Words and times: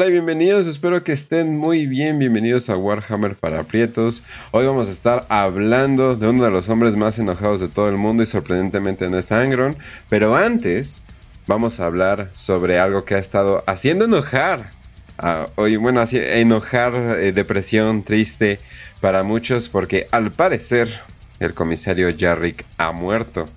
Hola 0.00 0.08
y 0.08 0.12
bienvenidos, 0.12 0.66
espero 0.66 1.04
que 1.04 1.12
estén 1.12 1.58
muy 1.58 1.84
bien, 1.84 2.18
bienvenidos 2.18 2.70
a 2.70 2.76
Warhammer 2.78 3.34
para 3.34 3.64
Prietos. 3.64 4.22
Hoy 4.50 4.64
vamos 4.64 4.88
a 4.88 4.92
estar 4.92 5.26
hablando 5.28 6.16
de 6.16 6.26
uno 6.26 6.42
de 6.42 6.50
los 6.50 6.70
hombres 6.70 6.96
más 6.96 7.18
enojados 7.18 7.60
de 7.60 7.68
todo 7.68 7.90
el 7.90 7.98
mundo 7.98 8.22
y 8.22 8.26
sorprendentemente 8.26 9.10
no 9.10 9.18
es 9.18 9.30
Angron, 9.30 9.76
pero 10.08 10.36
antes 10.36 11.02
vamos 11.46 11.80
a 11.80 11.84
hablar 11.84 12.30
sobre 12.34 12.78
algo 12.78 13.04
que 13.04 13.16
ha 13.16 13.18
estado 13.18 13.62
haciendo 13.66 14.06
enojar, 14.06 14.70
hoy 15.56 15.76
bueno, 15.76 16.00
así, 16.00 16.16
enojar, 16.16 16.94
eh, 17.20 17.32
depresión, 17.32 18.02
triste 18.02 18.58
para 19.02 19.22
muchos 19.22 19.68
porque 19.68 20.08
al 20.12 20.32
parecer 20.32 20.88
el 21.40 21.52
comisario 21.52 22.08
Jarrick 22.18 22.64
ha 22.78 22.90
muerto. 22.92 23.50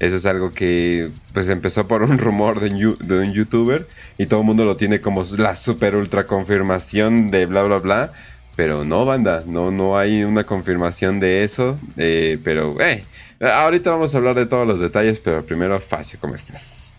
Eso 0.00 0.16
es 0.16 0.26
algo 0.26 0.52
que 0.52 1.10
pues 1.32 1.48
empezó 1.48 1.86
por 1.86 2.02
un 2.02 2.18
rumor 2.18 2.60
de, 2.60 2.68
un 2.68 3.32
youtuber 3.32 3.88
y 4.18 4.26
todo 4.26 4.40
el 4.40 4.46
mundo 4.46 4.64
lo 4.64 4.76
tiene 4.76 5.00
como 5.00 5.22
la 5.38 5.56
super 5.56 5.94
ultra 5.96 6.26
confirmación 6.26 7.30
de 7.30 7.46
bla 7.46 7.62
bla 7.62 7.78
bla. 7.78 8.12
Pero 8.56 8.84
no, 8.84 9.04
banda, 9.04 9.42
no, 9.46 9.70
no 9.70 9.98
hay 9.98 10.22
una 10.24 10.44
confirmación 10.44 11.18
de 11.20 11.42
eso. 11.44 11.78
Eh, 11.96 12.38
pero, 12.44 12.80
eh, 12.80 13.04
ahorita 13.40 13.90
vamos 13.90 14.14
a 14.14 14.18
hablar 14.18 14.36
de 14.36 14.46
todos 14.46 14.66
los 14.66 14.80
detalles, 14.80 15.20
pero 15.20 15.44
primero, 15.44 15.78
Facio, 15.80 16.18
¿cómo 16.20 16.34
estás? 16.36 16.96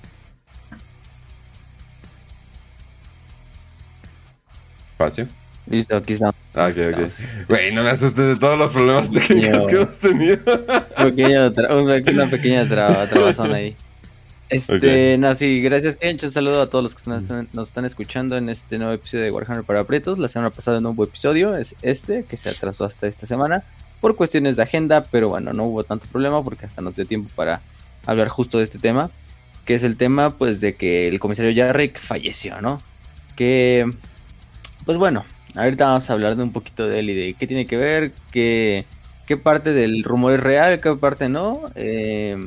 Facio. 4.97 5.27
Listo, 5.67 5.95
aquí 5.95 6.13
estamos. 6.13 6.35
Ah, 6.53 6.69
ok, 6.69 6.77
ok. 6.93 7.47
Güey, 7.49 7.71
no 7.73 7.83
me 7.83 7.89
asustes 7.89 8.25
de 8.25 8.35
todos 8.37 8.57
los 8.57 8.71
problemas 8.71 9.11
técnicos 9.11 9.67
que 9.67 9.75
hemos 9.75 9.99
tenido. 9.99 10.39
una 11.73 12.29
pequeña 12.29 12.67
trabazón 12.69 13.53
ahí. 13.53 13.75
Este, 14.47 15.17
no, 15.17 15.33
sí, 15.33 15.61
gracias, 15.61 15.95
Kench. 15.95 16.23
Un 16.23 16.31
saludo 16.31 16.61
a 16.61 16.69
todos 16.69 16.83
los 16.83 16.95
que 16.95 17.09
nos 17.53 17.67
están 17.67 17.85
escuchando 17.85 18.37
en 18.37 18.49
este 18.49 18.77
nuevo 18.77 18.93
episodio 18.93 19.23
de 19.23 19.31
Warhammer 19.31 19.63
para 19.63 19.83
Pretos. 19.83 20.19
La 20.19 20.27
semana 20.27 20.51
pasada 20.51 20.77
un 20.77 20.83
nuevo 20.83 21.03
episodio 21.03 21.55
es 21.55 21.75
este, 21.81 22.23
que 22.23 22.37
se 22.37 22.49
atrasó 22.49 22.85
hasta 22.85 23.07
esta 23.07 23.25
semana 23.25 23.63
por 24.01 24.15
cuestiones 24.15 24.55
de 24.55 24.61
agenda, 24.63 25.03
pero 25.05 25.29
bueno, 25.29 25.51
no 25.53 25.63
hubo 25.65 25.83
tanto 25.83 26.05
problema 26.11 26.43
porque 26.43 26.67
hasta 26.67 26.81
nos 26.81 26.95
dio 26.95 27.07
tiempo 27.07 27.29
para 27.35 27.61
hablar 28.05 28.27
justo 28.27 28.59
de 28.59 28.65
este 28.65 28.77
tema, 28.77 29.09
que 29.65 29.73
es 29.73 29.83
el 29.83 29.97
tema, 29.97 30.37
pues, 30.37 30.61
de 30.61 30.75
que 30.75 31.07
el 31.07 31.19
comisario 31.19 31.51
Jarrick 31.55 31.99
falleció, 31.99 32.61
¿no? 32.61 32.81
Que, 33.35 33.91
pues 34.85 34.99
bueno, 34.99 35.25
ahorita 35.55 35.87
vamos 35.87 36.09
a 36.09 36.13
hablar 36.13 36.35
de 36.35 36.43
un 36.43 36.51
poquito 36.51 36.87
de 36.87 36.99
él 36.99 37.09
y 37.09 37.13
de 37.15 37.33
qué 37.33 37.47
tiene 37.47 37.65
que 37.65 37.77
ver, 37.77 38.11
qué, 38.31 38.85
qué 39.25 39.37
parte 39.37 39.73
del 39.73 40.03
rumor 40.03 40.33
es 40.33 40.39
real, 40.39 40.81
qué 40.81 40.95
parte 40.95 41.29
no, 41.29 41.61
eh, 41.75 42.37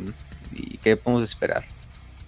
y 0.54 0.78
qué 0.78 0.96
podemos 0.96 1.22
esperar 1.22 1.64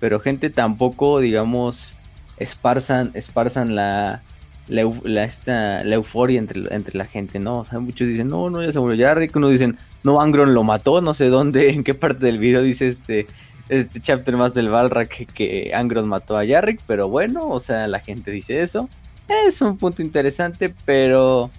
pero 0.01 0.19
gente 0.19 0.51
tampoco, 0.51 1.21
digamos, 1.21 1.95
esparzan, 2.39 3.11
esparzan 3.15 3.77
la, 3.77 4.23
la, 4.67 5.25
esta, 5.25 5.85
la 5.85 5.95
euforia 5.95 6.39
entre, 6.39 6.75
entre 6.75 6.99
la 6.99 7.05
gente, 7.05 7.39
¿no? 7.39 7.59
O 7.59 7.65
sea, 7.65 7.79
muchos 7.79 8.09
dicen, 8.09 8.29
no, 8.29 8.51
no, 8.51 8.65
ya 8.65 8.73
se 8.73 8.81
murió 8.81 9.07
Jarrick, 9.07 9.37
uno 9.37 9.49
dicen, 9.49 9.79
no, 10.03 10.21
Angron 10.21 10.55
lo 10.55 10.65
mató, 10.65 11.03
no 11.03 11.15
sé 11.15 11.29
dónde, 11.29 11.71
en 11.75 11.85
qué 11.85 11.95
parte 11.95 12.25
del 12.27 12.39
video 12.39 12.63
dice 12.63 12.87
este, 12.87 13.27
este 13.69 14.01
chapter 14.01 14.37
más 14.37 14.55
del 14.55 14.71
Balra 14.71 15.05
que, 15.05 15.71
Angron 15.75 16.09
mató 16.09 16.37
a 16.37 16.47
Jarrick, 16.47 16.81
pero 16.87 17.09
bueno, 17.09 17.49
o 17.49 17.61
sea, 17.61 17.87
la 17.87 18.01
gente 18.01 18.31
dice 18.31 18.63
eso. 18.63 18.89
Es 19.31 19.61
un 19.61 19.77
punto 19.77 20.03
interesante, 20.03 20.75
pero, 20.85 21.51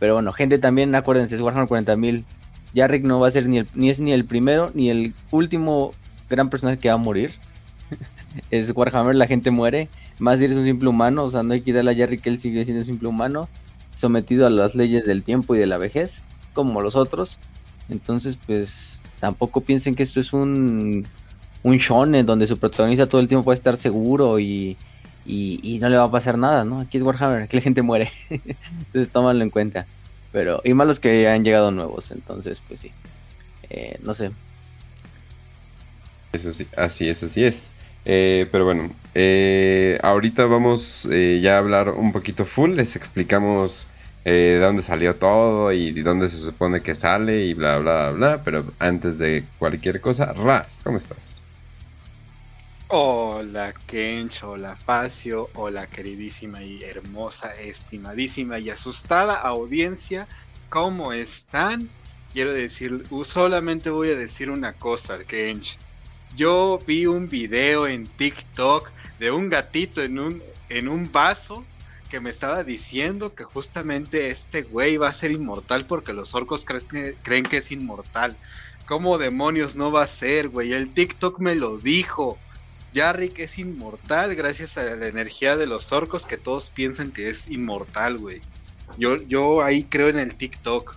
pero 0.00 0.14
bueno, 0.14 0.32
gente 0.32 0.58
también, 0.58 0.92
acuérdense, 0.94 1.36
es 1.36 1.40
Warhammer 1.40 1.68
40.000. 1.68 2.24
Jarrick 2.74 3.04
no 3.04 3.20
va 3.20 3.28
a 3.28 3.30
ser 3.30 3.48
ni, 3.48 3.58
el, 3.58 3.68
ni 3.74 3.90
es 3.90 4.00
ni 4.00 4.12
el 4.12 4.24
primero 4.24 4.70
ni 4.74 4.90
el 4.90 5.14
último 5.30 5.92
gran 6.28 6.50
personaje 6.50 6.78
que 6.78 6.88
va 6.88 6.94
a 6.94 6.98
morir 6.98 7.32
es 8.50 8.72
Warhammer, 8.74 9.14
la 9.14 9.26
gente 9.26 9.50
muere. 9.50 9.88
Más 10.18 10.40
si 10.40 10.46
eres 10.46 10.56
un 10.56 10.64
simple 10.64 10.88
humano, 10.88 11.24
o 11.24 11.30
sea, 11.30 11.42
no 11.42 11.54
hay 11.54 11.60
que 11.60 11.72
darle 11.72 12.02
a 12.02 12.06
que 12.08 12.28
él 12.28 12.38
sigue 12.38 12.64
siendo 12.64 12.80
un 12.80 12.86
simple 12.86 13.08
humano, 13.08 13.48
sometido 13.94 14.46
a 14.46 14.50
las 14.50 14.74
leyes 14.74 15.04
del 15.04 15.22
tiempo 15.22 15.54
y 15.54 15.58
de 15.58 15.66
la 15.66 15.78
vejez, 15.78 16.22
como 16.54 16.80
los 16.80 16.96
otros. 16.96 17.38
Entonces, 17.88 18.38
pues, 18.46 19.00
tampoco 19.20 19.60
piensen 19.60 19.94
que 19.94 20.02
esto 20.02 20.18
es 20.18 20.32
un, 20.32 21.06
un 21.62 21.76
shonen 21.76 22.26
donde 22.26 22.46
su 22.46 22.58
protagonista 22.58 23.06
todo 23.06 23.20
el 23.20 23.28
tiempo 23.28 23.44
puede 23.44 23.56
estar 23.56 23.76
seguro 23.76 24.40
y, 24.40 24.76
y, 25.26 25.78
no 25.80 25.88
le 25.88 25.96
va 25.96 26.04
a 26.04 26.10
pasar 26.10 26.38
nada, 26.38 26.64
¿no? 26.64 26.80
Aquí 26.80 26.98
es 26.98 27.02
Warhammer, 27.02 27.42
aquí 27.42 27.56
la 27.56 27.62
gente 27.62 27.82
muere. 27.82 28.10
entonces, 28.30 29.10
tómalo 29.10 29.42
en 29.42 29.50
cuenta. 29.50 29.86
Pero, 30.32 30.60
y 30.64 30.74
malos 30.74 31.00
que 31.00 31.28
han 31.28 31.44
llegado 31.44 31.70
nuevos, 31.70 32.10
entonces, 32.10 32.62
pues 32.66 32.80
sí. 32.80 32.90
Eh, 33.70 33.98
no 34.02 34.14
sé. 34.14 34.30
Eso 36.32 36.52
sí, 36.52 36.66
así 36.76 37.08
es, 37.08 37.22
así 37.22 37.44
es. 37.44 37.72
Eh, 38.04 38.46
pero 38.52 38.64
bueno, 38.64 38.90
eh, 39.14 39.98
ahorita 40.00 40.46
vamos 40.46 41.08
eh, 41.10 41.40
ya 41.42 41.56
a 41.56 41.58
hablar 41.58 41.88
un 41.90 42.12
poquito 42.12 42.44
full, 42.44 42.74
les 42.74 42.94
explicamos 42.94 43.88
de 44.24 44.58
dónde 44.58 44.82
salió 44.82 45.14
todo 45.14 45.72
y 45.72 45.92
de 45.92 46.02
dónde 46.02 46.28
se 46.28 46.38
supone 46.38 46.80
que 46.80 46.96
sale 46.96 47.46
y 47.46 47.54
bla, 47.54 47.78
bla, 47.78 48.10
bla, 48.10 48.42
pero 48.44 48.64
antes 48.80 49.18
de 49.18 49.44
cualquier 49.58 50.00
cosa, 50.00 50.32
Raz, 50.32 50.82
¿cómo 50.82 50.98
estás? 50.98 51.40
Hola 52.88 53.74
Kench, 53.86 54.44
hola 54.44 54.76
Facio, 54.76 55.50
hola 55.54 55.86
queridísima 55.86 56.62
y 56.62 56.84
hermosa, 56.84 57.54
estimadísima 57.56 58.60
y 58.60 58.70
asustada 58.70 59.34
audiencia, 59.34 60.28
¿cómo 60.68 61.12
están? 61.12 61.90
Quiero 62.32 62.52
decir, 62.52 63.04
solamente 63.24 63.90
voy 63.90 64.10
a 64.10 64.16
decir 64.16 64.50
una 64.50 64.72
cosa, 64.72 65.18
Kench 65.24 65.78
yo 66.36 66.78
vi 66.86 67.06
un 67.06 67.28
video 67.28 67.86
en 67.86 68.06
TikTok 68.06 68.92
de 69.18 69.30
un 69.30 69.48
gatito 69.48 70.02
en 70.02 70.18
un, 70.18 70.42
en 70.68 70.86
un 70.86 71.10
vaso 71.10 71.64
que 72.10 72.20
me 72.20 72.30
estaba 72.30 72.62
diciendo 72.62 73.34
que 73.34 73.42
justamente 73.42 74.28
este 74.28 74.62
güey 74.62 74.98
va 74.98 75.08
a 75.08 75.14
ser 75.14 75.30
inmortal 75.30 75.86
porque 75.86 76.12
los 76.12 76.34
orcos 76.34 76.64
creen 76.64 77.44
que, 77.44 77.56
es 77.56 77.72
inmortal. 77.72 78.36
¿Cómo 78.86 79.18
demonios 79.18 79.76
no 79.76 79.90
va 79.90 80.02
a 80.02 80.06
ser, 80.06 80.50
güey? 80.50 80.72
El 80.72 80.92
TikTok 80.92 81.40
me 81.40 81.54
lo 81.56 81.78
dijo. 81.78 82.38
Jarrick 82.96 83.40
es 83.40 83.58
inmortal 83.58 84.34
gracias 84.34 84.78
a 84.78 84.96
la 84.96 85.06
energía 85.06 85.58
de 85.58 85.66
los 85.66 85.92
orcos 85.92 86.24
que 86.24 86.38
todos 86.38 86.70
piensan 86.70 87.12
que 87.12 87.28
es 87.28 87.46
inmortal, 87.46 88.16
güey. 88.16 88.40
Yo, 88.96 89.16
yo 89.24 89.62
ahí 89.62 89.84
creo 89.84 90.08
en 90.08 90.18
el 90.18 90.34
TikTok 90.34 90.96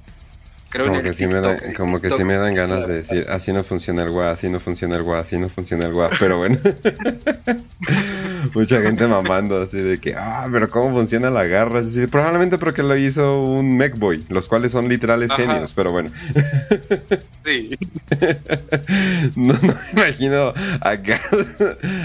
como 0.71 1.01
que, 1.01 1.13
sí 1.13 1.27
me 1.27 1.41
dan, 1.41 1.57
como 1.75 1.99
que 1.99 2.11
sí 2.11 2.23
me 2.23 2.35
dan 2.35 2.53
ganas 2.53 2.87
de 2.87 2.95
decir, 2.95 3.25
así 3.29 3.51
no 3.51 3.63
funciona 3.63 4.03
el 4.03 4.09
WA, 4.09 4.31
así 4.31 4.49
no 4.49 4.59
funciona 4.59 4.95
el 4.95 5.01
WA, 5.01 5.19
así 5.19 5.37
no 5.37 5.49
funciona 5.49 5.85
el 5.85 5.93
WA, 5.93 6.09
pero 6.19 6.37
bueno. 6.37 6.57
Mucha 8.53 8.81
gente 8.81 9.07
mamando 9.07 9.61
así 9.61 9.77
de 9.77 9.99
que, 9.99 10.15
ah, 10.15 10.47
pero 10.51 10.69
¿cómo 10.69 10.91
funciona 10.95 11.29
la 11.29 11.45
garra? 11.45 11.79
Así, 11.79 12.07
probablemente 12.07 12.57
porque 12.57 12.83
lo 12.83 12.95
hizo 12.95 13.41
un 13.41 13.77
Mechboy, 13.77 14.23
los 14.29 14.47
cuales 14.47 14.71
son 14.71 14.87
literales 14.87 15.31
genios, 15.33 15.73
pero 15.73 15.91
bueno. 15.91 16.11
sí. 17.43 17.77
no, 19.35 19.53
no 19.53 19.73
me 19.93 20.01
imagino 20.01 20.53
acá 20.81 21.19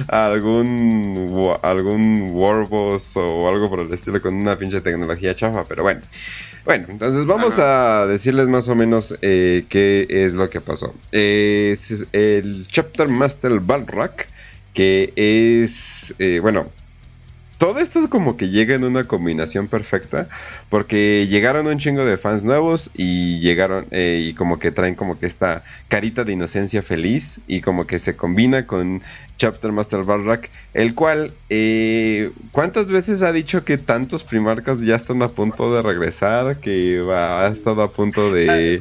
algún, 0.08 1.56
algún 1.62 2.30
Warboss 2.32 3.16
o 3.16 3.48
algo 3.48 3.68
por 3.68 3.80
el 3.80 3.92
estilo 3.92 4.20
con 4.20 4.34
una 4.34 4.56
pinche 4.56 4.80
tecnología 4.80 5.34
chafa, 5.34 5.64
pero 5.64 5.82
bueno. 5.82 6.00
Bueno, 6.64 6.86
entonces 6.88 7.26
vamos 7.26 7.58
a 7.58 8.06
decirles 8.06 8.48
más 8.48 8.68
o 8.68 8.74
menos 8.74 9.18
eh, 9.20 9.66
qué 9.68 10.06
es 10.08 10.32
lo 10.32 10.48
que 10.48 10.62
pasó. 10.62 10.94
es 11.12 12.06
el 12.12 12.66
Chapter 12.68 13.06
Master 13.08 13.60
Balrak, 13.60 14.28
que 14.72 15.12
es, 15.14 16.14
eh, 16.18 16.40
bueno, 16.40 16.70
todo 17.58 17.78
esto 17.78 18.00
es 18.00 18.08
como 18.08 18.36
que 18.36 18.48
llega 18.48 18.74
en 18.74 18.84
una 18.84 19.04
combinación 19.04 19.68
perfecta 19.68 20.28
porque 20.70 21.26
llegaron 21.28 21.66
un 21.66 21.78
chingo 21.78 22.04
de 22.04 22.18
fans 22.18 22.44
nuevos 22.44 22.90
y 22.94 23.40
llegaron 23.40 23.86
eh, 23.90 24.24
y 24.28 24.34
como 24.34 24.58
que 24.58 24.70
traen 24.70 24.94
como 24.94 25.18
que 25.18 25.26
esta 25.26 25.64
carita 25.88 26.24
de 26.24 26.32
inocencia 26.32 26.82
feliz 26.82 27.40
y 27.46 27.60
como 27.60 27.86
que 27.86 27.98
se 27.98 28.16
combina 28.16 28.66
con 28.66 29.02
Chapter 29.36 29.72
Master 29.72 30.04
Barrack, 30.04 30.50
el 30.74 30.94
cual 30.94 31.32
eh, 31.50 32.30
¿cuántas 32.52 32.90
veces 32.90 33.22
ha 33.22 33.32
dicho 33.32 33.64
que 33.64 33.78
tantos 33.78 34.24
primarcas 34.24 34.80
ya 34.82 34.96
están 34.96 35.22
a 35.22 35.28
punto 35.28 35.74
de 35.74 35.82
regresar? 35.82 36.60
Que 36.60 37.00
va, 37.00 37.44
ha 37.44 37.48
estado 37.48 37.82
a 37.82 37.90
punto 37.90 38.32
de 38.32 38.78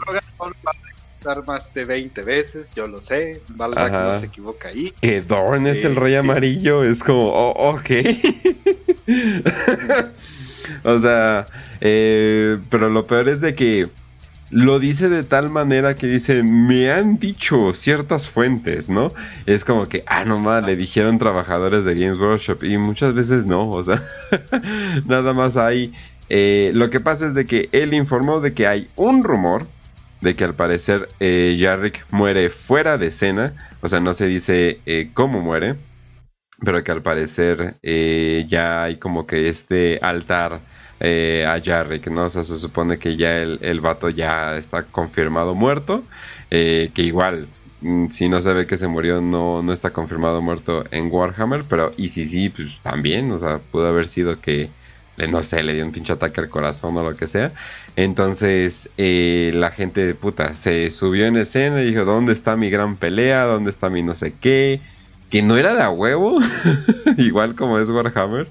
más 1.45 1.73
de 1.73 1.85
20 1.85 2.23
veces, 2.23 2.73
yo 2.73 2.87
lo 2.87 3.01
sé. 3.01 3.41
Balrak 3.49 3.91
no 3.91 4.13
se 4.13 4.27
equivoca 4.27 4.69
ahí. 4.69 4.93
Que 5.01 5.21
Dorn 5.21 5.67
es 5.67 5.83
el 5.83 5.95
rey 5.95 6.15
amarillo, 6.15 6.83
es 6.83 7.03
como, 7.03 7.29
oh, 7.29 7.75
ok. 7.75 7.89
o 10.83 10.99
sea, 10.99 11.47
eh, 11.81 12.59
pero 12.69 12.89
lo 12.89 13.07
peor 13.07 13.29
es 13.29 13.41
de 13.41 13.53
que 13.53 13.89
lo 14.49 14.79
dice 14.79 15.09
de 15.09 15.23
tal 15.23 15.49
manera 15.49 15.95
que 15.95 16.05
dice, 16.05 16.43
me 16.43 16.91
han 16.91 17.17
dicho 17.17 17.73
ciertas 17.73 18.27
fuentes, 18.27 18.87
¿no? 18.87 19.11
Es 19.47 19.65
como 19.65 19.89
que, 19.89 20.03
ah, 20.05 20.25
nomás, 20.25 20.65
le 20.65 20.75
dijeron 20.75 21.17
trabajadores 21.17 21.85
de 21.85 21.95
Games 21.95 22.19
Workshop 22.19 22.63
y 22.63 22.77
muchas 22.77 23.13
veces 23.15 23.45
no, 23.45 23.69
o 23.69 23.81
sea, 23.81 24.01
nada 25.07 25.33
más 25.33 25.57
hay... 25.57 25.91
Eh, 26.29 26.71
lo 26.73 26.89
que 26.89 26.99
pasa 26.99 27.27
es 27.27 27.33
de 27.33 27.45
que 27.45 27.69
él 27.73 27.93
informó 27.93 28.39
de 28.39 28.53
que 28.53 28.65
hay 28.65 28.87
un 28.95 29.23
rumor 29.23 29.67
de 30.23 30.35
que 30.35 30.45
al 30.45 30.55
parecer 30.55 31.09
eh, 31.19 31.57
Jarrick 31.59 32.05
muere 32.09 32.49
fuera 32.49 32.97
de 32.97 33.07
escena, 33.07 33.53
o 33.81 33.89
sea, 33.89 33.99
no 33.99 34.13
se 34.13 34.25
dice 34.25 34.79
eh, 34.85 35.09
cómo 35.13 35.41
muere, 35.41 35.75
pero 36.63 36.81
que 36.81 36.91
al 36.91 37.01
parecer 37.01 37.75
eh, 37.83 38.45
ya 38.47 38.83
hay 38.83 38.95
como 38.95 39.27
que 39.27 39.49
este 39.49 39.99
altar 40.01 40.61
eh, 41.01 41.45
a 41.45 41.61
Jarrick, 41.61 42.07
¿no? 42.07 42.25
O 42.25 42.29
sea, 42.29 42.43
se 42.43 42.57
supone 42.57 42.97
que 42.97 43.17
ya 43.17 43.37
el, 43.39 43.59
el 43.61 43.81
vato 43.81 44.07
ya 44.09 44.55
está 44.55 44.83
confirmado 44.83 45.55
muerto, 45.55 46.03
que 46.49 46.91
igual, 46.95 47.47
mm, 47.81 48.07
si 48.07 48.29
no 48.29 48.39
se 48.39 48.53
ve 48.53 48.65
que 48.65 48.77
se 48.77 48.87
murió, 48.87 49.19
no, 49.19 49.61
no 49.61 49.73
está 49.73 49.89
confirmado 49.91 50.41
muerto 50.41 50.85
en 50.91 51.11
Warhammer, 51.11 51.65
pero 51.67 51.91
y 51.97 52.07
si 52.07 52.23
sí, 52.23 52.47
pues 52.47 52.79
también, 52.81 53.29
o 53.31 53.37
sea, 53.37 53.59
pudo 53.59 53.87
haber 53.89 54.07
sido 54.07 54.39
que, 54.39 54.69
no 55.29 55.43
sé, 55.43 55.63
le 55.63 55.73
dio 55.73 55.85
un 55.85 55.91
pinche 55.91 56.13
ataque 56.13 56.41
al 56.41 56.49
corazón 56.49 56.97
o 56.97 57.03
lo 57.03 57.15
que 57.15 57.27
sea. 57.27 57.51
Entonces, 57.95 58.89
eh, 58.97 59.51
la 59.53 59.71
gente, 59.71 60.15
puta, 60.15 60.53
se 60.55 60.89
subió 60.89 61.25
en 61.25 61.37
escena 61.37 61.81
y 61.81 61.85
dijo, 61.85 62.05
¿dónde 62.05 62.33
está 62.33 62.55
mi 62.55 62.69
gran 62.69 62.95
pelea? 62.95 63.43
¿Dónde 63.43 63.69
está 63.69 63.89
mi 63.89 64.03
no 64.03 64.15
sé 64.15 64.33
qué? 64.39 64.79
que 65.33 65.41
no 65.41 65.57
era 65.57 65.73
de 65.73 65.81
a 65.81 65.89
huevo, 65.89 66.37
igual 67.17 67.55
como 67.55 67.79
es 67.79 67.89
Warhammer, 67.89 68.47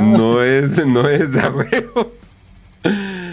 no. 0.00 0.42
es, 0.42 0.84
no 0.84 1.08
es 1.08 1.32
de 1.32 1.40
a 1.40 1.48
huevo. 1.48 2.12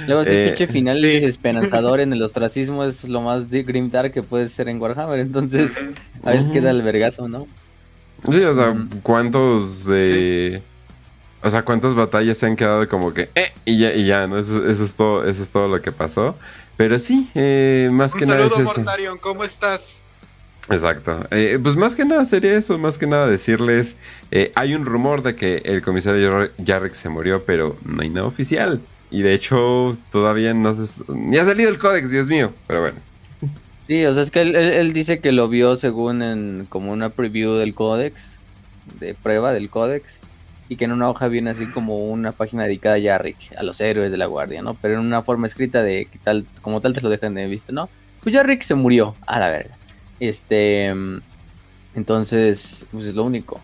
Luego 0.06 0.22
ese 0.22 0.44
eh, 0.44 0.48
pinche 0.50 0.68
final 0.72 1.01
desesperanzador 1.01 2.00
en 2.00 2.13
el 2.13 2.22
ostracismo 2.22 2.83
es 2.83 3.04
lo 3.06 3.22
más 3.22 3.50
de 3.50 3.63
grimdark 3.63 4.13
que 4.13 4.22
puede 4.22 4.48
ser 4.50 4.69
en 4.69 4.80
Warhammer, 4.80 5.19
entonces 5.19 5.83
a 6.22 6.30
veces 6.30 6.50
queda 6.50 6.69
el 6.69 6.83
vergazo, 6.83 7.28
¿no? 7.28 7.48
Sí, 8.30 8.39
o 8.42 8.54
sea, 8.54 8.75
cuántos 9.01 9.89
eh, 9.92 10.62
o 11.42 11.50
sea, 11.50 11.64
cuántas 11.64 11.96
batallas 11.96 12.38
se 12.38 12.46
han 12.46 12.56
quedado 12.56 12.88
como 12.88 13.14
que 13.14 13.30
eh, 13.36 13.52
y 13.66 13.80
ya, 13.80 13.94
y 13.94 14.06
ya, 14.06 14.28
¿no? 14.28 14.38
Eso, 14.38 14.68
es 14.68 14.96
todo, 14.96 15.26
eso 15.26 15.42
es 15.42 15.50
todo 15.50 15.68
lo 15.68 15.82
que 15.82 15.92
pasó. 15.92 16.36
Pero 16.78 17.00
sí, 17.00 17.30
eh, 17.36 17.90
más 17.92 18.14
que 18.14 18.26
nada. 18.26 18.50
Saludo, 18.50 18.64
Mortarion, 18.64 19.18
¿cómo 19.18 19.44
estás? 19.44 20.12
Exacto. 20.70 21.26
Eh, 21.32 21.60
pues 21.62 21.76
más 21.76 21.96
que 21.96 22.06
nada 22.06 22.24
sería 22.26 22.54
eso, 22.54 22.78
más 22.78 22.98
que 22.98 23.08
nada 23.08 23.28
decirles, 23.28 23.98
eh, 24.32 24.52
hay 24.56 24.74
un 24.74 24.86
rumor 24.86 25.24
de 25.24 25.36
que 25.36 25.62
el 25.66 25.82
comisario 25.82 26.50
Jarrick 26.64 26.94
se 26.94 27.10
murió, 27.10 27.44
pero 27.46 27.78
no 27.84 28.02
hay 28.02 28.10
nada 28.10 28.28
oficial. 28.28 28.80
Y 29.10 29.24
de 29.24 29.34
hecho 29.34 29.98
todavía 30.12 30.54
no 30.54 30.74
se... 30.74 31.04
Ni 31.14 31.38
ha 31.38 31.46
salido 31.46 31.70
el 31.70 31.78
códex, 31.78 32.12
Dios 32.12 32.28
mío, 32.28 32.54
pero 32.68 32.82
bueno. 32.82 32.98
Sí, 33.88 34.06
o 34.06 34.14
sea, 34.14 34.24
es 34.24 34.32
que 34.32 34.42
él, 34.42 34.94
dice 34.94 35.20
que 35.20 35.34
lo 35.34 35.50
vio 35.50 35.76
según 35.76 36.22
en 36.22 36.66
como 36.70 36.94
una 36.94 37.10
preview 37.10 37.56
del 37.56 37.74
códex, 37.74 38.40
de 39.00 39.16
prueba 39.16 39.52
del 39.52 39.70
códex, 39.70 40.20
y 40.71 40.77
que 40.77 40.85
en 40.85 40.94
una 40.94 41.09
hoja 41.09 41.27
viene 41.27 41.50
así 41.50 41.68
como 41.68 41.97
una 41.97 42.31
página 42.31 42.63
dedicada 42.63 42.95
a 42.95 43.01
Jarrick, 43.01 43.51
a 43.57 43.62
los 43.62 43.81
héroes 43.81 44.09
de 44.09 44.18
la 44.18 44.27
guardia, 44.27 44.62
¿no? 44.62 44.73
Pero 44.75 44.94
en 44.94 45.01
una 45.01 45.21
forma 45.21 45.45
escrita 45.45 45.83
de 45.83 46.06
que 46.06 46.18
tal, 46.18 46.45
como 46.62 46.79
tal 46.79 46.94
te 46.94 47.01
lo 47.01 47.09
dejan 47.09 47.33
de 47.33 47.45
vista, 47.47 47.73
¿no? 47.73 47.89
Pues 48.23 48.33
Jarrick 48.33 48.62
se 48.62 48.73
murió, 48.75 49.13
a 49.27 49.38
la 49.38 49.50
verga. 49.50 49.75
Este. 50.21 50.94
Entonces, 51.94 52.85
pues 52.89 53.03
es 53.03 53.15
lo 53.15 53.25
único. 53.25 53.59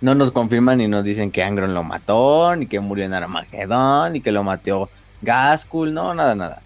No 0.00 0.14
nos 0.14 0.30
confirman 0.30 0.78
ni 0.78 0.86
nos 0.86 1.02
dicen 1.02 1.32
que 1.32 1.42
Angron 1.42 1.74
lo 1.74 1.82
mató, 1.82 2.54
ni 2.54 2.68
que 2.68 2.78
murió 2.78 3.06
en 3.06 3.14
Armagedón, 3.14 4.12
ni 4.12 4.20
que 4.20 4.30
lo 4.30 4.44
mató 4.44 4.88
Gaskul, 5.22 5.92
no, 5.92 6.14
nada, 6.14 6.36
nada. 6.36 6.62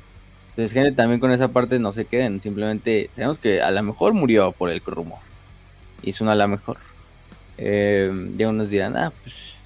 Entonces, 0.50 0.74
gente, 0.74 0.92
también 0.92 1.20
con 1.20 1.32
esa 1.32 1.48
parte 1.48 1.78
no 1.78 1.90
se 1.90 2.04
queden. 2.04 2.42
Simplemente 2.42 3.08
sabemos 3.12 3.38
que 3.38 3.62
a 3.62 3.70
lo 3.70 3.82
mejor 3.82 4.12
murió 4.12 4.52
por 4.52 4.68
el 4.68 4.82
rumor. 4.84 5.20
Es 6.02 6.20
una 6.20 6.32
a 6.32 6.34
lo 6.34 6.48
mejor. 6.48 6.76
Eh, 7.56 8.30
ya 8.36 8.46
unos 8.50 8.68
dirán, 8.68 8.94
ah, 8.98 9.10
pues 9.22 9.59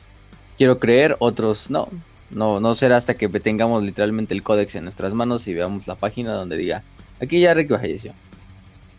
quiero 0.57 0.79
creer, 0.79 1.17
otros 1.19 1.71
no. 1.71 1.89
No, 2.31 2.59
no 2.59 2.75
será 2.75 2.97
hasta 2.97 3.15
que 3.15 3.29
tengamos 3.29 3.83
literalmente 3.83 4.35
el 4.35 4.43
códex 4.43 4.75
en 4.75 4.85
nuestras 4.85 5.15
manos 5.15 5.47
y 5.47 5.55
veamos 5.55 5.87
la 5.87 5.95
página 5.95 6.33
donde 6.33 6.57
diga, 6.57 6.83
aquí 7.21 7.41
ya 7.41 7.55
Rick 7.55 7.71
falleció. 7.71 8.13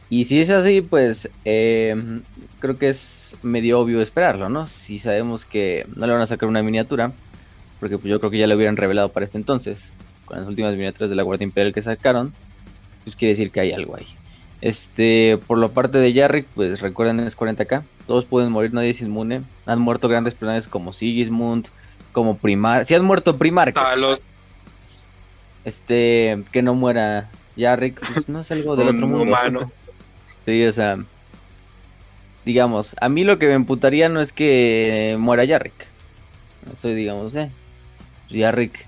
Y 0.10 0.26
si 0.26 0.40
es 0.40 0.50
así, 0.52 0.82
pues 0.82 1.30
em, 1.44 2.22
creo 2.60 2.78
que 2.78 2.90
es 2.90 3.36
medio 3.42 3.80
obvio 3.80 4.02
esperarlo, 4.02 4.50
¿no? 4.50 4.68
Si 4.68 5.00
sabemos 5.00 5.46
que 5.46 5.86
no 5.96 6.06
le 6.06 6.14
van 6.14 6.22
a 6.22 6.28
sacar 6.28 6.48
una 6.48 6.62
miniatura, 6.62 7.12
porque 7.80 7.98
pues 7.98 8.10
yo 8.10 8.20
creo 8.20 8.32
que 8.32 8.38
ya 8.38 8.48
le 8.48 8.56
hubieran 8.56 8.78
revelado 8.78 9.10
para 9.10 9.26
este 9.26 9.38
entonces, 9.38 9.92
con 10.26 10.40
las 10.40 10.48
últimas 10.48 10.76
miniaturas 10.76 11.10
de 11.10 11.16
la 11.16 11.24
Guardia 11.24 11.46
Imperial 11.46 11.74
que 11.74 11.82
sacaron, 11.82 12.34
pues 13.04 13.16
quiere 13.16 13.34
decir 13.34 13.52
que 13.52 13.60
hay 13.60 13.72
algo 13.72 13.96
ahí. 13.96 14.08
Este, 14.62 15.38
por 15.48 15.58
la 15.58 15.68
parte 15.68 15.98
de 15.98 16.14
Jarrick, 16.14 16.48
pues 16.56 16.80
recuerden 16.82 17.20
es 17.20 17.38
40k, 17.38 17.84
todos 18.08 18.26
pueden 18.26 18.52
morir, 18.52 18.74
nadie 18.74 18.90
es 18.90 19.02
inmune. 19.02 19.44
Han 19.66 19.80
muerto 19.80 20.08
grandes 20.08 20.34
personajes 20.34 20.68
como 20.68 20.94
Sigismund, 20.94 21.68
como 22.12 22.38
Primar, 22.38 22.86
si 22.86 22.96
han 22.96 23.04
muerto 23.04 23.38
Primar, 23.38 23.74
este, 25.66 26.44
que 26.52 26.62
no 26.62 26.76
muera 26.76 27.30
Jarrick, 27.58 28.00
pues 28.00 28.30
no 28.30 28.42
es 28.42 28.52
algo 28.52 28.76
del 28.76 28.90
otro 28.90 29.08
mundo. 29.08 29.24
Humano. 29.24 29.72
Sí, 30.46 30.66
o 30.66 30.72
sea, 30.72 31.00
digamos, 32.46 32.96
a 33.02 33.10
mí 33.10 33.24
lo 33.24 33.40
que 33.40 33.48
me 33.48 33.54
emputaría 33.54 34.08
no 34.08 34.22
es 34.22 34.32
que 34.32 35.16
muera 35.20 35.44
Yarrick. 35.44 35.88
Soy, 36.76 36.94
digamos, 36.94 37.36
eh. 37.36 37.50
Yarrick 38.30 38.86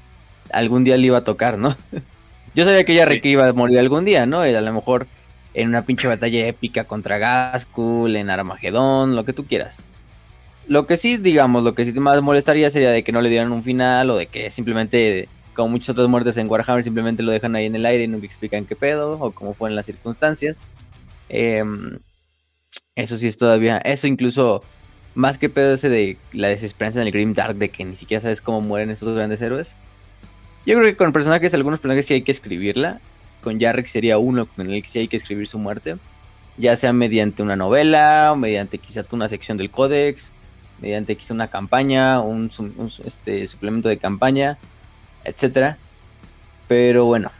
algún 0.51 0.83
día 0.83 0.97
le 0.97 1.07
iba 1.07 1.17
a 1.17 1.23
tocar, 1.23 1.57
¿no? 1.57 1.75
Yo 2.55 2.63
sabía 2.63 2.85
que 2.85 2.95
Yarrick 2.95 3.25
iba 3.25 3.47
a 3.47 3.53
morir 3.53 3.79
algún 3.79 4.05
día, 4.05 4.25
¿no? 4.25 4.41
a 4.41 4.49
lo 4.49 4.73
mejor 4.73 5.07
en 5.57 5.69
una 5.69 5.81
pinche 5.81 6.07
batalla 6.07 6.45
épica 6.45 6.83
contra 6.83 7.17
Gaskul, 7.17 8.15
en 8.15 8.29
Armagedón, 8.29 9.15
lo 9.15 9.25
que 9.25 9.33
tú 9.33 9.47
quieras. 9.47 9.77
Lo 10.67 10.85
que 10.85 10.97
sí, 10.97 11.17
digamos, 11.17 11.63
lo 11.63 11.73
que 11.73 11.83
sí 11.83 11.93
más 11.93 12.21
molestaría 12.21 12.69
sería 12.69 12.91
de 12.91 13.03
que 13.03 13.11
no 13.11 13.21
le 13.21 13.31
dieran 13.31 13.51
un 13.51 13.63
final 13.63 14.11
o 14.11 14.17
de 14.17 14.27
que 14.27 14.51
simplemente, 14.51 15.27
como 15.55 15.69
muchas 15.69 15.89
otras 15.89 16.07
muertes 16.09 16.37
en 16.37 16.47
Warhammer, 16.47 16.83
simplemente 16.83 17.23
lo 17.23 17.31
dejan 17.31 17.55
ahí 17.55 17.65
en 17.65 17.75
el 17.75 17.87
aire 17.87 18.03
y 18.03 18.07
nunca 18.07 18.27
explican 18.27 18.65
qué 18.65 18.75
pedo 18.75 19.17
o 19.19 19.31
cómo 19.31 19.55
fueron 19.55 19.75
las 19.75 19.87
circunstancias. 19.87 20.67
Em, 21.27 21.97
eso 22.93 23.17
sí 23.17 23.25
es 23.25 23.37
todavía. 23.37 23.79
Eso 23.79 24.05
incluso. 24.07 24.63
Más 25.15 25.39
que 25.39 25.49
pedo 25.49 25.73
ese 25.73 25.89
de 25.89 26.17
la 26.33 26.49
desesperanza 26.49 27.01
en 27.01 27.07
el 27.07 27.11
Grim 27.11 27.33
Dark 27.33 27.55
de 27.55 27.69
que 27.69 27.83
ni 27.83 27.95
siquiera 27.95 28.21
sabes 28.21 28.39
cómo 28.39 28.61
mueren 28.61 28.91
estos 28.91 29.15
grandes 29.15 29.41
héroes. 29.41 29.75
Yo 30.67 30.77
creo 30.77 30.85
que 30.85 30.95
con 30.95 31.11
personajes, 31.11 31.55
algunos 31.55 31.79
personajes 31.79 32.05
sí 32.05 32.13
hay 32.13 32.21
que 32.21 32.31
escribirla. 32.31 33.01
Con 33.47 33.61
Jarrick 33.61 33.87
sería 33.87 34.17
uno 34.17 34.45
con 34.45 34.69
el 34.69 34.83
que 34.83 34.89
sí 34.89 34.99
hay 34.99 35.07
que 35.07 35.15
escribir 35.15 35.47
su 35.47 35.57
muerte. 35.57 35.95
Ya 36.57 36.75
sea 36.75 36.91
mediante 36.91 37.41
una 37.41 37.55
novela, 37.55 38.33
o 38.33 38.35
mediante 38.35 38.77
quizá 38.77 39.05
una 39.11 39.29
sección 39.29 39.57
del 39.57 39.71
códex, 39.71 40.33
mediante 40.81 41.15
quizá 41.15 41.33
una 41.33 41.47
campaña, 41.47 42.19
un, 42.19 42.51
este, 43.05 43.47
suplemento 43.47 43.87
de 43.87 43.99
campaña, 43.99 44.57
etcétera. 45.23 45.77
Pero 46.67 47.05
bueno, 47.05 47.31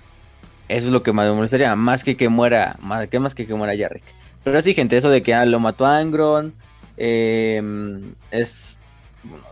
eso 0.69 0.88
es 0.88 0.94
lo 0.94 1.04
que 1.04 1.12
más 1.12 1.27
me 1.27 1.36
molestaría, 1.36 1.75
más 1.75 2.06
que 2.06 2.15
que 2.15 2.30
muera, 2.30 2.77
más 2.80 3.09
que 3.09 3.19
más 3.19 3.36
que 3.36 3.45
que 3.45 3.54
muera 3.54 3.77
Jarrick. 3.77 4.06
Pero 4.45 4.61
sí, 4.61 4.73
gente, 4.73 4.95
eso 4.95 5.09
de 5.09 5.21
que 5.21 5.33
ah, 5.33 5.44
lo 5.44 5.59
mató 5.59 5.85
Angron 5.85 6.54
em, 6.95 8.14
es, 8.31 8.80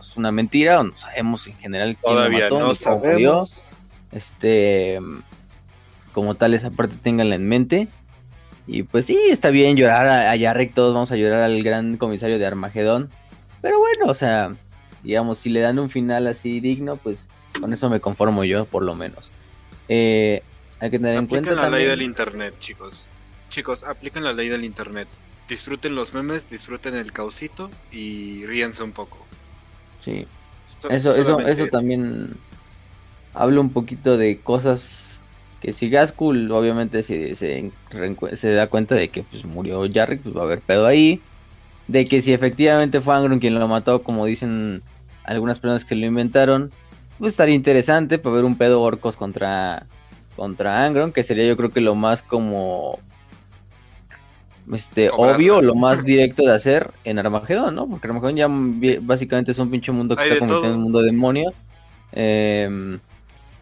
es, 0.00 0.16
una 0.16 0.32
mentira, 0.32 0.80
o 0.80 0.84
no 0.84 0.96
sabemos 0.96 1.46
en 1.48 1.58
general 1.58 1.98
quién 2.02 2.14
Todavía 2.14 2.48
lo 2.48 2.54
mató, 2.54 2.68
no 2.68 2.74
sabemos. 2.74 3.82
Este, 4.10 4.98
como 6.16 6.34
tal, 6.34 6.54
esa 6.54 6.70
parte 6.70 6.94
ténganla 6.96 7.34
en 7.34 7.46
mente. 7.46 7.88
Y 8.66 8.84
pues 8.84 9.04
sí, 9.04 9.18
está 9.28 9.50
bien 9.50 9.76
llorar 9.76 10.06
a, 10.06 10.30
a 10.30 10.68
todos 10.74 10.94
vamos 10.94 11.12
a 11.12 11.16
llorar 11.16 11.42
al 11.42 11.62
gran 11.62 11.98
comisario 11.98 12.38
de 12.38 12.46
Armagedón. 12.46 13.10
Pero 13.60 13.78
bueno, 13.78 14.06
o 14.06 14.14
sea, 14.14 14.56
digamos, 15.02 15.36
si 15.36 15.50
le 15.50 15.60
dan 15.60 15.78
un 15.78 15.90
final 15.90 16.26
así 16.26 16.60
digno, 16.60 16.96
pues 16.96 17.28
con 17.60 17.70
eso 17.74 17.90
me 17.90 18.00
conformo 18.00 18.44
yo, 18.44 18.64
por 18.64 18.82
lo 18.82 18.94
menos. 18.94 19.30
Eh, 19.90 20.42
hay 20.80 20.90
que 20.90 20.98
tener 20.98 21.16
en 21.16 21.26
cuenta. 21.26 21.52
la 21.52 21.68
ley 21.68 21.84
del 21.84 22.00
internet, 22.00 22.54
chicos. 22.60 23.10
Chicos, 23.50 23.84
apliquen 23.84 24.24
la 24.24 24.32
ley 24.32 24.48
del 24.48 24.64
internet. 24.64 25.08
Disfruten 25.46 25.94
los 25.94 26.14
memes, 26.14 26.48
disfruten 26.48 26.94
el 26.94 27.12
causito 27.12 27.70
y 27.92 28.46
ríense 28.46 28.82
un 28.82 28.92
poco. 28.92 29.18
Sí. 30.02 30.26
eso, 30.88 31.14
eso, 31.14 31.40
eso 31.40 31.66
también 31.66 32.38
habla 33.34 33.60
un 33.60 33.68
poquito 33.68 34.16
de 34.16 34.40
cosas 34.40 35.05
que 35.66 35.72
si 35.72 35.90
Gaskul 35.90 36.52
obviamente 36.52 37.02
se, 37.02 37.34
se, 37.34 37.72
se, 38.34 38.50
da 38.52 38.68
cuenta 38.68 38.94
de 38.94 39.08
que 39.08 39.24
pues, 39.24 39.44
murió 39.44 39.82
Jarrick, 39.92 40.22
pues 40.22 40.36
va 40.36 40.42
a 40.42 40.44
haber 40.44 40.60
pedo 40.60 40.86
ahí. 40.86 41.20
De 41.88 42.04
que 42.04 42.20
si 42.20 42.32
efectivamente 42.32 43.00
fue 43.00 43.16
Angron 43.16 43.40
quien 43.40 43.58
lo 43.58 43.66
mató, 43.66 44.04
como 44.04 44.26
dicen 44.26 44.82
algunas 45.24 45.58
personas 45.58 45.84
que 45.84 45.96
lo 45.96 46.06
inventaron, 46.06 46.70
pues 47.18 47.32
estaría 47.32 47.56
interesante 47.56 48.18
para 48.18 48.36
ver 48.36 48.44
un 48.44 48.56
pedo 48.56 48.80
orcos 48.80 49.16
contra 49.16 49.86
contra 50.36 50.84
Angron, 50.84 51.12
que 51.12 51.24
sería 51.24 51.44
yo 51.44 51.56
creo 51.56 51.70
que 51.70 51.80
lo 51.80 51.96
más 51.96 52.22
como 52.22 53.00
este 54.72 55.10
obvio, 55.10 55.62
lo 55.62 55.74
más 55.74 56.04
directo 56.04 56.44
de 56.44 56.54
hacer 56.54 56.92
en 57.02 57.18
Armagedón, 57.18 57.74
¿no? 57.74 57.88
Porque 57.88 58.06
Armagedón 58.06 58.36
ya 58.36 58.46
básicamente 59.00 59.50
es 59.50 59.58
un 59.58 59.72
pinche 59.72 59.90
mundo 59.90 60.14
que 60.14 60.22
está 60.22 60.38
convirtiendo 60.38 60.68
en 60.68 60.76
un 60.76 60.82
mundo 60.84 61.02
demonio. 61.02 61.52
Em, 62.12 63.00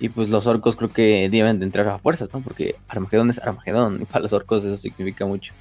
y 0.05 0.11
pues 0.11 0.29
los 0.29 0.47
orcos 0.47 0.77
creo 0.77 0.93
que 0.93 1.31
deben 1.31 1.59
de 1.59 1.65
entrar 1.65 1.89
a 1.89 1.99
fuerzas, 1.99 2.29
¿no? 2.31 2.41
Porque 2.43 2.77
Armagedón 2.89 3.31
es 3.31 3.39
Armagedón, 3.39 4.03
y 4.03 4.05
para 4.05 4.21
los 4.21 4.35
orcos 4.35 4.63
eso 4.63 4.77
significa 4.77 5.25
mucho. 5.25 5.55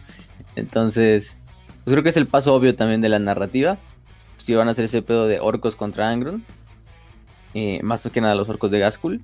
Entonces, 0.57 1.37
pues 1.85 1.93
creo 1.93 2.03
que 2.03 2.09
es 2.09 2.17
el 2.17 2.27
paso 2.27 2.53
obvio 2.53 2.75
también 2.75 2.99
de 2.99 3.07
la 3.07 3.19
narrativa. 3.19 3.77
Si 4.35 4.53
van 4.53 4.67
a 4.67 4.71
hacer 4.71 4.83
ese 4.83 5.01
pedo 5.01 5.27
de 5.27 5.39
orcos 5.39 5.77
contra 5.77 6.09
Angron. 6.09 6.43
Eh, 7.53 7.79
más 7.83 8.05
que 8.11 8.19
nada 8.19 8.35
los 8.35 8.49
orcos 8.49 8.69
de 8.69 8.79
Gaskul. 8.79 9.21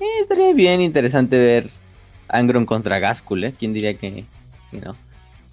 Eh, 0.00 0.20
estaría 0.20 0.52
bien 0.52 0.82
interesante 0.82 1.38
ver 1.38 1.70
Angron 2.28 2.66
contra 2.66 2.98
Gaskul, 2.98 3.44
¿eh? 3.44 3.54
¿Quién 3.58 3.72
diría 3.72 3.94
que, 3.94 4.26
no? 4.72 4.96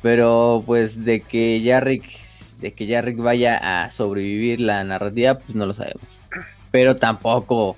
Pero 0.01 0.61
pues 0.65 1.05
de 1.05 1.21
que 1.21 1.63
Jarrick 1.65 2.03
de 2.59 2.73
que 2.73 2.85
ya 2.85 3.01
Rick 3.01 3.17
vaya 3.17 3.83
a 3.83 3.89
sobrevivir 3.89 4.59
la 4.59 4.83
narrativa, 4.83 5.35
pues 5.37 5.55
no 5.55 5.65
lo 5.65 5.73
sabemos. 5.73 6.03
Pero 6.71 6.95
tampoco, 6.95 7.77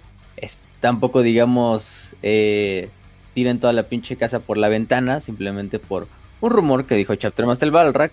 tampoco 0.79 1.21
digamos, 1.21 2.15
eh, 2.23 2.89
tiren 3.33 3.59
toda 3.59 3.73
la 3.73 3.83
pinche 3.83 4.15
casa 4.15 4.39
por 4.39 4.57
la 4.57 4.69
ventana, 4.69 5.21
simplemente 5.21 5.79
por 5.79 6.07
un 6.41 6.49
rumor 6.49 6.85
que 6.85 6.95
dijo 6.95 7.15
Chapter 7.15 7.45
Master 7.45 7.71
Balrack 7.71 8.11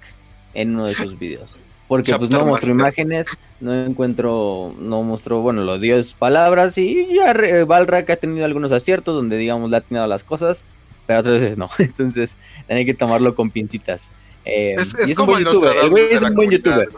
en 0.54 0.75
uno 0.75 0.87
de 0.87 0.94
sus 0.94 1.18
videos. 1.18 1.59
Porque 1.88 2.14
pues 2.16 2.30
no 2.30 2.47
mostró 2.47 2.73
imágenes, 2.73 3.26
no 3.61 3.75
encuentro, 3.75 4.75
no 4.78 5.02
mostró, 5.02 5.42
bueno, 5.42 5.62
lo 5.64 5.78
dio 5.78 6.02
sus 6.02 6.14
palabras 6.14 6.78
y 6.78 7.09
ya 7.14 7.35
Balrack 7.66 8.09
ha 8.09 8.16
tenido 8.16 8.47
algunos 8.47 8.73
aciertos 8.73 9.14
donde 9.14 9.37
digamos 9.37 9.71
le 9.71 9.76
ha 9.76 9.80
tenido 9.83 10.06
las 10.06 10.25
cosas, 10.25 10.64
pero 11.06 11.21
otras 11.21 11.40
veces 11.40 11.59
no. 11.59 11.68
Entonces 11.78 12.38
hay 12.68 12.87
que 12.87 12.94
tomarlo 12.94 13.35
con 13.35 13.50
pincitas. 13.50 14.11
Eh, 14.47 14.75
es, 14.78 15.14
como 15.14 15.37
el 15.37 15.44
güey 15.90 16.04
es 16.04 16.23
un 16.23 16.35
buen 16.35 16.50
youtuber. 16.50 16.88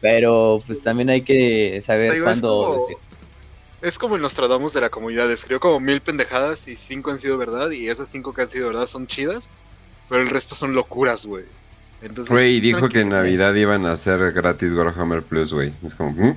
Pero 0.00 0.58
pues 0.66 0.82
también 0.82 1.10
hay 1.10 1.22
que 1.22 1.80
saber 1.82 2.22
cuándo 2.22 2.34
es 2.34 2.40
como, 2.40 3.00
Es 3.82 3.98
como 3.98 4.16
el 4.16 4.22
Nostradamus 4.22 4.72
de 4.72 4.80
la 4.80 4.90
comunidad. 4.90 5.30
Escribió 5.30 5.60
como 5.60 5.80
mil 5.80 6.00
pendejadas 6.00 6.66
y 6.68 6.76
cinco 6.76 7.10
han 7.10 7.18
sido 7.18 7.38
verdad. 7.38 7.70
Y 7.70 7.88
esas 7.88 8.08
cinco 8.08 8.32
que 8.32 8.42
han 8.42 8.48
sido 8.48 8.68
verdad 8.68 8.86
son 8.86 9.06
chidas. 9.06 9.52
Pero 10.08 10.22
el 10.22 10.28
resto 10.28 10.54
son 10.54 10.74
locuras, 10.74 11.26
güey. 11.26 11.44
Güey, 12.28 12.60
dijo 12.60 12.88
que 12.88 13.00
en 13.00 13.08
Navidad 13.08 13.54
iban 13.54 13.86
a 13.86 13.92
hacer 13.92 14.32
gratis 14.32 14.72
Warhammer 14.74 15.22
Plus, 15.22 15.52
güey. 15.52 15.72
Es 15.82 15.94
como. 15.94 16.12
¿mm? 16.12 16.36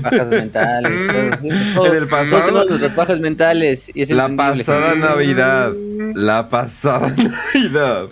Bajas 0.00 0.28
mentales. 0.28 1.42
en 1.42 1.94
el 1.94 2.08
pasado. 2.08 2.66
Todos 2.66 2.94
bajas 2.94 3.18
mentales. 3.18 3.90
Y 3.92 4.04
la 4.14 4.34
pasada 4.34 4.94
Navidad. 4.94 5.72
La 6.14 6.48
pasada 6.48 7.14
Navidad. 7.54 8.08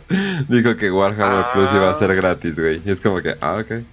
Dijo 0.49 0.77
que 0.77 0.91
Warhammer 0.91 1.45
Plus 1.53 1.71
iba 1.73 1.91
a 1.91 1.95
ser 1.95 2.11
ah. 2.11 2.15
gratis, 2.15 2.59
güey. 2.59 2.83
Y 2.85 2.91
es 2.91 3.01
como 3.01 3.23
que, 3.23 3.37
ah, 3.41 3.59
ok. 3.61 3.85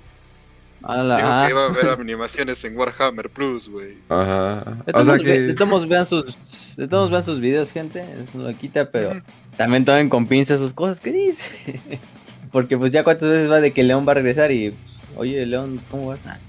Dijo 0.81 0.97
que 0.97 1.49
iba 1.49 1.65
a 1.65 1.67
haber 1.67 1.89
animaciones 1.99 2.63
en 2.63 2.77
Warhammer 2.77 3.29
Plus, 3.29 3.69
güey. 3.69 3.97
Ajá. 4.07 4.77
o 4.93 5.03
sea 5.03 5.17
que... 5.17 5.41
de 5.41 5.53
todos 5.53 5.87
vean 5.87 6.05
sus, 6.05 6.75
de 6.77 6.87
todos 6.87 7.11
vean 7.11 7.23
sus 7.23 7.39
videos, 7.39 7.71
gente. 7.71 7.99
Es 8.01 8.33
lo 8.33 8.51
quita, 8.53 8.89
pero 8.89 9.21
también 9.57 9.83
tomen 9.83 10.07
con 10.07 10.25
pinzas 10.25 10.59
sus 10.59 10.73
cosas 10.73 11.01
que 11.01 11.11
dice. 11.11 11.79
Porque 12.51 12.77
pues 12.77 12.91
ya 12.91 13.03
cuántas 13.03 13.29
veces 13.29 13.51
va 13.51 13.59
de 13.59 13.73
que 13.73 13.83
León 13.83 14.05
va 14.07 14.13
a 14.13 14.15
regresar 14.15 14.51
y, 14.51 14.71
pues, 14.71 15.17
oye, 15.17 15.45
León, 15.45 15.79
¿cómo 15.91 16.07
vas? 16.07 16.25
a...? 16.25 16.39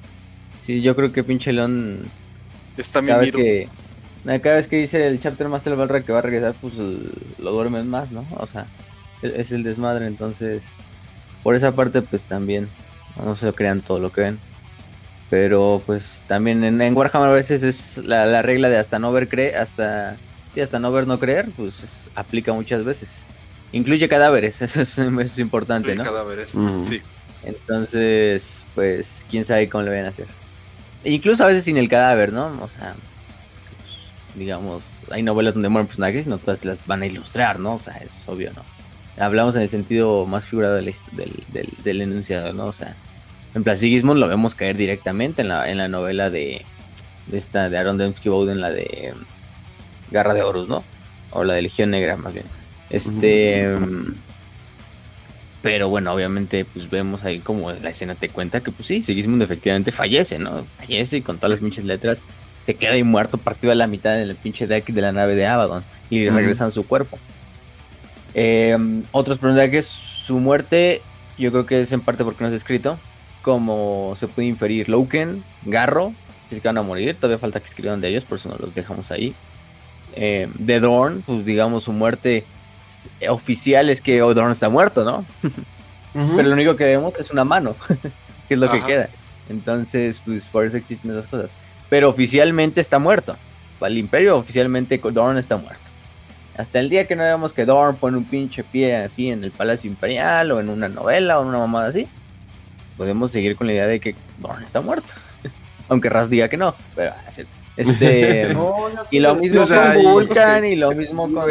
sí, 0.61 0.81
yo 0.81 0.95
creo 0.95 1.13
que 1.13 1.25
pinche 1.25 1.53
León... 1.53 2.01
Está 2.77 3.05
cada 3.05 3.19
vez 3.19 3.33
que 3.33 3.69
Cada 4.25 4.57
vez 4.57 4.67
que 4.67 4.77
dice 4.77 5.07
el 5.07 5.21
Chapter 5.21 5.49
Master 5.49 5.77
Balra 5.77 6.03
que 6.03 6.13
va 6.13 6.21
a 6.21 6.23
regresar, 6.23 6.55
pues 6.61 6.73
lo 6.75 7.51
duermen 7.51 7.91
más, 7.91 8.11
¿no? 8.13 8.25
O 8.39 8.47
sea, 8.47 8.67
e-, 9.23 9.41
es 9.41 9.53
el 9.53 9.65
desmadre, 9.65 10.07
entonces... 10.07 10.65
Por 11.43 11.55
esa 11.55 11.73
parte, 11.73 12.03
pues 12.03 12.25
también, 12.25 12.69
no 13.17 13.37
se 13.37 13.47
lo 13.47 13.55
crean 13.55 13.81
todo 13.81 13.99
lo 13.99 14.13
que 14.13 14.23
ven. 14.23 14.39
Pero 15.31 15.81
pues 15.87 16.23
también 16.27 16.65
en, 16.65 16.97
Warhammer 16.97 17.31
a 17.31 17.33
veces 17.33 17.63
es 17.63 17.99
la, 17.99 18.43
regla 18.43 18.69
de 18.69 18.79
hasta 18.79 18.99
no 18.99 19.13
ver 19.13 19.29
creer, 19.29 19.57
hasta... 19.59 20.17
Sí, 20.53 20.61
hasta 20.61 20.81
no 20.81 20.91
ver 20.91 21.07
no 21.07 21.21
creer, 21.21 21.49
pues 21.57 22.09
aplica 22.17 22.53
muchas 22.53 22.83
veces. 22.83 23.23
Incluye 23.71 24.09
cadáveres, 24.09 24.61
eso 24.63 24.83
es, 24.83 25.39
importante, 25.39 25.95
¿no? 25.95 26.03
cadáveres, 26.03 26.57
sí. 26.83 27.01
Entonces, 27.45 28.65
pues, 28.75 29.25
quién 29.31 29.45
sabe 29.45 29.69
cómo 29.69 29.85
lo 29.85 29.93
van 29.93 30.05
a 30.05 30.09
hacer. 30.09 30.27
E 31.05 31.13
incluso 31.13 31.45
a 31.45 31.47
veces 31.47 31.65
sin 31.65 31.77
el 31.79 31.89
cadáver, 31.89 32.33
¿no? 32.33 32.53
O 32.61 32.69
sea, 32.69 32.95
pues, 33.71 34.37
digamos, 34.37 34.93
hay 35.11 35.23
novelas 35.23 35.55
donde 35.55 35.69
mueren 35.69 35.87
personajes 35.87 36.27
y 36.27 36.29
no 36.29 36.39
todas 36.39 36.65
las 36.65 36.85
van 36.87 37.03
a 37.03 37.07
ilustrar, 37.07 37.59
¿no? 37.61 37.75
O 37.75 37.81
sea, 37.81 37.95
eso 37.95 38.15
es 38.21 38.29
obvio, 38.29 38.53
¿no? 38.53 38.63
Hablamos 39.21 39.55
en 39.57 39.63
el 39.63 39.69
sentido 39.69 40.27
más 40.27 40.47
figurado 40.47 40.77
del, 40.77 40.93
del, 41.85 42.01
enunciado, 42.01 42.53
¿no? 42.53 42.67
O 42.67 42.73
sea, 42.73 42.97
en 43.55 43.63
plan, 43.65 43.77
lo 44.03 44.29
vemos 44.29 44.55
caer 44.55 44.77
directamente 44.77 45.43
en 45.43 45.49
la, 45.49 45.71
en 45.71 45.79
la 45.79 45.89
novela 45.89 46.31
de, 46.31 46.65
de 47.27 47.39
esta, 47.39 47.69
de 47.69 47.79
Aaron 47.79 47.99
Dembski 47.99 48.29
Bowden, 48.29 48.61
la 48.61 48.71
de 48.71 49.13
Garra 50.11 50.35
de 50.35 50.43
Horus, 50.43 50.69
¿no? 50.69 50.83
O 51.33 51.45
la 51.45 51.55
de 51.55 51.63
Legión 51.63 51.91
Negra, 51.91 52.17
más 52.17 52.33
bien. 52.33 52.47
Este. 52.89 53.69
Pero 55.63 55.91
bueno, 55.91 56.13
obviamente, 56.13 56.65
pues 56.65 56.89
vemos 56.89 57.23
ahí 57.25 57.41
como 57.41 57.71
la 57.71 57.91
escena 57.91 58.15
te 58.15 58.31
cuenta 58.31 58.61
que, 58.61 58.73
pues 58.73 58.89
sí, 58.89 59.03
Sigismund 59.03 59.43
efectivamente 59.43 59.93
fallece, 59.93 60.39
¿no? 60.39 60.65
Fallece 60.79 61.19
y 61.19 61.23
con 61.23 61.37
todas 61.37 61.51
las 61.51 61.61
pinches 61.61 61.85
letras 61.85 62.23
se 62.65 62.75
queda 62.75 62.93
ahí 62.93 63.03
muerto, 63.03 63.37
partido 63.37 63.73
a 63.73 63.75
la 63.75 63.87
mitad 63.87 64.15
del 64.15 64.35
pinche 64.37 64.67
deck 64.67 64.87
de 64.87 65.01
la 65.01 65.13
nave 65.13 65.35
de 65.35 65.47
Abaddon 65.47 65.83
y 66.09 66.29
regresan 66.29 66.73
su 66.73 66.87
cuerpo. 66.87 67.19
Eh, 68.35 68.77
otros 69.13 69.39
personajes, 69.39 69.87
su 69.87 70.39
muerte, 70.39 71.03
yo 71.39 71.51
creo 71.51 71.67
que 71.67 71.81
es 71.81 71.93
en 71.93 72.01
parte 72.01 72.25
porque 72.25 72.45
no 72.45 72.49
es 72.49 72.55
escrito. 72.55 72.99
Como 73.43 74.15
se 74.17 74.29
puede 74.29 74.49
inferir, 74.49 74.89
Loken, 74.89 75.43
Garro, 75.65 76.13
si 76.49 76.57
es 76.57 76.61
que 76.61 76.69
van 76.69 76.79
a 76.79 76.83
morir, 76.83 77.17
todavía 77.17 77.39
falta 77.39 77.61
que 77.61 77.67
escriban 77.67 78.01
de 78.01 78.09
ellos, 78.09 78.25
por 78.25 78.39
eso 78.39 78.49
no 78.49 78.57
los 78.57 78.75
dejamos 78.75 79.11
ahí. 79.11 79.35
Eh, 80.15 80.49
de 80.59 80.81
Dorn, 80.81 81.23
pues 81.23 81.45
digamos, 81.45 81.85
su 81.85 81.93
muerte 81.93 82.45
oficial 83.29 83.89
es 83.89 84.01
que 84.01 84.23
Odorn 84.23 84.51
está 84.51 84.69
muerto, 84.69 85.05
¿no? 85.05 85.25
Pero 86.13 86.49
lo 86.49 86.55
único 86.55 86.75
que 86.75 86.85
vemos 86.85 87.19
es 87.19 87.31
una 87.31 87.45
mano, 87.45 87.77
que 88.49 88.55
es 88.55 88.61
lo 88.61 88.71
que 88.71 88.83
queda. 88.83 89.09
Entonces, 89.49 90.21
pues 90.25 90.49
por 90.49 90.65
eso 90.65 90.77
existen 90.77 91.11
esas 91.13 91.27
cosas. 91.27 91.57
Pero 91.89 92.09
oficialmente 92.09 92.81
está 92.81 92.99
muerto. 92.99 93.37
Para 93.79 93.93
el 93.93 93.99
Imperio, 93.99 94.37
oficialmente 94.37 94.99
Dorn 94.99 95.39
está 95.39 95.57
muerto. 95.57 95.90
Hasta 96.57 96.81
el 96.81 96.89
día 96.89 97.07
que 97.07 97.17
no 97.17 97.23
vemos 97.23 97.53
que 97.53 97.65
Dorn 97.65 97.97
pone 97.97 98.17
un 98.17 98.25
pinche 98.25 98.65
pie 98.65 98.97
así 98.97 99.31
en 99.31 99.45
el 99.45 99.51
Palacio 99.51 99.91
Imperial 99.91 100.53
o 100.53 100.61
en 100.61 100.69
una 100.69 100.89
novela 100.89 101.39
o 101.39 101.43
en 101.43 101.49
una 101.49 101.59
mamada 101.59 101.89
así, 101.89 102.09
podemos 102.97 103.33
seguir 103.33 103.57
con 103.57 103.67
la 103.67 103.73
idea 103.73 103.87
de 103.87 104.01
que 104.01 104.15
Dorn 104.39 104.63
está 104.63 104.81
muerto. 104.81 105.13
Aunque 105.89 106.09
Raz 106.09 106.29
diga 106.29 106.49
que 106.49 106.57
no, 106.57 106.75
pero 106.95 107.13
ah, 107.13 107.31
Este, 107.77 108.49
y 109.11 109.21
lo 109.21 109.35
mismo 109.37 109.65
con 109.67 110.03
Vulcan 110.03 110.65
y 110.65 110.77
lo 110.77 110.93
mismo 110.93 111.33
con. 111.33 111.51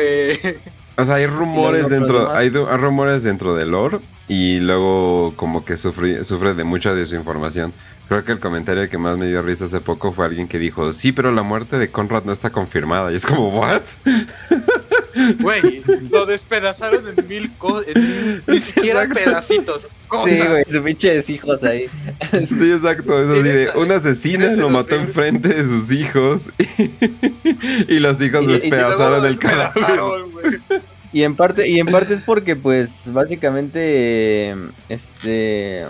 O 0.99 1.05
sea, 1.05 1.15
hay 1.15 1.27
rumores 1.27 1.87
dentro, 1.87 2.29
hay, 2.35 2.49
rumores 2.49 3.23
dentro 3.23 3.55
del 3.55 3.71
lore 3.71 3.99
y 4.27 4.59
luego 4.59 5.33
como 5.37 5.63
que 5.63 5.77
sufre, 5.77 6.25
sufre 6.25 6.53
de 6.53 6.65
mucha 6.65 6.93
desinformación. 6.93 7.71
Creo 8.09 8.25
que 8.25 8.33
el 8.33 8.39
comentario 8.41 8.89
que 8.89 8.97
más 8.97 9.17
me 9.17 9.27
dio 9.27 9.41
risa 9.41 9.63
hace 9.63 9.79
poco 9.79 10.11
fue 10.11 10.25
alguien 10.25 10.49
que 10.49 10.59
dijo, 10.59 10.91
sí, 10.91 11.13
pero 11.13 11.31
la 11.31 11.41
muerte 11.41 11.77
de 11.77 11.89
Conrad 11.89 12.25
no 12.25 12.33
está 12.33 12.49
confirmada. 12.49 13.13
Y 13.13 13.15
es 13.15 13.25
como, 13.25 13.47
¿what? 13.49 13.83
Güey, 15.39 15.83
lo 16.09 16.25
despedazaron 16.25 17.05
en 17.07 17.27
mil 17.27 17.51
cosas, 17.57 17.87
ni 18.47 18.59
siquiera 18.59 19.07
pedacitos. 19.07 19.95
Cosas. 20.07 20.31
Sí, 20.31 20.47
güey, 20.47 20.63
sus 20.63 20.77
pinches 20.79 21.29
hijos 21.29 21.63
ahí. 21.63 21.87
Sí, 22.45 22.71
exacto. 22.71 23.21
Eso 23.21 23.35
sí, 23.35 23.49
de, 23.49 23.69
un 23.75 23.91
asesino 23.91 24.47
lo 24.55 24.69
mató 24.69 24.95
enfrente 24.95 25.49
de 25.49 25.63
sus 25.63 25.91
hijos 25.91 26.51
y, 27.87 27.99
los 27.99 28.21
hijos 28.21 28.47
despedazaron 28.47 29.25
el 29.25 29.39
cadáver. 29.39 30.61
Y 31.11 31.23
en 31.23 31.35
parte, 31.35 31.67
y 31.67 31.79
en 31.79 31.87
parte 31.87 32.13
es 32.13 32.21
porque, 32.21 32.55
pues, 32.55 33.11
básicamente, 33.11 34.55
este 34.89 35.85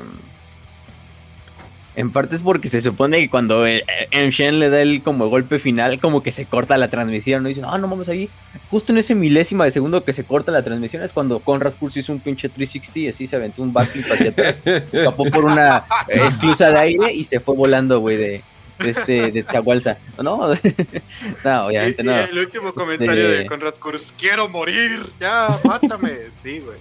en 1.99 2.11
parte 2.11 2.37
es 2.37 2.43
porque 2.43 2.69
se 2.69 2.79
supone 2.79 3.19
que 3.19 3.29
cuando 3.29 3.67
eh, 3.67 3.83
Shen 4.09 4.59
le 4.59 4.69
da 4.69 4.81
el 4.81 5.03
como 5.03 5.27
golpe 5.27 5.59
final, 5.59 5.99
como 5.99 6.23
que 6.23 6.31
se 6.31 6.45
corta 6.45 6.77
la 6.77 6.87
transmisión, 6.87 7.43
¿no? 7.43 7.49
dicen, 7.49 7.65
ah, 7.67 7.77
no 7.77 7.89
vamos 7.89 8.07
ahí. 8.07 8.29
Justo 8.71 8.93
en 8.93 8.99
ese 8.99 9.15
milésima 9.15 9.65
de 9.65 9.71
segundo 9.71 10.05
que 10.05 10.13
se 10.13 10.23
corta 10.23 10.49
la 10.53 10.63
transmisión 10.63 11.03
es 11.03 11.11
cuando 11.11 11.41
Conrad 11.41 11.73
Kurz 11.77 11.97
hizo 11.97 12.13
un 12.13 12.21
pinche 12.21 12.47
360 12.47 12.99
y 12.99 13.07
así 13.09 13.27
se 13.27 13.35
aventó 13.35 13.61
un 13.61 13.73
backflip 13.73 14.09
hacia 14.13 14.29
atrás, 14.29 14.61
escapó 14.93 15.25
por 15.25 15.43
una 15.43 15.83
eh, 16.07 16.21
esclusa 16.25 16.71
de 16.71 16.79
aire 16.79 17.11
y 17.11 17.25
se 17.25 17.41
fue 17.41 17.53
volando, 17.53 17.99
güey, 17.99 18.15
de, 18.15 18.43
este, 18.79 19.33
de 19.33 19.43
Chagualza. 19.43 19.97
No, 20.23 20.53
no, 21.43 21.65
obviamente 21.65 22.01
no. 22.01 22.15
el 22.17 22.39
último 22.39 22.73
comentario 22.73 23.27
de 23.27 23.33
este 23.39 23.45
Conrad 23.47 23.75
Kurz, 23.75 24.13
quiero 24.17 24.47
morir, 24.47 25.01
ya, 25.19 25.59
mátame. 25.65 26.31
Sí, 26.31 26.59
güey. 26.59 26.77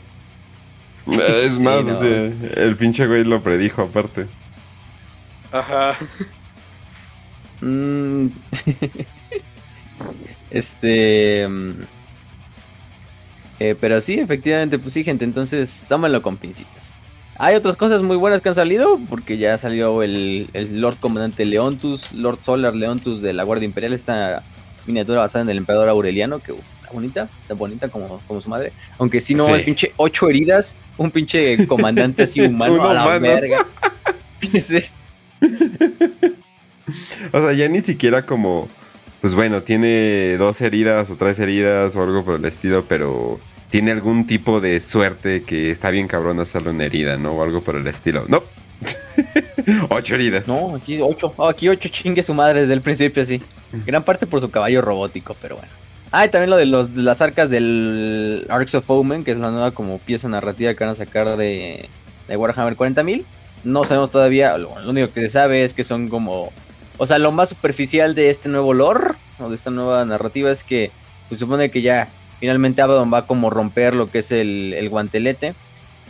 Es 1.44 1.58
más, 1.58 1.84
el 2.02 2.76
pinche 2.76 3.08
güey 3.08 3.24
lo 3.24 3.42
predijo 3.42 3.82
aparte. 3.82 4.28
Ajá. 5.52 5.94
Mm. 7.60 8.28
este. 10.50 11.48
Mm, 11.48 11.72
eh, 13.60 13.74
pero 13.80 14.00
sí, 14.00 14.14
efectivamente, 14.14 14.78
pues 14.78 14.94
sí, 14.94 15.04
gente. 15.04 15.24
Entonces, 15.24 15.84
tómenlo 15.88 16.22
con 16.22 16.36
pincitas. 16.36 16.92
Hay 17.40 17.54
otras 17.54 17.76
cosas 17.76 18.02
muy 18.02 18.16
buenas 18.16 18.42
que 18.42 18.48
han 18.48 18.54
salido, 18.54 18.98
porque 19.08 19.38
ya 19.38 19.56
salió 19.58 20.02
el, 20.02 20.48
Lord 20.52 20.98
Comandante 20.98 21.44
Leontus, 21.44 22.12
Lord 22.12 22.40
Solar 22.42 22.74
Leontus 22.74 23.22
de 23.22 23.32
la 23.32 23.44
Guardia 23.44 23.66
Imperial, 23.66 23.92
esta 23.92 24.42
miniatura 24.86 25.20
basada 25.20 25.44
en 25.44 25.50
el 25.50 25.58
Emperador 25.58 25.88
Aureliano, 25.88 26.40
que 26.40 26.52
está 26.52 26.90
bonita, 26.92 27.28
está 27.42 27.54
bonita 27.54 27.88
como, 27.90 28.20
como 28.26 28.40
su 28.40 28.50
madre. 28.50 28.72
Aunque 28.98 29.20
si 29.20 29.36
no, 29.36 29.54
es 29.54 29.62
pinche 29.62 29.92
ocho 29.98 30.28
heridas, 30.28 30.74
un 30.96 31.12
pinche 31.12 31.64
comandante 31.68 32.24
así 32.24 32.40
humano 32.44 32.82
a 32.88 32.94
la 32.94 33.18
verga. 33.18 33.64
o 37.32 37.40
sea, 37.40 37.52
ya 37.52 37.68
ni 37.68 37.80
siquiera 37.80 38.26
como, 38.26 38.68
pues 39.20 39.34
bueno, 39.34 39.62
tiene 39.62 40.36
dos 40.36 40.60
heridas 40.60 41.10
o 41.10 41.16
tres 41.16 41.38
heridas 41.38 41.96
o 41.96 42.02
algo 42.02 42.24
por 42.24 42.36
el 42.36 42.44
estilo, 42.44 42.84
pero 42.88 43.40
tiene 43.70 43.90
algún 43.90 44.26
tipo 44.26 44.60
de 44.60 44.80
suerte 44.80 45.42
que 45.42 45.70
está 45.70 45.90
bien 45.90 46.08
cabrón 46.08 46.40
hacerle 46.40 46.70
una 46.70 46.84
herida, 46.84 47.16
¿no? 47.16 47.32
O 47.32 47.42
algo 47.42 47.60
por 47.62 47.76
el 47.76 47.86
estilo. 47.86 48.24
No, 48.28 48.42
ocho 49.90 50.14
heridas. 50.14 50.48
No, 50.48 50.76
aquí 50.76 51.00
ocho. 51.00 51.32
Oh, 51.36 51.48
aquí 51.48 51.68
ocho 51.68 51.88
chingue 51.88 52.22
su 52.22 52.34
madre 52.34 52.62
desde 52.62 52.74
el 52.74 52.80
principio, 52.80 53.24
sí. 53.24 53.42
Gran 53.86 54.02
parte 54.04 54.26
por 54.26 54.40
su 54.40 54.50
caballo 54.50 54.80
robótico, 54.80 55.36
pero 55.40 55.56
bueno. 55.56 55.70
Ah, 56.10 56.24
y 56.24 56.30
también 56.30 56.50
lo 56.50 56.56
de, 56.56 56.64
los, 56.64 56.90
las 56.96 57.20
arcas 57.20 57.50
del 57.50 58.46
Arcs 58.48 58.74
of 58.76 58.90
Omen, 58.90 59.24
que 59.24 59.32
es 59.32 59.36
la 59.36 59.50
nueva 59.50 59.72
como 59.72 59.98
pieza 59.98 60.28
narrativa 60.28 60.72
que 60.72 60.84
van 60.84 60.92
a 60.92 60.94
sacar 60.94 61.36
de, 61.36 61.88
de 62.26 62.36
Warhammer 62.36 62.76
40.000. 62.76 63.24
No 63.68 63.84
sabemos 63.84 64.10
todavía, 64.10 64.56
lo, 64.56 64.70
único 64.88 65.12
que 65.12 65.20
se 65.20 65.28
sabe 65.28 65.62
es 65.62 65.74
que 65.74 65.84
son 65.84 66.08
como... 66.08 66.52
O 66.96 67.06
sea, 67.06 67.18
lo 67.18 67.30
más 67.32 67.50
superficial 67.50 68.14
de 68.14 68.30
este 68.30 68.48
nuevo 68.48 68.72
lore, 68.72 69.14
o 69.38 69.48
de 69.48 69.54
esta 69.54 69.70
nueva 69.70 70.04
narrativa, 70.04 70.50
es 70.50 70.64
que 70.64 70.90
pues, 71.28 71.38
supone 71.38 71.70
que 71.70 71.82
ya 71.82 72.08
finalmente 72.40 72.82
Abaddon 72.82 73.12
va 73.12 73.18
a 73.18 73.26
como 73.26 73.50
romper 73.50 73.94
lo 73.94 74.06
que 74.06 74.18
es 74.18 74.32
el, 74.32 74.74
el 74.74 74.88
guantelete. 74.88 75.54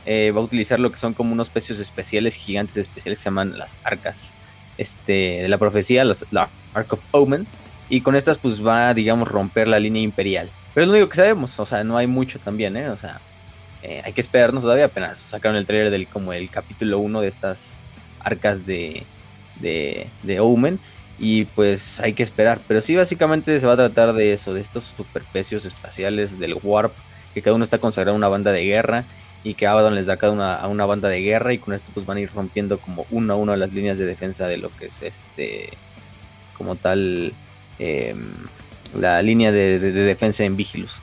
Eh, 0.07 0.31
va 0.31 0.41
a 0.41 0.45
utilizar 0.45 0.79
lo 0.79 0.91
que 0.91 0.97
son 0.99 1.13
como 1.13 1.33
unos 1.33 1.51
pecios 1.51 1.81
especiales, 1.81 2.35
gigantes 2.35 2.77
especiales 2.77 3.19
que 3.19 3.25
se 3.25 3.29
llaman 3.29 3.59
las 3.59 3.75
arcas 3.85 4.33
este, 4.79 5.43
de 5.43 5.49
la 5.49 5.59
profecía, 5.59 6.05
los, 6.05 6.25
la 6.31 6.49
Ark 6.73 6.93
of 6.93 7.05
Omen 7.11 7.47
y 7.91 8.01
con 8.01 8.17
estas 8.17 8.39
pues 8.39 8.65
va, 8.65 8.95
digamos, 8.95 9.29
romper 9.29 9.69
la 9.69 9.79
línea 9.79 10.03
imperial. 10.03 10.49
Pero 10.73 10.85
es 10.85 10.89
lo 10.89 10.95
único 10.95 11.09
que 11.09 11.17
sabemos, 11.17 11.59
o 11.59 11.67
sea, 11.67 11.85
no 11.85 11.97
hay 11.97 12.07
mucho 12.07 12.39
también, 12.39 12.77
¿eh? 12.77 12.89
O 12.89 12.97
sea, 12.97 13.21
eh, 13.83 14.03
hay 14.05 14.13
que 14.13 14.21
esperarnos 14.21 14.63
todavía, 14.63 14.87
apenas 14.87 15.19
sacaron 15.19 15.57
el 15.57 15.67
trailer 15.67 15.91
del 15.91 16.07
como 16.07 16.33
el 16.33 16.51
capítulo 16.51 16.99
1 16.99 17.21
de 17.21 17.29
estas 17.29 17.77
arcas 18.21 18.67
de, 18.67 19.05
de, 19.61 20.09
de 20.23 20.41
Omen. 20.41 20.79
Y 21.21 21.47
pues 21.47 21.99
hay 21.99 22.13
que 22.13 22.23
esperar. 22.23 22.61
Pero 22.69 22.81
sí, 22.81 22.95
básicamente 22.95 23.59
se 23.59 23.67
va 23.67 23.73
a 23.73 23.77
tratar 23.77 24.13
de 24.13 24.33
eso, 24.33 24.55
de 24.55 24.61
estos 24.61 24.85
superpecios 24.85 25.65
espaciales 25.65 26.39
del 26.39 26.57
Warp, 26.63 26.93
que 27.35 27.43
cada 27.43 27.57
uno 27.57 27.65
está 27.65 27.79
consagrado 27.79 28.15
a 28.15 28.19
una 28.19 28.29
banda 28.29 28.53
de 28.53 28.65
guerra 28.65 29.05
y 29.43 29.55
que 29.55 29.67
Abaddon 29.67 29.97
les 29.97 30.07
da 30.07 30.17
cada 30.17 30.33
una 30.33 30.55
a 30.55 30.69
una 30.69 30.87
banda 30.87 31.09
de 31.09 31.21
guerra 31.21 31.53
y 31.53 31.59
con 31.59 31.75
esto 31.75 31.91
pues 31.95 32.07
van 32.07 32.19
a 32.19 32.21
ir 32.21 32.31
rompiendo 32.33 32.79
como 32.79 33.07
una 33.11 33.35
a 33.35 33.37
una 33.37 33.57
las 33.57 33.73
líneas 33.73 33.99
de 33.99 34.05
defensa 34.05 34.47
de 34.47 34.59
lo 34.59 34.71
que 34.71 34.87
es 34.87 35.03
este 35.03 35.71
como 36.57 36.75
tal 36.75 37.33
Em, 37.79 38.27
la 38.95 39.23
línea 39.23 39.53
de, 39.53 39.79
defensa 39.79 40.45
en 40.45 40.57
Vigilus 40.57 41.01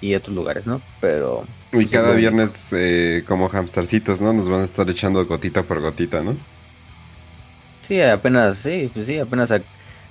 y 0.00 0.14
otros 0.14 0.34
lugares, 0.34 0.66
¿no? 0.66 0.80
Pero... 1.00 1.44
Y 1.72 1.76
pues, 1.76 1.90
cada 1.90 2.14
viernes 2.14 2.72
eh, 2.72 3.24
como 3.26 3.48
hamstercitos, 3.48 4.20
¿no? 4.20 4.32
Nos 4.32 4.48
van 4.48 4.60
a 4.60 4.64
estar 4.64 4.88
echando 4.88 5.24
gotita 5.26 5.62
por 5.62 5.80
gotita, 5.80 6.20
¿no? 6.20 6.36
Sí, 7.82 8.00
apenas, 8.00 8.58
sí, 8.58 8.90
pues 8.94 9.06
sí, 9.06 9.18
apenas 9.18 9.52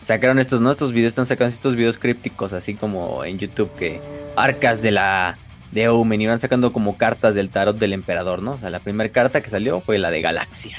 sacaron 0.03 0.39
estos, 0.39 0.61
¿no? 0.61 0.69
Estos 0.69 0.93
videos, 0.93 1.11
están 1.11 1.25
sacando 1.25 1.53
estos 1.53 1.75
videos 1.75 1.97
crípticos, 1.97 2.53
así 2.53 2.75
como 2.75 3.23
en 3.23 3.39
YouTube, 3.39 3.73
que 3.75 3.99
arcas 4.35 4.81
de 4.81 4.91
la 4.91 5.37
de 5.71 5.89
Omen 5.89 6.21
y 6.21 6.27
van 6.27 6.39
sacando 6.39 6.71
como 6.71 6.97
cartas 6.97 7.33
del 7.33 7.49
tarot 7.49 7.77
del 7.77 7.93
emperador, 7.93 8.43
¿no? 8.43 8.51
O 8.51 8.57
sea, 8.59 8.69
la 8.69 8.79
primera 8.79 9.09
carta 9.11 9.41
que 9.41 9.49
salió 9.49 9.81
fue 9.81 9.97
la 9.97 10.11
de 10.11 10.21
Galaxia. 10.21 10.77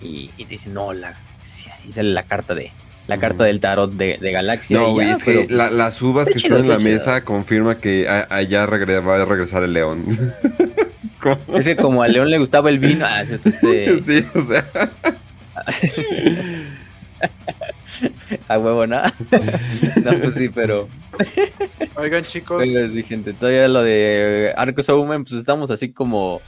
Y, 0.00 0.30
y 0.36 0.44
dicen, 0.46 0.74
no, 0.74 0.92
la 0.92 1.12
Galaxia. 1.12 1.76
Y 1.88 1.92
sale 1.92 2.10
la 2.10 2.24
carta 2.24 2.56
de 2.56 2.72
la 3.06 3.18
carta 3.18 3.44
del 3.44 3.60
tarot 3.60 3.92
de, 3.92 4.18
Galaxia. 4.20 4.78
No, 4.78 4.92
güey, 4.92 5.10
es 5.10 5.24
que 5.24 5.46
las 5.48 6.00
uvas 6.02 6.28
que 6.28 6.38
están 6.38 6.60
en 6.60 6.68
la 6.68 6.78
mesa 6.78 7.24
confirma 7.24 7.78
que 7.78 8.08
allá 8.08 8.66
va 8.66 9.16
a 9.16 9.24
regresar 9.24 9.64
el 9.64 9.72
león. 9.72 10.04
es, 11.04 11.16
como... 11.16 11.38
que 11.58 11.76
como 11.76 12.02
al 12.02 12.12
león 12.12 12.30
le 12.30 12.38
gustaba 12.38 12.70
el 12.70 12.78
vino. 12.78 13.04
Ah, 13.06 13.22
este... 13.22 13.98
sí, 14.00 14.24
o 14.34 14.40
sea. 14.40 14.64
A 18.48 18.58
huevo, 18.58 18.86
¿no? 18.86 19.02
no, 19.02 20.10
pues 20.20 20.34
sí, 20.34 20.48
pero. 20.48 20.88
Oigan, 21.94 22.24
chicos. 22.24 22.68
gente, 23.06 23.32
todavía 23.32 23.68
lo 23.68 23.82
de 23.82 24.52
Arcos 24.56 24.88
Omen, 24.88 25.24
pues 25.24 25.38
estamos 25.38 25.70
así 25.70 25.92
como. 25.92 26.40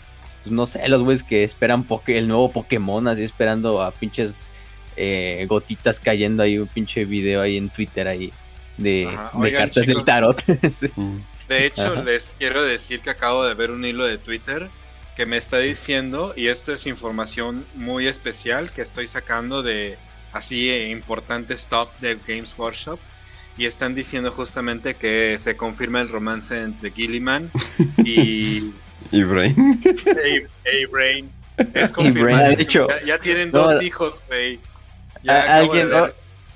Pues 0.43 0.53
no 0.53 0.67
sé, 0.67 0.87
los 0.89 1.03
güeyes 1.03 1.23
que 1.23 1.45
esperan 1.45 1.87
el 2.07 2.29
nuevo 2.29 2.51
Pokémon, 2.51 3.07
así 3.09 3.23
esperando 3.23 3.83
a 3.83 3.93
pinches 3.93 4.49
eh, 4.97 5.45
gotitas 5.49 6.01
cayendo 6.01 6.43
ahí, 6.43 6.59
un 6.59 6.69
pinche 6.69 7.05
video 7.05 7.41
ahí 7.41 7.57
en 7.57 7.69
Twitter 7.69 8.07
ahí 8.07 8.33
de, 8.77 9.09
cartas 9.53 9.87
del 9.87 10.05
tarot. 10.05 10.43
De 11.49 11.67
hecho, 11.67 12.03
les 12.03 12.35
quiero 12.39 12.65
decir 12.65 13.01
que 13.01 13.11
acabo 13.11 13.45
de 13.45 13.55
ver 13.55 13.71
un 13.71 13.85
hilo 13.85 14.05
de 14.05 14.17
Twitter 14.17 14.71
que 15.15 15.27
me 15.27 15.37
está 15.37 15.59
diciendo, 15.59 16.33
y 16.37 16.49
esto 16.49 16.73
es 16.73 16.87
información 16.87 17.67
muy 17.75 18.07
especial 18.07 18.73
que 18.73 18.83
estoy 18.83 19.07
sacando 19.07 19.63
de 19.63 19.97
así 20.33 20.71
eh, 20.71 20.89
importantes 20.89 21.69
top 21.69 21.91
de 22.01 22.19
Games 22.27 22.55
Workshop, 22.57 22.99
y 23.59 23.67
están 23.67 23.95
diciendo 23.95 24.33
justamente 24.33 24.95
que 24.95 25.37
se 25.39 25.57
confirma 25.57 26.01
el 26.01 26.09
romance 26.09 26.61
entre 26.61 26.91
Gilliman 26.91 27.51
y... 28.05 28.73
y 29.13 29.23
Brain. 29.23 29.81
Brain. 30.91 31.31
Es 31.75 31.93
confirmado. 31.93 32.53
Ya, 33.07 33.19
tienen 33.19 33.53
dos 33.53 33.83
hijos, 33.83 34.23
güey 34.27 34.59
alguien, 35.29 35.89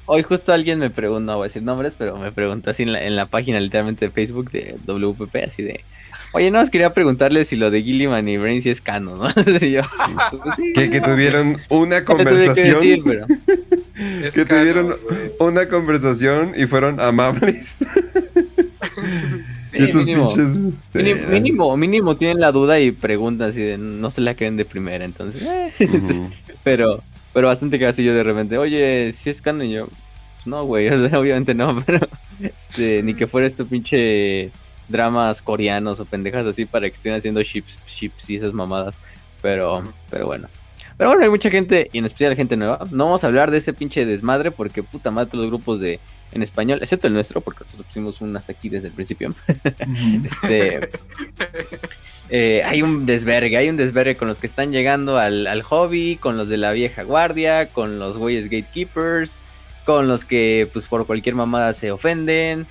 hoy, 0.06 0.22
justo 0.22 0.52
alguien 0.52 0.78
me 0.78 0.90
preguntó, 0.90 1.32
no 1.32 1.36
voy 1.36 1.44
a 1.44 1.48
decir 1.48 1.62
nombres, 1.62 1.94
pero 1.96 2.16
me 2.16 2.32
preguntó 2.32 2.70
así 2.70 2.82
en 2.84 3.16
la, 3.16 3.26
página 3.26 3.60
literalmente 3.60 4.06
de 4.06 4.10
Facebook 4.10 4.50
de 4.50 4.76
WPP, 4.86 5.36
así 5.46 5.62
de, 5.62 5.84
oye, 6.32 6.50
no, 6.50 6.60
os 6.60 6.70
quería 6.70 6.92
preguntarle 6.94 7.44
si 7.44 7.56
lo 7.56 7.70
de 7.70 7.82
Gilliman 7.82 8.26
y 8.28 8.36
Brain 8.38 8.62
si 8.62 8.70
es 8.70 8.80
cano, 8.80 9.16
¿no? 9.16 9.28
yo, 9.60 9.80
pues 10.42 10.56
que, 10.74 11.00
tuvieron 11.00 11.58
una 11.68 12.04
conversación. 12.06 13.04
que 14.34 14.44
tuvieron 14.44 14.96
una 15.38 15.68
conversación 15.68 16.52
y 16.56 16.66
fueron 16.66 17.00
amables. 17.00 17.86
mínimo, 19.74 20.34
mínimo, 21.30 21.76
mínimo, 21.76 22.16
tienen 22.16 22.40
la 22.40 22.52
duda 22.52 22.80
y 22.80 22.92
preguntan 22.92 23.52
si 23.52 23.60
de, 23.60 23.78
no 23.78 24.10
se 24.10 24.20
la 24.20 24.34
creen 24.34 24.56
de 24.56 24.64
primera, 24.64 25.04
entonces. 25.04 25.42
Eh, 25.42 25.72
pero, 26.64 27.02
pero 27.38 27.46
bastante 27.46 27.78
casi 27.78 28.02
yo 28.02 28.12
de 28.14 28.24
repente, 28.24 28.58
oye, 28.58 29.12
si 29.12 29.30
es 29.30 29.40
canon, 29.40 29.64
y 29.64 29.70
yo, 29.70 29.86
no, 30.44 30.64
güey, 30.64 30.88
obviamente 31.14 31.54
no, 31.54 31.80
pero 31.86 32.00
este, 32.40 33.00
ni 33.04 33.14
que 33.14 33.28
fuera 33.28 33.46
este 33.46 33.62
pinche 33.64 34.50
dramas 34.88 35.40
coreanos 35.40 36.00
o 36.00 36.04
pendejas 36.04 36.44
así 36.46 36.66
para 36.66 36.88
que 36.88 36.96
estén 36.96 37.14
haciendo 37.14 37.40
chips, 37.44 37.78
chips 37.86 38.30
y 38.30 38.34
esas 38.34 38.52
mamadas. 38.52 38.98
Pero, 39.40 39.84
pero 40.10 40.26
bueno. 40.26 40.48
Pero 40.96 41.10
bueno, 41.10 41.22
hay 41.22 41.30
mucha 41.30 41.48
gente, 41.48 41.88
y 41.92 41.98
en 41.98 42.06
especial 42.06 42.34
gente 42.34 42.56
nueva. 42.56 42.80
No 42.90 43.04
vamos 43.04 43.22
a 43.22 43.28
hablar 43.28 43.52
de 43.52 43.58
ese 43.58 43.72
pinche 43.72 44.04
desmadre 44.04 44.50
porque 44.50 44.82
puta 44.82 45.12
madre 45.12 45.30
todos 45.30 45.42
los 45.42 45.52
grupos 45.52 45.78
de 45.78 46.00
en 46.32 46.42
español, 46.42 46.80
excepto 46.82 47.06
el 47.06 47.14
nuestro, 47.14 47.40
porque 47.40 47.62
nosotros 47.62 47.86
pusimos 47.86 48.20
un 48.20 48.36
hasta 48.36 48.50
aquí 48.50 48.68
desde 48.68 48.88
el 48.88 48.94
principio. 48.94 49.30
este 50.24 50.90
eh, 52.30 52.62
hay 52.64 52.82
un 52.82 53.06
desvergue, 53.06 53.56
hay 53.56 53.70
un 53.70 53.76
desvergue 53.76 54.16
con 54.16 54.28
los 54.28 54.38
que 54.38 54.46
están 54.46 54.70
llegando 54.70 55.18
al, 55.18 55.62
hobby, 55.62 56.16
con 56.16 56.36
los 56.36 56.48
de 56.48 56.58
la 56.58 56.72
vieja 56.72 57.02
guardia, 57.02 57.68
con 57.70 57.98
los 57.98 58.18
güeyes 58.18 58.50
gatekeepers, 58.50 59.38
con 59.84 60.08
los 60.08 60.24
que 60.24 60.68
pues 60.72 60.88
por 60.88 61.06
cualquier 61.06 61.34
mamada 61.34 61.72
se 61.72 61.90
ofenden, 61.90 62.66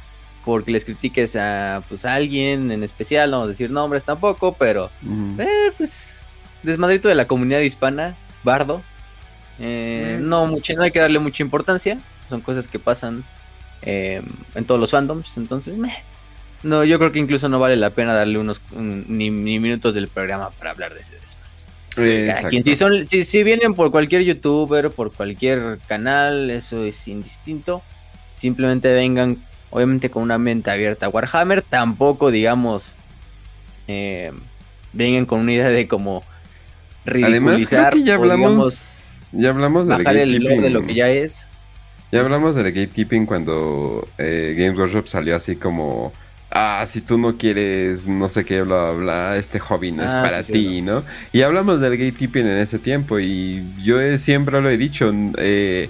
porque 0.45 0.71
les 0.71 0.85
critiques 0.85 1.35
a 1.35 1.81
pues 1.89 2.05
a 2.05 2.13
alguien 2.13 2.71
en 2.71 2.83
especial, 2.83 3.31
no 3.31 3.37
vamos 3.37 3.47
a 3.47 3.51
decir 3.51 3.71
nombres 3.71 4.05
tampoco, 4.05 4.53
pero 4.53 4.91
eh, 5.39 5.71
pues 5.75 6.23
desmadrito 6.61 7.07
de 7.07 7.15
la 7.15 7.27
comunidad 7.27 7.59
hispana, 7.61 8.15
bardo. 8.43 8.83
Eh, 9.59 10.19
no, 10.21 10.45
mucho, 10.45 10.73
no 10.75 10.83
hay 10.83 10.91
que 10.91 10.99
darle 10.99 11.17
mucha 11.17 11.41
importancia, 11.41 11.97
son 12.29 12.41
cosas 12.41 12.67
que 12.67 12.77
pasan 12.77 13.23
en 13.81 14.65
todos 14.65 14.79
los 14.79 14.91
fandoms, 14.91 15.35
entonces 15.37 15.77
meh. 15.77 16.03
No, 16.63 16.83
yo 16.83 16.97
creo 16.97 17.11
que 17.11 17.19
incluso 17.19 17.49
no 17.49 17.59
vale 17.59 17.75
la 17.75 17.91
pena 17.91 18.13
darle 18.13 18.39
unos 18.39 18.61
ni, 18.75 19.29
minutos 19.29 19.93
del 19.93 20.07
programa 20.07 20.49
para 20.51 20.71
hablar 20.71 20.93
de 20.93 21.01
ese 21.01 21.13
desmadre. 21.95 22.63
si 22.63 22.75
son, 22.75 23.05
si, 23.05 23.23
si, 23.23 23.43
vienen 23.43 23.73
por 23.73 23.91
cualquier 23.91 24.23
youtuber, 24.23 24.89
por 24.89 25.13
cualquier 25.13 25.79
canal, 25.87 26.49
eso 26.49 26.83
es 26.83 27.07
indistinto. 27.07 27.81
Simplemente 28.35 28.91
vengan, 28.93 29.37
obviamente, 29.69 30.09
con 30.09 30.23
una 30.23 30.37
mente 30.37 30.71
abierta. 30.71 31.09
Warhammer 31.09 31.61
tampoco, 31.61 32.31
digamos, 32.31 32.91
eh, 33.87 34.31
vengan 34.93 35.25
con 35.25 35.39
una 35.39 35.53
idea 35.53 35.69
de 35.69 35.87
como 35.87 36.23
ridiculizar. 37.05 37.31
Además, 37.31 37.67
creo 37.69 37.89
que 37.91 38.03
ya 38.03 38.15
hablamos, 38.15 39.23
ya 39.31 39.49
hablamos 39.49 39.87
del 39.87 40.03
gatekeeping. 40.03 40.61
de 40.61 40.69
lo 40.69 40.85
que 40.85 40.95
ya 40.95 41.09
es. 41.09 41.47
Ya 42.11 42.21
hablamos 42.21 42.55
del 42.55 42.71
gatekeeping 42.71 43.25
cuando 43.25 44.07
eh, 44.17 44.55
Games 44.57 44.77
Workshop 44.79 45.07
salió 45.07 45.35
así 45.35 45.55
como 45.55 46.13
ah, 46.57 46.85
si 46.87 47.01
tú 47.01 47.17
no 47.17 47.37
quieres 47.37 48.07
no 48.07 48.27
sé 48.29 48.43
qué, 48.43 48.61
bla, 48.61 48.91
bla, 48.91 48.99
bla, 48.99 49.37
este 49.37 49.59
hobby 49.59 49.91
no 49.91 50.03
es 50.03 50.13
ah, 50.13 50.23
para 50.23 50.43
ti, 50.43 50.81
¿no? 50.81 51.03
Y 51.31 51.41
hablamos 51.41 51.79
del 51.81 51.97
gatekeeping 51.97 52.47
en 52.47 52.57
ese 52.57 52.79
tiempo 52.79 53.19
y 53.19 53.63
yo 53.83 53.99
siempre 54.17 54.59
lo 54.59 54.69
he 54.69 54.77
dicho, 54.77 55.13
eh, 55.37 55.89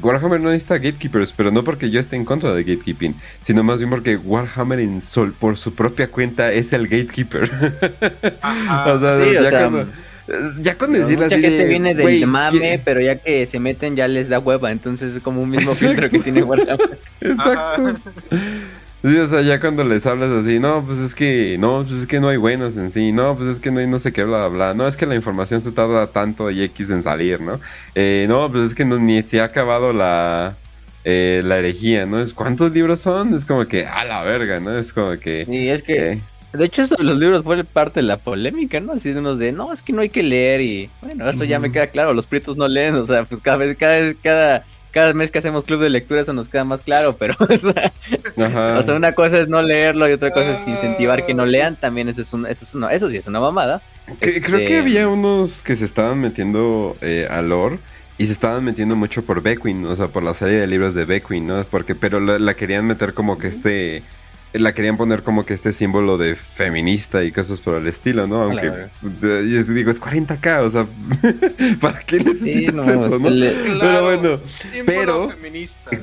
Warhammer 0.00 0.40
no 0.40 0.48
necesita 0.48 0.78
gatekeepers, 0.78 1.32
pero 1.32 1.50
no 1.50 1.62
porque 1.64 1.90
yo 1.90 2.00
esté 2.00 2.16
en 2.16 2.24
contra 2.24 2.54
de 2.54 2.64
gatekeeping, 2.64 3.14
sino 3.44 3.62
más 3.62 3.80
bien 3.80 3.90
porque 3.90 4.16
Warhammer 4.16 4.80
en 4.80 5.02
sol 5.02 5.34
por 5.38 5.56
su 5.58 5.74
propia 5.74 6.10
cuenta 6.10 6.50
es 6.50 6.72
el 6.72 6.88
gatekeeper. 6.88 7.42
o 8.86 9.00
sea, 9.00 9.86
ya, 10.60 10.78
con, 10.78 10.92
decirlo 10.92 11.26
así. 11.26 11.36
Mucha 11.36 11.48
gente 11.48 11.64
viene 11.66 11.94
del 11.94 12.26
mame, 12.26 12.80
pero 12.84 13.00
ya 13.00 13.16
que 13.16 13.46
se 13.46 13.58
meten 13.58 13.96
ya 13.96 14.06
les 14.08 14.28
da 14.28 14.38
hueva, 14.38 14.70
entonces 14.70 15.16
es 15.16 15.22
como 15.22 15.42
un 15.42 15.50
mismo 15.50 15.74
filtro 15.74 16.08
que 16.08 16.20
tiene 16.20 16.42
Warhammer. 16.42 16.98
Exacto. 17.20 18.00
Sí, 19.02 19.16
o 19.16 19.26
sea, 19.26 19.40
ya 19.40 19.58
cuando 19.60 19.82
les 19.82 20.04
hablas 20.06 20.30
así, 20.30 20.58
no, 20.58 20.84
pues 20.84 20.98
es 20.98 21.14
que, 21.14 21.56
no, 21.58 21.84
pues 21.84 22.00
es 22.00 22.06
que 22.06 22.20
no 22.20 22.28
hay 22.28 22.36
buenos 22.36 22.76
en 22.76 22.90
sí, 22.90 23.12
no, 23.12 23.34
pues 23.34 23.48
es 23.48 23.58
que 23.58 23.70
no 23.70 23.80
hay 23.80 23.86
no 23.86 23.98
sé 23.98 24.12
qué, 24.12 24.24
bla, 24.24 24.48
bla, 24.48 24.48
bla, 24.48 24.74
no, 24.74 24.86
es 24.86 24.98
que 24.98 25.06
la 25.06 25.14
información 25.14 25.62
se 25.62 25.72
tarda 25.72 26.08
tanto 26.08 26.50
y 26.50 26.62
X 26.64 26.90
en 26.90 27.02
salir, 27.02 27.40
¿no? 27.40 27.60
Eh, 27.94 28.26
no, 28.28 28.50
pues 28.52 28.68
es 28.68 28.74
que 28.74 28.84
no, 28.84 28.98
ni 28.98 29.22
se 29.22 29.40
ha 29.40 29.44
acabado 29.44 29.94
la, 29.94 30.54
eh, 31.04 31.40
la 31.42 31.56
herejía, 31.56 32.04
¿no? 32.04 32.20
Es, 32.20 32.34
¿Cuántos 32.34 32.72
libros 32.72 33.00
son? 33.00 33.32
Es 33.32 33.46
como 33.46 33.66
que, 33.66 33.86
a 33.86 34.04
la 34.04 34.22
verga, 34.22 34.60
¿no? 34.60 34.76
Es 34.76 34.92
como 34.92 35.18
que... 35.18 35.46
Sí, 35.46 35.70
es 35.70 35.82
que... 35.82 36.12
Eh, 36.12 36.20
de 36.52 36.64
hecho, 36.66 36.82
eso 36.82 36.96
de 36.96 37.04
los 37.04 37.16
libros 37.16 37.42
fue 37.42 37.64
parte 37.64 38.00
de 38.00 38.06
la 38.06 38.18
polémica, 38.18 38.80
¿no? 38.80 38.92
Así 38.92 39.12
de 39.12 39.20
unos 39.20 39.38
de, 39.38 39.52
no, 39.52 39.72
es 39.72 39.80
que 39.80 39.94
no 39.94 40.02
hay 40.02 40.10
que 40.10 40.22
leer 40.22 40.60
y, 40.60 40.90
bueno, 41.00 41.26
eso 41.26 41.44
ya 41.44 41.58
me 41.58 41.72
queda 41.72 41.86
claro, 41.86 42.12
los 42.12 42.26
prietos 42.26 42.56
no 42.58 42.68
leen, 42.68 42.96
o 42.96 43.04
sea, 43.06 43.24
pues 43.24 43.40
cada 43.40 43.56
vez, 43.56 43.76
cada 43.78 43.98
vez, 43.98 44.16
cada 44.22 44.64
cada 44.90 45.12
mes 45.12 45.30
que 45.30 45.38
hacemos 45.38 45.64
club 45.64 45.80
de 45.80 45.90
lectura 45.90 46.20
eso 46.20 46.32
nos 46.32 46.48
queda 46.48 46.64
más 46.64 46.80
claro, 46.80 47.16
pero 47.16 47.34
o 47.38 48.82
sea, 48.82 48.94
una 48.94 49.12
cosa 49.12 49.40
es 49.40 49.48
no 49.48 49.62
leerlo 49.62 50.08
y 50.08 50.12
otra 50.12 50.30
cosa 50.30 50.52
es 50.52 50.66
incentivar 50.66 51.24
que 51.24 51.34
no 51.34 51.46
lean, 51.46 51.76
también 51.76 52.08
eso 52.08 52.20
es, 52.22 52.32
un, 52.32 52.46
eso 52.46 52.64
es 52.64 52.74
una, 52.74 52.92
eso 52.92 53.08
sí 53.10 53.16
es 53.16 53.26
una 53.26 53.40
mamada. 53.40 53.82
Creo 54.18 54.40
que 54.40 54.64
este, 54.64 54.78
había 54.78 55.08
unos 55.08 55.62
que 55.62 55.76
se 55.76 55.84
estaban 55.84 56.20
metiendo 56.20 56.94
eh, 57.00 57.28
a 57.30 57.42
lore 57.42 57.78
y 58.18 58.26
se 58.26 58.32
estaban 58.32 58.64
metiendo 58.64 58.96
mucho 58.96 59.24
por 59.24 59.42
Beckwin, 59.42 59.84
o 59.86 59.96
sea, 59.96 60.08
por 60.08 60.22
la 60.22 60.34
serie 60.34 60.60
de 60.60 60.66
libros 60.66 60.94
de 60.94 61.04
Beckwin, 61.04 61.46
¿no? 61.46 61.64
Porque, 61.64 61.94
pero 61.94 62.20
la 62.20 62.54
querían 62.54 62.86
meter 62.86 63.14
como 63.14 63.38
que 63.38 63.46
este 63.48 64.02
la 64.52 64.74
querían 64.74 64.96
poner 64.96 65.22
como 65.22 65.46
que 65.46 65.54
este 65.54 65.72
símbolo 65.72 66.18
de 66.18 66.34
feminista 66.34 67.22
y 67.22 67.30
cosas 67.30 67.60
por 67.60 67.76
el 67.76 67.86
estilo, 67.86 68.26
¿no? 68.26 68.42
Aunque 68.42 68.88
yo 69.20 69.62
digo, 69.74 69.90
es 69.90 70.00
40k, 70.00 70.62
o 70.62 70.70
sea, 70.70 70.86
¿para 71.80 72.00
qué 72.00 72.18
necesitas 72.18 72.86
eso, 72.86 73.18
no? 73.18 73.28
pero 73.78 74.04
bueno, 74.04 74.40
pero 74.86 75.28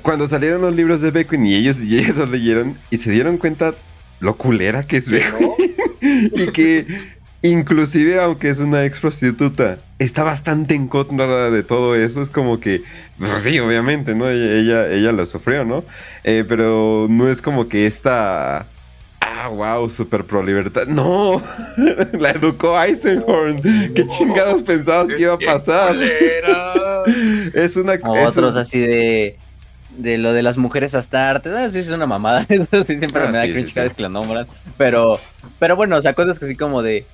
cuando 0.01 0.27
salieron 0.27 0.61
los 0.61 0.75
libros 0.75 1.01
de 1.01 1.11
Beckwin 1.11 1.45
y 1.45 1.55
ellos, 1.55 1.81
y 1.81 1.97
ellos 1.97 2.15
los 2.15 2.29
leyeron 2.29 2.77
y 2.89 2.97
se 2.97 3.11
dieron 3.11 3.37
cuenta 3.37 3.73
lo 4.19 4.37
culera 4.37 4.87
que 4.87 4.97
es 4.97 5.09
Beckwin 5.09 5.51
y 6.01 6.47
que 6.47 6.87
inclusive 7.41 8.19
aunque 8.19 8.49
es 8.49 8.59
una 8.59 8.85
ex 8.85 8.99
prostituta, 8.99 9.79
está 9.99 10.23
bastante 10.23 10.75
en 10.75 10.87
contra 10.87 11.49
de 11.49 11.63
todo 11.63 11.95
eso. 11.95 12.21
Es 12.21 12.29
como 12.29 12.59
que, 12.59 12.83
pues 13.17 13.43
sí, 13.43 13.59
obviamente, 13.59 14.15
¿no? 14.15 14.29
Ella, 14.29 14.87
ella 14.87 15.11
lo 15.11 15.25
sufrió, 15.25 15.65
¿no? 15.65 15.83
Eh, 16.23 16.45
pero 16.47 17.07
no 17.09 17.29
es 17.29 17.41
como 17.41 17.67
que 17.67 17.85
esta... 17.87 18.67
Ah, 19.19 19.49
wow, 19.49 19.89
super 19.89 20.23
pro 20.23 20.41
libertad. 20.41 20.87
No, 20.87 21.41
la 22.19 22.31
educó 22.31 22.81
Eisenhorn. 22.81 23.61
¿Qué 23.93 24.07
chingados 24.07 24.63
pensabas 24.63 25.09
que 25.09 25.21
iba 25.21 25.33
a 25.33 25.39
pasar? 25.39 25.95
es 27.53 27.75
una. 27.77 27.93
otros 28.03 28.55
así 28.55 28.79
de 28.79 29.37
de 29.97 30.17
lo 30.17 30.31
de 30.31 30.43
las 30.43 30.57
mujeres 30.57 30.95
hasta 30.95 31.29
arte, 31.29 31.49
ah, 31.49 31.69
sí 31.69 31.79
es 31.79 31.89
una 31.89 32.05
mamada, 32.05 32.45
eso 32.49 32.83
sí 32.85 32.97
siempre 32.97 33.23
ah, 33.23 33.27
me 33.27 33.37
da 33.39 33.43
cringe 33.43 33.73
cada 33.73 33.85
vez 33.85 33.93
que 33.93 34.03
la 34.03 34.09
nombran, 34.09 34.47
pero, 34.77 35.19
pero 35.59 35.75
bueno, 35.75 35.97
o 35.97 36.01
sea, 36.01 36.13
cosas 36.13 36.39
que 36.39 36.45
así 36.45 36.55
como 36.55 36.81
de, 36.81 37.05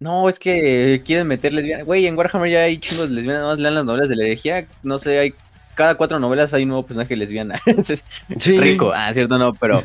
no, 0.00 0.28
es 0.28 0.38
que 0.38 1.02
quieren 1.04 1.26
meter 1.26 1.52
lesbianas, 1.52 1.86
güey, 1.86 2.06
en 2.06 2.16
Warhammer 2.16 2.50
ya 2.50 2.60
hay 2.62 2.78
chingos 2.78 3.08
de 3.08 3.16
lesbianas, 3.16 3.42
nada 3.42 3.52
más 3.52 3.58
lean 3.58 3.74
las 3.74 3.84
novelas 3.84 4.08
de 4.08 4.16
la 4.16 4.24
herejía, 4.24 4.68
no 4.82 4.98
sé, 4.98 5.18
hay 5.18 5.34
cada 5.78 5.94
cuatro 5.94 6.18
novelas 6.18 6.52
hay 6.52 6.64
un 6.64 6.70
nuevo 6.70 6.84
personaje 6.84 7.14
lesbiana. 7.14 7.60
sí. 8.36 8.58
Rico, 8.58 8.90
ah, 8.92 9.14
cierto, 9.14 9.38
no, 9.38 9.54
pero 9.54 9.80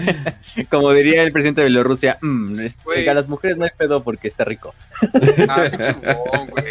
como 0.70 0.94
diría 0.94 1.22
el 1.22 1.30
presidente 1.30 1.60
de 1.60 1.66
Bielorrusia, 1.66 2.16
mmm, 2.22 2.58
a 3.06 3.14
las 3.14 3.28
mujeres 3.28 3.58
no 3.58 3.64
hay 3.64 3.70
pedo 3.76 4.02
porque 4.02 4.28
está 4.28 4.44
rico. 4.44 4.74
ah, 5.50 5.68
chingón, 5.68 6.46
güey. 6.46 6.64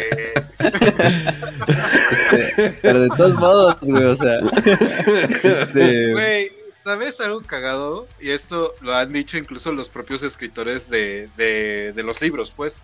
Este, 2.32 2.78
pero 2.82 3.02
de 3.02 3.08
todos 3.10 3.34
modos, 3.34 3.76
güey, 3.82 4.02
o 4.02 4.16
sea. 4.16 4.40
Este... 5.44 6.10
Güey, 6.10 6.50
¿sabes 6.68 7.20
algo 7.20 7.42
cagado? 7.42 8.08
Y 8.20 8.30
esto 8.30 8.74
lo 8.80 8.96
han 8.96 9.12
dicho 9.12 9.38
incluso 9.38 9.70
los 9.70 9.88
propios 9.88 10.24
escritores 10.24 10.90
de, 10.90 11.28
de, 11.36 11.92
de 11.94 12.02
los 12.02 12.20
libros, 12.20 12.52
pues 12.56 12.82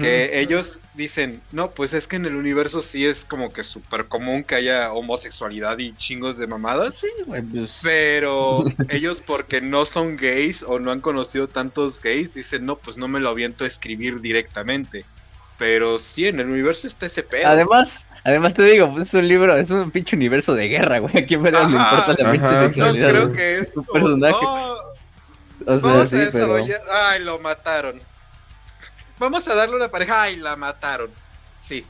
que 0.00 0.40
ellos 0.40 0.80
dicen, 0.94 1.40
no, 1.52 1.70
pues 1.70 1.92
es 1.92 2.08
que 2.08 2.16
en 2.16 2.26
el 2.26 2.34
universo 2.34 2.82
sí 2.82 3.06
es 3.06 3.24
como 3.24 3.50
que 3.50 3.62
súper 3.62 4.06
común 4.06 4.42
que 4.42 4.56
haya 4.56 4.92
homosexualidad 4.92 5.78
y 5.78 5.94
chingos 5.94 6.38
de 6.38 6.48
mamadas. 6.48 7.00
Pues. 7.26 7.78
Pero 7.82 8.64
ellos 8.88 9.22
porque 9.24 9.60
no 9.60 9.86
son 9.86 10.16
gays 10.16 10.64
o 10.64 10.80
no 10.80 10.90
han 10.90 11.00
conocido 11.00 11.46
tantos 11.46 12.02
gays, 12.02 12.34
dicen, 12.34 12.66
no, 12.66 12.76
pues 12.76 12.98
no 12.98 13.06
me 13.06 13.20
lo 13.20 13.30
aviento 13.30 13.62
a 13.62 13.68
escribir 13.68 14.20
directamente. 14.20 15.04
Pero 15.56 15.98
sí, 16.00 16.26
en 16.26 16.40
el 16.40 16.48
universo 16.48 16.88
está 16.88 17.06
ese 17.06 17.22
pedo. 17.22 17.46
Además, 17.46 18.08
además 18.24 18.54
te 18.54 18.64
digo, 18.64 18.92
pues 18.92 19.08
es 19.08 19.14
un 19.14 19.28
libro, 19.28 19.56
es 19.56 19.70
un 19.70 19.90
pinche 19.92 20.16
universo 20.16 20.54
de 20.54 20.68
guerra, 20.68 20.98
güey. 20.98 21.16
¿A 21.16 21.26
quién 21.26 21.40
me 21.40 21.52
le 21.52 21.62
importa 21.62 22.14
la 22.18 22.32
pinche 22.32 22.48
sexualidad? 22.48 23.06
No 23.06 23.12
creo 23.12 23.32
que 23.32 23.58
es 23.58 23.76
un 23.76 23.84
personaje. 23.84 24.46
o 25.64 25.78
sea, 25.78 26.06
sí, 26.06 26.18
pero... 26.32 26.56
Ay, 26.90 27.22
lo 27.22 27.38
mataron 27.38 28.00
vamos 29.18 29.46
a 29.48 29.54
darle 29.54 29.76
una 29.76 29.88
pareja 29.88 30.30
y 30.30 30.36
la 30.36 30.56
mataron. 30.56 31.10
Sí. 31.60 31.84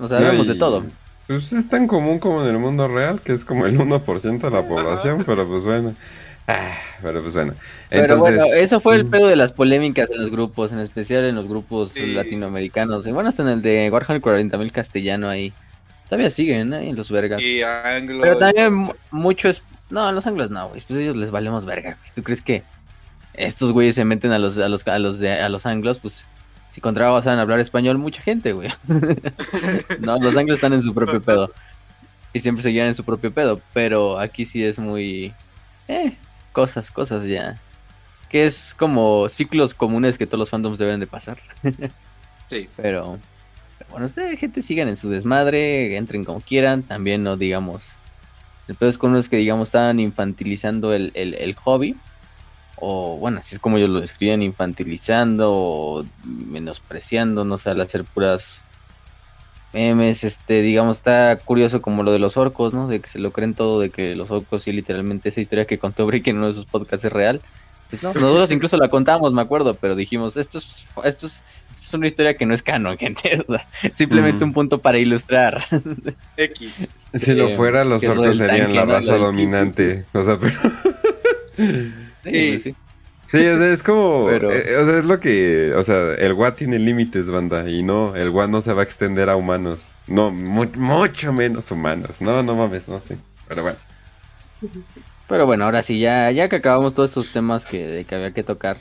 O 0.00 0.08
sea, 0.08 0.18
hablamos 0.18 0.46
de 0.46 0.54
todo. 0.54 0.84
Pues 1.26 1.52
es 1.52 1.68
tan 1.68 1.86
común 1.86 2.18
como 2.18 2.42
en 2.42 2.48
el 2.48 2.58
mundo 2.58 2.88
real, 2.88 3.20
que 3.20 3.32
es 3.32 3.44
como 3.44 3.66
el 3.66 3.78
1% 3.78 4.38
de 4.38 4.50
la 4.50 4.66
población, 4.66 5.22
pero 5.24 5.46
pues 5.48 5.64
bueno. 5.64 5.94
Ah, 6.48 6.76
pero 7.00 7.22
pues 7.22 7.34
bueno. 7.34 7.54
Pero 7.88 8.18
bueno, 8.18 8.44
eso 8.46 8.80
fue 8.80 8.96
el 8.96 9.06
pedo 9.06 9.28
de 9.28 9.36
las 9.36 9.52
polémicas 9.52 10.10
en 10.10 10.20
los 10.20 10.30
grupos, 10.30 10.72
en 10.72 10.80
especial 10.80 11.24
en 11.24 11.36
los 11.36 11.46
grupos 11.46 11.96
latinoamericanos. 11.96 13.06
Y 13.06 13.12
bueno, 13.12 13.28
hasta 13.28 13.42
en 13.42 13.48
el 13.48 13.62
de 13.62 13.88
Warhammer 13.92 14.20
40.000 14.20 14.72
castellano 14.72 15.28
ahí. 15.28 15.52
Todavía 16.08 16.30
siguen 16.30 16.74
ahí 16.74 16.90
en 16.90 16.96
los 16.96 17.10
vergas. 17.10 17.40
Y 17.40 17.62
anglo. 17.62 18.20
Pero 18.22 18.38
también 18.38 18.88
mucho 19.10 19.48
es. 19.48 19.62
No, 19.90 20.10
los 20.10 20.26
anglos 20.26 20.50
no, 20.50 20.68
güey. 20.68 20.82
Pues 20.86 20.98
ellos 20.98 21.16
les 21.16 21.30
valemos 21.30 21.64
verga, 21.64 21.96
¿Tú 22.14 22.22
crees 22.22 22.42
que 22.42 22.64
estos 23.34 23.72
güeyes 23.72 23.94
se 23.94 24.04
meten 24.04 24.32
a 24.32 24.38
los, 24.38 24.58
a 24.58 24.68
los, 24.68 24.86
a 24.86 24.98
los, 24.98 25.18
de, 25.18 25.32
a 25.32 25.48
los 25.48 25.66
anglos, 25.66 25.98
pues 25.98 26.26
si 26.72 26.80
contra 26.80 27.08
a 27.08 27.40
hablar 27.40 27.60
español, 27.60 27.98
mucha 27.98 28.22
gente, 28.22 28.52
güey. 28.52 28.70
no, 30.00 30.18
los 30.18 30.36
anglos 30.38 30.56
están 30.56 30.72
en 30.72 30.82
su 30.82 30.94
propio 30.94 31.20
pedo. 31.20 31.52
Y 32.32 32.40
siempre 32.40 32.62
seguían 32.62 32.86
en 32.86 32.94
su 32.94 33.04
propio 33.04 33.30
pedo. 33.30 33.60
Pero 33.74 34.18
aquí 34.18 34.46
sí 34.46 34.64
es 34.64 34.78
muy. 34.78 35.34
Eh, 35.86 36.16
cosas, 36.52 36.90
cosas 36.90 37.24
ya. 37.24 37.56
Que 38.30 38.46
es 38.46 38.72
como 38.72 39.28
ciclos 39.28 39.74
comunes 39.74 40.16
que 40.16 40.26
todos 40.26 40.38
los 40.38 40.48
fandoms 40.48 40.78
deben 40.78 40.98
de 40.98 41.06
pasar. 41.06 41.36
sí. 42.46 42.70
Pero, 42.74 43.18
bueno, 43.90 44.06
ustedes, 44.06 44.40
gente, 44.40 44.62
sigan 44.62 44.88
en 44.88 44.96
su 44.96 45.10
desmadre, 45.10 45.94
entren 45.98 46.24
como 46.24 46.40
quieran. 46.40 46.84
También 46.84 47.22
no 47.22 47.36
digamos. 47.36 47.90
El 48.66 48.76
pedo 48.76 48.88
es 48.88 48.96
con 48.96 49.10
unos 49.10 49.28
que, 49.28 49.36
digamos, 49.36 49.68
están 49.68 50.00
infantilizando 50.00 50.94
el, 50.94 51.12
el, 51.14 51.34
el 51.34 51.54
hobby 51.56 51.96
o 52.84 53.16
bueno, 53.16 53.38
así 53.38 53.54
es 53.54 53.60
como 53.60 53.76
ellos 53.76 53.90
lo 53.90 54.00
describen, 54.00 54.42
infantilizando 54.42 55.52
o 55.54 56.04
menospreciando, 56.24 57.44
no 57.44 57.56
sé, 57.56 57.70
al 57.70 57.80
hacer 57.80 58.02
puras 58.02 58.64
memes, 59.72 60.24
este, 60.24 60.62
digamos, 60.62 60.96
está 60.96 61.38
curioso 61.44 61.80
como 61.80 62.02
lo 62.02 62.10
de 62.10 62.18
los 62.18 62.36
orcos, 62.36 62.74
¿no? 62.74 62.88
De 62.88 62.98
que 62.98 63.08
se 63.08 63.20
lo 63.20 63.30
creen 63.30 63.54
todo, 63.54 63.78
de 63.78 63.90
que 63.90 64.16
los 64.16 64.32
orcos 64.32 64.66
y 64.66 64.72
literalmente 64.72 65.28
esa 65.28 65.40
historia 65.40 65.64
que 65.64 65.78
contó 65.78 66.06
Brick 66.06 66.26
en 66.26 66.38
uno 66.38 66.48
de 66.48 66.54
sus 66.54 66.66
podcasts 66.66 67.04
es 67.04 67.12
real. 67.12 67.40
Pues 67.88 68.02
no, 68.02 68.12
nosotros 68.14 68.50
incluso 68.50 68.76
la 68.76 68.88
contamos, 68.88 69.32
me 69.32 69.42
acuerdo, 69.42 69.74
pero 69.74 69.94
dijimos, 69.94 70.36
esto 70.36 70.58
es, 70.58 70.84
esto 71.04 71.28
es, 71.28 71.40
una 71.94 72.08
historia 72.08 72.36
que 72.36 72.46
no 72.46 72.52
es 72.52 72.64
canon, 72.64 72.98
gente. 72.98 73.44
simplemente 73.92 74.42
un 74.42 74.52
punto 74.52 74.78
para 74.78 74.98
ilustrar. 74.98 75.62
X. 76.36 76.96
Si 77.14 77.32
lo 77.32 77.48
fuera, 77.50 77.84
los 77.84 78.02
orcos 78.02 78.38
serían 78.38 78.74
la 78.74 78.86
raza 78.86 79.16
dominante. 79.18 80.04
O 80.14 80.24
sea, 80.24 80.36
pero... 80.36 80.58
Sí, 82.24 82.58
sí. 82.58 82.74
Sí, 83.28 83.46
o 83.46 83.58
sea, 83.58 83.72
es 83.72 83.82
como. 83.82 84.28
Eh, 84.30 84.76
o 84.76 84.84
sea, 84.84 84.98
es 84.98 85.04
lo 85.04 85.20
que. 85.20 85.72
O 85.74 85.82
sea, 85.82 86.14
el 86.14 86.34
WA 86.34 86.54
tiene 86.54 86.78
límites, 86.78 87.30
banda. 87.30 87.68
Y 87.68 87.82
no, 87.82 88.14
el 88.14 88.28
WA 88.30 88.46
no 88.46 88.60
se 88.60 88.72
va 88.72 88.82
a 88.82 88.84
extender 88.84 89.30
a 89.30 89.36
humanos. 89.36 89.92
No, 90.06 90.30
mucho 90.30 91.32
menos 91.32 91.70
humanos. 91.70 92.20
No, 92.20 92.42
no 92.42 92.54
mames, 92.54 92.88
no 92.88 93.00
sé. 93.00 93.16
Pero 93.48 93.62
bueno. 93.62 93.78
Pero 95.28 95.46
bueno, 95.46 95.64
ahora 95.64 95.82
sí, 95.82 95.98
ya, 95.98 96.30
ya 96.30 96.48
que 96.48 96.56
acabamos 96.56 96.94
todos 96.94 97.10
estos 97.10 97.32
temas 97.32 97.64
que, 97.64 98.04
que 98.06 98.14
había 98.14 98.32
que 98.32 98.42
tocar. 98.42 98.80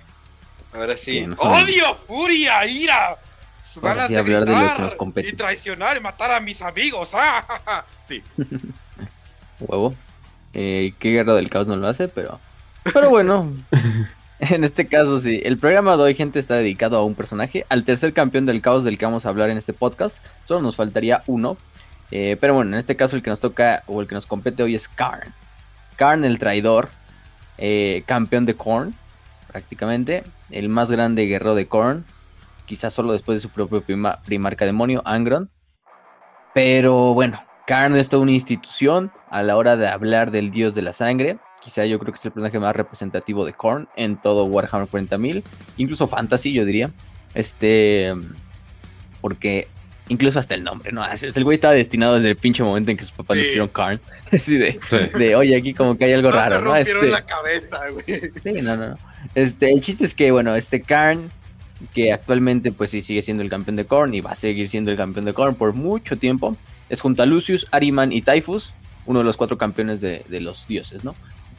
Ahora 0.74 0.98
sí. 0.98 1.26
¡Odio, 1.38 1.94
furia, 1.96 2.66
ira! 2.66 3.18
Ganas 3.82 4.10
de 4.10 4.18
hablar 4.18 4.46
de 4.46 5.30
y 5.30 5.34
traicionar 5.34 5.98
y 5.98 6.00
matar 6.00 6.32
a 6.32 6.40
mis 6.40 6.62
amigos. 6.62 7.14
¡Ah! 7.16 7.86
Sí. 8.02 8.24
Huevo. 9.60 9.94
Eh, 10.54 10.94
qué 11.00 11.12
guerra 11.12 11.36
del 11.36 11.50
caos 11.50 11.68
no 11.68 11.76
lo 11.76 11.88
hace, 11.88 12.08
pero. 12.08 12.40
Pero 12.84 13.10
bueno, 13.10 13.52
en 14.40 14.64
este 14.64 14.88
caso 14.88 15.20
sí. 15.20 15.42
El 15.44 15.58
programa 15.58 15.96
de 15.98 16.04
hoy, 16.04 16.16
gente, 16.16 16.40
está 16.40 16.56
dedicado 16.56 16.98
a 16.98 17.06
un 17.06 17.16
personaje, 17.16 17.66
al 17.70 17.84
tercer 17.84 18.14
campeón 18.14 18.46
del 18.46 18.62
caos 18.62 18.84
del 18.84 18.98
que 18.98 19.06
vamos 19.06 19.26
a 19.26 19.30
hablar 19.30 19.50
en 19.50 19.58
este 19.58 19.74
podcast. 19.74 20.24
Solo 20.48 20.62
nos 20.62 20.76
faltaría 20.76 21.24
uno. 21.28 21.58
Eh, 22.10 22.38
pero 22.42 22.54
bueno, 22.54 22.74
en 22.74 22.80
este 22.80 22.96
caso 22.96 23.16
el 23.16 23.24
que 23.24 23.30
nos 23.30 23.40
toca 23.40 23.84
o 23.88 24.02
el 24.02 24.08
que 24.08 24.16
nos 24.16 24.28
compete 24.28 24.64
hoy 24.64 24.76
es 24.76 24.88
Karn. 24.88 25.34
Karn 25.96 26.26
el 26.26 26.40
traidor, 26.40 26.90
eh, 27.58 28.04
campeón 28.06 28.46
de 28.46 28.56
Korn, 28.56 28.96
prácticamente. 29.48 30.24
El 30.50 30.68
más 30.68 30.92
grande 30.92 31.26
guerrero 31.26 31.56
de 31.56 31.68
Korn. 31.68 32.04
Quizás 32.66 32.94
solo 32.94 33.14
después 33.14 33.38
de 33.38 33.42
su 33.42 33.50
propio 33.50 33.84
primarca 34.26 34.66
demonio, 34.66 35.02
Angron. 35.06 35.50
Pero 36.54 37.14
bueno, 37.14 37.42
Karn 37.68 37.96
es 37.96 38.10
toda 38.10 38.24
una 38.24 38.32
institución 38.32 39.12
a 39.30 39.44
la 39.44 39.56
hora 39.56 39.78
de 39.78 39.88
hablar 39.88 40.32
del 40.32 40.52
dios 40.52 40.74
de 40.74 40.82
la 40.82 40.94
sangre 40.94 41.38
quizá 41.62 41.86
yo 41.86 42.00
creo 42.00 42.12
que 42.12 42.20
es 42.20 42.26
el 42.26 42.32
personaje 42.32 42.60
más 42.60 42.76
representativo 42.76 43.46
de 43.46 43.54
Korn 43.54 43.88
en 43.96 44.20
todo 44.20 44.46
Warhammer 44.46 44.90
40.000, 44.90 45.44
incluso 45.78 46.08
Fantasy, 46.08 46.52
yo 46.54 46.66
diría. 46.66 46.92
Este, 47.34 48.14
porque 49.22 49.68
incluso 50.10 50.40
hasta 50.40 50.56
el 50.56 50.64
nombre, 50.64 50.92
¿no? 50.92 51.04
El 51.10 51.44
güey 51.44 51.56
estaba 51.56 51.74
destinado 51.74 52.16
desde 52.16 52.30
el 52.30 52.36
pinche 52.36 52.64
momento 52.64 52.92
en 52.92 52.98
que 52.98 53.04
sus 53.04 53.14
papás 53.14 53.38
le 53.38 53.44
pusieron 53.44 53.70
Karn. 53.70 54.00
Así 54.32 54.58
de, 54.58 54.80
de, 55.18 55.36
oye, 55.36 55.56
aquí 55.56 55.74
como 55.74 55.98
que 55.98 56.06
hay 56.06 56.14
algo 56.14 56.32
raro, 56.32 56.58
se 56.58 56.64
¿no? 56.64 56.76
Este, 56.76 57.08
la 57.08 57.26
cabeza, 57.26 57.80
güey. 57.90 58.32
Sí, 58.44 58.62
no, 58.62 58.76
no, 58.76 58.98
Este, 59.36 59.72
el 59.72 59.80
chiste 59.82 60.04
es 60.04 60.14
que, 60.14 60.32
bueno, 60.32 60.56
este 60.56 60.82
Karn, 60.82 61.32
que 61.94 62.12
actualmente, 62.12 62.72
pues 62.72 62.92
sí, 62.92 63.02
sigue 63.02 63.22
siendo 63.22 63.42
el 63.44 63.50
campeón 63.50 63.78
de 63.78 63.86
Korn 63.86 64.14
y 64.14 64.22
va 64.22 64.32
a 64.32 64.36
seguir 64.36 64.68
siendo 64.68 64.92
el 64.92 64.98
campeón 64.98 65.26
de 65.26 65.34
Korn 65.34 65.56
por 65.56 65.74
mucho 65.74 66.18
tiempo, 66.18 66.58
es 66.90 67.00
junto 67.00 67.24
a 67.24 67.26
Lucius, 67.26 67.68
Ariman 67.72 68.12
y 68.12 68.22
Typhus, 68.22 68.74
uno 69.06 69.20
de 69.20 69.26
los 69.26 69.38
cuatro 69.38 69.58
campeones 69.58 70.02
de, 70.02 70.26
de 70.28 70.42
los 70.42 70.68
dioses, 70.68 71.06
¿no? 71.06 71.16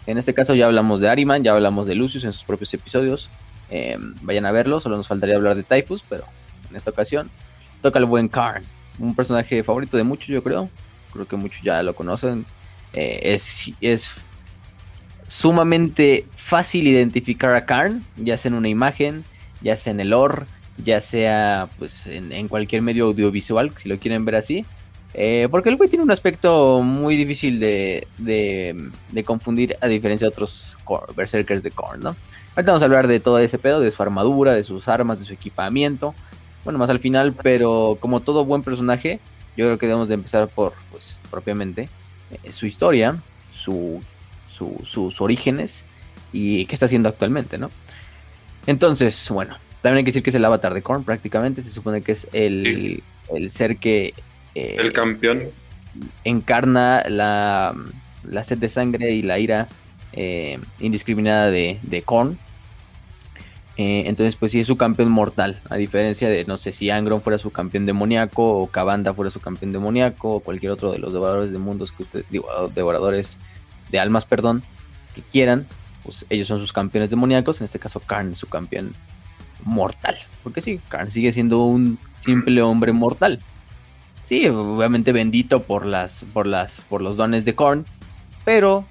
En 0.07 0.19
este 0.19 0.35
caso 0.35 0.55
ya 0.55 0.67
hablamos 0.67 1.01
de 1.01 1.09
Ariman, 1.09 1.45
ya 1.45 1.53
hablamos 1.53 1.87
de 1.87 1.95
Lucius 1.95 2.25
en 2.25 2.33
sus 2.33 2.45
propios 2.45 2.73
episodios. 2.75 3.31
Eh, 3.71 3.97
vayan 4.21 4.47
a 4.47 4.53
verlo, 4.53 4.81
solo 4.81 4.97
nos 4.97 5.09
faltaría 5.09 5.37
hablar 5.37 5.57
de 5.57 5.63
Typhus, 5.63 6.05
pero 6.09 6.25
en 6.69 6.77
esta 6.77 6.91
ocasión 6.91 7.31
toca 7.81 7.99
el 7.99 8.05
buen 8.05 8.29
Karn, 8.29 8.65
un 8.99 9.15
personaje 9.15 9.63
favorito 9.63 9.97
de 9.97 10.05
muchos, 10.05 10.29
yo 10.29 10.43
creo. 10.43 10.69
Creo 11.13 11.27
que 11.27 11.37
muchos 11.37 11.63
ya 11.63 11.83
lo 11.83 11.95
conocen. 11.95 12.47
Eh, 12.93 13.39
es, 13.81 14.11
sumamente 15.27 16.27
fácil 16.35 16.87
identificar 16.87 17.55
a 17.55 17.65
Karn, 17.65 18.05
ya 18.17 18.37
sea 18.37 18.51
en 18.51 18.55
una 18.55 18.69
imagen, 18.69 19.25
ya 19.63 19.77
sea 19.77 19.93
en 19.93 20.01
el 20.01 20.11
lore, 20.11 20.45
ya 20.77 21.01
sea 21.01 21.69
pues 21.79 22.07
en, 22.07 22.49
cualquier 22.49 22.83
medio 22.83 23.07
audiovisual, 23.07 23.73
si 23.79 23.89
lo 23.89 23.99
quieren 23.99 24.25
ver 24.25 24.37
así. 24.37 24.67
Eh, 25.15 25.49
porque 25.51 25.69
el 25.69 25.77
güey 25.77 25.91
tiene 25.91 26.05
un 26.05 26.11
aspecto 26.11 26.81
muy 26.83 27.17
difícil 27.17 27.61
de, 27.61 28.07
de, 28.19 29.25
confundir 29.25 29.77
a 29.81 29.87
diferencia 29.87 30.27
de 30.27 30.33
otros 30.33 30.79
berserkers 31.15 31.63
de 31.63 31.71
Korn, 31.71 32.01
¿no? 32.01 32.17
Ahorita 32.55 32.73
vamos 32.73 32.83
a 32.83 32.87
hablar 32.87 33.07
de 33.07 33.21
todo 33.21 33.39
ese 33.39 33.59
pedo, 33.59 33.81
de 33.81 33.91
su 33.91 34.03
armadura, 34.03 34.55
de 34.55 34.63
sus 34.63 34.89
armas, 34.89 35.21
de 35.21 35.27
su 35.27 35.33
equipamiento, 35.35 36.15
bueno, 36.65 36.79
más 36.79 36.91
al 36.91 37.01
final, 37.01 37.35
pero 37.35 37.99
como 38.01 38.21
todo 38.21 38.45
buen 38.45 38.63
personaje, 38.63 39.21
yo 39.57 39.67
creo 39.67 39.79
que 39.79 39.87
debemos 39.87 40.09
de 40.09 40.15
empezar 40.15 40.49
por, 40.49 40.73
pues, 40.91 41.19
propiamente, 41.31 41.89
eh, 42.31 42.53
su 42.53 42.67
historia, 42.67 43.17
su, 43.53 44.03
sus 44.49 45.21
orígenes 45.21 45.85
y 46.33 46.67
qué 46.67 46.75
está 46.75 46.87
haciendo 46.87 47.09
actualmente, 47.09 47.59
¿no? 47.59 47.71
Entonces, 48.67 49.29
bueno, 49.31 49.57
también 49.83 49.99
hay 49.99 50.05
que 50.05 50.09
decir 50.09 50.23
que 50.23 50.31
es 50.31 50.37
el 50.37 50.45
avatar 50.45 50.73
de 50.73 50.83
Korn 50.83 51.05
prácticamente, 51.05 51.63
se 51.63 51.71
supone 51.71 52.03
que 52.03 52.13
es 52.13 52.29
el, 52.33 53.03
ser 53.49 53.77
que... 53.77 54.15
Eh, 54.55 54.77
el 54.79 54.93
campeón. 54.93 55.43
Encarna 56.25 57.05
la, 57.09 57.75
la 58.25 58.45
sed 58.45 58.59
de 58.59 58.69
sangre 58.69 59.13
y 59.13 59.23
la 59.23 59.39
ira 59.39 59.69
eh, 60.13 60.59
indiscriminada 60.81 61.51
de, 61.51 61.79
de 61.83 62.03
Korn 62.03 62.39
eh, 63.79 64.05
entonces, 64.07 64.37
pues 64.37 64.53
sí 64.53 64.61
es 64.61 64.67
su 64.67 64.77
campeón 64.77 65.11
mortal, 65.11 65.61
a 65.71 65.77
diferencia 65.77 66.29
de, 66.29 66.45
no 66.45 66.59
sé, 66.59 66.73
si 66.73 66.91
Angron 66.91 67.23
fuera 67.23 67.39
su 67.39 67.51
campeón 67.51 67.87
demoníaco, 67.87 68.61
o 68.61 68.67
Cabanda 68.67 69.15
fuera 69.15 69.31
su 69.31 69.41
campeón 69.41 69.73
demoníaco, 69.73 70.37
o 70.37 70.41
cualquier 70.41 70.73
otro 70.73 70.93
de 70.93 70.99
los 70.99 71.13
devoradores 71.13 71.53
de 71.53 71.59
mundos 71.59 71.91
que 71.91 72.03
ustedes, 72.03 72.27
digo, 72.31 72.47
devoradores 72.75 73.39
de 73.91 73.99
almas, 73.99 74.27
perdón, 74.27 74.63
que 75.15 75.23
quieran, 75.23 75.67
pues 76.03 76.27
ellos 76.29 76.49
son 76.49 76.59
sus 76.59 76.73
campeones 76.73 77.09
demoníacos, 77.09 77.61
en 77.61 77.65
este 77.65 77.79
caso 77.79 78.01
Karn 78.01 78.33
es 78.33 78.39
su 78.39 78.47
campeón 78.47 78.93
mortal, 79.65 80.17
porque 80.43 80.61
sí, 80.61 80.79
Karn 80.89 81.11
sigue 81.11 81.33
siendo 81.33 81.65
un 81.65 81.99
simple 82.19 82.61
hombre 82.61 82.93
mortal. 82.93 83.41
Sí, 84.33 84.49
obviamente 84.49 85.13
bendito 85.13 85.63
por 85.63 85.85
las, 85.85 86.25
por 86.33 86.47
las, 86.47 86.87
por 86.89 87.03
los 87.03 87.19
dones 87.19 87.45
de 87.45 87.55
Korn, 87.55 87.85
pero 88.47 88.87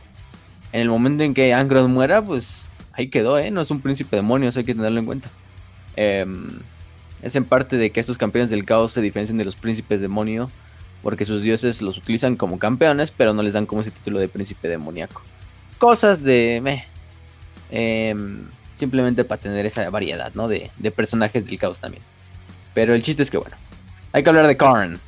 en 0.72 0.82
el 0.82 0.88
momento 0.88 1.24
en 1.24 1.34
que 1.34 1.52
Angron 1.52 1.92
muera, 1.92 2.22
pues 2.22 2.64
ahí 2.94 3.08
quedó, 3.08 3.40
¿eh? 3.40 3.50
No 3.50 3.62
es 3.62 3.72
un 3.72 3.82
príncipe 3.82 4.18
demonio, 4.18 4.50
eso 4.50 4.60
hay 4.60 4.66
que 4.66 4.76
tenerlo 4.76 5.00
en 5.00 5.08
cuenta. 5.08 5.32
Em, 5.96 6.60
es 7.24 7.36
en 7.36 7.46
parte 7.46 7.78
de 7.78 7.90
que 7.90 8.00
estos 8.00 8.20
campeones 8.20 8.52
del 8.52 8.66
caos 8.66 8.94
se 8.94 9.02
diferencian 9.02 9.40
de 9.40 9.46
los 9.46 9.56
príncipes 9.56 10.00
demonio, 10.00 10.52
porque 11.02 11.26
sus 11.26 11.42
dioses 11.42 11.82
los 11.82 11.98
utilizan 11.98 12.36
como 12.36 12.60
campeones, 12.60 13.10
pero 13.10 13.34
no 13.34 13.42
les 13.42 13.54
dan 13.54 13.66
como 13.66 13.82
ese 13.82 13.90
título 13.90 14.20
de 14.20 14.28
príncipe 14.28 14.68
demoníaco. 14.68 15.24
Cosas 15.80 16.22
de... 16.22 16.60
Meh, 16.62 16.86
em, 17.72 18.44
simplemente 18.78 19.24
para 19.24 19.42
tener 19.42 19.66
esa 19.66 19.90
variedad, 19.90 20.32
¿no? 20.36 20.48
De, 20.48 20.70
el 20.80 20.94
del 20.94 21.60
caos 21.60 21.80
también. 21.80 22.04
Pero 22.76 22.94
el 22.94 23.02
chiste 23.02 23.24
es 23.24 23.32
que, 23.32 23.38
bueno, 23.38 23.58
hay 24.14 24.22
que 24.22 24.30
hablar 24.30 24.46
de 24.46 24.56
Karn. 24.56 25.00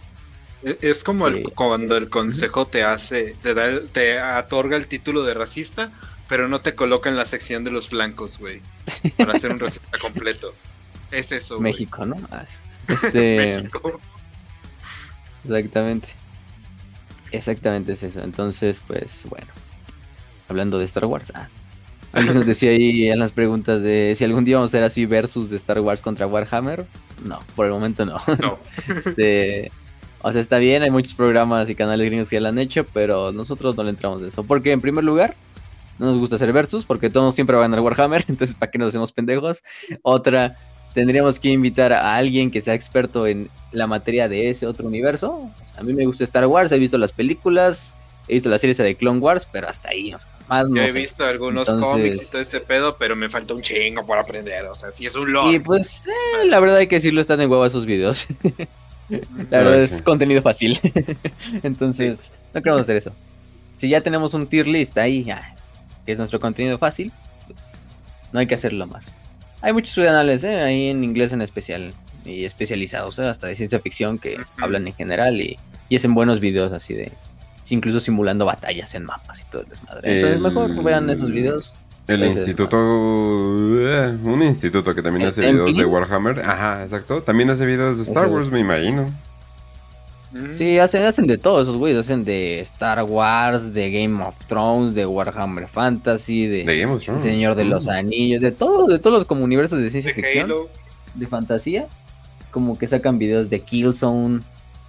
E, 0.64 0.78
es 0.82 1.04
como 1.04 1.28
cuando 1.56 1.98
el 1.98 2.10
consejo 2.10 2.68
te 2.68 2.84
hace, 2.84 3.36
te, 3.42 3.54
da, 3.54 3.86
te 3.92 4.22
otorga 4.22 4.78
el 4.78 4.88
título 4.88 5.24
de 5.24 5.34
racista, 5.34 5.92
pero 6.28 6.48
no 6.48 6.62
te 6.62 6.76
coloca 6.76 7.10
en 7.10 7.16
la 7.16 7.26
sección 7.26 7.64
de 7.64 7.72
los 7.72 7.90
blancos, 7.90 8.40
güey. 8.40 8.62
Para 9.18 9.34
hacer 9.34 9.52
un 9.52 9.60
racista 9.60 9.98
completo. 10.00 10.54
Es 11.12 11.32
eso, 11.32 11.58
güey. 11.58 11.72
México, 11.72 12.06
¿no? 12.06 12.16
Ah, 12.32 12.46
este... 12.88 13.58
México. 13.64 14.00
Exactamente. 15.44 16.10
Exactamente 17.32 17.94
es 17.94 18.04
eso. 18.04 18.22
Entonces, 18.22 18.82
pues, 18.86 19.26
bueno. 19.30 19.48
Hablando 20.48 20.80
de 20.80 20.86
Star 20.86 21.06
Wars. 21.06 21.32
Ah. 21.36 21.48
Alguien 22.14 22.36
nos 22.36 22.46
decía 22.46 22.70
ahí 22.70 23.08
en 23.08 23.18
las 23.18 23.32
preguntas 23.32 23.82
de 23.82 24.14
si 24.16 24.24
algún 24.24 24.46
día 24.46 24.58
vamos 24.58 24.70
a 24.70 24.72
hacer 24.72 24.84
así 24.84 25.06
versus 25.08 25.50
de 25.50 25.56
Star 25.58 25.80
Wars 25.80 26.02
contra 26.02 26.28
Warhammer. 26.28 26.86
No, 27.24 27.42
por 27.56 27.66
el 27.66 27.72
momento 27.72 28.06
no. 28.06 28.22
No. 28.40 28.60
este, 28.88 29.72
o 30.24 30.32
sea, 30.32 30.40
está 30.40 30.58
bien, 30.58 30.84
hay 30.84 30.90
muchos 30.90 31.14
programas 31.14 31.70
y 31.70 31.76
canales 31.76 32.06
gringos 32.06 32.30
que 32.30 32.38
ya 32.38 32.42
lo 32.42 32.48
han 32.48 32.58
hecho, 32.58 32.86
pero 32.94 33.34
nosotros 33.34 33.76
no 33.76 33.84
le 33.84 33.90
entramos 33.90 34.22
de 34.22 34.30
eso. 34.30 34.44
Porque 34.46 34.72
en 34.72 34.80
primer 34.80 35.04
lugar, 35.04 35.36
no 36.00 36.06
nos 36.06 36.18
gusta 36.18 36.38
hacer 36.38 36.54
versus 36.54 36.86
porque 36.86 37.10
todos 37.10 37.36
siempre 37.36 37.58
van 37.58 37.66
a 37.66 37.68
ganar 37.68 37.82
Warhammer, 37.82 38.24
entonces 38.30 38.56
¿para 38.56 38.72
qué 38.72 38.78
nos 38.78 38.88
hacemos 38.88 39.12
pendejos? 39.12 39.64
Otra, 40.02 40.58
tendríamos 40.94 41.40
que 41.40 41.50
invitar 41.50 41.92
a 41.92 42.16
alguien 42.16 42.52
que 42.52 42.62
sea 42.62 42.74
experto 42.74 43.28
en 43.28 43.50
la 43.74 43.86
materia 43.86 44.30
de 44.30 44.50
ese 44.50 44.66
otro 44.66 44.88
universo. 44.88 45.52
a 45.76 45.84
mí 45.84 45.94
me 45.94 46.06
gusta 46.06 46.24
Star 46.24 46.48
Wars, 46.48 46.72
he 46.72 46.80
visto 46.80 46.98
las 46.98 47.12
películas, 47.12 47.94
he 48.30 48.36
visto 48.36 48.48
la 48.48 48.58
serie 48.58 48.76
de 48.76 48.96
Clone 48.96 49.20
Wars, 49.20 49.46
pero 49.52 49.68
hasta 49.68 49.90
ahí. 49.90 50.16
más 50.48 50.66
Yo 50.70 50.82
he 50.82 50.92
visto 50.94 51.26
algunos 51.26 51.70
cómics 51.74 52.24
y 52.24 52.26
todo 52.28 52.42
ese 52.42 52.62
pedo, 52.62 52.96
pero 52.98 53.18
me 53.18 53.28
falta 53.28 53.54
un 53.54 53.62
chingo 53.62 54.06
por 54.06 54.18
aprender. 54.18 54.66
O 54.68 54.76
sea, 54.76 54.90
si 54.90 55.06
es 55.06 55.16
un 55.16 55.34
lore. 55.34 55.58
Y 55.58 55.60
pues, 55.60 56.08
eh, 56.08 56.46
la 56.46 56.62
verdad 56.62 56.78
hay 56.78 56.88
que 56.88 56.96
decirlo, 56.96 57.20
están 57.20 57.42
en 57.42 57.52
huevo 57.52 57.66
esos 57.66 57.86
videos. 57.86 58.28
la 59.50 59.58
verdad 59.60 59.82
es 59.82 60.02
contenido 60.02 60.42
fácil. 60.42 60.80
Entonces, 61.64 62.34
no 62.54 62.62
queremos 62.62 62.82
hacer 62.82 62.98
eso. 62.98 63.12
Si 63.78 63.90
ya 63.90 64.02
tenemos 64.02 64.34
un 64.34 64.48
tier 64.48 64.68
list 64.68 64.98
ahí, 64.98 65.26
que 66.06 66.12
es 66.12 66.18
nuestro 66.18 66.40
contenido 66.40 66.78
fácil, 66.78 67.12
pues 67.48 67.60
no 68.32 68.40
hay 68.40 68.48
que 68.48 68.56
hacerlo 68.56 68.88
más. 68.88 69.12
Hay 69.62 69.74
muchos 69.74 69.96
canales 69.96 70.44
¿eh? 70.44 70.62
ahí 70.62 70.88
en 70.88 71.04
inglés 71.04 71.32
en 71.34 71.42
especial 71.42 71.94
y 72.26 72.46
especializados, 72.46 73.20
¿eh? 73.20 73.28
hasta 73.28 73.48
de 73.48 73.56
ciencia 73.56 73.80
ficción 73.80 74.18
que 74.18 74.38
hablan 74.58 74.88
en 74.88 74.94
general 74.94 75.40
y, 75.42 75.58
y 75.90 75.96
hacen 75.96 76.14
buenos 76.14 76.40
videos 76.40 76.72
así 76.72 76.94
de 76.94 77.12
incluso 77.70 78.00
simulando 78.00 78.46
batallas 78.46 78.94
en 78.96 79.06
mapas 79.06 79.42
y 79.42 79.44
todo 79.46 79.62
el 79.62 79.70
desmadre. 79.70 80.16
Entonces 80.16 80.42
mejor 80.42 80.84
vean 80.84 81.10
esos 81.10 81.32
videos. 81.32 81.74
El 82.08 82.24
instituto, 82.26 82.78
eh, 82.78 84.18
un 84.24 84.44
instituto 84.44 84.94
que 84.94 85.02
también 85.02 85.28
hace 85.28 85.42
videos 85.42 85.78
de 85.78 85.86
Warhammer, 85.86 86.42
ajá, 86.42 86.84
exacto, 86.84 87.24
también 87.24 87.50
hace 87.50 87.66
videos 87.66 87.98
de 87.98 88.04
Star 88.04 88.28
Wars, 88.28 88.52
me 88.52 88.60
imagino. 88.60 89.10
Sí, 90.52 90.80
hacen, 90.80 91.04
hacen 91.04 91.28
de 91.28 91.38
todo 91.38 91.62
esos 91.62 91.78
güeyes. 91.78 92.00
Hacen 92.00 92.24
de 92.24 92.60
Star 92.62 93.04
Wars, 93.04 93.74
de 93.74 93.92
Game 93.92 94.24
of 94.24 94.36
Thrones, 94.48 94.96
de 94.96 95.06
Warhammer 95.06 95.68
Fantasy, 95.68 96.48
de, 96.48 96.66
Señor 97.22 97.56
de 97.56 97.66
los 97.66 97.88
Anillos, 97.88 98.42
de 98.42 98.52
todo, 98.52 98.88
de 98.88 99.00
todos 99.00 99.18
los 99.20 99.26
como 99.26 99.44
universos 99.44 99.80
de 99.80 99.92
ciencia 99.92 100.14
ficción, 100.14 100.52
de 101.14 101.28
fantasía. 101.28 101.88
Como 102.52 102.78
que 102.78 102.88
sacan 102.88 103.20
videos 103.20 103.50
de 103.50 103.60
Killzone, 103.60 104.42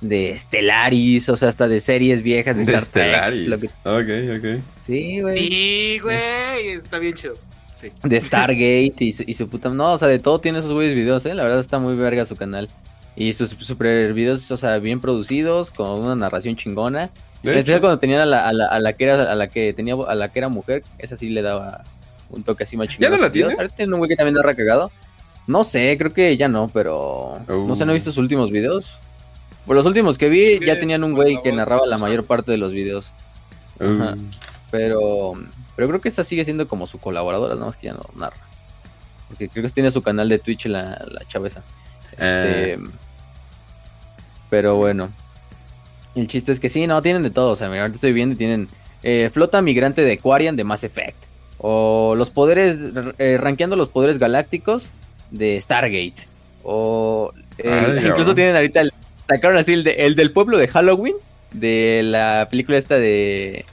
de 0.08 0.36
Stellaris, 0.36 1.28
o 1.28 1.36
sea, 1.36 1.48
hasta 1.48 1.66
de 1.66 1.80
series 1.80 2.22
viejas 2.22 2.56
de, 2.56 2.80
Stellaris. 2.80 3.74
Ok, 3.84 4.08
ok. 4.36 4.62
Sí, 4.82 5.20
güey. 5.20 5.36
Sí, 5.36 5.98
güey, 6.02 6.68
está 6.68 6.98
bien 6.98 7.14
chido. 7.14 7.34
De 8.02 8.20
Stargate 8.20 8.94
y 8.98 9.12
su, 9.12 9.24
y 9.26 9.34
su 9.34 9.48
puta. 9.48 9.68
No, 9.68 9.92
o 9.92 9.98
sea, 9.98 10.08
de 10.08 10.18
todo 10.18 10.40
tiene 10.40 10.60
esos 10.60 10.72
güeyes 10.72 10.94
videos, 10.94 11.26
¿eh? 11.26 11.34
La 11.34 11.42
verdad 11.42 11.60
está 11.60 11.78
muy 11.78 11.94
verga 11.96 12.24
su 12.24 12.36
canal. 12.36 12.68
Y 13.16 13.32
sus 13.32 13.50
super 13.50 14.12
videos, 14.14 14.50
o 14.50 14.56
sea, 14.56 14.78
bien 14.78 15.00
producidos, 15.00 15.70
con 15.70 16.00
una 16.00 16.14
narración 16.14 16.56
chingona. 16.56 17.10
Especial 17.42 17.80
cuando 17.80 17.98
tenían 17.98 18.20
a 18.20 18.26
la, 18.26 18.48
a 18.48 18.52
la, 18.52 18.66
a 18.66 18.78
la 18.80 18.94
que 18.94 19.04
era, 19.04 19.30
a 19.30 19.34
la 19.34 19.48
que 19.48 19.74
tenía, 19.74 19.94
a 19.94 20.14
la 20.14 20.32
que 20.32 20.38
era 20.38 20.48
mujer, 20.48 20.82
esa 20.98 21.14
sí 21.14 21.28
le 21.28 21.42
daba 21.42 21.84
un 22.30 22.42
toque 22.42 22.64
así 22.64 22.76
más 22.76 22.88
chingón. 22.88 23.10
¿Ya 23.10 23.16
no 23.16 23.22
la 23.22 23.30
tiene? 23.30 23.52
Ahorita 23.52 23.76
tiene 23.76 23.92
un 23.92 23.98
güey 23.98 24.08
que 24.08 24.16
también 24.16 24.34
narra 24.34 24.54
cagado. 24.54 24.90
No 25.46 25.62
sé, 25.62 25.94
creo 25.98 26.12
que 26.12 26.36
ya 26.38 26.48
no, 26.48 26.70
pero 26.72 27.38
no 27.46 27.76
sé, 27.76 27.84
no 27.84 27.92
he 27.92 27.94
visto 27.94 28.10
sus 28.10 28.18
últimos 28.18 28.50
videos. 28.50 28.94
Por 29.66 29.76
los 29.76 29.86
últimos 29.86 30.18
que 30.18 30.28
vi, 30.28 30.58
ya 30.58 30.78
tenían 30.78 31.04
un 31.04 31.14
güey 31.14 31.40
que 31.42 31.52
narraba 31.52 31.86
la 31.86 31.96
mayor 31.96 32.24
parte 32.24 32.52
de 32.52 32.58
los 32.58 32.72
videos. 32.72 33.12
Ajá. 33.80 34.16
Pero, 34.70 35.34
pero 35.76 35.88
creo 35.88 36.00
que 36.00 36.08
esa 36.08 36.24
sigue 36.24 36.44
siendo 36.44 36.68
como 36.68 36.86
su 36.86 36.98
colaboradora, 36.98 37.54
nada 37.54 37.66
más 37.66 37.76
que 37.76 37.86
ya 37.86 37.94
no 37.94 38.02
narra. 38.16 38.36
Porque 39.28 39.48
creo 39.48 39.64
que 39.64 39.70
tiene 39.70 39.90
su 39.90 40.02
canal 40.02 40.28
de 40.28 40.38
Twitch 40.38 40.66
la, 40.66 41.04
la 41.10 41.24
chaveza. 41.26 41.62
Este, 42.12 42.74
eh. 42.74 42.78
Pero 44.50 44.76
bueno. 44.76 45.10
El 46.14 46.28
chiste 46.28 46.52
es 46.52 46.60
que 46.60 46.68
sí, 46.68 46.86
no, 46.86 47.02
tienen 47.02 47.22
de 47.22 47.30
todo. 47.30 47.50
O 47.50 47.56
sea, 47.56 47.68
ahorita 47.68 47.94
estoy 47.94 48.12
viendo 48.12 48.34
y 48.34 48.38
tienen 48.38 48.68
eh, 49.02 49.30
flota 49.32 49.60
migrante 49.62 50.02
de 50.02 50.18
Quarian 50.18 50.56
de 50.56 50.64
Mass 50.64 50.84
Effect. 50.84 51.24
O 51.58 52.14
los 52.16 52.30
poderes, 52.30 52.76
eh, 53.18 53.38
rankeando 53.40 53.76
los 53.76 53.88
poderes 53.88 54.18
galácticos 54.18 54.92
de 55.30 55.60
Stargate. 55.60 56.28
O 56.62 57.32
incluso 57.58 58.34
tienen 58.34 58.56
ahorita, 58.56 58.80
el, 58.80 58.92
sacaron 59.26 59.56
así 59.56 59.72
el, 59.72 59.86
el 59.86 60.14
del 60.14 60.30
pueblo 60.30 60.58
de 60.58 60.68
Halloween, 60.68 61.14
de 61.52 62.02
la 62.04 62.48
película 62.50 62.78
esta 62.78 62.96
de 62.96 63.64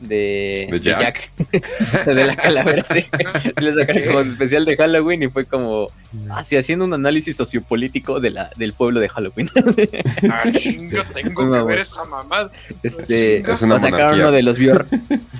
de, 0.00 0.80
Jack, 0.82 1.30
de, 2.06 2.26
la 2.26 2.34
calavera, 2.34 2.84
sí. 2.84 3.04
Le 3.60 3.72
sacaron 3.74 4.02
como 4.06 4.20
especial 4.20 4.64
de 4.64 4.76
Halloween 4.76 5.22
y 5.24 5.28
fue 5.28 5.44
como 5.44 5.88
así 6.30 6.56
haciendo 6.56 6.84
un 6.84 6.94
análisis 6.94 7.36
sociopolítico 7.36 8.20
de 8.20 8.30
la, 8.30 8.50
del 8.56 8.72
pueblo 8.72 9.00
de 9.00 9.08
Halloween. 9.08 9.50
ah, 10.30 10.50
chingo, 10.52 11.02
tengo 11.14 11.52
que 11.52 11.62
ver 11.64 11.80
esa 11.80 12.04
mamada. 12.04 12.50
Este, 12.82 13.44
o 13.46 13.56
sacaron 13.56 14.14
uno 14.14 14.32
de 14.32 14.42
los 14.42 14.58
bio, 14.58 14.84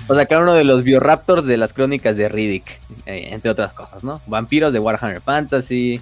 o 0.07 0.15
sacaron 0.15 0.43
uno 0.43 0.53
de 0.53 0.63
los 0.63 0.83
bioraptors 0.83 1.45
de 1.45 1.57
las 1.57 1.73
crónicas 1.73 2.15
de 2.15 2.29
Riddick, 2.29 2.79
eh, 3.05 3.29
entre 3.31 3.51
otras 3.51 3.73
cosas, 3.73 4.03
¿no? 4.03 4.21
Vampiros 4.27 4.73
de 4.73 4.79
Warhammer 4.79 5.21
Fantasy, 5.21 6.01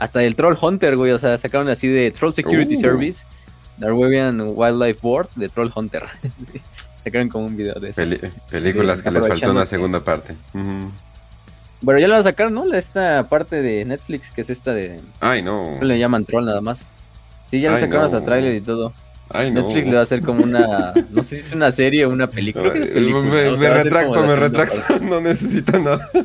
hasta 0.00 0.24
el 0.24 0.34
Troll 0.34 0.56
Hunter, 0.60 0.96
güey, 0.96 1.12
o 1.12 1.18
sea, 1.18 1.36
sacaron 1.36 1.68
así 1.68 1.86
de 1.86 2.10
Troll 2.10 2.32
Security 2.32 2.74
uh. 2.74 2.80
Service, 2.80 3.26
Norwegian 3.76 4.40
Wildlife 4.40 4.98
Board 5.02 5.28
de 5.36 5.50
Troll 5.50 5.70
Hunter. 5.74 6.04
Sacaron 7.04 7.28
como 7.28 7.46
un 7.46 7.56
video 7.56 7.74
de 7.74 7.90
eso. 7.90 8.02
películas 8.50 9.02
que 9.02 9.10
les 9.10 9.28
faltó 9.28 9.50
una 9.50 9.66
segunda 9.66 10.00
parte. 10.00 10.34
Bueno, 11.82 12.00
ya 12.00 12.08
lo 12.08 12.14
van 12.14 12.20
a 12.20 12.24
sacar, 12.24 12.50
¿no? 12.50 12.72
Esta 12.72 13.28
parte 13.28 13.60
de 13.60 13.84
Netflix, 13.84 14.30
que 14.30 14.40
es 14.40 14.48
esta 14.48 14.72
de. 14.72 15.00
Ay, 15.20 15.42
no. 15.42 15.78
Le 15.82 15.98
llaman 15.98 16.24
Troll 16.24 16.46
nada 16.46 16.62
más. 16.62 16.86
Sí, 17.50 17.60
ya 17.60 17.72
le 17.72 17.80
sacaron 17.80 18.06
hasta 18.06 18.24
trailer 18.24 18.54
y 18.54 18.60
todo. 18.62 18.94
Ay, 19.32 19.52
no. 19.52 19.62
Netflix 19.62 19.86
le 19.86 19.94
va 19.94 20.00
a 20.00 20.02
hacer 20.02 20.22
como 20.22 20.42
una. 20.42 20.92
No 21.10 21.22
sé 21.22 21.36
si 21.36 21.46
es 21.46 21.52
una 21.52 21.70
serie 21.70 22.04
o 22.04 22.10
una 22.10 22.28
película. 22.28 22.74
Me, 22.74 23.70
retracto, 23.70 24.24
me 24.24 24.36
retracto. 24.36 24.80
No 25.02 25.20
necesito 25.20 25.78
nada. 25.78 26.10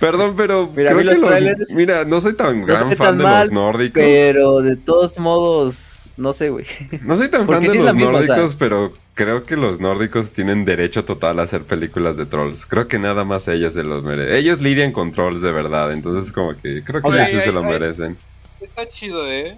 Perdón, 0.00 0.34
pero. 0.36 0.70
Mira, 0.74 0.94
creo 0.94 1.20
que 1.20 1.54
mira 1.76 2.04
no 2.04 2.20
soy 2.20 2.34
tan 2.34 2.64
gran 2.64 2.96
fan 2.96 3.18
de 3.18 3.24
los 3.24 3.52
nórdicos. 3.52 4.02
Pero 4.02 4.62
de 4.62 4.76
todos 4.76 5.18
modos 5.18 5.92
no 6.16 6.32
sé, 6.32 6.50
güey. 6.50 6.66
No 7.02 7.16
soy 7.16 7.28
tan 7.28 7.46
fan 7.46 7.62
de 7.62 7.74
los 7.74 7.94
nórdicos, 7.94 8.54
pero 8.54 8.92
creo 9.14 9.42
que 9.42 9.56
los 9.56 9.80
nórdicos 9.80 10.32
tienen 10.32 10.64
derecho 10.64 11.04
total 11.04 11.40
a 11.40 11.42
hacer 11.42 11.62
películas 11.62 12.16
de 12.16 12.26
trolls. 12.26 12.66
Creo 12.66 12.88
que 12.88 12.98
nada 12.98 13.24
más 13.24 13.48
ellos 13.48 13.74
se 13.74 13.82
los 13.82 14.02
merecen. 14.02 14.34
Ellos 14.34 14.60
lidian 14.60 14.92
con 14.92 15.12
trolls 15.12 15.42
de 15.42 15.52
verdad, 15.52 15.92
entonces 15.92 16.32
como 16.32 16.54
que 16.60 16.82
creo 16.84 17.02
que 17.02 17.08
ellos 17.08 17.28
sí 17.28 17.40
se 17.40 17.52
lo 17.52 17.62
merecen. 17.62 18.16
Está 18.60 18.86
chido, 18.86 19.30
¿eh? 19.30 19.56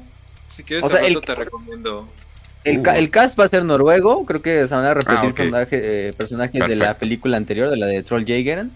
Si 0.55 0.63
quieres, 0.63 0.85
o 0.85 0.89
sea, 0.89 1.01
te 1.01 1.35
recomiendo. 1.35 2.09
El, 2.63 2.79
uh. 2.79 2.91
el, 2.91 3.11
cast 3.11 3.39
va 3.39 3.45
a 3.45 3.49
ser 3.49 3.65
noruego, 3.65 4.25
creo 4.25 4.41
que 4.41 4.67
se 4.67 4.75
van 4.75 4.87
a 4.87 4.95
repetir 4.95 5.55
ah, 5.55 5.67
eh, 5.71 6.15
personajes 6.17 6.67
de 6.67 6.77
la 6.77 6.97
película 6.97 7.37
anterior, 7.37 7.69
de 7.69 7.77
la 7.77 7.87
de 7.87 8.03
Troll 8.03 8.25
Jägeren. 8.25 8.71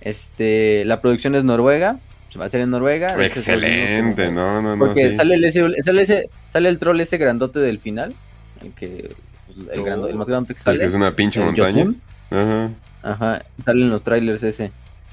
Este, 0.00 0.84
la 0.84 1.00
producción 1.00 1.34
es 1.34 1.44
noruega 1.44 1.98
va 2.38 2.46
a 2.46 2.48
ser 2.48 2.60
en 2.60 2.70
Noruega. 2.70 3.06
Excelente, 3.24 4.30
no, 4.30 4.62
no, 4.62 4.76
no. 4.76 4.86
Porque 4.86 5.12
sale, 5.12 5.34
el, 5.34 5.50
sale, 5.82 6.02
ese, 6.02 6.30
sale 6.48 6.68
el 6.68 6.78
troll 6.78 7.00
ese 7.00 7.18
grandote 7.18 7.60
del 7.60 7.78
final. 7.78 8.14
El, 8.62 8.72
que, 8.72 9.14
pues, 9.46 9.78
el, 9.78 9.86
el 9.86 10.16
más 10.16 10.28
grande 10.28 10.54
que 10.54 10.60
sale. 10.60 10.78
que 10.78 10.84
es 10.84 10.94
una 10.94 11.10
pinche 11.12 11.40
montaña. 11.40 11.92
Ajá. 12.30 12.70
Ajá. 13.02 13.44
Salen 13.64 13.90
los 13.90 14.02
trailers 14.02 14.42
ese. 14.42 14.70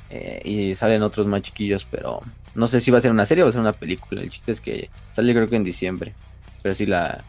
Eh, 0.10 0.42
y 0.44 0.76
salen 0.76 1.02
otros 1.02 1.26
más 1.26 1.42
chiquillos, 1.42 1.86
pero 1.90 2.22
no 2.56 2.68
sé 2.68 2.80
si 2.80 2.92
va 2.92 2.98
a 2.98 3.02
ser 3.02 3.12
una 3.12 3.26
serie 3.26 3.44
o 3.44 3.46
va 3.46 3.50
a 3.50 3.54
ser 3.54 3.62
una 3.62 3.74
película. 3.74 4.22
El 4.22 4.30
chiste 4.30 4.52
es 4.52 4.62
que 4.62 4.90
sale 5.14 5.34
creo 5.34 5.48
que 5.48 5.56
en 5.56 5.64
diciembre. 5.64 6.14
Pero 6.64 6.74
sí 6.74 6.86
la... 6.86 7.24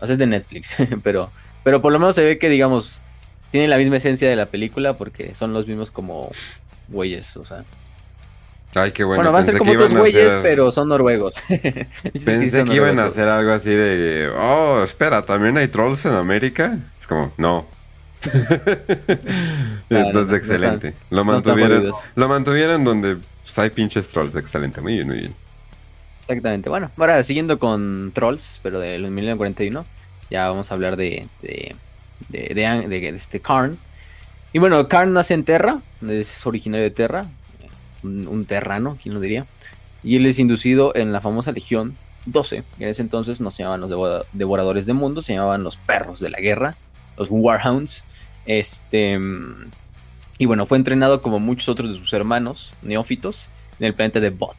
O 0.00 0.06
sea, 0.06 0.14
es 0.14 0.18
de 0.18 0.26
Netflix, 0.26 0.76
pero, 1.02 1.30
pero 1.62 1.82
por 1.82 1.92
lo 1.92 1.98
menos 1.98 2.14
se 2.14 2.24
ve 2.24 2.38
que, 2.38 2.48
digamos, 2.48 3.02
tiene 3.50 3.68
la 3.68 3.76
misma 3.76 3.96
esencia 3.96 4.28
de 4.28 4.36
la 4.36 4.46
película 4.46 4.96
porque 4.96 5.34
son 5.34 5.52
los 5.52 5.66
mismos 5.66 5.90
como 5.90 6.30
güeyes, 6.88 7.36
o 7.36 7.44
sea, 7.44 7.64
Ay, 8.74 8.92
qué 8.92 9.02
bueno. 9.02 9.18
Bueno, 9.22 9.32
van 9.32 9.42
a 9.42 9.46
ser 9.46 9.58
como 9.58 9.72
otros 9.72 9.92
güeyes, 9.92 10.32
pero 10.42 10.70
son 10.70 10.88
noruegos. 10.88 11.42
Pensé 12.24 12.64
que 12.64 12.74
iban 12.74 12.98
a 13.00 13.06
hacer 13.06 13.26
algo 13.28 13.50
así 13.50 13.70
de, 13.70 14.30
oh, 14.36 14.82
espera, 14.84 15.22
¿también 15.22 15.58
hay 15.58 15.68
trolls 15.68 16.06
en 16.06 16.14
América? 16.14 16.78
Es 16.98 17.06
como, 17.06 17.32
no. 17.36 17.66
Entonces, 19.90 20.36
excelente. 20.36 20.94
lo 21.10 21.24
mantuvieron, 21.24 21.92
lo 22.14 22.28
mantuvieron 22.28 22.84
donde 22.84 23.16
pues, 23.42 23.58
hay 23.58 23.70
pinches 23.70 24.08
trolls, 24.08 24.36
excelente, 24.36 24.80
muy 24.80 24.94
bien, 24.94 25.06
muy 25.06 25.18
bien. 25.18 25.34
Exactamente. 26.22 26.68
Bueno, 26.68 26.90
ahora 26.96 27.22
siguiendo 27.22 27.58
con 27.58 28.12
trolls, 28.14 28.60
pero 28.62 28.78
del 28.78 29.02
1941, 29.02 29.84
ya 30.30 30.48
vamos 30.48 30.70
a 30.70 30.74
hablar 30.74 30.96
de, 30.96 31.26
de, 31.42 31.74
de, 32.28 32.54
de, 32.54 32.88
de 32.88 33.08
este 33.08 33.40
Karn. 33.40 33.76
Y 34.52 34.58
bueno, 34.58 34.86
Karn 34.88 35.12
nace 35.12 35.34
en 35.34 35.44
Terra, 35.44 35.80
es 36.06 36.46
originario 36.46 36.84
de 36.84 36.90
Terra, 36.90 37.26
un, 38.02 38.44
terrano, 38.46 38.98
¿quién 39.02 39.14
lo 39.14 39.20
diría? 39.20 39.46
Y 40.02 40.16
él 40.16 40.26
es 40.26 40.38
inducido 40.38 40.94
en 40.94 41.12
la 41.12 41.20
famosa 41.20 41.52
Legión 41.52 41.96
12, 42.26 42.64
que 42.78 42.84
en 42.84 42.90
ese 42.90 43.02
entonces 43.02 43.40
no 43.40 43.50
se 43.50 43.62
llamaban 43.62 43.80
los 43.80 44.24
devoradores 44.32 44.86
de 44.86 44.92
mundo, 44.92 45.22
se 45.22 45.34
llamaban 45.34 45.62
los 45.62 45.76
perros 45.76 46.20
de 46.20 46.30
la 46.30 46.40
guerra, 46.40 46.74
los 47.20 47.28
Warhounds. 47.30 48.04
Este, 48.46 49.20
y 50.38 50.46
bueno, 50.46 50.66
fue 50.66 50.78
entrenado 50.78 51.20
como 51.20 51.38
muchos 51.38 51.68
otros 51.68 51.92
de 51.92 51.98
sus 51.98 52.12
hermanos 52.14 52.72
neófitos 52.82 53.48
en 53.78 53.86
el 53.86 53.94
planeta 53.94 54.20
de 54.20 54.30
Bot. 54.30 54.56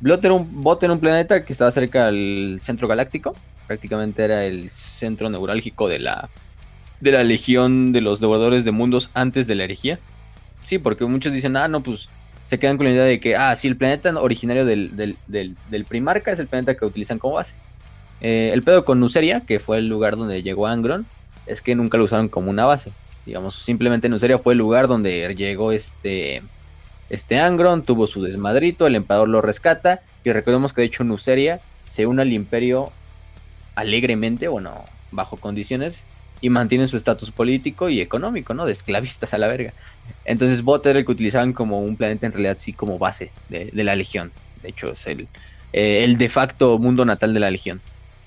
Bot 0.00 0.24
era 0.24 0.34
un, 0.34 0.62
Bot 0.62 0.82
era 0.82 0.92
un 0.92 0.98
planeta 0.98 1.44
que 1.44 1.52
estaba 1.52 1.70
cerca 1.70 2.06
del 2.06 2.58
centro 2.62 2.88
galáctico, 2.88 3.34
prácticamente 3.66 4.24
era 4.24 4.44
el 4.44 4.70
centro 4.70 5.30
neurálgico 5.30 5.88
de 5.88 5.98
la, 5.98 6.28
de 7.00 7.12
la 7.12 7.22
legión 7.22 7.92
de 7.92 8.00
los 8.00 8.20
devoradores 8.20 8.64
de 8.64 8.70
mundos 8.70 9.10
antes 9.14 9.46
de 9.46 9.54
la 9.54 9.64
herejía. 9.64 9.98
Sí, 10.62 10.78
porque 10.78 11.04
muchos 11.04 11.32
dicen, 11.32 11.56
ah, 11.56 11.68
no, 11.68 11.82
pues 11.82 12.08
se 12.46 12.58
quedan 12.58 12.78
con 12.78 12.86
la 12.86 12.92
idea 12.92 13.04
de 13.04 13.20
que, 13.20 13.36
ah, 13.36 13.54
sí, 13.56 13.68
el 13.68 13.76
planeta 13.76 14.18
originario 14.18 14.64
del, 14.64 15.16
del, 15.26 15.84
Primarca 15.84 16.32
es 16.32 16.38
el 16.38 16.46
planeta 16.46 16.74
que 16.76 16.84
utilizan 16.84 17.18
como 17.18 17.34
base. 17.34 17.54
Eh, 18.22 18.50
el 18.54 18.62
pedo 18.62 18.86
con 18.86 19.00
Nuceria, 19.00 19.40
que 19.40 19.60
fue 19.60 19.78
el 19.78 19.86
lugar 19.86 20.16
donde 20.16 20.42
llegó 20.42 20.66
Angron, 20.66 21.06
es 21.46 21.60
que 21.60 21.74
nunca 21.74 21.98
lo 21.98 22.04
usaron 22.04 22.28
como 22.28 22.50
una 22.50 22.64
base. 22.64 22.92
Digamos, 23.26 23.54
simplemente 23.54 24.08
Nuceria 24.08 24.38
fue 24.38 24.54
el 24.54 24.58
lugar 24.58 24.86
donde 24.86 25.34
llegó 25.34 25.72
este, 25.72 26.42
este 27.08 27.38
Angron, 27.38 27.82
tuvo 27.82 28.06
su 28.06 28.22
desmadrito, 28.22 28.86
el 28.86 28.96
emperador 28.96 29.28
lo 29.28 29.40
rescata, 29.40 30.02
y 30.24 30.32
recordemos 30.32 30.72
que 30.72 30.82
de 30.82 30.86
hecho 30.86 31.04
Nuceria 31.04 31.60
se 31.88 32.06
une 32.06 32.22
al 32.22 32.32
imperio 32.32 32.90
alegremente, 33.74 34.48
bueno, 34.48 34.84
bajo 35.10 35.36
condiciones, 35.36 36.04
y 36.40 36.50
mantienen 36.50 36.88
su 36.88 36.96
estatus 36.96 37.30
político 37.30 37.88
y 37.88 38.00
económico, 38.00 38.52
¿no? 38.52 38.66
De 38.66 38.72
esclavistas 38.72 39.32
a 39.32 39.38
la 39.38 39.46
verga. 39.46 39.72
Entonces 40.26 40.62
Bot 40.62 40.84
era 40.84 40.98
el 40.98 41.06
que 41.06 41.12
utilizaban 41.12 41.54
como 41.54 41.80
un 41.80 41.96
planeta 41.96 42.26
en 42.26 42.32
realidad 42.32 42.56
sí 42.58 42.74
como 42.74 42.98
base 42.98 43.30
de, 43.48 43.70
la 43.72 43.96
Legión. 43.96 44.32
De 44.62 44.68
hecho 44.68 44.92
es 44.92 45.06
el, 45.06 45.28
eh, 45.72 46.04
el 46.04 46.18
de 46.18 46.28
facto 46.28 46.78
mundo 46.78 47.04
natal 47.06 47.32
de 47.32 47.40
la 47.40 47.50
Legión. 47.50 47.80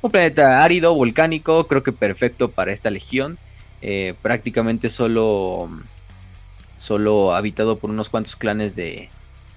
Un 0.08 0.12
planeta 0.12 0.63
árido, 0.63 0.93
volcánico, 0.93 1.67
creo 1.67 1.84
que 1.84 1.91
perfecto 1.91 2.50
para 2.50 2.72
esta 2.72 2.89
Legión. 2.89 3.38
Eh, 3.82 4.13
prácticamente 4.22 4.88
solo, 4.88 5.70
solo 6.78 7.36
habitado 7.36 7.78
por 7.78 7.89
unos 7.89 8.08
cuantos 8.08 8.38
clanes 8.38 8.74
de, 8.74 9.10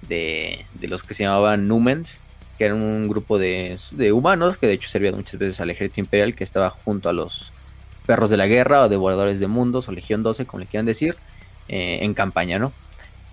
de, 0.09 0.65
los 0.81 1.03
que 1.03 1.13
se 1.13 1.23
llamaban 1.23 1.69
Numens, 1.69 2.19
que 2.57 2.65
eran 2.65 2.81
un 2.81 3.07
grupo 3.07 3.37
de, 3.37 3.79
de 3.91 4.11
humanos 4.11 4.57
que 4.57 4.67
de 4.67 4.73
hecho 4.73 4.89
servían 4.89 5.15
muchas 5.15 5.39
veces 5.39 5.61
al 5.61 5.69
ejército 5.69 6.01
imperial 6.01 6.35
que 6.35 6.43
estaba 6.43 6.69
junto 6.69 7.07
a 7.07 7.13
los 7.13 7.53
perros 8.05 8.29
de 8.29 8.35
la 8.35 8.47
guerra 8.47 8.81
o 8.81 8.89
devoradores 8.89 9.39
de 9.39 9.47
mundos 9.47 9.87
o 9.87 9.93
Legión 9.93 10.21
12, 10.21 10.45
como 10.47 10.59
le 10.59 10.65
quieran 10.65 10.85
decir, 10.85 11.15
eh, 11.69 11.99
en 12.01 12.13
campaña, 12.13 12.59
¿no? 12.59 12.73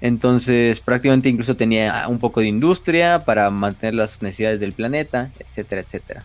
Entonces 0.01 0.79
prácticamente 0.79 1.29
incluso 1.29 1.57
tenía 1.57 2.07
un 2.07 2.21
poco 2.21 2.39
de 2.39 2.47
industria 2.47 3.19
para 3.19 3.51
mantener 3.51 3.95
las 3.95 4.23
necesidades 4.23 4.61
del 4.61 4.73
planeta, 4.73 5.33
etcétera, 5.41 5.81
etcétera. 5.81 6.25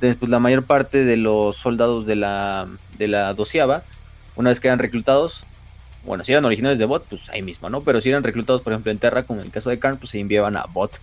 Entonces 0.00 0.16
pues 0.16 0.30
la 0.30 0.38
mayor 0.38 0.64
parte 0.64 1.04
de 1.04 1.18
los 1.18 1.58
soldados 1.58 2.06
de 2.06 2.16
la, 2.16 2.68
de 2.96 3.06
la 3.06 3.34
doceava, 3.34 3.82
una 4.34 4.48
vez 4.48 4.58
que 4.58 4.68
eran 4.68 4.78
reclutados, 4.78 5.44
bueno, 6.06 6.24
si 6.24 6.32
eran 6.32 6.46
originales 6.46 6.78
de 6.78 6.86
Bot, 6.86 7.04
pues 7.04 7.28
ahí 7.28 7.42
mismo, 7.42 7.68
¿no? 7.68 7.82
Pero 7.82 8.00
si 8.00 8.08
eran 8.08 8.24
reclutados, 8.24 8.62
por 8.62 8.72
ejemplo, 8.72 8.90
en 8.90 8.96
Terra, 8.96 9.24
como 9.24 9.40
en 9.40 9.46
el 9.48 9.52
caso 9.52 9.68
de 9.68 9.78
Karn, 9.78 9.98
pues 9.98 10.12
se 10.12 10.18
enviaban 10.18 10.56
a 10.56 10.64
Bot 10.64 11.00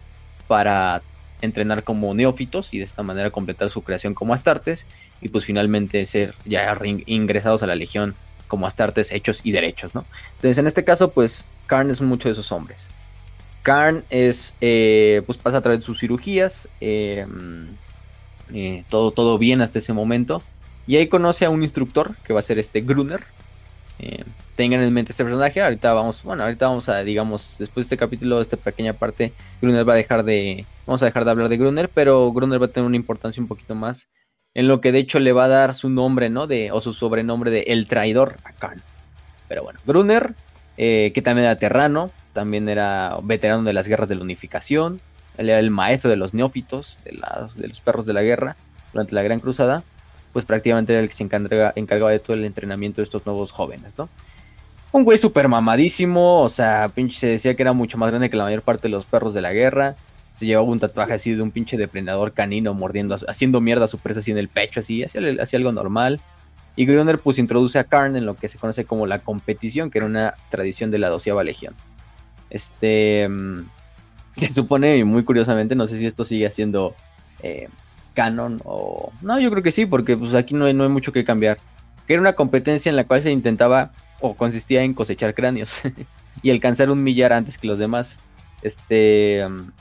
para 0.48 1.04
entrenar 1.42 1.84
como 1.84 2.12
neófitos 2.16 2.74
y 2.74 2.80
de 2.80 2.86
esta 2.86 3.04
manera 3.04 3.30
completar 3.30 3.70
su 3.70 3.84
creación 3.84 4.16
como 4.16 4.34
astartes 4.34 4.88
y 5.22 5.30
pues 5.30 5.46
finalmente 5.46 6.04
ser 6.08 6.34
ya 6.46 6.76
ingresados 7.06 7.62
a 7.62 7.68
la 7.68 7.76
legión 7.76 8.16
como 8.48 8.66
astartes 8.66 9.12
hechos 9.12 9.42
y 9.44 9.52
derechos, 9.52 9.94
¿no? 9.94 10.06
Entonces 10.38 10.58
en 10.58 10.66
este 10.66 10.84
caso 10.84 11.12
pues 11.12 11.46
Karn 11.68 11.92
es 11.92 12.02
mucho 12.02 12.30
de 12.30 12.34
esos 12.34 12.52
hombres. 12.52 12.88
Karn 13.62 14.06
es, 14.10 14.56
eh, 14.60 15.22
pues 15.28 15.38
pasa 15.38 15.58
a 15.58 15.62
través 15.62 15.82
de 15.82 15.86
sus 15.86 16.00
cirugías, 16.00 16.68
em, 16.80 17.68
eh, 18.54 18.84
todo, 18.90 19.12
todo 19.12 19.38
bien 19.38 19.62
hasta 19.62 19.80
ese 19.80 19.94
momento 19.94 20.42
y 20.88 20.96
ahí 20.96 21.08
conoce 21.08 21.46
a 21.46 21.50
un 21.50 21.62
instructor 21.62 22.16
que 22.24 22.34
va 22.34 22.40
a 22.40 22.44
ser 22.44 22.60
este 22.60 22.82
Gruner, 22.82 23.26
eh, 24.00 24.24
tengan 24.56 24.82
en 24.82 24.94
mente 24.94 25.12
este 25.12 25.24
personaje. 25.24 25.62
Ahorita 25.62 25.94
vamos, 25.94 26.24
bueno, 26.24 26.44
ahorita 26.44 26.68
vamos 26.68 26.88
a, 26.88 27.04
digamos, 27.04 27.58
después 27.60 27.86
de 27.86 27.96
este 27.96 27.98
capítulo, 27.98 28.38
de 28.38 28.44
esta 28.44 28.58
pequeña 28.58 28.94
parte, 28.94 29.34
Gruner 29.62 29.88
va 29.88 29.94
a 29.94 29.98
dejar 29.98 30.24
de, 30.24 30.66
vamos 30.86 31.04
a 31.04 31.06
dejar 31.06 31.26
de 31.26 31.32
hablar 31.32 31.50
de 31.50 31.58
Gruner, 31.58 31.90
pero 31.90 32.32
Gruner 32.32 32.62
va 32.62 32.68
a 32.68 32.70
tener 32.70 32.88
una 32.88 32.96
importancia 32.96 33.42
un 33.42 33.50
poquito 33.50 33.76
más 33.76 34.08
en 34.54 34.68
lo 34.68 34.82
que 34.82 34.92
de 34.92 35.00
hecho 35.00 35.20
le 35.20 35.34
va 35.34 35.46
a 35.46 35.50
dar 35.50 35.76
su 35.76 35.90
nombre, 35.90 36.30
¿no? 36.30 36.48
De, 36.48 36.72
o 36.72 36.80
su 36.80 36.94
sobrenombre 36.94 37.52
de 37.52 37.66
El 37.68 37.88
Traidor 37.88 38.38
a 38.44 38.54
Karn. 38.54 38.82
Pero 39.48 39.64
bueno, 39.64 39.80
Brunner, 39.86 40.34
eh, 40.78 41.12
que 41.14 41.22
también 41.22 41.46
era 41.46 41.58
terrano, 41.58 42.12
también 42.34 42.70
era 42.70 43.18
veterano 43.24 43.64
de 43.64 43.74
las 43.74 43.88
guerras 43.88 44.10
de 44.10 44.16
la 44.16 44.24
unificación, 44.24 45.02
él 45.38 45.50
era 45.50 45.60
el 45.60 45.70
maestro 45.70 46.10
de 46.10 46.18
los 46.18 46.34
neófitos, 46.34 46.98
de, 47.06 47.12
de 47.56 47.68
los 47.68 47.80
perros 47.80 48.06
de 48.06 48.14
la 48.14 48.24
guerra, 48.24 48.56
durante 48.94 49.16
la 49.16 49.22
Gran 49.24 49.40
Cruzada, 49.40 49.84
pues 50.34 50.46
prácticamente 50.46 50.94
era 50.94 51.02
el 51.02 51.10
que 51.10 51.16
se 51.16 51.24
encargaba 51.24 52.12
de 52.12 52.20
todo 52.20 52.36
el 52.36 52.46
entrenamiento 52.46 53.02
de 53.02 53.06
estos 53.06 53.26
nuevos 53.26 53.52
jóvenes, 53.52 53.94
¿no? 53.98 54.10
Un 54.92 55.04
güey 55.04 55.18
súper 55.18 55.48
mamadísimo, 55.48 56.42
o 56.42 56.50
sea, 56.50 56.90
pinche 56.94 57.18
se 57.20 57.28
decía 57.28 57.56
que 57.56 57.64
era 57.64 57.74
mucho 57.74 57.98
más 57.98 58.10
grande 58.10 58.30
que 58.30 58.38
la 58.38 58.46
mayor 58.46 58.62
parte 58.62 58.84
de 58.84 58.90
los 58.90 59.06
perros 59.06 59.34
de 59.34 59.42
la 59.42 59.52
guerra. 59.52 59.96
Se 60.34 60.46
llevaba 60.46 60.68
un 60.68 60.80
tatuaje 60.80 61.14
así 61.14 61.34
de 61.34 61.42
un 61.42 61.52
pinche 61.52 61.78
depredador 61.78 62.32
canino 62.34 62.74
mordiendo, 62.74 63.16
haciendo 63.28 63.60
mierda 63.60 63.86
a 63.86 63.88
su 63.88 63.98
presa 63.98 64.22
así 64.22 64.32
en 64.32 64.38
el 64.38 64.48
pecho, 64.48 64.80
así, 64.80 65.04
hacía, 65.04 65.58
algo 65.58 65.72
normal. 65.72 66.22
Y 66.76 66.86
Gruner 66.86 67.20
pues 67.20 67.40
introduce 67.40 67.80
a 67.80 67.84
Karn 67.84 68.16
en 68.16 68.26
lo 68.26 68.36
que 68.36 68.48
se 68.48 68.58
conoce 68.58 68.86
como 68.86 69.08
la 69.08 69.20
competición, 69.20 69.90
que 69.90 69.98
era 69.98 70.08
una 70.08 70.36
tradición 70.50 70.92
de 70.92 71.00
la 71.00 71.10
doceava 71.10 71.44
legión. 71.44 71.74
Este... 72.50 73.28
Mm, 73.28 73.66
se 74.48 74.52
supone, 74.52 75.04
muy 75.04 75.24
curiosamente, 75.24 75.76
no 75.76 75.88
sé 75.88 75.98
si 75.98 76.06
esto 76.06 76.24
sigue 76.24 76.50
siendo 76.52 76.96
eh, 77.42 77.70
canon 78.14 78.62
o... 78.66 79.12
No, 79.22 79.40
yo 79.40 79.50
creo 79.52 79.64
que 79.64 79.72
sí, 79.72 79.86
porque 79.86 80.16
pues 80.16 80.34
aquí 80.34 80.54
no 80.54 80.66
hay, 80.66 80.74
no 80.74 80.84
hay 80.84 80.90
mucho 80.90 81.12
que 81.12 81.26
cambiar. 81.26 81.58
Que 82.06 82.14
era 82.14 82.22
una 82.22 82.34
competencia 82.34 82.90
en 82.90 82.96
la 82.96 83.06
cual 83.06 83.22
se 83.22 83.32
intentaba 83.32 83.92
o 84.22 84.36
consistía 84.36 84.84
en 84.84 84.94
cosechar 84.94 85.34
cráneos 85.34 85.82
y 86.42 86.52
alcanzar 86.52 86.90
un 86.90 87.04
millar 87.04 87.34
antes 87.34 87.58
que 87.58 87.68
los 87.68 87.80
demás. 87.80 88.20
Este, 88.62 89.46
um, 89.46 89.72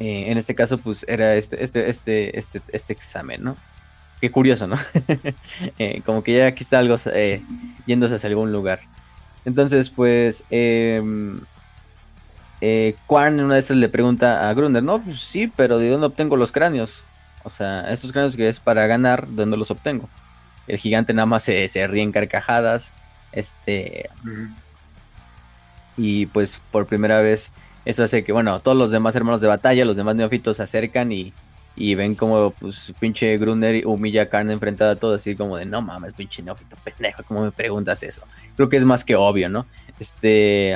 eh, 0.00 0.30
en 0.30 0.38
este 0.38 0.54
caso, 0.54 0.78
pues 0.78 1.04
era 1.08 1.34
este, 1.34 1.62
este, 1.62 1.88
este, 1.88 2.38
este, 2.38 2.60
este 2.72 2.92
examen, 2.92 3.42
¿no? 3.42 3.56
Qué 4.20 4.30
curioso, 4.30 4.66
¿no? 4.66 4.76
Eh, 5.78 6.02
como 6.04 6.22
que 6.22 6.36
ya 6.36 6.46
aquí 6.46 6.62
está 6.62 6.78
algo 6.78 6.96
eh, 7.12 7.42
yéndose 7.86 8.14
hacia 8.14 8.28
algún 8.28 8.52
lugar. 8.52 8.80
Entonces, 9.44 9.90
pues, 9.90 10.44
em, 10.50 11.40
eh, 12.68 12.96
Quarn 13.06 13.40
una 13.40 13.54
de 13.54 13.60
esas 13.60 13.76
le 13.76 13.88
pregunta 13.88 14.48
a 14.48 14.54
Grunder, 14.54 14.82
no, 14.82 15.00
pues 15.02 15.20
sí, 15.20 15.50
pero 15.54 15.78
¿de 15.78 15.90
dónde 15.90 16.06
obtengo 16.06 16.36
los 16.36 16.52
cráneos? 16.52 17.02
O 17.44 17.50
sea, 17.50 17.90
estos 17.92 18.12
cráneos 18.12 18.36
que 18.36 18.48
es 18.48 18.58
para 18.60 18.86
ganar, 18.86 19.26
¿de 19.28 19.36
dónde 19.36 19.56
los 19.56 19.70
obtengo? 19.70 20.08
El 20.66 20.78
gigante 20.78 21.14
nada 21.14 21.26
más 21.26 21.44
se, 21.44 21.68
se 21.68 21.86
ríe 21.86 22.02
en 22.02 22.12
carcajadas 22.12 22.92
este. 23.36 24.10
Y 25.96 26.26
pues 26.26 26.60
por 26.72 26.86
primera 26.86 27.20
vez 27.20 27.52
eso 27.84 28.02
hace 28.02 28.24
que, 28.24 28.32
bueno, 28.32 28.58
todos 28.60 28.76
los 28.76 28.90
demás 28.90 29.14
hermanos 29.14 29.40
de 29.40 29.46
batalla, 29.46 29.84
los 29.84 29.96
demás 29.96 30.16
neófitos 30.16 30.56
se 30.56 30.64
acercan 30.64 31.12
y, 31.12 31.32
ven 31.94 32.14
como 32.14 32.50
pues 32.52 32.92
pinche 32.98 33.36
Gruner 33.36 33.86
humilla 33.86 34.22
a 34.22 34.28
Karn 34.28 34.50
enfrentada 34.50 34.92
a 34.92 34.96
todo, 34.96 35.14
así 35.14 35.36
como 35.36 35.56
de 35.56 35.66
no 35.66 35.82
mames, 35.82 36.14
pinche 36.14 36.42
neófito 36.42 36.74
pendejo, 36.82 37.22
¿cómo 37.24 37.42
me 37.42 37.52
preguntas 37.52 38.02
eso? 38.02 38.22
Creo 38.56 38.68
que 38.68 38.78
es 38.78 38.84
más 38.84 39.04
que 39.04 39.14
obvio, 39.14 39.48
¿no? 39.48 39.66
Este. 40.00 40.74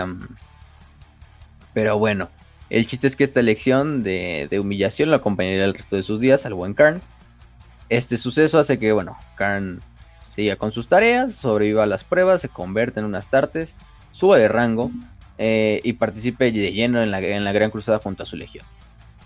Pero 1.75 1.99
bueno, 1.99 2.29
el 2.71 2.87
chiste 2.87 3.07
es 3.07 3.17
que 3.17 3.25
esta 3.25 3.43
lección 3.43 4.03
de, 4.03 4.47
de 4.51 4.61
humillación 4.61 5.11
lo 5.11 5.17
acompañaría 5.17 5.65
el 5.65 5.75
resto 5.75 5.97
de 5.97 6.03
sus 6.03 6.21
días 6.21 6.47
al 6.47 6.55
buen 6.55 6.75
Karn. 6.75 7.01
Este 7.89 8.17
suceso 8.17 8.59
hace 8.59 8.79
que, 8.79 8.93
bueno, 8.93 9.17
Karn 9.37 9.81
siga 10.33 10.57
con 10.57 10.71
sus 10.71 10.89
tareas, 10.89 11.35
sobreviva 11.35 11.83
a 11.83 11.87
las 11.87 12.05
pruebas, 12.05 12.41
se 12.41 12.49
convierte 12.49 13.01
en 13.01 13.07
unas 13.07 13.29
tartes, 13.29 13.77
suba 14.13 14.39
de 14.39 14.49
rango 14.49 14.91
eh, 15.39 15.81
y 15.83 15.95
participe 15.95 16.53
de 16.53 16.73
lleno 16.73 17.03
en 17.03 17.11
la, 17.11 17.21
en 17.21 17.45
la 17.45 17.53
Gran 17.53 17.71
Cruzada 17.71 17.99
junto 17.99 18.23
a 18.23 18.27
su 18.27 18.37
legión. 18.37 18.65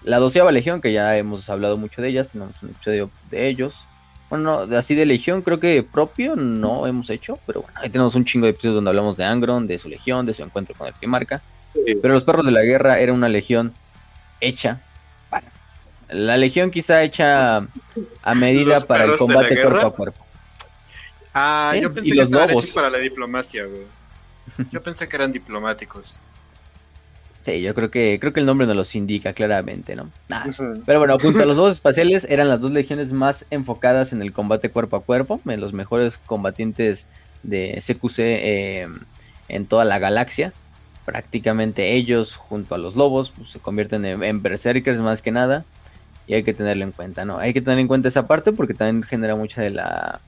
La 0.03 0.19
doceava 0.19 0.53
legión, 0.53 0.81
que 0.81 0.93
ya 0.93 1.17
hemos 1.17 1.49
hablado 1.49 1.77
mucho 1.77 2.03
de 2.03 2.09
ellas, 2.09 2.29
tenemos 2.29 2.55
un 2.63 2.71
episodio 2.71 3.11
de 3.31 3.49
ellos. 3.49 3.85
Bueno, 4.31 4.61
así 4.77 4.95
de 4.95 5.07
legión 5.07 5.43
creo 5.43 5.61
que 5.61 5.83
propio 5.83 6.35
no 6.37 6.87
hemos 6.87 7.11
hecho, 7.11 7.39
pero 7.47 7.63
bueno, 7.63 7.79
ahí 7.81 7.91
tenemos 7.91 8.15
un 8.15 8.25
chingo 8.25 8.47
de 8.47 8.51
episodios 8.51 8.77
donde 8.77 8.91
hablamos 8.91 9.17
de 9.17 9.25
Angron, 9.25 9.67
de 9.67 9.79
su 9.79 9.89
legión, 9.89 10.27
de 10.27 10.33
su 10.33 10.43
encuentro 10.43 10.75
con 10.75 10.87
el 10.87 10.95
Primarca. 10.95 11.43
Pero 11.75 12.15
los 12.15 12.25
perros 12.25 12.47
de 12.47 12.53
la 12.53 12.63
guerra 12.63 12.99
era 13.01 13.13
una 13.13 13.29
legión 13.29 13.73
hecha 14.41 14.81
para. 15.31 15.47
La 16.09 16.37
legión 16.37 16.71
quizá 16.71 17.03
hecha 17.03 17.67
a 18.23 18.35
medida 18.35 18.81
para 18.81 19.05
el 19.05 19.17
combate 19.17 19.61
cuerpo 19.61 19.87
a 19.87 19.95
cuerpo. 19.95 20.27
Ah, 21.33 21.75
yo 21.81 21.93
pensé 21.93 22.15
que 22.15 22.21
estaban 22.21 22.51
hechos 22.51 22.71
para 22.71 22.89
la 22.91 22.99
diplomacia, 22.99 23.65
güey. 23.65 23.83
Yo 24.71 24.83
pensé 24.83 25.09
que 25.09 25.17
eran 25.17 25.33
diplomáticos. 25.33 26.23
Sí, 27.45 27.61
yo 27.61 27.75
creo 27.75 27.91
que 27.91 28.19
creo 28.19 28.33
que 28.33 28.41
el 28.41 28.47
nombre 28.47 28.67
nos 28.67 28.75
los 28.75 28.95
indica 28.95 29.35
claramente, 29.35 29.95
¿no? 29.97 30.11
Pero 30.87 30.99
bueno, 30.99 31.19
junto 31.19 31.43
a 31.43 31.47
los 31.47 31.59
dos 31.59 31.75
espaciales 31.75 32.27
eran 32.31 32.49
las 32.49 32.59
dos 32.59 32.71
legiones 32.71 33.13
más 33.13 33.45
enfocadas 33.51 34.15
en 34.15 34.23
el 34.23 34.33
combate 34.33 34.71
cuerpo 34.71 34.97
a 34.97 35.03
cuerpo, 35.03 35.41
en 35.45 35.61
los 35.61 35.75
mejores 35.75 36.19
combatientes 36.25 37.07
de 37.43 37.83
CQC 37.87 38.19
eh, 38.19 38.89
en 39.49 39.67
toda 39.67 39.85
la 39.85 39.99
galaxia. 39.99 40.55
Prácticamente 41.05 41.93
ellos, 41.93 42.37
junto 42.37 42.75
a 42.75 42.79
los 42.79 42.97
lobos, 42.97 43.33
pues, 43.37 43.51
se 43.51 43.59
convierten 43.59 44.05
en, 44.05 44.23
en, 44.23 44.43
berserkers 44.43 44.99
más 44.99 45.23
que 45.23 45.31
nada. 45.31 45.65
Y 46.27 46.35
hay 46.35 46.43
que 46.43 46.55
tenerlo 46.55 46.85
en 46.85 46.93
cuenta, 46.93 47.25
¿no? 47.25 47.39
Hay 47.39 47.53
que 47.53 47.61
tener 47.61 47.79
en 47.79 47.89
cuenta 47.89 48.09
esa 48.09 48.27
parte 48.27 48.53
porque 48.53 48.73
también 48.73 49.03
genera 49.03 49.37
mucha 49.37 49.61
de 49.61 49.71
la 49.71 50.21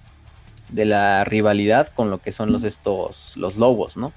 de 0.68 0.84
la 0.84 1.24
rivalidad 1.24 1.88
con 1.88 2.10
lo 2.10 2.18
que 2.18 2.32
son 2.32 2.52
los 2.52 2.64
estos 2.64 3.36
los 3.36 3.56
lobos, 3.56 3.96
¿no? 3.96 4.12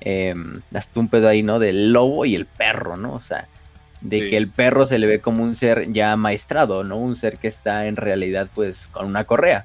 Eh, 0.00 0.34
hasta 0.74 1.00
un 1.00 1.08
pedo 1.08 1.28
ahí, 1.28 1.42
¿no? 1.42 1.58
Del 1.58 1.92
lobo 1.92 2.24
y 2.24 2.34
el 2.34 2.46
perro, 2.46 2.96
¿no? 2.96 3.14
O 3.14 3.20
sea, 3.20 3.48
de 4.00 4.28
que 4.28 4.36
el 4.36 4.48
perro 4.48 4.84
se 4.84 4.98
le 4.98 5.06
ve 5.06 5.20
como 5.20 5.42
un 5.42 5.54
ser 5.54 5.90
ya 5.92 6.14
maestrado, 6.16 6.84
¿no? 6.84 6.96
Un 6.96 7.16
ser 7.16 7.38
que 7.38 7.48
está 7.48 7.86
en 7.86 7.96
realidad, 7.96 8.48
pues, 8.54 8.88
con 8.88 9.06
una 9.06 9.24
correa. 9.24 9.64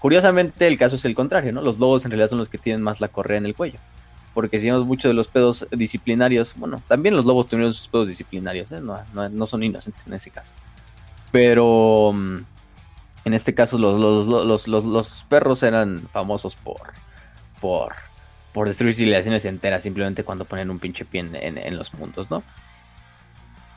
Curiosamente, 0.00 0.66
el 0.66 0.78
caso 0.78 0.96
es 0.96 1.04
el 1.04 1.14
contrario, 1.14 1.52
¿no? 1.52 1.62
Los 1.62 1.78
lobos 1.78 2.04
en 2.04 2.10
realidad 2.10 2.28
son 2.28 2.38
los 2.38 2.48
que 2.48 2.58
tienen 2.58 2.82
más 2.82 3.00
la 3.00 3.08
correa 3.08 3.38
en 3.38 3.46
el 3.46 3.54
cuello. 3.54 3.78
Porque 4.36 4.60
si 4.60 4.66
vemos 4.66 4.84
mucho 4.84 5.08
de 5.08 5.14
los 5.14 5.28
pedos 5.28 5.66
disciplinarios, 5.70 6.52
bueno, 6.56 6.82
también 6.86 7.16
los 7.16 7.24
lobos 7.24 7.48
tuvieron 7.48 7.72
sus 7.72 7.88
pedos 7.88 8.06
disciplinarios, 8.06 8.70
¿eh? 8.70 8.82
no, 8.82 8.98
no, 9.30 9.46
son 9.46 9.62
inocentes 9.62 10.06
en 10.06 10.12
ese 10.12 10.28
caso. 10.28 10.52
Pero 11.32 12.12
mm, 12.14 12.36
en 13.24 13.32
este 13.32 13.54
caso, 13.54 13.78
los, 13.78 15.24
perros 15.30 15.62
eran 15.62 16.06
famosos 16.12 16.54
por, 16.54 16.92
por, 17.62 17.94
por 18.52 18.68
destruir 18.68 18.92
civilizaciones 18.92 19.46
enteras 19.46 19.82
simplemente 19.82 20.22
cuando 20.22 20.44
ponen 20.44 20.68
un 20.68 20.80
pinche 20.80 21.06
pie 21.06 21.24
en, 21.32 21.76
los 21.78 21.94
mundos, 21.94 22.30
¿no? 22.30 22.42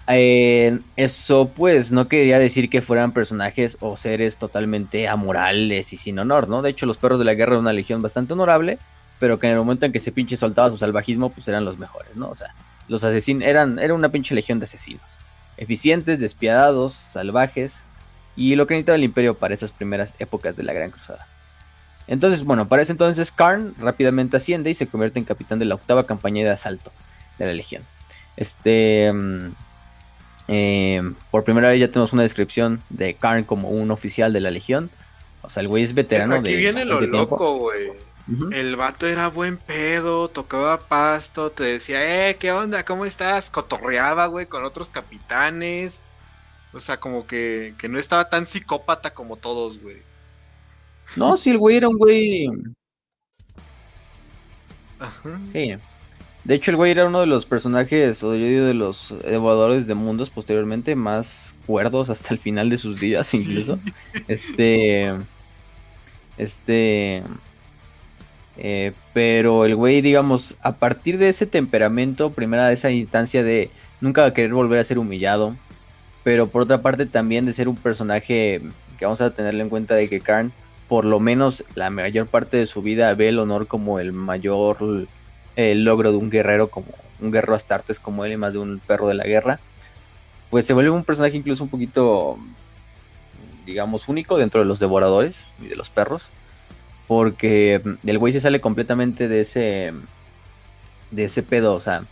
eso 0.07 1.51
pues 1.55 1.93
no 1.93 2.09
quería 2.09 2.37
decir 2.37 2.69
que 2.69 2.81
fueran 2.81 3.13
personajes 3.13 3.77
o 3.79 3.95
seres 3.95 4.35
totalmente 4.35 5.07
amorales 5.07 5.93
y 5.93 5.97
sin 5.97 6.19
honor, 6.19 6.49
¿no? 6.49 6.61
De 6.61 6.71
hecho 6.71 6.85
los 6.85 6.97
perros 6.97 7.19
de 7.19 7.25
la 7.25 7.35
guerra 7.35 7.53
eran 7.53 7.61
una 7.61 7.71
legión 7.71 8.01
bastante 8.01 8.33
honorable, 8.33 8.77
pero 9.19 9.37
que 9.37 9.47
en 9.47 9.53
el 9.53 9.59
momento 9.59 9.85
en 9.85 9.91
que 9.91 9.97
ese 9.97 10.11
pinche 10.11 10.37
soltaba 10.37 10.69
su 10.69 10.77
salvajismo 10.77 11.29
pues 11.29 11.47
eran 11.47 11.65
los 11.65 11.77
mejores, 11.77 12.15
¿no? 12.15 12.29
O 12.29 12.35
sea, 12.35 12.53
los 12.87 13.03
asesinos 13.03 13.43
eran, 13.43 13.79
era 13.79 13.93
una 13.93 14.09
pinche 14.09 14.33
legión 14.33 14.59
de 14.59 14.65
asesinos. 14.65 15.03
Eficientes, 15.57 16.19
despiadados, 16.19 16.93
salvajes, 16.93 17.85
y 18.35 18.55
lo 18.55 18.65
que 18.67 18.73
necesitaba 18.73 18.95
el 18.95 19.03
imperio 19.03 19.35
para 19.35 19.53
esas 19.53 19.71
primeras 19.71 20.13
épocas 20.17 20.55
de 20.55 20.63
la 20.63 20.71
Gran 20.71 20.91
Cruzada. 20.91 21.27
Entonces, 22.07 22.43
bueno, 22.43 22.67
para 22.67 22.81
ese 22.81 22.93
entonces 22.93 23.31
Karn 23.31 23.75
rápidamente 23.77 24.37
asciende 24.37 24.69
y 24.69 24.73
se 24.73 24.87
convierte 24.87 25.19
en 25.19 25.25
capitán 25.25 25.59
de 25.59 25.65
la 25.65 25.75
octava 25.75 26.07
campaña 26.07 26.43
de 26.43 26.49
asalto 26.49 26.91
de 27.37 27.45
la 27.45 27.53
Legión. 27.53 27.83
Este, 28.37 29.11
mm, 29.13 29.51
eh, 30.47 31.13
por 31.29 31.43
primera 31.43 31.69
vez 31.69 31.79
ya 31.79 31.89
tenemos 31.89 32.13
una 32.13 32.23
descripción 32.23 32.81
de 32.89 33.13
Karn 33.13 33.43
como 33.43 33.69
un 33.69 33.91
oficial 33.91 34.33
de 34.33 34.39
la 34.39 34.49
Legión. 34.49 34.89
O 35.41 35.49
sea, 35.49 35.61
el 35.61 35.67
güey 35.67 35.83
es 35.83 35.93
veterano 35.93 36.35
Aquí 36.35 36.55
viene 36.55 36.85
lo 36.85 37.01
loco, 37.01 37.57
güey. 37.57 37.91
El 38.51 38.75
vato 38.75 39.07
era 39.07 39.27
buen 39.27 39.57
pedo, 39.57 40.27
tocaba 40.27 40.79
pasto, 40.79 41.51
te 41.51 41.63
decía, 41.63 42.29
eh, 42.29 42.35
¿qué 42.35 42.51
onda? 42.51 42.85
¿Cómo 42.85 43.05
estás? 43.05 43.49
Cotorreaba, 43.49 44.27
güey, 44.27 44.45
con 44.45 44.63
otros 44.63 44.91
capitanes. 44.91 46.03
O 46.71 46.79
sea, 46.79 46.99
como 46.99 47.25
que, 47.25 47.73
que 47.79 47.89
no 47.89 47.97
estaba 47.97 48.29
tan 48.29 48.45
psicópata 48.45 49.13
como 49.13 49.35
todos, 49.35 49.81
güey. 49.81 50.03
No, 51.15 51.37
sí, 51.37 51.49
el 51.49 51.57
güey 51.57 51.77
era 51.77 51.89
un 51.89 51.97
güey. 51.97 52.47
Ajá. 54.99 55.39
Sí. 55.53 55.75
De 56.43 56.55
hecho, 56.55 56.71
el 56.71 56.77
güey 56.77 56.91
era 56.91 57.05
uno 57.05 57.19
de 57.19 57.25
los 57.25 57.45
personajes, 57.45 58.23
o 58.23 58.35
yo 58.35 58.45
digo 58.45 58.65
de 58.65 58.73
los 58.73 59.13
evaluadores 59.23 59.87
de 59.87 59.95
mundos 59.95 60.29
posteriormente, 60.29 60.95
más 60.95 61.55
cuerdos 61.65 62.09
hasta 62.09 62.33
el 62.33 62.39
final 62.39 62.69
de 62.69 62.77
sus 62.77 62.99
días, 62.99 63.33
incluso. 63.33 63.75
Este. 64.27 65.15
Este. 66.37 67.23
Eh, 68.61 68.91
pero 69.13 69.63
el 69.63 69.75
güey, 69.75 70.01
digamos, 70.01 70.55
a 70.61 70.73
partir 70.73 71.17
de 71.17 71.29
ese 71.29 71.45
temperamento, 71.45 72.31
primera 72.31 72.67
de 72.67 72.73
esa 72.73 72.91
instancia 72.91 73.41
de 73.41 73.71
nunca 74.01 74.33
querer 74.33 74.53
volver 74.53 74.79
a 74.79 74.83
ser 74.83 74.99
humillado, 74.99 75.55
pero 76.23 76.47
por 76.47 76.63
otra 76.63 76.81
parte 76.81 77.05
también 77.05 77.45
de 77.45 77.53
ser 77.53 77.69
un 77.69 77.77
personaje 77.77 78.61
que 78.97 79.05
vamos 79.05 79.21
a 79.21 79.33
tenerlo 79.33 79.63
en 79.63 79.69
cuenta 79.69 79.95
de 79.95 80.09
que 80.09 80.19
Karn, 80.19 80.51
por 80.89 81.05
lo 81.05 81.21
menos 81.21 81.63
la 81.75 81.89
mayor 81.89 82.27
parte 82.27 82.57
de 82.57 82.65
su 82.65 82.81
vida, 82.81 83.13
ve 83.13 83.29
el 83.29 83.39
honor 83.39 83.67
como 83.67 83.99
el 83.99 84.11
mayor 84.11 85.07
logro 85.55 86.11
de 86.11 86.17
un 86.17 86.29
guerrero, 86.29 86.69
como 86.69 86.87
un 87.21 87.31
guerrero 87.31 87.55
astartes 87.55 87.99
como 87.99 88.25
él 88.25 88.33
y 88.33 88.37
más 88.37 88.53
de 88.53 88.59
un 88.59 88.79
perro 88.85 89.07
de 89.07 89.13
la 89.13 89.23
guerra, 89.23 89.59
pues 90.49 90.65
se 90.65 90.73
vuelve 90.73 90.89
un 90.89 91.05
personaje 91.05 91.37
incluso 91.37 91.63
un 91.63 91.69
poquito 91.69 92.37
digamos, 93.69 94.09
único 94.09 94.37
dentro 94.37 94.59
de 94.61 94.65
los 94.65 94.79
devoradores 94.79 95.47
y 95.61 95.67
de 95.67 95.75
los 95.75 95.89
perros. 95.89 96.29
Porque 97.09 97.81
el 98.05 98.19
güey 98.19 98.31
se 98.31 98.39
sale 98.39 98.61
completamente 98.61 99.27
de 99.27 99.39
ese. 99.39 99.93
De 101.09 101.23
ese 101.23 101.41
pedo. 101.41 101.73
O 101.73 101.81
sea, 101.81 102.03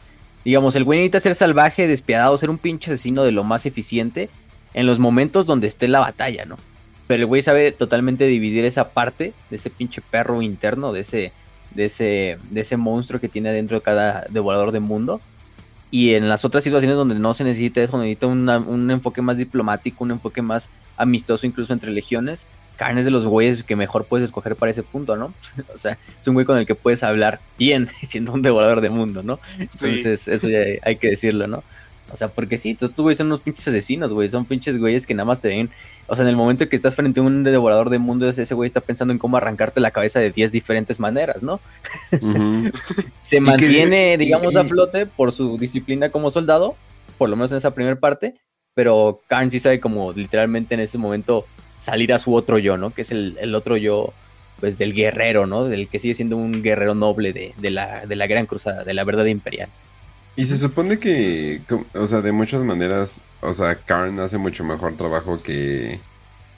digamos, 0.44 0.76
el 0.76 0.86
güey 0.86 0.98
necesita 0.98 1.20
ser 1.20 1.36
salvaje, 1.36 1.88
despiadado, 1.88 2.36
ser 2.36 2.50
un 2.50 2.58
pinche 2.58 2.92
asesino 2.92 3.24
de 3.24 3.32
lo 3.32 3.44
más 3.44 3.68
eficiente 3.68 4.32
en 4.74 4.88
los 4.88 4.98
momentos 4.98 5.46
donde 5.46 5.68
esté 5.68 5.88
la 5.88 6.00
batalla, 6.00 6.46
¿no? 6.46 6.58
Pero 7.06 7.22
el 7.22 7.28
güey 7.28 7.44
sabe 7.44 7.72
totalmente 7.72 8.26
dividir 8.26 8.66
esa 8.66 8.90
parte 8.90 9.34
de 9.52 9.56
ese 9.56 9.70
pinche 9.70 10.02
perro 10.02 10.42
interno, 10.42 10.92
de 10.92 11.02
ese, 11.02 11.32
de 11.76 11.86
ese, 11.86 12.40
de 12.50 12.62
ese 12.62 12.76
monstruo 12.76 13.22
que 13.22 13.30
tiene 13.30 13.52
dentro 13.52 13.78
de 13.78 13.84
cada 13.84 14.26
devorador 14.32 14.72
de 14.72 14.80
mundo. 14.80 15.22
Y 15.92 16.16
en 16.16 16.28
las 16.28 16.44
otras 16.44 16.64
situaciones 16.64 16.98
donde 16.98 17.14
no 17.14 17.36
se 17.36 17.44
necesita 17.44 17.84
eso, 17.84 18.00
necesita 18.00 18.26
un 18.26 18.90
enfoque 18.90 19.22
más 19.22 19.38
diplomático, 19.38 20.04
un 20.04 20.12
enfoque 20.12 20.42
más 20.42 20.72
amistoso 20.98 21.46
incluso 21.46 21.72
entre 21.72 21.92
legiones. 21.92 22.48
Carnes 22.78 23.06
de 23.06 23.12
los 23.12 23.26
güeyes 23.26 23.64
que 23.64 23.76
mejor 23.76 24.06
puedes 24.06 24.26
escoger 24.26 24.56
para 24.56 24.72
ese 24.72 24.84
punto, 24.84 25.18
¿no? 25.18 25.34
o 25.74 25.78
sea, 25.78 25.98
es 26.20 26.28
un 26.28 26.36
güey 26.36 26.46
con 26.46 26.58
el 26.58 26.66
que 26.66 26.76
puedes 26.76 27.04
hablar 27.04 27.40
bien 27.58 27.88
siendo 28.04 28.32
un 28.32 28.42
devorador 28.42 28.82
de 28.82 28.90
mundo, 28.90 29.24
¿no? 29.24 29.40
Entonces, 29.60 30.28
eso 30.28 30.48
ya 30.48 30.60
hay 30.84 30.96
que 30.96 31.10
decirlo, 31.10 31.48
¿no? 31.48 31.64
O 32.12 32.16
sea, 32.16 32.30
porque 32.30 32.58
sí, 32.58 32.74
todos 32.74 32.92
estos 32.92 33.04
güeyes 33.04 33.18
son 33.18 33.28
unos 33.28 33.42
pinches 33.42 33.68
asesinos, 33.68 34.14
güey. 34.14 34.30
Son 34.30 34.46
pinches 34.46 34.78
güeyes 34.78 35.06
que 35.06 35.14
nada 35.14 35.26
más 35.26 35.42
te 35.42 35.50
ven. 35.50 35.70
O 36.08 36.16
sea, 36.16 36.24
en 36.24 36.30
el 36.30 36.38
momento 36.38 36.70
que 36.70 36.76
estás 36.76 36.96
frente 36.96 37.20
a 37.20 37.24
un 37.24 37.44
devorador 37.44 37.90
de 37.90 38.00
mundo, 38.00 38.30
ese 38.30 38.54
güey 38.56 38.68
está 38.68 38.80
pensando 38.80 39.12
en 39.12 39.20
cómo 39.20 39.36
arrancarte 39.36 39.82
la 39.82 39.92
cabeza 39.92 40.20
de 40.20 40.32
10 40.32 40.52
diferentes 40.52 41.00
maneras, 41.00 41.44
¿no? 41.44 41.60
Se 43.20 43.42
mantiene, 43.42 44.18
digamos, 44.18 44.56
a 44.56 44.64
flote 44.64 45.06
por 45.06 45.34
su 45.34 45.58
disciplina 45.58 46.10
como 46.10 46.32
soldado, 46.32 46.76
por 47.18 47.30
lo 47.30 47.36
menos 47.36 47.52
en 47.52 47.58
esa 47.58 47.72
primera 47.72 48.00
parte. 48.00 48.36
Pero 48.74 49.22
Karn 49.28 49.52
sí 49.52 49.60
sabe 49.60 49.80
como 49.80 50.14
literalmente 50.14 50.76
en 50.76 50.82
ese 50.82 50.98
momento 50.98 51.46
salir 51.78 52.14
a 52.14 52.20
su 52.20 52.34
otro 52.34 52.58
yo, 52.58 52.78
¿no? 52.78 52.94
Que 52.94 53.04
es 53.04 53.12
el, 53.12 53.56
otro 53.56 53.78
yo, 53.78 54.14
pues 54.60 54.78
del 54.78 54.94
guerrero, 54.94 55.46
¿no? 55.46 55.66
Del 55.66 55.88
que 55.88 56.00
sigue 56.00 56.14
siendo 56.14 56.38
un 56.38 56.64
guerrero 56.64 56.96
noble 56.96 57.34
de, 57.34 57.54
de, 57.58 57.72
la, 57.72 58.06
de 58.06 58.16
la 58.16 58.28
gran 58.28 58.46
cruzada, 58.46 58.84
de 58.84 58.94
la 58.94 59.04
verdad 59.04 59.26
imperial. 59.26 59.70
Y 60.38 60.46
se 60.46 60.58
supone 60.58 61.00
que, 61.00 61.62
o 61.96 62.06
sea, 62.06 62.22
de 62.22 62.32
muchas 62.32 62.64
maneras, 62.64 63.24
o 63.42 63.54
sea, 63.54 63.74
Karn 63.74 64.20
hace 64.20 64.38
mucho 64.38 64.64
mejor 64.64 64.96
trabajo 64.96 65.42
que, 65.42 66.00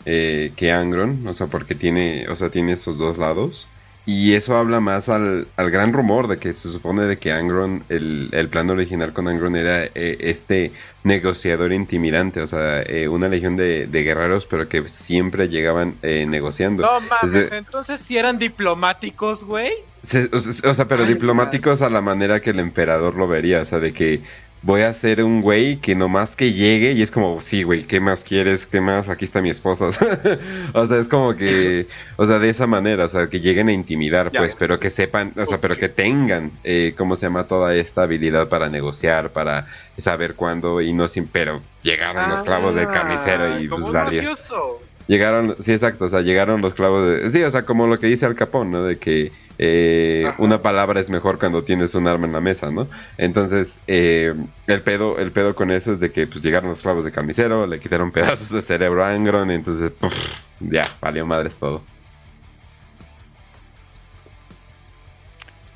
eh, 0.06 0.52
que 0.58 0.72
Angron, 0.74 1.26
o 1.26 1.34
sea, 1.34 1.48
porque 1.48 1.76
tiene, 1.76 2.28
o 2.28 2.36
sea, 2.36 2.50
tiene 2.50 2.74
esos 2.74 2.98
dos 2.98 3.18
lados. 3.18 3.70
Y 4.12 4.34
eso 4.34 4.58
habla 4.58 4.80
más 4.80 5.08
al, 5.08 5.46
gran 5.56 5.94
rumor 5.94 6.28
de 6.28 6.40
que 6.40 6.56
se 6.56 6.72
supone 6.72 7.04
de 7.04 7.20
que 7.20 7.32
Angron, 7.32 7.84
el, 7.90 8.30
el 8.32 8.50
plan 8.50 8.68
original 8.72 9.14
con 9.14 9.28
Angron 9.28 9.56
era 9.56 9.84
eh, 9.84 10.18
este 10.22 10.72
negociador 11.04 11.72
intimidante, 11.74 12.42
o 12.42 12.48
sea, 12.48 12.82
eh, 12.82 13.08
una 13.08 13.28
legión 13.28 13.56
de, 13.56 13.86
guerreros, 13.88 14.48
pero 14.48 14.68
que 14.68 14.88
siempre 14.88 15.48
llegaban 15.48 15.94
eh, 16.02 16.26
negociando. 16.28 16.82
No 16.82 17.02
mames, 17.02 17.52
entonces 17.52 18.02
si 18.02 18.18
eran 18.18 18.40
diplomáticos, 18.40 19.44
güey. 19.44 19.74
o, 20.32 20.74
sea, 20.74 20.88
pero 20.88 21.06
diplomáticos 21.06 21.84
a 21.84 21.92
la 21.92 22.02
manera 22.02 22.42
que 22.42 22.50
el 22.50 22.58
emperador 22.58 23.14
lo 23.14 23.28
vería, 23.28 23.62
o 23.62 23.66
sea, 23.66 23.78
de 23.78 23.94
que 23.94 24.22
voy 24.62 24.82
a 24.82 24.92
ser 24.92 25.24
un 25.24 25.42
güey 25.42 25.78
que 25.78 25.96
nomás 25.96 26.36
que 26.36 26.52
llegue 26.52 26.92
y 26.92 27.02
es 27.02 27.12
como, 27.12 27.40
sí, 27.42 27.64
güey, 27.64 27.84
¿qué 27.84 28.00
más 28.00 28.24
quieres? 28.24 28.66
¿Qué 28.66 28.82
más? 28.82 29.10
Aquí 29.10 29.26
está 29.26 29.42
mi 29.42 29.50
esposa. 29.50 29.86
o 30.74 30.86
sea, 30.86 30.98
es 30.98 31.08
como 31.08 31.36
que, 31.36 31.88
o 32.18 32.26
sea, 32.26 32.40
de 32.40 32.50
esa 32.50 32.68
manera, 32.68 33.06
o 33.06 33.10
sea, 33.10 33.28
que 33.28 33.40
lleguen 33.40 33.70
a 33.70 33.72
intimidar, 33.72 34.32
pues, 34.32 34.56
pero 34.56 34.80
que 34.80 34.90
sepan, 34.90 35.34
o 35.38 35.46
sea, 35.46 35.62
pero 35.62 35.76
que 35.76 35.90
tengan, 35.90 36.52
eh, 36.64 36.94
¿cómo 36.98 37.16
se 37.16 37.28
llama? 37.28 37.46
Toda 37.46 37.76
esta 37.76 38.04
habilidad 38.04 38.50
para 38.50 38.70
negociar, 38.70 39.32
para 39.32 39.68
saber 39.98 40.36
cuándo 40.36 40.82
y 40.82 40.94
no 40.94 41.08
sin, 41.08 41.28
pero 41.28 41.62
llegaron 41.82 42.30
los 42.30 42.42
clavos 42.42 42.76
del 42.76 42.88
carnicero 42.88 43.60
y 43.60 43.68
pues 43.68 43.86
Llegaron, 45.10 45.56
sí, 45.58 45.72
exacto, 45.72 46.06
o 46.06 46.10
sea, 46.10 46.22
llegaron 46.22 46.62
los 46.62 46.76
clavos 46.76 47.10
de... 47.10 47.32
Sí, 47.32 47.42
o 47.42 47.50
sea, 47.50 47.66
como 47.66 47.88
lo 47.88 47.98
que 47.98 48.06
dice 48.06 48.28
Al 48.28 48.36
Capón, 48.36 48.70
¿no? 48.70 48.84
De 48.84 49.00
que 49.00 49.32
eh, 49.58 50.30
una 50.38 50.62
palabra 50.62 51.00
es 51.00 51.10
mejor 51.10 51.40
cuando 51.40 51.64
tienes 51.64 51.96
un 51.96 52.06
arma 52.06 52.28
en 52.28 52.34
la 52.34 52.42
mesa, 52.42 52.70
¿no? 52.70 52.88
Entonces, 53.18 53.82
eh, 53.88 54.36
el 54.68 54.84
pedo 54.84 55.18
el 55.18 55.32
pedo 55.32 55.56
con 55.56 55.72
eso 55.72 55.92
es 55.94 56.00
de 56.00 56.12
que 56.12 56.28
pues 56.28 56.44
llegaron 56.44 56.70
los 56.70 56.84
clavos 56.84 57.06
de 57.06 57.12
carnicero, 57.12 57.66
le 57.66 57.80
quitaron 57.80 58.12
pedazos 58.12 58.52
de 58.52 58.62
cerebro 58.62 59.04
a 59.04 59.12
Angron, 59.12 59.50
y 59.50 59.56
entonces, 59.56 59.92
ya, 60.60 60.86
valió 61.02 61.26
madres 61.26 61.58
todo. 61.58 61.82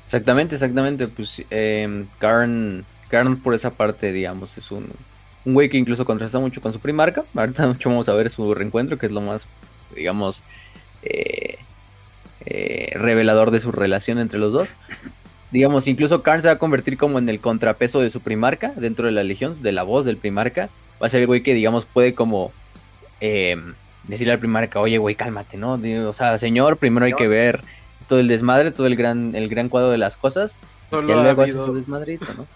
Exactamente, 0.04 0.54
exactamente, 0.54 1.08
pues 1.08 1.42
eh, 1.50 2.04
Karn, 2.20 2.84
Karn 3.08 3.42
por 3.42 3.52
esa 3.54 3.70
parte, 3.70 4.12
digamos, 4.12 4.56
es 4.58 4.70
un 4.70 4.92
un 5.44 5.54
güey 5.54 5.68
que 5.68 5.76
incluso 5.76 6.04
contrasta 6.04 6.38
mucho 6.38 6.60
con 6.60 6.72
su 6.72 6.80
primarca. 6.80 7.24
Ahorita 7.34 7.66
mucho 7.68 7.90
vamos 7.90 8.08
a 8.08 8.14
ver 8.14 8.30
su 8.30 8.54
reencuentro, 8.54 8.98
que 8.98 9.06
es 9.06 9.12
lo 9.12 9.20
más, 9.20 9.46
digamos, 9.94 10.42
eh, 11.02 11.58
eh, 12.46 12.92
revelador 12.94 13.50
de 13.50 13.60
su 13.60 13.72
relación 13.72 14.18
entre 14.18 14.38
los 14.38 14.52
dos. 14.52 14.70
Digamos, 15.50 15.86
incluso 15.86 16.22
Karn 16.22 16.42
se 16.42 16.48
va 16.48 16.54
a 16.54 16.58
convertir 16.58 16.98
como 16.98 17.18
en 17.18 17.28
el 17.28 17.40
contrapeso 17.40 18.00
de 18.00 18.10
su 18.10 18.20
primarca 18.20 18.72
dentro 18.76 19.06
de 19.06 19.12
la 19.12 19.22
legión, 19.22 19.62
de 19.62 19.72
la 19.72 19.82
voz 19.82 20.04
del 20.04 20.16
primarca. 20.16 20.68
Va 21.00 21.06
a 21.06 21.10
ser 21.10 21.20
el 21.20 21.26
güey 21.26 21.42
que, 21.42 21.54
digamos, 21.54 21.86
puede 21.86 22.14
como 22.14 22.52
eh, 23.20 23.56
decirle 24.04 24.32
al 24.32 24.38
primarca, 24.40 24.80
oye, 24.80 24.98
güey, 24.98 25.14
cálmate, 25.14 25.56
¿no? 25.56 25.80
O 26.08 26.12
sea, 26.12 26.38
señor, 26.38 26.78
primero 26.78 27.06
hay 27.06 27.12
que 27.12 27.28
ver 27.28 27.60
todo 28.08 28.18
el 28.18 28.28
desmadre, 28.28 28.70
todo 28.70 28.86
el 28.86 28.96
gran, 28.96 29.34
el 29.34 29.48
gran 29.48 29.68
cuadro 29.68 29.90
de 29.90 29.98
las 29.98 30.16
cosas. 30.16 30.56
Solo 30.90 31.12
y 31.12 31.22
luego 31.22 31.42
hace 31.42 31.52
su 31.52 31.74
desmadrito, 31.74 32.26
¿no? 32.36 32.46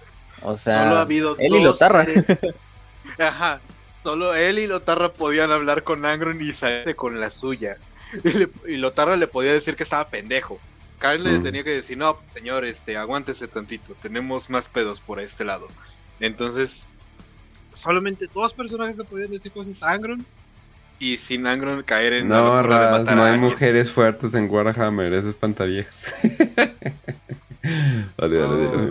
O 0.43 0.59
sea, 0.59 0.85
Solo 0.85 0.97
ha 0.97 1.01
habido 1.03 1.37
él 1.39 1.55
y 1.55 1.63
Lotarra. 1.63 2.07
Ajá. 3.19 3.61
Solo 3.97 4.35
él 4.35 4.59
y 4.59 4.67
Lotarra 4.67 5.13
podían 5.13 5.51
hablar 5.51 5.83
con 5.83 6.05
Angron 6.05 6.41
y 6.41 6.53
salir 6.53 6.95
con 6.95 7.19
la 7.19 7.31
suya. 7.31 7.79
Y, 8.67 8.77
Lotarra 8.77 9.17
le 9.17 9.27
podía 9.27 9.53
decir 9.53 9.77
que 9.77 9.83
estaba 9.83 10.09
pendejo. 10.09 10.61
Carl 10.99 11.23
le 11.23 11.39
mm. 11.39 11.43
tenía 11.43 11.65
que 11.65 11.71
decir, 11.71 11.99
no, 11.99 12.19
señor, 12.35 12.65
este, 12.65 12.97
aguántese 12.97 13.49
tantito, 13.49 13.95
tenemos 14.01 14.51
más 14.51 14.69
pedos 14.69 15.01
por 15.01 15.21
este 15.21 15.45
lado. 15.45 15.69
Entonces, 16.21 16.89
solamente 17.73 18.27
dos 18.33 18.55
personajes 18.55 18.97
le 18.97 19.05
podían 19.05 19.31
decir 19.31 19.53
cosas 19.53 19.83
a 19.83 19.93
Angron 19.93 20.25
y 20.99 21.17
sin 21.17 21.47
Angron 21.47 21.83
caer 21.85 22.15
en 22.15 22.29
no, 22.29 22.63
la 22.63 23.05
no 23.15 23.23
hay 23.23 23.39
mujeres 23.39 23.91
fuertes 23.91 24.35
en 24.35 24.51
Warhammer, 24.51 25.13
eso 25.13 25.31
es 25.31 25.37
pantaviejas. 25.37 26.15
vale, 28.17 28.43
oh. 28.43 28.91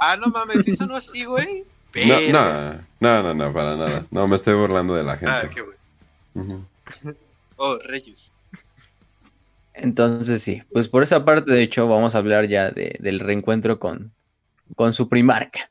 ah, 0.00 0.16
no 0.16 0.28
mames, 0.28 0.68
eso 0.68 0.86
no 0.86 0.94
así, 0.94 1.24
güey. 1.24 1.64
No, 2.30 2.82
no, 3.00 3.22
no, 3.22 3.34
no, 3.34 3.52
para 3.52 3.76
nada. 3.76 4.06
No, 4.10 4.28
me 4.28 4.36
estoy 4.36 4.54
burlando 4.54 4.94
de 4.94 5.02
la 5.02 5.16
gente. 5.16 5.32
Ah, 5.32 5.50
qué 5.52 5.62
bueno. 5.62 6.66
oh, 7.56 7.78
Reyes. 7.88 8.36
Entonces 9.74 10.42
sí, 10.42 10.62
pues 10.72 10.88
por 10.88 11.02
esa 11.02 11.24
parte 11.24 11.52
de 11.52 11.62
hecho 11.62 11.88
vamos 11.88 12.14
a 12.14 12.18
hablar 12.18 12.46
ya 12.48 12.70
del 12.70 13.20
reencuentro 13.20 13.78
con, 13.78 14.12
con 14.76 14.92
su 14.92 15.08
primarca. 15.08 15.70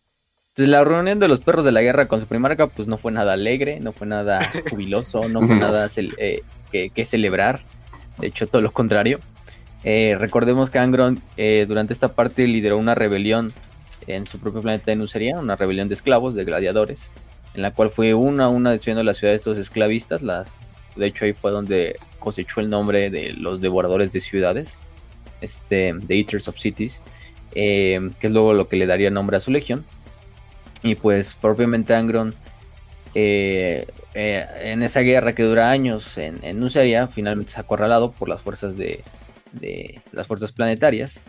Entonces 0.49 0.69
la 0.69 0.83
reunión 0.83 1.19
de 1.19 1.27
los 1.27 1.41
perros 1.41 1.63
de 1.63 1.71
la 1.71 1.81
guerra 1.81 2.07
con 2.07 2.19
su 2.19 2.27
primarca 2.27 2.67
pues 2.67 2.87
no 2.87 2.97
fue 2.97 3.11
nada 3.11 3.33
alegre, 3.33 3.79
no 3.79 3.93
fue 3.93 4.07
nada 4.07 4.39
jubiloso, 4.69 5.29
no 5.29 5.45
fue 5.45 5.55
nada 5.55 5.87
eh, 6.17 6.41
que, 6.71 7.05
celebrar. 7.05 7.61
De 8.17 8.27
hecho 8.27 8.47
todo 8.47 8.61
lo 8.61 8.71
contrario. 8.71 9.19
Eh, 9.83 10.17
recordemos 10.19 10.69
que 10.69 10.79
Angron 10.79 11.21
eh, 11.37 11.65
durante 11.67 11.93
esta 11.93 12.09
parte 12.09 12.47
lideró 12.47 12.77
una 12.77 12.95
rebelión 12.95 13.53
en 14.07 14.25
su 14.27 14.39
propio 14.39 14.61
planeta 14.61 14.91
de 14.91 14.95
Nuceria, 14.95 15.39
una 15.39 15.55
rebelión 15.55 15.87
de 15.87 15.93
esclavos, 15.93 16.35
de 16.35 16.43
gladiadores, 16.43 17.11
en 17.53 17.61
la 17.61 17.71
cual 17.71 17.89
fue 17.89 18.13
una 18.13 18.45
a 18.45 18.49
una 18.49 18.71
destruyendo 18.71 19.03
la 19.03 19.13
ciudad 19.13 19.33
de 19.33 19.37
estos 19.37 19.57
esclavistas. 19.57 20.21
Las, 20.21 20.47
de 20.95 21.05
hecho, 21.05 21.25
ahí 21.25 21.33
fue 21.33 21.51
donde 21.51 21.97
cosechó 22.19 22.59
el 22.59 22.69
nombre 22.69 23.09
de 23.09 23.33
los 23.33 23.61
devoradores 23.61 24.11
de 24.11 24.19
ciudades, 24.19 24.77
este, 25.41 25.95
The 26.05 26.15
Eaters 26.15 26.47
of 26.47 26.57
Cities, 26.57 27.01
eh, 27.55 28.09
que 28.19 28.27
es 28.27 28.33
luego 28.33 28.53
lo 28.53 28.67
que 28.67 28.77
le 28.77 28.85
daría 28.85 29.09
nombre 29.09 29.37
a 29.37 29.39
su 29.39 29.51
legión. 29.51 29.85
Y 30.83 30.95
pues 30.95 31.33
propiamente 31.33 31.93
Angron, 31.93 32.33
eh, 33.15 33.85
eh, 34.13 34.45
en 34.61 34.83
esa 34.83 35.01
guerra 35.01 35.33
que 35.33 35.43
dura 35.43 35.69
años 35.69 36.17
en, 36.17 36.43
en 36.43 36.59
Nuceria, 36.59 37.07
finalmente 37.07 37.51
es 37.51 37.57
acorralado 37.57 38.11
por 38.11 38.29
las 38.29 38.41
fuerzas 38.41 38.77
de, 38.77 39.03
de 39.51 40.01
las 40.11 40.27
fuerzas 40.27 40.51
planetarias 40.51 41.21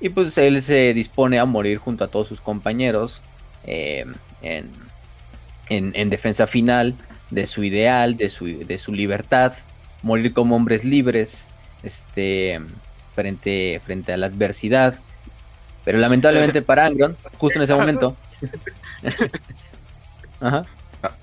y 0.00 0.08
pues 0.10 0.36
él 0.38 0.62
se 0.62 0.92
dispone 0.94 1.38
a 1.38 1.44
morir 1.44 1.78
junto 1.78 2.04
a 2.04 2.08
todos 2.08 2.28
sus 2.28 2.40
compañeros 2.40 3.22
eh, 3.64 4.04
en, 4.42 6.10
defensa 6.10 6.46
final 6.46 6.94
de 7.30 7.46
su 7.46 7.64
ideal, 7.64 8.16
de 8.16 8.28
su, 8.28 8.46
de 8.46 8.78
su 8.78 8.92
libertad, 8.92 9.54
morir 10.02 10.32
como 10.32 10.54
hombres 10.56 10.84
libres 10.84 11.46
este, 11.82 12.60
frente, 13.14 13.80
frente 13.84 14.12
a 14.12 14.16
la 14.16 14.26
adversidad. 14.26 15.00
Pero 15.84 15.98
lamentablemente 15.98 16.62
para 16.62 16.86
Angron, 16.86 17.16
justo 17.38 17.58
en 17.58 17.64
ese 17.64 17.74
momento... 17.74 18.16
Ajá. 20.40 20.64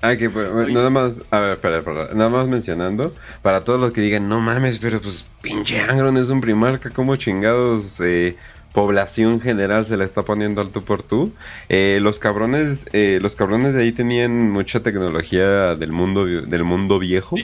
Ah, 0.01 0.15
que 0.15 0.29
pues, 0.29 0.69
nada 0.69 0.89
más, 0.89 1.21
a 1.31 1.39
ver, 1.39 1.53
espera, 1.53 1.79
espera, 1.79 2.09
nada 2.13 2.29
más 2.29 2.47
mencionando, 2.47 3.13
para 3.41 3.63
todos 3.63 3.79
los 3.79 3.91
que 3.91 4.01
digan, 4.01 4.29
no 4.29 4.39
mames, 4.39 4.79
pero 4.79 5.01
pues 5.01 5.27
pinche 5.41 5.79
Angron 5.81 6.17
es 6.17 6.29
un 6.29 6.41
primarca, 6.41 6.89
como 6.89 7.15
chingados 7.15 7.99
eh, 8.01 8.37
población 8.73 9.39
general 9.39 9.85
se 9.85 9.95
le 9.97 10.03
está 10.03 10.23
poniendo 10.23 10.59
al 10.59 10.71
tú 10.71 10.83
por 10.83 11.03
tú. 11.03 11.31
Eh, 11.69 11.99
los 12.01 12.19
cabrones, 12.19 12.87
eh, 12.91 13.19
los 13.21 13.35
cabrones 13.35 13.73
de 13.73 13.83
ahí 13.83 13.91
tenían 13.91 14.51
mucha 14.51 14.81
tecnología 14.81 15.75
del 15.75 15.91
mundo, 15.91 16.25
del 16.25 16.63
mundo 16.63 16.99
viejo 16.99 17.35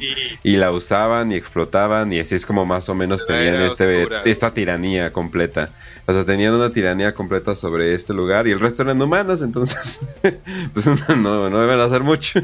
y 0.43 0.57
la 0.57 0.71
usaban 0.71 1.32
y 1.32 1.36
explotaban 1.36 2.11
y 2.11 2.19
así 2.19 2.36
es 2.36 2.45
como 2.45 2.65
más 2.65 2.89
o 2.89 2.95
menos 2.95 3.25
tenían 3.27 3.61
este, 3.61 4.07
esta 4.25 4.53
tiranía 4.53 5.13
completa. 5.13 5.69
O 6.07 6.13
sea, 6.13 6.25
tenían 6.25 6.55
una 6.55 6.71
tiranía 6.71 7.13
completa 7.13 7.55
sobre 7.55 7.93
este 7.93 8.13
lugar 8.13 8.47
y 8.47 8.51
el 8.51 8.59
resto 8.59 8.82
eran 8.82 8.99
humanos, 8.99 9.43
entonces 9.43 9.99
pues 10.73 10.88
no, 11.15 11.49
no 11.49 11.59
deben 11.59 11.80
hacer 11.80 12.01
mucho. 12.01 12.41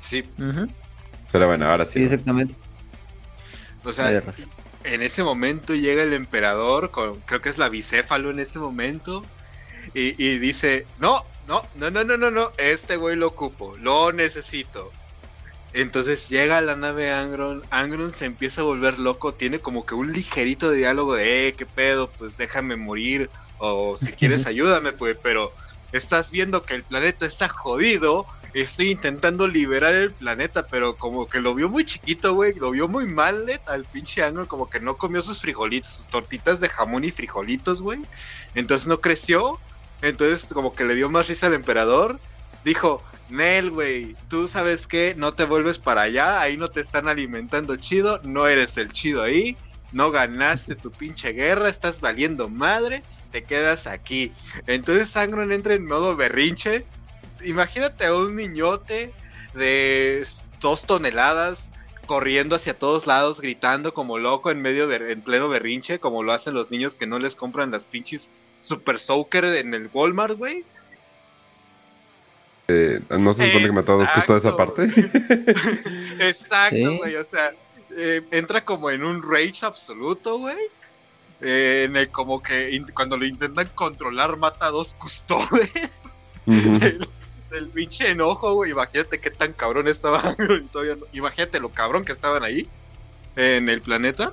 Sí. 0.00 0.24
Pero 1.32 1.46
bueno, 1.46 1.70
ahora 1.70 1.84
sí. 1.84 2.00
Sí, 2.00 2.02
exactamente. 2.02 2.54
O 3.84 3.92
sea, 3.92 4.20
en 4.86 5.02
ese 5.02 5.24
momento 5.24 5.74
llega 5.74 6.02
el 6.02 6.12
emperador, 6.12 6.90
con, 6.90 7.20
creo 7.20 7.42
que 7.42 7.48
es 7.48 7.58
la 7.58 7.68
bicéfalo 7.68 8.30
en 8.30 8.38
ese 8.38 8.58
momento, 8.58 9.24
y, 9.94 10.38
dice, 10.38 10.86
no, 10.98 11.24
no, 11.46 11.62
no, 11.76 11.90
no, 11.90 12.04
no, 12.04 12.16
no, 12.16 12.30
no, 12.30 12.52
este 12.58 12.96
güey 12.96 13.16
lo 13.16 13.28
ocupo, 13.28 13.76
lo 13.78 14.12
necesito. 14.12 14.90
Entonces 15.72 16.28
llega 16.28 16.58
a 16.58 16.60
la 16.60 16.74
nave 16.74 17.12
Angron, 17.12 17.62
Angron 17.70 18.10
se 18.10 18.24
empieza 18.24 18.62
a 18.62 18.64
volver 18.64 18.98
loco, 18.98 19.34
tiene 19.34 19.60
como 19.60 19.86
que 19.86 19.94
un 19.94 20.12
ligerito 20.12 20.70
de 20.70 20.78
diálogo 20.78 21.14
de, 21.14 21.48
eh, 21.48 21.52
qué 21.52 21.66
pedo, 21.66 22.10
pues 22.10 22.36
déjame 22.36 22.76
morir, 22.76 23.30
o 23.58 23.96
si 23.96 24.12
quieres 24.12 24.46
ayúdame, 24.46 24.92
pues, 24.92 25.16
pero 25.22 25.52
estás 25.92 26.30
viendo 26.30 26.62
que 26.62 26.74
el 26.74 26.82
planeta 26.82 27.26
está 27.26 27.48
jodido 27.48 28.26
estoy 28.62 28.92
intentando 28.92 29.46
liberar 29.46 29.94
el 29.94 30.12
planeta, 30.12 30.66
pero 30.66 30.96
como 30.96 31.28
que 31.28 31.40
lo 31.40 31.54
vio 31.54 31.68
muy 31.68 31.84
chiquito, 31.84 32.34
güey, 32.34 32.54
lo 32.54 32.70
vio 32.70 32.88
muy 32.88 33.06
mal, 33.06 33.44
al 33.66 33.84
pinche 33.84 34.22
ángulo, 34.22 34.48
como 34.48 34.70
que 34.70 34.80
no 34.80 34.96
comió 34.96 35.20
sus 35.20 35.40
frijolitos, 35.40 35.90
sus 35.90 36.06
tortitas 36.06 36.60
de 36.60 36.68
jamón 36.68 37.04
y 37.04 37.10
frijolitos, 37.10 37.82
güey. 37.82 38.00
Entonces 38.54 38.88
no 38.88 39.00
creció, 39.00 39.58
entonces 40.00 40.52
como 40.52 40.74
que 40.74 40.84
le 40.84 40.94
dio 40.94 41.10
más 41.10 41.28
risa 41.28 41.48
al 41.48 41.54
emperador. 41.54 42.18
Dijo, 42.64 43.02
Nel, 43.28 43.70
güey, 43.70 44.16
tú 44.28 44.48
sabes 44.48 44.86
que 44.86 45.14
no 45.16 45.32
te 45.32 45.44
vuelves 45.44 45.78
para 45.78 46.02
allá, 46.02 46.40
ahí 46.40 46.56
no 46.56 46.68
te 46.68 46.80
están 46.80 47.08
alimentando 47.08 47.76
chido, 47.76 48.20
no 48.22 48.46
eres 48.46 48.78
el 48.78 48.90
chido 48.90 49.22
ahí, 49.22 49.56
no 49.92 50.10
ganaste 50.10 50.76
tu 50.76 50.90
pinche 50.90 51.32
guerra, 51.32 51.68
estás 51.68 52.00
valiendo 52.00 52.48
madre, 52.48 53.02
te 53.32 53.44
quedas 53.44 53.86
aquí. 53.86 54.32
Entonces 54.66 55.10
Sangron 55.10 55.52
entra 55.52 55.74
en 55.74 55.84
modo 55.84 56.16
berrinche, 56.16 56.86
imagínate 57.44 58.06
a 58.06 58.14
un 58.14 58.36
niñote 58.36 59.12
de 59.54 60.26
dos 60.60 60.86
toneladas 60.86 61.70
corriendo 62.06 62.56
hacia 62.56 62.78
todos 62.78 63.06
lados, 63.06 63.40
gritando 63.40 63.92
como 63.92 64.18
loco 64.18 64.50
en 64.50 64.62
medio 64.62 64.90
en 64.92 65.20
pleno 65.22 65.48
berrinche, 65.48 65.98
como 65.98 66.22
lo 66.22 66.32
hacen 66.32 66.54
los 66.54 66.70
niños 66.70 66.94
que 66.94 67.06
no 67.06 67.18
les 67.18 67.34
compran 67.34 67.70
las 67.70 67.88
pinches 67.88 68.30
Super 68.60 68.98
Soaker 68.98 69.44
en 69.44 69.74
el 69.74 69.90
Walmart, 69.92 70.36
güey. 70.36 70.64
Eh, 72.68 73.00
no 73.10 73.32
se 73.34 73.46
supone 73.46 73.66
que 73.66 73.72
me 73.72 73.82
todos 73.82 74.08
justo 74.08 74.36
esa 74.36 74.56
parte. 74.56 74.84
Exacto, 76.18 76.96
güey. 76.96 77.16
O 77.16 77.24
sea, 77.24 77.54
eh, 77.96 78.22
entra 78.30 78.64
como 78.64 78.90
en 78.90 79.04
un 79.04 79.22
rage 79.22 79.64
absoluto, 79.64 80.38
güey. 80.38 80.56
Eh, 81.42 81.84
en 81.86 81.96
el 81.96 82.08
como 82.10 82.42
que 82.42 82.82
cuando 82.94 83.18
lo 83.18 83.26
intentan 83.26 83.70
controlar 83.74 84.38
mata 84.38 84.66
a 84.66 84.70
dos 84.70 84.94
custodios 84.94 86.14
del 87.56 87.68
pinche 87.68 88.10
enojo, 88.10 88.54
güey. 88.54 88.70
Imagínate 88.70 89.18
qué 89.18 89.30
tan 89.30 89.52
cabrón 89.52 89.88
estaba. 89.88 90.36
imagínate 91.12 91.60
lo 91.60 91.70
cabrón 91.70 92.04
que 92.04 92.12
estaban 92.12 92.44
ahí 92.44 92.68
en 93.34 93.68
el 93.68 93.80
planeta. 93.82 94.32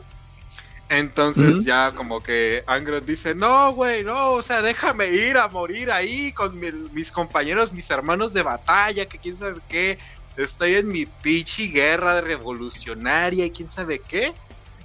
Entonces 0.89 1.65
ya 1.65 1.93
como 1.95 2.21
que 2.21 2.63
Angron 2.67 3.03
dice, 3.05 3.33
no, 3.33 3.71
güey, 3.73 4.03
no, 4.03 4.33
o 4.33 4.41
sea, 4.43 4.61
déjame 4.61 5.07
ir 5.07 5.37
a 5.37 5.47
morir 5.47 5.89
ahí 5.89 6.31
con 6.33 6.59
mis 6.93 7.11
compañeros, 7.11 7.73
mis 7.73 7.89
hermanos 7.89 8.33
de 8.33 8.43
batalla, 8.43 9.05
que 9.07 9.17
quién 9.17 9.35
sabe 9.35 9.59
qué. 9.67 9.97
Estoy 10.37 10.75
en 10.75 10.89
mi 10.89 11.05
pinche 11.05 11.67
guerra 11.67 12.21
revolucionaria 12.21 13.45
y 13.45 13.49
quién 13.51 13.69
sabe 13.69 13.99
qué. 13.99 14.33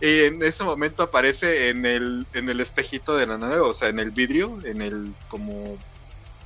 Y 0.01 0.21
en 0.25 0.43
ese 0.43 0.63
momento 0.65 1.03
aparece 1.03 1.69
en 1.69 1.85
el, 1.85 2.27
en 2.33 2.49
el 2.49 2.61
espejito 2.61 3.17
de 3.17 3.27
la 3.27 3.37
nave, 3.37 3.59
o 3.59 3.75
sea, 3.75 3.89
en 3.89 3.99
el 3.99 4.13
vidrio, 4.13 4.59
en 4.65 4.81
el 4.81 5.13
como 5.29 5.77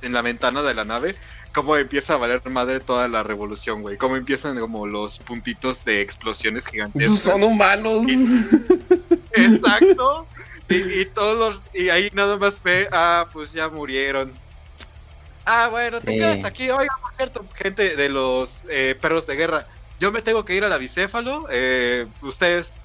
en 0.01 0.13
la 0.13 0.21
ventana 0.21 0.61
de 0.61 0.73
la 0.73 0.83
nave, 0.83 1.15
cómo 1.53 1.77
empieza 1.77 2.15
a 2.15 2.17
valer 2.17 2.41
madre 2.49 2.79
toda 2.79 3.07
la 3.07 3.23
revolución, 3.23 3.81
güey. 3.81 3.97
Cómo 3.97 4.15
empiezan 4.17 4.59
como 4.59 4.87
los 4.87 5.19
puntitos 5.19 5.85
de 5.85 6.01
explosiones 6.01 6.65
gigantescas. 6.65 7.19
Son 7.23 7.43
humanos. 7.43 8.05
Exacto. 9.31 10.27
Y, 10.69 11.05
todos 11.05 11.61
y 11.73 11.89
ahí 11.89 12.09
nada 12.13 12.37
más 12.37 12.63
ve, 12.63 12.87
ah, 12.91 13.27
pues 13.31 13.53
ya 13.53 13.69
murieron. 13.69 14.33
Ah, 15.45 15.67
bueno, 15.69 16.01
te 16.01 16.13
quedas 16.13 16.43
aquí. 16.45 16.69
Oiga, 16.71 16.97
por 17.01 17.13
cierto, 17.13 17.45
gente 17.53 17.95
de 17.95 18.09
los 18.09 18.63
eh, 18.69 18.97
perros 18.99 19.27
de 19.27 19.35
guerra. 19.35 19.67
Yo 19.99 20.11
me 20.11 20.21
tengo 20.21 20.43
que 20.45 20.55
ir 20.55 20.63
a 20.63 20.69
la 20.69 20.77
bicéfalo. 20.77 21.47
Eh, 21.51 22.07
ustedes, 22.21 22.77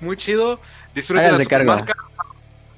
muy 0.00 0.16
chido. 0.16 0.60
Disfruten 0.94 1.38
la 1.38 1.64
marca. 1.64 1.94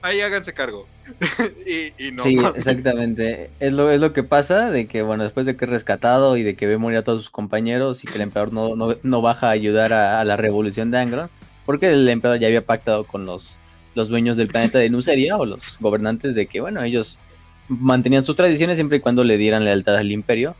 Ahí 0.03 0.21
háganse 0.21 0.53
cargo. 0.53 0.87
y, 1.99 2.13
no 2.13 2.23
sí, 2.23 2.37
exactamente. 2.55 3.51
Es 3.61 3.73
lo, 3.73 3.91
es 3.91 4.01
lo 4.01 4.13
que 4.13 4.23
pasa, 4.23 4.71
de 4.71 4.87
que, 4.87 5.03
bueno, 5.03 5.25
después 5.25 5.47
de 5.47 5.57
que 5.57 5.65
es 5.65 5.71
rescatado 5.71 6.37
y 6.37 6.43
de 6.43 6.55
que 6.55 6.67
ve 6.67 6.79
morir 6.79 6.99
a 6.99 7.05
todos 7.05 7.23
sus 7.23 7.31
compañeros 7.31 8.05
y 8.05 8.07
que 8.07 8.15
el 8.15 8.23
emperador 8.23 8.53
no, 8.53 8.97
no, 9.03 9.23
baja 9.23 9.49
a 9.49 9.51
ayudar 9.51 9.93
a, 9.93 10.25
la 10.25 10.37
revolución 10.37 10.91
de 10.91 10.99
Angron, 10.99 11.31
porque 11.67 11.91
el 11.91 12.09
emperador 12.09 12.41
ya 12.41 12.49
había 12.49 12.65
pactado 12.65 13.05
con 13.05 13.27
los, 13.27 13.59
los 13.95 14.09
dueños 14.09 14.37
del 14.37 14.49
planeta 14.49 14.79
de 14.79 14.91
Nuceria 14.91 15.37
o 15.37 15.47
los 15.47 15.79
gobernantes 15.81 16.35
de 16.35 16.47
que, 16.47 16.61
bueno, 16.61 16.83
ellos 16.83 17.19
mantenían 17.69 18.25
sus 18.25 18.37
tradiciones 18.37 18.77
siempre 18.77 18.99
y 18.99 19.01
cuando 19.01 19.25
le 19.25 19.39
dieran 19.39 19.65
lealtad 19.65 19.97
al 19.97 20.11
imperio. 20.11 20.55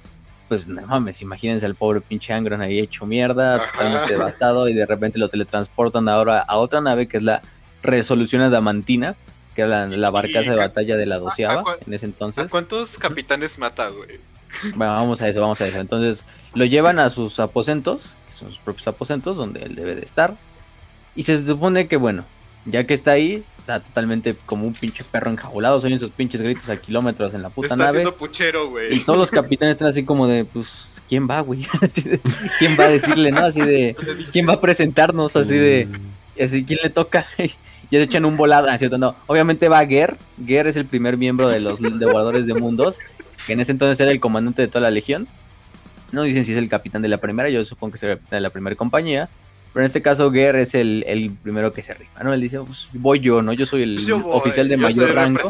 Pues 0.49 0.67
no 0.67 0.83
mames, 0.87 1.23
imagínense 1.23 1.65
al 1.65 1.77
pobre 1.77 2.03
pinche 2.03 2.33
Angron 2.35 2.61
ahí 2.61 2.79
hecho 2.79 3.07
mierda, 3.07 3.59
totalmente 3.59 4.13
devastado 4.13 4.69
y 4.69 4.75
de 4.75 4.85
repente 4.85 5.19
lo 5.19 5.29
teletransportan 5.29 6.09
ahora 6.09 6.41
a 6.41 6.59
otra 6.59 6.81
nave 6.83 7.09
que 7.09 7.17
es 7.17 7.23
la 7.23 7.41
Resolución 7.83 8.43
Adamantina, 8.43 9.17
que 9.55 9.63
era 9.63 9.87
la, 9.87 10.11
barcaza 10.11 10.51
de 10.51 10.57
batalla 10.57 10.97
de 10.97 11.07
la 11.07 11.19
doceava 11.19 11.63
en 11.87 11.93
ese 11.93 12.07
entonces. 12.07 12.51
¿Cuántos 12.51 12.99
capitanes 12.99 13.59
mata, 13.59 13.89
güey? 13.89 14.21
Bueno, 14.77 14.95
vamos 14.95 15.23
a 15.23 15.29
eso, 15.29 15.41
vamos 15.41 15.61
a 15.61 15.67
eso. 15.67 15.81
Entonces 15.81 16.25
lo 16.55 16.65
llevan 16.65 16.99
a 16.99 17.11
sus 17.11 17.41
aposentos, 17.41 18.15
que 18.29 18.37
son 18.37 18.49
sus 18.49 18.59
propios 18.59 18.87
aposentos, 18.89 19.37
donde 19.37 19.61
él 19.63 19.75
debe 19.75 19.95
de 19.95 20.03
estar. 20.03 20.37
Y 21.15 21.25
se 21.25 21.45
supone 21.45 21.89
que, 21.89 21.97
bueno, 21.97 22.25
ya 22.65 22.87
que 22.87 22.95
está 22.95 23.13
ahí, 23.13 23.45
está 23.59 23.81
totalmente 23.81 24.37
como 24.47 24.67
un 24.67 24.75
pinche 24.75 25.05
perro 25.05 25.31
enjaulado. 25.31 25.81
Se 25.81 25.87
oyen 25.87 25.99
sus 25.99 26.11
pinches 26.11 26.41
gritos 26.41 26.69
a 26.69 26.77
kilómetros 26.77 27.35
en 27.35 27.43
la 27.43 27.51
puta 27.51 27.69
está 27.69 27.77
nave. 27.77 28.11
puchero, 28.13 28.69
güey. 28.71 28.95
Y 28.97 29.01
todos 29.01 29.19
los 29.19 29.31
capitanes 29.33 29.75
están 29.75 29.89
así 29.89 30.05
como 30.05 30.27
de, 30.27 30.45
pues, 30.45 31.01
¿quién 31.09 31.29
va, 31.29 31.41
güey? 31.41 31.67
¿Quién 32.59 32.77
va 32.79 32.85
a 32.85 32.89
decirle, 32.89 33.33
no? 33.33 33.45
Así 33.45 33.61
de, 33.61 33.97
¿quién 34.33 34.49
va 34.49 34.55
a 34.55 34.61
presentarnos? 34.61 35.37
Así 35.37 35.57
de, 35.57 35.89
así, 36.41 36.65
¿quién 36.65 36.81
le 36.83 36.91
toca? 36.91 37.27
Ya 37.93 37.99
se 37.99 38.05
echan 38.05 38.25
un 38.25 38.39
volado, 38.39 38.69
ah, 38.71 38.79
cierto, 38.79 38.97
no. 38.97 39.15
Obviamente 39.27 39.69
va 39.69 39.87
Ger, 39.87 40.17
Ger 40.47 40.67
es 40.67 40.77
el 40.77 40.87
primer 40.87 41.19
miembro 41.19 41.51
de 41.51 41.61
los 41.61 41.79
devoradores 41.79 42.47
de 42.47 42.55
mundos, 42.55 42.99
que 43.47 43.53
en 43.53 43.61
ese 43.61 43.71
entonces 43.71 44.01
era 44.01 44.11
el 44.11 44.19
comandante 44.19 44.63
de 44.63 44.69
toda 44.69 44.81
la 44.81 44.91
legión. 44.91 45.29
No 46.11 46.23
dicen 46.23 46.47
si 46.47 46.53
es 46.53 46.59
el 46.59 46.71
capitán 46.71 47.03
de 47.03 47.09
la 47.09 47.19
primera, 47.19 47.51
yo 47.51 47.63
supongo 47.65 47.93
que 47.93 47.97
es 47.97 48.03
el 48.05 48.17
capitán 48.17 48.39
de 48.39 48.41
la 48.41 48.49
primera 48.49 48.77
compañía. 48.77 49.29
Pero 49.75 49.83
en 49.83 49.87
este 49.87 50.01
caso, 50.01 50.33
Ger 50.33 50.57
es 50.57 50.75
el, 50.75 51.37
primero 51.43 51.75
que 51.75 51.83
se 51.83 51.93
rifa, 51.93 52.23
¿no? 52.23 52.33
Él 52.33 52.41
dice, 52.41 52.61
pues 52.61 52.89
voy 52.95 53.21
yo, 53.21 53.43
¿no? 53.43 53.53
Yo 53.53 53.67
soy 53.67 53.83
el 53.83 53.99
oficial 54.25 54.69
de 54.69 54.79
mayor 54.79 55.15
rango 55.15 55.41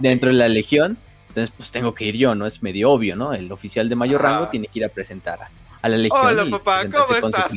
dentro 0.00 0.30
de 0.30 0.34
la 0.34 0.48
legión. 0.48 0.98
Entonces, 1.28 1.54
pues 1.56 1.70
tengo 1.70 1.94
que 1.94 2.06
ir 2.06 2.16
yo, 2.16 2.34
¿no? 2.34 2.44
Es 2.44 2.60
medio 2.60 2.90
obvio, 2.90 3.14
¿no? 3.14 3.34
El 3.34 3.50
oficial 3.52 3.88
de 3.88 3.94
mayor 3.94 4.20
rango 4.20 4.48
tiene 4.48 4.66
que 4.66 4.80
ir 4.80 4.84
a 4.84 4.88
presentar 4.88 5.38
a, 5.80 5.88
la 5.88 5.96
legión. 5.96 6.20
Hola, 6.24 6.46
papá, 6.50 6.82
¿cómo 6.90 7.16
estás? 7.16 7.54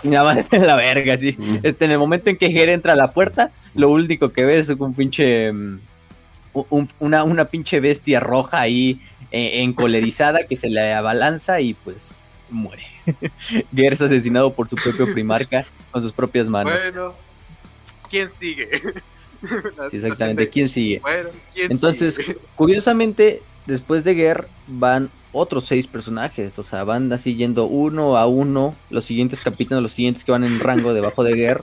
nada 0.08 0.34
más 0.34 0.46
en 0.52 0.66
la 0.66 0.76
verga, 0.76 1.16
sí. 1.16 1.36
Este, 1.62 1.84
en 1.84 1.92
el 1.92 1.98
momento 1.98 2.30
en 2.30 2.36
que 2.36 2.50
Ger 2.50 2.68
entra 2.68 2.94
a 2.94 2.96
la 2.96 3.12
puerta, 3.12 3.50
lo 3.74 3.90
único 3.90 4.32
que 4.32 4.44
ve 4.44 4.58
es 4.58 4.68
un 4.70 4.94
pinche. 4.94 5.52
Mm, 5.52 5.80
una, 6.98 7.22
una 7.22 7.44
pinche 7.44 7.78
bestia 7.78 8.18
roja 8.18 8.60
ahí 8.60 9.00
eh, 9.30 9.62
encolerizada 9.62 10.40
que 10.48 10.56
se 10.56 10.68
le 10.68 10.92
abalanza 10.92 11.60
y 11.60 11.74
pues 11.74 12.40
muere. 12.50 12.82
Ger 13.74 13.92
es 13.92 14.02
asesinado 14.02 14.52
por 14.52 14.68
su 14.68 14.74
propio 14.74 15.12
primarca 15.12 15.64
con 15.92 16.02
sus 16.02 16.12
propias 16.12 16.48
manos. 16.48 16.74
Bueno, 16.74 17.14
¿quién 18.08 18.30
sigue? 18.30 18.68
Exactamente, 19.92 20.48
¿quién 20.48 20.68
sigue? 20.68 21.00
Entonces, 21.68 22.36
curiosamente, 22.56 23.42
después 23.66 24.02
de 24.02 24.14
Ger 24.16 24.48
van 24.66 25.10
otros 25.32 25.64
seis 25.64 25.86
personajes, 25.86 26.58
o 26.58 26.62
sea, 26.62 26.84
van 26.84 27.12
así 27.12 27.36
yendo 27.36 27.66
uno 27.66 28.16
a 28.16 28.26
uno, 28.26 28.74
los 28.90 29.04
siguientes 29.04 29.40
capítulos, 29.40 29.82
los 29.82 29.92
siguientes 29.92 30.24
que 30.24 30.32
van 30.32 30.44
en 30.44 30.58
rango 30.60 30.92
debajo 30.92 31.22
de 31.22 31.34
Ger, 31.34 31.60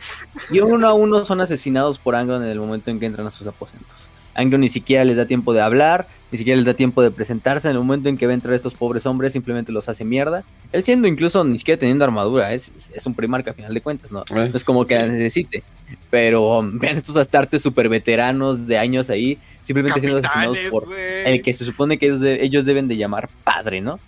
y 0.52 0.60
uno 0.60 0.88
a 0.88 0.94
uno 0.94 1.26
son 1.26 1.42
asesinados 1.42 2.00
por 2.00 2.16
Angron 2.16 2.44
en 2.44 2.50
el 2.50 2.60
momento 2.60 2.92
en 2.92 3.00
que 3.00 3.06
entran 3.06 3.28
a 3.28 3.32
sus 3.32 3.48
aposentos. 3.48 4.07
Angron 4.38 4.62
ni 4.62 4.70
siquiera 4.70 5.04
les 5.04 5.18
da 5.18 5.26
tiempo 5.26 5.52
de 5.52 5.62
hablar, 5.62 6.08
ni 6.32 6.38
siquiera 6.38 6.58
les 6.58 6.66
da 6.66 6.76
tiempo 6.76 7.02
de 7.02 7.10
presentarse, 7.10 7.68
en 7.68 7.74
el 7.74 7.80
momento 7.80 8.08
en 8.08 8.18
que 8.18 8.28
va 8.28 8.32
a 8.32 8.36
entrar 8.36 8.54
estos 8.54 8.76
pobres 8.76 9.06
hombres 9.08 9.34
simplemente 9.34 9.72
los 9.72 9.90
hace 9.90 10.06
mierda, 10.06 10.44
él 10.72 10.84
siendo 10.84 11.08
incluso 11.08 11.44
ni 11.44 11.58
siquiera 11.58 11.80
teniendo 11.80 12.06
armadura, 12.06 12.54
es, 12.54 12.72
es 12.94 13.06
un 13.06 13.16
primarca 13.16 13.52
a 13.52 13.54
final 13.56 13.74
de 13.74 13.82
cuentas, 13.82 14.12
¿no? 14.12 14.24
Eh, 14.36 14.52
es 14.54 14.64
como 14.64 14.86
que 14.86 14.98
necesite. 15.00 15.64
Pero 16.12 16.60
um, 16.60 16.78
vean 16.80 16.98
estos 16.98 17.18
astartes 17.18 17.64
super 17.64 17.90
veteranos 17.90 18.68
de 18.68 18.78
años 18.78 19.10
ahí, 19.10 19.40
simplemente 19.64 20.00
siendo 20.00 20.20
asesinados 20.20 20.60
por 20.70 20.88
el 20.94 21.42
que 21.42 21.54
se 21.54 21.66
supone 21.66 21.98
que 21.98 22.08
ellos, 22.42 22.66
deben 22.66 22.88
de 22.88 22.96
llamar 22.98 23.30
padre, 23.44 23.82
¿no? 23.82 24.00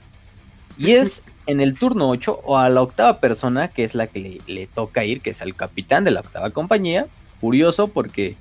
Y 0.78 0.92
es 0.92 1.24
en 1.48 1.60
el 1.60 1.74
turno 1.74 2.10
8 2.10 2.42
o 2.46 2.58
a 2.58 2.70
la 2.70 2.84
octava 2.84 3.20
persona, 3.20 3.70
que 3.70 3.84
es 3.84 3.96
la 3.96 4.08
que 4.08 4.42
le, 4.46 4.68
toca 4.68 5.04
ir, 5.06 5.22
que 5.22 5.32
es 5.32 5.42
al 5.42 5.56
capitán 5.56 6.04
de 6.04 6.12
la 6.12 6.20
octava 6.20 6.52
compañía. 6.52 7.08
Curioso 7.42 7.88
porque 7.88 8.36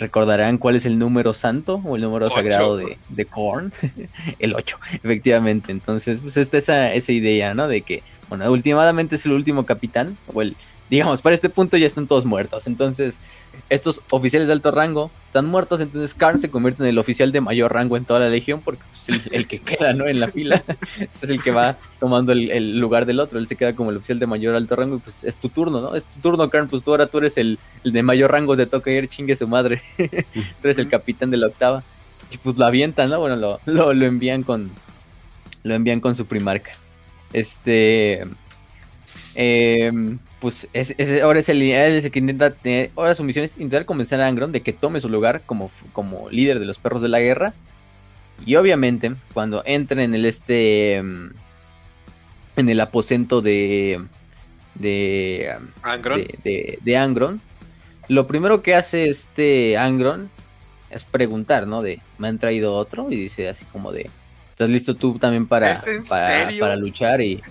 recordarán 0.00 0.58
cuál 0.58 0.76
es 0.76 0.86
el 0.86 0.98
número 0.98 1.32
santo 1.32 1.80
o 1.84 1.96
el 1.96 2.02
número 2.02 2.28
sagrado 2.28 2.76
de, 2.76 2.98
de 3.08 3.24
Korn. 3.26 3.72
el 4.38 4.54
8, 4.54 4.78
efectivamente. 5.02 5.70
Entonces, 5.70 6.20
pues 6.20 6.36
esta 6.36 6.58
esa, 6.58 6.92
esa 6.92 7.12
idea, 7.12 7.54
¿no? 7.54 7.68
De 7.68 7.82
que, 7.82 8.02
bueno, 8.28 8.50
últimamente 8.50 9.14
es 9.14 9.26
el 9.26 9.32
último 9.32 9.64
capitán, 9.66 10.16
o 10.32 10.42
el, 10.42 10.56
digamos, 10.90 11.22
para 11.22 11.34
este 11.34 11.48
punto 11.48 11.76
ya 11.76 11.86
están 11.86 12.08
todos 12.08 12.26
muertos. 12.26 12.66
Entonces, 12.66 13.20
estos 13.68 14.02
oficiales 14.10 14.48
de 14.48 14.54
alto 14.54 14.72
rango 14.72 15.12
están 15.24 15.46
muertos. 15.46 15.78
Entonces, 15.78 16.14
Karn 16.14 16.40
se 16.40 16.50
convierte 16.50 16.82
en 16.82 16.88
el 16.88 16.98
oficial 16.98 17.30
de 17.30 17.40
mayor 17.40 17.72
rango 17.72 17.96
en 17.96 18.04
toda 18.04 18.18
la 18.18 18.28
legión 18.28 18.60
porque 18.60 18.82
es 18.92 19.06
pues, 19.06 19.32
el, 19.32 19.46
que 19.46 19.60
queda, 19.60 19.92
¿no? 19.92 20.08
En 20.08 20.18
la 20.18 20.26
fila. 20.26 20.64
Ese 20.98 21.26
es 21.26 21.30
el 21.30 21.40
que 21.40 21.52
va 21.52 21.78
tomando 22.00 22.32
el, 22.32 22.80
lugar 22.80 23.06
del 23.06 23.20
otro. 23.20 23.38
Él 23.38 23.46
se 23.46 23.54
queda 23.54 23.76
como 23.76 23.90
el 23.90 23.98
oficial 23.98 24.18
de 24.18 24.26
mayor 24.26 24.56
alto 24.56 24.74
rango 24.74 24.96
y 24.96 24.98
pues 24.98 25.22
es 25.22 25.36
tu 25.36 25.48
turno, 25.48 25.80
¿no? 25.80 25.94
Es 25.94 26.06
tu 26.06 26.18
turno, 26.18 26.50
Karn. 26.50 26.68
Pues 26.68 26.82
tú 26.82 26.90
ahora 26.90 27.06
tú 27.06 27.18
eres 27.18 27.38
el, 27.38 27.60
de 27.84 28.02
mayor 28.02 28.32
rango, 28.32 28.56
te 28.56 28.66
toca 28.66 28.90
ir, 28.90 29.06
chingue 29.06 29.36
su 29.36 29.46
madre. 29.46 29.80
tú 29.96 30.64
eres 30.64 30.78
el 30.78 30.88
capitán 30.88 31.30
de 31.30 31.36
la 31.36 31.46
octava. 31.46 31.84
Y 32.32 32.36
pues 32.38 32.58
lo 32.58 32.66
avientan, 32.66 33.10
¿no? 33.10 33.20
Bueno, 33.20 33.36
lo, 33.36 33.60
lo, 33.64 33.94
lo 33.94 34.06
envían 34.06 34.42
con. 34.42 34.72
Lo 35.62 35.74
envían 35.74 36.00
con 36.00 36.16
su 36.16 36.26
primarca. 36.26 36.72
Este. 37.32 38.24
Eh, 39.36 40.18
pues 40.40 40.68
es, 40.72 40.94
ahora 41.22 41.40
es 41.40 41.48
el, 41.50 41.62
es 41.62 42.10
que 42.10 42.18
intenta 42.18 42.50
tener, 42.52 42.90
ahora 42.96 43.14
su 43.14 43.22
misión 43.22 43.44
es 43.44 43.56
intentar 43.58 43.84
convencer 43.84 44.20
a 44.20 44.26
Angron 44.26 44.52
de 44.52 44.62
que 44.62 44.72
tome 44.72 45.00
su 45.00 45.08
lugar 45.08 45.42
como, 45.44 45.70
como 45.92 46.30
líder 46.30 46.58
de 46.58 46.64
los 46.64 46.78
perros 46.78 47.02
de 47.02 47.08
la 47.08 47.20
guerra. 47.20 47.52
Y 48.46 48.56
obviamente, 48.56 49.14
cuando 49.34 49.62
entren 49.66 50.00
en 50.00 50.14
el 50.14 50.24
este 50.24 50.96
en 50.96 51.34
el 52.56 52.80
aposento 52.80 53.42
de 53.42 54.02
de 54.74 55.54
Angron, 55.82 56.24
de, 56.42 56.96
Angron 56.96 57.42
lo 58.08 58.26
primero 58.26 58.62
que 58.62 58.74
hace 58.74 59.10
este 59.10 59.76
Angron 59.76 60.30
es 60.88 61.04
preguntar, 61.04 61.66
¿no? 61.66 61.82
De, 61.82 62.00
¿me 62.16 62.28
han 62.28 62.38
traído 62.38 62.74
otro? 62.74 63.12
Y 63.12 63.16
dice 63.16 63.48
así 63.48 63.66
como 63.66 63.92
de, 63.92 64.08
¿estás 64.50 64.70
listo 64.70 64.96
tú 64.96 65.18
también 65.18 65.46
para, 65.46 65.76
para, 66.08 66.48
para 66.58 66.76
luchar? 66.76 67.20
Y, 67.20 67.42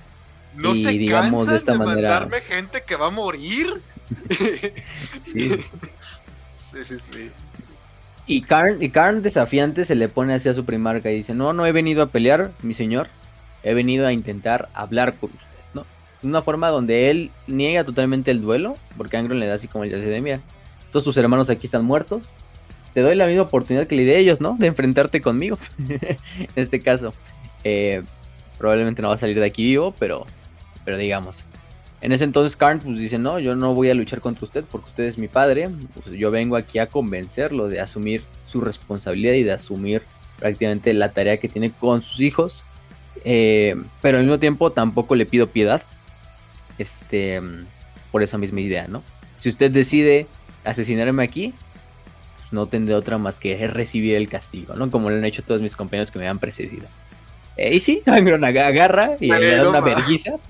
no 0.59 0.75
se 0.75 0.89
digamos 0.89 1.47
de 1.47 1.55
esta 1.55 1.77
manera 1.77 2.11
mandarme 2.11 2.41
gente 2.41 2.83
que 2.85 2.95
va 2.95 3.07
a 3.07 3.11
morir. 3.11 3.81
sí. 5.21 5.51
sí, 6.53 6.83
sí, 6.83 6.99
sí. 6.99 7.31
Y 8.27 8.41
Karn, 8.41 8.81
y 8.81 8.89
Karn 8.89 9.23
desafiante 9.23 9.85
se 9.85 9.95
le 9.95 10.07
pone 10.07 10.35
hacia 10.35 10.53
su 10.53 10.63
primarca 10.63 11.09
y 11.09 11.15
dice, 11.15 11.33
no, 11.33 11.51
no 11.53 11.65
he 11.65 11.71
venido 11.71 12.03
a 12.03 12.07
pelear, 12.07 12.51
mi 12.61 12.73
señor. 12.73 13.07
He 13.63 13.73
venido 13.73 14.05
a 14.05 14.13
intentar 14.13 14.69
hablar 14.73 15.15
con 15.15 15.31
usted, 15.31 15.59
¿no? 15.73 15.85
De 16.21 16.27
una 16.27 16.41
forma 16.41 16.69
donde 16.69 17.09
él 17.09 17.31
niega 17.47 17.83
totalmente 17.83 18.29
el 18.29 18.41
duelo, 18.41 18.75
porque 18.97 19.17
Angron 19.17 19.39
le 19.39 19.47
da 19.47 19.55
así 19.55 19.67
como 19.67 19.83
el 19.83 19.89
de, 19.89 20.21
mira, 20.21 20.41
todos 20.91 21.03
tus 21.03 21.17
hermanos 21.17 21.49
aquí 21.49 21.65
están 21.65 21.85
muertos. 21.85 22.33
Te 22.93 23.01
doy 23.01 23.15
la 23.15 23.25
misma 23.25 23.43
oportunidad 23.43 23.87
que 23.87 23.95
le 23.95 24.03
di 24.03 24.11
a 24.11 24.17
ellos, 24.17 24.39
¿no? 24.39 24.55
De 24.59 24.67
enfrentarte 24.67 25.21
conmigo. 25.21 25.57
en 25.89 26.49
este 26.55 26.79
caso. 26.81 27.13
Eh, 27.63 28.03
probablemente 28.59 29.01
no 29.01 29.07
va 29.07 29.15
a 29.15 29.17
salir 29.17 29.39
de 29.39 29.45
aquí 29.45 29.63
vivo, 29.63 29.95
pero 29.97 30.27
pero 30.89 30.97
digamos. 30.97 31.43
En 32.01 32.11
ese 32.13 32.23
entonces 32.23 32.57
Karn 32.57 32.79
pues 32.79 32.97
dice, 32.97 33.19
no, 33.19 33.37
yo 33.37 33.55
no 33.55 33.75
voy 33.75 33.91
a 33.91 33.93
luchar 33.93 34.21
contra 34.21 34.45
usted 34.45 34.63
porque 34.63 34.89
usted 34.89 35.03
es 35.03 35.19
mi 35.19 35.27
padre, 35.27 35.69
pues, 35.93 36.15
yo 36.15 36.31
vengo 36.31 36.55
aquí 36.55 36.79
a 36.79 36.87
convencerlo 36.87 37.67
de 37.67 37.79
asumir 37.79 38.23
su 38.47 38.59
responsabilidad 38.59 39.33
y 39.33 39.43
de 39.43 39.51
asumir 39.51 40.01
prácticamente 40.39 40.91
la 40.95 41.11
tarea 41.11 41.37
que 41.37 41.47
tiene 41.47 41.69
con 41.69 42.01
sus 42.01 42.21
hijos, 42.21 42.63
eh, 43.23 43.75
pero 44.01 44.17
al 44.17 44.23
mismo 44.23 44.39
tiempo 44.39 44.71
tampoco 44.71 45.13
le 45.13 45.27
pido 45.27 45.45
piedad, 45.45 45.83
este, 46.79 47.39
por 48.11 48.23
esa 48.23 48.39
misma 48.39 48.61
idea, 48.61 48.87
¿no? 48.87 49.03
Si 49.37 49.49
usted 49.49 49.69
decide 49.69 50.25
asesinarme 50.63 51.23
aquí, 51.23 51.53
pues 52.39 52.51
no 52.51 52.65
tendré 52.65 52.95
otra 52.95 53.19
más 53.19 53.39
que 53.39 53.67
recibir 53.67 54.15
el 54.15 54.27
castigo, 54.27 54.73
¿no? 54.73 54.89
Como 54.89 55.11
lo 55.11 55.17
han 55.17 55.25
hecho 55.25 55.43
todos 55.43 55.61
mis 55.61 55.75
compañeros 55.75 56.09
que 56.09 56.17
me 56.17 56.27
han 56.27 56.39
precedido. 56.39 56.87
Eh, 57.61 57.75
y 57.75 57.79
sí, 57.81 58.01
Angron 58.05 58.45
agarra 58.45 59.17
y 59.19 59.27
le 59.27 59.57
da 59.57 59.69
una 59.69 59.81
verguiza, 59.81 60.31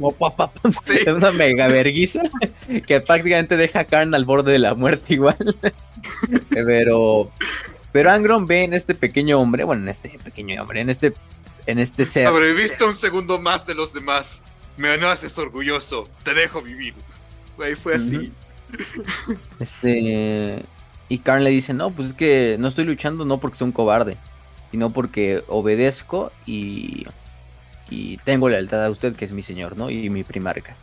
da 1.06 1.14
una 1.16 1.32
mega 1.32 1.68
verguiza 1.68 2.22
que 2.88 3.02
prácticamente 3.02 3.58
deja 3.58 3.80
a 3.80 3.86
Karn 3.86 4.14
al 4.14 4.26
borde 4.26 4.52
de 4.52 4.60
la 4.60 4.76
muerte 4.76 5.16
igual. 5.16 5.58
pero, 6.54 7.32
pero 7.92 8.12
Angron 8.12 8.46
ve 8.46 8.64
en 8.64 8.76
este 8.76 8.94
pequeño 8.94 9.40
hombre, 9.40 9.64
bueno, 9.64 9.82
en 9.82 9.90
este 9.90 10.20
pequeño 10.24 10.62
hombre, 10.62 10.82
en 10.82 10.92
este, 10.92 11.14
en 11.66 11.80
este 11.80 12.06
ser. 12.06 12.28
Sobreviviste 12.28 12.86
un 12.86 12.94
segundo 12.94 13.40
más 13.40 13.66
de 13.66 13.74
los 13.74 13.92
demás. 13.92 14.44
Me 14.78 14.90
haces 14.90 15.38
orgulloso. 15.40 16.08
Te 16.24 16.36
dejo 16.36 16.62
vivir. 16.62 16.94
Fue, 17.56 17.76
fue 17.76 17.96
así. 17.96 18.32
Este. 19.60 20.64
Y 21.10 21.18
Karn 21.18 21.44
le 21.44 21.50
dice, 21.50 21.74
no, 21.74 21.90
pues 21.90 22.10
es 22.10 22.14
que 22.14 22.56
no 22.60 22.68
estoy 22.68 22.86
luchando 22.86 23.26
no 23.26 23.40
porque 23.40 23.58
sea 23.58 23.66
un 23.66 23.74
cobarde 23.74 24.16
sino 24.72 24.90
porque 24.90 25.44
obedezco 25.48 26.32
y, 26.46 27.06
y 27.90 28.18
tengo 28.18 28.50
lealtad 28.50 28.86
a 28.86 28.90
usted, 28.90 29.16
que 29.16 29.26
es 29.26 29.32
mi 29.32 29.42
señor, 29.42 29.78
¿no? 29.78 29.90
Y 29.90 30.10
mi 30.10 30.24
primarca. 30.24 30.76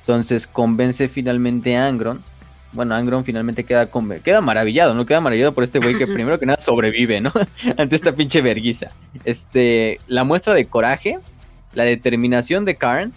Entonces 0.00 0.46
convence 0.46 1.08
finalmente 1.08 1.76
a 1.76 1.86
Angron. 1.86 2.22
Bueno, 2.72 2.94
Angron 2.94 3.24
finalmente 3.24 3.64
queda, 3.64 3.88
queda 4.24 4.40
maravillado, 4.40 4.94
¿no? 4.94 5.06
Queda 5.06 5.20
maravillado 5.20 5.52
por 5.52 5.64
este 5.64 5.78
güey 5.78 5.96
que 5.96 6.06
primero 6.14 6.38
que 6.38 6.46
nada 6.46 6.60
sobrevive, 6.60 7.20
¿no? 7.20 7.32
Ante 7.76 7.96
esta 7.96 8.12
pinche 8.12 8.40
verguiza. 8.40 8.88
Este, 9.24 10.00
la 10.06 10.24
muestra 10.24 10.54
de 10.54 10.64
coraje, 10.64 11.18
la 11.74 11.84
determinación 11.84 12.64
de 12.64 12.76
Karn 12.76 13.12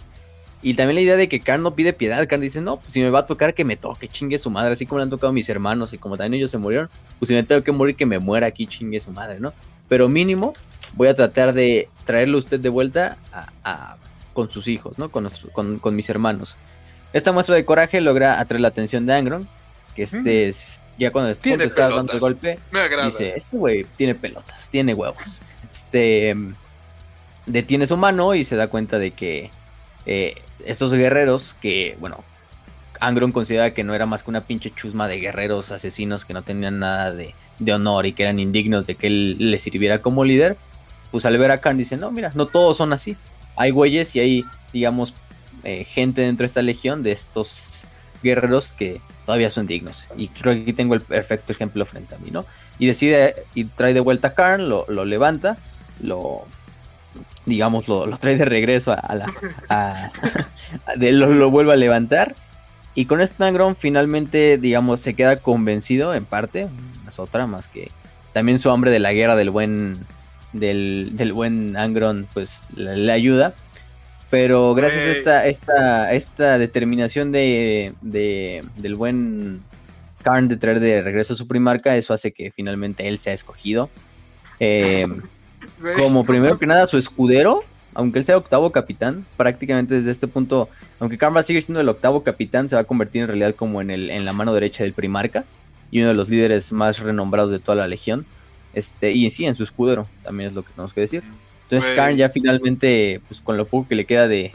y 0.62 0.74
también 0.74 0.94
la 0.94 1.00
idea 1.00 1.16
de 1.16 1.28
que 1.28 1.40
Karn 1.40 1.62
no 1.62 1.74
pide 1.74 1.92
piedad. 1.92 2.26
Karn 2.28 2.40
dice, 2.40 2.60
no, 2.60 2.76
pues 2.76 2.92
si 2.92 3.00
me 3.00 3.10
va 3.10 3.20
a 3.20 3.26
tocar 3.26 3.52
que 3.52 3.64
me 3.64 3.76
toque, 3.76 4.06
chingue 4.06 4.38
su 4.38 4.48
madre. 4.48 4.72
Así 4.72 4.86
como 4.86 4.98
le 4.98 5.04
han 5.04 5.10
tocado 5.10 5.32
mis 5.32 5.48
hermanos 5.48 5.92
y 5.92 5.98
como 5.98 6.16
también 6.16 6.34
ellos 6.34 6.50
se 6.50 6.58
murieron, 6.58 6.88
pues 7.18 7.28
si 7.28 7.34
me 7.34 7.42
tengo 7.42 7.62
que 7.62 7.72
morir, 7.72 7.96
que 7.96 8.06
me 8.06 8.20
muera 8.20 8.46
aquí, 8.46 8.66
chingue 8.66 9.00
su 9.00 9.10
madre, 9.10 9.40
¿no? 9.40 9.52
Pero 9.92 10.08
mínimo 10.08 10.54
voy 10.94 11.08
a 11.08 11.14
tratar 11.14 11.52
de 11.52 11.86
traerlo 12.06 12.38
usted 12.38 12.58
de 12.58 12.70
vuelta 12.70 13.18
con 14.32 14.48
sus 14.48 14.66
hijos, 14.66 14.98
¿no? 14.98 15.10
Con, 15.10 15.28
con, 15.80 15.94
mis 15.94 16.08
hermanos. 16.08 16.56
Esta 17.12 17.30
muestra 17.30 17.56
de 17.56 17.66
coraje 17.66 18.00
logra 18.00 18.40
atraer 18.40 18.62
la 18.62 18.68
atención 18.68 19.04
de 19.04 19.12
Angron, 19.12 19.46
que 19.94 20.04
este 20.04 20.48
es, 20.48 20.80
ya 20.98 21.12
cuando 21.12 21.30
está 21.30 21.90
dando 21.90 22.10
el 22.10 22.20
golpe, 22.20 22.58
dice, 23.04 23.34
este 23.36 23.54
güey 23.54 23.84
tiene 23.96 24.14
pelotas, 24.14 24.70
tiene 24.70 24.94
huevos. 24.94 25.42
Este 25.70 26.34
detiene 27.44 27.86
su 27.86 27.98
mano 27.98 28.34
y 28.34 28.44
se 28.44 28.56
da 28.56 28.68
cuenta 28.68 28.98
de 28.98 29.10
que 29.10 29.50
eh, 30.06 30.40
estos 30.64 30.90
guerreros, 30.94 31.54
que 31.60 31.98
bueno, 32.00 32.24
Angron 33.02 33.32
considera 33.32 33.74
que 33.74 33.84
no 33.84 33.94
era 33.94 34.06
más 34.06 34.22
que 34.22 34.30
una 34.30 34.42
pinche 34.42 34.72
chusma 34.74 35.08
de 35.08 35.18
guerreros 35.18 35.72
asesinos 35.72 36.24
que 36.24 36.34
no 36.34 36.42
tenían 36.42 36.78
nada 36.78 37.10
de, 37.10 37.34
de 37.58 37.72
honor 37.72 38.06
y 38.06 38.12
que 38.12 38.22
eran 38.22 38.38
indignos 38.38 38.86
de 38.86 38.94
que 38.94 39.08
él 39.08 39.36
le 39.38 39.58
sirviera 39.58 39.98
como 39.98 40.24
líder, 40.24 40.56
pues 41.10 41.26
al 41.26 41.36
ver 41.36 41.50
a 41.50 41.58
Khan 41.58 41.76
dice, 41.76 41.96
no, 41.96 42.10
mira, 42.10 42.30
no 42.34 42.46
todos 42.46 42.76
son 42.76 42.92
así. 42.92 43.16
Hay 43.56 43.70
güeyes 43.70 44.14
y 44.16 44.20
hay, 44.20 44.44
digamos, 44.72 45.14
eh, 45.64 45.84
gente 45.84 46.22
dentro 46.22 46.42
de 46.42 46.46
esta 46.46 46.62
legión 46.62 47.02
de 47.02 47.12
estos 47.12 47.84
guerreros 48.22 48.68
que 48.68 49.00
todavía 49.26 49.50
son 49.50 49.66
dignos. 49.66 50.06
Y 50.16 50.28
creo 50.28 50.54
que 50.54 50.62
aquí 50.62 50.72
tengo 50.72 50.94
el 50.94 51.00
perfecto 51.00 51.52
ejemplo 51.52 51.84
frente 51.86 52.14
a 52.14 52.18
mí, 52.18 52.30
¿no? 52.30 52.44
Y 52.78 52.86
decide 52.86 53.34
y 53.54 53.64
trae 53.64 53.94
de 53.94 54.00
vuelta 54.00 54.28
a 54.28 54.34
Karn, 54.34 54.68
lo, 54.68 54.86
levanta, 55.04 55.56
lo, 56.00 56.46
digamos, 57.46 57.88
lo, 57.88 58.08
trae 58.18 58.36
de 58.36 58.44
regreso 58.44 58.92
a, 58.92 59.14
la... 59.14 59.26
lo, 60.96 61.26
lo, 61.26 61.50
vuelve 61.50 61.72
a 61.72 61.76
levantar. 61.76 62.34
Y 62.94 63.06
con 63.06 63.20
este 63.20 63.42
Angron 63.44 63.74
finalmente, 63.76 64.58
digamos, 64.58 65.00
se 65.00 65.14
queda 65.14 65.36
convencido 65.36 66.14
en 66.14 66.24
parte, 66.24 66.68
otra, 67.16 67.46
más 67.46 67.68
que 67.68 67.90
también 68.32 68.58
su 68.58 68.70
hambre 68.70 68.90
de 68.90 68.98
la 68.98 69.12
guerra 69.12 69.36
del 69.36 69.50
buen 69.50 69.98
del, 70.52 71.32
buen 71.34 71.76
Angron 71.76 72.26
pues 72.32 72.60
le, 72.74 73.10
ayuda. 73.12 73.54
Pero 74.30 74.74
gracias 74.74 75.04
a 75.04 75.10
esta, 75.10 75.46
esta, 75.46 76.12
esta 76.12 76.58
determinación 76.58 77.32
de, 77.32 77.92
del 78.00 78.94
buen 78.94 79.62
Karn 80.22 80.48
de 80.48 80.56
traer 80.56 80.80
de 80.80 81.02
regreso 81.02 81.34
a 81.34 81.36
su 81.36 81.46
primarca, 81.46 81.96
eso 81.96 82.14
hace 82.14 82.32
que 82.32 82.50
finalmente 82.50 83.06
él 83.08 83.18
sea 83.18 83.34
escogido. 83.34 83.90
Eh, 84.58 85.06
como 85.98 86.24
primero 86.24 86.58
que 86.58 86.66
nada 86.66 86.86
su 86.86 86.96
escudero, 86.96 87.60
aunque 87.94 88.18
él 88.18 88.24
sea 88.24 88.36
octavo 88.36 88.70
capitán, 88.72 89.26
prácticamente 89.36 89.94
desde 89.94 90.10
este 90.10 90.28
punto, 90.28 90.68
aunque 90.98 91.18
Karn 91.18 91.34
va 91.34 91.40
a 91.40 91.42
seguir 91.42 91.62
siendo 91.62 91.80
el 91.80 91.88
octavo 91.88 92.22
capitán, 92.22 92.68
se 92.68 92.76
va 92.76 92.82
a 92.82 92.84
convertir 92.84 93.22
en 93.22 93.28
realidad 93.28 93.54
como 93.54 93.80
en, 93.80 93.90
el, 93.90 94.10
en 94.10 94.24
la 94.24 94.32
mano 94.32 94.54
derecha 94.54 94.84
del 94.84 94.92
primarca 94.92 95.44
y 95.90 96.00
uno 96.00 96.08
de 96.08 96.14
los 96.14 96.28
líderes 96.28 96.72
más 96.72 97.00
renombrados 97.00 97.50
de 97.50 97.58
toda 97.58 97.76
la 97.76 97.86
legión. 97.86 98.24
Este, 98.74 99.12
y 99.12 99.28
sí, 99.30 99.44
en 99.44 99.54
su 99.54 99.62
escudero, 99.62 100.08
también 100.22 100.48
es 100.48 100.54
lo 100.54 100.62
que 100.62 100.72
tenemos 100.72 100.94
que 100.94 101.02
decir. 101.02 101.22
Entonces 101.64 101.90
Karn 101.96 102.16
ya 102.16 102.28
finalmente, 102.28 103.20
pues 103.28 103.40
con 103.40 103.56
lo 103.56 103.66
poco 103.66 103.88
que 103.88 103.94
le 103.94 104.04
queda 104.04 104.28
de, 104.28 104.52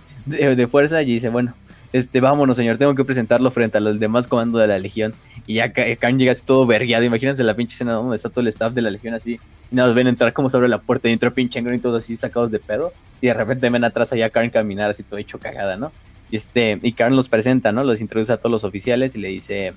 fuerza, 0.69 1.01
y 1.01 1.05
dice, 1.05 1.29
bueno, 1.29 1.53
este, 1.93 2.19
vámonos, 2.19 2.57
señor, 2.57 2.77
tengo 2.77 2.95
que 2.95 3.05
presentarlo 3.05 3.49
frente 3.51 3.77
a 3.77 3.81
los 3.81 3.99
demás 3.99 4.27
comandos 4.27 4.59
de 4.61 4.67
la 4.67 4.77
Legión. 4.77 5.13
Y 5.45 5.55
ya 5.55 5.71
Karn 5.71 6.19
llega 6.19 6.33
así 6.33 6.43
todo 6.45 6.65
vergueado. 6.65 7.03
Imagínense 7.03 7.43
la 7.43 7.55
pinche 7.55 7.73
escena 7.73 7.93
donde 7.93 8.15
está 8.15 8.29
todo 8.29 8.41
el 8.41 8.47
staff 8.47 8.73
de 8.73 8.81
la 8.81 8.89
Legión 8.89 9.13
así. 9.13 9.39
Y 9.71 9.75
nos 9.75 9.95
ven 9.95 10.07
entrar 10.07 10.33
como 10.33 10.49
se 10.49 10.57
abre 10.57 10.69
la 10.69 10.79
puerta 10.79 11.09
y 11.09 11.13
entra 11.13 11.31
pinche 11.31 11.59
Angron 11.59 11.75
y 11.75 11.79
todos 11.79 12.03
así 12.03 12.15
sacados 12.15 12.51
de 12.51 12.59
pedo. 12.59 12.91
Y 13.21 13.27
de 13.27 13.33
repente 13.33 13.69
ven 13.69 13.83
atrás 13.83 14.11
allá 14.13 14.27
a 14.27 14.29
Karn 14.29 14.49
caminar 14.49 14.91
así 14.91 15.03
todo 15.03 15.17
hecho 15.17 15.39
cagada, 15.39 15.77
¿no? 15.77 15.91
Y, 16.29 16.35
este, 16.35 16.79
y 16.81 16.91
Karn 16.91 17.15
los 17.15 17.29
presenta, 17.29 17.71
¿no? 17.71 17.83
Los 17.83 18.01
introduce 18.01 18.33
a 18.33 18.37
todos 18.37 18.51
los 18.51 18.63
oficiales 18.63 19.15
y 19.15 19.19
le 19.19 19.29
dice: 19.29 19.73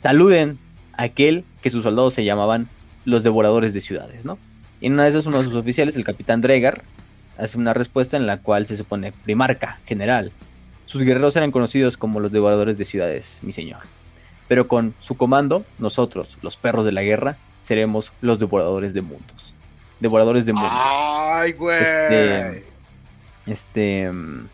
Saluden 0.00 0.58
a 0.96 1.04
aquel 1.04 1.44
que 1.62 1.70
sus 1.70 1.82
soldados 1.82 2.14
se 2.14 2.24
llamaban 2.24 2.68
los 3.04 3.22
devoradores 3.22 3.74
de 3.74 3.80
ciudades, 3.80 4.24
¿no? 4.24 4.38
Y 4.80 4.86
en 4.86 4.94
una 4.94 5.04
de 5.04 5.10
esas, 5.10 5.26
uno 5.26 5.38
de 5.38 5.44
sus 5.44 5.54
oficiales, 5.54 5.96
el 5.96 6.04
capitán 6.04 6.40
Dregar, 6.40 6.82
hace 7.38 7.58
una 7.58 7.74
respuesta 7.74 8.16
en 8.16 8.26
la 8.26 8.38
cual 8.38 8.66
se 8.66 8.76
supone 8.76 9.12
primarca, 9.12 9.78
general. 9.86 10.32
Sus 10.86 11.02
guerreros 11.02 11.34
eran 11.36 11.50
conocidos 11.50 11.96
como 11.96 12.20
los 12.20 12.30
devoradores 12.32 12.76
de 12.78 12.84
ciudades, 12.84 13.38
mi 13.42 13.52
señor. 13.52 13.80
Pero 14.48 14.68
con 14.68 14.94
su 15.00 15.16
comando, 15.16 15.64
nosotros, 15.78 16.38
los 16.42 16.56
perros 16.56 16.84
de 16.84 16.92
la 16.92 17.02
guerra, 17.02 17.36
seremos 17.62 18.12
los 18.20 18.38
devoradores 18.38 18.92
de 18.94 19.00
mundos. 19.00 19.54
Devoradores 20.00 20.44
de 20.44 20.52
mundos. 20.52 20.70
¡Ay, 20.74 21.52
güey! 21.52 21.80
Este. 21.82 22.64
Este. 23.46 24.10
mm, 24.12 24.48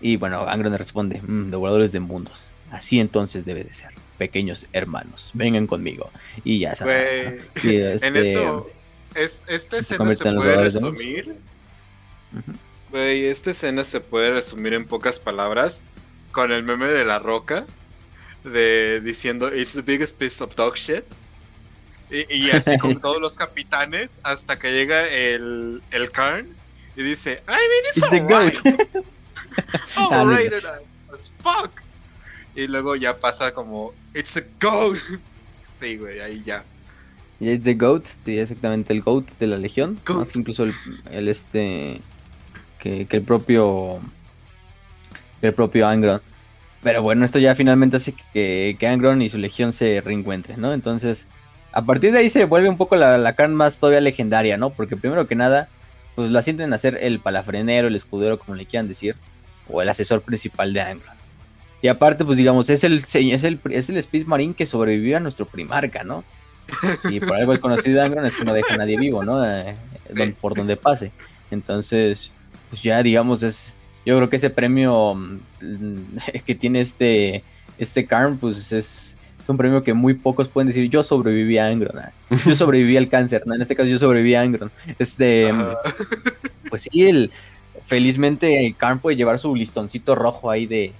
Y 0.00 0.16
bueno, 0.16 0.46
Angron 0.48 0.76
responde: 0.76 1.20
"Mm, 1.22 1.50
Devoradores 1.50 1.92
de 1.92 2.00
mundos. 2.00 2.52
Así 2.72 2.98
entonces 2.98 3.44
debe 3.44 3.62
de 3.62 3.72
ser. 3.72 3.90
Pequeños 4.18 4.66
hermanos, 4.72 5.30
vengan 5.34 5.66
conmigo. 5.68 6.10
Y 6.44 6.58
ya 6.58 6.74
saben. 6.74 7.42
Güey. 7.62 7.72
En 8.02 8.16
este, 8.16 8.20
eso, 8.32 8.68
es- 9.14 9.42
esta 9.48 9.78
escena 9.78 10.10
se 10.10 10.24
los 10.24 10.34
puede 10.44 10.70
de 10.70 10.80
mundos. 10.80 11.36
Güey, 12.94 13.26
esta 13.26 13.50
escena 13.50 13.82
se 13.82 13.98
puede 13.98 14.30
resumir 14.30 14.72
en 14.72 14.86
pocas 14.86 15.18
palabras 15.18 15.82
con 16.30 16.52
el 16.52 16.62
meme 16.62 16.86
de 16.86 17.04
la 17.04 17.18
roca 17.18 17.66
de 18.44 19.00
diciendo 19.00 19.52
It's 19.52 19.72
the 19.72 19.82
biggest 19.82 20.16
piece 20.16 20.40
of 20.40 20.54
dog 20.54 20.76
shit. 20.76 21.02
Y, 22.08 22.32
y 22.32 22.52
así 22.52 22.78
con 22.78 23.00
todos 23.00 23.20
los 23.20 23.34
capitanes 23.34 24.20
hasta 24.22 24.60
que 24.60 24.70
llega 24.70 25.08
el, 25.08 25.82
el 25.90 26.08
Karn 26.12 26.54
y 26.94 27.02
dice 27.02 27.42
I 27.48 27.50
mean 27.50 27.84
it's, 27.88 27.96
It's 27.96 28.12
a 28.12 28.18
alright. 30.20 30.52
Overrated 30.52 30.64
as 31.12 31.32
fuck. 31.40 31.72
Y 32.54 32.68
luego 32.68 32.94
ya 32.94 33.18
pasa 33.18 33.52
como 33.52 33.92
It's 34.14 34.36
a 34.36 34.44
goat. 34.60 34.98
Sí, 35.80 35.96
güey, 35.96 36.20
ahí 36.20 36.44
ya. 36.46 36.62
Y 37.40 37.50
es 37.50 37.60
The 37.60 37.74
Goat, 37.74 38.04
sí, 38.24 38.38
exactamente 38.38 38.92
el 38.92 39.02
Goat 39.02 39.32
de 39.40 39.48
la 39.48 39.58
Legión. 39.58 39.98
Goat. 40.06 40.28
Más 40.28 40.36
incluso 40.36 40.62
el, 40.62 40.72
el 41.10 41.26
este. 41.26 42.00
Que, 42.84 43.06
que 43.06 43.16
el 43.16 43.22
propio. 43.24 43.98
Que 45.40 45.48
el 45.48 45.54
propio 45.54 45.88
Angron. 45.88 46.20
Pero 46.82 47.02
bueno, 47.02 47.24
esto 47.24 47.38
ya 47.38 47.54
finalmente 47.54 47.96
hace 47.96 48.14
que, 48.32 48.76
que 48.78 48.86
Angron 48.86 49.22
y 49.22 49.30
su 49.30 49.38
Legión 49.38 49.72
se 49.72 50.02
reencuentren, 50.02 50.60
¿no? 50.60 50.72
Entonces, 50.72 51.26
a 51.72 51.82
partir 51.82 52.12
de 52.12 52.18
ahí 52.18 52.28
se 52.28 52.44
vuelve 52.44 52.68
un 52.68 52.76
poco 52.76 52.94
la, 52.94 53.18
la 53.18 53.32
Karn 53.32 53.54
más 53.54 53.80
todavía 53.80 54.00
legendaria, 54.00 54.56
¿no? 54.58 54.70
Porque 54.70 54.96
primero 54.96 55.26
que 55.26 55.34
nada, 55.34 55.68
pues 56.14 56.30
la 56.30 56.42
sienten 56.42 56.72
a 56.72 56.78
ser 56.78 56.98
el 57.00 57.20
palafrenero, 57.20 57.88
el 57.88 57.96
escudero, 57.96 58.38
como 58.38 58.54
le 58.54 58.66
quieran 58.66 58.86
decir, 58.86 59.16
o 59.68 59.82
el 59.82 59.88
asesor 59.88 60.20
principal 60.20 60.72
de 60.72 60.82
Angron. 60.82 61.16
Y 61.82 61.88
aparte, 61.88 62.24
pues 62.24 62.38
digamos, 62.38 62.70
es 62.70 62.84
el, 62.84 62.98
es 62.98 63.44
el, 63.44 63.60
es 63.70 63.90
el 63.90 63.96
Space 63.96 64.24
Marine 64.24 64.54
que 64.54 64.66
sobrevivió 64.66 65.16
a 65.16 65.20
nuestro 65.20 65.46
primarca, 65.46 66.04
¿no? 66.04 66.22
Y 67.10 67.20
por 67.20 67.36
algo 67.36 67.52
el 67.52 67.60
conocido 67.60 68.00
de 68.00 68.06
Angron 68.06 68.24
es 68.24 68.36
que 68.36 68.44
no 68.44 68.54
deja 68.54 68.74
a 68.74 68.78
nadie 68.78 68.96
vivo, 68.96 69.24
¿no? 69.24 69.44
Eh, 69.44 69.74
por 70.40 70.54
donde 70.54 70.76
pase. 70.76 71.12
Entonces, 71.50 72.30
pues 72.74 72.82
ya 72.82 73.02
digamos, 73.04 73.42
es. 73.44 73.72
Yo 74.04 74.16
creo 74.16 74.28
que 74.28 74.36
ese 74.36 74.50
premio 74.50 75.14
mm, 75.14 75.96
que 76.44 76.54
tiene 76.56 76.80
este. 76.80 77.44
Este 77.78 78.04
Karn, 78.04 78.36
pues 78.38 78.72
es. 78.72 79.16
Es 79.40 79.48
un 79.50 79.56
premio 79.58 79.82
que 79.82 79.92
muy 79.92 80.14
pocos 80.14 80.48
pueden 80.48 80.68
decir, 80.68 80.88
yo 80.88 81.02
sobreviví 81.02 81.58
a 81.58 81.66
Angron, 81.66 81.98
ah, 81.98 82.12
yo 82.46 82.56
sobreviví 82.56 82.96
al 82.96 83.08
cáncer, 83.10 83.42
¿no? 83.46 83.54
En 83.54 83.60
este 83.62 83.76
caso 83.76 83.88
yo 83.88 83.98
sobreviví 83.98 84.34
a 84.34 84.40
Angron. 84.40 84.70
Este, 84.98 85.50
Ajá. 85.50 85.76
pues 86.70 86.88
sí, 86.90 87.06
el, 87.06 87.30
felizmente 87.84 88.74
Karn 88.78 88.98
puede 89.00 89.16
llevar 89.16 89.38
su 89.38 89.54
listoncito 89.54 90.14
rojo 90.14 90.50
ahí 90.50 90.64
de, 90.66 90.92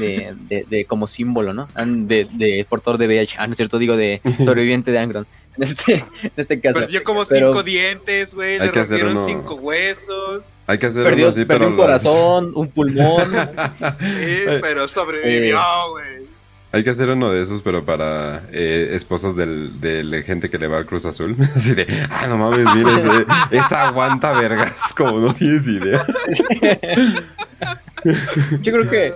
de, 0.00 0.34
de- 0.48 0.66
de 0.68 0.84
como 0.84 1.06
símbolo, 1.06 1.54
¿no? 1.54 1.68
De 1.86 2.66
portador 2.68 2.98
de 2.98 3.06
VIH, 3.06 3.36
ah, 3.38 3.46
no 3.46 3.52
es 3.52 3.56
cierto, 3.56 3.78
digo 3.78 3.96
de 3.96 4.20
sobreviviente 4.44 4.90
de 4.90 4.98
Angron. 4.98 5.26
En 5.58 5.62
este, 5.64 5.94
en 6.22 6.32
este 6.36 6.60
caso. 6.60 6.80
Perdió 6.80 7.04
como 7.04 7.24
Pero- 7.26 7.48
cinco 7.52 7.62
dientes, 7.62 8.34
güey. 8.34 8.58
Le 8.58 8.70
rompieron 8.70 9.10
uno- 9.12 9.24
cinco 9.24 9.54
huesos. 9.56 10.56
Hay 10.66 10.78
que 10.78 10.86
hacer 10.86 11.04
Perdió, 11.04 11.26
uno 11.26 11.30
así, 11.30 11.44
perdió 11.44 11.58
pero 11.66 11.70
un 11.72 11.76
corazón, 11.76 12.52
un 12.54 12.68
pulmón. 12.68 13.22
Sí, 14.00 14.44
pero 14.62 14.88
sobrevivió, 14.88 15.60
güey. 15.90 16.22
Hay 16.74 16.82
que 16.82 16.88
hacer 16.88 17.10
uno 17.10 17.30
de 17.30 17.42
esos, 17.42 17.60
pero 17.60 17.84
para 17.84 18.44
eh, 18.50 18.88
esposos 18.92 19.36
del, 19.36 19.78
de 19.78 20.02
la 20.04 20.22
gente 20.22 20.48
que 20.48 20.56
le 20.56 20.68
va 20.68 20.78
al 20.78 20.86
Cruz 20.86 21.04
Azul. 21.04 21.36
Así 21.54 21.74
de, 21.74 21.86
ah, 22.08 22.26
no 22.28 22.38
mames, 22.38 22.66
mira, 22.74 22.96
ese- 22.96 23.26
esa 23.58 23.88
aguanta 23.88 24.32
vergas, 24.32 24.94
como 24.96 25.18
no 25.20 25.34
tienes 25.34 25.68
idea. 25.68 26.02
Yo 28.62 28.72
creo 28.72 28.88
que. 28.90 29.14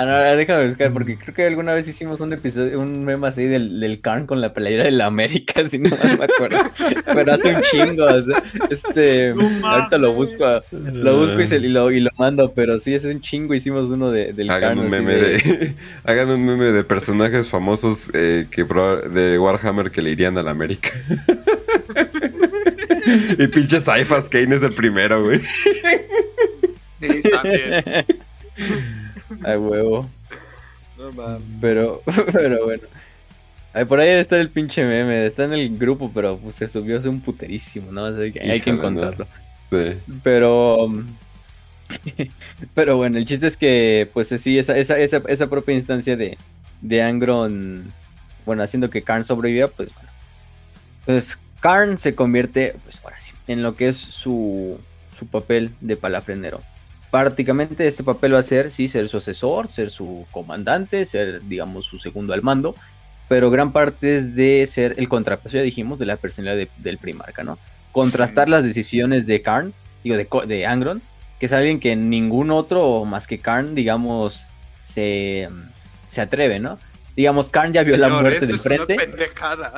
Ah, 0.00 0.06
no, 0.06 0.12
ahora 0.12 0.34
déjame 0.34 0.66
buscar, 0.66 0.90
porque 0.94 1.18
creo 1.18 1.34
que 1.34 1.46
alguna 1.46 1.74
vez 1.74 1.86
hicimos 1.86 2.20
un 2.22 2.32
episodio, 2.32 2.80
un 2.80 3.04
meme 3.04 3.28
así 3.28 3.44
del, 3.44 3.80
del 3.80 4.00
Karn 4.00 4.26
con 4.26 4.40
la 4.40 4.54
playera 4.54 4.84
de 4.84 4.92
la 4.92 5.04
América, 5.04 5.62
si 5.68 5.78
no 5.78 5.90
me 5.90 6.24
acuerdo. 6.24 6.56
Pero 7.04 7.34
hace 7.34 7.54
un 7.54 7.60
chingo. 7.60 8.06
o 8.06 8.22
sea, 8.22 8.42
este, 8.70 9.34
ahorita 9.62 9.98
lo 9.98 10.14
busco, 10.14 10.62
lo 10.70 11.18
busco 11.18 11.42
y, 11.42 11.46
se- 11.46 11.58
y 11.58 11.68
lo, 11.68 11.90
y 11.90 12.00
lo 12.00 12.08
mando, 12.16 12.50
pero 12.54 12.78
sí, 12.78 12.94
hace 12.94 13.10
un 13.10 13.20
chingo 13.20 13.52
hicimos 13.52 13.90
uno 13.90 14.10
de, 14.10 14.32
del 14.32 14.48
Hagan 14.48 14.76
Karn. 14.76 14.78
un 14.78 14.86
así 14.86 15.04
meme 15.04 15.14
de, 15.16 15.74
hagan 16.04 16.30
un 16.30 16.46
meme 16.46 16.72
de 16.72 16.82
personajes 16.82 17.48
famosos 17.48 18.10
eh, 18.14 18.46
que 18.50 18.64
de 18.64 19.38
Warhammer 19.38 19.90
que 19.90 20.00
le 20.00 20.12
irían 20.12 20.38
a 20.38 20.42
la 20.42 20.52
América. 20.52 20.88
y 23.38 23.46
pinche 23.48 23.80
Cyphas 23.80 24.30
Kane 24.30 24.56
es 24.56 24.62
el 24.62 24.72
primero, 24.72 25.22
güey. 25.22 25.40
Sí, 27.02 27.20
también. 27.28 27.84
A 29.44 29.58
huevo. 29.58 30.08
No 30.98 31.12
mames. 31.12 31.42
Pero, 31.60 32.02
pero 32.32 32.64
bueno. 32.64 32.82
Ay, 33.72 33.84
por 33.84 34.00
ahí 34.00 34.08
debe 34.08 34.20
estar 34.20 34.40
el 34.40 34.50
pinche 34.50 34.84
meme, 34.84 35.24
está 35.24 35.44
en 35.44 35.52
el 35.52 35.78
grupo, 35.78 36.10
pero 36.12 36.36
pues 36.38 36.56
se 36.56 36.66
subió 36.66 36.98
hace 36.98 37.08
un 37.08 37.20
puterísimo, 37.20 37.92
¿no? 37.92 38.04
O 38.04 38.12
sea, 38.12 38.30
que 38.32 38.40
hay 38.40 38.60
que 38.60 38.70
encontrarlo. 38.70 39.26
Sí. 39.70 39.96
Pero. 40.22 40.88
Pero 42.74 42.96
bueno, 42.96 43.18
el 43.18 43.24
chiste 43.24 43.48
es 43.48 43.56
que, 43.56 44.08
pues 44.12 44.28
sí, 44.28 44.58
esa, 44.58 44.76
esa, 44.76 44.96
esa, 44.96 45.22
esa 45.26 45.48
propia 45.48 45.74
instancia 45.74 46.16
de, 46.16 46.38
de 46.80 47.02
Angron, 47.02 47.92
bueno, 48.46 48.62
haciendo 48.62 48.90
que 48.90 49.02
Karn 49.02 49.24
sobreviva, 49.24 49.66
pues 49.66 49.92
bueno. 49.92 50.08
Entonces, 51.00 51.38
Karn 51.60 51.98
se 51.98 52.14
convierte, 52.14 52.76
pues 52.84 53.00
ahora 53.02 53.20
sí, 53.20 53.32
en 53.48 53.64
lo 53.64 53.74
que 53.74 53.88
es 53.88 53.96
su, 53.96 54.78
su 55.16 55.26
papel 55.26 55.72
de 55.80 55.96
palafrenero. 55.96 56.60
Prácticamente 57.10 57.86
este 57.86 58.04
papel 58.04 58.34
va 58.34 58.38
a 58.38 58.42
ser, 58.42 58.70
sí, 58.70 58.86
ser 58.88 59.08
su 59.08 59.16
asesor, 59.16 59.68
ser 59.68 59.90
su 59.90 60.26
comandante, 60.30 61.04
ser, 61.04 61.42
digamos, 61.42 61.86
su 61.86 61.98
segundo 61.98 62.32
al 62.32 62.42
mando, 62.42 62.74
pero 63.28 63.50
gran 63.50 63.72
parte 63.72 64.16
es 64.16 64.34
de 64.34 64.64
ser 64.66 64.94
el 64.96 65.08
contrapeso, 65.08 65.56
ya 65.56 65.62
dijimos, 65.62 65.98
de 65.98 66.06
la 66.06 66.16
personalidad 66.16 66.56
de- 66.56 66.70
del 66.82 66.98
primarca, 66.98 67.42
¿no? 67.42 67.58
Contrastar 67.92 68.48
las 68.48 68.62
decisiones 68.62 69.26
de 69.26 69.42
Karn, 69.42 69.72
digo, 70.04 70.16
de, 70.46 70.66
Angron, 70.66 71.02
que 71.40 71.46
es 71.46 71.52
alguien 71.52 71.80
que 71.80 71.96
ningún 71.96 72.50
otro 72.52 73.04
más 73.04 73.26
que 73.26 73.38
Karn, 73.38 73.74
digamos, 73.74 74.46
se, 74.84 75.48
se 76.06 76.20
atreve, 76.20 76.60
¿no? 76.60 76.78
Digamos, 77.16 77.50
Karn 77.50 77.72
ya 77.72 77.82
vio 77.82 77.96
la 77.96 78.08
muerte 78.08 78.46
de 78.46 78.54
es 78.54 78.64
una 78.66 78.76
frente. 78.86 78.94
pendejada. 78.94 79.72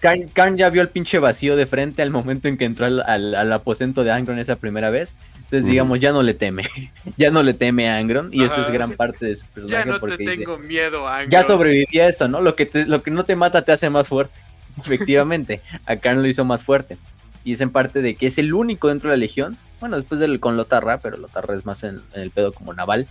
Karn, 0.00 0.28
Karn 0.32 0.56
ya 0.56 0.70
vio 0.70 0.80
el 0.82 0.88
pinche 0.88 1.18
vacío 1.18 1.56
de 1.56 1.66
frente 1.66 2.02
al 2.02 2.10
momento 2.10 2.46
en 2.48 2.56
que 2.56 2.64
entró 2.64 2.86
al, 2.86 3.00
al- 3.02 3.34
al 3.34 3.52
aposento 3.52 4.04
de 4.04 4.12
Angron 4.12 4.38
esa 4.38 4.56
primera 4.56 4.90
vez. 4.90 5.14
Entonces, 5.36 5.68
digamos, 5.68 5.98
ya 5.98 6.12
no 6.12 6.22
le 6.22 6.34
teme. 6.34 6.64
ya 7.16 7.30
no 7.30 7.42
le 7.42 7.54
teme 7.54 7.88
a 7.88 7.96
Angron. 7.98 8.28
Y 8.32 8.44
eso 8.44 8.60
es 8.60 8.70
gran 8.70 8.92
parte 8.92 9.26
de 9.26 9.36
su 9.36 9.44
Ya 9.66 9.82
personaje. 9.82 9.88
no 9.88 9.94
te 9.94 10.00
porque 10.00 10.16
dice, 10.18 10.44
miedo, 10.66 11.08
Angron. 11.08 11.30
ya 11.30 11.42
sobreviví 11.42 11.98
a 12.00 12.08
esto, 12.08 12.28
¿no? 12.28 12.40
Lo 12.40 12.54
que, 12.54 12.66
te, 12.66 12.86
lo 12.86 13.02
que 13.02 13.10
no 13.10 13.24
te 13.24 13.34
mata 13.34 13.62
te 13.64 13.72
hace 13.72 13.90
más 13.90 14.08
fuerte. 14.08 14.38
Efectivamente, 14.78 15.60
a 15.86 15.96
Karn 15.96 16.22
lo 16.22 16.28
hizo 16.28 16.44
más 16.44 16.64
fuerte. 16.64 16.96
Y 17.44 17.52
es 17.52 17.60
en 17.60 17.70
parte 17.70 18.02
de 18.02 18.14
que 18.14 18.26
es 18.26 18.38
el 18.38 18.52
único 18.54 18.88
dentro 18.88 19.10
de 19.10 19.16
la 19.16 19.20
legión. 19.20 19.56
Bueno, 19.80 19.96
después 19.96 20.20
del 20.20 20.38
con 20.38 20.56
Lotarra, 20.56 20.98
pero 20.98 21.16
Lotarra 21.16 21.54
es 21.54 21.64
más 21.64 21.82
en, 21.84 22.02
en 22.12 22.20
el 22.22 22.30
pedo 22.30 22.52
como 22.52 22.74
naval. 22.74 23.06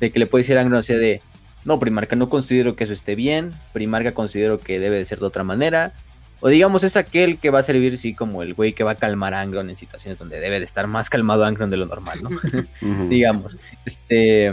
De 0.00 0.10
que 0.10 0.18
le 0.18 0.26
puede 0.26 0.42
decir 0.42 0.56
a 0.58 0.62
Angron, 0.62 0.80
o 0.80 0.82
sea, 0.82 0.96
de 0.96 1.20
no, 1.64 1.78
Primarca, 1.78 2.16
no 2.16 2.28
considero 2.28 2.76
que 2.76 2.84
eso 2.84 2.92
esté 2.92 3.14
bien. 3.14 3.52
Primarca 3.72 4.12
considero 4.12 4.58
que 4.58 4.78
debe 4.80 4.96
de 4.96 5.04
ser 5.04 5.18
de 5.20 5.26
otra 5.26 5.44
manera. 5.44 5.92
O 6.46 6.48
digamos, 6.48 6.84
es 6.84 6.96
aquel 6.98 7.38
que 7.38 7.48
va 7.48 7.60
a 7.60 7.62
servir, 7.62 7.96
sí, 7.96 8.12
como 8.14 8.42
el 8.42 8.52
güey 8.52 8.74
que 8.74 8.84
va 8.84 8.90
a 8.90 8.94
calmar 8.96 9.32
a 9.32 9.40
Angron 9.40 9.70
en 9.70 9.78
situaciones 9.78 10.18
donde 10.18 10.40
debe 10.40 10.58
de 10.58 10.66
estar 10.66 10.86
más 10.86 11.08
calmado 11.08 11.42
Angron 11.46 11.70
de 11.70 11.78
lo 11.78 11.86
normal, 11.86 12.18
¿no? 12.22 12.28
Digamos. 13.08 13.58
Este. 13.86 14.52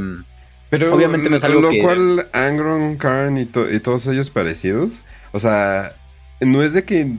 Pero 0.70 0.96
Obviamente 0.96 1.30
no 1.30 1.36
es 1.36 1.44
algo 1.44 1.60
lo 1.60 1.70
que- 1.70 1.80
cual 1.82 2.28
Angron, 2.32 2.96
Karn 2.96 3.38
y, 3.38 3.46
to- 3.46 3.70
y 3.70 3.82
todos 3.82 4.08
ellos 4.08 4.30
parecidos, 4.30 5.02
o 5.34 5.40
sea, 5.40 5.92
no 6.40 6.64
es 6.64 6.74
de 6.74 6.86
que 6.86 7.14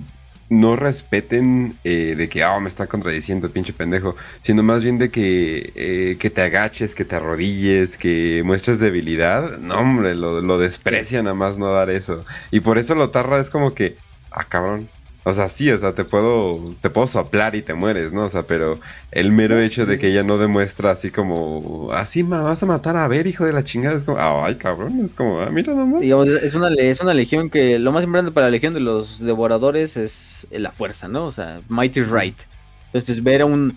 no 0.49 0.75
respeten 0.77 1.77
eh, 1.85 2.15
de 2.17 2.29
que, 2.31 2.43
ah, 2.43 2.59
me 2.59 2.69
está 2.71 2.87
contradiciendo, 2.87 3.51
pinche 3.51 3.75
pendejo, 3.75 4.17
sino 4.43 4.63
más 4.63 4.83
bien 4.83 4.97
de 4.99 5.11
que, 5.11 5.71
eh, 5.75 6.17
que 6.19 6.31
te 6.31 6.41
agaches, 6.41 6.95
que 6.95 7.05
te 7.05 7.17
arrodilles, 7.17 7.99
que 7.99 8.43
muestres 8.45 8.79
debilidad. 8.79 9.59
No, 9.59 9.75
hombre, 9.77 10.15
lo, 10.15 10.41
lo 10.41 10.59
desprecian 10.59 11.25
nada 11.25 11.35
más 11.35 11.59
no 11.59 11.73
dar 11.73 11.91
eso. 11.91 12.25
Y 12.51 12.61
por 12.61 12.79
eso 12.79 12.95
lo 12.95 13.11
tarra 13.11 13.39
es 13.39 13.51
como 13.51 13.75
que, 13.75 13.97
ah, 14.35 14.45
cabrón, 14.49 14.89
o 15.25 15.33
sea, 15.33 15.49
sí, 15.49 15.71
o 15.71 15.79
sea, 15.79 15.95
te 15.95 16.05
puedo, 16.05 16.75
te 16.81 16.91
puedo 16.91 17.07
soplar 17.07 17.55
y 17.55 17.63
te 17.63 17.75
mueres, 17.75 18.13
¿no? 18.13 18.25
O 18.25 18.31
sea, 18.31 18.43
pero 18.43 18.81
el 19.13 19.31
mero 19.31 19.61
hecho 19.61 19.87
de 19.87 19.97
que 19.97 20.09
ella 20.09 20.25
no 20.25 20.37
demuestra 20.37 20.91
así 20.91 21.13
como, 21.13 21.93
así 21.93 22.25
me 22.25 22.41
vas 22.41 22.63
a 22.65 22.67
matar 22.67 22.97
a 22.97 23.07
ver, 23.07 23.29
hijo 23.29 23.45
de 23.45 23.53
la 23.53 23.63
chingada, 23.63 23.97
es 23.97 24.03
como, 24.03 24.19
ay, 24.19 24.57
cabrón, 24.57 25.01
es 25.05 25.15
como, 25.15 25.41
ah, 25.41 25.49
mira 25.51 25.75
nomás. 25.75 26.01
Digamos, 26.01 26.27
es 26.27 26.55
una, 26.55 26.75
es 26.75 27.01
una 27.01 27.15
legión 27.15 27.51
que 27.51 27.79
lo 27.79 27.93
más 27.93 28.03
importante 28.03 28.33
para 28.33 28.47
la 28.47 28.51
legión 28.51 28.75
de 28.75 28.81
los 28.81 29.21
devoradores 29.21 29.97
es 29.97 30.49
la 30.51 30.73
fuerza, 30.73 31.07
¿no? 31.07 31.27
O 31.27 31.33
sea, 31.33 31.61
might 31.69 31.97
is 31.97 32.11
right. 32.11 32.37
Entonces, 32.87 33.23
ver 33.23 33.43
a 33.43 33.47
un, 33.47 33.73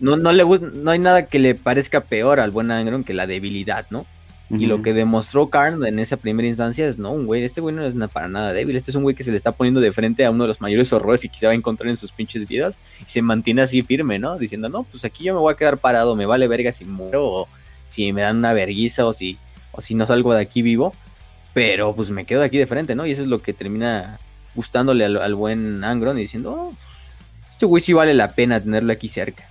no, 0.00 0.16
no, 0.16 0.32
le, 0.32 0.44
no 0.44 0.90
hay 0.90 0.98
nada 0.98 1.26
que 1.26 1.38
le 1.38 1.54
parezca 1.54 2.00
peor 2.00 2.40
al 2.40 2.50
buen 2.50 2.72
Angron 2.72 3.04
que 3.04 3.14
la 3.14 3.28
debilidad, 3.28 3.86
¿no? 3.90 4.04
Y 4.50 4.64
lo 4.64 4.80
que 4.80 4.94
demostró 4.94 5.50
Karn 5.50 5.84
en 5.84 5.98
esa 5.98 6.16
primera 6.16 6.48
instancia 6.48 6.86
es, 6.86 6.96
no, 6.96 7.12
un 7.12 7.26
güey, 7.26 7.44
este 7.44 7.60
güey 7.60 7.74
no 7.74 7.84
es 7.84 7.94
para 8.10 8.28
nada 8.28 8.54
débil, 8.54 8.76
este 8.76 8.90
es 8.90 8.94
un 8.94 9.02
güey 9.02 9.14
que 9.14 9.22
se 9.22 9.30
le 9.30 9.36
está 9.36 9.52
poniendo 9.52 9.78
de 9.78 9.92
frente 9.92 10.24
a 10.24 10.30
uno 10.30 10.44
de 10.44 10.48
los 10.48 10.62
mayores 10.62 10.90
horrores 10.90 11.22
y 11.24 11.28
que 11.28 11.38
se 11.38 11.46
va 11.46 11.52
a 11.52 11.54
encontrar 11.54 11.90
en 11.90 11.98
sus 11.98 12.12
pinches 12.12 12.48
vidas 12.48 12.78
y 13.00 13.10
se 13.10 13.20
mantiene 13.20 13.60
así 13.60 13.82
firme, 13.82 14.18
¿no? 14.18 14.38
Diciendo, 14.38 14.70
no, 14.70 14.84
pues 14.84 15.04
aquí 15.04 15.24
yo 15.24 15.34
me 15.34 15.40
voy 15.40 15.52
a 15.52 15.56
quedar 15.56 15.76
parado, 15.76 16.16
me 16.16 16.24
vale 16.24 16.48
verga 16.48 16.72
si 16.72 16.86
muero 16.86 17.26
o 17.26 17.48
si 17.86 18.10
me 18.14 18.22
dan 18.22 18.38
una 18.38 18.54
verguiza 18.54 19.04
o 19.04 19.12
si, 19.12 19.36
o 19.72 19.82
si 19.82 19.94
no 19.94 20.06
salgo 20.06 20.32
de 20.32 20.40
aquí 20.40 20.62
vivo, 20.62 20.94
pero 21.52 21.94
pues 21.94 22.10
me 22.10 22.24
quedo 22.24 22.42
aquí 22.42 22.56
de 22.56 22.66
frente, 22.66 22.94
¿no? 22.94 23.04
Y 23.04 23.10
eso 23.10 23.22
es 23.22 23.28
lo 23.28 23.40
que 23.40 23.52
termina 23.52 24.18
gustándole 24.54 25.04
al, 25.04 25.34
buen 25.34 25.84
Angron 25.84 26.16
y 26.16 26.22
diciendo, 26.22 26.52
oh, 26.52 26.74
este 27.50 27.66
güey 27.66 27.82
sí 27.82 27.92
vale 27.92 28.14
la 28.14 28.28
pena 28.28 28.62
tenerlo 28.62 28.92
aquí 28.94 29.08
cerca. 29.08 29.44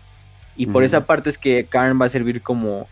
Y 0.56 0.66
por 0.66 0.84
esa 0.84 1.06
parte 1.06 1.30
es 1.30 1.38
que 1.38 1.66
Karn 1.66 2.02
va 2.02 2.08
a 2.08 2.10
servir 2.10 2.42
como 2.42 2.88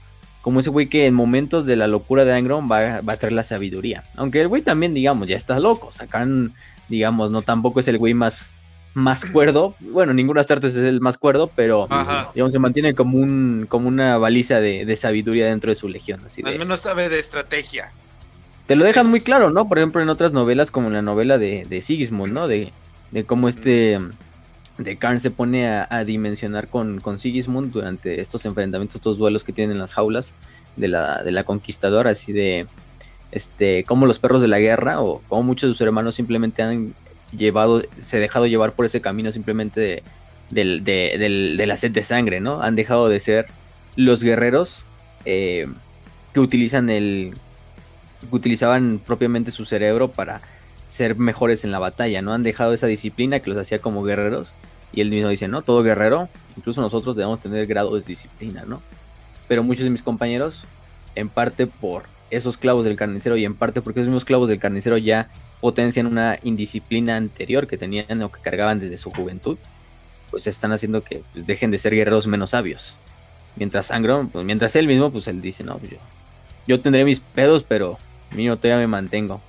como 0.46 0.60
ese 0.60 0.70
güey 0.70 0.86
que 0.86 1.08
en 1.08 1.16
momentos 1.16 1.66
de 1.66 1.76
la 1.76 1.88
locura 1.88 2.24
de 2.24 2.32
Angron 2.32 2.70
va, 2.72 3.02
va 3.02 3.14
a 3.14 3.18
traer 3.18 3.34
la 3.34 3.43
sabiduría. 3.43 4.04
Aunque 4.16 4.41
el 4.41 4.48
güey 4.48 4.62
también, 4.62 4.93
digamos, 4.93 5.28
ya 5.28 5.36
está 5.36 5.60
loco. 5.60 5.91
Sacan, 5.91 6.54
digamos, 6.88 7.32
no 7.32 7.41
tampoco 7.41 7.80
es 7.80 7.88
el 7.88 7.98
güey 7.98 8.14
más, 8.14 8.52
más 8.93 9.26
cuerdo. 9.26 9.74
Bueno, 9.80 10.14
ninguna 10.14 10.41
Astartes 10.41 10.76
es 10.76 10.84
el 10.84 11.02
más 11.02 11.18
cuerdo, 11.18 11.50
pero 11.56 11.88
digamos, 12.36 12.52
se 12.52 12.60
mantiene 12.60 12.93
como 12.93 13.18
un, 13.18 13.66
como 13.68 13.88
una 13.88 14.20
baliza 14.20 14.60
de, 14.60 14.96
sabiduría 14.96 15.48
dentro 15.48 15.72
de 15.72 15.76
su 15.76 15.89
legión. 15.89 16.22
Así 16.24 16.43
Al 16.46 16.60
menos 16.60 16.82
sabe 16.82 17.10
de 17.10 17.18
estrategia. 17.18 17.91
Te 18.68 18.76
lo 18.76 18.86
dejan 18.86 19.10
muy 19.10 19.22
claro, 19.22 19.50
¿no? 19.50 19.68
Por 19.68 19.80
ejemplo, 19.80 20.00
en 20.04 20.10
otras 20.10 20.32
novelas, 20.32 20.70
como 20.70 20.89
en 20.89 20.93
la 20.93 21.02
novela 21.02 21.39
de, 21.39 21.66
de 21.68 21.82
Sigismund, 21.82 22.34
¿no? 22.34 22.48
De, 22.48 22.72
de 23.10 23.24
cómo 23.24 23.50
este 23.50 24.00
de 24.78 24.98
Karn 24.98 25.20
se 25.20 25.32
pone 25.32 25.68
a, 25.68 26.04
dimensionar 26.04 26.68
con, 26.68 27.00
con, 27.00 27.20
Sigismund 27.20 27.72
durante 27.72 28.20
estos 28.20 28.46
enfrentamientos, 28.46 28.98
estos 28.98 29.18
duelos 29.18 29.44
que 29.44 29.54
tienen 29.54 29.74
en 29.74 29.80
las 29.80 29.94
jaulas 29.94 30.36
de 30.76 30.90
la, 30.90 31.24
de 31.24 31.32
la 31.32 31.44
conquistadora, 31.44 32.12
así 32.12 32.34
de 32.34 32.68
este, 33.32 33.84
como 33.86 34.06
los 34.06 34.20
perros 34.20 34.42
de 34.42 34.48
la 34.48 34.60
guerra, 34.60 35.02
o 35.02 35.22
como 35.30 35.44
muchos 35.44 35.70
de 35.70 35.74
sus 35.74 35.82
hermanos 35.82 36.16
simplemente 36.16 36.62
han 36.62 36.94
llevado, 37.32 37.84
se 38.02 38.20
dejado 38.20 38.48
llevar 38.48 38.74
por 38.74 38.86
ese 38.86 39.02
camino 39.02 39.32
simplemente 39.32 40.04
de, 40.50 40.82
de, 40.82 41.66
la 41.66 41.78
sed 41.78 41.92
de 41.92 42.04
sangre, 42.04 42.40
¿no? 42.40 42.62
Han 42.62 42.76
dejado 42.76 43.08
de 43.08 43.20
ser 43.20 43.48
los 43.96 44.24
guerreros 44.24 44.86
eh, 45.24 45.68
que 46.34 46.40
utilizan 46.40 46.90
el 46.90 47.34
que 48.30 48.36
utilizaban 48.36 49.00
propiamente 49.06 49.52
su 49.52 49.66
cerebro 49.66 50.10
para 50.10 50.42
ser 50.96 51.18
mejores 51.18 51.64
en 51.64 51.72
la 51.72 51.80
batalla, 51.80 52.22
¿no? 52.22 52.34
Han 52.34 52.43
dejado 52.43 52.74
esa 52.74 52.88
disciplina 52.88 53.39
que 53.39 53.50
los 53.50 53.60
hacía 53.60 53.80
como 53.80 54.04
guerreros. 54.04 54.54
Y 54.93 55.02
él 55.02 55.10
mismo 55.10 55.30
dice, 55.30 55.48
¿no? 55.48 55.62
Todo 55.62 55.84
guerrero, 55.84 56.30
incluso 56.56 56.82
nosotros 56.82 57.16
debemos 57.16 57.41
tener 57.41 57.66
grado 57.68 57.96
de 57.96 58.02
disciplina, 58.02 58.64
¿no? 58.66 58.82
Pero 59.48 59.62
muchos 59.62 59.84
de 59.84 59.89
mis 59.89 60.02
compañeros, 60.02 60.64
en 61.16 61.30
parte 61.30 61.68
por 61.68 62.04
esos 62.32 62.58
clavos 62.58 62.86
del 62.86 62.96
carnicero 62.96 63.38
y 63.38 63.46
en 63.46 63.56
parte 63.56 63.82
porque 63.82 64.00
esos 64.00 64.10
mismos 64.10 64.26
clavos 64.26 64.50
del 64.50 64.60
carnicero 64.60 64.98
ya 64.98 65.30
potencian 65.62 66.08
una 66.08 66.39
indisciplina 66.43 67.18
anterior 67.18 67.68
que 67.68 67.78
tenían 67.78 68.22
o 68.22 68.32
que 68.32 68.41
cargaban 68.41 68.80
desde 68.80 68.98
su 68.98 69.12
juventud, 69.12 69.58
pues 70.32 70.48
están 70.48 70.72
haciendo 70.72 71.04
que 71.04 71.24
pues, 71.34 71.46
dejen 71.46 71.72
de 71.72 71.78
ser 71.78 71.93
guerreros 71.93 72.26
menos 72.26 72.52
sabios. 72.52 72.98
Mientras 73.58 73.91
Angron, 73.91 74.30
pues 74.30 74.46
mientras 74.46 74.76
él 74.76 74.88
mismo, 74.88 75.12
pues 75.12 75.28
él 75.28 75.41
dice, 75.41 75.64
no, 75.64 75.78
pues, 75.78 75.91
yo, 75.91 75.98
yo 76.68 76.82
tendré 76.82 77.06
mis 77.06 77.20
pedos, 77.20 77.64
pero 77.64 77.98
mío 78.32 78.58
todavía 78.58 78.78
me 78.78 78.88
mantengo. 78.88 79.41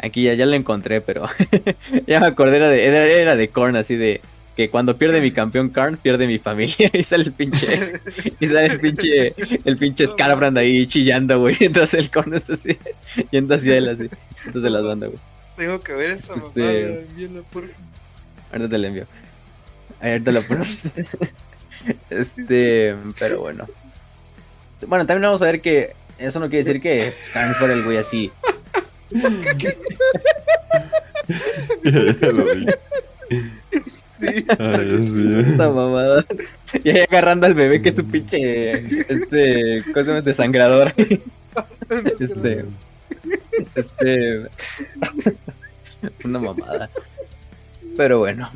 Aquí 0.00 0.22
ya, 0.22 0.34
ya 0.34 0.46
lo 0.46 0.54
encontré, 0.54 1.00
pero 1.00 1.26
ya 2.06 2.20
me 2.20 2.26
acordé, 2.26 2.56
era 2.56 2.68
de, 2.68 3.20
era, 3.22 3.36
de 3.36 3.48
Korn, 3.48 3.76
así 3.76 3.96
de 3.96 4.20
que 4.56 4.70
cuando 4.70 4.96
pierde 4.96 5.20
mi 5.20 5.30
campeón 5.30 5.70
Karn, 5.70 5.96
pierde 5.96 6.26
mi 6.26 6.38
familia. 6.38 6.90
y 6.92 7.02
sale 7.02 7.24
el 7.24 7.32
pinche, 7.32 7.92
y 8.40 8.46
sale 8.46 8.66
el 8.66 8.80
pinche, 8.80 9.34
el 9.64 9.76
pinche 9.76 10.06
Scarbrand 10.06 10.58
ahí 10.58 10.86
chillando, 10.86 11.40
güey. 11.40 11.56
Entonces 11.60 12.00
el 12.00 12.10
Korn 12.10 12.34
está 12.34 12.52
así, 12.52 12.78
yendo 13.30 13.54
hacia 13.54 13.76
él 13.76 13.88
así. 13.88 14.08
Entonces 14.46 14.70
las 14.70 14.84
bandas, 14.84 15.10
güey. 15.10 15.22
Tengo 15.56 15.80
que 15.80 15.92
ver 15.92 16.10
esa 16.12 16.34
este... 16.36 17.06
mamada, 17.16 17.42
por 17.50 17.66
fin. 17.66 17.84
Ahorita 18.52 18.68
te 18.68 18.78
la 18.78 18.86
envío. 18.86 19.06
Ahorita 20.00 20.30
la 20.30 20.40
pones. 20.42 20.90
este, 22.10 22.96
pero 23.18 23.40
bueno. 23.40 23.66
Bueno, 24.86 25.06
también 25.06 25.22
vamos 25.22 25.42
a 25.42 25.46
ver 25.46 25.60
que 25.60 25.94
eso 26.18 26.38
no 26.38 26.48
quiere 26.48 26.64
decir 26.64 26.80
que 26.80 27.12
Karn 27.32 27.54
fuera 27.54 27.74
el 27.74 27.82
güey 27.84 27.96
así 27.96 28.30
ya 31.84 32.32
lo 32.32 32.44
vi. 32.44 32.66
Sí, 34.18 34.26
Esta 34.48 35.70
mamada. 35.70 36.24
Y 36.82 36.90
ahí 36.90 37.00
agarrando 37.00 37.46
al 37.46 37.54
bebé 37.54 37.80
que 37.82 37.90
es 37.90 37.98
un 37.98 38.10
pinche 38.10 38.70
este 38.72 39.82
cosa 39.92 40.20
desangrador. 40.20 40.94
Este 42.18 42.64
este 43.74 44.48
una 46.24 46.38
mamada. 46.38 46.90
Pero 47.96 48.18
bueno, 48.18 48.50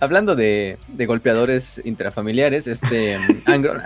hablando 0.00 0.36
de, 0.36 0.78
de 0.88 1.06
golpeadores 1.06 1.80
intrafamiliares, 1.84 2.66
este 2.68 3.16
Angron 3.46 3.82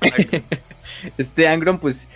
este 1.18 1.48
Angron 1.48 1.78
pues 1.78 2.08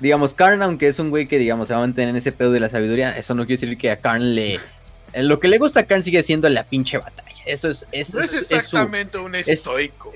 digamos, 0.00 0.34
Karn, 0.34 0.62
aunque 0.62 0.88
es 0.88 0.98
un 0.98 1.10
güey 1.10 1.26
que, 1.26 1.38
digamos, 1.38 1.68
se 1.68 1.74
va 1.74 1.80
a 1.80 1.82
mantener 1.82 2.10
en 2.10 2.16
ese 2.16 2.32
pedo 2.32 2.52
de 2.52 2.60
la 2.60 2.68
sabiduría, 2.68 3.16
eso 3.16 3.34
no 3.34 3.46
quiere 3.46 3.60
decir 3.60 3.78
que 3.78 3.90
a 3.90 3.96
Karn 3.96 4.34
le... 4.34 4.58
Lo 5.14 5.38
que 5.38 5.48
le 5.48 5.58
gusta 5.58 5.80
a 5.80 5.84
Karn 5.84 6.02
sigue 6.02 6.22
siendo 6.22 6.48
la 6.48 6.64
pinche 6.64 6.98
batalla. 6.98 7.42
Eso 7.46 7.70
es... 7.70 7.86
Eso 7.92 8.18
no 8.18 8.24
es, 8.24 8.34
exactamente 8.34 9.18
un 9.18 9.34
estoico. 9.34 10.12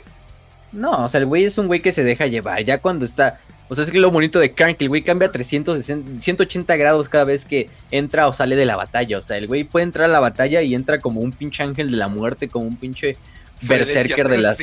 no, 0.73 1.05
o 1.05 1.09
sea, 1.09 1.21
el 1.21 1.27
güey 1.27 1.45
es 1.45 1.57
un 1.59 1.69
güey 1.69 1.81
que 1.81 1.93
se 1.93 2.05
deja 2.05 2.27
llevar. 2.27 2.65
Ya 2.65 2.79
cuando 2.79 3.05
está... 3.05 3.41
O 3.71 3.75
sea, 3.75 3.85
es 3.85 3.91
que 3.91 3.99
lo 3.99 4.11
bonito 4.11 4.39
de 4.39 4.53
Karn, 4.53 4.75
que 4.75 4.85
el 4.85 4.89
güey 4.89 5.03
cambia 5.03 5.31
360, 5.31 6.21
180 6.21 6.77
grados 6.77 7.09
cada 7.09 7.25
vez 7.25 7.45
que 7.45 7.69
entra 7.91 8.27
o 8.27 8.33
sale 8.33 8.57
de 8.57 8.65
la 8.65 8.77
batalla. 8.77 9.19
O 9.19 9.23
sea, 9.23 9.37
el 9.37 9.47
güey 9.47 9.65
puede 9.65 9.85
entrar 9.85 10.09
a 10.09 10.13
la 10.13 10.21
batalla 10.21 10.63
y 10.63 10.75
entra 10.75 11.01
como 11.01 11.21
un 11.21 11.33
pinche 11.33 11.63
ángel 11.63 11.91
de 11.91 11.99
la 11.99 12.09
muerte, 12.09 12.49
como 12.49 12.67
un 12.67 12.77
pinche 12.77 13.17
berserker 13.63 14.29
de 14.29 14.39
las. 14.39 14.59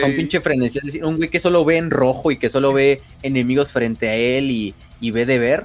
Son 0.00 0.14
pinche 0.14 0.40
frenesí. 0.40 1.00
Un 1.02 1.16
güey 1.16 1.28
que 1.28 1.38
solo 1.38 1.64
ve 1.64 1.76
en 1.76 1.90
rojo 1.90 2.30
y 2.30 2.36
que 2.36 2.48
solo 2.48 2.72
ve 2.72 3.00
enemigos 3.22 3.72
frente 3.72 4.08
a 4.08 4.14
él 4.14 4.50
y, 4.50 4.74
y, 5.00 5.10
ve 5.10 5.26
de 5.26 5.38
ver. 5.38 5.64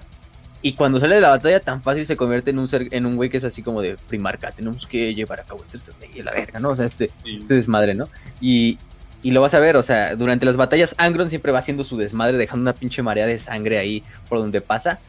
Y 0.61 0.73
cuando 0.73 0.99
sale 0.99 1.15
de 1.15 1.21
la 1.21 1.29
batalla, 1.29 1.59
tan 1.59 1.83
fácil 1.83 2.07
se 2.07 2.15
convierte 2.15 2.51
en 2.51 2.59
un 2.59 2.69
ser, 2.69 2.87
en 2.91 3.05
un 3.05 3.17
güey 3.17 3.29
que 3.29 3.37
es 3.37 3.43
así 3.43 3.61
como 3.61 3.81
de 3.81 3.97
primarca. 4.07 4.51
Tenemos 4.51 4.87
que 4.87 5.13
llevar 5.13 5.41
a 5.41 5.43
cabo 5.43 5.61
esta 5.63 5.75
estrategia, 5.75 6.23
la 6.23 6.31
verga, 6.31 6.59
¿no? 6.59 6.69
O 6.69 6.75
sea, 6.75 6.85
este, 6.85 7.11
este 7.25 7.55
desmadre, 7.55 7.95
¿no? 7.95 8.07
Y, 8.39 8.77
y 9.23 9.31
lo 9.31 9.41
vas 9.41 9.53
a 9.53 9.59
ver, 9.59 9.75
o 9.75 9.83
sea, 9.83 10.15
durante 10.15 10.45
las 10.45 10.55
batallas, 10.55 10.95
Angron 10.97 11.29
siempre 11.29 11.51
va 11.51 11.59
haciendo 11.59 11.83
su 11.83 11.97
desmadre, 11.97 12.37
dejando 12.37 12.61
una 12.61 12.73
pinche 12.73 13.01
marea 13.01 13.25
de 13.25 13.39
sangre 13.39 13.77
ahí 13.77 14.03
por 14.29 14.39
donde 14.39 14.61
pasa. 14.61 14.99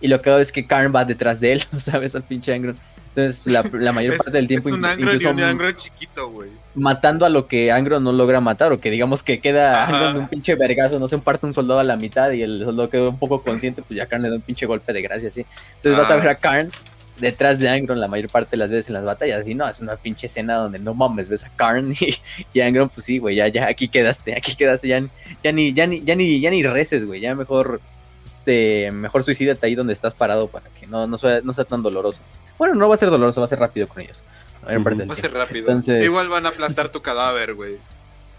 Y 0.00 0.08
lo 0.08 0.20
que 0.20 0.30
hago 0.30 0.38
es 0.38 0.52
que 0.52 0.66
Karn 0.66 0.92
va 0.94 1.04
detrás 1.04 1.40
de 1.40 1.52
él, 1.52 1.62
¿no 1.72 1.80
sabes? 1.80 2.14
Al 2.14 2.22
pinche 2.22 2.52
Angron. 2.54 2.76
Entonces, 3.16 3.46
la, 3.72 3.92
mayor 3.92 4.18
parte 4.18 4.32
del 4.32 4.46
tiempo. 4.46 4.68
Es 4.68 4.74
un 4.74 4.84
Angro 4.84 5.14
y 5.14 5.24
un 5.24 5.40
Angro 5.42 5.72
chiquito, 5.72 6.28
güey. 6.28 6.50
Matando 6.74 7.24
a 7.24 7.30
lo 7.30 7.46
que 7.46 7.72
Angro 7.72 7.98
no 7.98 8.12
logra 8.12 8.42
matar, 8.42 8.72
o 8.72 8.80
que 8.80 8.90
digamos 8.90 9.22
que 9.22 9.40
queda 9.40 9.86
Angro 9.86 10.12
de 10.12 10.18
un 10.18 10.28
pinche 10.28 10.54
vergazo, 10.54 10.98
no 10.98 11.08
se 11.08 11.16
parte 11.16 11.46
un 11.46 11.54
soldado 11.54 11.80
a 11.80 11.84
la 11.84 11.96
mitad 11.96 12.30
y 12.32 12.42
el 12.42 12.62
soldado 12.62 12.90
queda 12.90 13.08
un 13.08 13.18
poco 13.18 13.42
consciente, 13.42 13.80
pues 13.80 13.96
ya 13.96 14.06
Karn 14.06 14.22
le 14.22 14.28
da 14.28 14.36
un 14.36 14.42
pinche 14.42 14.66
golpe 14.66 14.92
de 14.92 15.00
gracia, 15.00 15.28
así. 15.28 15.46
Entonces 15.76 15.98
vas 15.98 16.10
a 16.10 16.16
ver 16.16 16.28
a 16.28 16.34
Karn 16.34 16.70
detrás 17.18 17.58
de 17.58 17.70
Angron 17.70 17.98
la 17.98 18.08
mayor 18.08 18.28
parte 18.28 18.50
de 18.50 18.56
las 18.58 18.70
veces 18.70 18.88
en 18.88 18.94
las 18.94 19.04
batallas. 19.06 19.48
Y 19.48 19.54
no, 19.54 19.66
es 19.66 19.80
una 19.80 19.96
pinche 19.96 20.26
escena 20.26 20.56
donde 20.56 20.78
no 20.78 20.92
mames, 20.92 21.30
ves 21.30 21.44
a 21.44 21.50
Karn 21.56 21.92
y, 21.98 22.14
y 22.52 22.60
Angron, 22.60 22.90
pues 22.90 23.06
sí, 23.06 23.16
güey, 23.16 23.36
ya, 23.36 23.48
ya, 23.48 23.66
aquí 23.66 23.88
quedaste, 23.88 24.36
aquí 24.36 24.54
quedaste, 24.54 24.88
ya, 24.88 25.02
ya 25.42 25.52
ni, 25.52 25.72
ya 25.72 25.86
ni, 25.86 26.02
ya 26.02 26.14
ni, 26.14 26.38
ya 26.38 26.50
ni 26.50 26.62
reces, 26.62 27.06
güey, 27.06 27.20
ya 27.22 27.34
mejor, 27.34 27.80
este, 28.26 28.90
mejor 28.90 29.22
suicídate 29.22 29.64
ahí 29.66 29.76
donde 29.76 29.92
estás 29.92 30.12
parado 30.12 30.48
para 30.48 30.68
que 30.70 30.88
no, 30.88 31.06
no, 31.06 31.16
sea, 31.16 31.40
no 31.42 31.52
sea 31.52 31.64
tan 31.64 31.80
doloroso. 31.80 32.20
Bueno, 32.58 32.74
no 32.74 32.88
va 32.88 32.96
a 32.96 32.98
ser 32.98 33.08
doloroso, 33.08 33.40
va 33.40 33.44
a 33.44 33.48
ser 33.48 33.60
rápido 33.60 33.86
con 33.86 34.02
ellos. 34.02 34.24
Va 34.64 35.12
a 35.12 35.14
ser 35.14 35.32
rápido. 35.32 35.80
Igual 36.02 36.28
van 36.28 36.44
a 36.44 36.48
aplastar 36.48 36.88
tu 36.88 37.02
cadáver, 37.02 37.54
güey. 37.54 37.76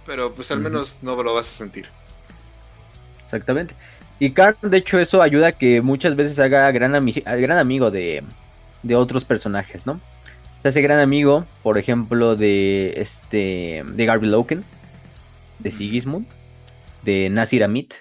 Pero 0.05 0.33
pues 0.33 0.51
al 0.51 0.59
menos 0.59 0.99
no 1.03 1.21
lo 1.23 1.33
vas 1.33 1.47
a 1.47 1.51
sentir. 1.51 1.87
Exactamente. 3.23 3.75
Y 4.19 4.31
Karn, 4.31 4.57
de 4.61 4.75
hecho, 4.75 4.99
eso 4.99 5.21
ayuda 5.21 5.47
a 5.47 5.51
que 5.53 5.81
muchas 5.81 6.17
veces 6.17 6.37
haga 6.39 6.69
gran, 6.71 6.91
gran 7.23 7.57
amigo 7.57 7.89
de, 7.89 8.23
de 8.83 8.95
otros 8.95 9.23
personajes, 9.23 9.85
¿no? 9.85 10.01
Se 10.61 10.67
hace 10.67 10.81
gran 10.81 10.99
amigo, 10.99 11.45
por 11.63 11.77
ejemplo, 11.77 12.35
de 12.35 12.93
este 12.97 13.85
de 13.87 14.05
Garby 14.05 14.27
Loken, 14.27 14.65
de 15.59 15.71
Sigismund, 15.71 16.27
de 17.03 17.29
Nasir 17.29 17.63
Amit, 17.63 17.93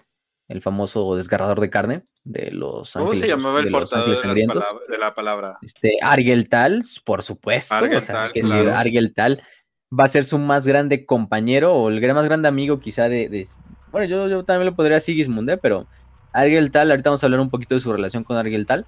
el 0.48 0.62
famoso 0.62 1.16
desgarrador 1.16 1.60
de 1.60 1.70
carne 1.70 2.02
de 2.24 2.50
los 2.52 2.92
¿Cómo 2.92 3.14
se 3.14 3.26
llamaba 3.26 3.60
el 3.60 3.68
portador 3.68 4.08
de, 4.08 4.98
la 4.98 5.14
palabra? 5.14 5.58
Este, 5.60 5.98
Argel 6.00 6.48
Tal, 6.48 6.84
por 7.04 7.22
supuesto. 7.22 7.74
Argel, 7.74 8.04
Tal, 8.04 8.70
Argel 8.70 9.12
Tal 9.14 9.42
va 9.98 10.04
a 10.04 10.08
ser 10.08 10.24
su 10.24 10.38
más 10.38 10.66
grande 10.66 11.04
compañero 11.04 11.74
o 11.74 11.88
el 11.88 12.14
más 12.14 12.24
grande 12.24 12.48
amigo 12.48 12.80
quizá 12.80 13.08
de... 13.08 13.46
bueno, 13.90 14.06
yo, 14.06 14.28
yo, 14.28 14.44
también 14.44 14.66
lo 14.66 14.76
podría 14.76 15.00
Sigismund, 15.00 15.50
¿eh? 15.50 15.56
pero 15.56 15.86
Argel 16.32 16.70
Tal, 16.70 16.90
ahorita 16.90 17.10
vamos 17.10 17.22
a 17.22 17.26
hablar 17.26 17.40
un 17.40 17.50
poquito 17.50 17.74
de 17.74 17.80
su 17.80 17.92
relación 17.92 18.24
con 18.24 18.36
Argel 18.36 18.66
Tal, 18.66 18.86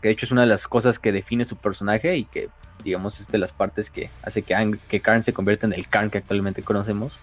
que 0.00 0.08
de 0.08 0.12
hecho 0.12 0.26
es 0.26 0.32
una 0.32 0.42
de 0.42 0.48
las 0.48 0.68
cosas 0.68 0.98
que 0.98 1.12
define 1.12 1.44
su 1.44 1.56
personaje 1.56 2.16
y 2.16 2.24
que 2.24 2.48
digamos 2.84 3.20
es 3.20 3.28
de 3.28 3.38
las 3.38 3.52
partes 3.52 3.90
que 3.90 4.10
hace 4.22 4.42
que, 4.42 4.78
que 4.88 5.00
Karn 5.00 5.22
se 5.22 5.32
convierta 5.32 5.66
en 5.66 5.72
el 5.72 5.88
Karn 5.88 6.10
que 6.10 6.18
actualmente 6.18 6.62
conocemos. 6.62 7.20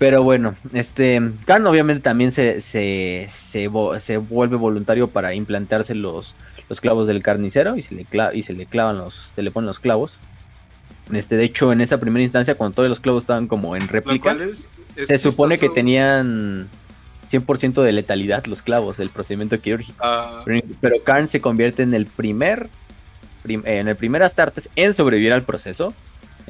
Pero 0.00 0.22
bueno, 0.22 0.56
este 0.72 1.20
Karn 1.44 1.66
obviamente 1.66 2.02
también 2.02 2.32
se, 2.32 2.62
se, 2.62 3.26
se, 3.28 3.66
vuelve 3.68 4.56
voluntario 4.56 5.08
para 5.08 5.34
implantarse 5.34 5.94
los, 5.94 6.36
los 6.70 6.80
clavos 6.80 7.06
del 7.06 7.22
carnicero 7.22 7.76
y 7.76 7.82
se 7.82 7.94
le, 7.94 8.06
y 8.32 8.42
se 8.42 8.54
le 8.54 8.64
clavan 8.64 8.96
los, 8.96 9.30
se 9.34 9.42
le 9.42 9.50
ponen 9.50 9.66
los 9.66 9.78
clavos. 9.78 10.18
Este, 11.12 11.36
de 11.36 11.44
hecho, 11.44 11.70
en 11.70 11.82
esa 11.82 12.00
primera 12.00 12.22
instancia, 12.22 12.54
cuando 12.54 12.76
todos 12.76 12.88
los 12.88 12.98
clavos 12.98 13.24
estaban 13.24 13.46
como 13.46 13.76
en 13.76 13.88
réplica, 13.88 14.34
se 14.96 15.18
supone 15.18 15.58
que 15.58 15.68
tenían 15.68 16.70
100% 17.30 17.82
de 17.82 17.92
letalidad 17.92 18.46
los 18.46 18.62
clavos, 18.62 19.00
el 19.00 19.10
procedimiento 19.10 19.60
quirúrgico. 19.60 19.98
Ah. 20.00 20.42
Pero, 20.80 20.96
Karn 21.04 21.28
se 21.28 21.42
convierte 21.42 21.82
en 21.82 21.92
el 21.92 22.06
primer, 22.06 22.70
en 23.44 23.86
el 23.86 23.96
primer 23.96 24.22
Astartes 24.22 24.70
en 24.76 24.94
sobrevivir 24.94 25.34
al 25.34 25.42
proceso 25.42 25.92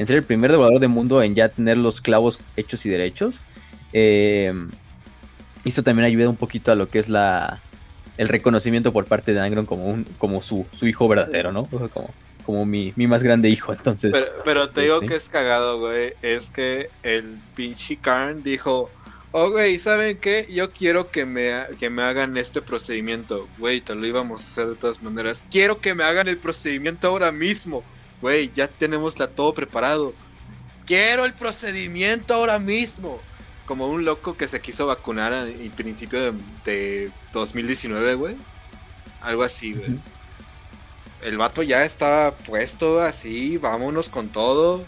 en 0.01 0.07
ser 0.07 0.17
el 0.17 0.23
primer 0.23 0.51
devorador 0.51 0.81
de 0.81 0.89
mundo 0.89 1.23
en 1.23 1.35
ya 1.35 1.51
tener 1.51 1.77
los 1.77 2.01
clavos 2.01 2.41
hechos 2.57 2.87
y 2.87 2.89
derechos. 2.89 3.43
Eh, 3.93 4.51
eso 5.63 5.83
también 5.83 6.07
ayuda 6.07 6.31
un 6.31 6.37
poquito 6.37 6.73
a 6.73 6.75
lo 6.75 6.89
que 6.89 7.01
es 7.01 7.11
la 7.11 7.61
el 8.17 8.29
reconocimiento 8.29 8.95
por 8.95 9.05
parte 9.05 9.35
de 9.35 9.41
Angron 9.41 9.67
como 9.67 9.85
un 9.85 10.05
como 10.17 10.41
su, 10.41 10.67
hijo 10.81 11.07
verdadero, 11.07 11.53
¿no? 11.53 11.67
Como, 11.67 12.15
como 12.47 12.65
mi, 12.65 12.95
más 12.97 13.23
grande 13.23 13.51
hijo, 13.51 13.75
entonces. 13.75 14.15
Pero, 14.43 14.71
te 14.71 14.81
digo 14.81 15.01
que 15.01 15.17
es 15.17 15.29
cagado, 15.29 15.79
güey. 15.79 16.15
Es 16.23 16.49
que 16.49 16.89
el 17.03 17.39
pinche 17.55 17.97
Karn 17.97 18.43
dijo, 18.43 18.89
oh, 19.33 19.51
güey, 19.51 19.79
¿saben 19.79 20.17
qué? 20.17 20.47
Yo 20.51 20.73
quiero 20.73 21.11
que 21.11 21.27
me, 21.27 21.53
que 21.79 21.91
me 21.91 22.01
hagan 22.01 22.39
este 22.39 22.63
procedimiento. 22.63 23.47
Güey, 23.59 23.83
te 23.83 23.95
lo 23.95 24.07
íbamos 24.07 24.41
a 24.41 24.45
hacer 24.45 24.69
de 24.69 24.77
todas 24.77 25.03
maneras. 25.03 25.47
Quiero 25.51 25.79
que 25.79 25.95
me 25.95 26.05
hagan 26.05 26.27
el 26.27 26.39
procedimiento 26.39 27.09
ahora 27.09 27.31
mismo 27.33 27.85
güey, 28.21 28.51
ya 28.55 28.69
tenemos 28.69 29.19
la 29.19 29.29
todo 29.29 29.55
preparado. 29.55 30.15
Quiero 30.87 31.25
el 31.25 31.35
procedimiento 31.35 32.35
ahora 32.35 32.59
mismo. 32.59 33.21
Como 33.67 33.87
un 33.87 34.05
loco 34.05 34.37
que 34.37 34.49
se 34.49 34.61
quiso 34.61 34.87
vacunar 34.87 35.33
en 35.33 35.71
principio 35.71 36.35
de, 36.65 37.11
2019, 37.33 38.15
güey. 38.15 38.37
Algo 39.21 39.45
así, 39.45 39.75
güey. 39.75 39.97
El 41.23 41.39
vato 41.39 41.63
ya 41.63 41.85
está 41.85 42.35
puesto 42.47 43.01
así, 43.01 43.59
vámonos 43.59 44.09
con 44.09 44.29
todo. 44.29 44.85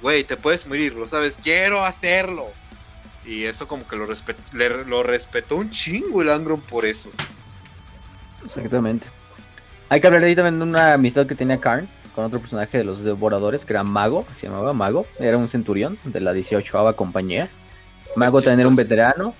Güey, 0.00 0.24
te 0.24 0.36
puedes 0.36 0.66
morir, 0.66 0.94
lo 0.94 1.06
sabes, 1.06 1.40
quiero 1.42 1.84
hacerlo. 1.84 2.46
Y 3.24 3.44
eso 3.44 3.68
como 3.68 3.86
que 3.86 3.94
lo, 3.94 4.06
lo 4.84 5.02
respetó 5.04 5.56
un 5.56 5.70
chingo 5.70 6.22
el 6.22 6.30
Angron 6.30 6.60
por 6.60 6.84
eso. 6.84 7.10
Exactamente. 8.44 9.06
Hay 9.88 10.00
que 10.00 10.06
hablar 10.08 10.24
ahí 10.24 10.34
también 10.34 10.58
de 10.58 10.64
una 10.64 10.94
amistad 10.94 11.26
que 11.26 11.34
tenía 11.34 11.60
Karn 11.60 11.88
con 12.14 12.24
otro 12.24 12.40
personaje 12.40 12.78
de 12.78 12.84
los 12.84 13.02
devoradores, 13.02 13.64
que 13.64 13.72
era 13.72 13.82
Mago, 13.82 14.26
se 14.32 14.46
llamaba 14.46 14.72
Mago, 14.72 15.06
era 15.18 15.38
un 15.38 15.48
centurión 15.48 15.98
de 16.04 16.20
la 16.20 16.32
18 16.32 16.94
compañía. 16.96 17.48
Mago 18.16 18.40
también 18.40 18.60
era 18.60 18.68
un 18.68 18.76
veterano, 18.76 19.34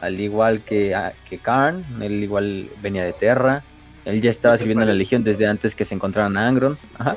al 0.00 0.18
igual 0.18 0.62
que, 0.62 0.94
ah, 0.94 1.12
que 1.28 1.38
Karn, 1.38 1.84
él 2.02 2.22
igual 2.22 2.70
venía 2.82 3.04
de 3.04 3.12
Terra, 3.12 3.62
él 4.04 4.20
ya 4.20 4.30
estaba 4.30 4.56
sirviendo 4.56 4.82
en 4.82 4.88
la 4.88 4.94
Legión 4.94 5.24
desde 5.24 5.46
antes 5.46 5.74
que 5.74 5.84
se 5.84 5.94
encontraran 5.94 6.36
a 6.36 6.46
Angron. 6.46 6.78
Ajá. 6.98 7.16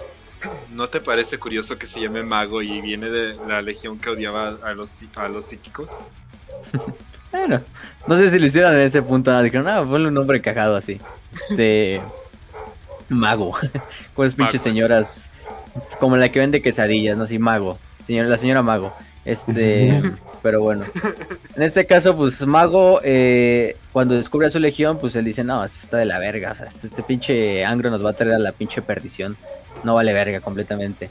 ¿No 0.71 0.87
te 0.87 1.01
parece 1.01 1.39
curioso 1.39 1.77
que 1.77 1.87
se 1.87 2.01
llame 2.01 2.23
Mago 2.23 2.61
y 2.61 2.79
viene 2.81 3.09
de 3.09 3.35
la 3.47 3.61
Legión 3.61 3.97
que 3.97 4.09
odiaba 4.09 4.57
a 4.63 4.73
los, 4.73 5.05
a 5.15 5.27
los 5.27 5.45
psíquicos? 5.47 5.99
bueno, 7.31 7.61
no 8.05 8.17
sé 8.17 8.29
si 8.29 8.37
lo 8.39 8.45
hicieron 8.45 8.75
en 8.75 8.81
ese 8.81 9.01
punto, 9.01 9.41
dijeron, 9.41 9.67
ah, 9.67 9.83
ponle 9.83 10.07
un 10.07 10.13
nombre 10.13 10.41
cajado 10.41 10.75
así. 10.75 10.99
Este 11.33 12.01
mago. 13.09 13.55
Con 14.13 14.31
pinches 14.31 14.61
señoras 14.61 15.31
como 15.99 16.17
la 16.17 16.29
que 16.29 16.39
vende 16.39 16.61
quesadillas, 16.61 17.17
no 17.17 17.27
sé, 17.27 17.39
mago. 17.39 17.77
Señora, 18.05 18.29
la 18.29 18.37
señora 18.37 18.61
mago. 18.61 18.93
Este, 19.25 20.01
pero 20.41 20.61
bueno. 20.61 20.85
En 21.55 21.63
este 21.63 21.85
caso, 21.85 22.15
pues 22.15 22.45
Mago, 22.45 23.01
eh, 23.03 23.75
cuando 23.91 24.15
descubre 24.15 24.47
a 24.47 24.49
su 24.49 24.59
legión, 24.59 24.97
pues 24.97 25.15
él 25.15 25.25
dice, 25.25 25.43
no, 25.43 25.63
esto 25.63 25.79
está 25.83 25.97
de 25.97 26.05
la 26.05 26.19
verga. 26.19 26.51
O 26.51 26.55
sea, 26.55 26.67
este, 26.67 26.87
este, 26.87 27.03
pinche 27.03 27.65
angro 27.65 27.89
nos 27.89 28.03
va 28.03 28.11
a 28.11 28.13
traer 28.13 28.35
a 28.35 28.39
la 28.39 28.53
pinche 28.53 28.81
perdición. 28.81 29.35
No 29.83 29.95
vale 29.95 30.13
verga 30.13 30.39
completamente. 30.39 31.09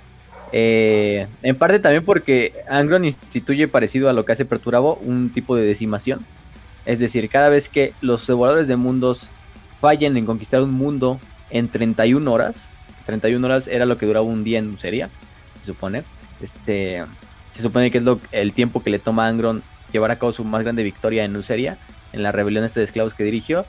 Eh, 0.52 1.26
en 1.42 1.56
parte 1.56 1.80
también 1.80 2.04
porque 2.04 2.54
Angron 2.68 3.04
instituye 3.04 3.66
parecido 3.66 4.08
a 4.08 4.12
lo 4.12 4.24
que 4.24 4.32
hace 4.32 4.44
Perturabo 4.44 4.94
un 5.02 5.30
tipo 5.30 5.56
de 5.56 5.64
decimación. 5.64 6.24
Es 6.86 6.98
decir, 7.00 7.28
cada 7.28 7.48
vez 7.48 7.68
que 7.68 7.92
los 8.00 8.26
devoradores 8.26 8.68
de 8.68 8.76
mundos 8.76 9.28
fallen 9.80 10.16
en 10.16 10.24
conquistar 10.24 10.62
un 10.62 10.70
mundo 10.70 11.20
en 11.50 11.68
31 11.68 12.30
horas. 12.32 12.72
31 13.06 13.46
horas 13.46 13.68
era 13.68 13.86
lo 13.86 13.96
que 13.96 14.06
duraba 14.06 14.26
un 14.26 14.44
día 14.44 14.58
en 14.58 14.78
serie, 14.78 15.08
se 15.60 15.66
supone. 15.66 16.02
Este, 16.40 17.04
se 17.52 17.62
supone 17.62 17.90
que 17.90 17.98
es 17.98 18.04
lo, 18.04 18.20
el 18.32 18.52
tiempo 18.52 18.82
que 18.82 18.90
le 18.90 18.98
toma 18.98 19.26
a 19.26 19.28
Angron 19.28 19.62
llevar 19.92 20.10
a 20.10 20.16
cabo 20.16 20.32
su 20.32 20.44
más 20.44 20.62
grande 20.62 20.82
victoria 20.82 21.24
en 21.24 21.32
Luceria, 21.32 21.78
en 22.12 22.22
la 22.22 22.32
rebelión 22.32 22.64
este 22.64 22.80
de 22.80 22.84
esclavos 22.84 23.14
que 23.14 23.24
dirigió. 23.24 23.64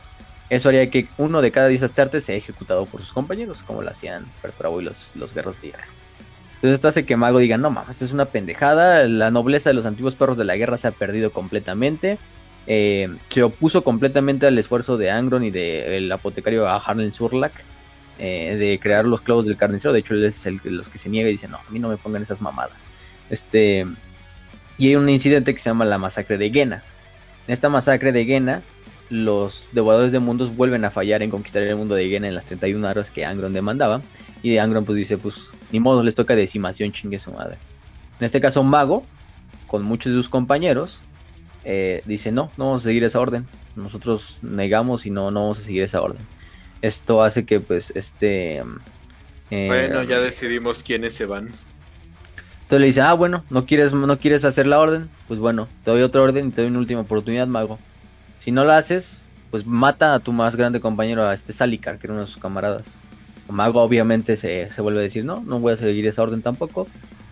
Eso 0.49 0.69
haría 0.69 0.89
que 0.89 1.07
uno 1.17 1.41
de 1.41 1.51
cada 1.51 1.67
10 1.67 1.84
astartes 1.84 2.23
sea 2.23 2.36
ejecutado 2.36 2.86
por 2.86 3.01
sus 3.01 3.11
compañeros, 3.11 3.63
como 3.63 3.82
lo 3.82 3.89
hacían 3.89 4.25
Perturabo 4.41 4.82
y 4.82 4.86
los, 4.86 5.15
los 5.15 5.34
guerreros 5.34 5.61
de 5.61 5.71
guerra. 5.71 5.86
Entonces 6.55 6.75
esto 6.75 6.88
hace 6.88 7.05
que 7.05 7.17
Mago 7.17 7.38
diga, 7.38 7.57
no 7.57 7.69
mames, 7.69 7.91
esto 7.91 8.05
es 8.05 8.13
una 8.13 8.25
pendejada, 8.25 9.05
la 9.07 9.30
nobleza 9.30 9.69
de 9.69 9.75
los 9.75 9.86
antiguos 9.86 10.15
perros 10.15 10.38
de 10.38 10.45
la 10.45 10.55
guerra 10.55 10.78
se 10.78 10.88
ha 10.88 10.91
perdido 10.91 11.32
completamente. 11.32 12.17
Eh, 12.70 13.07
se 13.30 13.43
opuso 13.43 13.84
completamente 13.84 14.45
al 14.45 14.57
esfuerzo 14.57 14.97
de 14.97 15.09
Angron 15.09 15.43
y 15.45 15.51
del 15.51 16.11
apotecario 16.11 16.68
a 16.68 16.76
Harlan 16.76 17.13
Surlak 17.13 17.53
eh, 18.20 18.57
de 18.57 18.78
crear 18.80 19.05
los 19.05 19.22
clavos 19.22 19.45
del 19.45 19.55
carnicero. 19.55 19.93
De 19.93 19.99
hecho, 19.99 20.13
él 20.13 20.26
es 20.26 20.45
el 20.45 20.59
los 20.63 20.89
que 20.89 20.97
se 20.97 21.09
niega 21.09 21.30
y 21.30 21.34
dice: 21.34 21.47
No, 21.47 21.57
a 21.57 21.72
mí 21.72 21.80
no 21.80 21.89
me 21.89 21.97
pongan 21.97 22.22
esas 22.22 22.41
mamadas. 22.41 22.89
Este, 23.30 23.86
y 24.78 24.88
hay 24.88 24.95
un 24.95 25.09
incidente 25.09 25.53
que 25.53 25.59
se 25.59 25.70
llama 25.70 25.86
la 25.86 25.97
masacre 25.97 26.38
de 26.38 26.49
Gena. 26.49 26.84
En 27.47 27.53
esta 27.53 27.70
masacre 27.70 28.11
de 28.11 28.26
Gena, 28.26 28.61
los 29.09 29.70
devoradores 29.72 30.11
de 30.11 30.20
mundos 30.20 30.55
vuelven 30.55 30.84
a 30.84 30.91
fallar 30.91 31.24
en 31.24 31.30
conquistar 31.30 31.63
el 31.63 31.76
mundo 31.76 31.95
de 31.95 32.09
Gena 32.09 32.28
en 32.28 32.36
las 32.36 32.45
31 32.45 32.88
horas 32.88 33.11
que 33.11 33.26
Angron 33.26 33.53
demandaba. 33.53 34.01
Y 34.43 34.57
Angron 34.57 34.84
pues 34.84 34.97
dice, 34.97 35.18
pues 35.18 35.51
ni 35.72 35.80
modo, 35.80 36.03
les 36.03 36.15
toca 36.15 36.36
decimación, 36.36 36.91
chingue 36.91 37.20
su 37.20 37.32
madre. 37.32 37.57
En 38.20 38.26
este 38.26 38.41
caso, 38.41 38.63
Mago, 38.63 39.03
con 39.68 39.84
muchos 39.84 40.11
de 40.11 40.18
sus 40.18 40.30
compañeros, 40.30 41.01
eh, 41.70 42.01
dice, 42.05 42.32
no, 42.32 42.49
no 42.55 42.68
vamos 42.68 42.81
a 42.84 42.85
seguir 42.85 43.03
esa 43.03 43.19
orden. 43.19 43.45
Nosotros 43.76 44.39
negamos 44.41 45.06
y 45.06 45.10
no, 45.10 45.31
no 45.31 45.41
vamos 45.41 45.60
a 45.60 45.64
seguir 45.64 45.84
esa 45.84 46.02
orden. 46.02 46.22
Esto 46.81 47.22
hace 47.22 47.45
que 47.45 47.60
pues 47.60 47.91
este... 47.94 48.61
Eh, 49.52 49.68
bueno, 49.68 50.03
ya 50.03 50.22
decidimos 50.22 50.81
quiénes 50.81 51.14
se 51.14 51.26
van. 51.26 51.48
Entonces 52.61 52.80
le 52.80 52.85
dice, 52.85 53.02
ah, 53.02 53.14
bueno, 53.14 53.44
¿no 53.49 53.65
quieres, 53.65 53.94
¿no 53.94 54.18
quieres 54.18 54.45
hacer 54.45 54.65
la 54.65 54.80
orden? 54.80 55.10
Pues 55.27 55.41
bueno, 55.41 55.68
te 55.84 55.91
doy 55.91 56.03
otra 56.03 56.22
orden 56.22 56.48
y 56.48 56.52
te 56.52 56.61
doy 56.61 56.69
una 56.69 56.80
última 56.80 57.02
oportunidad, 57.02 57.48
mago. 57.48 57.80
Si 58.38 58.52
no 58.52 58.64
la 58.64 58.77
haces, 58.77 59.22
pues 59.52 59.65
mata 59.65 60.14
a 60.14 60.19
tu 60.19 60.31
más 60.31 60.56
grande 60.56 60.80
compañero, 60.80 61.27
a 61.27 61.34
este 61.34 61.52
Salicar, 61.52 61.98
que 61.98 62.07
era 62.07 62.14
uno 62.14 62.22
de 62.22 62.27
sus 62.27 62.41
camaradas. 62.41 62.95
mago 63.49 63.81
obviamente 63.81 64.38
se, 64.38 64.69
se 64.69 64.81
vuelve 64.81 64.99
a 64.99 65.03
decir, 65.03 65.26
no, 65.26 65.44
no 65.45 65.60
voy 65.60 65.73
a 65.73 65.76
seguir 65.76 66.07
esa 66.07 66.23
orden 66.23 66.41
tampoco. 66.41 66.88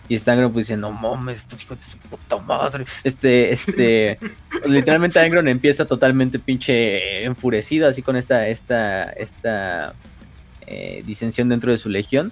Y 0.07 0.19
Stangron 0.19 0.53
pues 0.53 0.68
dice, 0.68 0.77
no 0.77 0.91
mames, 0.91 1.40
estos 1.40 1.64
hijos 1.64 1.80
de 1.80 1.86
su 1.86 1.98
puta 1.98 2.38
madre. 2.38 2.86
Este, 3.03 3.52
este, 3.52 4.19
literalmente 4.68 5.19
Angron 5.19 5.48
empieza 5.48 5.86
totalmente 5.86 6.38
pinche 6.40 7.23
enfurecido 7.26 7.88
así 7.88 8.02
con 8.02 8.15
esta, 8.15 8.48
esta, 8.48 9.06
esta 9.11 9.95
eh, 10.68 11.02
disensión 11.06 11.49
dentro 11.49 11.72
de 11.72 11.77
su 11.77 11.90
legión. 11.90 12.32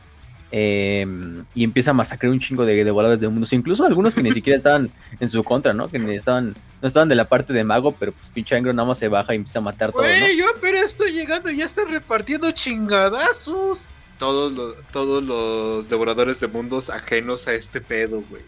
Em, 0.55 1.45
y 1.55 1.63
empieza 1.63 1.89
a 1.89 1.93
masacrar 1.95 2.31
un 2.31 2.39
chingo 2.39 2.63
de 2.63 2.83
devoradores 2.83 3.19
de 3.19 3.27
mundos, 3.27 3.51
incluso 3.53 3.85
algunos 3.85 4.13
que 4.13 4.21
ni 4.21 4.29
siquiera 4.29 4.55
estaban 4.55 4.91
en 5.19 5.27
su 5.27 5.43
contra, 5.43 5.73
¿no? 5.73 5.87
Que 5.87 5.97
ni 5.97 6.13
estaban, 6.13 6.53
no 6.79 6.87
estaban 6.87 7.09
de 7.09 7.15
la 7.15 7.25
parte 7.25 7.53
de 7.53 7.63
mago, 7.63 7.91
pero 7.93 8.11
pues 8.11 8.27
pinche 8.29 8.55
Angron 8.55 8.75
nada 8.75 8.87
más 8.87 8.99
se 8.99 9.07
baja 9.07 9.33
y 9.33 9.37
empieza 9.37 9.57
a 9.57 9.63
matar 9.63 9.91
todo. 9.91 10.03
¿no? 10.03 10.33
yo 10.37 10.45
apenas 10.55 10.83
estoy 10.83 11.11
llegando 11.11 11.49
y 11.49 11.57
ya 11.57 11.65
están 11.65 11.89
repartiendo 11.89 12.51
chingadazos 12.51 13.89
todos 14.18 14.52
los, 14.53 14.76
todos 14.91 15.23
los 15.23 15.90
devoradores 15.90 16.40
de 16.40 16.48
mundos 16.48 16.90
ajenos 16.90 17.48
a 17.48 17.53
este 17.53 17.81
pedo, 17.81 18.23
güey. 18.30 18.44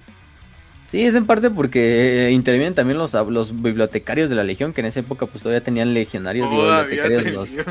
Sí, 0.88 1.04
es 1.04 1.16
en 1.16 1.26
parte 1.26 1.50
porque 1.50 2.28
eh, 2.28 2.32
intervienen 2.32 2.76
también 2.76 2.98
los, 2.98 3.14
los 3.14 3.62
bibliotecarios 3.62 4.30
de 4.30 4.36
la 4.36 4.44
Legión, 4.44 4.72
que 4.72 4.82
en 4.82 4.88
esa 4.88 5.00
época 5.00 5.26
pues 5.26 5.42
todavía 5.42 5.64
tenían 5.64 5.94
legionarios, 5.94 6.50
bibliotecarios, 6.50 7.34
los, 7.34 7.66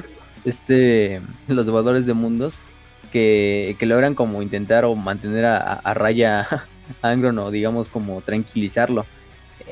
este, 0.44 1.22
los 1.46 1.64
devoradores 1.64 2.06
de 2.06 2.14
mundos, 2.14 2.56
que, 3.12 3.76
que 3.78 3.86
logran 3.86 4.14
como 4.14 4.42
intentar 4.42 4.84
o 4.84 4.94
mantener 4.96 5.44
a, 5.44 5.94
raya 5.94 6.40
a 7.02 7.08
Angron 7.08 7.38
o 7.38 7.50
digamos 7.50 7.88
como 7.88 8.20
tranquilizarlo. 8.20 9.06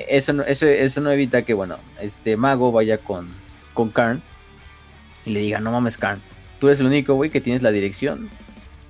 Eso 0.08 0.32
no, 0.32 0.44
eso, 0.44 0.66
eso 0.66 1.00
no 1.00 1.10
evita 1.10 1.42
que, 1.42 1.52
bueno, 1.52 1.76
este 2.00 2.36
mago 2.36 2.72
vaya 2.72 2.96
con, 2.96 3.28
con 3.74 3.90
Karn 3.90 4.22
y 5.26 5.32
le 5.32 5.40
diga, 5.40 5.60
no 5.60 5.72
mames 5.72 5.98
Karn, 5.98 6.22
tú 6.62 6.68
eres 6.68 6.78
el 6.78 6.86
único 6.86 7.14
güey 7.14 7.28
que 7.28 7.40
tienes 7.40 7.60
la 7.60 7.72
dirección 7.72 8.28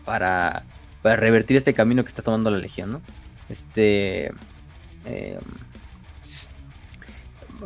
para, 0.04 0.62
para 1.00 1.16
revertir 1.16 1.56
este 1.56 1.72
camino 1.72 2.02
que 2.04 2.08
está 2.08 2.20
tomando 2.20 2.50
la 2.50 2.58
Legión, 2.58 2.92
¿no? 2.92 3.00
Este... 3.48 4.30
Eh, 5.06 5.38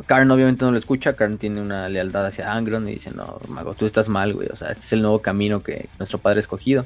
Karn 0.05 0.31
obviamente 0.31 0.63
no 0.63 0.71
lo 0.71 0.77
escucha, 0.77 1.17
Karn 1.17 1.37
tiene 1.37 1.59
una 1.59 1.89
lealtad 1.89 2.25
hacia 2.25 2.53
Angron 2.53 2.87
y 2.87 2.93
dice, 2.93 3.11
no, 3.11 3.41
mago, 3.49 3.73
tú 3.73 3.85
estás 3.85 4.07
mal, 4.07 4.33
güey, 4.33 4.47
o 4.47 4.55
sea, 4.55 4.69
este 4.69 4.85
es 4.85 4.93
el 4.93 5.01
nuevo 5.01 5.21
camino 5.21 5.59
que 5.59 5.89
nuestro 5.99 6.19
padre 6.19 6.37
ha 6.37 6.39
escogido. 6.39 6.85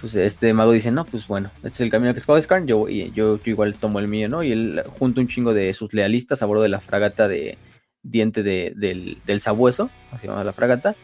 Pues 0.00 0.14
este 0.14 0.54
mago 0.54 0.70
dice, 0.70 0.92
no, 0.92 1.04
pues 1.06 1.26
bueno, 1.26 1.50
este 1.56 1.68
es 1.68 1.80
el 1.80 1.90
camino 1.90 2.12
que 2.12 2.20
escoges, 2.20 2.46
Karn, 2.46 2.68
yo, 2.68 2.86
yo, 2.88 3.40
igual 3.46 3.74
tomo 3.74 3.98
el 3.98 4.06
mío, 4.06 4.28
¿no? 4.28 4.44
Y 4.44 4.52
él 4.52 4.80
junta 4.96 5.20
un 5.20 5.26
chingo 5.26 5.52
de 5.52 5.74
sus 5.74 5.92
lealistas 5.92 6.40
a 6.40 6.46
bordo 6.46 6.62
de 6.62 6.68
la 6.68 6.78
fragata 6.78 7.26
de 7.26 7.58
diente 8.04 8.44
del, 8.44 9.18
del 9.26 9.40
sabueso, 9.40 9.90
así 10.12 10.28
llama 10.28 10.44
la 10.44 10.52
fragata, 10.52 10.94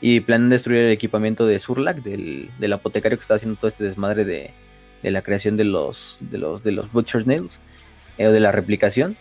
y 0.00 0.20
planean 0.20 0.50
destruir 0.50 0.80
el 0.80 0.92
equipamiento 0.92 1.46
de 1.46 1.58
Surlak, 1.58 2.02
del, 2.02 2.50
del 2.58 2.72
apotecario 2.72 3.18
que 3.18 3.22
está 3.22 3.34
haciendo 3.34 3.58
todo 3.58 3.68
este 3.68 3.84
desmadre 3.84 4.24
de, 4.24 4.50
de 5.02 5.10
la 5.10 5.22
creación 5.22 5.56
de 5.56 5.64
los, 5.64 6.18
de 6.20 6.38
los, 6.38 6.62
de 6.62 6.72
los 6.72 6.90
Butcher's 6.92 7.26
Nails, 7.26 7.60
eh, 8.18 8.26
o 8.26 8.32
de 8.32 8.40
la 8.40 8.52
replicación. 8.52 9.16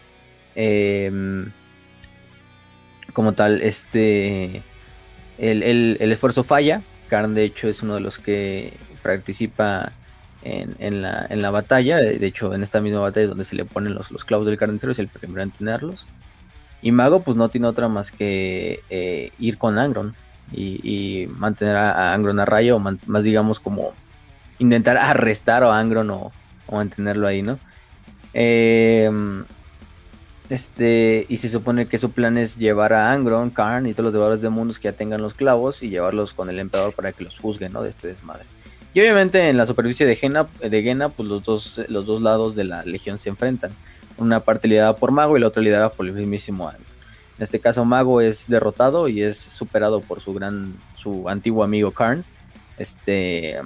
Em, 0.56 1.52
como 3.14 3.34
tal, 3.34 3.62
este 3.62 4.64
el, 5.38 5.98
esfuerzo 6.00 6.44
falla. 6.44 6.82
Karn, 7.10 7.36
de 7.36 7.44
hecho, 7.44 7.68
es 7.68 7.84
uno 7.84 7.96
de 7.96 8.02
los 8.02 8.18
que 8.18 8.74
participa 9.04 9.92
en, 10.42 11.02
la, 11.02 11.50
batalla. 11.52 11.98
De 11.98 12.26
hecho, 12.26 12.54
en 12.54 12.64
esta 12.64 12.82
misma 12.82 13.00
batalla 13.00 13.26
es 13.26 13.30
donde 13.30 13.46
se 13.46 13.56
le 13.56 13.66
ponen 13.66 13.94
los, 13.94 14.12
los 14.12 14.26
clavos 14.26 14.48
del 14.48 14.58
carnicero, 14.58 14.92
es 14.92 15.00
el 15.00 15.08
primero 15.08 15.44
en 15.44 15.52
tenerlos. 15.52 16.06
Y 16.82 16.92
Mago, 16.92 17.22
pues 17.22 17.38
no 17.38 17.50
tiene 17.50 17.68
otra 17.68 17.88
más 17.88 18.12
que 18.12 18.80
eh, 18.90 19.32
ir 19.40 19.58
con 19.58 19.78
Angron 19.78 20.16
y, 20.52 21.28
mantener 21.38 21.76
a, 21.76 22.14
Angron 22.14 22.40
a 22.40 22.46
raya, 22.46 22.76
o 22.76 22.80
más 22.80 23.24
digamos 23.24 23.60
como 23.60 23.94
intentar 24.60 24.98
arrestar 24.98 25.64
a 25.64 25.78
Angron 25.78 26.10
o, 26.12 26.32
o 26.68 26.76
mantenerlo 26.76 27.28
ahí, 27.28 27.42
¿no? 27.42 27.60
Eh, 28.34 29.10
este, 30.50 31.26
y 31.28 31.38
se 31.38 31.50
supone 31.50 31.88
que 31.88 31.98
su 31.98 32.12
plan 32.12 32.38
es 32.38 32.58
llevar 32.58 32.94
a 32.94 33.12
Angron, 33.12 33.50
Karn 33.50 33.88
y 33.88 33.94
todos 33.94 34.06
los 34.06 34.14
devoradores 34.14 34.44
de 34.44 34.50
mundos 34.50 34.78
que 34.78 34.90
ya 34.90 34.92
tengan 34.92 35.22
los 35.22 35.34
clavos 35.34 35.82
y 35.82 35.90
llevarlos 35.90 36.34
con 36.34 36.50
el 36.50 36.60
emperador 36.60 36.94
para 36.94 37.12
que 37.14 37.24
los 37.24 37.40
juzguen, 37.40 37.74
¿no? 37.74 37.82
De 37.82 37.90
este 37.90 38.10
desmadre. 38.10 38.46
Y 38.94 39.02
obviamente 39.02 39.50
en 39.50 39.58
la 39.58 39.66
superficie 39.66 40.06
de 40.06 40.16
Gena, 40.16 40.48
de 40.62 40.84
Gena 40.84 41.10
pues 41.10 41.28
los 41.28 41.44
dos, 41.44 41.82
los 41.90 42.06
dos 42.06 42.22
lados 42.22 42.56
de 42.56 42.64
la 42.64 42.84
legión 42.86 43.18
se 43.18 43.30
enfrentan. 43.30 43.72
Una 44.18 44.42
parte 44.42 44.68
liderada 44.68 44.96
por 44.96 45.12
Mago 45.12 45.36
y 45.36 45.42
la 45.42 45.48
otra 45.48 45.62
liderada 45.62 45.90
por 45.90 46.06
el 46.06 46.14
mismísimo 46.14 46.70
Angron. 46.70 46.95
En 47.38 47.44
este 47.44 47.60
caso 47.60 47.84
Mago 47.86 48.22
es 48.22 48.48
derrotado 48.48 49.08
y 49.08 49.22
es 49.22 49.38
superado 49.38 50.02
por 50.02 50.22
su 50.22 50.34
gran, 50.34 50.76
su 50.96 51.28
antiguo 51.30 51.64
amigo 51.64 51.92
Karn. 51.92 52.24
Este, 52.78 53.60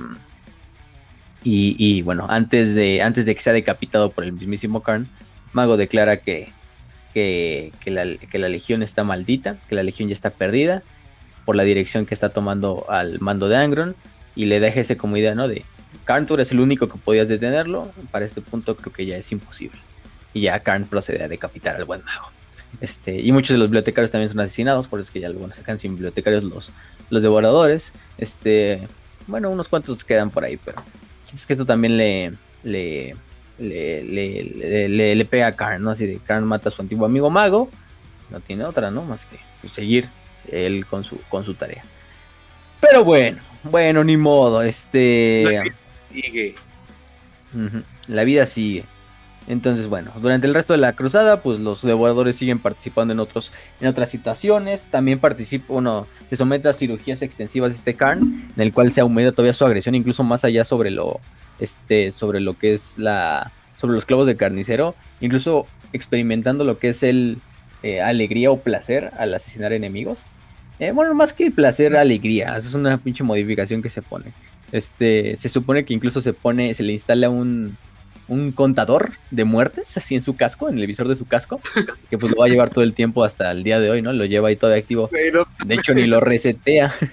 y, 1.43 2.01
bueno, 2.01 2.27
antes 2.29 2.75
de, 2.75 3.01
antes 3.01 3.25
de 3.25 3.33
que 3.33 3.41
sea 3.41 3.53
decapitado 3.53 4.09
por 4.09 4.23
el 4.23 4.33
mismísimo 4.33 4.81
Karn, 4.81 5.07
Mago 5.53 5.77
declara 5.77 6.17
que 6.17 6.51
que, 7.13 7.71
la, 7.85 8.49
legión 8.49 8.83
está 8.83 9.03
maldita, 9.03 9.57
que 9.67 9.75
la 9.75 9.83
legión 9.83 10.09
ya 10.09 10.13
está 10.13 10.29
perdida 10.29 10.83
por 11.45 11.55
la 11.55 11.63
dirección 11.63 12.05
que 12.05 12.13
está 12.13 12.29
tomando 12.29 12.85
al 12.89 13.19
mando 13.19 13.49
de 13.49 13.57
Angron 13.57 13.95
y 14.35 14.45
le 14.45 14.59
deja 14.59 14.81
ese 14.81 14.97
como 14.97 15.17
idea, 15.17 15.35
¿no? 15.35 15.47
De 15.47 15.65
Karn, 16.05 16.27
es 16.39 16.51
el 16.51 16.59
único 16.59 16.87
que 16.87 16.97
podías 16.97 17.27
detenerlo, 17.27 17.91
para 18.11 18.25
este 18.25 18.41
punto 18.41 18.75
creo 18.75 18.93
que 18.93 19.05
ya 19.05 19.17
es 19.17 19.31
imposible. 19.31 19.79
Y 20.33 20.41
ya 20.41 20.59
Karn 20.59 20.85
procede 20.85 21.23
a 21.23 21.27
decapitar 21.27 21.75
al 21.75 21.85
buen 21.85 22.03
mago. 22.03 22.31
Este, 22.81 23.19
y 23.19 23.31
muchos 23.31 23.53
de 23.53 23.57
los 23.57 23.67
bibliotecarios 23.67 24.11
también 24.11 24.29
son 24.29 24.39
asesinados, 24.39 24.87
por 24.87 24.99
eso 24.99 25.07
es 25.07 25.11
que 25.11 25.19
ya 25.19 25.27
algunos 25.27 25.57
sacan 25.57 25.79
sin 25.79 25.95
bibliotecarios 25.95 26.43
los, 26.43 26.71
los 27.09 27.21
devoradores. 27.21 27.93
Este, 28.17 28.87
bueno, 29.27 29.49
unos 29.49 29.67
cuantos 29.67 30.03
quedan 30.03 30.29
por 30.29 30.43
ahí, 30.43 30.57
pero 30.57 30.81
es 31.31 31.45
que 31.45 31.53
esto 31.53 31.65
también 31.65 31.97
le, 31.97 32.33
le, 32.63 33.15
le, 33.57 35.15
le, 35.15 35.25
pega 35.25 35.47
a 35.47 35.55
Karn, 35.55 35.81
¿no? 35.81 35.91
Así 35.91 36.05
de 36.05 36.19
Karn 36.19 36.45
mata 36.45 36.69
a 36.69 36.71
su 36.71 36.81
antiguo 36.81 37.05
amigo 37.05 37.29
mago, 37.29 37.69
no 38.29 38.39
tiene 38.39 38.63
otra, 38.63 38.91
¿no? 38.91 39.03
Más 39.03 39.25
que 39.25 39.37
pues, 39.61 39.73
seguir 39.73 40.07
él 40.51 40.85
con 40.85 41.03
su, 41.03 41.19
con 41.29 41.43
su 41.43 41.53
tarea. 41.55 41.83
Pero 42.79 43.03
bueno, 43.03 43.39
bueno, 43.63 44.03
ni 44.03 44.15
modo, 44.15 44.61
este... 44.61 45.43
La 45.43 45.63
vida 45.63 45.75
sigue. 46.11 46.55
La 48.07 48.23
vida 48.23 48.45
sigue. 48.45 48.85
Entonces, 49.49 49.87
bueno, 49.87 50.11
durante 50.21 50.45
el 50.45 50.53
resto 50.53 50.73
de 50.73 50.79
la 50.79 50.93
cruzada, 50.93 51.41
pues 51.41 51.59
los 51.59 51.81
devoradores 51.81 52.35
siguen 52.35 52.59
participando 52.59 53.13
en 53.13 53.19
otros, 53.19 53.51
en 53.81 53.87
otras 53.87 54.11
situaciones. 54.11 54.85
También 54.91 55.17
participa, 55.17 55.73
uno 55.73 56.07
se 56.27 56.35
somete 56.35 56.69
a 56.69 56.73
cirugías 56.73 57.23
extensivas 57.23 57.71
de 57.71 57.77
este 57.77 57.95
Karn, 57.95 58.47
en 58.55 58.61
el 58.61 58.71
cual 58.71 58.91
se 58.91 59.01
aumenta 59.01 59.31
todavía 59.31 59.53
su 59.53 59.65
agresión, 59.65 59.95
incluso 59.95 60.23
más 60.23 60.45
allá 60.45 60.63
sobre 60.63 60.91
lo, 60.91 61.19
este, 61.59 62.11
sobre 62.11 62.41
lo 62.41 62.53
que 62.53 62.73
es 62.73 62.99
la, 62.99 63.51
sobre 63.75 63.95
los 63.95 64.05
clavos 64.05 64.27
de 64.27 64.37
carnicero, 64.37 64.93
incluso 65.19 65.65
experimentando 65.93 66.63
lo 66.63 66.77
que 66.77 66.89
es 66.89 67.01
el 67.01 67.39
eh, 67.81 68.01
alegría 68.01 68.51
o 68.51 68.59
placer 68.59 69.11
al 69.17 69.33
asesinar 69.33 69.73
enemigos. 69.73 70.25
Eh, 70.77 70.91
bueno, 70.91 71.15
más 71.15 71.33
que 71.33 71.49
placer, 71.49 71.97
alegría, 71.97 72.55
es 72.55 72.75
una 72.75 72.99
pinche 72.99 73.23
modificación 73.23 73.81
que 73.81 73.89
se 73.89 74.03
pone. 74.03 74.31
Este, 74.71 75.35
se 75.37 75.49
supone 75.49 75.85
que 75.85 75.95
incluso 75.95 76.21
se 76.21 76.33
pone, 76.33 76.71
se 76.75 76.83
le 76.83 76.93
instala 76.93 77.31
un, 77.31 77.75
un 78.29 78.51
contador 78.51 79.11
de 79.31 79.43
muertes 79.43 79.97
así 79.97 80.15
en 80.15 80.21
su 80.21 80.35
casco, 80.35 80.69
en 80.69 80.79
el 80.79 80.87
visor 80.87 81.07
de 81.07 81.15
su 81.15 81.25
casco, 81.25 81.59
que 82.09 82.17
pues 82.17 82.31
lo 82.31 82.39
va 82.39 82.45
a 82.45 82.49
llevar 82.49 82.69
todo 82.69 82.83
el 82.83 82.93
tiempo 82.93 83.23
hasta 83.23 83.51
el 83.51 83.63
día 83.63 83.79
de 83.79 83.89
hoy, 83.89 84.01
¿no? 84.01 84.13
Lo 84.13 84.25
lleva 84.25 84.47
ahí 84.47 84.55
todo 84.55 84.73
activo. 84.73 85.09
De 85.65 85.75
hecho, 85.75 85.93
ni 85.93 86.05
lo 86.05 86.19
resetea. 86.19 86.95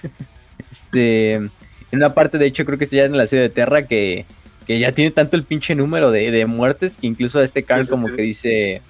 Este, 0.69 1.35
en 1.35 1.51
una 1.93 2.13
parte, 2.13 2.37
de 2.37 2.45
hecho, 2.45 2.65
creo 2.65 2.77
que 2.77 2.87
se 2.87 2.97
llama 2.97 3.05
en 3.05 3.17
la 3.17 3.27
serie 3.27 3.43
de 3.43 3.49
Terra 3.49 3.87
que 3.87 4.25
que 4.67 4.79
ya 4.79 4.91
tiene 4.91 5.11
tanto 5.11 5.37
el 5.37 5.43
pinche 5.43 5.73
número 5.75 6.11
de, 6.11 6.45
muertes 6.45 6.97
que 6.97 7.07
incluso 7.07 7.39
a 7.39 7.43
este 7.43 7.63
Carl 7.63 7.87
como 7.87 8.07
que 8.07 8.21
dice, 8.21 8.81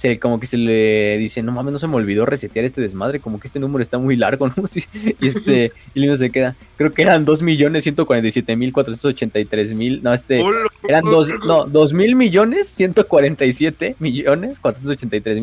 se, 0.00 0.18
como 0.18 0.40
que 0.40 0.46
se 0.46 0.56
le 0.56 1.18
dice, 1.18 1.42
no 1.42 1.52
mames, 1.52 1.74
no 1.74 1.78
se 1.78 1.86
me 1.86 1.96
olvidó 1.96 2.24
resetear 2.24 2.64
este 2.64 2.80
desmadre, 2.80 3.20
como 3.20 3.38
que 3.38 3.48
este 3.48 3.60
número 3.60 3.82
está 3.82 3.98
muy 3.98 4.16
largo, 4.16 4.48
¿no? 4.48 4.54
y 4.74 4.82
este, 5.26 5.72
y 5.92 6.00
luego 6.00 6.16
se 6.16 6.30
queda, 6.30 6.56
creo 6.78 6.90
que 6.90 7.02
eran 7.02 7.26
2.147.483.000, 7.26 9.74
mil, 9.74 10.02
no, 10.02 10.14
este, 10.14 10.40
eran 10.88 11.04
dos, 11.04 11.28
no, 11.46 11.66
2 11.66 11.92
mil 11.92 12.16
millones 12.16 12.68
147 12.68 13.96
millones 13.98 14.58
483 14.58 15.34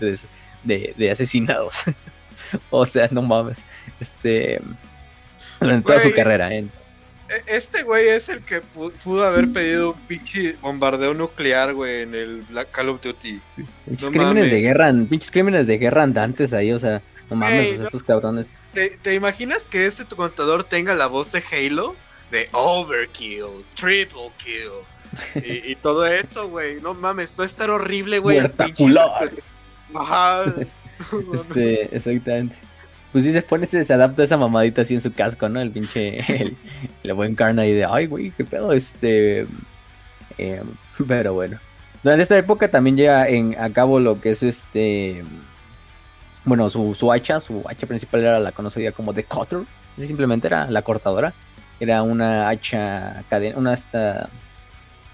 de, 0.00 0.18
de, 0.64 0.94
de 0.98 1.10
asesinados. 1.12 1.84
o 2.70 2.84
sea, 2.84 3.06
no 3.12 3.22
mames, 3.22 3.66
este, 4.00 4.60
durante 5.60 5.86
toda 5.86 6.00
su 6.00 6.12
carrera, 6.12 6.52
¿eh? 6.52 6.66
E, 7.30 7.56
este 7.56 7.84
güey 7.84 8.08
es 8.08 8.28
el 8.28 8.42
que 8.42 8.60
pudo 8.60 9.24
haber 9.24 9.52
pedido 9.52 9.92
un 9.92 10.00
pinche 10.06 10.56
bombardeo 10.60 11.14
nuclear, 11.14 11.74
güey, 11.74 12.02
en 12.02 12.14
el 12.14 12.42
Black 12.42 12.72
Call 12.72 12.88
of 12.88 13.00
Duty. 13.00 13.40
Pinches 13.86 14.10
crímenes 14.10 14.50
de 14.50 14.60
guerra, 14.60 14.92
pinches 15.08 15.30
crímenes 15.30 15.66
de 15.68 15.78
guerra 15.78 16.02
andantes 16.02 16.52
ahí, 16.52 16.72
o 16.72 16.78
sea, 16.78 17.00
no 17.30 17.36
mames, 17.36 17.78
estos 17.78 18.02
cabrones. 18.02 18.50
¿te, 18.72 19.14
imaginas 19.14 19.68
que 19.68 19.86
este 19.86 20.04
tu 20.04 20.16
contador 20.16 20.64
tenga 20.64 20.94
la 20.94 21.06
voz 21.06 21.30
de 21.30 21.42
Halo? 21.52 21.94
De 22.32 22.48
overkill, 22.52 23.64
triple 23.74 24.30
kill. 24.38 25.42
y, 25.44 25.74
todo 25.82 26.06
eso, 26.06 26.48
güey. 26.48 26.80
No 26.80 26.94
mames, 26.94 27.36
va 27.38 27.44
a 27.44 27.46
estar 27.46 27.70
horrible, 27.70 28.18
güey. 28.18 28.38
Ajá. 29.94 30.44
este, 31.34 31.94
exactamente. 31.94 32.56
Pues 33.12 33.24
sí 33.24 33.32
se 33.32 33.42
pone, 33.42 33.66
se, 33.66 33.92
adapta 33.92 34.22
esa 34.22 34.36
mamadita 34.36 34.82
así 34.82 34.94
en 34.94 35.00
su 35.00 35.12
casco, 35.12 35.48
¿no? 35.48 35.60
El 35.60 35.70
pinche, 35.70 36.18
el, 37.02 37.14
buen 37.14 37.34
carne 37.34 37.62
ahí 37.62 37.72
de, 37.72 37.84
ay, 37.84 38.06
güey, 38.06 38.30
qué 38.30 38.44
pedo, 38.44 38.72
este... 38.72 39.46
Em, 40.38 40.66
pero 41.08 41.34
bueno. 41.34 41.58
Durante 42.02 42.22
esta 42.22 42.38
época 42.38 42.70
también 42.70 42.96
llega 42.96 43.28
en, 43.28 43.56
a 43.58 43.70
cabo 43.70 43.98
lo 43.98 44.20
que 44.20 44.30
es 44.30 44.42
este... 44.42 45.24
Bueno, 46.44 46.70
su, 46.70 46.94
su 46.94 47.12
hacha, 47.12 47.40
su 47.40 47.62
hacha 47.68 47.86
principal 47.86 48.20
era 48.20 48.40
la 48.40 48.52
conocida 48.52 48.92
como 48.92 49.12
The 49.12 49.24
Cutter. 49.24 49.60
Simplemente 49.98 50.46
era 50.46 50.70
la 50.70 50.82
cortadora. 50.82 51.34
Era 51.80 52.02
una 52.02 52.48
hacha 52.48 53.24
cadena, 53.28 53.58
una 53.58 53.74
esta... 53.74 54.30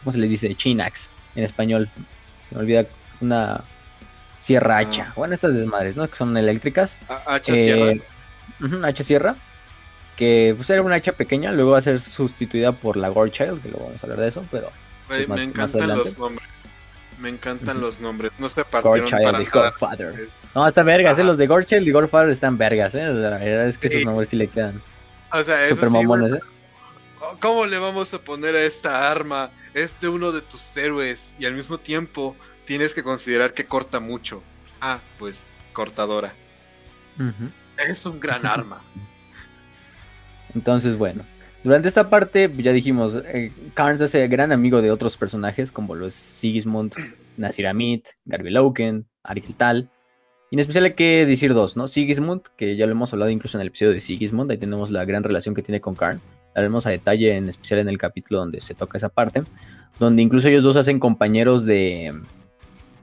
¿Cómo 0.05 0.12
se 0.12 0.18
les 0.18 0.31
dice? 0.31 0.55
Chinax 0.55 1.10
en 1.35 1.44
español. 1.44 1.89
Se 2.48 2.55
me 2.55 2.60
olvida 2.60 2.86
una 3.20 3.62
Sierra 4.47 4.78
Hacha. 4.78 5.06
Ah. 5.09 5.12
Bueno, 5.16 5.35
estas 5.35 5.55
desmadres, 5.55 5.97
¿no? 5.97 6.06
Que 6.06 6.14
son 6.14 6.36
eléctricas. 6.36 7.01
Hacha 7.09 7.52
Sierra. 7.52 7.94
hacha 8.85 9.02
Sierra. 9.02 9.35
Que 10.14 10.55
pues 10.56 10.70
era 10.70 10.82
una 10.82 10.94
hacha 10.94 11.10
pequeña, 11.10 11.51
luego 11.51 11.73
va 11.73 11.78
a 11.78 11.82
ser 11.82 12.01
sustituida 12.01 12.70
por 12.70 12.97
la 12.97 13.09
Gore 13.09 13.32
Child, 13.32 13.60
que 13.60 13.70
luego 13.70 13.86
vamos 13.86 14.02
a 14.02 14.06
hablar 14.06 14.20
de 14.20 14.28
eso, 14.28 14.44
pero. 14.52 14.70
Pues, 15.09 15.28
me 15.28 15.43
encantan 15.43 15.89
los 15.89 16.16
nombres. 16.16 16.48
Me 17.18 17.28
encantan 17.28 17.81
los 17.81 18.01
nombres. 18.01 18.31
No 18.39 18.48
se 18.48 18.64
partieron 18.64 19.10
para 19.10 19.32
nada. 19.32 19.73
Father. 19.73 20.28
No, 20.55 20.64
están 20.64 20.86
vergas, 20.86 21.18
¿eh? 21.18 21.24
Los 21.24 21.39
de 21.39 21.47
Gore 21.48 21.64
Child 21.64 21.89
y 21.89 21.90
Gore 21.90 22.06
Father 22.06 22.31
están 22.31 22.56
vergas, 22.56 22.94
¿eh? 22.94 23.02
La 23.02 23.39
verdad 23.39 23.66
es 23.66 23.78
que 23.78 23.89
esos 23.89 24.05
nombres 24.05 24.28
sí 24.28 24.36
le 24.36 24.47
quedan. 24.47 24.81
O 25.32 25.43
sea, 25.43 25.68
Super 25.68 25.90
mamones, 25.90 26.35
¿eh? 26.35 26.40
¿cómo 27.40 27.66
le 27.66 27.78
vamos 27.78 28.14
a 28.14 28.20
poner 28.20 28.55
a 28.55 28.62
esta 28.62 29.10
arma? 29.10 29.51
Este 29.74 30.06
uno 30.06 30.31
de 30.31 30.40
tus 30.40 30.77
héroes 30.77 31.35
y 31.40 31.47
al 31.47 31.55
mismo 31.55 31.78
tiempo 31.78 32.36
tienes 32.67 32.95
que 32.95 33.03
considerar 33.03 33.55
que 33.55 33.65
corta 33.65 34.01
mucho. 34.01 34.43
Ah, 34.81 35.01
pues 35.19 35.51
cortadora. 35.73 36.35
Es 37.89 38.05
un 38.05 38.21
gran 38.21 38.45
arma. 38.47 38.83
Entonces, 40.55 40.97
bueno, 40.99 41.25
durante 41.65 41.89
esta 41.89 42.11
parte, 42.11 42.51
ya 42.59 42.73
dijimos, 42.73 43.17
eh, 43.25 43.53
Karn 43.75 44.01
es 44.03 44.15
el 44.15 44.29
gran 44.29 44.53
amigo 44.53 44.83
de 44.83 44.91
otros 44.91 45.17
personajes 45.17 45.73
como 45.73 45.95
los 45.95 46.15
Sigismund, 46.15 46.95
Nasiramit, 47.37 48.07
Garby 48.25 48.51
Loken, 48.51 49.07
Tal. 49.57 49.91
Y 50.51 50.57
en 50.57 50.61
especial 50.61 50.85
hay 50.85 50.95
que 50.95 51.27
decir 51.27 51.55
dos, 51.55 51.77
¿no? 51.77 51.89
Sigismund, 51.89 52.43
que 52.57 52.77
ya 52.77 52.87
lo 52.87 52.93
hemos 52.93 53.13
hablado 53.13 53.31
incluso 53.31 53.59
en 53.59 53.63
el 53.63 53.69
episodio 53.69 53.93
de 53.93 54.01
Sigismund, 54.01 54.51
ahí 54.51 54.59
tenemos 54.59 54.91
la 54.91 55.05
gran 55.05 55.25
relación 55.25 55.55
que 55.55 55.63
tiene 55.63 55.81
con 55.81 55.95
Karn. 55.95 56.21
La 56.55 56.63
vemos 56.63 56.87
a 56.87 56.91
detalle, 56.91 57.37
en 57.37 57.49
especial 57.49 57.81
en 57.81 57.89
el 57.89 57.99
capítulo 57.99 58.41
donde 58.41 58.61
se 58.61 58.75
toca 58.75 58.97
esa 58.97 59.09
parte, 59.09 59.43
donde 59.99 60.23
incluso 60.23 60.49
ellos 60.49 60.63
dos 60.63 60.77
hacen 60.77 61.01
compañeros 61.01 61.67
de, 61.67 62.13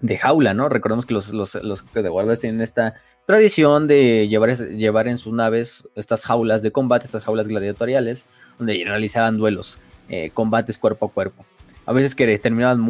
de 0.03 0.17
jaula, 0.17 0.53
¿no? 0.53 0.67
Recordemos 0.67 1.05
que 1.05 1.13
los, 1.13 1.31
los, 1.31 1.55
los 1.55 1.85
de 1.93 2.09
guardias 2.09 2.39
tienen 2.39 2.61
esta 2.61 2.95
tradición 3.25 3.87
de 3.87 4.27
llevar, 4.27 4.55
llevar 4.57 5.07
en 5.07 5.17
sus 5.17 5.33
naves 5.33 5.87
estas 5.95 6.25
jaulas 6.25 6.61
de 6.61 6.71
combate, 6.71 7.05
estas 7.05 7.23
jaulas 7.23 7.47
gladiatoriales, 7.47 8.27
donde 8.57 8.83
realizaban 8.85 9.37
duelos, 9.37 9.79
eh, 10.09 10.29
combates 10.33 10.77
cuerpo 10.77 11.05
a 11.05 11.09
cuerpo. 11.09 11.45
A 11.85 11.93
veces 11.93 12.15
que 12.15 12.37
terminaban 12.37 12.85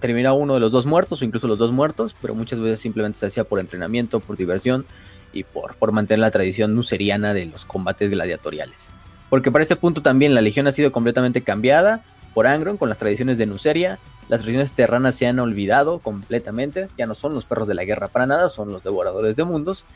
terminaba 0.00 0.36
uno 0.36 0.54
de 0.54 0.60
los 0.60 0.72
dos 0.72 0.86
muertos 0.86 1.22
o 1.22 1.24
incluso 1.24 1.46
los 1.46 1.58
dos 1.58 1.70
muertos, 1.70 2.16
pero 2.20 2.34
muchas 2.34 2.58
veces 2.58 2.80
simplemente 2.80 3.20
se 3.20 3.26
hacía 3.26 3.44
por 3.44 3.60
entrenamiento, 3.60 4.18
por 4.18 4.36
diversión 4.36 4.84
y 5.32 5.44
por, 5.44 5.76
por 5.76 5.92
mantener 5.92 6.18
la 6.18 6.32
tradición 6.32 6.74
nuseriana 6.74 7.32
de 7.32 7.46
los 7.46 7.64
combates 7.64 8.10
gladiatoriales. 8.10 8.90
Porque 9.30 9.52
para 9.52 9.62
este 9.62 9.76
punto 9.76 10.02
también 10.02 10.34
la 10.34 10.40
legión 10.40 10.66
ha 10.66 10.72
sido 10.72 10.90
completamente 10.90 11.42
cambiada 11.42 12.02
por 12.36 12.46
Angron 12.46 12.76
con 12.76 12.90
las 12.90 12.98
tradiciones 12.98 13.38
de 13.38 13.46
Nuceria. 13.46 13.98
Las 14.28 14.44
regiones 14.44 14.72
terranas 14.72 15.14
se 15.14 15.26
han 15.26 15.38
olvidado 15.38 16.00
completamente, 16.00 16.86
ya 16.98 17.06
no 17.06 17.14
son 17.14 17.32
los 17.32 17.46
perros 17.46 17.66
de 17.66 17.72
la 17.72 17.86
guerra 17.86 18.08
para 18.08 18.26
nada, 18.26 18.50
son 18.50 18.70
los 18.72 18.82
devoradores 18.82 19.36
de 19.36 19.44
mundos. 19.44 19.86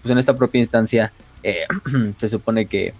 Pues 0.00 0.10
en 0.10 0.16
esta 0.16 0.34
propia 0.34 0.60
instancia 0.60 1.12
eh, 1.42 1.66
se 2.16 2.30
supone 2.30 2.64
que, 2.64 2.94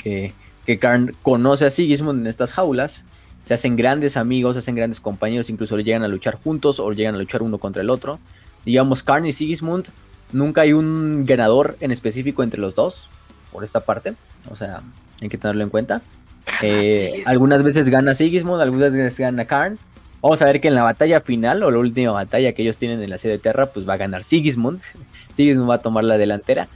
que, 0.00 0.32
que 0.66 0.80
Karn 0.80 1.14
conoce 1.22 1.66
a 1.66 1.70
Sigismund 1.70 2.22
en 2.22 2.26
estas 2.26 2.52
jaulas, 2.52 3.04
se 3.44 3.54
hacen 3.54 3.76
grandes 3.76 4.16
amigos, 4.16 4.56
se 4.56 4.58
hacen 4.58 4.74
grandes 4.74 4.98
compañeros, 4.98 5.48
incluso 5.48 5.78
llegan 5.78 6.02
a 6.02 6.08
luchar 6.08 6.34
juntos 6.34 6.80
o 6.80 6.90
llegan 6.90 7.14
a 7.14 7.18
luchar 7.18 7.44
uno 7.44 7.58
contra 7.58 7.80
el 7.80 7.90
otro. 7.90 8.18
Digamos, 8.64 9.04
Karn 9.04 9.24
y 9.24 9.30
Sigismund, 9.30 9.86
nunca 10.32 10.62
hay 10.62 10.72
un 10.72 11.26
ganador 11.26 11.76
en 11.78 11.92
específico 11.92 12.42
entre 12.42 12.58
los 12.58 12.74
dos, 12.74 13.08
por 13.52 13.62
esta 13.62 13.78
parte, 13.78 14.14
o 14.50 14.56
sea, 14.56 14.82
hay 15.22 15.28
que 15.28 15.38
tenerlo 15.38 15.62
en 15.62 15.70
cuenta. 15.70 16.02
Eh, 16.62 17.22
algunas 17.26 17.62
veces 17.62 17.88
gana 17.88 18.12
Sigismund, 18.14 18.60
algunas 18.60 18.92
veces 18.92 19.18
gana 19.18 19.46
Karn. 19.46 19.78
Vamos 20.20 20.42
a 20.42 20.44
ver 20.44 20.60
que 20.60 20.68
en 20.68 20.74
la 20.74 20.82
batalla 20.82 21.22
final 21.22 21.62
o 21.62 21.70
la 21.70 21.78
última 21.78 22.12
batalla 22.12 22.52
que 22.52 22.60
ellos 22.60 22.76
tienen 22.76 23.02
en 23.02 23.08
la 23.08 23.16
ciudad 23.16 23.34
de 23.34 23.38
Terra, 23.38 23.66
pues 23.66 23.88
va 23.88 23.94
a 23.94 23.96
ganar 23.96 24.22
Sigismund. 24.24 24.82
Sigismund 25.32 25.70
va 25.70 25.76
a 25.76 25.78
tomar 25.78 26.04
la 26.04 26.18
delantera, 26.18 26.68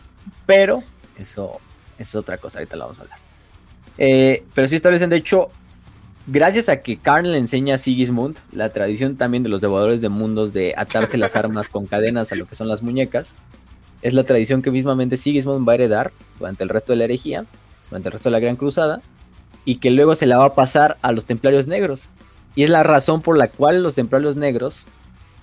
pero 0.47 0.83
eso, 1.19 1.61
es 1.99 2.15
otra 2.15 2.39
cosa, 2.39 2.59
ahorita 2.59 2.77
la 2.77 2.85
vamos 2.85 2.99
a 2.99 3.03
hablar. 3.03 3.19
Eh, 3.99 4.45
pero 4.55 4.67
sí 4.69 4.77
establecen, 4.77 5.11
de 5.11 5.17
hecho, 5.17 5.51
gracias 6.27 6.69
a 6.69 6.81
que 6.81 6.97
Karn 6.97 7.31
le 7.31 7.39
enseña 7.39 7.75
a 7.75 7.79
Sigismund 7.79 8.39
la 8.53 8.71
tradición 8.71 9.17
también 9.17 9.43
de 9.43 9.51
los 9.51 9.61
devoradores 9.61 10.01
de 10.01 10.09
mundos 10.09 10.53
de 10.53 10.75
atarse 10.77 11.19
las 11.19 11.37
armas 11.37 11.69
con 11.69 11.87
cadenas 11.87 12.33
a 12.33 12.37
lo 12.37 12.47
que 12.47 12.55
son 12.55 12.69
las 12.69 12.83
muñecas, 12.83 13.35
es 14.03 14.15
la 14.15 14.25
tradición 14.25 14.63
que 14.63 14.71
mismamente 14.71 15.17
Sigismund 15.17 15.67
va 15.67 15.73
a 15.73 15.75
heredar 15.77 16.13
durante 16.39 16.63
el 16.63 16.69
resto 16.69 16.93
de 16.93 16.97
la 16.97 17.05
herejía, 17.05 17.47
durante 17.89 18.09
el 18.09 18.13
resto 18.13 18.29
de 18.29 18.33
la 18.33 18.41
Gran 18.41 18.57
Cruzada, 18.57 19.01
y 19.65 19.77
que 19.77 19.91
luego 19.91 20.15
se 20.15 20.27
la 20.27 20.39
va 20.39 20.47
a 20.47 20.55
pasar 20.55 20.97
a 21.03 21.13
los 21.13 21.25
templarios 21.25 21.67
negros. 21.67 22.09
Y 22.55 22.63
es 22.63 22.71
la 22.71 22.83
razón 22.83 23.23
por 23.23 23.37
la 23.37 23.49
cual 23.49 23.83
los 23.83 23.95
templarios 23.95 24.37
negros 24.37 24.85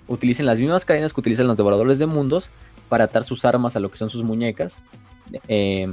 utilizan 0.07 0.45
las 0.45 0.59
mismas 0.59 0.85
cadenas 0.85 1.13
que 1.13 1.19
utilizan 1.19 1.47
los 1.47 1.57
devoradores 1.57 1.99
de 1.99 2.05
mundos 2.05 2.49
para 2.89 3.05
atar 3.05 3.23
sus 3.23 3.45
armas 3.45 3.75
a 3.75 3.79
lo 3.79 3.89
que 3.89 3.97
son 3.97 4.09
sus 4.09 4.23
muñecas. 4.23 4.79
Eh, 5.47 5.91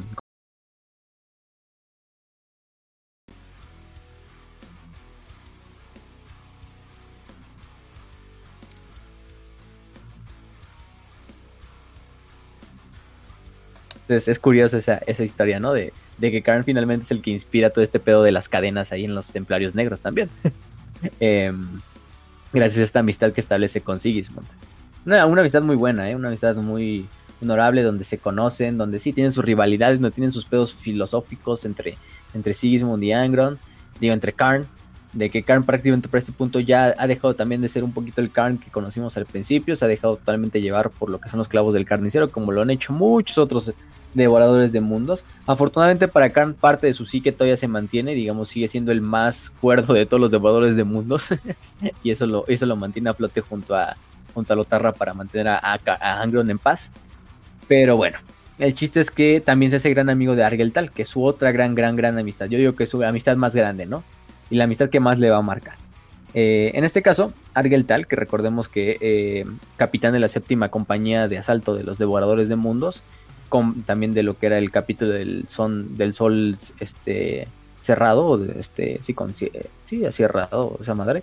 Entonces 14.08 14.28
es 14.28 14.38
curiosa 14.38 14.78
esa, 14.78 14.94
esa 15.06 15.22
historia, 15.22 15.60
¿no? 15.60 15.74
De, 15.74 15.92
de 16.16 16.30
que 16.30 16.40
Karen 16.40 16.64
finalmente 16.64 17.04
es 17.04 17.10
el 17.10 17.20
que 17.20 17.30
inspira 17.30 17.68
todo 17.68 17.84
este 17.84 18.00
pedo 18.00 18.22
de 18.22 18.32
las 18.32 18.48
cadenas 18.48 18.90
ahí 18.90 19.04
en 19.04 19.14
los 19.14 19.32
templarios 19.32 19.74
negros 19.74 20.00
también. 20.00 20.30
Em, 21.20 21.80
gracias 22.52 22.80
a 22.80 22.82
esta 22.82 22.98
amistad 22.98 23.30
que 23.30 23.40
establece 23.40 23.82
con 23.82 24.00
Sigismund. 24.00 24.48
Una, 25.06 25.26
una 25.26 25.42
amistad 25.42 25.62
muy 25.62 25.76
buena, 25.76 26.10
¿eh? 26.10 26.16
una 26.16 26.26
amistad 26.26 26.56
muy 26.56 27.06
honorable 27.40 27.84
donde 27.84 28.02
se 28.02 28.18
conocen, 28.18 28.78
donde 28.78 28.98
sí 28.98 29.12
tienen 29.12 29.30
sus 29.30 29.44
rivalidades, 29.44 30.00
no 30.00 30.10
tienen 30.10 30.32
sus 30.32 30.44
pedos 30.44 30.74
filosóficos 30.74 31.64
entre, 31.64 31.96
entre 32.34 32.52
Sigismund 32.52 33.04
y 33.04 33.12
Angron, 33.12 33.60
digo, 34.00 34.12
entre 34.12 34.32
Karn, 34.32 34.66
de 35.12 35.30
que 35.30 35.44
Karn 35.44 35.62
prácticamente 35.62 36.08
para 36.08 36.18
este 36.18 36.32
punto 36.32 36.58
ya 36.58 36.94
ha 36.98 37.06
dejado 37.06 37.34
también 37.34 37.60
de 37.60 37.68
ser 37.68 37.84
un 37.84 37.92
poquito 37.92 38.20
el 38.20 38.32
Karn 38.32 38.58
que 38.58 38.70
conocimos 38.70 39.16
al 39.16 39.26
principio, 39.26 39.76
se 39.76 39.84
ha 39.84 39.88
dejado 39.88 40.16
totalmente 40.16 40.60
llevar 40.60 40.90
por 40.90 41.10
lo 41.10 41.20
que 41.20 41.28
son 41.28 41.38
los 41.38 41.46
clavos 41.46 41.74
del 41.74 41.84
carnicero, 41.84 42.28
como 42.28 42.50
lo 42.50 42.62
han 42.62 42.70
hecho 42.70 42.92
muchos 42.92 43.38
otros 43.38 43.72
devoradores 44.14 44.72
de 44.72 44.80
mundos. 44.80 45.24
Afortunadamente 45.46 46.08
para 46.08 46.30
Karn 46.30 46.54
parte 46.54 46.86
de 46.86 46.92
su 46.92 47.06
psique 47.06 47.32
todavía 47.32 47.56
se 47.56 47.68
mantiene, 47.68 48.14
digamos, 48.14 48.48
sigue 48.48 48.68
siendo 48.68 48.92
el 48.92 49.00
más 49.00 49.50
cuerdo 49.60 49.94
de 49.94 50.06
todos 50.06 50.20
los 50.20 50.30
devoradores 50.30 50.76
de 50.76 50.84
mundos 50.84 51.28
y 52.02 52.10
eso 52.10 52.26
lo, 52.26 52.44
eso 52.48 52.66
lo 52.66 52.76
mantiene 52.76 53.10
a 53.10 53.14
flote 53.14 53.40
junto 53.40 53.76
a, 53.76 53.96
junto 54.34 54.52
a 54.52 54.56
Lotarra 54.56 54.92
para 54.92 55.14
mantener 55.14 55.48
a, 55.48 55.60
a, 55.62 56.22
Angron 56.22 56.50
en 56.50 56.58
paz. 56.58 56.90
Pero 57.66 57.96
bueno, 57.96 58.18
el 58.58 58.74
chiste 58.74 59.00
es 59.00 59.10
que 59.10 59.40
también 59.40 59.70
se 59.70 59.76
hace 59.76 59.90
gran 59.90 60.10
amigo 60.10 60.34
de 60.34 60.44
Argeltal, 60.44 60.90
que 60.90 61.02
es 61.02 61.08
su 61.08 61.24
otra 61.24 61.52
gran, 61.52 61.74
gran, 61.74 61.96
gran 61.96 62.18
amistad. 62.18 62.46
Yo 62.46 62.58
digo 62.58 62.74
que 62.74 62.84
es 62.84 62.90
su 62.90 63.02
amistad 63.02 63.36
más 63.36 63.54
grande, 63.54 63.86
¿no? 63.86 64.02
Y 64.50 64.56
la 64.56 64.64
amistad 64.64 64.88
que 64.88 65.00
más 65.00 65.18
le 65.18 65.30
va 65.30 65.36
a 65.36 65.42
marcar. 65.42 65.74
Eh, 66.34 66.72
en 66.74 66.84
este 66.84 67.02
caso, 67.02 67.32
Argeltal, 67.54 68.06
que 68.06 68.16
recordemos 68.16 68.68
que 68.68 68.96
eh, 69.00 69.44
capitán 69.76 70.12
de 70.12 70.20
la 70.20 70.28
séptima 70.28 70.68
compañía 70.70 71.28
de 71.28 71.38
asalto 71.38 71.74
de 71.74 71.84
los 71.84 71.98
devoradores 71.98 72.48
de 72.48 72.56
mundos, 72.56 73.02
también 73.86 74.14
de 74.14 74.22
lo 74.22 74.38
que 74.38 74.46
era 74.46 74.58
el 74.58 74.70
capítulo 74.70 75.12
del, 75.12 75.46
son, 75.46 75.96
del 75.96 76.14
sol 76.14 76.56
este, 76.80 77.48
cerrado, 77.80 78.42
este, 78.58 79.00
sí, 79.02 79.14
con, 79.14 79.34
sí, 79.34 79.50
cerrado, 80.10 80.78
esa 80.80 80.94
madre, 80.94 81.22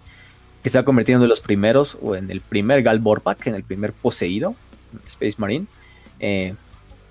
que 0.64 0.70
se 0.70 0.80
ha 0.80 0.84
convertido 0.84 1.16
en 1.16 1.20
uno 1.20 1.26
de 1.26 1.30
los 1.30 1.42
primeros, 1.42 1.98
o 2.02 2.16
en 2.16 2.32
el 2.32 2.42
primer 2.42 2.82
Gal 2.82 3.02
en 3.46 3.56
el 3.56 3.64
primer 3.64 3.94
poseído, 3.94 4.56
Space 5.06 5.36
Marine, 5.38 5.68
eh, 6.20 6.56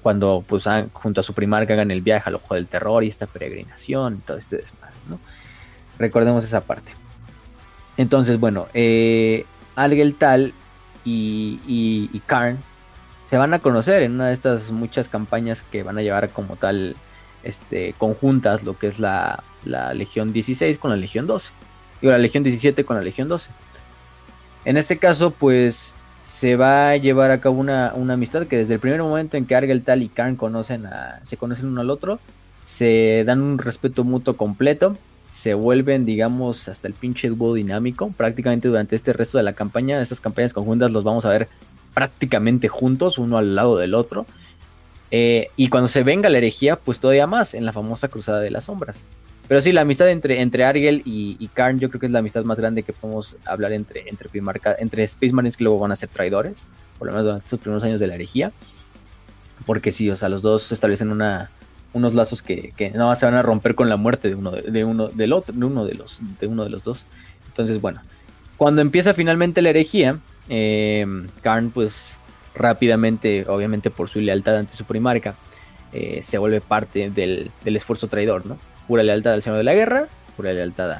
cuando 0.02 0.44
pues 0.46 0.64
junto 0.92 1.20
a 1.20 1.22
su 1.22 1.32
primarca 1.32 1.72
hagan 1.72 1.90
el 1.90 2.02
viaje 2.02 2.28
al 2.28 2.34
ojo 2.34 2.54
del 2.54 2.66
terror 2.66 3.04
y 3.04 3.08
esta 3.08 3.26
peregrinación 3.26 4.16
y 4.16 4.18
todo 4.18 4.36
este 4.36 4.56
desmadre. 4.56 4.94
Recordemos 5.98 6.44
esa 6.44 6.60
parte. 6.60 6.92
Entonces, 7.96 8.38
bueno, 8.40 8.66
eh, 8.74 9.46
Algeltal 9.76 10.52
y, 11.04 11.60
y, 11.66 12.10
y 12.12 12.20
Karn 12.20 12.58
se 13.26 13.38
van 13.38 13.54
a 13.54 13.58
conocer 13.58 14.02
en 14.02 14.12
una 14.12 14.28
de 14.28 14.34
estas 14.34 14.70
muchas 14.70 15.08
campañas 15.08 15.62
que 15.70 15.82
van 15.82 15.98
a 15.98 16.02
llevar 16.02 16.30
como 16.30 16.56
tal 16.56 16.94
este, 17.42 17.94
conjuntas 17.98 18.64
lo 18.64 18.78
que 18.78 18.88
es 18.88 18.98
la, 18.98 19.42
Legión 19.94 20.32
16 20.32 20.78
con 20.78 20.90
la 20.90 20.96
Legión 20.96 21.26
12. 21.26 21.50
Digo, 22.00 22.12
la 22.12 22.18
Legión 22.18 22.42
17 22.42 22.84
con 22.84 22.96
la 22.96 23.02
Legión 23.02 23.28
12. 23.28 23.50
En 24.66 24.76
este 24.76 24.98
caso, 24.98 25.30
pues 25.30 25.94
se 26.22 26.56
va 26.56 26.90
a 26.90 26.96
llevar 26.96 27.30
a 27.30 27.40
cabo 27.40 27.60
una, 27.60 27.90
amistad 27.90 28.46
que 28.46 28.58
desde 28.58 28.74
el 28.74 28.80
primer 28.80 29.02
momento 29.02 29.36
en 29.36 29.46
que 29.46 29.54
Argeltal 29.54 30.02
y 30.02 30.08
Karn 30.08 30.36
conocen 30.36 30.86
a, 30.86 31.20
se 31.22 31.36
conocen 31.36 31.66
uno 31.66 31.80
al 31.80 31.90
otro, 31.90 32.18
se 32.64 33.24
dan 33.26 33.42
un 33.42 33.58
respeto 33.58 34.04
mutuo 34.04 34.36
completo, 34.36 34.96
se 35.30 35.54
vuelven, 35.54 36.06
digamos, 36.06 36.68
hasta 36.68 36.88
el 36.88 36.94
pinche 36.94 37.28
dúo 37.28 37.54
dinámico. 37.54 38.10
Prácticamente 38.16 38.68
durante 38.68 38.96
este 38.96 39.12
resto 39.12 39.38
de 39.38 39.44
la 39.44 39.54
campaña, 39.54 40.00
estas 40.00 40.20
campañas 40.20 40.52
conjuntas 40.52 40.92
los 40.92 41.04
vamos 41.04 41.24
a 41.24 41.30
ver 41.30 41.48
prácticamente 41.94 42.68
juntos, 42.68 43.18
uno 43.18 43.38
al 43.38 43.54
lado 43.54 43.78
del 43.78 43.94
otro. 43.94 44.26
Eh, 45.10 45.48
y 45.56 45.68
cuando 45.68 45.88
se 45.88 46.02
venga 46.02 46.28
la 46.28 46.38
herejía, 46.38 46.76
pues 46.76 46.98
todavía 46.98 47.26
más, 47.26 47.54
en 47.54 47.64
la 47.64 47.72
famosa 47.72 48.08
Cruzada 48.08 48.40
de 48.40 48.50
las 48.50 48.64
Sombras. 48.64 49.04
Pero 49.46 49.60
sí, 49.60 49.72
la 49.72 49.82
amistad 49.82 50.10
entre, 50.10 50.40
entre 50.40 50.64
Argel 50.64 51.02
y, 51.04 51.36
y 51.38 51.48
Karn, 51.48 51.78
yo 51.78 51.90
creo 51.90 52.00
que 52.00 52.06
es 52.06 52.12
la 52.12 52.20
amistad 52.20 52.44
más 52.44 52.58
grande 52.58 52.82
que 52.82 52.92
podemos 52.92 53.36
hablar 53.44 53.72
entre, 53.72 54.08
entre, 54.08 54.30
entre 54.78 55.02
Space 55.04 55.32
Marines 55.32 55.56
que 55.56 55.64
luego 55.64 55.78
van 55.78 55.92
a 55.92 55.96
ser 55.96 56.08
traidores, 56.08 56.64
por 56.98 57.06
lo 57.06 57.12
menos 57.12 57.26
durante 57.26 57.44
estos 57.44 57.60
primeros 57.60 57.84
años 57.84 58.00
de 58.00 58.06
la 58.06 58.14
herejía. 58.14 58.52
Porque 59.66 59.92
sí, 59.92 60.10
o 60.10 60.16
sea, 60.16 60.28
los 60.28 60.42
dos 60.42 60.72
establecen 60.72 61.10
una, 61.10 61.50
unos 61.92 62.14
lazos 62.14 62.42
que, 62.42 62.72
que 62.76 62.90
nada 62.90 63.06
más 63.06 63.18
se 63.18 63.26
van 63.26 63.34
a 63.34 63.42
romper 63.42 63.74
con 63.74 63.88
la 63.88 63.96
muerte 63.96 64.28
de 64.28 64.34
uno, 64.34 64.50
de, 64.50 64.84
uno 64.84 65.08
del 65.08 65.32
otro, 65.32 65.54
de 65.54 65.64
uno 65.64 65.84
de 65.84 65.94
los, 65.94 66.20
de 66.40 66.46
uno 66.46 66.64
de 66.64 66.70
los 66.70 66.82
dos. 66.82 67.06
Entonces, 67.48 67.80
bueno, 67.80 68.00
cuando 68.56 68.82
empieza 68.82 69.14
finalmente 69.14 69.62
la 69.62 69.70
herejía, 69.70 70.18
eh, 70.48 71.06
Karn, 71.42 71.70
pues 71.70 72.18
rápidamente, 72.54 73.44
obviamente 73.48 73.90
por 73.90 74.08
su 74.08 74.20
lealtad 74.20 74.58
ante 74.58 74.74
su 74.74 74.84
primarca, 74.84 75.34
eh, 75.92 76.22
se 76.22 76.38
vuelve 76.38 76.60
parte 76.60 77.10
del, 77.10 77.50
esfuerzo 77.64 78.08
traidor, 78.08 78.46
¿no? 78.46 78.58
pura 78.86 79.02
lealtad 79.02 79.32
al 79.34 79.42
Señor 79.42 79.58
de 79.58 79.64
la 79.64 79.74
Guerra, 79.74 80.08
pura 80.36 80.52
lealtad 80.52 80.90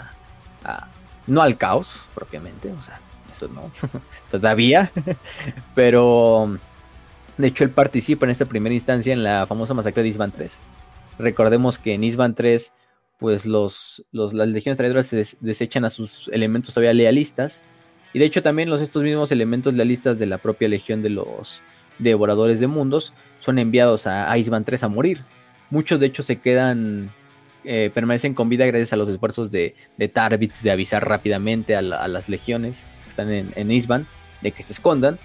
a, 0.65 0.89
no 1.27 1.43
al 1.43 1.57
caos 1.57 1.97
propiamente, 2.15 2.71
o 2.71 2.83
sea, 2.83 3.01
eso 3.31 3.49
no, 3.49 3.71
todavía, 4.31 4.91
pero 5.75 6.59
de 7.37 7.47
hecho 7.49 7.65
él 7.65 7.71
participa 7.71 8.27
en 8.27 8.31
esta 8.31 8.47
primera 8.47 8.75
instancia 8.75 9.13
en 9.13 9.23
la 9.23 9.47
famosa 9.47 9.75
masacre 9.75 10.03
de 10.03 10.11
Isban 10.11 10.31
3. 10.31 10.59
Recordemos 11.19 11.79
que 11.79 11.95
en 11.95 12.05
Isban 12.05 12.35
3, 12.35 12.73
pues 13.19 13.47
los, 13.47 14.05
las 14.13 14.49
legiones 14.49 14.79
traidoras 14.79 15.07
se 15.07 15.25
desechan 15.41 15.85
a 15.85 15.91
sus 15.91 16.29
elementos 16.29 16.75
todavía 16.75 16.93
lealistas, 16.93 17.63
y 18.15 18.19
de 18.19 18.25
hecho 18.25 18.43
también 18.43 18.71
los, 18.71 18.81
estos 18.81 19.03
mismos 19.03 19.31
elementos 19.31 19.75
lealistas 19.75 20.19
de 20.19 20.25
la 20.25 20.39
propia 20.39 20.69
legión 20.69 21.03
de 21.03 21.11
los 21.11 21.61
devoradores 21.99 22.61
de 22.61 22.67
mundos 22.67 23.13
son 23.39 23.59
enviados 23.59 24.07
a 24.07 24.37
Isban 24.39 24.65
3 24.65 24.85
a 24.85 24.89
morir. 24.89 25.25
Muchos 25.69 26.01
de 26.01 26.07
hecho 26.07 26.23
se 26.23 26.37
quedan 26.37 27.11
eh, 27.67 27.91
permanecen 27.95 28.35
con 28.35 28.51
vida 28.51 28.67
gracias 28.67 28.93
a 28.93 28.97
los 28.97 29.09
esfuerzos 29.09 29.51
de, 29.51 29.75
de 29.97 30.09
Tarbits 30.09 30.63
de 30.63 30.71
avisar 30.71 31.09
rápidamente 31.09 31.75
a, 31.75 31.81
las 31.81 32.29
legiones 32.29 32.85
que 33.05 33.09
están 33.09 33.31
en, 33.31 33.71
Isban 33.71 34.07
de 34.43 34.53
que 34.53 34.63
se 34.63 34.75
escondan. 34.75 35.19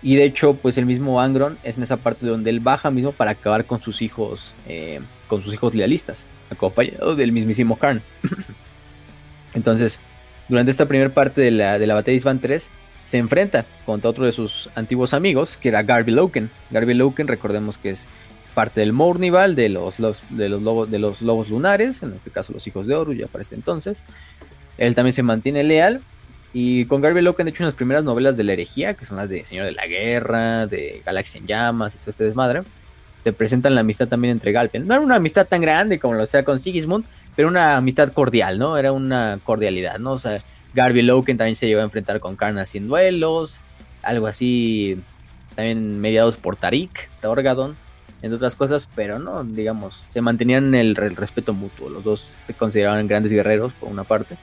Y 0.00 0.14
de 0.14 0.24
hecho, 0.24 0.54
pues 0.54 0.78
el 0.78 0.86
mismo 0.86 1.20
Angron 1.20 1.58
es 1.64 1.76
en 1.76 1.82
esa 1.82 1.96
parte 1.96 2.24
donde 2.24 2.50
él 2.50 2.60
baja 2.60 2.92
mismo 2.92 3.10
para 3.10 3.32
acabar 3.32 3.64
con 3.64 3.82
sus 3.82 4.00
hijos, 4.00 4.54
eh, 4.68 5.00
con 5.26 5.42
sus 5.42 5.52
hijos 5.52 5.74
lealistas, 5.74 6.24
acompañado 6.50 7.16
del 7.16 7.32
mismísimo 7.32 7.76
Karn. 7.76 8.00
Entonces, 9.54 9.98
durante 10.48 10.70
esta 10.70 10.86
primera 10.86 11.10
parte 11.10 11.40
de 11.40 11.50
la, 11.50 11.78
de 11.78 11.86
la 11.86 11.94
batalla 11.94 12.12
de 12.12 12.16
Isban 12.16 12.40
3, 12.40 12.70
se 13.04 13.18
enfrenta 13.18 13.64
contra 13.84 14.10
otro 14.10 14.26
de 14.26 14.32
sus 14.32 14.68
antiguos 14.74 15.14
amigos, 15.14 15.56
que 15.56 15.68
era 15.68 15.82
Garby 15.82 16.12
Loken. 16.12 16.50
Garby 16.70 16.94
Loken, 16.94 17.28
recordemos 17.28 17.78
que 17.78 17.90
es 17.90 18.06
parte 18.54 18.80
del 18.80 18.92
Mournival, 18.92 19.54
de 19.54 19.68
los, 19.68 19.96
de, 20.30 20.48
los 20.48 20.62
lobos, 20.62 20.90
de 20.90 20.98
los 20.98 21.22
lobos 21.22 21.48
lunares, 21.48 22.02
en 22.02 22.14
este 22.14 22.30
caso 22.30 22.52
los 22.52 22.66
hijos 22.66 22.86
de 22.86 22.94
Horus, 22.94 23.16
ya 23.16 23.26
para 23.26 23.42
este 23.42 23.54
entonces. 23.54 24.02
Él 24.78 24.94
también 24.94 25.12
se 25.12 25.22
mantiene 25.22 25.62
leal. 25.62 26.00
Y 26.52 26.86
con 26.86 27.02
Garby 27.02 27.20
Locke 27.20 27.40
han 27.40 27.48
hecho 27.48 27.64
unas 27.64 27.74
primeras 27.74 28.02
novelas 28.02 28.36
de 28.38 28.44
la 28.44 28.54
herejía, 28.54 28.94
que 28.94 29.04
son 29.04 29.18
las 29.18 29.28
de 29.28 29.44
Señor 29.44 29.66
de 29.66 29.72
la 29.72 29.86
Guerra, 29.86 30.66
de 30.66 31.02
Galaxia 31.04 31.38
en 31.38 31.46
Llamas 31.46 31.94
y 31.94 31.98
todo 31.98 32.10
este 32.10 32.24
desmadre. 32.24 32.62
Te 33.22 33.32
presentan 33.32 33.74
la 33.74 33.82
amistad 33.82 34.08
también 34.08 34.32
entre 34.32 34.52
Galpian. 34.52 34.86
No 34.86 34.94
era 34.94 35.02
una 35.02 35.16
amistad 35.16 35.46
tan 35.46 35.60
grande 35.60 35.98
como 35.98 36.14
lo 36.14 36.24
sea 36.24 36.44
con 36.44 36.58
Sigismund, 36.58 37.04
pero 37.36 37.48
una 37.48 37.76
amistad 37.76 38.12
cordial, 38.12 38.58
¿no? 38.58 38.76
Era 38.76 38.92
una 38.92 39.38
cordialidad, 39.44 39.98
¿no? 39.98 40.12
O 40.12 40.18
sea, 40.18 40.40
Garby 40.74 41.02
Loken 41.02 41.36
también 41.36 41.56
se 41.56 41.66
llevó 41.66 41.82
a 41.82 41.84
enfrentar 41.84 42.18
con 42.18 42.34
Karna 42.34 42.64
sin 42.64 42.88
duelos, 42.88 43.60
algo 44.02 44.26
así, 44.26 44.98
también 45.54 46.00
mediados 46.00 46.36
por 46.36 46.56
Tarik, 46.56 47.08
Torgadon 47.20 47.76
entre 48.22 48.36
otras 48.36 48.56
cosas, 48.56 48.88
pero 48.94 49.18
no, 49.18 49.44
digamos, 49.44 50.02
se 50.06 50.20
mantenían 50.20 50.74
el, 50.74 50.98
el, 50.98 51.16
respeto 51.16 51.52
mutuo. 51.52 51.88
Los 51.88 52.04
dos 52.04 52.20
se 52.20 52.54
consideraban 52.54 53.06
grandes 53.06 53.32
guerreros, 53.32 53.72
por 53.74 53.90
una 53.90 54.04
parte. 54.04 54.36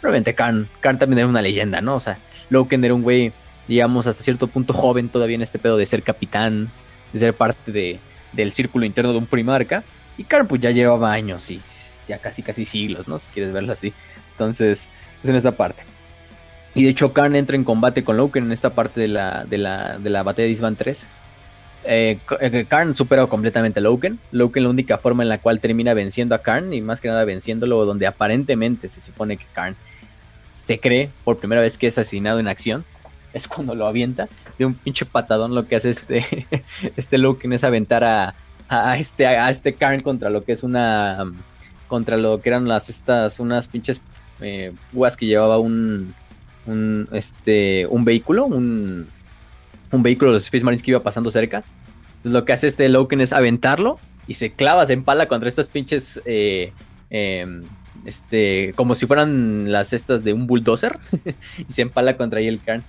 Probablemente 0.00 0.34
Karn, 0.34 0.68
Karn 0.80 0.98
también 0.98 1.20
era 1.20 1.28
una 1.28 1.42
leyenda, 1.42 1.80
¿no? 1.80 1.96
O 1.96 2.00
sea, 2.00 2.18
Loken 2.50 2.84
era 2.84 2.94
un 2.94 3.02
güey, 3.02 3.32
digamos, 3.66 4.06
hasta 4.06 4.22
cierto 4.22 4.46
punto 4.46 4.74
joven 4.74 5.08
todavía 5.08 5.36
en 5.36 5.42
este 5.42 5.58
pedo 5.58 5.76
de 5.76 5.86
ser 5.86 6.02
capitán, 6.02 6.70
de 7.12 7.18
ser 7.18 7.34
parte 7.34 7.72
de, 7.72 7.98
del 8.32 8.52
círculo 8.52 8.84
interno 8.84 9.12
de 9.12 9.18
un 9.18 9.26
primarca. 9.26 9.84
Y 10.18 10.24
Karn, 10.24 10.46
pues 10.46 10.60
ya 10.60 10.70
llevaba 10.70 11.12
años 11.12 11.50
y 11.50 11.60
ya 12.08 12.18
casi, 12.18 12.42
casi 12.42 12.64
siglos, 12.64 13.08
¿no? 13.08 13.18
Si 13.18 13.26
quieres 13.28 13.52
verlo 13.52 13.72
así. 13.72 13.92
Entonces, 14.32 14.90
pues 15.20 15.30
en 15.30 15.36
esta 15.36 15.52
parte. 15.52 15.84
Y 16.74 16.84
de 16.84 16.90
hecho, 16.90 17.12
Karn 17.12 17.36
entra 17.36 17.56
en 17.56 17.64
combate 17.64 18.02
con 18.02 18.16
Loken 18.16 18.44
en 18.44 18.52
esta 18.52 18.70
parte 18.70 19.00
de 19.00 19.08
la, 19.08 19.44
de 19.44 19.58
la, 19.58 19.98
de 19.98 20.10
la 20.10 20.22
batalla 20.22 20.46
de 20.46 20.52
Isvan 20.52 20.76
3 20.76 21.06
eh, 21.84 22.18
eh, 22.40 22.64
Karn 22.66 22.94
supera 22.94 23.26
completamente 23.26 23.80
a 23.80 23.82
Loken. 23.82 24.18
Loken 24.32 24.62
la 24.62 24.70
única 24.70 24.98
forma 24.98 25.22
en 25.22 25.28
la 25.28 25.38
cual 25.38 25.60
termina 25.60 25.94
venciendo 25.94 26.34
a 26.34 26.38
Karn 26.38 26.72
y 26.72 26.80
más 26.80 27.00
que 27.00 27.08
nada 27.08 27.24
venciéndolo 27.24 27.84
donde 27.84 28.06
aparentemente 28.06 28.88
se 28.88 29.00
supone 29.00 29.36
que 29.36 29.44
Karn 29.52 29.76
se 30.50 30.78
cree 30.80 31.10
por 31.24 31.38
primera 31.38 31.60
vez 31.60 31.76
que 31.76 31.86
es 31.86 31.98
asesinado 31.98 32.38
en 32.38 32.48
acción. 32.48 32.84
Es 33.32 33.48
cuando 33.48 33.74
lo 33.74 33.86
avienta 33.86 34.28
de 34.58 34.64
un 34.64 34.74
pinche 34.74 35.04
patadón 35.04 35.54
lo 35.54 35.66
que 35.66 35.76
hace 35.76 35.90
este, 35.90 36.46
este 36.96 37.18
Loken 37.18 37.52
es 37.52 37.64
aventar 37.64 38.04
a, 38.04 38.34
a 38.68 38.96
este, 38.96 39.26
a 39.26 39.50
este 39.50 39.74
Karn 39.74 40.00
contra 40.00 40.30
lo 40.30 40.42
que 40.42 40.52
es 40.52 40.62
una... 40.62 41.24
Contra 41.94 42.16
lo 42.16 42.40
que 42.40 42.48
eran 42.48 42.66
las 42.66 42.90
estas, 42.90 43.38
unas 43.38 43.68
pinches 43.68 44.00
eh, 44.40 44.72
que 45.16 45.26
llevaba 45.26 45.60
un, 45.60 46.12
un, 46.66 47.08
este, 47.12 47.86
un 47.86 48.04
vehículo, 48.04 48.46
un, 48.46 49.06
un 49.92 50.02
vehículo 50.02 50.32
de 50.32 50.34
los 50.34 50.42
Space 50.42 50.64
Marines 50.64 50.82
que 50.82 50.90
iba 50.90 51.04
pasando 51.04 51.30
cerca. 51.30 51.62
Lo 52.24 52.44
que 52.44 52.52
hace 52.52 52.66
este 52.66 52.88
Loken 52.88 53.20
es 53.20 53.32
aventarlo 53.32 54.00
y 54.26 54.34
se 54.34 54.50
clava, 54.50 54.86
se 54.86 54.94
empala 54.94 55.28
contra 55.28 55.48
estas 55.48 55.68
pinches. 55.68 56.20
Eh, 56.24 56.72
em, 57.10 57.62
este, 58.04 58.72
como 58.74 58.96
si 58.96 59.06
fueran 59.06 59.70
las 59.70 59.92
estas 59.92 60.24
de 60.24 60.32
un 60.32 60.48
bulldozer. 60.48 60.98
y 61.68 61.72
se 61.72 61.82
empala 61.82 62.16
contra 62.16 62.40
ahí 62.40 62.48
el 62.48 62.60
Karn. 62.60 62.82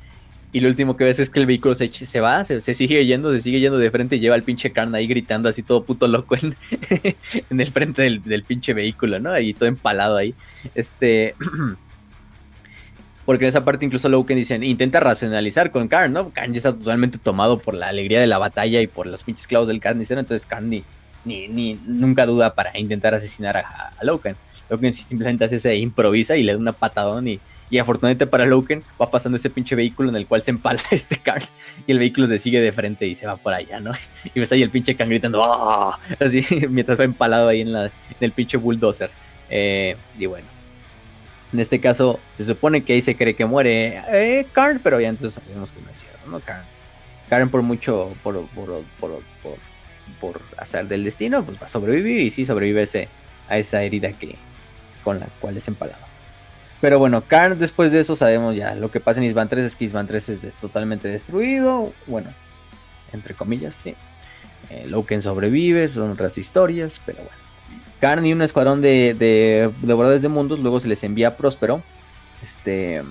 Y 0.56 0.61
lo 0.61 0.69
último 0.69 0.95
que 0.95 1.03
ves 1.03 1.19
es 1.19 1.30
que 1.30 1.41
el 1.41 1.48
vehículo 1.48 1.76
se, 1.76 1.91
se 1.91 2.22
va, 2.22 2.45
se, 2.45 2.61
sigue 2.61 3.06
yendo, 3.06 3.30
se 3.34 3.41
sigue 3.41 3.60
yendo 3.60 3.77
de 3.77 3.91
frente 3.91 4.15
y 4.15 4.22
lleva 4.22 4.36
al 4.36 4.44
pinche 4.44 4.72
Karn 4.72 4.95
ahí 4.95 5.06
gritando 5.06 5.49
así 5.49 5.64
todo 5.64 5.84
puto 5.84 6.07
loco 6.07 6.38
en, 6.38 6.56
en 7.49 7.60
el 7.60 7.69
frente 7.72 8.03
del, 8.03 8.23
del, 8.23 8.45
pinche 8.45 8.73
vehículo, 8.73 9.19
¿no? 9.19 9.34
Ahí 9.34 9.53
todo 9.53 9.68
empalado 9.68 10.15
ahí. 10.15 10.34
Este. 10.73 11.36
Porque 13.26 13.44
en 13.44 13.49
esa 13.49 13.65
parte 13.65 13.86
incluso 13.86 14.07
Loken 14.07 14.38
dicen, 14.38 14.64
intenta 14.64 15.02
racionalizar 15.02 15.72
con 15.72 15.90
Karn, 15.90 16.14
¿no? 16.14 16.30
Karn 16.30 16.53
ya 16.53 16.60
está 16.60 16.72
totalmente 16.72 17.18
tomado 17.18 17.60
por 17.60 17.73
la 17.73 17.90
alegría 17.90 18.22
de 18.22 18.27
la 18.27 18.38
batalla 18.38 18.80
y 18.80 18.88
por 18.88 19.07
los 19.07 19.23
pinches 19.23 19.48
clavos 19.48 19.68
del 19.68 19.82
carnicero, 19.82 20.22
entonces 20.22 20.48
Karn 20.48 20.69
ni, 20.69 20.86
ni, 21.26 21.73
nunca 21.86 22.26
duda 22.26 22.56
para 22.56 22.80
intentar 22.80 23.14
asesinar 23.14 23.57
a, 23.57 23.91
a 23.99 24.06
Loken. 24.06 24.38
Loken 24.69 24.94
simplemente 24.94 25.44
hace 25.44 25.57
ese 25.57 25.76
improvisa 25.76 26.38
y 26.38 26.44
le 26.44 26.53
da 26.53 26.57
una 26.57 26.72
patadón 26.72 27.27
y, 27.27 27.41
y 27.70 27.78
afortunadamente 27.80 28.28
para 28.28 28.46
Loken 28.46 28.84
va 29.02 29.10
pasando 29.10 29.38
ese 29.38 29.50
pinche 29.50 29.76
vehículo 29.76 30.10
en 30.10 30.16
el 30.16 30.28
cual 30.28 30.42
se 30.42 30.52
empala 30.52 30.80
este 30.92 31.18
Karn 31.18 31.44
y 31.88 31.92
el 31.92 32.00
vehículo 32.00 32.28
se 32.28 32.38
sigue 32.38 32.62
de 32.62 32.72
frente 32.72 33.08
y 33.08 33.16
se 33.16 33.26
va 33.26 33.38
por 33.38 33.54
allá, 33.54 33.80
¿no? 33.80 33.92
Y 34.34 34.40
ves 34.40 34.52
ahí 34.52 34.62
el 34.62 34.70
pinche 34.70 34.96
Karn 34.96 35.10
gritando 35.10 35.44
¡Ah! 35.44 36.00
así 36.20 36.44
mientras 36.70 37.00
va 37.00 37.04
empalado 37.04 37.48
ahí 37.48 37.62
en, 37.62 37.74
la, 37.74 37.86
en 37.86 37.92
el 38.20 38.32
pinche 38.32 38.58
bulldozer. 38.58 39.10
Eh, 39.50 39.96
y 40.18 40.26
bueno, 40.26 40.48
en 41.54 41.60
este 41.60 41.80
caso, 41.80 42.20
se 42.34 42.44
supone 42.44 42.84
que 42.84 42.94
ahí 42.94 43.02
se 43.02 43.16
cree 43.16 43.36
que 43.36 43.46
muere 43.46 44.02
eh, 44.10 44.48
pero 44.84 45.00
ya 45.00 45.10
entonces 45.10 45.42
sabemos 45.42 45.72
que 45.72 45.82
no 45.82 45.90
es 45.90 46.00
cierto, 46.00 46.28
¿no? 46.28 46.40
Karn, 46.40 46.64
Karn 47.30 47.50
por 47.50 47.62
mucho, 47.62 48.14
por, 48.24 48.46
por, 48.48 48.84
por, 49.00 49.20
por, 50.20 50.42
hacer 50.58 50.88
del 50.88 51.04
destino, 51.04 51.44
pues 51.44 51.60
va 51.60 51.66
a 51.66 51.68
sobrevivir 51.68 52.22
y 52.22 52.30
sí 52.30 52.46
sobrevive 52.46 53.10
a 53.48 53.58
esa 53.58 53.84
herida 53.84 54.12
que, 54.12 54.36
con 55.04 55.20
la 55.20 55.28
cual 55.40 55.58
es 55.58 55.68
empalado. 55.68 56.15
Pero 56.82 57.00
bueno, 57.00 57.24
Karn 57.26 57.58
después 57.58 57.92
de 57.92 58.02
eso 58.02 58.16
sabemos 58.16 58.56
ya 58.56 58.76
lo 58.76 58.92
que 58.92 59.00
pasa 59.00 59.20
en 59.20 59.26
Isban 59.26 59.50
3 59.50 59.66
es 59.66 59.76
que 59.76 59.86
Isban 59.86 60.08
3 60.08 60.30
es 60.30 60.54
totalmente 60.56 61.08
destruido, 61.08 61.94
bueno, 62.08 62.30
entre 63.14 63.34
comillas, 63.34 63.76
sí. 63.76 63.96
Eh, 64.70 64.86
Loken 64.88 65.22
sobrevive, 65.22 65.88
son 65.88 66.12
otras 66.12 66.38
historias, 66.38 67.02
pero 67.06 67.20
bueno. 67.20 67.38
Karn 68.02 68.26
y 68.26 68.34
un 68.34 68.42
escuadrón 68.42 68.82
de, 68.82 69.16
de 69.18 69.72
devoradores 69.82 70.22
de 70.22 70.28
mundos 70.28 70.60
luego 70.60 70.80
se 70.80 70.88
les 70.88 71.04
envía 71.04 71.30
a 71.30 71.38
Próspero 71.38 71.82
este, 72.44 73.02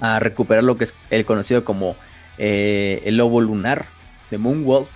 a 0.00 0.18
recuperar 0.18 0.64
lo 0.64 0.76
que 0.76 0.84
es 0.84 0.94
el 1.10 1.24
conocido 1.24 1.64
como 1.64 1.96
eh, 2.38 3.02
el 3.04 3.16
lobo 3.16 3.40
lunar 3.40 3.86
de 4.30 4.38
Moonwolf, 4.38 4.88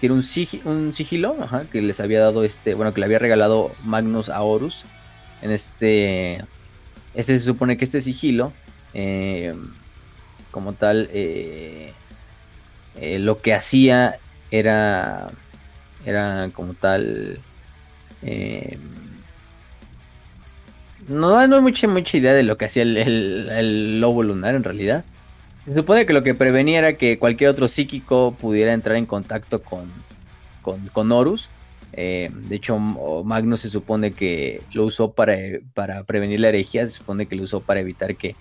que 0.00 0.06
era 0.06 0.14
un, 0.14 0.24
un 0.64 0.94
sigilo 0.94 1.36
que 1.70 1.82
les 1.82 2.00
había 2.00 2.20
dado 2.20 2.44
este, 2.44 2.74
bueno, 2.74 2.92
que 2.92 3.00
le 3.00 3.06
había 3.06 3.18
regalado 3.18 3.72
Magnus 3.84 4.28
a 4.28 4.42
Horus. 4.42 4.84
En 5.42 5.50
este, 5.50 6.38
este 7.14 7.38
se 7.38 7.40
supone 7.40 7.76
que 7.76 7.84
este 7.84 8.00
sigilo, 8.00 8.52
eh, 8.94 9.52
como 10.50 10.72
tal, 10.72 11.08
eh, 11.12 11.92
lo 12.96 13.38
que 13.40 13.54
hacía 13.54 14.18
era, 14.50 15.30
era 16.04 16.50
como 16.52 16.74
tal, 16.74 17.38
eh, 18.22 18.78
no, 21.08 21.46
no 21.46 21.56
hay 21.56 21.62
mucha, 21.62 21.88
mucha 21.88 22.16
idea 22.16 22.34
de 22.34 22.42
lo 22.42 22.58
que 22.58 22.66
hacía 22.66 22.82
el, 22.82 24.00
lobo 24.00 24.22
lunar 24.22 24.54
en 24.54 24.64
realidad. 24.64 25.04
Se 25.64 25.74
supone 25.74 26.06
que 26.06 26.12
lo 26.12 26.22
que 26.22 26.34
prevenía 26.34 26.78
era 26.78 26.92
que 26.94 27.18
cualquier 27.18 27.50
otro 27.50 27.66
psíquico 27.68 28.34
pudiera 28.38 28.72
entrar 28.72 28.96
en 28.96 29.06
contacto 29.06 29.62
con, 29.62 29.90
con, 30.62 31.12
Horus. 31.12 31.48
Eh, 32.00 32.30
de 32.32 32.54
hecho, 32.54 32.78
Magnus 32.78 33.62
se 33.62 33.68
supone 33.68 34.12
que 34.12 34.62
lo 34.72 34.84
usó 34.84 35.10
para, 35.10 35.34
para, 35.74 36.04
prevenir 36.04 36.38
la 36.38 36.50
herejía, 36.50 36.86
se 36.86 36.92
supone 36.92 37.26
que 37.26 37.34
lo 37.34 37.42
usó 37.42 37.58
para 37.58 37.80
evitar 37.80 38.14
que, 38.14 38.36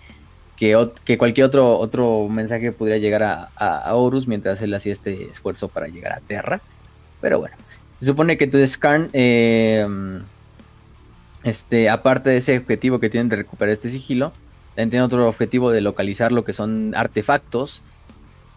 que, 0.58 1.18
cualquier 1.18 1.48
otro, 1.48 1.80
otro 1.80 2.28
mensaje 2.30 2.72
pudiera 2.72 3.00
llegar 3.00 3.24
a, 3.24 3.96
Horus 3.96 4.28
mientras 4.28 4.62
él 4.62 4.76
hacía 4.76 4.92
este 4.92 5.24
esfuerzo 5.32 5.70
para 5.70 5.88
llegar 5.88 6.14
a 6.14 6.20
Terra. 6.20 6.62
Pero 7.20 7.40
bueno, 7.40 7.56
se 8.00 8.06
supone 8.06 8.38
que 8.38 8.44
entonces 8.44 8.78
Karn, 8.78 9.10
eh, 9.14 9.88
este, 11.44 11.90
aparte 11.90 12.30
de 12.30 12.38
ese 12.38 12.60
objetivo 12.60 13.00
que 13.00 13.10
tienen 13.10 13.28
de 13.28 13.38
recuperar 13.38 13.72
este 13.72 13.90
sigilo, 13.90 14.34
también 14.76 14.92
tiene 14.92 15.06
otro 15.06 15.28
objetivo 15.28 15.72
de 15.72 15.82
localizar 15.82 16.32
lo 16.32 16.46
que 16.46 16.54
son 16.54 16.94
artefactos 16.94 17.82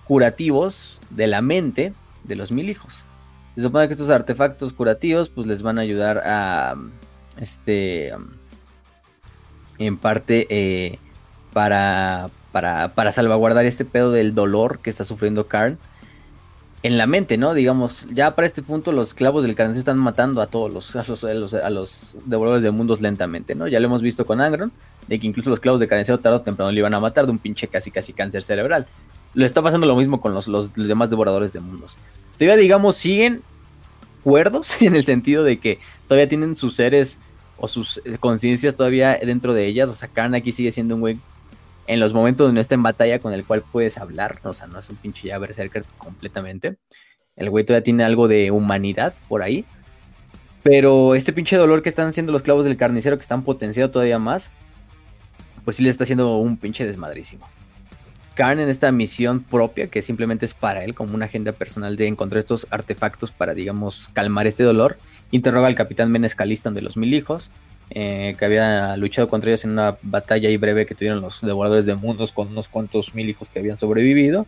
curativos 0.04 1.00
de 1.08 1.26
la 1.26 1.40
mente 1.40 1.94
de 2.24 2.36
los 2.36 2.52
mil 2.52 2.68
hijos. 2.68 3.06
Se 3.60 3.64
supone 3.64 3.88
que 3.88 3.92
estos 3.92 4.08
artefactos 4.08 4.72
curativos 4.72 5.28
pues 5.28 5.46
les 5.46 5.60
van 5.60 5.78
a 5.78 5.82
ayudar 5.82 6.22
a 6.24 6.76
este 7.38 8.10
en 9.76 9.98
parte 9.98 10.46
eh, 10.48 10.98
para, 11.52 12.30
para, 12.52 12.94
para 12.94 13.12
salvaguardar 13.12 13.66
este 13.66 13.84
pedo 13.84 14.12
del 14.12 14.34
dolor 14.34 14.78
que 14.78 14.88
está 14.88 15.04
sufriendo 15.04 15.46
Karn 15.46 15.76
en 16.82 16.96
la 16.96 17.06
mente, 17.06 17.36
¿no? 17.36 17.52
Digamos, 17.52 18.06
ya 18.10 18.34
para 18.34 18.46
este 18.46 18.62
punto 18.62 18.92
los 18.92 19.12
clavos 19.12 19.42
del 19.42 19.54
carnicero 19.54 19.80
están 19.80 19.98
matando 19.98 20.40
a 20.40 20.46
todos 20.46 20.72
los, 20.72 20.96
a 20.96 21.04
los, 21.06 21.52
a 21.52 21.68
los, 21.68 22.16
devoradores 22.24 22.62
de 22.62 22.70
mundos 22.70 23.02
lentamente, 23.02 23.54
¿no? 23.54 23.68
Ya 23.68 23.78
lo 23.78 23.88
hemos 23.88 24.00
visto 24.00 24.24
con 24.24 24.40
Angron, 24.40 24.72
de 25.06 25.20
que 25.20 25.26
incluso 25.26 25.50
los 25.50 25.60
clavos 25.60 25.80
de 25.80 25.86
carnicero 25.86 26.18
tarde 26.18 26.38
o 26.38 26.40
temprano 26.40 26.72
le 26.72 26.78
iban 26.78 26.94
a 26.94 27.00
matar 27.00 27.26
de 27.26 27.32
un 27.32 27.38
pinche 27.38 27.68
casi 27.68 27.90
casi 27.90 28.14
cáncer 28.14 28.42
cerebral. 28.42 28.86
Lo 29.34 29.44
está 29.44 29.60
pasando 29.60 29.86
lo 29.86 29.96
mismo 29.96 30.18
con 30.18 30.32
los, 30.32 30.48
los, 30.48 30.72
demás 30.74 31.10
devoradores 31.10 31.52
de 31.52 31.60
mundos. 31.60 31.98
Todavía, 32.38 32.56
digamos, 32.56 32.96
siguen 32.96 33.42
cuerdos 34.22 34.80
en 34.82 34.96
el 34.96 35.04
sentido 35.04 35.44
de 35.44 35.58
que 35.58 35.78
todavía 36.08 36.28
tienen 36.28 36.56
sus 36.56 36.76
seres 36.76 37.20
o 37.58 37.68
sus 37.68 38.00
eh, 38.04 38.16
conciencias 38.18 38.74
todavía 38.74 39.18
dentro 39.24 39.54
de 39.54 39.66
ellas. 39.66 39.88
O 39.90 39.94
sea, 39.94 40.10
aquí 40.34 40.52
sigue 40.52 40.72
siendo 40.72 40.94
un 40.94 41.00
güey 41.00 41.18
en 41.86 41.98
los 41.98 42.12
momentos 42.12 42.46
donde 42.46 42.54
no 42.54 42.60
está 42.60 42.74
en 42.74 42.82
batalla 42.82 43.18
con 43.18 43.32
el 43.32 43.44
cual 43.44 43.64
puedes 43.72 43.98
hablar, 43.98 44.38
o 44.44 44.52
sea, 44.52 44.68
no 44.68 44.78
es 44.78 44.88
un 44.90 44.96
pinche 44.96 45.28
ya 45.28 45.38
berserker 45.38 45.84
completamente. 45.98 46.76
El 47.34 47.50
güey 47.50 47.64
todavía 47.64 47.82
tiene 47.82 48.04
algo 48.04 48.28
de 48.28 48.50
humanidad 48.50 49.14
por 49.28 49.42
ahí. 49.42 49.64
Pero 50.62 51.14
este 51.14 51.32
pinche 51.32 51.56
dolor 51.56 51.82
que 51.82 51.88
están 51.88 52.08
haciendo 52.08 52.32
los 52.32 52.42
clavos 52.42 52.64
del 52.64 52.76
carnicero, 52.76 53.16
que 53.16 53.22
están 53.22 53.42
potenciado 53.42 53.90
todavía 53.90 54.18
más, 54.18 54.50
pues 55.64 55.76
sí 55.76 55.82
le 55.82 55.88
está 55.88 56.04
haciendo 56.04 56.36
un 56.36 56.58
pinche 56.58 56.86
desmadrísimo. 56.86 57.48
Karn 58.40 58.58
en 58.58 58.70
esta 58.70 58.90
misión 58.90 59.42
propia, 59.42 59.88
que 59.88 60.00
simplemente 60.00 60.46
es 60.46 60.54
para 60.54 60.82
él, 60.82 60.94
como 60.94 61.14
una 61.14 61.26
agenda 61.26 61.52
personal 61.52 61.96
de 61.96 62.06
encontrar 62.06 62.38
estos 62.38 62.66
artefactos 62.70 63.32
para, 63.32 63.52
digamos, 63.52 64.08
calmar 64.14 64.46
este 64.46 64.64
dolor, 64.64 64.96
interroga 65.30 65.66
al 65.66 65.74
capitán 65.74 66.10
Menes 66.10 66.38
de 66.38 66.80
los 66.80 66.96
Mil 66.96 67.12
Hijos, 67.12 67.50
eh, 67.90 68.36
que 68.38 68.44
había 68.46 68.96
luchado 68.96 69.28
contra 69.28 69.50
ellos 69.50 69.66
en 69.66 69.72
una 69.72 69.98
batalla 70.00 70.48
ahí 70.48 70.56
breve 70.56 70.86
que 70.86 70.94
tuvieron 70.94 71.20
los 71.20 71.42
devoradores 71.42 71.84
de 71.84 71.94
mundos 71.96 72.32
con 72.32 72.48
unos 72.48 72.68
cuantos 72.68 73.14
mil 73.14 73.28
hijos 73.28 73.50
que 73.50 73.58
habían 73.58 73.76
sobrevivido. 73.76 74.46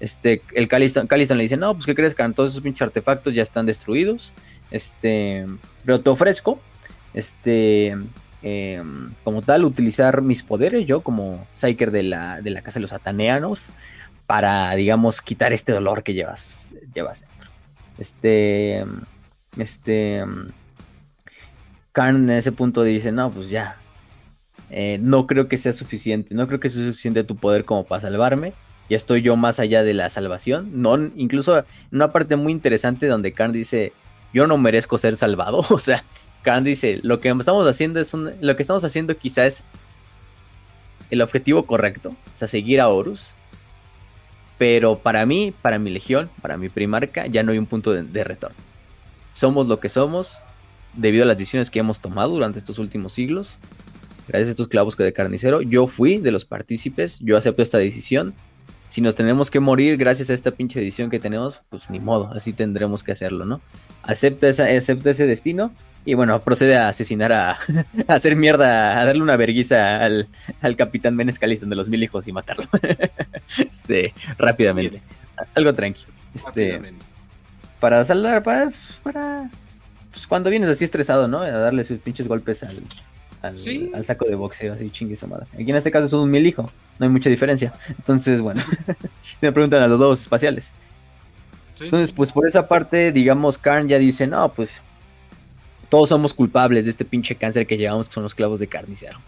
Este, 0.00 0.42
el 0.54 0.66
Caliston, 0.66 1.06
le 1.08 1.42
dice, 1.42 1.56
no, 1.56 1.74
pues 1.74 1.86
¿qué 1.86 1.94
crees, 1.94 2.16
que 2.16 2.28
Todos 2.30 2.50
esos 2.50 2.62
pinches 2.64 2.82
artefactos 2.82 3.34
ya 3.34 3.42
están 3.42 3.66
destruidos. 3.66 4.32
Este, 4.72 5.46
pero 5.84 6.00
te 6.00 6.10
ofrezco, 6.10 6.58
este, 7.14 7.96
em, 8.42 9.12
como 9.24 9.42
tal, 9.42 9.64
utilizar 9.64 10.22
mis 10.22 10.42
poderes, 10.42 10.86
yo 10.86 11.00
como 11.00 11.46
Psyker 11.52 11.90
de 11.90 12.02
la, 12.02 12.40
de 12.40 12.50
la 12.50 12.62
Casa 12.62 12.78
de 12.78 12.82
los 12.82 12.92
Ataneanos, 12.92 13.68
para, 14.26 14.74
digamos, 14.74 15.22
quitar 15.22 15.52
este 15.52 15.72
dolor 15.72 16.02
que 16.02 16.14
llevas, 16.14 16.70
llevas 16.94 17.20
dentro. 17.20 17.50
Este, 17.98 18.84
este, 19.56 20.22
Karn 21.92 22.16
en 22.16 22.30
ese 22.30 22.52
punto 22.52 22.82
dice, 22.82 23.10
no, 23.10 23.30
pues 23.30 23.48
ya, 23.48 23.76
eh, 24.70 24.98
no 25.00 25.26
creo 25.26 25.48
que 25.48 25.56
sea 25.56 25.72
suficiente, 25.72 26.34
no 26.34 26.46
creo 26.46 26.60
que 26.60 26.68
sea 26.68 26.82
suficiente 26.82 27.24
tu 27.24 27.36
poder 27.36 27.64
como 27.64 27.84
para 27.84 28.02
salvarme. 28.02 28.52
Ya 28.88 28.96
estoy 28.96 29.22
yo 29.22 29.36
más 29.36 29.60
allá 29.60 29.82
de 29.82 29.94
la 29.94 30.08
salvación. 30.08 30.82
No, 30.82 30.96
incluso 31.16 31.58
en 31.58 31.64
una 31.92 32.12
parte 32.12 32.36
muy 32.36 32.52
interesante 32.52 33.06
donde 33.06 33.32
Karn 33.32 33.52
dice, 33.52 33.92
yo 34.32 34.46
no 34.46 34.58
merezco 34.58 34.98
ser 34.98 35.16
salvado. 35.16 35.64
O 35.70 35.78
sea, 35.78 36.04
Karn 36.48 36.64
dice, 36.64 36.98
lo 37.02 37.20
que 37.20 37.28
estamos 37.28 37.66
haciendo 37.66 38.00
es 38.00 38.14
lo 38.14 38.56
que 38.56 38.62
estamos 38.62 38.82
haciendo 38.82 39.14
quizá 39.18 39.44
es 39.44 39.64
el 41.10 41.20
objetivo 41.20 41.66
correcto, 41.66 42.08
o 42.08 42.36
sea, 42.36 42.48
seguir 42.48 42.80
a 42.80 42.88
Horus. 42.88 43.34
Pero 44.56 44.98
para 44.98 45.26
mí, 45.26 45.52
para 45.60 45.78
mi 45.78 45.90
legión, 45.90 46.30
para 46.40 46.56
mi 46.56 46.70
primarca, 46.70 47.26
ya 47.26 47.42
no 47.42 47.52
hay 47.52 47.58
un 47.58 47.66
punto 47.66 47.92
de 47.92 48.24
retorno. 48.24 48.56
Somos 49.34 49.68
lo 49.68 49.78
que 49.78 49.90
somos, 49.90 50.38
debido 50.94 51.24
a 51.24 51.26
las 51.26 51.36
decisiones 51.36 51.68
que 51.68 51.80
hemos 51.80 52.00
tomado 52.00 52.30
durante 52.30 52.60
estos 52.60 52.78
últimos 52.78 53.12
siglos, 53.12 53.58
gracias 54.26 54.48
a 54.48 54.52
estos 54.52 54.68
clavos 54.68 54.96
que 54.96 55.04
de 55.04 55.12
carnicero, 55.12 55.60
yo 55.60 55.86
fui 55.86 56.16
de 56.16 56.30
los 56.30 56.46
partícipes, 56.46 57.18
yo 57.20 57.36
acepto 57.36 57.62
esta 57.62 57.76
decisión. 57.76 58.32
Si 58.88 59.02
nos 59.02 59.14
tenemos 59.14 59.50
que 59.50 59.60
morir 59.60 59.98
gracias 59.98 60.30
a 60.30 60.32
esta 60.32 60.52
pinche 60.52 60.80
decisión 60.80 61.10
que 61.10 61.20
tenemos, 61.20 61.60
pues 61.68 61.90
ni 61.90 62.00
modo, 62.00 62.32
así 62.32 62.54
tendremos 62.54 63.02
que 63.02 63.12
hacerlo, 63.12 63.44
¿no? 63.44 63.60
Acepta, 64.02 64.48
esa, 64.48 64.64
acepta 64.64 65.10
ese 65.10 65.26
destino 65.26 65.72
y 66.08 66.14
bueno, 66.14 66.40
procede 66.40 66.74
a 66.74 66.88
asesinar, 66.88 67.34
a, 67.34 67.58
hacer 68.08 68.34
mierda, 68.34 68.98
a 68.98 69.04
darle 69.04 69.20
una 69.20 69.36
verguiza 69.36 70.02
al, 70.02 70.26
capitán 70.78 71.14
Menes 71.14 71.38
de 71.38 71.76
los 71.76 71.90
mil 71.90 72.02
hijos 72.02 72.26
y 72.26 72.32
matarlo. 72.32 72.66
este, 73.58 74.14
rápidamente. 74.38 75.02
Algo 75.54 75.74
tranquilo. 75.74 76.08
Este, 76.34 76.80
para 77.78 78.02
saldar, 78.06 78.42
para, 78.42 78.72
para 79.02 79.50
pues, 80.10 80.26
cuando 80.26 80.48
vienes 80.48 80.70
así 80.70 80.82
estresado, 80.82 81.28
¿no? 81.28 81.42
A 81.42 81.50
darle 81.50 81.84
sus 81.84 81.98
pinches 81.98 82.26
golpes 82.26 82.62
al, 82.62 82.82
al, 83.42 84.06
saco 84.06 84.24
de 84.24 84.34
boxeo, 84.34 84.72
así 84.72 84.88
chingue 84.88 85.14
su 85.14 85.26
madre. 85.26 85.44
Aquí 85.52 85.70
en 85.70 85.76
este 85.76 85.90
caso 85.90 86.06
es 86.06 86.12
un 86.14 86.30
mil 86.30 86.46
hijo, 86.46 86.72
no 86.98 87.04
hay 87.04 87.12
mucha 87.12 87.28
diferencia. 87.28 87.74
Entonces, 87.86 88.40
bueno, 88.40 88.62
me 89.42 89.52
preguntan 89.52 89.82
a 89.82 89.86
los 89.86 89.98
dos 89.98 90.22
espaciales. 90.22 90.72
Entonces, 91.78 92.12
pues 92.12 92.32
por 92.32 92.48
esa 92.48 92.66
parte, 92.66 93.12
digamos, 93.12 93.58
Karn 93.58 93.88
ya 93.88 93.98
dice, 93.98 94.26
no, 94.26 94.48
pues 94.48 94.82
todos 95.88 96.08
somos 96.08 96.34
culpables 96.34 96.84
de 96.84 96.90
este 96.90 97.04
pinche 97.04 97.34
cáncer 97.34 97.66
que 97.66 97.76
llevamos, 97.76 98.08
que 98.08 98.14
son 98.14 98.22
los 98.22 98.34
clavos 98.34 98.60
de 98.60 98.66
carnicero. 98.66 99.18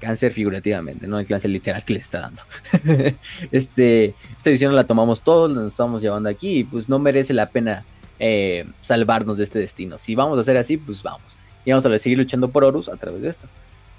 Cáncer 0.00 0.32
figurativamente, 0.32 1.06
no 1.06 1.18
el 1.18 1.26
cáncer 1.26 1.50
literal 1.50 1.82
que 1.82 1.94
le 1.94 2.00
está 2.00 2.20
dando. 2.20 2.42
este, 3.50 4.14
esta 4.36 4.50
edición 4.50 4.76
la 4.76 4.84
tomamos 4.84 5.22
todos, 5.22 5.50
la 5.50 5.66
estamos 5.66 6.02
llevando 6.02 6.28
aquí 6.28 6.58
y 6.58 6.64
pues 6.64 6.88
no 6.88 6.98
merece 6.98 7.32
la 7.32 7.48
pena 7.48 7.84
eh, 8.18 8.66
salvarnos 8.82 9.38
de 9.38 9.44
este 9.44 9.58
destino. 9.58 9.96
Si 9.98 10.14
vamos 10.14 10.36
a 10.38 10.42
hacer 10.42 10.56
así, 10.56 10.76
pues 10.76 11.02
vamos. 11.02 11.36
Y 11.64 11.70
vamos 11.70 11.84
a 11.84 11.98
seguir 11.98 12.18
luchando 12.18 12.48
por 12.48 12.64
Horus 12.64 12.88
a 12.88 12.96
través 12.96 13.22
de 13.22 13.28
esto. 13.28 13.46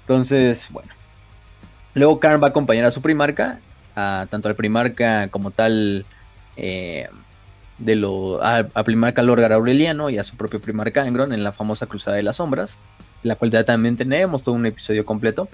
Entonces, 0.02 0.68
bueno. 0.70 0.88
Luego 1.94 2.20
Karn 2.20 2.40
va 2.40 2.46
a 2.46 2.50
acompañar 2.50 2.84
a 2.84 2.90
su 2.90 3.02
primarca, 3.02 3.60
tanto 3.94 4.48
al 4.48 4.54
primarca 4.54 5.28
como 5.28 5.50
tal, 5.50 6.04
eh, 6.56 7.08
de 7.78 7.96
lo, 7.96 8.42
a, 8.44 8.64
primarca 8.84 9.22
Lorgar 9.22 9.52
Aureliano 9.52 10.10
y 10.10 10.18
a 10.18 10.22
su 10.22 10.36
propio 10.36 10.60
primarca 10.60 11.06
Engron 11.06 11.32
en 11.32 11.44
la 11.44 11.52
famosa 11.52 11.86
Cruzada 11.86 12.16
de 12.16 12.22
las 12.22 12.36
Sombras, 12.36 12.78
la 13.22 13.36
cual 13.36 13.50
ya 13.50 13.64
también 13.64 13.96
tenemos 13.96 14.42
todo 14.42 14.54
un 14.54 14.66
episodio 14.66 15.04
completo, 15.04 15.48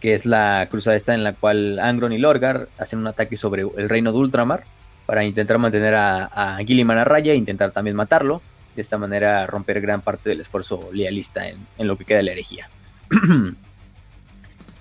que 0.00 0.14
es 0.14 0.26
la 0.26 0.66
cruzada 0.70 0.96
esta 0.96 1.14
en 1.14 1.24
la 1.24 1.34
cual 1.34 1.78
Angron 1.78 2.12
y 2.12 2.18
Lorgar 2.18 2.68
hacen 2.78 2.98
un 2.98 3.06
ataque 3.06 3.36
sobre 3.36 3.62
el 3.62 3.88
reino 3.88 4.12
de 4.12 4.18
Ultramar 4.18 4.64
para 5.06 5.24
intentar 5.24 5.58
mantener 5.58 5.94
a, 5.94 6.24
a 6.26 6.58
Gilliman 6.58 6.98
a 6.98 7.04
raya 7.04 7.32
e 7.32 7.36
intentar 7.36 7.72
también 7.72 7.96
matarlo. 7.96 8.42
De 8.74 8.82
esta 8.82 8.96
manera 8.96 9.46
romper 9.46 9.80
gran 9.80 10.00
parte 10.00 10.30
del 10.30 10.40
esfuerzo 10.40 10.90
lealista 10.92 11.48
en, 11.48 11.58
lo 11.78 11.96
que 11.98 12.04
queda 12.04 12.18
de 12.18 12.24
la 12.24 12.32
herejía. 12.32 12.70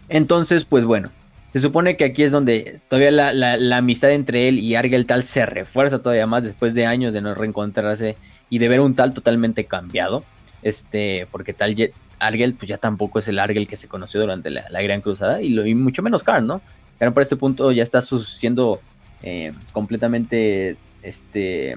Entonces, 0.09 0.63
pues 0.63 0.85
bueno, 0.85 1.09
se 1.53 1.59
supone 1.59 1.97
que 1.97 2.05
aquí 2.05 2.23
es 2.23 2.31
donde 2.31 2.79
todavía 2.87 3.11
la, 3.11 3.77
amistad 3.77 4.11
entre 4.11 4.47
él 4.47 4.59
y 4.59 4.75
Argel 4.75 5.05
tal 5.05 5.23
se 5.23 5.45
refuerza 5.45 5.99
todavía 5.99 6.27
más 6.27 6.43
después 6.43 6.73
de 6.73 6.85
años 6.85 7.13
de 7.13 7.21
no 7.21 7.33
reencontrarse 7.33 8.17
y 8.49 8.59
de 8.59 8.67
ver 8.67 8.79
un 8.81 8.95
tal 8.95 9.13
totalmente 9.13 9.65
cambiado. 9.65 10.23
Este, 10.61 11.27
porque 11.31 11.53
tal 11.53 11.75
Argel 12.19 12.53
pues 12.53 12.69
ya 12.69 12.77
tampoco 12.77 13.19
es 13.19 13.27
el 13.27 13.39
Argel 13.39 13.67
que 13.67 13.77
se 13.77 13.87
conoció 13.87 14.19
durante 14.19 14.49
la, 14.49 14.81
Gran 14.81 15.01
Cruzada 15.01 15.41
y, 15.41 15.49
lo, 15.49 15.65
y 15.65 15.73
mucho 15.73 16.03
menos 16.03 16.23
Karn, 16.23 16.45
¿no? 16.45 16.61
Karn 16.99 17.13
por 17.13 17.23
este 17.23 17.37
punto 17.37 17.71
ya 17.71 17.81
está 17.81 18.01
siendo 18.01 18.81
eh, 19.23 19.53
completamente 19.71 20.77
este, 21.01 21.75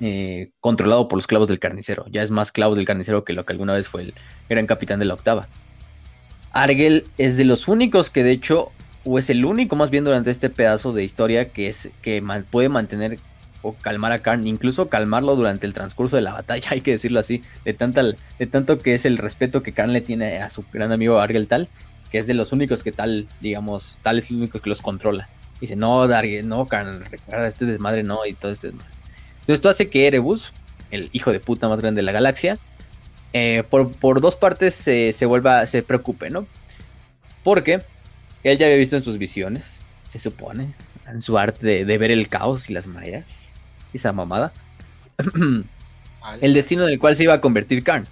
eh, 0.00 0.50
controlado 0.60 1.08
por 1.08 1.16
los 1.16 1.26
clavos 1.26 1.48
del 1.48 1.58
carnicero. 1.58 2.04
Ya 2.10 2.22
es 2.22 2.30
más 2.30 2.52
clavos 2.52 2.76
del 2.76 2.86
carnicero 2.86 3.24
que 3.24 3.32
lo 3.32 3.44
que 3.44 3.52
alguna 3.52 3.72
vez 3.72 3.88
fue 3.88 4.02
el 4.02 4.14
gran 4.48 4.66
capitán 4.66 4.98
de 4.98 5.06
la 5.06 5.14
octava. 5.14 5.46
Argel 6.52 7.04
es 7.18 7.36
de 7.36 7.44
los 7.44 7.68
únicos 7.68 8.10
que 8.10 8.24
de 8.24 8.32
hecho, 8.32 8.70
o 9.04 9.18
es 9.18 9.30
el 9.30 9.44
único 9.44 9.76
más 9.76 9.90
bien 9.90 10.04
durante 10.04 10.30
este 10.30 10.50
pedazo 10.50 10.92
de 10.92 11.04
historia 11.04 11.50
que 11.50 11.68
es 11.68 11.90
que 12.02 12.22
puede 12.50 12.68
mantener 12.68 13.18
o 13.62 13.74
calmar 13.74 14.12
a 14.12 14.20
Karn, 14.20 14.46
incluso 14.46 14.88
calmarlo 14.88 15.36
durante 15.36 15.66
el 15.66 15.74
transcurso 15.74 16.16
de 16.16 16.22
la 16.22 16.32
batalla, 16.32 16.70
hay 16.72 16.80
que 16.80 16.92
decirlo 16.92 17.20
así, 17.20 17.42
de, 17.64 17.72
de 18.38 18.46
tanto 18.46 18.78
que 18.78 18.94
es 18.94 19.04
el 19.04 19.18
respeto 19.18 19.62
que 19.62 19.72
Karn 19.72 19.92
le 19.92 20.00
tiene 20.00 20.40
a 20.40 20.50
su 20.50 20.64
gran 20.72 20.92
amigo 20.92 21.18
Argel 21.18 21.46
tal, 21.46 21.68
que 22.10 22.18
es 22.18 22.26
de 22.26 22.34
los 22.34 22.52
únicos 22.52 22.82
que 22.82 22.92
tal, 22.92 23.28
digamos, 23.40 23.98
tal 24.02 24.18
es 24.18 24.30
el 24.30 24.36
único 24.36 24.60
que 24.60 24.68
los 24.68 24.82
controla. 24.82 25.28
Dice, 25.60 25.76
no, 25.76 26.08
Dargen, 26.08 26.48
no, 26.48 26.66
Karen, 26.66 27.04
recuerda 27.04 27.46
este 27.46 27.66
desmadre, 27.66 28.02
no, 28.02 28.24
y 28.26 28.32
todo 28.32 28.50
este 28.50 28.68
desmadre. 28.68 28.90
Entonces 29.40 29.54
esto 29.54 29.68
hace 29.68 29.90
que 29.90 30.06
Erebus, 30.06 30.52
el 30.90 31.10
hijo 31.12 31.32
de 31.32 31.40
puta 31.40 31.68
más 31.68 31.80
grande 31.80 31.98
de 31.98 32.06
la 32.06 32.12
galaxia, 32.12 32.58
eh, 33.32 33.62
por, 33.68 34.20
dos 34.20 34.36
partes 34.36 34.74
se, 34.74 35.26
vuelva, 35.26 35.66
se 35.66 35.82
preocupe, 35.82 36.30
¿no? 36.30 36.46
Porque 37.42 37.82
él 38.42 38.58
ya 38.58 38.66
había 38.66 38.78
visto 38.78 38.96
en 38.96 39.02
sus 39.02 39.18
visiones, 39.18 39.70
se 40.08 40.18
supone, 40.18 40.72
en 41.06 41.22
su 41.22 41.38
arte 41.38 41.84
de, 41.84 41.98
ver 41.98 42.10
el 42.10 42.28
caos 42.28 42.68
y 42.70 42.72
las 42.72 42.86
mareas, 42.86 43.52
esa 43.92 44.12
mamada, 44.12 44.52
el 46.40 46.54
destino 46.54 46.86
del 46.86 46.98
cual 46.98 47.16
se 47.16 47.24
iba 47.24 47.34
a 47.34 47.40
convertir 47.40 47.82
Karn. 47.82 48.06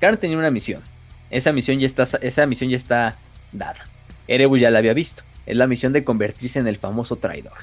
Karn 0.00 0.16
tenía 0.16 0.38
una 0.38 0.50
misión, 0.50 0.82
esa 1.30 1.52
misión 1.52 1.78
ya 1.78 1.86
está, 1.86 2.04
esa 2.20 2.46
misión 2.46 2.70
ya 2.70 2.76
está 2.76 3.16
dada. 3.52 3.84
Erebus 4.28 4.60
ya 4.60 4.70
la 4.70 4.78
había 4.78 4.94
visto 4.94 5.22
es 5.46 5.56
la 5.56 5.66
misión 5.66 5.92
de 5.92 6.04
convertirse 6.04 6.58
en 6.58 6.68
el 6.68 6.76
famoso 6.76 7.16
traidor. 7.16 7.58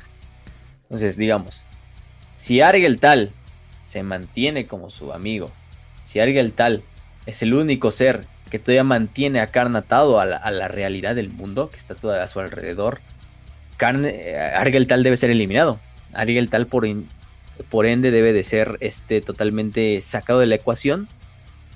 Entonces, 0.84 1.18
digamos, 1.18 1.64
si 2.36 2.62
Argel 2.62 3.00
tal 3.00 3.32
se 3.86 4.04
mantiene 4.04 4.68
como 4.68 4.90
su 4.90 5.14
amigo, 5.14 5.52
si 6.08 6.22
Argel 6.22 6.54
Tal 6.54 6.84
es 7.26 7.42
el 7.42 7.54
único 7.54 7.92
ser 7.92 8.26
que 8.50 8.60
todavía 8.60 8.86
mantiene 8.86 9.42
a 9.42 9.48
Karn 9.48 9.76
atado 9.76 10.22
a 10.22 10.26
la, 10.26 10.68
realidad 10.70 11.16
del 11.16 11.30
mundo, 11.30 11.70
que 11.70 11.76
está 11.76 11.96
toda 11.96 12.24
a 12.24 12.28
su 12.30 12.40
alrededor, 12.40 13.02
eh, 13.82 14.54
Argel 14.56 14.88
Tal 14.88 15.04
debe 15.04 15.18
ser 15.18 15.30
eliminado. 15.30 15.80
Argel 16.14 16.50
Tal 16.50 16.66
por, 16.66 16.88
por 17.70 17.86
ende 17.86 18.10
debe 18.10 18.32
de 18.32 18.44
ser 18.44 18.78
este, 18.80 19.20
totalmente 19.20 20.02
sacado 20.02 20.40
de 20.40 20.48
la 20.48 20.56
ecuación, 20.56 21.10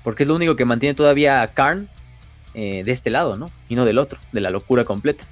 porque 0.02 0.22
es 0.22 0.28
lo 0.28 0.34
único 0.34 0.56
que 0.56 0.64
mantiene 0.64 0.94
todavía 0.94 1.42
a 1.42 1.48
Karn 1.48 1.88
eh, 2.54 2.82
de 2.86 2.92
este 2.92 3.10
lado, 3.10 3.36
¿no? 3.36 3.50
Y 3.68 3.74
no 3.74 3.84
del 3.84 3.98
otro, 3.98 4.18
de 4.32 4.40
la 4.40 4.48
locura 4.48 4.86
completa. 4.86 5.24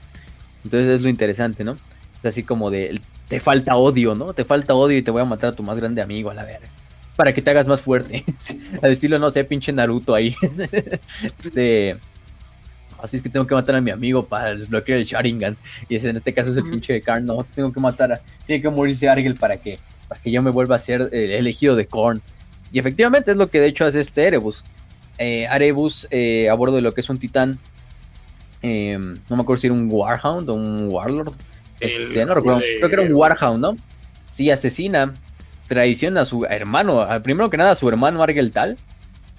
Entonces 0.63 0.89
es 0.89 1.01
lo 1.01 1.09
interesante, 1.09 1.65
¿no? 1.65 1.79
Es 2.19 2.27
así 2.27 2.43
como 2.43 2.71
de, 2.71 3.01
te 3.29 3.41
falta 3.41 3.77
odio, 3.77 4.15
¿no? 4.15 4.35
Te 4.35 4.45
falta 4.45 4.75
odio 4.75 4.99
y 4.99 5.03
te 5.03 5.11
voy 5.11 5.23
a 5.23 5.25
matar 5.25 5.55
a 5.55 5.57
tu 5.57 5.63
más 5.63 5.79
grande 5.79 6.03
amigo 6.03 6.31
a 6.31 6.35
la 6.35 6.45
verga. 6.45 6.69
Para 7.17 7.35
que 7.35 7.43
te 7.43 7.51
hagas 7.51 7.67
más 7.67 7.81
fuerte. 7.81 8.25
Al 8.83 8.93
estilo, 8.93 9.19
no 9.19 9.31
sé, 9.31 9.45
pinche 9.45 9.73
Naruto 9.73 10.15
ahí. 10.15 10.35
este, 11.23 11.97
así 13.03 13.17
es 13.17 13.23
que 13.23 13.29
tengo 13.29 13.47
que 13.47 13.55
matar 13.55 13.77
a 13.77 13.81
mi 13.81 13.91
amigo 13.91 14.25
para 14.25 14.55
desbloquear 14.55 14.99
el 14.99 15.05
Sharingan. 15.05 15.57
Y 15.89 15.97
en 15.97 16.17
este 16.17 16.33
caso 16.33 16.53
es 16.53 16.57
el 16.57 16.65
pinche 16.65 16.93
de 16.93 17.03
Karn, 17.03 17.27
no, 17.27 17.45
tengo 17.55 17.73
que 17.73 17.81
matar 17.81 18.13
a... 18.13 18.21
Tiene 18.47 18.63
que 18.63 18.71
morirse 18.71 19.09
Argel 19.09 19.35
para 19.35 19.57
que, 19.57 19.79
para 20.09 20.21
que 20.21 20.31
yo 20.31 20.43
me 20.43 20.51
vuelva 20.51 20.77
a 20.77 20.79
ser 20.79 21.09
el 21.13 21.31
elegido 21.31 21.77
de 21.77 21.87
Korn. 21.87 22.23
Y 22.73 22.79
efectivamente 22.79 23.33
es 23.33 23.37
lo 23.37 23.49
que 23.49 23.61
de 23.61 23.67
hecho 23.67 23.85
hace 23.85 24.01
este 24.01 24.27
Erebus. 24.27 24.65
Eh, 25.19 25.47
Erebus 25.51 26.07
eh, 26.11 26.49
a 26.49 26.55
bordo 26.55 26.77
de 26.77 26.83
lo 26.83 26.95
que 26.95 27.01
es 27.01 27.11
un 27.11 27.19
titán. 27.19 27.59
Eh, 28.63 28.99
no 28.99 29.37
me 29.37 29.43
acuerdo 29.43 29.61
si 29.61 29.67
era 29.67 29.75
un 29.75 29.89
Warhound 29.91 30.49
o 30.49 30.55
un 30.55 30.89
Warlord. 30.89 31.33
Este, 31.81 32.25
no 32.25 32.35
recuerdo. 32.35 32.61
Creo 32.61 32.89
que 32.89 32.95
era 32.95 33.03
un 33.03 33.15
Warhound, 33.15 33.61
¿no? 33.61 33.77
Sí, 34.31 34.51
asesina, 34.51 35.15
traiciona 35.71 36.23
a 36.23 36.25
su 36.25 36.45
hermano. 36.47 37.07
Primero 37.23 37.49
que 37.49 37.57
nada 37.57 37.71
a 37.71 37.75
su 37.77 37.89
hermano 37.89 38.25
Argel 38.25 38.51
Tal. 38.51 38.77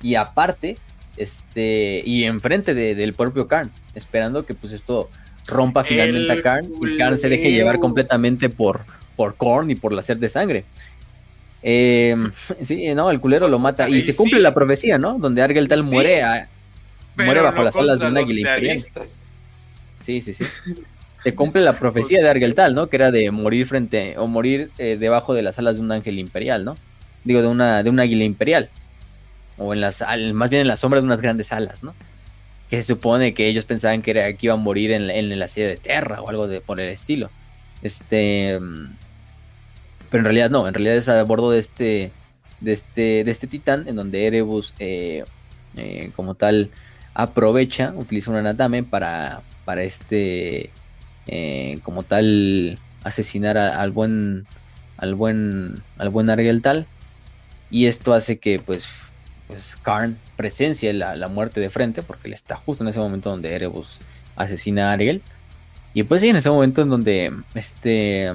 Y 0.01 0.15
aparte, 0.15 0.77
este, 1.17 2.01
y 2.05 2.23
enfrente 2.23 2.73
del 2.73 3.13
propio 3.13 3.49
Karn, 3.49 3.69
esperando 3.95 4.45
que 4.45 4.53
pues 4.53 4.71
esto 4.71 5.09
rompa 5.45 5.83
finalmente 5.83 6.31
a 6.31 6.41
Karn 6.41 6.69
y 6.81 6.97
Karn 6.97 7.17
se 7.17 7.27
deje 7.27 7.51
llevar 7.51 7.79
completamente 7.79 8.47
por, 8.47 8.79
por 9.17 9.35
Korn 9.35 9.71
y 9.71 9.75
por 9.75 9.91
la 9.91 10.03
sed 10.03 10.17
de 10.17 10.29
sangre. 10.29 10.63
Eh, 11.63 12.15
sí, 12.63 12.95
no, 12.95 13.11
el 13.11 13.19
culero 13.19 13.49
lo 13.49 13.59
mata 13.59 13.89
y 13.89 14.01
se 14.01 14.15
cumple 14.15 14.39
la 14.39 14.53
profecía, 14.53 14.97
¿no? 14.97 15.19
Donde 15.19 15.41
Argel 15.41 15.67
tal 15.67 15.83
muere, 15.83 16.47
muere 17.17 17.41
bajo 17.41 17.61
las 17.61 17.75
alas 17.75 17.99
de 17.99 18.07
un 18.07 18.17
águila. 18.17 18.57
Sí, 19.99 20.21
sí, 20.21 20.33
sí. 20.33 20.45
Se 21.23 21.35
cumple 21.35 21.61
la 21.61 21.73
profecía 21.73 22.21
de 22.21 22.29
Argel 22.29 22.55
tal, 22.55 22.73
¿no? 22.73 22.87
Que 22.87 22.95
era 22.95 23.11
de 23.11 23.29
morir 23.31 23.67
frente 23.67 24.17
o 24.17 24.27
morir 24.27 24.71
eh, 24.77 24.97
debajo 24.99 25.33
de 25.33 25.41
las 25.41 25.59
alas 25.59 25.75
de 25.75 25.81
un 25.81 25.91
ángel 25.91 26.19
imperial, 26.19 26.65
¿no? 26.65 26.75
Digo, 27.23 27.41
de 27.41 27.47
una 27.47 27.83
de 27.83 27.89
un 27.89 27.99
águila 27.99 28.23
imperial 28.23 28.69
o 29.57 29.73
en 29.73 29.81
las 29.81 30.03
más 30.33 30.49
bien 30.49 30.63
en 30.63 30.67
la 30.67 30.77
sombra 30.77 30.99
de 30.99 31.05
unas 31.05 31.21
grandes 31.21 31.51
alas, 31.51 31.83
¿no? 31.83 31.93
Que 32.69 32.77
se 32.77 32.87
supone 32.87 33.33
que 33.33 33.47
ellos 33.47 33.65
pensaban 33.65 34.01
que 34.01 34.11
era 34.11 34.29
iban 34.29 34.59
a 34.59 34.61
morir 34.61 34.91
en, 34.91 35.09
en 35.09 35.37
la 35.37 35.47
sede 35.47 35.67
de 35.67 35.77
Terra 35.77 36.21
o 36.21 36.29
algo 36.29 36.47
de 36.47 36.61
por 36.61 36.79
el 36.79 36.89
estilo. 36.89 37.29
Este 37.83 38.59
pero 40.11 40.21
en 40.21 40.25
realidad 40.25 40.49
no, 40.49 40.67
en 40.67 40.73
realidad 40.73 40.97
es 40.97 41.07
a 41.07 41.23
bordo 41.23 41.51
de 41.51 41.59
este, 41.59 42.11
de 42.59 42.73
este, 42.73 43.23
de 43.23 43.31
este 43.31 43.47
titán, 43.47 43.87
en 43.87 43.95
donde 43.95 44.27
Erebus 44.27 44.73
eh, 44.77 45.23
eh, 45.77 46.11
como 46.17 46.35
tal 46.35 46.69
aprovecha, 47.13 47.93
utiliza 47.95 48.29
un 48.29 48.37
anatame 48.37 48.83
para, 48.83 49.41
para 49.63 49.83
este, 49.83 50.69
eh, 51.27 51.79
como 51.83 52.03
tal, 52.03 52.77
asesinar 53.03 53.57
al 53.57 53.91
buen, 53.91 54.45
al 54.97 55.15
buen, 55.15 55.81
al 55.97 56.09
buen 56.09 56.29
Argel 56.29 56.61
tal. 56.61 56.85
Y 57.69 57.85
esto 57.85 58.13
hace 58.13 58.39
que 58.39 58.59
pues, 58.59 58.87
pues 59.47 59.77
Karn 59.81 60.17
presencie 60.35 60.93
la, 60.93 61.15
la, 61.15 61.27
muerte 61.27 61.59
de 61.59 61.69
frente, 61.69 62.01
porque 62.03 62.27
él 62.27 62.33
está 62.33 62.55
justo 62.55 62.83
en 62.83 62.89
ese 62.89 62.99
momento 62.99 63.29
donde 63.29 63.53
Erebus 63.53 63.99
asesina 64.35 64.89
a 64.89 64.93
Ariel. 64.93 65.21
Y 65.93 66.03
pues 66.03 66.21
sí, 66.21 66.29
en 66.29 66.35
ese 66.37 66.49
momento 66.49 66.81
en 66.81 66.89
donde 66.89 67.33
este 67.53 68.31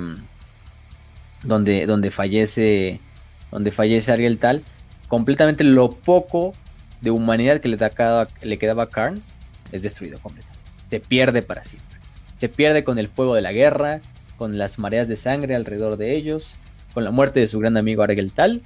donde, 1.43 1.87
donde 1.87 2.11
fallece 2.11 3.01
donde 3.51 3.71
fallece 3.71 4.13
Ariel 4.13 4.39
Tal, 4.39 4.63
completamente 5.09 5.65
lo 5.65 5.91
poco 5.91 6.55
de 7.01 7.11
humanidad 7.11 7.61
que 7.61 7.69
le, 7.69 7.79
le 8.43 8.59
quedaba 8.59 8.85
a 8.85 8.89
Karn 8.89 9.23
es 9.73 9.83
destruido 9.83 10.19
completamente. 10.19 10.61
Se 10.91 11.01
pierde 11.01 11.43
para 11.43 11.65
siempre. 11.65 11.96
Se 12.37 12.49
pierde 12.49 12.85
con 12.85 12.99
el 12.99 13.09
fuego 13.09 13.35
de 13.35 13.43
la 13.43 13.53
guerra, 13.53 14.01
con 14.37 14.59
las 14.59 14.79
mareas 14.79 15.09
de 15.09 15.17
sangre 15.17 15.55
alrededor 15.55 15.97
de 15.97 16.15
ellos, 16.15 16.59
con 16.95 17.05
la 17.05 17.11
muerte 17.11 17.41
de 17.41 17.47
su 17.47 17.59
gran 17.59 17.77
amigo 17.77 18.03
Argel 18.03 18.33
Tal. 18.33 18.63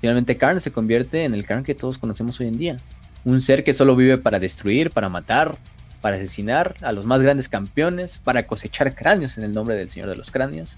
Finalmente 0.00 0.36
Karn 0.36 0.60
se 0.60 0.72
convierte 0.72 1.24
en 1.24 1.34
el 1.34 1.46
Karn 1.46 1.64
que 1.64 1.74
todos 1.74 1.98
conocemos 1.98 2.38
hoy 2.40 2.48
en 2.48 2.58
día. 2.58 2.76
Un 3.24 3.40
ser 3.40 3.64
que 3.64 3.72
solo 3.72 3.96
vive 3.96 4.18
para 4.18 4.38
destruir, 4.38 4.90
para 4.90 5.08
matar, 5.08 5.56
para 6.00 6.16
asesinar 6.16 6.74
a 6.82 6.92
los 6.92 7.06
más 7.06 7.20
grandes 7.20 7.48
campeones, 7.48 8.18
para 8.18 8.46
cosechar 8.46 8.94
cráneos 8.94 9.38
en 9.38 9.44
el 9.44 9.52
nombre 9.52 9.74
del 9.74 9.88
Señor 9.88 10.08
de 10.08 10.16
los 10.16 10.30
Cráneos 10.30 10.76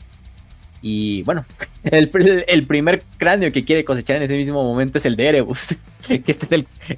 y 0.83 1.23
bueno, 1.23 1.45
el, 1.85 2.09
primer 2.09 3.03
cráneo 3.19 3.53
que 3.53 3.65
quiere 3.65 3.85
cosechar 3.85 4.17
en 4.17 4.23
ese 4.23 4.37
mismo 4.37 4.63
momento 4.63 4.99
es 4.99 5.07
el 5.07 5.17
de 5.17 5.29
Erebus. 5.29 5.77
Que 6.09 6.33
está, 6.33 6.49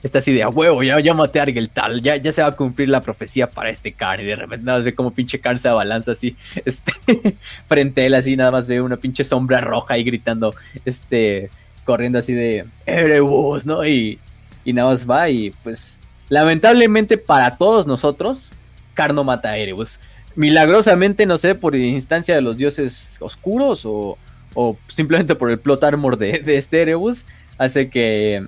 está 0.03 0.21
así 0.21 0.33
de 0.33 0.45
a 0.45 0.49
huevo, 0.49 0.83
ya, 0.83 0.99
ya 1.01 1.13
maté 1.13 1.41
a 1.41 1.43
Argel 1.43 1.69
tal, 1.69 2.01
ya, 2.01 2.17
ya 2.17 2.31
se 2.31 2.41
va 2.41 2.49
a 2.49 2.53
cumplir 2.53 2.89
la 2.89 3.03
profecía 3.03 3.51
para 3.51 3.69
este 3.69 3.93
Karn. 3.93 4.23
Y 4.23 4.27
de 4.27 4.37
repente 4.37 4.65
nada 4.65 4.79
más 4.79 4.85
ve 4.85 4.95
como 4.95 5.11
pinche 5.11 5.41
Karn 5.41 5.59
se 5.59 5.69
abalanza 5.69 6.13
así, 6.13 6.37
este, 6.65 6.93
frente 7.67 8.01
a 8.03 8.07
él 8.07 8.15
así, 8.15 8.37
nada 8.37 8.53
más 8.53 8.69
ve 8.69 8.81
una 8.81 8.97
pinche 8.97 9.25
sombra 9.25 9.61
roja 9.61 9.95
ahí 9.95 10.05
gritando, 10.05 10.55
este, 10.85 11.51
corriendo 11.85 12.21
así 12.21 12.33
de 12.33 12.65
Erebus, 12.87 13.67
¿no? 13.67 13.85
Y, 13.85 14.21
y 14.65 14.73
nada 14.73 14.91
más 14.91 15.11
va 15.11 15.29
y 15.29 15.51
pues 15.63 15.99
lamentablemente 16.29 17.19
para 17.19 17.57
todos 17.59 17.89
nosotros, 17.89 18.53
Karn 18.95 19.17
no 19.17 19.25
mata 19.25 19.51
a 19.51 19.57
Erebus 19.59 19.99
milagrosamente, 20.35 21.27
no 21.27 21.39
sé, 21.39 21.55
por 21.55 21.75
instancia 21.77 22.35
de 22.35 22.41
los 22.41 22.57
dioses 22.57 23.17
oscuros 23.21 23.83
o, 23.85 24.19
simplemente 24.89 25.35
por 25.35 25.51
el 25.51 25.59
plot 25.59 25.83
armor 25.85 26.19
de, 26.19 26.41
de 26.41 26.57
este 26.57 26.83
Erebus, 26.83 27.25
hace 27.59 27.89
que, 27.89 28.45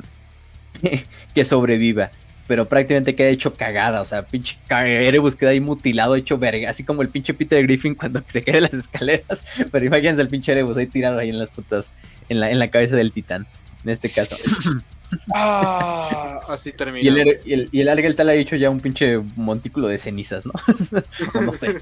que 1.35 1.44
sobreviva. 1.44 2.11
Pero 2.47 2.69
prácticamente 2.69 3.15
queda 3.15 3.28
hecho 3.28 3.55
cagada, 3.55 4.02
o 4.02 4.05
sea, 4.05 4.23
pinche 4.27 4.59
Erebus 4.69 5.35
queda 5.35 5.51
ahí 5.51 5.61
mutilado, 5.61 6.15
hecho 6.15 6.36
verga, 6.36 6.69
así 6.69 6.85
como 6.85 7.01
el 7.01 7.09
pinche 7.09 7.32
Peter 7.32 7.62
Griffin 7.62 7.94
cuando 7.94 8.23
se 8.28 8.43
cae 8.43 8.56
en 8.56 8.62
las 8.65 8.74
escaleras. 8.74 9.47
Pero 9.73 9.86
imagínense 9.86 10.20
el 10.20 10.28
pinche 10.28 10.52
Erebus 10.52 10.77
ahí 10.77 10.86
tirado 10.86 11.19
ahí 11.19 11.31
en 11.31 11.39
las 11.39 11.51
putas, 11.51 11.94
en 12.28 12.40
la, 12.40 12.51
en 12.51 12.59
la 12.59 12.69
cabeza 12.69 12.97
del 12.97 13.12
titán, 13.12 13.47
en 13.85 13.90
este 13.90 14.11
caso. 14.11 14.36
Ah, 15.35 16.41
así 16.49 16.73
termina. 16.73 17.05
Y 17.05 17.09
el, 17.09 17.41
y 17.45 17.53
el, 17.53 17.69
y 17.73 17.81
el 17.81 17.89
Argel 17.89 18.15
tal 18.15 18.28
ha 18.28 18.35
hecho 18.35 18.57
ya 18.57 18.70
un 18.70 18.81
pinche 18.81 19.19
montículo 19.36 19.89
de 19.89 19.99
cenizas, 19.99 20.45
¿no? 20.47 20.53
no 21.45 21.53
sé. 21.53 21.74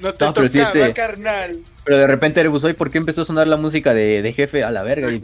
no 0.00 0.12
te 0.12 0.26
tocaba, 0.26 0.46
este 0.46 0.92
carnal. 0.92 1.58
Pero 1.84 1.98
de 1.98 2.06
repente 2.06 2.40
Erebus, 2.40 2.64
hoy 2.64 2.74
¿por 2.74 2.90
qué 2.90 2.98
empezó 2.98 3.22
a 3.22 3.24
sonar 3.24 3.46
la 3.46 3.56
música 3.56 3.94
de, 3.94 4.20
de 4.22 4.32
jefe 4.32 4.62
a 4.62 4.70
la 4.70 4.82
verga? 4.82 5.10
Y. 5.10 5.20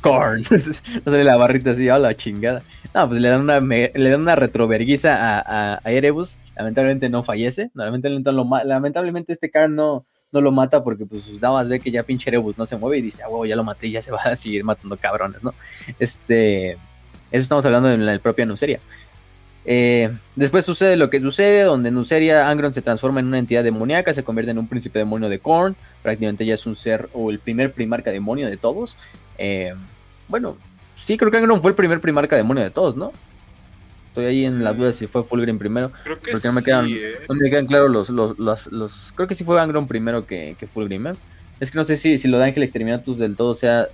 Corn. 0.00 0.44
no 0.50 1.12
sale 1.12 1.24
la 1.24 1.36
barrita 1.36 1.70
así, 1.70 1.88
a 1.88 1.98
la 1.98 2.16
chingada. 2.16 2.62
No, 2.94 3.08
pues 3.08 3.20
le 3.20 3.28
dan 3.28 3.42
una, 3.42 3.60
le 3.60 4.10
dan 4.10 4.20
una 4.20 4.36
retroverguiza 4.36 5.14
a, 5.14 5.40
a, 5.40 5.80
a, 5.84 5.90
Erebus. 5.90 6.38
Lamentablemente 6.56 7.08
no 7.08 7.22
fallece. 7.22 7.70
Lamentablemente, 7.74 8.32
lo, 8.32 8.48
lamentablemente 8.64 9.32
este 9.32 9.50
Karn 9.50 9.74
no, 9.74 10.06
no 10.32 10.40
lo 10.40 10.52
mata 10.52 10.84
porque 10.84 11.06
pues 11.06 11.28
nada 11.40 11.54
más 11.54 11.68
ve 11.68 11.80
que 11.80 11.90
ya 11.90 12.02
pinche 12.02 12.30
Erebus 12.30 12.58
no 12.58 12.66
se 12.66 12.76
mueve 12.76 12.98
y 12.98 13.02
dice, 13.02 13.22
ah, 13.22 13.46
ya 13.46 13.56
lo 13.56 13.64
maté 13.64 13.86
y 13.86 13.92
ya 13.92 14.02
se 14.02 14.10
va 14.12 14.22
a 14.22 14.36
seguir 14.36 14.64
matando 14.64 14.96
cabrones, 14.96 15.42
¿no? 15.42 15.54
Este, 15.98 16.72
eso 16.72 16.78
estamos 17.30 17.64
hablando 17.64 17.90
en 17.90 18.04
la 18.04 18.18
propia 18.18 18.46
Nuceria. 18.46 18.80
Eh, 19.70 20.10
después 20.34 20.64
sucede 20.64 20.96
lo 20.96 21.10
que 21.10 21.20
sucede, 21.20 21.62
donde 21.62 21.90
en 21.90 21.94
Nuceria 21.94 22.48
Angron 22.48 22.72
se 22.72 22.80
transforma 22.80 23.20
en 23.20 23.26
una 23.26 23.38
entidad 23.38 23.62
demoníaca, 23.62 24.14
se 24.14 24.24
convierte 24.24 24.50
en 24.50 24.58
un 24.58 24.66
príncipe 24.66 24.98
demonio 24.98 25.28
de 25.28 25.40
Korn, 25.40 25.76
prácticamente 26.02 26.46
ya 26.46 26.54
es 26.54 26.66
un 26.66 26.74
ser 26.74 27.10
o 27.12 27.30
el 27.30 27.38
primer 27.38 27.72
primarca 27.72 28.10
demonio 28.10 28.48
de 28.48 28.56
todos. 28.56 28.96
Eh, 29.36 29.74
bueno, 30.26 30.56
sí, 30.96 31.18
creo 31.18 31.30
que 31.30 31.36
Angron 31.36 31.60
fue 31.60 31.72
el 31.72 31.74
primer 31.74 32.00
primarca 32.00 32.36
demonio 32.36 32.62
de 32.62 32.70
todos, 32.70 32.96
¿no? 32.96 33.12
Estoy 34.08 34.24
ahí 34.24 34.44
en 34.44 34.64
la 34.64 34.72
duda 34.72 34.92
si 34.92 35.06
fue 35.06 35.22
Fulgrim 35.22 35.58
primero. 35.58 35.92
Creo 36.02 36.20
que 36.20 36.32
porque 36.32 36.48
no 36.48 36.54
me 36.54 36.62
quedan, 36.62 36.88
¿eh? 36.88 37.14
no 37.28 37.34
me 37.34 37.50
quedan 37.50 37.66
claros 37.66 37.90
los, 37.90 38.10
los, 38.10 38.38
los, 38.38 38.66
los, 38.72 39.12
Creo 39.14 39.28
que 39.28 39.34
sí 39.34 39.44
fue 39.44 39.60
Angron 39.60 39.86
primero 39.86 40.26
que, 40.26 40.56
que 40.58 40.66
Fulgrim. 40.66 41.08
¿eh? 41.08 41.12
Es 41.60 41.70
que 41.70 41.78
no 41.78 41.84
sé 41.84 41.96
si, 41.96 42.18
si 42.18 42.26
lo 42.26 42.38
de 42.38 42.46
Ángel 42.46 42.62
Exterminatus 42.62 43.18
del 43.18 43.36
todo 43.36 43.54
sea 43.54 43.88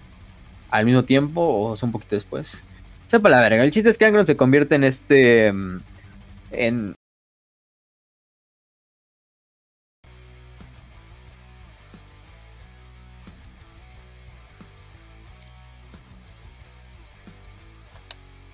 al 0.70 0.86
mismo 0.86 1.04
tiempo 1.04 1.40
o 1.42 1.76
sea 1.76 1.86
un 1.86 1.92
poquito 1.92 2.16
después. 2.16 2.62
Sepa 3.06 3.28
la 3.28 3.40
verga. 3.40 3.62
El 3.64 3.70
chiste 3.70 3.90
es 3.90 3.98
que 3.98 4.06
Angron 4.06 4.26
se 4.26 4.36
convierte 4.36 4.76
en 4.76 4.84
este. 4.84 5.52
Mm, 5.52 5.80
en. 6.52 6.94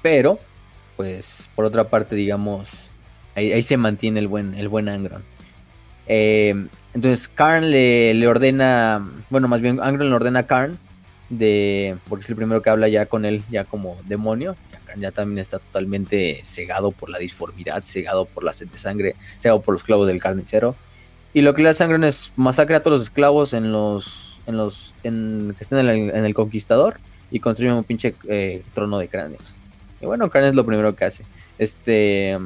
Pero 0.03 0.41
pues 1.01 1.49
por 1.55 1.65
otra 1.65 1.85
parte, 1.85 2.15
digamos, 2.15 2.69
ahí, 3.35 3.63
se 3.63 3.79
mantiene 3.79 4.21
el 4.21 4.29
buen, 4.29 4.53
el 4.53 4.69
buen 4.69 4.87
Angron. 4.87 5.23
Eh, 6.07 6.67
entonces 6.93 7.27
Karn 7.27 7.71
le, 7.71 8.29
ordena, 8.29 9.11
bueno, 9.31 9.49
más 9.49 9.63
bien 9.63 9.81
Angron 9.81 10.11
le 10.11 10.15
ordena 10.15 10.41
a 10.41 10.47
Karn 10.47 10.79
de, 11.31 11.97
porque 12.07 12.25
es 12.25 12.29
el 12.29 12.37
primero 12.37 12.61
que 12.61 12.69
habla 12.69 12.87
ya 12.89 13.07
con 13.07 13.25
él, 13.25 13.43
ya 13.51 13.65
como 13.65 13.97
demonio. 14.09 14.57
Ya, 14.71 14.81
Karn 14.81 15.01
ya 15.01 15.11
también 15.11 15.39
está 15.39 15.59
totalmente 15.59 16.43
cegado 16.45 16.91
por 16.91 17.09
la 17.09 17.17
disformidad, 17.17 17.83
cegado 17.87 18.27
por 18.27 18.45
la 18.45 18.53
sed 18.53 18.69
de 18.69 18.77
sangre, 18.77 19.17
cegado 19.39 19.63
por 19.63 19.73
los 19.73 19.83
clavos 19.83 20.07
del 20.07 20.21
carnicero. 20.21 20.77
Y 21.33 21.41
lo 21.41 21.55
que 21.55 21.63
le 21.63 21.71
hace 21.71 21.83
Angron 21.83 22.05
es 22.05 22.31
masacre 22.37 22.77
a 22.77 22.83
todos 22.83 22.99
los 22.99 23.09
esclavos 23.09 23.55
en 23.55 23.73
los, 23.73 24.39
en 24.47 24.59
los, 24.59 24.93
en, 25.03 25.55
que 25.57 25.65
estén 25.65 25.79
en 25.79 25.89
el, 25.89 26.11
en 26.11 26.27
el 26.27 26.35
conquistador 26.35 27.01
y 27.31 27.41
construye 27.41 27.73
un 27.73 27.85
pinche 27.85 28.15
eh, 28.29 28.63
trono 28.75 28.99
de 28.99 29.09
cráneos. 29.09 29.55
Y 30.01 30.07
bueno, 30.07 30.31
Karn 30.31 30.47
es 30.47 30.55
lo 30.55 30.65
primero 30.65 30.95
que 30.97 31.05
hace. 31.05 31.25
Este 31.59 32.39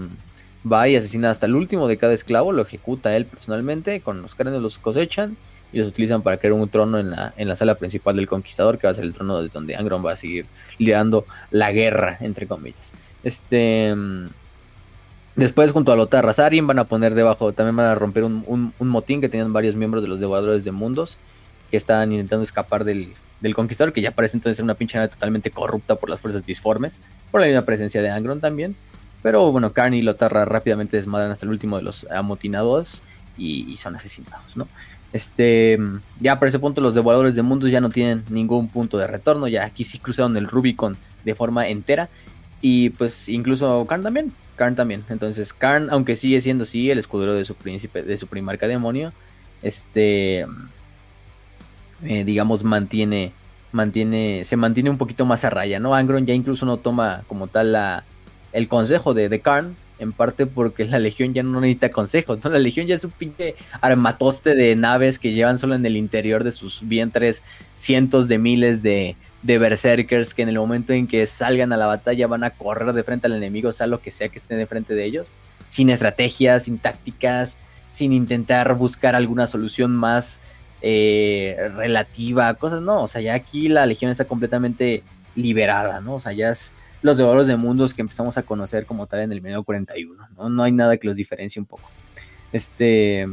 va 0.70 0.88
y 0.88 0.96
asesina 0.96 1.30
hasta 1.30 1.46
el 1.46 1.54
último 1.54 1.88
de 1.88 1.98
cada 1.98 2.14
esclavo, 2.14 2.52
lo 2.52 2.62
ejecuta 2.62 3.14
él 3.14 3.26
personalmente, 3.26 4.00
con 4.00 4.22
los 4.22 4.34
cráneos 4.34 4.62
los 4.62 4.78
cosechan 4.78 5.36
y 5.72 5.78
los 5.78 5.88
utilizan 5.88 6.22
para 6.22 6.36
crear 6.38 6.54
un 6.54 6.68
trono 6.68 6.98
en 6.98 7.10
la, 7.10 7.34
en 7.36 7.48
la 7.48 7.56
sala 7.56 7.74
principal 7.74 8.16
del 8.16 8.28
conquistador, 8.28 8.78
que 8.78 8.86
va 8.86 8.92
a 8.92 8.94
ser 8.94 9.04
el 9.04 9.12
trono 9.12 9.42
desde 9.42 9.54
donde 9.54 9.76
Angron 9.76 10.04
va 10.04 10.12
a 10.12 10.16
seguir 10.16 10.46
liderando 10.78 11.26
la 11.50 11.72
guerra, 11.72 12.16
entre 12.20 12.46
comillas. 12.46 12.92
Este. 13.22 13.94
Después, 15.36 15.72
junto 15.72 15.90
a 15.90 15.96
Lothar 15.96 16.24
Razarin, 16.24 16.64
van 16.64 16.78
a 16.78 16.84
poner 16.84 17.16
debajo, 17.16 17.52
también 17.52 17.74
van 17.74 17.86
a 17.86 17.96
romper 17.96 18.22
un, 18.22 18.72
un, 18.78 18.88
motín 18.88 19.20
que 19.20 19.28
tenían 19.28 19.52
varios 19.52 19.74
miembros 19.74 20.04
de 20.04 20.08
los 20.08 20.20
devoradores 20.20 20.62
de 20.62 20.70
mundos 20.70 21.18
que 21.72 21.76
estaban 21.76 22.12
intentando 22.12 22.44
escapar 22.44 22.84
del, 22.84 23.14
del 23.40 23.52
conquistador, 23.52 23.92
que 23.92 24.00
ya 24.00 24.12
parece 24.12 24.36
entonces 24.36 24.58
ser 24.58 24.64
una 24.64 24.74
pinche 24.74 24.96
nave 24.96 25.08
totalmente 25.08 25.50
corrupta 25.50 25.96
por 25.96 26.08
las 26.08 26.20
fuerzas 26.20 26.46
disformes, 26.46 27.00
por 27.34 27.40
la 27.40 27.48
misma 27.48 27.62
presencia 27.62 28.00
de 28.00 28.10
Angron 28.10 28.38
también. 28.38 28.76
Pero 29.20 29.50
bueno, 29.50 29.72
Carney 29.72 29.98
y 29.98 30.02
Lotarra 30.02 30.44
rápidamente 30.44 30.96
desmadran 30.96 31.32
hasta 31.32 31.44
el 31.44 31.50
último 31.50 31.76
de 31.76 31.82
los 31.82 32.06
amotinados 32.08 33.02
y, 33.36 33.76
son 33.76 33.96
asesinados, 33.96 34.56
¿no? 34.56 34.68
Este, 35.12 35.76
ya 36.20 36.38
para 36.38 36.50
ese 36.50 36.60
punto 36.60 36.80
los 36.80 36.94
devoradores 36.94 37.34
de 37.34 37.42
mundos 37.42 37.72
ya 37.72 37.80
no 37.80 37.90
tienen 37.90 38.22
ningún 38.30 38.68
punto 38.68 38.98
de 38.98 39.08
retorno, 39.08 39.48
ya 39.48 39.64
aquí 39.64 39.82
sí 39.82 39.98
cruzaron 39.98 40.36
el 40.36 40.46
Rubicon 40.46 40.96
de 41.24 41.34
forma 41.34 41.66
entera 41.66 42.08
y 42.60 42.90
pues 42.90 43.28
incluso 43.28 43.84
Karn 43.88 44.04
también, 44.04 44.32
Karn 44.54 44.76
también. 44.76 45.04
Entonces 45.08 45.52
Karn, 45.52 45.88
aunque 45.90 46.14
sigue 46.14 46.40
siendo 46.40 46.64
sí 46.64 46.88
el 46.88 47.00
escudero 47.00 47.34
de 47.34 47.44
su 47.44 47.56
príncipe, 47.56 48.04
de 48.04 48.16
su 48.16 48.28
primarca 48.28 48.68
demonio, 48.68 49.12
este, 49.60 50.46
eh, 52.04 52.24
digamos 52.24 52.62
mantiene, 52.62 53.32
mantiene, 53.74 54.44
se 54.44 54.56
mantiene 54.56 54.88
un 54.88 54.98
poquito 54.98 55.26
más 55.26 55.44
a 55.44 55.50
raya, 55.50 55.80
¿no? 55.80 55.94
Angron 55.94 56.24
ya 56.26 56.32
incluso 56.32 56.64
no 56.64 56.78
toma 56.78 57.24
como 57.26 57.48
tal 57.48 57.72
la 57.72 58.04
el 58.52 58.68
consejo 58.68 59.14
de, 59.14 59.28
de 59.28 59.40
Karn, 59.40 59.76
en 59.98 60.12
parte 60.12 60.46
porque 60.46 60.84
la 60.84 61.00
Legión 61.00 61.34
ya 61.34 61.42
no 61.42 61.60
necesita 61.60 61.90
consejos, 61.90 62.38
¿no? 62.42 62.50
La 62.50 62.60
Legión 62.60 62.86
ya 62.86 62.94
es 62.94 63.04
un 63.04 63.10
pinche 63.10 63.56
armatoste 63.80 64.54
de 64.54 64.76
naves 64.76 65.18
que 65.18 65.32
llevan 65.32 65.58
solo 65.58 65.74
en 65.74 65.84
el 65.84 65.96
interior 65.96 66.44
de 66.44 66.52
sus 66.52 66.86
vientres 66.86 67.42
cientos 67.74 68.28
de 68.28 68.38
miles 68.38 68.82
de, 68.82 69.16
de 69.42 69.58
berserkers 69.58 70.34
que 70.34 70.42
en 70.42 70.48
el 70.48 70.58
momento 70.58 70.92
en 70.92 71.08
que 71.08 71.26
salgan 71.26 71.72
a 71.72 71.76
la 71.76 71.86
batalla 71.86 72.28
van 72.28 72.44
a 72.44 72.50
correr 72.50 72.92
de 72.92 73.02
frente 73.02 73.26
al 73.26 73.34
enemigo, 73.34 73.72
sea 73.72 73.88
lo 73.88 74.00
que 74.00 74.12
sea 74.12 74.28
que 74.28 74.38
esté 74.38 74.54
de 74.54 74.66
frente 74.66 74.94
de 74.94 75.04
ellos, 75.04 75.32
sin 75.66 75.90
estrategias, 75.90 76.64
sin 76.64 76.78
tácticas, 76.78 77.58
sin 77.90 78.12
intentar 78.12 78.74
buscar 78.74 79.14
alguna 79.14 79.46
solución 79.46 79.92
más 79.92 80.40
eh, 80.82 81.70
relativa, 81.76 82.52
cosas, 82.54 82.82
no, 82.82 83.02
o 83.02 83.08
sea, 83.08 83.20
ya 83.20 83.34
aquí 83.34 83.68
la 83.68 83.86
Legión 83.86 84.10
está 84.10 84.24
completamente 84.24 85.02
liberada, 85.34 86.00
¿no? 86.00 86.14
O 86.14 86.20
sea, 86.20 86.32
ya 86.32 86.50
es 86.50 86.72
los 87.02 87.16
devoradores 87.16 87.48
de 87.48 87.56
mundos 87.56 87.92
que 87.92 88.02
empezamos 88.02 88.38
a 88.38 88.42
conocer 88.42 88.86
como 88.86 89.06
tal 89.06 89.20
en 89.20 89.32
el 89.32 89.42
medio 89.42 89.62
41, 89.62 90.28
¿no? 90.36 90.48
No 90.48 90.62
hay 90.62 90.72
nada 90.72 90.96
que 90.96 91.06
los 91.06 91.16
diferencie 91.16 91.60
un 91.60 91.66
poco. 91.66 91.90
Este. 92.52 93.26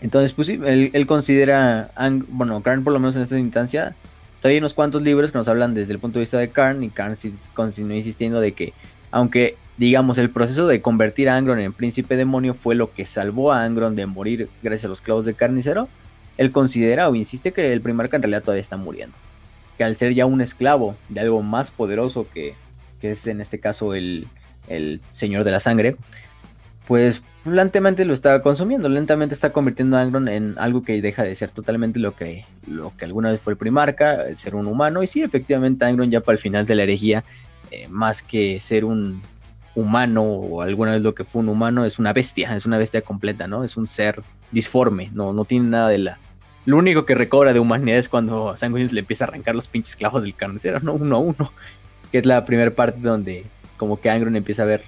Entonces, 0.00 0.32
pues 0.32 0.48
sí, 0.48 0.58
él, 0.64 1.06
considera, 1.06 1.90
bueno, 2.28 2.62
Karn 2.62 2.82
por 2.82 2.92
lo 2.92 2.98
menos 2.98 3.16
en 3.16 3.22
esta 3.22 3.38
instancia, 3.38 3.94
hay 4.42 4.58
unos 4.58 4.72
cuantos 4.72 5.02
libros 5.02 5.30
que 5.30 5.38
nos 5.38 5.46
hablan 5.46 5.74
desde 5.74 5.92
el 5.92 5.98
punto 5.98 6.18
de 6.18 6.22
vista 6.22 6.38
de 6.38 6.50
Karn 6.50 6.82
y 6.82 6.88
Karn 6.88 7.16
continúa 7.52 7.96
insistiendo 7.96 8.40
de 8.40 8.52
que, 8.52 8.72
aunque 9.10 9.56
digamos 9.80 10.18
el 10.18 10.28
proceso 10.28 10.66
de 10.66 10.82
convertir 10.82 11.30
a 11.30 11.36
Angron 11.36 11.58
en 11.58 11.72
príncipe 11.72 12.14
demonio 12.14 12.52
fue 12.52 12.74
lo 12.74 12.92
que 12.92 13.06
salvó 13.06 13.50
a 13.50 13.64
Angron 13.64 13.96
de 13.96 14.04
morir 14.04 14.50
gracias 14.62 14.84
a 14.84 14.88
los 14.88 15.00
clavos 15.00 15.24
de 15.24 15.32
carnicero, 15.32 15.88
él 16.36 16.52
considera 16.52 17.08
o 17.08 17.14
insiste 17.14 17.52
que 17.52 17.72
el 17.72 17.80
primarca 17.80 18.16
en 18.16 18.22
realidad 18.22 18.42
todavía 18.42 18.60
está 18.60 18.76
muriendo 18.76 19.16
que 19.78 19.84
al 19.84 19.96
ser 19.96 20.12
ya 20.12 20.26
un 20.26 20.42
esclavo 20.42 20.96
de 21.08 21.20
algo 21.20 21.40
más 21.40 21.70
poderoso 21.70 22.26
que, 22.34 22.56
es 23.00 23.26
en 23.26 23.40
este 23.40 23.58
caso 23.58 23.94
el, 23.94 24.28
Señor 25.12 25.44
de 25.44 25.50
la 25.50 25.60
Sangre, 25.60 25.96
pues 26.86 27.22
lentamente 27.46 28.04
lo 28.04 28.12
está 28.12 28.42
consumiendo, 28.42 28.90
lentamente 28.90 29.32
está 29.32 29.54
convirtiendo 29.54 29.96
a 29.96 30.02
Angron 30.02 30.28
en 30.28 30.56
algo 30.58 30.82
que 30.82 31.00
deja 31.00 31.22
de 31.22 31.34
ser 31.34 31.50
totalmente 31.50 31.98
lo 31.98 32.14
que, 32.14 32.44
lo 32.66 32.94
que 32.98 33.06
alguna 33.06 33.30
vez 33.30 33.40
fue 33.40 33.54
el 33.54 33.56
primarca, 33.56 34.34
ser 34.34 34.54
un 34.54 34.66
humano. 34.66 35.02
Y 35.02 35.06
sí, 35.06 35.22
efectivamente, 35.22 35.86
Angron 35.86 36.10
ya 36.10 36.20
para 36.20 36.34
el 36.34 36.42
final 36.42 36.66
de 36.66 36.74
la 36.74 36.82
herejía, 36.82 37.24
eh, 37.70 37.88
más 37.88 38.20
que 38.20 38.60
ser 38.60 38.84
un 38.84 39.22
humano 39.74 40.22
o 40.22 40.62
alguna 40.62 40.92
vez 40.92 41.02
lo 41.02 41.14
que 41.14 41.24
fue 41.24 41.40
un 41.40 41.48
humano, 41.48 41.84
es 41.84 41.98
una 41.98 42.12
bestia, 42.12 42.54
es 42.56 42.66
una 42.66 42.78
bestia 42.78 43.02
completa, 43.02 43.46
¿no? 43.46 43.64
Es 43.64 43.76
un 43.76 43.86
ser 43.86 44.22
disforme, 44.50 45.10
no, 45.12 45.32
no 45.32 45.44
tiene 45.44 45.68
nada 45.68 45.88
de 45.88 45.98
la, 45.98 46.18
lo 46.66 46.76
único 46.76 47.06
que 47.06 47.14
recobra 47.14 47.52
de 47.52 47.60
humanidad 47.60 47.98
es 47.98 48.08
cuando 48.08 48.56
Sanguinius 48.56 48.92
le 48.92 49.00
empieza 49.00 49.24
a 49.24 49.28
arrancar 49.28 49.54
los 49.54 49.68
pinches 49.68 49.96
clavos 49.96 50.22
del 50.22 50.34
carnicero, 50.34 50.80
¿no? 50.80 50.92
Uno 50.92 51.16
a 51.16 51.18
uno. 51.18 51.52
Que 52.12 52.18
es 52.18 52.26
la 52.26 52.44
primera 52.44 52.70
parte 52.70 53.00
donde 53.00 53.44
como 53.76 54.00
que 54.00 54.10
Angron 54.10 54.36
empieza 54.36 54.62
a 54.62 54.66
ver, 54.66 54.82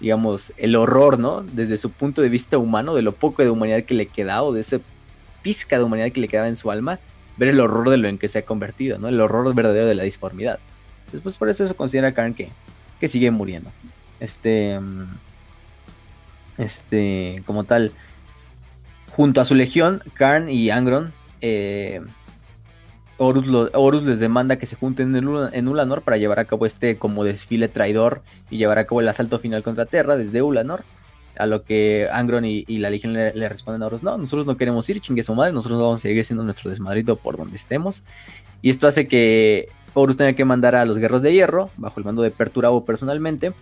digamos, 0.00 0.52
el 0.58 0.76
horror, 0.76 1.18
¿no? 1.18 1.42
Desde 1.42 1.76
su 1.76 1.90
punto 1.90 2.20
de 2.20 2.28
vista 2.28 2.58
humano, 2.58 2.94
de 2.94 3.02
lo 3.02 3.12
poco 3.12 3.42
de 3.42 3.48
humanidad 3.48 3.84
que 3.84 3.94
le 3.94 4.06
queda 4.06 4.42
o 4.42 4.52
de 4.52 4.60
ese 4.60 4.80
pizca 5.42 5.78
de 5.78 5.84
humanidad 5.84 6.12
que 6.12 6.20
le 6.20 6.28
quedaba 6.28 6.48
en 6.48 6.56
su 6.56 6.70
alma, 6.70 6.98
ver 7.36 7.48
el 7.48 7.60
horror 7.60 7.90
de 7.90 7.96
lo 7.96 8.08
en 8.08 8.18
que 8.18 8.28
se 8.28 8.40
ha 8.40 8.42
convertido, 8.44 8.98
¿no? 8.98 9.08
El 9.08 9.20
horror 9.20 9.54
verdadero 9.54 9.86
de 9.86 9.94
la 9.94 10.02
disformidad. 10.02 10.58
Después 11.10 11.36
por 11.36 11.48
eso 11.48 11.64
eso 11.64 11.76
considera 11.76 12.12
Karen 12.12 12.34
que, 12.34 12.50
que 13.00 13.08
sigue 13.08 13.30
muriendo. 13.30 13.70
Este... 14.24 14.80
Este, 16.56 17.42
como 17.46 17.64
tal, 17.64 17.92
Junto 19.16 19.40
a 19.40 19.44
su 19.44 19.54
legión, 19.54 20.02
Karn 20.14 20.48
y 20.48 20.70
Angron, 20.70 21.12
eh, 21.40 22.00
Horus, 23.16 24.02
les 24.02 24.18
demanda 24.18 24.56
que 24.56 24.66
se 24.66 24.74
junten 24.74 25.14
en, 25.14 25.68
Ulanor 25.68 26.02
para 26.02 26.16
llevar 26.16 26.40
a 26.40 26.46
cabo 26.46 26.66
este 26.66 26.98
como 26.98 27.22
desfile 27.22 27.68
traidor 27.68 28.22
y 28.50 28.56
llevar 28.56 28.80
a 28.80 28.86
cabo 28.86 29.00
el 29.00 29.08
asalto 29.08 29.38
final 29.38 29.62
contra 29.62 29.86
Terra 29.86 30.16
desde 30.16 30.42
Ulanor. 30.42 30.82
A 31.36 31.46
lo 31.46 31.62
que 31.62 32.08
Angron 32.12 32.44
y, 32.44 32.64
la 32.66 32.90
Legión 32.90 33.12
le, 33.12 33.48
responden 33.48 33.84
a 33.84 33.86
Horus, 33.86 34.02
no, 34.02 34.18
nosotros 34.18 34.46
no 34.46 34.56
queremos 34.56 34.88
ir, 34.90 35.00
chingue 35.00 35.22
su 35.22 35.34
madre, 35.34 35.52
nosotros 35.52 35.80
vamos 35.80 36.00
a 36.00 36.02
seguir 36.02 36.24
siendo 36.24 36.42
nuestro 36.42 36.70
desmadrito 36.70 37.14
por 37.14 37.36
donde 37.36 37.54
estemos. 37.54 38.02
Y 38.62 38.70
esto 38.70 38.88
hace 38.88 39.06
que 39.06 39.68
Horus 39.94 40.16
tenga 40.16 40.32
que 40.32 40.44
mandar 40.44 40.74
a 40.74 40.84
los 40.84 40.98
guerreros 40.98 41.22
de 41.22 41.32
hierro, 41.32 41.70
bajo 41.76 42.00
el 42.00 42.04
mando 42.04 42.22
de 42.22 42.32
Perturabo 42.32 42.84
personalmente, 42.84 43.52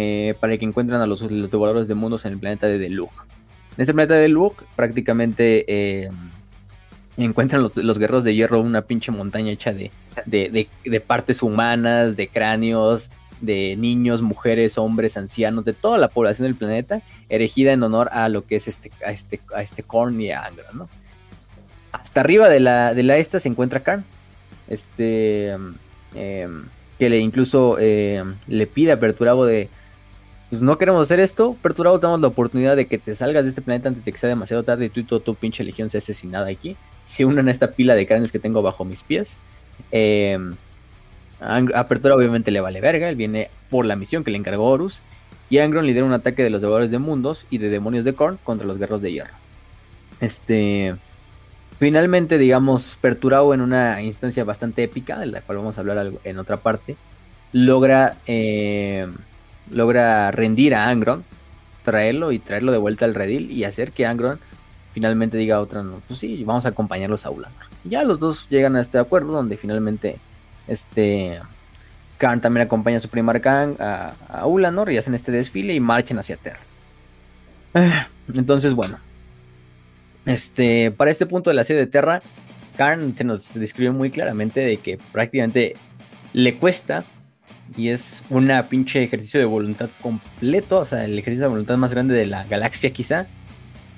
eh, 0.00 0.36
para 0.38 0.56
que 0.56 0.64
encuentren 0.64 1.00
a 1.00 1.08
los, 1.08 1.22
los 1.22 1.50
devoradores 1.50 1.88
de 1.88 1.96
mundos 1.96 2.24
en 2.24 2.34
el 2.34 2.38
planeta 2.38 2.68
de 2.68 2.78
Delug. 2.78 3.10
En 3.76 3.82
este 3.82 3.92
planeta 3.92 4.14
de 4.14 4.28
Luke 4.28 4.64
prácticamente 4.76 5.64
eh, 5.66 6.08
encuentran 7.16 7.62
los, 7.62 7.98
guerreros 7.98 8.22
de 8.22 8.32
hierro 8.32 8.60
una 8.60 8.82
pinche 8.82 9.10
montaña 9.10 9.50
hecha 9.50 9.72
de, 9.72 9.90
de, 10.24 11.00
partes 11.00 11.42
humanas, 11.42 12.14
de 12.14 12.28
cráneos, 12.28 13.10
de 13.40 13.74
niños, 13.74 14.22
mujeres, 14.22 14.78
hombres, 14.78 15.16
ancianos, 15.16 15.64
de 15.64 15.72
toda 15.72 15.98
la 15.98 16.06
población 16.06 16.46
del 16.46 16.54
planeta, 16.54 17.02
erigida 17.28 17.72
en 17.72 17.82
honor 17.82 18.08
a 18.12 18.28
lo 18.28 18.46
que 18.46 18.54
es 18.54 18.68
este, 18.68 18.92
a 19.04 19.10
este, 19.10 19.40
este 19.60 19.82
Korn 19.82 20.20
y 20.20 20.30
a 20.30 20.44
Angra, 20.44 20.68
¿no? 20.74 20.88
Hasta 21.90 22.20
arriba 22.20 22.48
de 22.48 22.60
la, 22.60 22.94
de 22.94 23.02
la 23.02 23.16
esta 23.16 23.40
se 23.40 23.48
encuentra 23.48 23.80
Karn, 23.80 24.04
este, 24.68 25.48
em, 26.14 26.66
que 27.00 27.10
le 27.10 27.18
incluso 27.18 27.78
eh, 27.80 28.22
le 28.46 28.66
pide 28.68 28.92
a 28.92 29.00
Perturabo 29.00 29.44
de, 29.44 29.68
pues 30.50 30.62
no 30.62 30.78
queremos 30.78 31.02
hacer 31.02 31.20
esto, 31.20 31.56
Perturabo 31.60 31.98
damos 31.98 32.20
la 32.20 32.28
oportunidad 32.28 32.76
de 32.76 32.86
que 32.86 32.98
te 32.98 33.14
salgas 33.14 33.44
de 33.44 33.50
este 33.50 33.62
planeta 33.62 33.88
antes 33.88 34.04
de 34.04 34.12
que 34.12 34.18
sea 34.18 34.28
demasiado 34.28 34.62
tarde 34.62 34.86
y 34.86 34.88
tú 34.88 35.00
y 35.00 35.04
toda 35.04 35.22
tu 35.22 35.34
pinche 35.34 35.62
legión 35.62 35.90
sea 35.90 35.98
asesinada 35.98 36.48
aquí. 36.48 36.76
Se 37.06 37.24
unan 37.24 37.48
a 37.48 37.50
esta 37.50 37.72
pila 37.72 37.94
de 37.94 38.06
cráneos 38.06 38.32
que 38.32 38.38
tengo 38.38 38.62
bajo 38.62 38.84
mis 38.84 39.02
pies. 39.02 39.36
Eh, 39.92 40.38
a 41.40 41.86
Perturabo 41.86 42.18
obviamente 42.18 42.50
le 42.50 42.60
vale 42.60 42.80
verga, 42.80 43.08
él 43.08 43.16
viene 43.16 43.50
por 43.70 43.84
la 43.84 43.96
misión 43.96 44.24
que 44.24 44.30
le 44.30 44.38
encargó 44.38 44.64
Horus. 44.64 45.02
Y 45.50 45.58
Angron 45.58 45.86
lidera 45.86 46.04
un 46.04 46.12
ataque 46.12 46.42
de 46.42 46.50
los 46.50 46.60
devoradores 46.60 46.90
de 46.90 46.98
mundos 46.98 47.46
y 47.48 47.58
de 47.58 47.70
demonios 47.70 48.04
de 48.04 48.12
Korn 48.12 48.38
contra 48.44 48.66
los 48.66 48.78
guerreros 48.78 49.02
de 49.02 49.12
hierro. 49.12 49.34
Este. 50.20 50.94
Finalmente, 51.78 52.38
digamos, 52.38 52.98
Perturabo 53.00 53.54
en 53.54 53.60
una 53.60 54.02
instancia 54.02 54.44
bastante 54.44 54.82
épica, 54.82 55.18
de 55.18 55.26
la 55.26 55.40
cual 55.42 55.58
vamos 55.58 55.78
a 55.78 55.80
hablar 55.80 56.10
en 56.24 56.38
otra 56.38 56.56
parte, 56.58 56.96
logra 57.52 58.16
eh, 58.26 59.06
logra 59.70 60.30
rendir 60.30 60.74
a 60.74 60.88
Angron, 60.88 61.24
traerlo 61.84 62.32
y 62.32 62.38
traerlo 62.38 62.72
de 62.72 62.78
vuelta 62.78 63.04
al 63.04 63.14
redil 63.14 63.50
y 63.50 63.64
hacer 63.64 63.92
que 63.92 64.06
Angron 64.06 64.38
finalmente 64.92 65.36
diga 65.36 65.56
a 65.56 65.60
otra, 65.60 65.82
no, 65.82 66.02
pues 66.06 66.20
sí, 66.20 66.42
vamos 66.44 66.66
a 66.66 66.70
acompañarlos 66.70 67.24
a 67.26 67.30
Ulanor. 67.30 67.64
Y 67.84 67.90
ya 67.90 68.04
los 68.04 68.18
dos 68.18 68.48
llegan 68.48 68.76
a 68.76 68.80
este 68.80 68.98
acuerdo 68.98 69.32
donde 69.32 69.56
finalmente 69.56 70.18
este 70.66 71.40
Khan 72.18 72.40
también 72.40 72.66
acompaña 72.66 72.96
a 72.96 73.00
su 73.00 73.08
primer 73.08 73.40
Khan 73.40 73.76
a, 73.78 74.46
Ulanor 74.46 74.90
y 74.90 74.98
hacen 74.98 75.14
este 75.14 75.32
desfile 75.32 75.74
y 75.74 75.80
marchen 75.80 76.18
hacia 76.18 76.36
Terra. 76.36 76.60
Entonces, 78.34 78.74
bueno, 78.74 78.98
Este, 80.26 80.90
para 80.90 81.10
este 81.10 81.26
punto 81.26 81.48
de 81.48 81.54
la 81.54 81.64
serie 81.64 81.80
de 81.80 81.90
Terra, 81.90 82.20
Karn 82.76 83.14
se 83.14 83.24
nos 83.24 83.54
describe 83.54 83.92
muy 83.92 84.10
claramente 84.10 84.60
de 84.60 84.76
que 84.76 84.98
prácticamente 85.12 85.74
le 86.32 86.56
cuesta 86.56 87.04
y 87.76 87.88
es 87.88 88.22
una 88.30 88.68
pinche 88.68 89.02
ejercicio 89.02 89.40
de 89.40 89.46
voluntad 89.46 89.90
completo, 90.00 90.80
o 90.80 90.84
sea, 90.84 91.04
el 91.04 91.18
ejercicio 91.18 91.46
de 91.46 91.50
voluntad 91.50 91.76
más 91.76 91.92
grande 91.92 92.14
de 92.14 92.26
la 92.26 92.44
galaxia 92.44 92.90
quizá, 92.90 93.26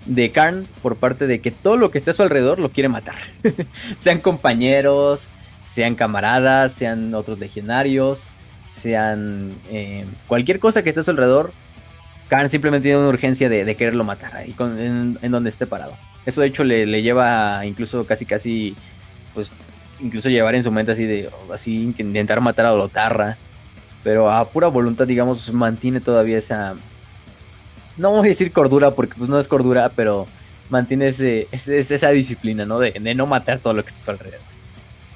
de 0.07 0.31
Karn 0.33 0.67
por 0.83 0.97
parte 0.97 1.27
de 1.27 1.41
que 1.41 1.51
todo 1.51 1.77
lo 1.77 1.91
que 1.91 1.99
esté 1.99 2.11
a 2.11 2.15
su 2.15 2.23
alrededor 2.23 2.59
lo 2.59 2.71
quiere 2.71 2.89
matar. 2.89 3.17
sean 3.99 4.21
compañeros, 4.21 5.29
sean 5.61 5.95
camaradas, 5.95 6.73
sean 6.73 7.15
otros 7.15 7.39
legionarios, 7.39 8.31
sean 8.67 9.53
eh, 9.71 10.05
cualquier 10.27 10.59
cosa 10.59 10.83
que 10.83 10.91
esté 10.91 11.01
a 11.01 11.05
su 11.05 11.11
alrededor, 11.11 11.53
Karn 12.31 12.49
simplemente 12.49 12.85
tiene 12.85 13.01
una 13.01 13.09
urgencia 13.09 13.49
de, 13.49 13.75
quererlo 13.75 14.05
matar 14.05 14.37
ahí 14.37 14.55
en, 14.79 15.31
donde 15.31 15.51
esté 15.51 15.67
parado. 15.67 15.97
Eso 16.25 16.41
de 16.41 16.47
hecho 16.47 16.63
le, 16.63 17.03
lleva 17.03 17.67
incluso 17.67 18.07
casi 18.07 18.25
casi, 18.25 18.77
pues 19.35 19.51
incluso 19.99 20.29
llevar 20.29 20.55
en 20.55 20.63
su 20.63 20.71
mente 20.71 20.93
así 20.93 21.05
de, 21.07 21.29
así 21.53 21.93
intentar 21.99 22.41
matar 22.41 22.67
a 22.67 22.73
Lotarra. 22.73 23.37
Pero 24.03 24.31
a 24.31 24.49
pura 24.49 24.69
voluntad, 24.69 25.07
digamos, 25.07 25.53
mantiene 25.53 26.01
todavía 26.01 26.39
esa, 26.39 26.75
no 28.01 28.11
voy 28.11 28.21
a 28.21 28.23
decir 28.23 28.53
cordura 28.53 28.93
porque 28.93 29.15
pues 29.17 29.29
no 29.29 29.39
es 29.39 29.47
cordura, 29.47 29.91
pero 29.95 30.27
mantiene 30.71 31.09
ese, 31.09 31.49
esa 31.53 32.11
disciplina, 32.11 32.65
¿no? 32.65 32.79
De, 32.79 32.93
no 33.15 33.27
matar 33.27 33.59
todo 33.59 33.75
lo 33.75 33.83
que 33.83 33.89
está 33.89 34.01
a 34.01 34.05
su 34.05 34.11
alrededor. 34.11 34.41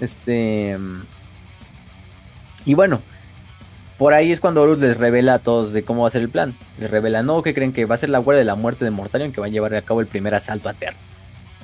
Este... 0.01 0.77
Y 2.67 2.75
bueno, 2.75 3.01
por 3.99 4.15
ahí 4.15 4.33
es 4.33 4.41
cuando 4.41 4.63
Horus 4.63 4.79
les 4.79 4.97
revela 4.97 5.35
a 5.35 5.39
todos 5.39 5.73
de 5.73 5.85
cómo 5.85 6.03
va 6.03 6.09
a 6.09 6.11
ser 6.11 6.23
el 6.23 6.31
plan. 6.31 6.55
Les 6.79 6.91
revela, 6.91 7.23
no, 7.23 7.43
que 7.43 7.55
creen 7.55 7.73
que 7.73 7.85
va 7.85 7.95
a 7.95 7.99
ser 7.99 8.09
la 8.09 8.19
guardia 8.19 8.41
de 8.41 8.45
la 8.45 8.55
muerte 8.55 8.85
de 8.85 8.91
Mortarion 8.91 9.33
que 9.33 9.41
va 9.41 9.47
a 9.47 9.51
llevar 9.51 9.75
a 9.75 9.83
cabo 9.83 10.01
el 10.01 10.07
primer 10.07 10.35
asalto 10.35 10.69
a 10.69 10.75
Terra. 10.75 10.97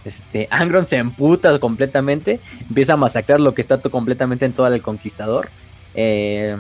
Este, 0.04 0.48
Angron 0.50 0.86
se 0.86 0.96
emputa 0.96 1.58
completamente, 1.58 2.40
empieza 2.60 2.94
a 2.94 2.96
masacrar 2.96 3.40
lo 3.40 3.54
que 3.54 3.60
está 3.60 3.78
completamente 3.78 4.46
en 4.46 4.52
todo 4.52 4.66
el 4.68 4.82
conquistador. 4.82 5.50
Eh, 5.94 6.56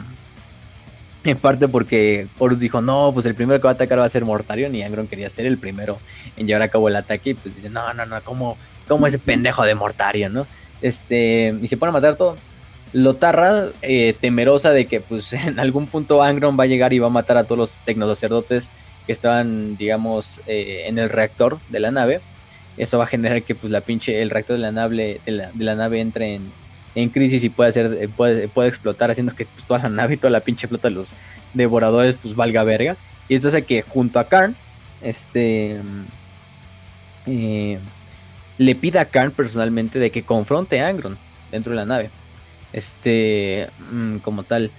en 1.24 1.36
parte 1.36 1.68
porque 1.68 2.26
Horus 2.38 2.60
dijo, 2.60 2.80
no, 2.80 3.10
pues 3.12 3.26
el 3.26 3.34
primero 3.34 3.60
que 3.60 3.64
va 3.64 3.70
a 3.70 3.74
atacar 3.74 3.98
va 3.98 4.04
a 4.04 4.08
ser 4.08 4.24
Mortarion 4.24 4.74
y 4.74 4.82
Angron 4.82 5.06
quería 5.06 5.28
ser 5.28 5.46
el 5.46 5.58
primero 5.58 5.98
en 6.36 6.46
llevar 6.46 6.62
a 6.62 6.68
cabo 6.68 6.88
el 6.88 6.96
ataque 6.96 7.30
y 7.30 7.34
pues 7.34 7.56
dice, 7.56 7.68
no, 7.68 7.92
no, 7.92 8.06
no, 8.06 8.20
¿cómo, 8.22 8.56
cómo 8.88 9.06
ese 9.06 9.18
pendejo 9.18 9.64
de 9.64 9.74
Mortarion, 9.74 10.32
no? 10.32 10.46
Este, 10.80 11.54
y 11.60 11.66
se 11.68 11.76
pone 11.76 11.90
a 11.90 11.92
matar 11.92 12.16
todo. 12.16 12.36
Lotarra, 12.92 13.66
eh, 13.82 14.14
temerosa 14.20 14.70
de 14.70 14.86
que 14.86 15.00
pues 15.00 15.32
en 15.32 15.60
algún 15.60 15.86
punto 15.86 16.22
Angron 16.22 16.58
va 16.58 16.64
a 16.64 16.68
llegar 16.68 16.92
y 16.92 16.98
va 16.98 17.08
a 17.08 17.10
matar 17.10 17.36
a 17.36 17.44
todos 17.44 17.58
los 17.58 17.78
tecnosacerdotes 17.84 18.70
que 19.06 19.12
estaban, 19.12 19.76
digamos, 19.76 20.40
eh, 20.46 20.84
en 20.86 20.98
el 20.98 21.10
reactor 21.10 21.58
de 21.68 21.80
la 21.80 21.90
nave. 21.90 22.20
Eso 22.76 22.98
va 22.98 23.04
a 23.04 23.08
generar 23.08 23.42
que 23.42 23.54
pues 23.54 23.70
la 23.70 23.82
pinche, 23.82 24.22
el 24.22 24.30
reactor 24.30 24.56
de 24.56 24.62
la 24.62 24.72
nave, 24.72 25.20
de 25.26 25.64
la, 25.64 25.74
nave 25.74 26.00
entre 26.00 26.34
en, 26.34 26.50
crisis 27.12 27.44
y 27.44 27.48
puede 27.48 27.70
hacer, 27.70 27.98
eh, 28.00 28.08
puede, 28.08 28.48
puede 28.48 28.68
explotar, 28.68 29.10
haciendo 29.10 29.34
que 29.34 29.46
pues, 29.46 29.66
toda 29.66 29.80
la 29.80 29.88
nave 29.88 30.14
y 30.14 30.16
toda 30.16 30.30
la 30.30 30.40
pinche 30.40 30.68
flota 30.68 30.88
de 30.88 30.94
los 30.94 31.12
devoradores 31.54 32.16
pues 32.20 32.34
valga 32.34 32.64
verga. 32.64 32.96
Y 33.28 33.34
esto 33.34 33.48
hace 33.48 33.62
que 33.62 33.82
junto 33.82 34.18
a 34.18 34.28
Karn, 34.28 34.56
este 35.02 35.80
le 37.26 38.74
pida 38.74 39.02
a 39.02 39.04
Karn 39.04 39.30
personalmente 39.30 39.98
de 39.98 40.10
que 40.10 40.22
confronte 40.24 40.80
a 40.80 40.88
Angron 40.88 41.16
dentro 41.50 41.70
de 41.70 41.76
la 41.76 41.84
nave 41.84 42.10
este, 42.72 43.68
mm, 43.90 44.16
como 44.18 44.44
tal. 44.44 44.70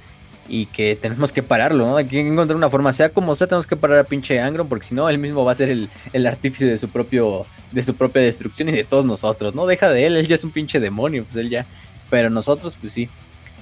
Y 0.48 0.66
que 0.66 0.98
tenemos 0.98 1.32
que 1.32 1.44
pararlo, 1.44 1.86
¿no? 1.86 1.98
Hay 1.98 2.08
que 2.08 2.20
encontrar 2.20 2.58
una 2.58 2.70
forma, 2.70 2.92
sea 2.92 3.10
como 3.10 3.36
sea, 3.36 3.48
tenemos 3.48 3.68
que 3.68 3.78
parar 3.78 4.00
a 4.00 4.04
pinche 4.04 4.40
Angron, 4.40 4.68
porque 4.68 4.88
si 4.88 4.94
no, 4.94 5.08
él 5.08 5.18
mismo 5.18 5.46
va 5.46 5.54
a 5.54 5.56
ser 5.56 5.70
el, 5.70 5.88
el 6.12 6.28
artífice 6.28 6.66
de 6.66 6.78
su 6.78 6.90
propio, 6.90 7.46
de 7.72 7.84
su 7.84 7.96
propia 7.96 8.22
destrucción 8.24 8.68
y 8.68 8.74
de 8.74 8.84
todos 8.84 9.06
nosotros, 9.06 9.56
¿no? 9.56 9.66
Deja 9.66 9.90
de 9.90 10.06
él, 10.06 10.18
él 10.18 10.28
ya 10.28 10.36
es 10.36 10.44
un 10.44 10.52
pinche 10.52 10.80
demonio, 10.80 11.24
pues 11.24 11.38
él 11.38 11.50
ya. 11.50 11.66
Pero 12.12 12.30
nosotros, 12.30 12.78
pues 12.80 12.94
sí. 12.94 13.10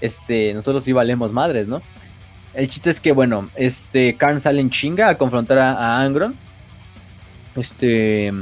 Este, 0.02 0.54
nosotros 0.54 0.84
sí 0.84 0.92
valemos 0.92 1.32
madres, 1.32 1.70
¿no? 1.70 1.82
El 2.54 2.68
chiste 2.68 2.90
es 2.90 3.00
que, 3.00 3.14
bueno, 3.14 3.50
este, 3.56 4.16
Karn 4.16 4.42
sale 4.42 4.60
en 4.60 4.70
chinga 4.70 5.08
a 5.08 5.18
confrontar 5.18 5.60
a, 5.60 6.02
Angron. 6.02 6.36
Este, 7.56 8.34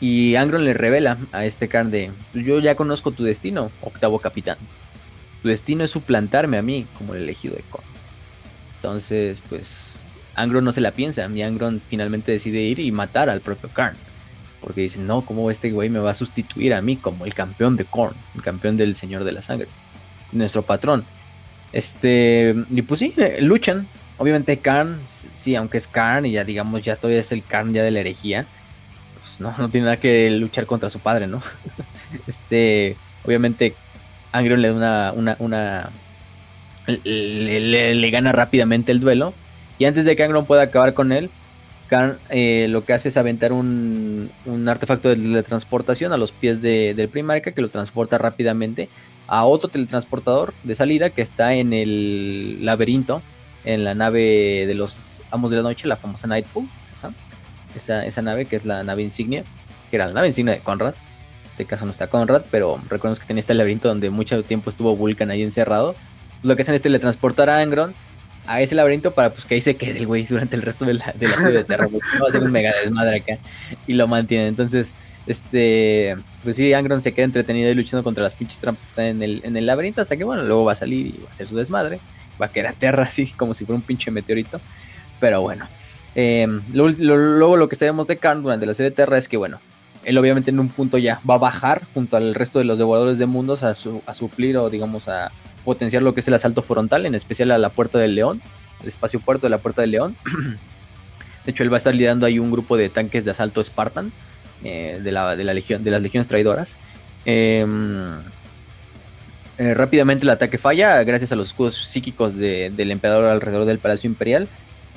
y 0.00 0.34
Angron 0.34 0.64
le 0.64 0.74
revela 0.74 1.16
a 1.32 1.46
este 1.46 1.68
Karn 1.68 1.90
de, 1.90 2.10
yo 2.34 2.58
ya 2.60 2.74
conozco 2.74 3.12
tu 3.12 3.24
destino, 3.24 3.70
octavo 3.80 4.18
capitán. 4.18 4.58
Tu 5.42 5.48
destino 5.48 5.84
es 5.84 5.90
suplantarme 5.90 6.58
a 6.58 6.62
mí 6.62 6.86
como 6.98 7.14
el 7.14 7.22
elegido 7.22 7.54
de 7.54 7.62
Korn. 7.62 7.84
Entonces, 8.76 9.42
pues, 9.48 9.94
Angron 10.34 10.64
no 10.64 10.72
se 10.72 10.80
la 10.80 10.90
piensa. 10.90 11.28
Y 11.32 11.42
Angron 11.42 11.80
finalmente 11.88 12.32
decide 12.32 12.60
ir 12.62 12.80
y 12.80 12.90
matar 12.90 13.30
al 13.30 13.40
propio 13.40 13.68
Karn. 13.68 13.96
Porque 14.60 14.82
dice, 14.82 14.98
no, 14.98 15.24
¿cómo 15.24 15.50
este 15.50 15.70
güey 15.70 15.88
me 15.88 16.00
va 16.00 16.10
a 16.10 16.14
sustituir 16.14 16.74
a 16.74 16.82
mí 16.82 16.96
como 16.96 17.24
el 17.24 17.34
campeón 17.34 17.76
de 17.76 17.84
Korn? 17.84 18.16
El 18.34 18.42
campeón 18.42 18.76
del 18.76 18.96
Señor 18.96 19.24
de 19.24 19.32
la 19.32 19.42
Sangre. 19.42 19.68
Nuestro 20.32 20.62
patrón. 20.62 21.04
Este, 21.72 22.54
y 22.70 22.82
pues 22.82 23.00
sí, 23.00 23.14
eh, 23.16 23.38
luchan. 23.40 23.86
Obviamente 24.16 24.58
Karn, 24.58 24.98
sí, 25.34 25.54
aunque 25.54 25.78
es 25.78 25.86
Karn 25.86 26.26
y 26.26 26.32
ya 26.32 26.42
digamos, 26.42 26.82
ya 26.82 26.96
todavía 26.96 27.20
es 27.20 27.30
el 27.30 27.44
Karn 27.44 27.72
ya 27.72 27.84
de 27.84 27.92
la 27.92 28.00
herejía 28.00 28.46
¿no? 29.38 29.54
No 29.56 29.68
tiene 29.68 29.86
nada 29.86 29.96
que 29.96 30.30
luchar 30.30 30.66
contra 30.66 30.90
su 30.90 30.98
padre, 31.00 31.26
¿no? 31.26 31.42
este, 32.26 32.96
obviamente, 33.24 33.74
Angrion 34.32 34.62
le 34.62 34.72
da 34.72 35.12
una, 35.12 35.36
una, 35.38 35.90
le, 36.86 38.10
gana 38.10 38.32
rápidamente 38.32 38.92
el 38.92 39.00
duelo. 39.00 39.34
Y 39.78 39.84
antes 39.84 40.04
de 40.04 40.16
que 40.16 40.24
Angron 40.24 40.46
pueda 40.46 40.62
acabar 40.62 40.92
con 40.92 41.12
él, 41.12 41.30
eh, 42.30 42.66
lo 42.68 42.84
que 42.84 42.92
hace 42.92 43.08
es 43.08 43.16
aventar 43.16 43.52
un, 43.52 44.30
un 44.44 44.68
artefacto 44.68 45.08
de 45.08 45.16
teletransportación 45.16 46.12
a 46.12 46.16
los 46.16 46.32
pies 46.32 46.60
de, 46.60 46.94
del 46.94 47.08
Primarca 47.08 47.52
que 47.52 47.60
lo 47.60 47.70
transporta 47.70 48.18
rápidamente 48.18 48.88
a 49.26 49.44
otro 49.44 49.68
teletransportador 49.68 50.54
de 50.64 50.74
salida 50.74 51.10
que 51.10 51.22
está 51.22 51.54
en 51.54 51.72
el 51.72 52.64
laberinto, 52.64 53.22
en 53.64 53.84
la 53.84 53.94
nave 53.94 54.64
de 54.66 54.74
los 54.74 55.22
Amos 55.30 55.50
de 55.50 55.58
la 55.58 55.62
Noche, 55.62 55.86
la 55.86 55.96
famosa 55.96 56.26
Nightfall 56.26 56.68
esa, 57.78 58.22
nave, 58.22 58.46
que 58.46 58.56
es 58.56 58.64
la 58.64 58.82
nave 58.82 59.02
insignia, 59.02 59.44
que 59.90 59.96
era 59.96 60.06
la 60.06 60.12
nave 60.12 60.28
insignia 60.28 60.54
de 60.54 60.60
Conrad. 60.60 60.94
En 60.94 61.50
este 61.50 61.64
caso 61.64 61.84
no 61.84 61.90
está 61.90 62.08
Conrad, 62.08 62.42
pero 62.50 62.80
recordemos 62.88 63.20
que 63.20 63.26
tenía 63.26 63.40
este 63.40 63.54
laberinto 63.54 63.88
donde 63.88 64.10
mucho 64.10 64.42
tiempo 64.42 64.70
estuvo 64.70 64.94
Vulcan 64.96 65.30
ahí 65.30 65.42
encerrado. 65.42 65.94
Lo 66.42 66.54
que 66.54 66.62
hacen 66.62 66.74
es 66.74 66.82
teletransportar 66.82 67.50
a 67.50 67.60
Angron 67.60 67.94
a 68.48 68.60
ese 68.60 68.74
laberinto 68.74 69.12
para 69.12 69.30
pues 69.30 69.44
que 69.44 69.54
ahí 69.54 69.60
se 69.60 69.76
quede 69.76 69.98
el 69.98 70.06
güey 70.06 70.24
durante 70.24 70.56
el 70.56 70.62
resto 70.62 70.84
de 70.84 70.94
la, 70.94 71.14
de 71.18 71.28
la 71.28 71.34
serie 71.34 71.58
de 71.58 71.64
Terra. 71.64 71.86
va 71.86 72.28
a 72.28 72.30
ser 72.30 72.42
un 72.42 72.50
mega 72.50 72.72
desmadre 72.82 73.18
acá 73.18 73.38
y 73.86 73.92
lo 73.92 74.08
mantiene. 74.08 74.46
Entonces, 74.46 74.94
este, 75.26 76.16
pues 76.42 76.56
sí, 76.56 76.72
Angron 76.72 77.02
se 77.02 77.12
queda 77.12 77.24
entretenido 77.26 77.70
y 77.70 77.74
luchando 77.74 78.02
contra 78.02 78.24
las 78.24 78.34
pinches 78.34 78.58
trampas 78.58 78.84
que 78.84 78.88
están 78.88 79.04
en 79.04 79.22
el, 79.22 79.40
en 79.44 79.56
el 79.56 79.66
laberinto 79.66 80.00
hasta 80.00 80.16
que, 80.16 80.24
bueno, 80.24 80.44
luego 80.44 80.64
va 80.64 80.72
a 80.72 80.76
salir 80.76 81.06
y 81.06 81.18
va 81.22 81.28
a 81.28 81.30
hacer 81.30 81.46
su 81.46 81.56
desmadre. 81.56 82.00
Va 82.40 82.46
a 82.46 82.48
quedar 82.50 82.68
a 82.68 82.72
Terra 82.72 83.04
así 83.04 83.26
como 83.26 83.54
si 83.54 83.64
fuera 83.64 83.76
un 83.76 83.82
pinche 83.82 84.10
meteorito. 84.10 84.60
Pero 85.20 85.40
bueno, 85.40 85.66
Em, 86.20 86.62
luego 86.72 87.56
lo 87.56 87.68
que 87.68 87.76
sabemos 87.76 88.08
de 88.08 88.16
Karn 88.16 88.42
durante 88.42 88.66
la 88.66 88.74
serie 88.74 88.90
de 88.90 88.96
Terra 88.96 89.18
es 89.18 89.28
que, 89.28 89.36
bueno, 89.36 89.60
él 90.04 90.18
obviamente 90.18 90.50
en 90.50 90.58
un 90.58 90.68
punto 90.68 90.98
ya 90.98 91.20
va 91.28 91.34
a 91.34 91.38
bajar 91.38 91.82
junto 91.94 92.16
al 92.16 92.34
resto 92.34 92.58
de 92.58 92.64
los 92.64 92.76
devoradores 92.76 93.18
de 93.18 93.26
mundos 93.26 93.62
a, 93.62 93.74
suplir 93.74 94.56
o 94.56 94.68
digamos 94.68 95.06
a 95.06 95.30
potenciar 95.68 96.02
lo 96.02 96.14
que 96.14 96.20
es 96.20 96.28
el 96.28 96.32
asalto 96.32 96.62
frontal, 96.62 97.04
en 97.04 97.14
especial 97.14 97.50
a 97.50 97.58
la 97.58 97.68
Puerta 97.68 97.98
del 97.98 98.14
León, 98.14 98.40
el 98.80 98.88
espacio 98.88 99.20
puerto 99.20 99.44
de 99.46 99.50
la 99.50 99.58
Puerta 99.58 99.82
del 99.82 99.90
León. 99.90 100.16
de 101.44 101.50
hecho, 101.50 101.62
él 101.62 101.70
va 101.70 101.76
a 101.76 101.78
estar 101.84 101.94
liderando 101.94 102.24
ahí 102.24 102.38
un 102.38 102.50
grupo 102.50 102.78
de 102.78 102.88
tanques 102.88 103.26
de 103.26 103.32
asalto 103.32 103.62
Spartan 103.62 104.10
eh, 104.64 104.98
de, 105.02 105.12
la, 105.12 105.36
de, 105.36 105.44
la 105.44 105.52
legión, 105.52 105.84
de 105.84 105.90
las 105.90 106.00
legiones 106.00 106.26
traidoras. 106.26 106.78
Em, 107.26 108.18
eh, 109.58 109.74
rápidamente 109.74 110.24
el 110.24 110.30
ataque 110.30 110.56
falla 110.56 111.02
gracias 111.02 111.32
a 111.32 111.36
los 111.36 111.48
escudos 111.48 111.74
psíquicos 111.74 112.34
del 112.34 112.90
emperador 112.90 113.26
alrededor 113.26 113.66
del 113.66 113.78
Palacio 113.78 114.08
Imperial 114.08 114.48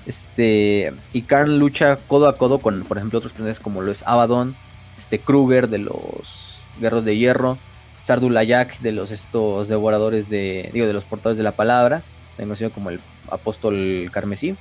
este, 0.06 0.94
y 1.12 1.24
Karn 1.24 1.60
lucha 1.60 1.98
codo 2.08 2.30
a 2.30 2.38
codo 2.38 2.60
con, 2.60 2.84
por 2.84 2.96
ejemplo, 2.96 3.20
otros 3.20 3.34
personajes 3.34 3.60
como 3.60 3.82
lo 3.82 3.92
es 3.92 4.04
Abaddon, 4.08 4.56
este, 4.96 5.20
Kruger 5.20 5.68
de 5.68 5.80
los 5.80 6.62
Guerros 6.80 7.04
de 7.04 7.18
Hierro, 7.18 7.58
Sardulayak 8.02 8.80
de 8.80 8.92
los 8.92 9.12
estos 9.12 9.68
devoradores 9.68 10.30
de, 10.30 10.70
digo, 10.74 10.88
de 10.88 10.94
los 10.94 11.04
portadores 11.04 11.38
de 11.38 11.44
la 11.44 11.52
palabra, 11.52 12.02
conocido 12.38 12.72
como 12.72 12.90
el 12.90 13.00
apóstol 13.30 14.10
carmesí, 14.12 14.56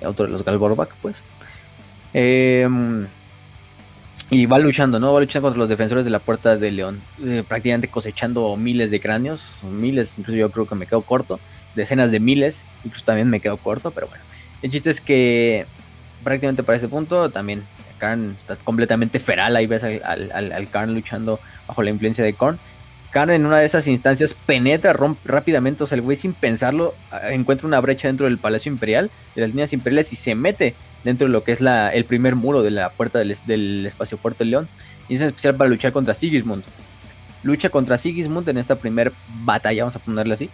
eh, 0.00 0.06
otro 0.06 0.26
de 0.26 0.32
los 0.32 0.44
Galborback, 0.44 0.94
pues. 1.00 1.22
Em, 2.12 3.06
y 4.30 4.46
va 4.46 4.58
luchando, 4.58 4.98
¿no? 4.98 5.12
Va 5.12 5.20
luchando 5.20 5.46
contra 5.46 5.58
los 5.58 5.68
defensores 5.68 6.04
de 6.04 6.10
la 6.10 6.18
Puerta 6.18 6.56
de 6.56 6.70
León, 6.70 7.00
eh, 7.24 7.44
prácticamente 7.46 7.88
cosechando 7.88 8.56
miles 8.56 8.90
de 8.90 9.00
cráneos, 9.00 9.42
miles, 9.62 10.16
incluso 10.18 10.36
yo 10.38 10.50
creo 10.50 10.66
que 10.66 10.74
me 10.74 10.86
quedo 10.86 11.02
corto, 11.02 11.38
decenas 11.74 12.10
de 12.10 12.20
miles, 12.20 12.64
incluso 12.84 13.04
también 13.04 13.28
me 13.28 13.40
quedo 13.40 13.56
corto, 13.56 13.90
pero 13.90 14.08
bueno. 14.08 14.24
El 14.62 14.70
chiste 14.70 14.90
es 14.90 15.00
que 15.00 15.66
prácticamente 16.22 16.62
para 16.62 16.76
ese 16.76 16.88
punto 16.88 17.30
también 17.30 17.64
Karn 17.98 18.36
está 18.40 18.56
completamente 18.56 19.20
feral. 19.20 19.54
Ahí 19.54 19.66
ves 19.66 19.84
al, 19.84 20.32
al, 20.32 20.70
Karn 20.70 20.92
luchando 20.92 21.38
bajo 21.68 21.82
la 21.82 21.90
influencia 21.90 22.24
de 22.24 22.34
Korn. 22.34 22.58
Karn 23.12 23.30
en 23.30 23.44
una 23.44 23.58
de 23.58 23.66
esas 23.66 23.86
instancias 23.88 24.34
penetra 24.34 24.96
rápidamente, 25.24 25.84
o 25.84 25.86
sea, 25.86 25.96
el 25.96 26.02
güey 26.02 26.16
sin 26.16 26.32
pensarlo 26.32 26.94
encuentra 27.30 27.66
una 27.66 27.80
brecha 27.80 28.08
dentro 28.08 28.26
del 28.26 28.38
Palacio 28.38 28.72
Imperial, 28.72 29.10
de 29.34 29.42
las 29.42 29.50
líneas 29.50 29.72
imperiales 29.74 30.12
y 30.12 30.16
se 30.16 30.34
mete 30.34 30.74
dentro 31.04 31.26
de 31.26 31.32
lo 31.32 31.44
que 31.44 31.52
es 31.52 31.60
el 31.60 32.04
primer 32.06 32.36
muro 32.36 32.62
de 32.62 32.70
la 32.70 32.90
puerta 32.90 33.18
del, 33.18 33.36
del 33.46 33.86
espacio 33.86 34.18
León. 34.40 34.68
Y 35.08 35.16
es 35.16 35.20
especial 35.20 35.56
para 35.56 35.68
luchar 35.68 35.92
contra 35.92 36.14
Sigismund. 36.14 36.64
Lucha 37.42 37.68
contra 37.68 37.98
Sigismund 37.98 38.48
en 38.48 38.56
esta 38.56 38.76
primera 38.76 39.12
batalla, 39.44 39.82
vamos 39.82 39.96
a 39.96 39.98
ponerle 39.98 40.34
así. 40.34 40.48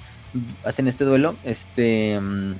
Hacen 0.64 0.88
este 0.88 1.04
duelo. 1.04 1.36
Este. 1.44 2.18
Mm, 2.18 2.54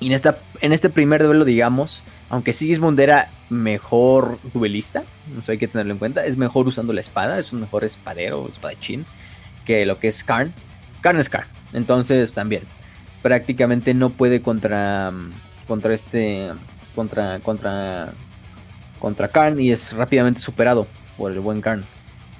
y 0.00 0.06
en, 0.06 0.12
esta, 0.12 0.38
en 0.60 0.72
este 0.72 0.88
primer 0.88 1.22
duelo, 1.22 1.44
digamos, 1.44 2.02
aunque 2.30 2.54
Sigismund 2.54 2.98
era 2.98 3.30
mejor 3.50 4.38
duelista, 4.54 5.02
eso 5.38 5.52
hay 5.52 5.58
que 5.58 5.68
tenerlo 5.68 5.92
en 5.92 5.98
cuenta, 5.98 6.24
es 6.24 6.38
mejor 6.38 6.66
usando 6.66 6.94
la 6.94 7.00
espada, 7.00 7.38
es 7.38 7.52
un 7.52 7.60
mejor 7.60 7.84
espadero, 7.84 8.48
espadachín, 8.48 9.04
lo 9.86 9.98
que 9.98 10.08
es 10.08 10.24
Karn. 10.24 10.52
Karn 11.00 11.18
es 11.18 11.28
Karn, 11.28 11.46
entonces 11.72 12.32
también 12.32 12.62
prácticamente 13.22 13.94
no 13.94 14.10
puede 14.10 14.42
contra, 14.42 15.12
contra 15.66 15.94
este, 15.94 16.50
contra, 16.94 17.40
contra, 17.40 18.12
contra 18.98 19.28
Karn 19.28 19.60
y 19.60 19.70
es 19.70 19.92
rápidamente 19.92 20.40
superado 20.40 20.86
por 21.16 21.32
el 21.32 21.40
buen 21.40 21.60
Karn. 21.60 21.84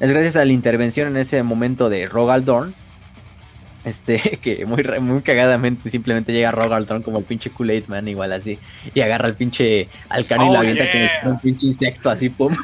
Es 0.00 0.10
gracias 0.10 0.36
a 0.36 0.44
la 0.44 0.52
intervención 0.52 1.08
en 1.08 1.16
ese 1.18 1.42
momento 1.42 1.90
de 1.90 2.06
Rogaldorn 2.06 2.74
este, 3.84 4.18
que 4.42 4.66
muy, 4.66 4.82
muy 5.00 5.22
cagadamente 5.22 5.90
simplemente 5.90 6.32
llega 6.32 6.50
Rogaldorn 6.50 7.02
como 7.02 7.18
el 7.18 7.24
pinche 7.24 7.50
Kool-Aid 7.50 7.86
Man, 7.88 8.08
igual 8.08 8.32
así. 8.32 8.58
Y 8.94 9.00
agarra 9.00 9.26
al 9.26 9.34
pinche 9.34 9.88
Alcan 10.08 10.40
y 10.42 10.48
oh, 10.48 10.52
la 10.52 10.60
avienta 10.60 10.84
como 11.22 11.32
un 11.32 11.40
pinche 11.40 11.66
insecto 11.66 12.10
así, 12.10 12.30
pum, 12.30 12.54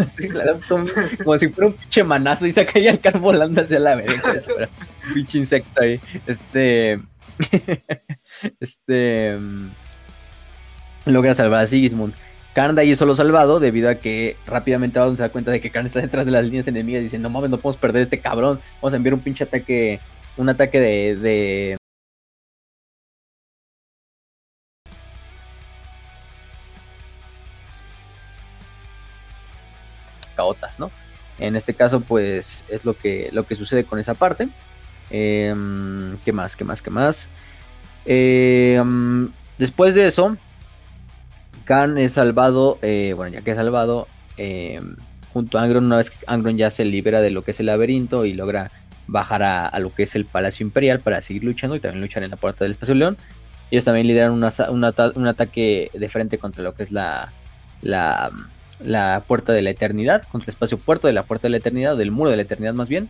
como 1.24 1.38
si 1.38 1.48
fuera 1.48 1.68
un 1.68 1.72
pinche 1.74 2.04
manazo 2.04 2.46
y 2.46 2.52
saca 2.52 2.78
al 2.78 2.88
Alcan 2.88 3.20
volando 3.20 3.62
hacia 3.62 3.78
la 3.78 3.96
verga. 3.96 4.14
un 5.08 5.14
pinche 5.14 5.38
insecto 5.38 5.82
ahí. 5.82 6.00
Este. 6.26 7.00
este. 8.60 9.36
Mm, 9.36 9.68
logra 11.06 11.34
salvar 11.34 11.64
a 11.64 11.66
Sigismund. 11.66 12.14
Karn 12.56 12.74
de 12.74 12.80
ahí 12.80 12.92
es 12.92 12.98
solo 12.98 13.14
salvado 13.14 13.60
debido 13.60 13.90
a 13.90 13.96
que 13.96 14.34
rápidamente 14.46 14.98
se 15.14 15.22
da 15.22 15.28
cuenta 15.28 15.50
de 15.50 15.60
que 15.60 15.68
Karn 15.68 15.84
está 15.84 16.00
detrás 16.00 16.24
de 16.24 16.32
las 16.32 16.42
líneas 16.42 16.66
enemigas 16.66 17.00
y 17.00 17.04
dice, 17.04 17.18
no 17.18 17.28
mames, 17.28 17.50
no 17.50 17.58
podemos 17.58 17.76
perder 17.76 18.00
este 18.00 18.18
cabrón. 18.18 18.60
Vamos 18.80 18.94
a 18.94 18.96
enviar 18.96 19.12
un 19.12 19.20
pinche 19.20 19.44
ataque 19.44 20.00
un 20.36 20.48
ataque 20.48 20.80
de, 20.80 21.16
de 21.16 21.76
caotas, 30.36 30.78
¿no? 30.78 30.90
En 31.38 31.56
este 31.56 31.74
caso, 31.74 32.00
pues 32.00 32.64
es 32.68 32.84
lo 32.84 32.96
que, 32.96 33.30
lo 33.32 33.46
que 33.46 33.54
sucede 33.54 33.84
con 33.84 33.98
esa 33.98 34.14
parte. 34.14 34.48
Em, 35.10 36.16
¿Qué 36.24 36.32
más? 36.32 36.56
¿Qué 36.56 36.64
más? 36.64 36.82
¿Qué 36.82 36.90
más? 36.90 37.28
Em, 38.04 39.30
después 39.58 39.94
de 39.94 40.06
eso, 40.06 40.36
Khan 41.64 41.98
es 41.98 42.12
salvado, 42.12 42.78
eh, 42.82 43.12
bueno, 43.16 43.36
ya 43.36 43.42
que 43.42 43.50
es 43.50 43.56
salvado, 43.56 44.08
em, 44.36 44.96
junto 45.32 45.58
a 45.58 45.62
Angron, 45.62 45.84
una 45.84 45.96
vez 45.96 46.10
que 46.10 46.18
Angron 46.26 46.56
ya 46.56 46.70
se 46.70 46.84
libera 46.84 47.20
de 47.20 47.30
lo 47.30 47.42
que 47.42 47.50
es 47.50 47.60
el 47.60 47.66
laberinto 47.66 48.24
y 48.24 48.32
logra 48.32 48.70
bajar 49.06 49.42
a, 49.42 49.78
lo 49.78 49.94
que 49.94 50.02
es 50.04 50.14
el 50.14 50.24
Palacio 50.24 50.64
Imperial 50.64 51.00
para 51.00 51.22
seguir 51.22 51.44
luchando 51.44 51.76
y 51.76 51.80
también 51.80 52.00
luchar 52.00 52.22
en 52.22 52.30
la 52.30 52.36
Puerta 52.36 52.64
del 52.64 52.72
Espacio 52.72 52.94
León. 52.94 53.16
Ellos 53.70 53.84
también 53.84 54.06
lideran 54.06 54.32
un 54.32 55.26
ataque 55.26 55.90
de 55.92 56.08
frente 56.08 56.38
contra 56.38 56.62
lo 56.62 56.74
que 56.74 56.84
es 56.84 56.92
la, 56.92 57.32
Puerta 59.26 59.52
de 59.52 59.62
la 59.62 59.70
Eternidad, 59.70 60.22
contra 60.24 60.46
el 60.46 60.50
Espacio 60.50 60.78
Puerto 60.78 61.06
de 61.06 61.12
la 61.12 61.22
Puerta 61.22 61.44
de 61.44 61.50
la 61.50 61.56
Eternidad, 61.58 61.96
del 61.96 62.10
Muro 62.10 62.30
de 62.30 62.36
la 62.36 62.42
Eternidad 62.42 62.74
más 62.74 62.88
bien. 62.88 63.08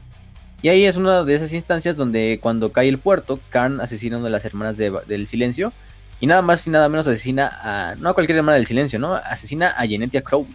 Y 0.63 0.69
ahí 0.69 0.85
es 0.85 0.97
una 0.97 1.23
de 1.23 1.35
esas 1.35 1.53
instancias 1.53 1.97
donde 1.97 2.39
cuando 2.41 2.73
cae 2.73 2.89
el 2.89 2.99
puerto, 2.99 3.39
Karn 3.51 3.81
asesina 3.81 4.17
a 4.17 4.19
una 4.21 4.29
de 4.29 4.33
las 4.33 4.45
hermanas 4.45 4.77
del 4.79 5.27
silencio. 5.27 5.73
Y 6.19 6.27
nada 6.27 6.41
más 6.41 6.67
y 6.67 6.71
nada 6.71 6.89
menos 6.89 7.07
asesina 7.07 7.51
a. 7.63 7.95
No 7.97 8.09
a 8.09 8.15
cualquier 8.15 8.39
hermana 8.39 8.57
del 8.57 8.65
silencio, 8.65 8.99
¿no? 8.99 9.15
Asesina 9.15 9.69
a 9.69 9.87
Genetia 9.87 10.23
Crow. 10.23 10.47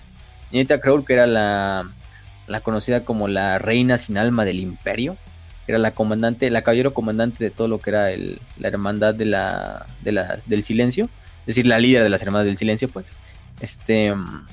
Genetia 0.50 0.82
Crow, 0.82 1.06
que 1.06 1.14
era 1.14 1.28
la 1.28 2.60
conocida 2.64 3.06
como 3.06 3.28
la 3.28 3.60
reina 3.60 4.00
sin 4.00 4.18
alma 4.18 4.44
del 4.44 4.60
imperio 4.60 5.18
era 5.72 5.80
la 5.80 5.92
comandante, 5.92 6.50
la 6.50 6.62
caballero 6.62 6.94
comandante 6.94 7.44
de 7.44 7.50
todo 7.50 7.68
lo 7.68 7.80
que 7.80 7.90
era 7.90 8.10
la 8.58 8.68
hermandad 8.68 9.16
del 9.16 10.64
silencio, 10.64 11.10
es 11.42 11.48
decir, 11.48 11.66
la 11.66 11.80
líder 11.80 12.04
de 12.04 12.10
las 12.10 12.22
hermanas 12.22 12.46
del 12.46 12.58
silencio, 12.58 12.90
pues, 12.90 13.16
este, 13.60 14.14
mm, 14.14 14.48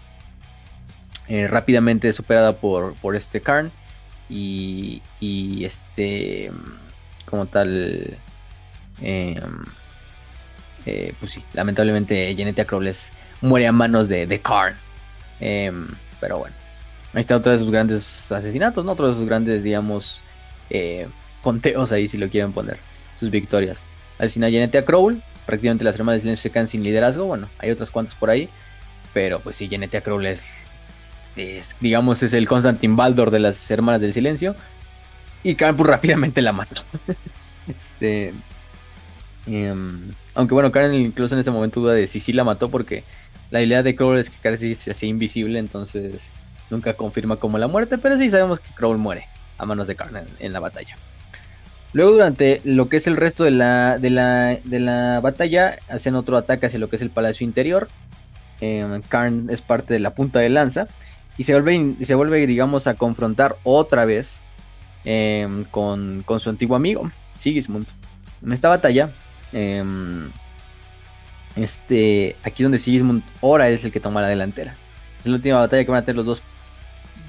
eh, 1.28 1.48
rápidamente 1.48 2.10
superada 2.12 2.56
por, 2.56 2.94
por 2.94 3.16
este 3.16 3.40
Karn 3.40 3.70
y, 4.28 5.02
y 5.20 5.64
este, 5.64 6.50
mm, 6.50 7.26
como 7.26 7.46
tal, 7.46 8.16
em, 9.00 9.64
eh, 10.86 11.14
pues 11.20 11.32
sí, 11.32 11.42
lamentablemente 11.52 12.34
Genetia 12.34 12.64
Crowles 12.64 13.12
muere 13.40 13.66
a 13.66 13.72
manos 13.72 14.08
de, 14.08 14.26
de 14.26 14.40
Karn, 14.40 14.74
em, 15.40 15.88
pero 16.20 16.38
bueno. 16.38 16.56
Ahí 17.14 17.20
está 17.20 17.36
otro 17.36 17.52
de 17.52 17.58
sus 17.58 17.70
grandes 17.70 18.30
asesinatos, 18.30 18.84
¿no? 18.84 18.92
Otro 18.92 19.08
de 19.08 19.14
sus 19.14 19.26
grandes, 19.26 19.62
digamos, 19.62 20.22
eh, 20.70 21.06
conteos 21.42 21.92
ahí 21.92 22.08
si 22.08 22.18
lo 22.18 22.28
quieren 22.28 22.52
poner, 22.52 22.78
sus 23.18 23.30
victorias. 23.30 23.84
Asesina 24.18 24.50
Genetia 24.50 24.84
Crowl, 24.84 25.22
prácticamente 25.46 25.84
las 25.84 25.94
hermanas 25.94 26.16
de 26.16 26.22
silencio 26.22 26.42
se 26.42 26.50
quedan 26.50 26.68
sin 26.68 26.82
liderazgo, 26.82 27.24
bueno, 27.24 27.48
hay 27.58 27.70
otras 27.70 27.90
cuantas 27.90 28.14
por 28.14 28.30
ahí, 28.30 28.48
pero 29.14 29.40
pues 29.40 29.56
sí, 29.56 29.68
Genetia 29.68 30.00
Crowl 30.00 30.26
es, 30.26 30.46
digamos, 31.80 32.22
es 32.22 32.32
el 32.32 32.48
Constantin 32.48 32.96
Baldor 32.96 33.30
de 33.30 33.38
las 33.38 33.70
hermanas 33.70 34.00
del 34.00 34.12
silencio, 34.12 34.56
y 35.42 35.54
pues 35.54 35.76
rápidamente 35.78 36.42
la 36.42 36.52
mata. 36.52 36.82
este... 37.68 38.32
Em, 39.46 40.10
aunque 40.34 40.52
bueno, 40.52 40.70
Karen 40.70 40.92
incluso 40.92 41.34
en 41.34 41.40
ese 41.40 41.50
momento 41.50 41.80
duda 41.80 41.94
de 41.94 42.06
si 42.06 42.20
sí 42.20 42.34
la 42.34 42.44
mató 42.44 42.68
porque 42.68 43.02
la 43.50 43.62
idea 43.62 43.82
de 43.82 43.96
Crowl 43.96 44.18
es 44.18 44.28
que 44.28 44.36
Karen 44.42 44.74
se 44.74 44.90
hacía 44.90 45.08
invisible, 45.08 45.58
entonces 45.58 46.30
nunca 46.68 46.92
confirma 46.92 47.36
como 47.36 47.56
la 47.56 47.66
muerte, 47.66 47.96
pero 47.96 48.18
sí 48.18 48.28
sabemos 48.28 48.60
que 48.60 48.74
Crowl 48.74 48.98
muere 48.98 49.24
a 49.58 49.66
manos 49.66 49.86
de 49.86 49.96
Karn 49.96 50.20
en, 50.38 50.52
la 50.52 50.60
batalla. 50.60 50.96
Luego 51.92 52.12
durante 52.12 52.60
lo 52.64 52.88
que 52.88 52.98
es 52.98 53.06
el 53.06 53.16
resto 53.16 53.44
de 53.44 53.50
la, 53.50 53.98
de 53.98 54.10
la, 54.10 54.58
de 54.62 54.80
la 54.80 55.20
batalla 55.20 55.78
hacen 55.88 56.14
otro 56.14 56.36
ataque 56.36 56.66
hacia 56.66 56.78
lo 56.78 56.88
que 56.88 56.96
es 56.96 57.02
el 57.02 57.10
palacio 57.10 57.44
interior. 57.44 57.88
Eh, 58.60 59.00
Karn 59.08 59.48
es 59.50 59.60
parte 59.60 59.94
de 59.94 60.00
la 60.00 60.14
punta 60.14 60.38
de 60.40 60.48
lanza 60.48 60.86
y 61.36 61.44
se 61.44 61.52
vuelve, 61.52 62.04
se 62.04 62.14
vuelve 62.14 62.46
digamos, 62.46 62.86
a 62.86 62.94
confrontar 62.94 63.56
otra 63.62 64.04
vez 64.04 64.40
em, 65.04 65.64
con, 65.64 66.22
con, 66.24 66.40
su 66.40 66.50
antiguo 66.50 66.76
amigo, 66.76 67.10
Sigismund. 67.38 67.86
En 68.44 68.52
esta 68.52 68.68
batalla, 68.68 69.10
em, 69.52 70.30
este, 71.56 72.36
aquí 72.42 72.62
donde 72.62 72.78
Sigismund 72.78 73.22
ahora 73.40 73.68
es 73.68 73.84
el 73.84 73.92
que 73.92 74.00
toma 74.00 74.20
la 74.20 74.28
delantera. 74.28 74.76
Es 75.20 75.26
la 75.26 75.36
última 75.36 75.60
batalla 75.60 75.84
que 75.84 75.90
van 75.90 76.02
a 76.02 76.04
tener 76.04 76.16
los 76.16 76.26
dos 76.26 76.42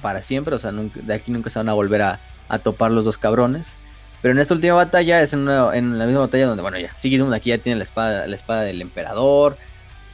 para 0.02 0.22
siempre, 0.22 0.56
o 0.56 0.60
sea, 0.60 0.72
de 0.72 1.14
aquí 1.14 1.32
nunca 1.32 1.50
se 1.50 1.60
van 1.60 1.70
a 1.70 1.74
volver 1.74 2.02
a, 2.02 2.20
topar 2.64 2.92
los 2.92 3.06
dos 3.06 3.18
cabrones. 3.18 3.76
Pero 4.22 4.34
en 4.34 4.40
esta 4.40 4.54
última 4.54 4.74
batalla 4.74 5.22
es 5.22 5.34
en, 5.34 5.46
la 5.46 5.72
misma 5.72 6.22
batalla 6.22 6.48
donde, 6.48 6.62
bueno, 6.62 6.78
ya, 6.80 6.92
Sigismund 6.98 7.34
aquí 7.34 7.52
ya 7.52 7.58
tiene 7.58 7.78
la 7.78 7.84
espada, 7.84 8.28
la 8.28 8.36
espada 8.36 8.64
del 8.64 8.82
emperador, 8.82 9.58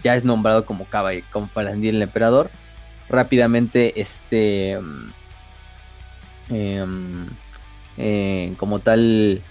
ya 0.04 0.16
es 0.16 0.24
nombrado 0.24 0.66
como 0.66 0.86
y 1.14 1.22
como 1.24 1.48
paladín 1.48 1.96
el 1.96 2.02
emperador. 2.02 2.50
Rápidamente, 3.10 4.00
este, 4.00 4.74
em, 6.50 7.28
eh, 7.98 8.54
como 8.58 8.80
tal, 8.80 9.42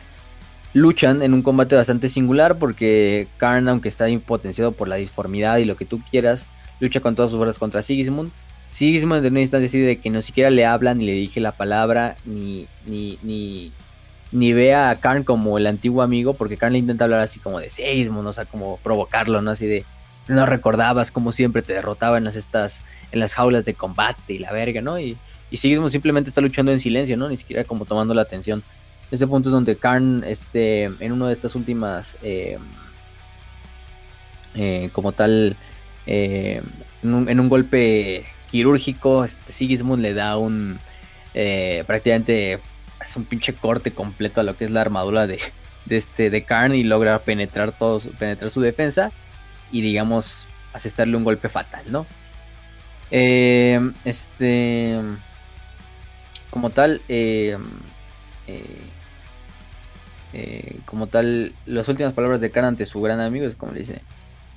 luchan 0.75 1.23
en 1.23 1.35
un 1.35 1.43
combate 1.43 1.75
bastante 1.77 2.09
singular 2.09 2.59
porque 2.59 3.29
Karn, 3.39 3.69
aunque 3.69 3.89
está 3.89 4.09
impotenciado 4.09 4.73
por 4.73 4.89
la 4.89 4.97
disformidad 4.97 5.59
y 5.59 5.65
lo 5.65 5.77
que 5.77 5.85
tú 5.85 6.01
quieras, 6.11 6.47
lucha 6.81 7.01
con 7.01 7.15
todas 7.15 7.31
sus 7.31 7.39
fuerzas 7.39 7.59
contra 7.59 7.83
Sigismund 7.83 8.31
Sigismund 8.75 9.25
en 9.25 9.35
una 9.35 9.41
instancia 9.41 9.69
así 9.69 9.79
de 9.79 9.99
que 9.99 10.11
no 10.11 10.21
siquiera 10.21 10.51
le 10.51 10.67
habla, 10.67 10.95
ni 10.95 11.07
le 11.07 11.13
dije 11.13 11.39
la 11.39 11.53
palabra, 11.53 12.17
ni, 12.25 12.67
ni, 12.87 13.21
ni, 13.23 13.71
ni 14.33 14.53
ve 14.53 14.75
a 14.75 14.97
Karn 14.97 15.23
como 15.23 15.59
el 15.59 15.69
antiguo 15.69 16.03
amigo, 16.03 16.35
porque 16.35 16.57
Karn 16.57 16.73
le 16.73 16.81
intenta 16.81 17.05
hablar 17.05 17.21
así 17.21 17.39
como 17.39 17.61
de 17.61 17.71
Sigismund, 17.71 18.27
o 18.27 18.33
sea, 18.33 18.47
como 18.47 18.79
provocarlo, 18.79 19.43
¿no? 19.43 19.53
Así 19.53 19.69
de, 19.69 19.85
no 20.27 20.45
recordabas 20.45 21.13
como 21.13 21.31
siempre 21.31 21.63
te 21.63 21.73
derrotaba 21.73 22.19
en 22.19 22.25
las, 22.25 22.35
estas, 22.35 22.83
en 23.13 23.21
las 23.21 23.33
jaulas 23.35 23.65
de 23.65 23.75
combate 23.75 24.33
y 24.33 24.39
la 24.41 24.51
verga, 24.51 24.81
¿no? 24.81 24.99
Y, 24.99 25.17
y 25.53 25.57
Sigismund 25.57 25.93
simplemente 25.93 26.31
está 26.31 26.41
luchando 26.41 26.73
en 26.73 26.81
silencio, 26.81 27.17
¿no? 27.17 27.29
Ni 27.29 27.37
siquiera 27.37 27.63
como 27.63 27.85
tomando 27.85 28.13
la 28.13 28.23
atención. 28.23 28.65
Este 29.13 29.29
punto 29.29 29.51
es 29.51 29.53
donde 29.53 29.77
Karn, 29.77 30.25
este, 30.27 30.87
en 30.99 31.13
una 31.13 31.29
de 31.29 31.33
estas 31.33 31.55
últimas, 31.55 32.17
eh, 32.25 32.59
eh, 34.57 34.91
como 34.93 35.13
tal, 35.13 35.55
eh, 36.09 36.61
en 37.05 37.39
un 37.39 37.49
golpe 37.49 38.25
quirúrgico, 38.55 39.25
este, 39.25 39.51
Sigismund 39.51 40.01
le 40.01 40.15
da 40.15 40.37
un 40.37 40.79
eh, 41.35 41.83
prácticamente 41.89 42.61
es 43.05 43.17
un 43.17 43.25
pinche 43.25 43.53
corte 43.53 43.91
completo 43.91 44.41
a 44.41 44.45
lo 44.45 44.57
que 44.57 44.65
es 44.65 44.71
la 44.71 44.81
armadura 44.81 45.27
de, 45.27 45.41
de 45.87 45.97
este 45.97 46.31
de 46.31 46.45
Karn 46.45 46.73
y 46.73 46.85
logra 46.85 47.19
penetrar 47.19 47.73
todo, 47.73 47.99
penetrar 48.17 48.53
su 48.53 48.61
defensa 48.61 49.11
y 49.73 49.81
digamos 49.81 50.45
asestarle 50.73 51.17
un 51.17 51.25
golpe 51.25 51.49
fatal, 51.49 51.83
¿no? 51.89 52.07
Eh, 53.11 53.91
este 54.05 55.01
como 56.49 56.71
tal 56.71 57.01
eh, 57.09 57.59
como 60.85 61.09
tal 61.09 61.55
las 61.67 61.89
últimas 61.89 62.13
palabras 62.13 62.41
de 62.41 62.53
Karn 62.53 62.67
ante 62.67 62.87
su 62.87 63.01
gran 63.01 63.21
amigo 63.21 63.47
es 63.47 63.57
como 63.57 63.73
le 63.73 63.81
dice 63.81 64.01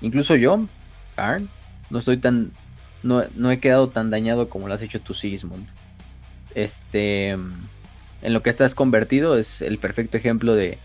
incluso 0.02 0.36
yo 0.36 0.68
Karn 1.16 1.50
no 1.90 1.98
estoy 1.98 2.18
tan, 2.18 2.52
no, 3.04 3.24
no 3.36 3.52
he 3.52 3.60
quedado 3.60 3.90
tan 3.90 4.10
dañado 4.10 4.50
como 4.50 4.68
lo 4.68 4.74
has 4.74 4.82
hecho 4.82 5.00
tú, 5.00 5.14
Sigismund. 5.14 5.68
Este, 6.56 7.30
en 7.30 8.34
lo 8.34 8.42
que 8.42 8.50
estás 8.50 8.76
convertido 8.76 9.38
es 9.38 9.62
el 9.62 9.78
perfecto 9.78 10.18
ejemplo 10.18 10.56
de, 10.56 10.78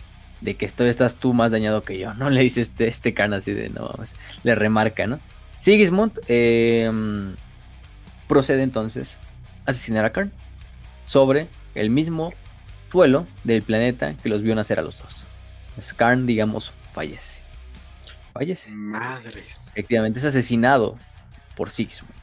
de 0.43 0.57
que 0.57 0.67
esto, 0.67 0.85
estás 0.85 1.17
tú 1.17 1.33
más 1.33 1.53
dañado 1.53 1.83
que 1.83 1.99
yo, 1.99 2.15
¿no? 2.15 2.31
Le 2.31 2.43
dice 2.43 2.61
este, 2.61 2.89
este 2.89 3.15
can 3.15 3.33
así 3.33 3.53
de, 3.53 3.71
no 3.71 3.93
le 4.43 4.55
remarca, 4.55 5.07
¿no? 5.07 5.19
Sigismund 5.57 6.19
em, 6.27 7.35
procede 8.27 8.63
entonces 8.63 9.19
a 9.65 9.71
asesinar 9.71 10.05
a 10.05 10.11
Karn 10.11 10.33
sobre 11.07 11.47
el 11.75 11.89
mismo 11.89 12.35
suelo 12.91 13.27
del 13.45 13.63
planeta 13.63 14.15
que 14.15 14.29
los 14.29 14.43
vio 14.43 14.55
nacer 14.55 14.79
a 14.79 14.83
los 14.83 14.99
dos. 14.99 15.95
Karn, 15.97 16.27
digamos, 16.27 16.73
fallece. 16.93 17.41
Fallece. 18.33 18.73
Madres. 18.75 19.69
Efectivamente, 19.73 20.19
es 20.19 20.25
asesinado 20.25 20.99
por 21.57 21.71
Sigismund. 21.71 22.15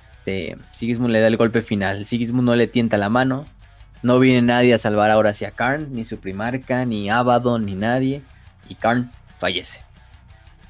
Este, 0.00 0.58
Sigismund 0.72 1.12
le 1.12 1.20
da 1.20 1.26
el 1.26 1.36
golpe 1.36 1.62
final. 1.62 2.04
Sigismund 2.04 2.46
no 2.46 2.54
le 2.54 2.66
tienta 2.66 2.96
la 2.96 3.08
mano. 3.08 3.46
No 4.02 4.18
viene 4.18 4.42
nadie 4.42 4.74
a 4.74 4.78
salvar 4.78 5.10
ahora 5.10 5.30
hacia 5.30 5.50
Karn, 5.50 5.92
ni 5.92 6.04
su 6.04 6.18
primarca, 6.18 6.84
ni 6.84 7.10
Abaddon, 7.10 7.64
ni 7.64 7.74
nadie. 7.74 8.22
Y 8.68 8.74
Karn 8.74 9.10
fallece. 9.38 9.80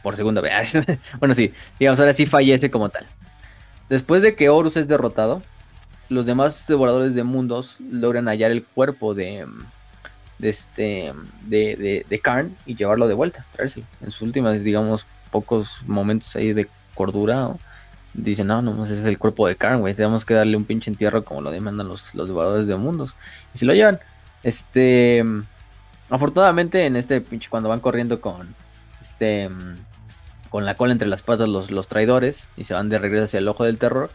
Por 0.02 0.16
segunda 0.16 0.40
vez. 0.40 0.78
bueno, 1.18 1.34
sí, 1.34 1.52
digamos, 1.78 1.98
ahora 1.98 2.12
sí 2.12 2.24
fallece 2.24 2.70
como 2.70 2.88
tal. 2.88 3.06
Después 3.88 4.22
de 4.22 4.34
que 4.34 4.48
Horus 4.48 4.76
es 4.76 4.88
derrotado, 4.88 5.42
los 6.08 6.26
demás 6.26 6.66
devoradores 6.66 7.14
de 7.14 7.24
mundos 7.24 7.76
logran 7.80 8.28
hallar 8.28 8.50
el 8.50 8.64
cuerpo 8.64 9.14
de, 9.14 9.46
de 10.38 10.48
este 10.48 11.12
de, 11.42 12.04
de, 12.08 12.18
Karn 12.20 12.56
y 12.64 12.76
llevarlo 12.76 13.08
de 13.08 13.14
vuelta, 13.14 13.44
traérselo. 13.52 13.86
En 14.00 14.10
sus 14.10 14.22
últimas, 14.22 14.62
digamos, 14.62 15.06
pocos 15.30 15.82
momentos 15.86 16.34
ahí 16.36 16.52
de 16.52 16.68
cordura, 16.94 17.50
dicen, 18.22 18.46
no, 18.48 18.60
no, 18.60 18.82
ese 18.82 18.94
es 18.94 19.02
el 19.04 19.18
cuerpo 19.18 19.46
de 19.46 19.56
Karn, 19.56 19.80
güey, 19.80 19.94
tenemos 19.94 20.24
que 20.24 20.34
darle 20.34 20.56
un 20.56 20.64
pinche 20.64 20.90
entierro 20.90 21.24
como 21.24 21.40
lo 21.40 21.50
demandan 21.50 21.88
los, 21.88 22.14
los 22.14 22.28
devoradores 22.28 22.66
de 22.66 22.76
mundos. 22.76 23.16
Y 23.54 23.58
si 23.58 23.66
lo 23.66 23.74
llevan, 23.74 23.98
este, 24.42 25.24
afortunadamente 26.10 26.86
en 26.86 26.96
este 26.96 27.20
pinche, 27.20 27.48
cuando 27.48 27.68
van 27.68 27.80
corriendo 27.80 28.20
con, 28.20 28.54
este, 29.00 29.50
con 30.50 30.64
la 30.64 30.74
cola 30.76 30.92
entre 30.92 31.08
las 31.08 31.22
patas 31.22 31.48
los, 31.48 31.70
los 31.70 31.88
traidores 31.88 32.48
y 32.56 32.64
se 32.64 32.74
van 32.74 32.88
de 32.88 32.98
regreso 32.98 33.24
hacia 33.24 33.38
el 33.38 33.48
ojo 33.48 33.64
del 33.64 33.78
terror, 33.78 34.10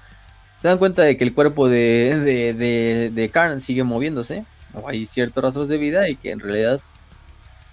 se 0.62 0.68
dan 0.68 0.78
cuenta 0.78 1.02
de 1.02 1.18
que 1.18 1.24
el 1.24 1.34
cuerpo 1.34 1.68
de, 1.68 2.20
de, 2.20 2.54
de, 2.54 3.12
de 3.14 3.30
Karn 3.30 3.60
sigue 3.60 3.84
moviéndose 3.84 4.46
o 4.74 4.88
hay 4.88 5.06
ciertos 5.06 5.44
rastros 5.44 5.70
de 5.70 5.78
vida 5.78 6.10
y 6.10 6.16
que 6.16 6.32
en 6.32 6.40
realidad, 6.40 6.82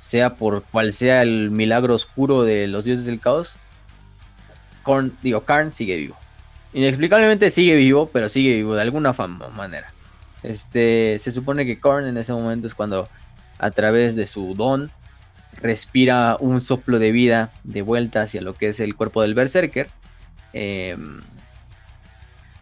sea 0.00 0.34
por 0.34 0.64
cual 0.64 0.92
sea 0.92 1.22
el 1.22 1.50
milagro 1.50 1.94
oscuro 1.94 2.42
de 2.42 2.66
los 2.66 2.84
dioses 2.84 3.06
del 3.06 3.20
caos, 3.20 3.56
Korn, 4.82 5.12
digo, 5.22 5.42
Karn 5.42 5.72
sigue 5.72 5.96
vivo. 5.96 6.16
Inexplicablemente 6.72 7.50
sigue 7.50 7.74
vivo, 7.74 8.10
pero 8.12 8.28
sigue 8.28 8.54
vivo 8.54 8.74
de 8.74 8.82
alguna 8.82 9.12
manera. 9.12 9.92
Este, 10.42 11.18
se 11.18 11.32
supone 11.32 11.66
que 11.66 11.80
Korn 11.80 12.06
en 12.06 12.16
ese 12.16 12.32
momento 12.32 12.66
es 12.66 12.74
cuando 12.74 13.08
a 13.58 13.70
través 13.70 14.16
de 14.16 14.26
su 14.26 14.54
don 14.54 14.90
respira 15.60 16.36
un 16.40 16.60
soplo 16.60 16.98
de 16.98 17.12
vida 17.12 17.52
de 17.64 17.82
vuelta 17.82 18.22
hacia 18.22 18.40
lo 18.40 18.54
que 18.54 18.68
es 18.68 18.80
el 18.80 18.94
cuerpo 18.94 19.22
del 19.22 19.34
berserker. 19.34 19.88
Em, 20.52 21.20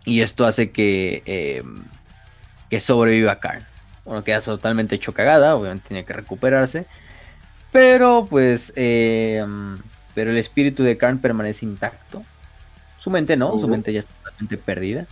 y 0.04 0.22
esto 0.22 0.46
hace 0.46 0.70
que, 0.70 1.22
em, 1.26 1.82
que 2.70 2.80
sobreviva 2.80 3.40
Karn. 3.40 3.64
Bueno, 4.04 4.24
queda 4.24 4.40
totalmente 4.40 4.94
hecho 4.96 5.12
cagada, 5.12 5.54
obviamente 5.54 5.88
tiene 5.88 6.04
que 6.04 6.14
recuperarse. 6.14 6.86
Pero 7.70 8.26
pues, 8.28 8.72
eh, 8.76 9.44
pero 10.14 10.30
el 10.30 10.38
espíritu 10.38 10.82
de 10.82 10.96
Karn 10.96 11.18
permanece 11.18 11.66
intacto. 11.66 12.24
Su 12.98 13.10
mente 13.10 13.36
no, 13.36 13.58
su 13.58 13.68
mente 13.68 13.92
ya 13.92 14.00
está 14.00 14.14
totalmente 14.14 14.56
perdida. 14.56 15.06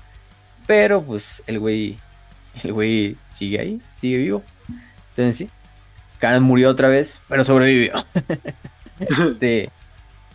Pero 0.66 1.02
pues 1.02 1.42
el 1.46 1.58
güey, 1.60 1.96
el 2.62 2.72
güey 2.72 3.16
sigue 3.30 3.60
ahí, 3.60 3.80
sigue 3.94 4.18
vivo. 4.18 4.42
Entonces 5.10 5.36
sí, 5.36 5.50
Karn 6.18 6.42
murió 6.42 6.70
otra 6.70 6.88
vez, 6.88 7.18
pero 7.28 7.44
sobrevivió. 7.44 7.92
este, 8.98 9.70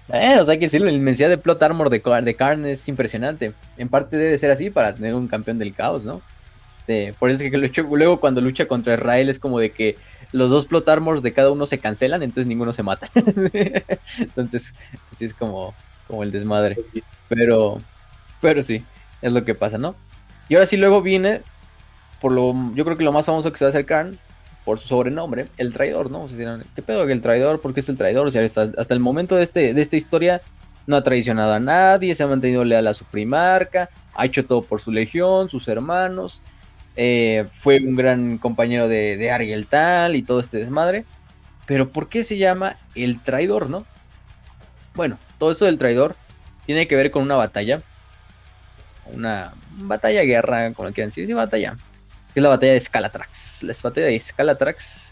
eh, 0.09 0.37
o 0.39 0.45
sea, 0.45 0.55
que 0.55 0.65
decirlo, 0.65 0.87
la 0.87 0.93
inmensidad 0.93 1.29
de 1.29 1.37
plot 1.37 1.61
armor 1.63 1.89
de, 1.89 2.01
de 2.23 2.35
Karn 2.35 2.65
es 2.65 2.87
impresionante. 2.87 3.53
En 3.77 3.89
parte 3.89 4.17
debe 4.17 4.37
ser 4.37 4.51
así 4.51 4.69
para 4.69 4.93
tener 4.93 5.15
un 5.15 5.27
campeón 5.27 5.57
del 5.57 5.73
caos, 5.73 6.05
¿no? 6.05 6.21
Este, 6.65 7.13
por 7.19 7.29
eso 7.29 7.43
es 7.43 7.51
que 7.51 7.81
luego 7.83 8.19
cuando 8.19 8.39
lucha 8.41 8.65
contra 8.65 8.93
Israel 8.93 9.29
es 9.29 9.39
como 9.39 9.59
de 9.59 9.71
que 9.71 9.95
los 10.31 10.49
dos 10.49 10.65
plot 10.65 10.87
armors 10.87 11.21
de 11.21 11.33
cada 11.33 11.51
uno 11.51 11.65
se 11.65 11.79
cancelan, 11.79 12.23
entonces 12.23 12.47
ninguno 12.47 12.73
se 12.73 12.83
mata. 12.83 13.09
entonces, 14.17 14.73
así 15.11 15.25
es 15.25 15.33
como, 15.33 15.73
como 16.11 16.23
el 16.23 16.31
desmadre. 16.31 16.77
Pero, 17.27 17.81
pero 18.39 18.61
sí, 18.61 18.83
es 19.21 19.33
lo 19.33 19.43
que 19.43 19.55
pasa, 19.55 19.79
¿no? 19.79 19.95
Y 20.49 20.55
ahora 20.55 20.67
sí 20.67 20.77
luego 20.77 21.01
viene, 21.01 21.41
por 22.19 22.31
lo, 22.31 22.53
yo 22.75 22.83
creo 22.85 22.97
que 22.97 23.03
lo 23.03 23.11
más 23.11 23.25
famoso 23.25 23.51
que 23.51 23.57
se 23.57 23.65
va 23.65 23.69
a 23.69 23.73
acercar, 23.73 24.11
por 24.65 24.79
su 24.79 24.89
sobrenombre, 24.89 25.47
el 25.57 25.73
traidor, 25.73 26.11
¿no? 26.11 26.23
O 26.23 26.29
sea, 26.29 26.59
¿qué 26.75 26.81
pedo 26.81 27.07
que 27.07 27.13
el 27.13 27.21
traidor? 27.21 27.61
¿Por 27.61 27.73
qué 27.73 27.79
es 27.79 27.89
el 27.89 27.97
traidor? 27.97 28.27
O 28.27 28.31
sea, 28.31 28.43
hasta, 28.43 28.93
el 28.93 28.99
momento 28.99 29.35
de, 29.35 29.43
este, 29.43 29.73
de 29.73 29.81
esta 29.81 29.97
historia 29.97 30.41
no 30.85 30.95
ha 30.95 31.03
traicionado 31.03 31.53
a 31.53 31.59
nadie, 31.59 32.13
se 32.13 32.23
ha 32.23 32.27
mantenido 32.27 32.63
leal 32.63 32.85
a 32.85 32.93
su 32.93 33.05
primarca, 33.05 33.89
ha 34.13 34.25
hecho 34.25 34.45
todo 34.45 34.61
por 34.61 34.79
su 34.79 34.91
legión, 34.91 35.49
sus 35.49 35.67
hermanos, 35.67 36.41
eh, 36.95 37.45
fue 37.51 37.79
un 37.79 37.95
gran 37.95 38.37
compañero 38.37 38.87
de, 38.87 39.17
de 39.17 39.31
Ariel 39.31 39.65
Tal 39.67 40.15
y 40.15 40.21
todo 40.21 40.39
este 40.39 40.57
desmadre. 40.57 41.05
Pero 41.65 41.89
¿por 41.89 42.09
qué 42.09 42.23
se 42.23 42.37
llama 42.37 42.77
el 42.95 43.21
traidor, 43.21 43.69
no? 43.69 43.85
Bueno, 44.93 45.17
todo 45.37 45.51
eso 45.51 45.65
del 45.65 45.77
traidor 45.77 46.15
tiene 46.65 46.87
que 46.87 46.95
ver 46.95 47.11
con 47.11 47.23
una 47.23 47.35
batalla. 47.35 47.81
Una 49.13 49.53
batalla 49.77 50.21
guerra, 50.23 50.73
como 50.73 50.91
quieran 50.91 51.09
decir, 51.09 51.27
sí, 51.27 51.33
batalla. 51.33 51.75
es 52.33 52.43
la 52.43 52.49
batalla 52.49 52.73
de 52.73 52.79
Scalatrax. 52.79 53.63
La 53.63 53.73
batalla 53.83 54.07
de 54.07 54.19
Scalatrax. 54.19 55.11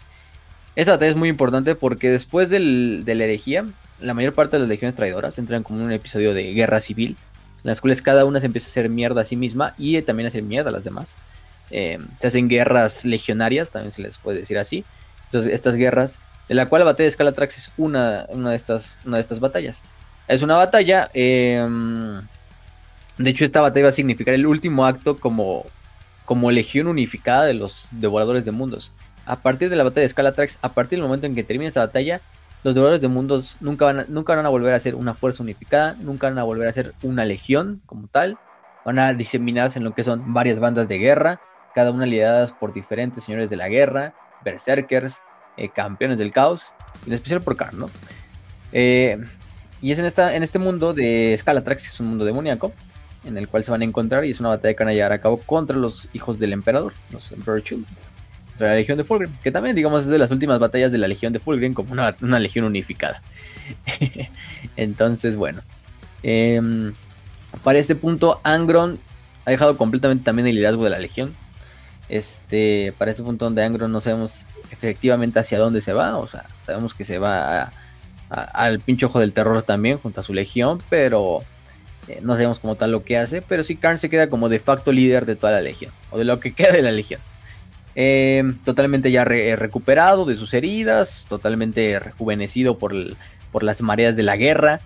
Esa 0.76 0.92
batalla 0.92 1.12
es 1.12 1.18
muy 1.18 1.30
importante 1.30 1.76
porque 1.76 2.10
después 2.10 2.50
del, 2.50 3.04
de 3.06 3.16
la 3.16 3.26
herejía, 3.26 3.66
la 4.00 4.14
mayor 4.14 4.34
parte 4.34 4.56
de 4.56 4.62
las 4.62 4.70
legiones 4.70 4.96
traidoras 4.96 5.38
entran 5.38 5.64
como 5.64 5.80
en 5.80 5.86
un 5.86 5.92
episodio 5.92 6.34
de 6.34 6.52
guerra 6.54 6.80
civil, 6.80 7.18
en 7.64 7.68
las 7.70 7.82
cuales 7.82 8.02
cada 8.02 8.26
una 8.26 8.40
se 8.40 8.46
empieza 8.46 8.68
a 8.68 8.70
hacer 8.70 8.90
mierda 8.90 9.22
a 9.22 9.26
sí 9.26 9.36
misma 9.36 9.74
y 9.78 10.02
también 10.02 10.28
a 10.28 10.30
hacer 10.30 10.44
mierda 10.44 10.70
a 10.70 10.74
las 10.74 10.84
demás. 10.84 11.16
Eh, 11.72 12.00
se 12.20 12.28
hacen 12.28 12.48
guerras 12.48 13.06
legionarias, 13.06 13.72
también 13.72 13.92
se 13.92 14.02
les 14.02 14.18
puede 14.18 14.40
decir 14.40 14.58
así. 14.58 14.86
Entonces, 15.26 15.54
estas 15.54 15.76
guerras, 15.76 16.20
de 16.50 16.56
la 16.56 16.66
cual 16.66 16.82
la 16.82 16.86
batalla 16.86 17.06
de 17.06 17.12
Scalatrax 17.12 17.58
es 17.58 17.72
una, 17.78 18.26
una, 18.30 18.50
de, 18.50 18.56
estas, 18.56 19.00
una 19.06 19.18
de 19.18 19.22
estas 19.22 19.40
batallas. 19.40 19.84
Es 20.28 20.42
una 20.42 20.58
batalla, 20.58 21.10
em, 21.14 22.22
de 23.18 23.30
hecho 23.30 23.46
esta 23.46 23.62
batalla 23.62 23.86
va 23.86 23.90
a 23.90 23.94
significar 23.94 24.34
el 24.34 24.48
último 24.48 24.86
acto 24.86 25.16
como, 25.16 25.66
como 26.26 26.50
legión 26.50 26.88
unificada 26.88 27.46
de 27.46 27.54
los 27.54 27.88
devoradores 27.92 28.46
de 28.46 28.52
mundos. 28.52 28.92
A 29.28 29.38
partir 29.38 29.70
de 29.70 29.76
la 29.76 29.84
batalla 29.84 30.02
de 30.02 30.10
Scalatrax, 30.10 30.58
a 30.64 30.74
partir 30.74 30.98
del 30.98 31.08
momento 31.08 31.28
en 31.28 31.36
que 31.36 31.44
termine 31.44 31.68
esta 31.68 31.82
batalla, 31.82 32.20
los 32.64 32.74
devoradores 32.74 33.02
de 33.02 33.08
mundos 33.08 33.56
nunca 33.60 33.86
van, 33.86 34.00
a, 34.00 34.06
nunca 34.08 34.36
van 34.36 34.46
a 34.46 34.50
volver 34.50 34.74
a 34.74 34.80
ser 34.80 34.96
una 34.96 35.14
fuerza 35.14 35.44
unificada, 35.44 35.96
nunca 36.02 36.30
van 36.30 36.40
a 36.40 36.44
volver 36.44 36.68
a 36.68 36.74
ser 36.74 36.96
una 37.04 37.26
legión 37.26 37.82
como 37.86 38.08
tal, 38.08 38.40
van 38.86 38.98
a 38.98 39.14
diseminarse 39.14 39.78
en 39.78 39.86
lo 39.86 39.94
que 39.94 40.04
son 40.04 40.34
varias 40.34 40.60
bandas 40.60 40.88
de 40.88 40.98
guerra, 40.98 41.42
cada 41.76 41.92
una 41.92 42.08
lideradas 42.08 42.54
por 42.54 42.74
diferentes 42.74 43.24
señores 43.24 43.52
de 43.52 43.56
la 43.56 43.68
guerra, 43.68 44.16
berserkers, 44.44 45.22
eh, 45.60 45.70
campeones 45.70 46.18
del 46.18 46.32
caos, 46.32 46.72
en 47.06 47.14
especial 47.14 47.42
por 47.42 47.56
Karn, 47.56 47.78
¿no? 47.78 47.90
Eh, 48.72 49.18
y 49.82 49.92
es 49.92 50.00
en, 50.00 50.06
esta, 50.06 50.36
en 50.36 50.44
este 50.44 50.58
mundo 50.58 50.94
de 50.94 51.36
Scalatrax, 51.38 51.88
es 51.88 52.00
un 52.00 52.08
mundo 52.08 52.24
demoníaco, 52.24 52.72
en 53.26 53.38
el 53.38 53.48
cual 53.50 53.66
se 53.66 53.72
van 53.72 53.82
a 53.82 53.84
encontrar 53.86 54.24
y 54.24 54.32
es 54.32 54.40
una 54.40 54.50
batalla 54.50 54.74
que 54.74 54.84
van 54.84 54.92
a 54.92 54.94
llevar 54.94 55.12
a 55.12 55.20
cabo 55.20 55.40
contra 55.40 55.76
los 55.76 56.08
hijos 56.14 56.40
del 56.40 56.54
emperador, 56.54 56.94
los 57.12 57.32
Emperor 57.34 57.62
Children, 57.62 57.94
de 58.58 58.66
la 58.66 58.76
Legión 58.76 58.98
de 58.98 59.04
Fulgrim, 59.04 59.32
que 59.44 59.52
también, 59.52 59.76
digamos, 59.76 60.04
es 60.04 60.08
de 60.08 60.18
las 60.18 60.32
últimas 60.32 60.60
batallas 60.60 60.92
de 60.92 60.98
la 60.98 61.08
Legión 61.08 61.34
de 61.34 61.40
Fulgrim 61.40 61.74
como 61.74 61.92
una, 61.92 62.16
una 62.22 62.40
legión 62.40 62.64
unificada. 62.66 63.22
Entonces, 64.78 65.36
bueno. 65.36 65.62
Em, 66.24 66.94
para 67.64 67.80
este 67.80 67.96
punto, 67.96 68.40
Angron 68.44 69.00
ha 69.46 69.52
dejado 69.52 69.78
completamente 69.78 70.24
también 70.24 70.48
el 70.48 70.56
liderazgo 70.56 70.84
de 70.86 70.90
la 70.90 71.00
Legión. 71.00 71.34
Este, 72.08 72.94
para 72.98 73.12
este 73.12 73.24
punto 73.24 73.46
donde 73.46 73.64
Angron 73.64 73.92
no 73.92 74.00
sabemos 74.00 74.46
efectivamente 74.72 75.40
hacia 75.40 75.60
dónde 75.60 75.82
se 75.82 75.94
va, 75.94 76.18
o 76.18 76.28
sea, 76.28 76.46
sabemos 76.66 76.94
que 76.94 77.04
se 77.04 77.18
va 77.18 77.72
al 78.30 78.80
pinche 78.80 79.06
ojo 79.06 79.20
del 79.20 79.34
terror 79.34 79.64
también 79.64 79.98
junto 79.98 80.20
a 80.20 80.24
su 80.24 80.34
legión, 80.34 80.82
pero 80.90 81.44
eh, 82.08 82.20
no 82.22 82.34
sabemos 82.34 82.60
como 82.60 82.76
tal 82.76 82.92
lo 82.92 83.04
que 83.04 83.18
hace, 83.18 83.42
pero 83.42 83.64
sí 83.64 83.76
Karn 83.76 83.98
se 83.98 84.10
queda 84.10 84.30
como 84.30 84.50
de 84.50 84.60
facto 84.60 84.92
líder 84.92 85.26
de 85.26 85.36
toda 85.36 85.54
la 85.54 85.62
legión, 85.62 85.92
o 86.12 86.18
de 86.18 86.26
lo 86.26 86.40
que 86.40 86.54
queda 86.56 86.72
de 86.72 86.82
la 86.82 86.92
legión. 86.92 87.22
Em, 87.96 88.58
totalmente 88.60 89.12
ya 89.12 89.26
recuperado 89.26 90.26
de 90.26 90.36
sus 90.36 90.54
heridas, 90.54 91.26
totalmente 91.28 92.00
rejuvenecido 92.00 92.78
por, 92.78 92.94
por 93.52 93.64
las 93.64 93.82
mareas 93.82 94.16
de 94.16 94.24
la 94.24 94.38
guerra, 94.38 94.80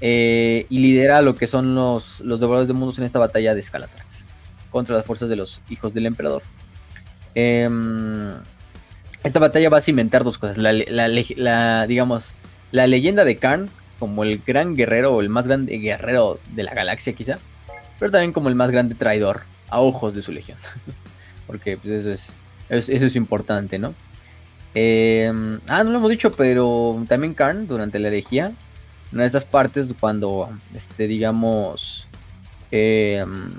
eh, 0.00 0.66
y 0.68 0.78
lidera 0.78 1.22
lo 1.22 1.36
que 1.36 1.46
son 1.46 1.74
los, 1.74 2.20
los 2.20 2.38
devoradores 2.38 2.68
de 2.68 2.74
mundos 2.74 2.98
en 2.98 3.04
esta 3.04 3.18
batalla 3.18 3.54
de 3.54 3.62
Scalatrax 3.62 4.26
contra 4.70 4.94
las 4.94 5.06
fuerzas 5.06 5.30
de 5.30 5.36
los 5.36 5.62
hijos 5.70 5.94
del 5.94 6.06
emperador. 6.06 6.42
Em, 7.34 8.34
esta 9.26 9.40
batalla 9.40 9.68
va 9.68 9.78
a 9.78 9.82
cimentar 9.82 10.24
dos 10.24 10.38
cosas. 10.38 10.56
La, 10.58 11.86
digamos, 11.86 12.32
la 12.70 12.86
leyenda 12.86 13.24
de 13.24 13.36
Karn 13.36 13.70
como 13.98 14.24
el 14.24 14.40
gran 14.46 14.76
guerrero 14.76 15.14
o 15.14 15.20
el 15.20 15.28
más 15.28 15.46
grande 15.46 15.78
guerrero 15.78 16.38
de 16.54 16.62
la 16.62 16.74
galaxia 16.74 17.12
quizá, 17.14 17.38
pero 17.98 18.10
también 18.10 18.32
como 18.32 18.48
el 18.48 18.54
más 18.54 18.70
grande 18.70 18.94
traidor 18.94 19.42
a 19.68 19.80
ojos 19.80 20.14
de 20.14 20.22
su 20.22 20.32
legión. 20.32 20.58
Porque 21.46 21.76
pues, 21.76 22.06
eso, 22.06 22.12
es, 22.12 22.32
eso 22.68 23.06
es 23.06 23.16
importante, 23.16 23.78
¿no? 23.78 23.94
Em, 24.74 25.60
ah, 25.68 25.82
no 25.82 25.90
lo 25.90 25.98
hemos 25.98 26.10
dicho, 26.10 26.32
pero 26.32 27.02
también 27.08 27.34
Karn 27.34 27.66
durante 27.66 27.98
la 27.98 28.08
herejía, 28.08 28.52
una 29.12 29.22
de 29.22 29.28
esas 29.28 29.44
partes 29.44 29.88
cuando, 29.98 30.50
este, 30.74 31.06
digamos, 31.06 32.06
em, 32.70 33.52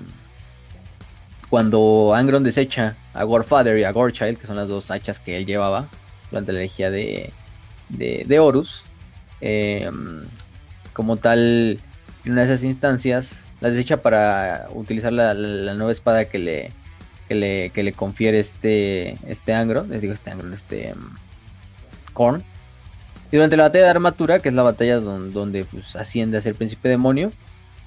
cuando 1.49 2.14
Angron 2.14 2.44
desecha 2.44 2.95
a 3.14 3.24
Gorefather 3.24 3.78
y 3.78 3.84
a 3.84 3.91
Gorechild, 3.91 4.38
que 4.38 4.48
son 4.48 4.57
las 4.57 4.68
dos 4.68 4.91
hachas 4.91 5.19
que 5.19 5.38
él 5.38 5.45
llevaba 5.45 5.88
durante 6.30 6.52
la 6.52 6.60
herejía 6.60 6.91
de, 6.91 7.32
de, 7.90 8.40
Horus, 8.40 8.84
em, 9.40 10.26
como 10.94 11.18
tal, 11.18 11.80
en 12.26 12.32
una 12.32 12.41
de 12.41 12.48
esas 12.48 12.64
instancias, 12.64 13.45
las 13.61 13.74
desecha 13.74 13.98
para 14.02 14.68
utilizar 14.74 15.14
la, 15.14 15.34
nueva 15.34 15.91
espada 15.91 16.26
que 16.26 16.38
le, 16.38 16.72
le, 17.30 17.72
le, 17.74 17.94
confiere 17.94 18.40
este, 18.40 19.18
este 19.28 19.53
Angron, 19.53 19.90
les 19.90 20.02
digo 20.02 20.14
este 20.14 20.32
Angron, 20.32 20.53
este 20.53 20.94
um, 20.94 21.15
Korn. 22.14 22.44
Y 23.32 23.36
durante 23.36 23.57
la 23.57 23.64
batalla 23.64 23.86
de 23.86 23.90
armatura, 23.90 24.40
que 24.40 24.49
es 24.49 24.56
la 24.56 24.64
batalla 24.64 24.99
donde, 24.99 25.65
pues, 25.65 25.95
asciende 25.95 26.38
a 26.38 26.41
ser 26.41 26.56
príncipe 26.56 26.88
demonio, 26.88 27.32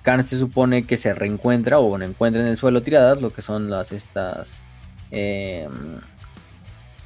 Karn 0.02 0.26
se 0.26 0.38
supone 0.38 0.86
que 0.86 0.96
se 0.96 1.12
reencuentra 1.14 1.78
o 1.78 1.88
bueno, 1.88 2.04
encuentra 2.04 2.40
en 2.40 2.48
el 2.48 2.56
suelo 2.56 2.82
tiradas 2.82 3.20
lo 3.20 3.32
que 3.32 3.42
son 3.42 3.70
las 3.70 3.92
estas 3.92 4.50
em, 5.10 5.98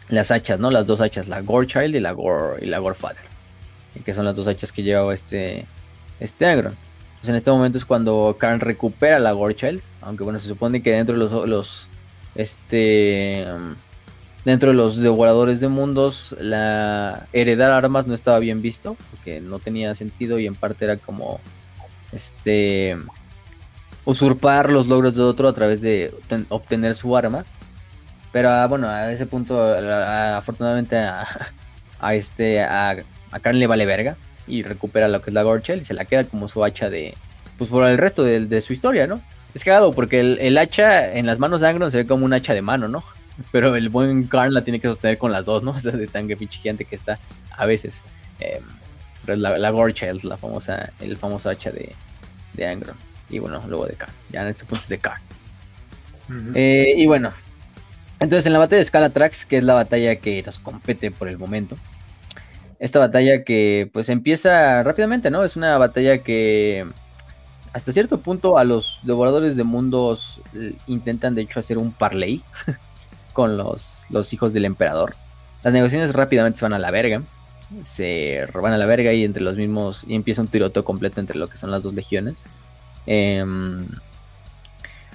las 0.09 0.31
hachas, 0.31 0.61
¿no? 0.61 0.71
Las 0.71 0.87
dos 0.87 1.01
hachas, 1.01 1.29
la 1.29 1.41
Gore 1.41 1.67
Child 1.67 1.97
y 1.97 2.01
la 2.01 2.13
Gore 2.13 2.65
y 2.65 2.67
la 2.67 2.79
Gore 2.79 2.95
Father, 2.95 3.25
que 4.05 4.15
son 4.15 4.25
las 4.25 4.37
dos 4.37 4.47
hachas 4.47 4.71
que 4.73 4.83
llevaba 4.83 5.15
este 5.15 5.67
este 6.21 6.47
Angron. 6.47 6.77
Pues 7.21 7.31
en 7.31 7.37
este 7.37 7.51
momento 7.51 7.79
es 7.79 7.85
cuando 7.85 8.37
Karn 8.39 8.61
recupera 8.61 9.19
la 9.19 9.35
Child. 9.55 9.81
Aunque 10.03 10.25
bueno, 10.25 10.39
se 10.39 10.47
supone 10.47 10.83
que 10.83 10.93
dentro 10.93 11.15
de 11.17 11.47
los, 11.49 11.89
este 12.35 13.47
dentro 14.45 14.69
de 14.69 14.75
los 14.75 14.99
devoradores 14.99 15.59
de 15.59 15.69
mundos 15.69 16.37
la 16.39 17.27
heredar 17.33 17.71
armas 17.71 18.07
no 18.07 18.13
estaba 18.13 18.39
bien 18.41 18.61
visto 18.61 18.99
porque 19.11 19.41
no 19.41 19.59
tenía 19.59 19.95
sentido 19.95 20.39
y 20.39 20.47
en 20.47 20.55
parte 20.55 20.85
era 20.85 20.99
como 20.99 21.41
este 22.15 22.97
usurpar 24.05 24.71
los 24.71 24.87
logros 24.87 25.15
de 25.15 25.23
otro 25.23 25.49
a 25.49 25.53
través 25.53 25.81
de 25.81 26.15
obtener 26.51 26.95
su 26.95 27.17
arma 27.17 27.45
pero 28.33 28.51
ah, 28.51 28.67
bueno 28.67 28.89
a 28.89 29.11
ese 29.11 29.27
punto 29.27 29.63
afortunadamente 29.63 30.97
a, 30.97 32.15
este 32.15 32.63
a, 32.63 32.97
a 33.31 33.41
Karn 33.41 33.59
le 33.59 33.67
vale 33.67 33.87
verga 33.87 34.17
y 34.47 34.63
recupera 34.63 35.09
lo 35.09 35.23
que 35.23 35.31
es 35.31 35.35
la 35.35 35.43
Gorchel 35.43 35.81
y 35.81 35.85
se 35.85 35.95
la 35.95 36.05
queda 36.05 36.25
como 36.25 36.49
su 36.49 36.65
hacha 36.65 36.91
de. 36.91 37.15
Pues 37.59 37.71
por 37.71 37.85
el 37.85 37.99
resto 37.99 38.25
de, 38.25 38.61
su 38.61 38.73
historia, 38.73 39.07
¿no? 39.07 39.21
Es 39.55 39.65
cagado 39.65 39.93
porque 39.93 40.21
el, 40.21 40.59
hacha 40.59 41.15
en 41.15 41.27
las 41.27 41.39
manos 41.39 41.61
de 41.61 41.69
Angron 41.69 41.91
se 41.91 41.99
ve 41.99 42.07
como 42.07 42.25
un 42.25 42.33
hacha 42.33 42.55
de 42.55 42.63
mano, 42.63 42.89
¿no? 42.89 43.05
Pero 43.53 43.77
el 43.77 43.89
buen 43.89 44.25
Karn 44.25 44.53
la 44.53 44.65
tiene 44.65 44.81
que 44.81 44.89
sostener 44.89 45.19
con 45.19 45.33
las 45.33 45.47
dos, 45.47 45.63
¿no? 45.63 45.71
O 45.77 45.79
sea, 45.79 45.93
de 45.93 46.07
tan 46.07 46.27
pinche 46.27 46.61
gigante 46.61 46.85
que 46.85 46.97
está 46.97 47.19
a 47.57 47.67
veces. 47.67 48.03
Eh, 48.41 48.61
pero 49.25 49.39
la, 49.39 49.57
la 49.57 49.71
la 49.71 50.37
famosa, 50.37 50.93
el 51.01 51.17
famoso 51.17 51.49
hacha 51.49 51.71
de, 51.71 51.95
de 52.55 52.67
Angron. 52.67 52.97
Y 53.31 53.39
bueno, 53.39 53.63
luego 53.69 53.87
de 53.87 53.95
Karn. 53.95 54.13
Ya 54.31 54.43
en 54.43 54.49
este 54.49 54.65
punto 54.65 54.83
es 54.83 54.89
de 54.89 54.99
Karn. 54.99 55.23
Eh, 56.55 56.95
y 56.97 57.07
bueno. 57.07 57.33
Entonces 58.21 58.47
en 58.47 58.53
la 58.53 58.59
batalla 58.59 58.79
de 58.79 58.85
Scalatrax, 58.85 59.45
que 59.45 59.59
es 59.59 59.65
la 59.65 59.75
batalla 59.75 60.17
que 60.17 60.43
nos 60.43 60.59
compete 60.59 61.11
por 61.11 61.29
el 61.29 61.37
momento 61.37 61.77
esta 62.85 62.99
batalla 62.99 63.45
que 63.45 63.89
pues 63.95 64.11
empieza 64.11 64.83
rápidamente, 64.83 65.31
¿no? 65.31 65.43
Es 65.43 65.57
una 65.57 65.79
batalla 65.79 66.19
que 66.19 66.87
hasta 67.73 67.93
cierto 67.93 68.21
punto 68.21 68.59
a 68.59 68.65
los 68.65 69.01
devoradores 69.05 69.57
de 69.57 69.65
mundos 69.65 70.43
eh, 70.55 70.75
intentan 70.87 71.35
de 71.35 71.41
hecho 71.41 71.61
hacer 71.61 71.79
un 71.79 71.93
parley 71.93 72.43
con 73.33 73.57
los, 73.57 74.05
los 74.11 74.33
hijos 74.35 74.53
del 74.53 74.67
emperador. 74.67 75.17
Las 75.63 75.73
negociaciones 75.73 76.13
rápidamente 76.13 76.59
se 76.59 76.67
van 76.67 76.75
a 76.75 76.79
la 76.79 76.91
verga. 76.91 77.23
Se 77.83 78.47
roban 78.53 78.73
a 78.73 78.79
la 78.79 78.87
verga 78.87 79.13
y 79.13 79.25
entre 79.25 79.43
los 79.43 79.57
mismos. 79.57 80.05
Y 80.07 80.15
empieza 80.15 80.43
un 80.43 80.49
tiroteo 80.49 80.85
completo 80.85 81.21
entre 81.21 81.39
lo 81.39 81.49
que 81.49 81.57
son 81.57 81.71
las 81.71 81.83
dos 81.83 81.95
legiones. 81.95 82.45
Eh, 83.07 83.45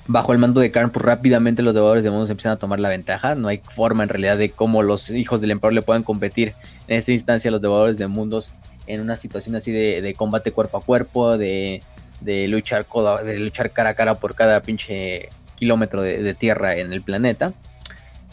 bajo 0.09 0.33
el 0.33 0.39
mando 0.39 0.59
de 0.59 0.71
Karn, 0.71 0.89
pues 0.89 1.05
rápidamente 1.05 1.61
los 1.61 1.75
devoradores 1.75 2.03
de 2.03 2.09
mundos 2.09 2.31
empiezan 2.31 2.53
a 2.53 2.55
tomar 2.55 2.79
la 2.79 2.89
ventaja. 2.89 3.35
No 3.35 3.47
hay 3.47 3.59
forma 3.59 4.01
en 4.01 4.09
realidad 4.09 4.37
de 4.37 4.49
cómo 4.49 4.81
los 4.81 5.11
hijos 5.11 5.39
del 5.39 5.51
emperador 5.51 5.73
le 5.73 5.81
puedan 5.83 6.01
competir 6.01 6.55
en 6.87 6.97
esta 6.97 7.11
instancia 7.11 7.49
a 7.49 7.51
los 7.51 7.61
devoradores 7.61 7.99
de 7.99 8.07
mundos 8.07 8.51
en 8.87 9.01
una 9.01 9.15
situación 9.15 9.55
así 9.55 9.71
de, 9.71 10.15
combate 10.17 10.51
cuerpo 10.51 10.77
a 10.77 10.81
cuerpo, 10.81 11.37
de, 11.37 11.81
luchar 12.23 12.87
de 13.23 13.37
luchar 13.37 13.69
cara 13.69 13.91
a 13.91 13.93
cara 13.93 14.15
por 14.15 14.33
cada 14.33 14.61
pinche 14.63 15.29
kilómetro 15.55 16.01
de, 16.01 16.33
tierra 16.33 16.75
en 16.75 16.91
el 16.91 17.03
planeta. 17.03 17.53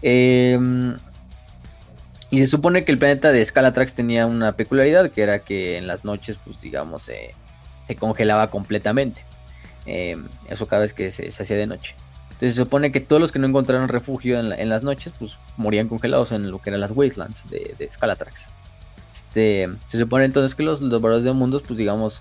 Em, 0.01 0.97
y 2.37 2.41
se 2.41 2.47
supone 2.47 2.85
que 2.85 2.93
el 2.93 2.99
planeta 2.99 3.33
de 3.33 3.43
Scalatrax 3.43 3.95
tenía 3.95 4.27
una 4.27 4.53
peculiaridad 4.53 5.11
que 5.11 5.23
era 5.23 5.39
que 5.39 5.79
en 5.79 5.87
las 5.87 6.05
noches, 6.05 6.39
pues 6.45 6.61
digamos, 6.61 7.03
se 7.03 7.97
congelaba 7.97 8.49
completamente. 8.49 9.25
Em, 9.87 10.27
eso 10.49 10.67
cada 10.67 10.83
vez 10.83 10.93
que 10.93 11.11
se, 11.11 11.29
hacía 11.29 11.57
de 11.57 11.67
noche. 11.67 11.95
Entonces 12.25 12.55
se 12.55 12.63
supone 12.63 12.93
que 12.93 13.01
todos 13.01 13.21
los 13.23 13.33
que 13.33 13.39
no 13.39 13.47
encontraron 13.47 13.89
refugio 13.89 14.39
en, 14.39 14.69
las 14.69 14.83
noches, 14.83 15.13
pues 15.19 15.39
morían 15.57 15.89
congelados 15.89 16.33
en 16.33 16.51
lo 16.51 16.61
que 16.61 16.71
eran 16.71 16.81
las 16.81 16.91
wastelands 16.91 17.49
de, 17.49 17.89
Scalatrax. 17.91 18.49
Este, 19.13 19.69
se 19.87 19.99
supone 19.99 20.27
entonces 20.27 20.55
que 20.55 20.63
los 20.63 20.81
devoradores 20.81 21.25
de 21.25 21.33
mundos, 21.33 21.63
pues 21.63 21.79
digamos, 21.79 22.21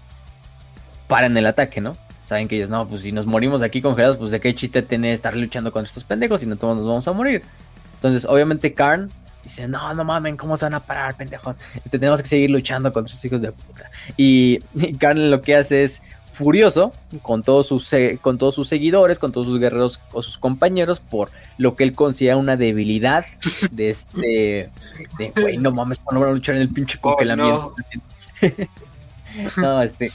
paran 1.08 1.36
el 1.36 1.46
ataque, 1.46 1.82
¿no? 1.82 1.98
Saben 2.26 2.48
que 2.48 2.56
ellos, 2.56 2.70
no, 2.70 2.88
pues 2.88 3.02
si 3.02 3.12
nos 3.12 3.26
morimos 3.26 3.62
aquí 3.62 3.82
congelados, 3.82 4.18
pues 4.18 4.32
de 4.32 4.40
qué 4.40 4.56
chiste 4.56 4.82
tiene 4.82 5.12
estar 5.12 5.36
luchando 5.36 5.72
con 5.72 5.84
estos 5.84 6.04
pendejos 6.06 6.42
y 6.44 6.46
no 6.46 6.56
todos 6.56 6.78
nos 6.78 6.88
vamos 6.88 7.08
a 7.08 7.14
morir. 7.14 7.44
Entonces, 7.96 8.26
obviamente, 8.26 8.74
Karn 8.74 9.12
dice, 9.46 9.68
no, 9.68 9.94
no 9.94 10.04
mamen, 10.04 10.36
¿cómo 10.36 10.58
se 10.58 10.66
van 10.66 10.74
a 10.74 10.80
parar, 10.82 11.16
pendejos? 11.16 11.56
Este, 11.84 11.98
tenemos 11.98 12.22
que 12.22 12.28
seguir 12.28 12.50
luchando 12.50 12.92
contra 12.92 13.14
estos 13.14 13.24
hijos 13.26 13.42
de 13.42 13.52
puta. 13.52 13.90
Y, 14.18 14.60
y 14.76 14.94
Karn 14.96 15.32
lo 15.32 15.42
que 15.42 15.56
hace 15.56 15.84
es 15.84 16.02
furioso 16.36 16.92
con 17.22 17.44
todos 17.44 17.68
sus 17.68 17.90
con 18.22 18.38
todos 18.38 18.56
sus 18.56 18.68
seguidores, 18.68 19.20
con 19.20 19.32
todos 19.32 19.48
sus 19.48 19.58
guerreros 19.58 20.02
o 20.12 20.22
sus 20.22 20.38
compañeros 20.38 21.00
por 21.00 21.32
lo 21.58 21.78
que 21.78 21.86
él 21.86 21.94
considera 21.94 22.36
una 22.36 22.58
debilidad 22.58 23.26
de 23.72 23.90
este 23.90 24.70
de 25.18 25.34
güey, 25.40 25.58
no 25.58 25.72
mames, 25.72 26.02
no 26.12 26.20
van 26.20 26.30
a 26.30 26.34
luchar 26.34 26.56
en 26.56 26.62
el 26.62 26.70
pinche 26.70 26.98
oh, 27.02 27.12
congelamiento. 27.12 27.74
no. 29.58 29.82
este 29.84 30.12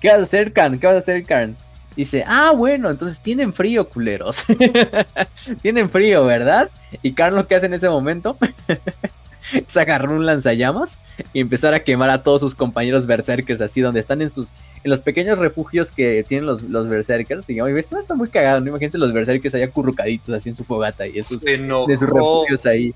¿qué 0.00 0.08
vas 0.08 0.20
a 0.20 0.22
hacer, 0.22 0.52
Khan? 0.52 0.78
¿Qué 0.78 0.86
vas 0.86 0.96
a 0.96 1.00
hacer, 1.00 1.24
Khan? 1.24 1.56
Dice, 2.00 2.24
ah, 2.26 2.52
bueno, 2.56 2.88
entonces 2.88 3.20
tienen 3.20 3.52
frío, 3.52 3.86
culeros. 3.86 4.44
tienen 5.62 5.90
frío, 5.90 6.24
¿verdad? 6.24 6.70
Y 7.02 7.14
lo 7.14 7.46
que 7.46 7.56
hace 7.56 7.66
en 7.66 7.74
ese 7.74 7.90
momento 7.90 8.38
es 9.52 9.76
agarrar 9.76 10.10
un 10.10 10.24
lanzallamas 10.24 10.98
y 11.34 11.40
empezar 11.40 11.74
a 11.74 11.80
quemar 11.80 12.08
a 12.08 12.22
todos 12.22 12.40
sus 12.40 12.54
compañeros 12.54 13.04
berserkers, 13.04 13.60
así 13.60 13.82
donde 13.82 14.00
están 14.00 14.22
en 14.22 14.30
sus 14.30 14.48
en 14.82 14.90
los 14.90 15.00
pequeños 15.00 15.36
refugios 15.36 15.92
que 15.92 16.24
tienen 16.26 16.46
los, 16.46 16.62
los 16.62 16.88
berserkers. 16.88 17.46
Digamos, 17.46 17.76
y 17.76 17.78
está 17.78 18.14
muy 18.14 18.28
cagado, 18.28 18.60
¿no? 18.60 18.68
Imagínense 18.68 18.96
los 18.96 19.12
berserkers 19.12 19.54
allá 19.54 19.70
currucaditos 19.70 20.34
así 20.34 20.48
en 20.48 20.56
su 20.56 20.64
fogata 20.64 21.06
y 21.06 21.18
esos 21.18 21.42
de 21.42 21.58
sus 21.98 22.08
refugios 22.08 22.64
ahí. 22.64 22.94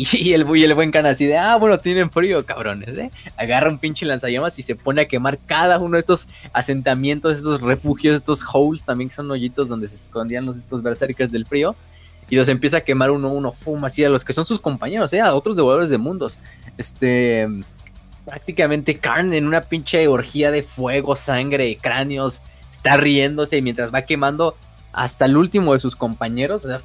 Y, 0.12 0.32
el, 0.32 0.46
y 0.56 0.64
el 0.64 0.74
buen 0.74 0.90
can 0.90 1.06
así 1.06 1.26
de, 1.26 1.36
ah, 1.36 1.56
bueno, 1.56 1.78
tienen 1.78 2.10
frío, 2.10 2.44
cabrones, 2.46 2.96
¿eh? 2.96 3.10
Agarra 3.36 3.68
un 3.68 3.78
pinche 3.78 4.06
lanzallamas 4.06 4.58
y 4.58 4.62
se 4.62 4.74
pone 4.74 5.02
a 5.02 5.08
quemar 5.08 5.38
cada 5.38 5.78
uno 5.78 5.96
de 5.96 6.00
estos 6.00 6.26
asentamientos, 6.52 7.36
estos 7.36 7.60
refugios, 7.60 8.16
estos 8.16 8.42
holes 8.50 8.84
también 8.84 9.10
que 9.10 9.16
son 9.16 9.30
hoyitos 9.30 9.68
donde 9.68 9.88
se 9.88 9.96
escondían 9.96 10.46
los, 10.46 10.56
estos 10.56 10.82
berserkers 10.82 11.32
del 11.32 11.46
frío 11.46 11.76
y 12.30 12.36
los 12.36 12.48
empieza 12.48 12.78
a 12.78 12.80
quemar 12.80 13.10
uno 13.10 13.28
a 13.28 13.32
uno, 13.32 13.52
fuma 13.52 13.88
así 13.88 14.04
a 14.04 14.08
los 14.08 14.24
que 14.24 14.32
son 14.32 14.46
sus 14.46 14.60
compañeros, 14.60 15.12
¿eh? 15.12 15.20
a 15.20 15.34
otros 15.34 15.56
devoradores 15.56 15.90
de 15.90 15.98
mundos. 15.98 16.38
Este, 16.78 17.48
prácticamente 18.24 18.96
Karn 18.96 19.34
en 19.34 19.46
una 19.46 19.62
pinche 19.62 20.06
orgía 20.08 20.50
de 20.50 20.62
fuego, 20.62 21.16
sangre, 21.16 21.76
cráneos, 21.80 22.40
está 22.70 22.96
riéndose 22.96 23.60
mientras 23.60 23.92
va 23.92 24.02
quemando 24.02 24.56
hasta 24.92 25.24
el 25.24 25.36
último 25.36 25.74
de 25.74 25.80
sus 25.80 25.96
compañeros, 25.96 26.64
o 26.64 26.68
sea, 26.68 26.80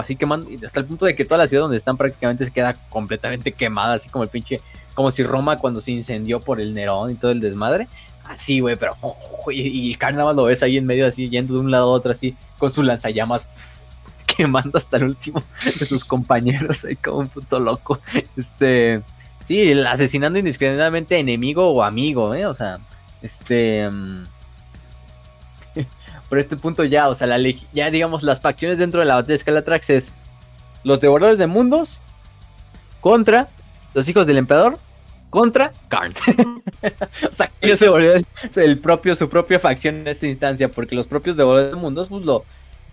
así 0.00 0.16
quemando, 0.16 0.48
hasta 0.64 0.80
el 0.80 0.86
punto 0.86 1.06
de 1.06 1.14
que 1.14 1.24
toda 1.24 1.38
la 1.38 1.48
ciudad 1.48 1.64
donde 1.64 1.76
están 1.76 1.96
prácticamente 1.96 2.44
se 2.44 2.50
queda 2.50 2.74
completamente 2.88 3.52
quemada, 3.52 3.94
así 3.94 4.08
como 4.08 4.24
el 4.24 4.30
pinche, 4.30 4.60
como 4.94 5.10
si 5.10 5.22
Roma 5.22 5.58
cuando 5.58 5.80
se 5.80 5.92
incendió 5.92 6.40
por 6.40 6.60
el 6.60 6.74
Nerón 6.74 7.10
y 7.10 7.14
todo 7.14 7.30
el 7.30 7.40
desmadre. 7.40 7.88
Así, 8.24 8.60
güey, 8.60 8.76
pero. 8.76 8.96
Y, 9.52 9.96
más 10.00 10.34
lo 10.34 10.44
ves 10.44 10.62
ahí 10.62 10.76
en 10.76 10.86
medio, 10.86 11.06
así, 11.06 11.28
yendo 11.28 11.54
de 11.54 11.60
un 11.60 11.70
lado 11.70 11.84
a 11.84 11.94
otro, 11.94 12.10
así, 12.10 12.36
con 12.58 12.70
sus 12.70 12.84
lanzallamas 12.84 13.46
quemando 14.26 14.76
hasta 14.76 14.96
el 14.96 15.04
último 15.04 15.42
de 15.64 15.70
sus 15.70 16.04
compañeros, 16.04 16.84
ahí 16.84 16.96
como 16.96 17.18
un 17.18 17.28
puto 17.28 17.58
loco. 17.60 18.00
Este, 18.36 19.02
sí, 19.44 19.72
asesinando 19.72 20.38
indiscriminadamente 20.38 21.18
enemigo 21.18 21.70
o 21.70 21.82
amigo, 21.82 22.34
¿eh? 22.34 22.46
O 22.46 22.54
sea, 22.54 22.78
este... 23.22 23.88
Por 26.28 26.38
este 26.38 26.56
punto 26.56 26.84
ya, 26.84 27.08
o 27.08 27.14
sea, 27.14 27.26
la 27.26 27.38
ya 27.72 27.90
digamos 27.90 28.22
las 28.22 28.40
facciones 28.40 28.78
dentro 28.78 29.00
de 29.00 29.06
la 29.06 29.14
batalla 29.14 29.32
de 29.32 29.38
Scalatrax 29.38 29.90
es 29.90 30.12
los 30.82 31.00
devoradores 31.00 31.38
de 31.38 31.46
mundos 31.46 31.98
contra 33.00 33.48
los 33.94 34.08
hijos 34.08 34.26
del 34.26 34.38
emperador 34.38 34.78
contra 35.30 35.72
Karn. 35.88 36.12
o 37.30 37.32
sea, 37.32 37.50
que 37.60 37.76
se 37.76 37.88
volvió 37.88 38.14
el 38.56 38.78
propio, 38.78 39.14
su 39.14 39.28
propia 39.28 39.58
facción 39.58 39.96
en 39.96 40.08
esta 40.08 40.26
instancia, 40.26 40.70
porque 40.70 40.94
los 40.94 41.06
propios 41.06 41.36
devoradores 41.36 41.74
de 41.74 41.80
mundos 41.80 42.08
pues, 42.08 42.24
lo, 42.24 42.44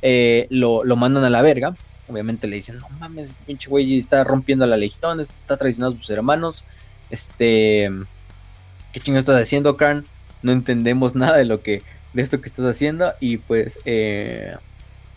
eh, 0.02 0.48
lo, 0.50 0.84
lo, 0.84 0.96
mandan 0.96 1.24
a 1.24 1.30
la 1.30 1.42
verga. 1.42 1.76
Obviamente 2.10 2.48
le 2.48 2.58
dicen, 2.58 2.80
no 2.80 2.90
mames, 3.00 3.30
este 3.30 3.44
pinche 3.46 3.70
güey 3.70 3.98
está 3.98 4.24
rompiendo 4.24 4.66
la 4.66 4.76
legión, 4.76 5.20
este 5.20 5.36
está 5.36 5.58
traicionando 5.58 5.98
a 5.98 6.02
sus 6.02 6.10
hermanos. 6.10 6.66
Este, 7.10 7.90
¿qué 8.92 9.00
chingo 9.00 9.20
estás 9.20 9.42
haciendo, 9.42 9.78
Karn? 9.78 10.06
No 10.42 10.52
entendemos 10.52 11.16
nada 11.16 11.38
de 11.38 11.46
lo 11.46 11.62
que, 11.62 11.82
de 12.14 12.22
esto 12.22 12.42
que 12.42 12.50
estás 12.50 12.66
haciendo. 12.66 13.14
Y 13.20 13.38
pues, 13.38 13.80
eh, 13.86 14.56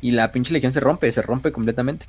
y 0.01 0.13
la 0.13 0.33
pinche 0.33 0.53
legión 0.53 0.73
se 0.73 0.81
rompe, 0.81 1.11
se 1.11 1.23
rompe 1.23 1.53
completamente. 1.53 2.07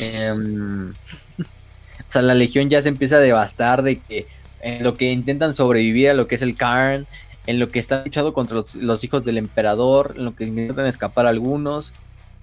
Em, 0.00 0.90
o 0.90 2.12
sea, 2.12 2.22
la 2.22 2.34
legión 2.34 2.70
ya 2.70 2.80
se 2.82 2.88
empieza 2.88 3.16
a 3.16 3.20
devastar 3.20 3.82
de 3.82 3.96
que 3.96 4.26
en 4.60 4.82
lo 4.82 4.94
que 4.94 5.10
intentan 5.10 5.54
sobrevivir 5.54 6.10
a 6.10 6.14
lo 6.14 6.26
que 6.26 6.34
es 6.34 6.42
el 6.42 6.56
Karn, 6.56 7.06
en 7.46 7.58
lo 7.58 7.68
que 7.68 7.78
están 7.78 8.04
luchando 8.04 8.32
contra 8.34 8.62
los, 8.74 9.04
hijos 9.04 9.24
del 9.24 9.38
emperador, 9.38 10.14
en 10.16 10.24
lo 10.24 10.34
que 10.34 10.44
intentan 10.44 10.86
escapar 10.86 11.26
algunos, 11.26 11.92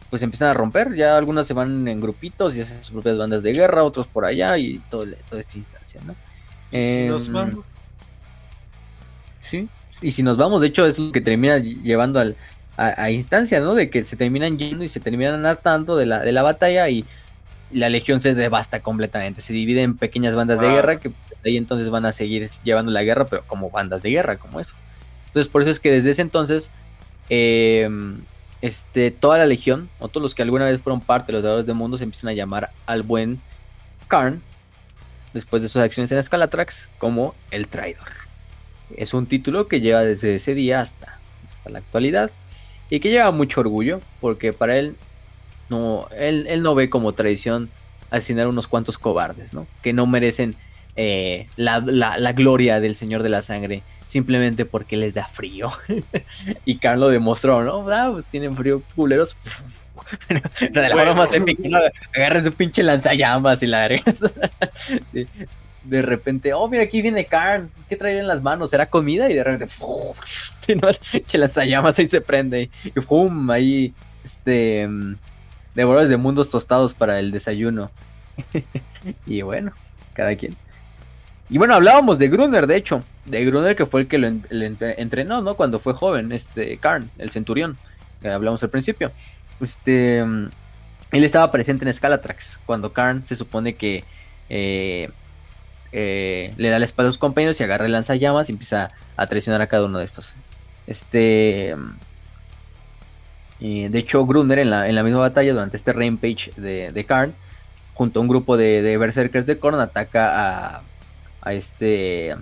pues 0.09 0.23
empiezan 0.23 0.49
a 0.49 0.53
romper. 0.53 0.95
Ya 0.95 1.17
algunos 1.17 1.45
se 1.45 1.53
van 1.53 1.87
en 1.87 1.99
grupitos 1.99 2.55
y 2.55 2.61
hacen 2.61 2.83
sus 2.83 2.91
propias 2.91 3.17
bandas 3.17 3.43
de 3.43 3.53
guerra, 3.53 3.83
otros 3.83 4.07
por 4.07 4.25
allá 4.25 4.57
y 4.57 4.79
todo, 4.89 5.05
toda 5.29 5.39
esta 5.39 5.57
instancia, 5.57 5.99
¿no? 6.05 6.15
¿Y 6.71 6.81
si 6.81 7.07
nos 7.07 7.29
vamos? 7.29 7.81
Sí, 9.41 9.69
y 10.05 10.11
si 10.11 10.21
nos 10.21 10.37
vamos, 10.37 10.61
de 10.61 10.67
hecho, 10.67 10.85
es 10.85 10.99
lo 10.99 11.11
que 11.11 11.19
termina 11.19 11.57
llevando 11.57 12.19
al, 12.19 12.35
a, 12.77 13.09
instancia, 13.09 13.59
¿no? 13.59 13.73
De 13.73 13.89
que 13.89 14.03
se 14.03 14.15
terminan 14.15 14.57
yendo 14.59 14.83
y 14.83 14.89
se 14.89 14.99
terminan 14.99 15.45
hartando 15.45 15.97
de 15.97 16.05
la, 16.05 16.19
de 16.19 16.31
la 16.31 16.43
batalla 16.43 16.87
y 16.89 17.05
la 17.71 17.89
legión 17.89 18.19
se 18.19 18.35
devasta 18.35 18.81
completamente. 18.81 19.41
Se 19.41 19.51
divide 19.51 19.81
en 19.81 19.97
pequeñas 19.97 20.35
bandas 20.35 20.59
de 20.59 20.69
guerra 20.69 20.99
que 20.99 21.11
ahí 21.43 21.57
entonces 21.57 21.89
van 21.89 22.05
a 22.05 22.11
seguir 22.11 22.47
llevando 22.63 22.91
la 22.91 23.03
guerra, 23.03 23.25
pero 23.25 23.43
como 23.47 23.71
bandas 23.71 24.03
de 24.03 24.11
guerra, 24.11 24.37
como 24.37 24.59
eso. 24.59 24.75
Entonces, 25.27 25.51
por 25.51 25.63
eso 25.63 25.71
es 25.71 25.79
que 25.79 25.91
desde 25.91 26.11
ese 26.11 26.21
entonces, 26.21 26.69
em, 27.29 28.21
este, 28.61 29.09
toda 29.09 29.39
la 29.39 29.47
legión, 29.47 29.89
o 29.99 30.07
todos 30.07 30.21
los 30.21 30.35
que 30.35 30.43
alguna 30.43 30.65
vez 30.65 30.79
fueron 30.81 31.01
parte 31.01 31.27
de 31.27 31.33
los 31.33 31.41
Devoradores 31.41 31.65
del 31.65 31.75
Mundo, 31.75 31.97
se 31.97 32.03
empiezan 32.03 32.29
a 32.29 32.33
llamar 32.33 32.69
al 32.85 33.01
buen 33.01 33.41
Karn, 34.07 34.43
después 35.33 35.63
de 35.63 35.69
sus 35.69 35.81
acciones 35.81 36.11
en 36.11 36.21
Scalatrax, 36.21 36.89
como 36.99 37.33
el 37.49 37.67
traidor. 37.67 38.24
Es 38.95 39.13
un 39.13 39.25
título 39.25 39.67
que 39.67 39.81
lleva 39.81 40.03
desde 40.03 40.35
ese 40.35 40.53
día 40.53 40.81
hasta, 40.81 41.19
hasta 41.49 41.69
la 41.69 41.79
actualidad 41.79 42.31
y 42.89 42.99
que 42.99 43.09
lleva 43.09 43.31
mucho 43.31 43.61
orgullo, 43.61 43.99
porque 44.21 44.53
para 44.53 44.77
él 44.77 44.95
no, 45.69 46.07
él, 46.15 46.45
él 46.47 46.61
no 46.61 46.75
ve 46.75 46.89
como 46.89 47.13
tradición 47.13 47.69
asesinar 48.11 48.47
unos 48.47 48.67
cuantos 48.67 48.97
cobardes, 48.97 49.53
¿no? 49.53 49.67
Que 49.81 49.93
no 49.93 50.05
merecen 50.05 50.55
eh, 50.95 51.47
la, 51.57 51.79
gloria 52.31 52.79
del 52.79 52.95
Señor 52.95 53.21
de 53.21 53.29
la 53.29 53.41
Sangre 53.41 53.83
simplemente 54.07 54.65
porque 54.65 54.97
les 54.97 55.13
da 55.13 55.27
frío. 55.27 55.71
y 56.65 56.77
Carlos 56.77 57.11
demostró, 57.11 57.63
¿no? 57.63 57.89
Ah, 57.91 58.09
pues 58.13 58.25
tienen 58.25 58.55
frío 58.55 58.81
culeros. 58.95 59.35
Pero 60.27 60.41
de 60.59 60.89
la 60.89 60.95
forma 60.95 61.13
más 61.13 61.33
épica, 61.33 61.67
¿no? 61.67 61.79
Agarras 62.15 62.45
su 62.45 62.51
pinche 62.51 62.83
lanzallamas 62.83 63.63
y 63.63 63.67
la 63.67 63.83
agregas. 63.83 64.23
sí. 65.11 65.25
De 65.85 66.01
repente, 66.01 66.53
oh, 66.53 66.67
mira, 66.67 66.83
aquí 66.83 67.01
viene 67.01 67.25
Karn. 67.25 67.69
¿Qué 67.87 67.95
trae 67.95 68.19
en 68.19 68.27
las 68.27 68.41
manos? 68.41 68.71
¿Será 68.71 68.89
comida? 68.89 69.29
Y 69.29 69.35
de 69.35 69.43
repente, 69.43 69.73
y 70.67 70.75
no, 70.75 70.87
que 71.27 72.01
ahí 72.01 72.07
se 72.09 72.21
prende. 72.21 72.69
Y 72.83 72.91
¡pum! 73.01 73.49
Ahí, 73.51 73.93
este 74.23 74.87
devoradores 75.75 76.09
de 76.09 76.17
mundos 76.17 76.49
tostados 76.49 76.93
para 76.93 77.19
el 77.19 77.31
desayuno. 77.31 77.91
y 79.27 79.41
bueno, 79.43 79.73
cada 80.13 80.35
quien. 80.35 80.55
Y 81.49 81.59
bueno, 81.59 81.75
hablábamos 81.75 82.17
de 82.17 82.27
Gruner, 82.29 82.65
de 82.65 82.77
hecho. 82.77 83.01
De 83.25 83.45
Gruner 83.45 83.75
que 83.75 83.85
fue 83.85 84.01
el 84.01 84.07
que 84.07 84.17
lo 84.17 84.27
entrenó, 84.27 85.41
¿no? 85.41 85.55
Cuando 85.55 85.79
fue 85.79 85.93
joven, 85.93 86.31
este 86.31 86.77
Karn, 86.77 87.11
el 87.19 87.29
centurión. 87.29 87.77
Que 88.21 88.29
hablamos 88.29 88.63
al 88.63 88.69
principio. 88.69 89.11
Este. 89.61 90.19
Él 90.19 91.23
estaba 91.23 91.51
presente 91.51 91.85
en 91.85 91.93
Scalatrax. 91.93 92.59
Cuando 92.65 92.93
Karn 92.93 93.25
se 93.25 93.35
supone 93.35 93.75
que. 93.75 94.03
Eh, 94.49 95.11
eh, 95.97 96.53
le 96.57 96.69
da 96.69 96.77
la 96.77 96.85
espalda 96.85 97.07
a 97.07 97.11
sus 97.11 97.19
compañeros 97.19 97.59
y 97.59 97.63
agarra 97.63 97.85
el 97.85 97.93
lanzallamas 97.93 98.49
y 98.49 98.51
empieza 98.51 98.89
a 99.15 99.27
traicionar 99.27 99.61
a 99.61 99.67
cada 99.67 99.85
uno 99.85 99.99
de 99.99 100.05
estos. 100.05 100.35
Este 100.87 101.75
de 103.59 103.97
hecho, 103.97 104.25
Gruner 104.25 104.59
en 104.59 104.69
la, 104.69 105.03
misma 105.03 105.19
batalla, 105.19 105.53
durante 105.53 105.77
este 105.77 105.93
rampage 105.93 106.51
de, 106.57 106.91
de 106.91 107.03
Karn, 107.05 107.33
junto 107.93 108.19
a 108.19 108.21
un 108.21 108.27
grupo 108.27 108.57
de, 108.57 108.97
berserkers 108.97 109.45
de 109.45 109.57
Korn, 109.57 109.79
ataca 109.79 110.81
a, 111.41 111.53
este 111.53 112.35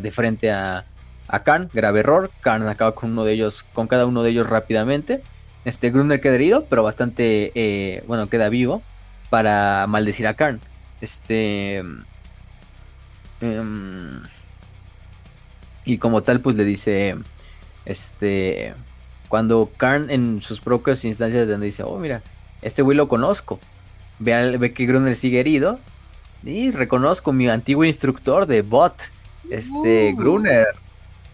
de 0.00 0.10
frente 0.10 0.52
a, 0.52 0.84
a 1.28 1.42
Karn, 1.42 1.70
grave 1.72 2.00
error. 2.00 2.30
Karn 2.40 2.68
acaba 2.68 2.94
con 2.94 3.12
uno 3.12 3.24
de 3.24 3.32
ellos, 3.32 3.64
con 3.72 3.86
cada 3.86 4.06
uno 4.06 4.22
de 4.22 4.30
ellos 4.30 4.48
rápidamente. 4.48 5.22
Este 5.64 5.90
Gruner 5.90 6.20
queda 6.20 6.34
herido, 6.34 6.66
pero 6.68 6.82
bastante 6.82 7.52
eh, 7.54 8.04
bueno, 8.06 8.28
queda 8.28 8.48
vivo 8.48 8.82
para 9.30 9.86
maldecir 9.86 10.26
a 10.26 10.34
Karn. 10.34 10.60
Este 11.00 11.82
em, 13.40 14.22
y 15.84 15.98
como 15.98 16.22
tal, 16.22 16.40
pues 16.40 16.56
le 16.56 16.64
dice 16.64 17.16
este 17.84 18.74
cuando 19.28 19.70
Karn 19.76 20.10
en 20.10 20.42
sus 20.42 20.60
propias 20.60 21.04
instancias 21.04 21.46
donde 21.46 21.66
dice, 21.66 21.82
oh 21.82 21.98
mira, 21.98 22.22
este 22.62 22.82
güey 22.82 22.96
lo 22.96 23.08
conozco. 23.08 23.60
Ve, 24.18 24.56
ve 24.56 24.72
que 24.72 24.86
Gruner 24.86 25.16
sigue 25.16 25.40
herido. 25.40 25.78
Y 26.44 26.70
reconozco 26.70 27.32
mi 27.32 27.48
antiguo 27.48 27.84
instructor 27.84 28.46
de 28.46 28.62
bot, 28.62 28.94
este 29.50 30.12
uh. 30.12 30.16
Gruner. 30.16 30.68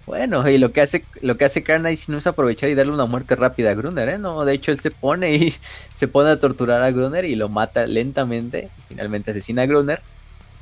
Bueno, 0.06 0.48
y 0.48 0.58
lo 0.58 0.72
que 0.72 0.80
hace, 0.80 1.04
lo 1.22 1.36
que 1.36 1.46
hace 1.46 1.62
Karn 1.62 1.86
ahí 1.86 1.98
no 2.08 2.18
es 2.18 2.26
aprovechar 2.26 2.68
y 2.68 2.74
darle 2.74 2.92
una 2.92 3.06
muerte 3.06 3.36
rápida 3.36 3.70
a 3.70 3.74
Gruner, 3.74 4.08
¿eh? 4.08 4.18
No, 4.18 4.44
de 4.44 4.52
hecho 4.52 4.70
él 4.70 4.80
se 4.80 4.90
pone 4.90 5.34
y 5.34 5.54
se 5.94 6.08
pone 6.08 6.30
a 6.30 6.38
torturar 6.38 6.82
a 6.82 6.90
Gruner 6.90 7.24
y 7.24 7.36
lo 7.36 7.48
mata 7.48 7.86
lentamente. 7.86 8.70
Finalmente 8.88 9.30
asesina 9.30 9.62
a 9.62 9.66
Gruner 9.66 10.02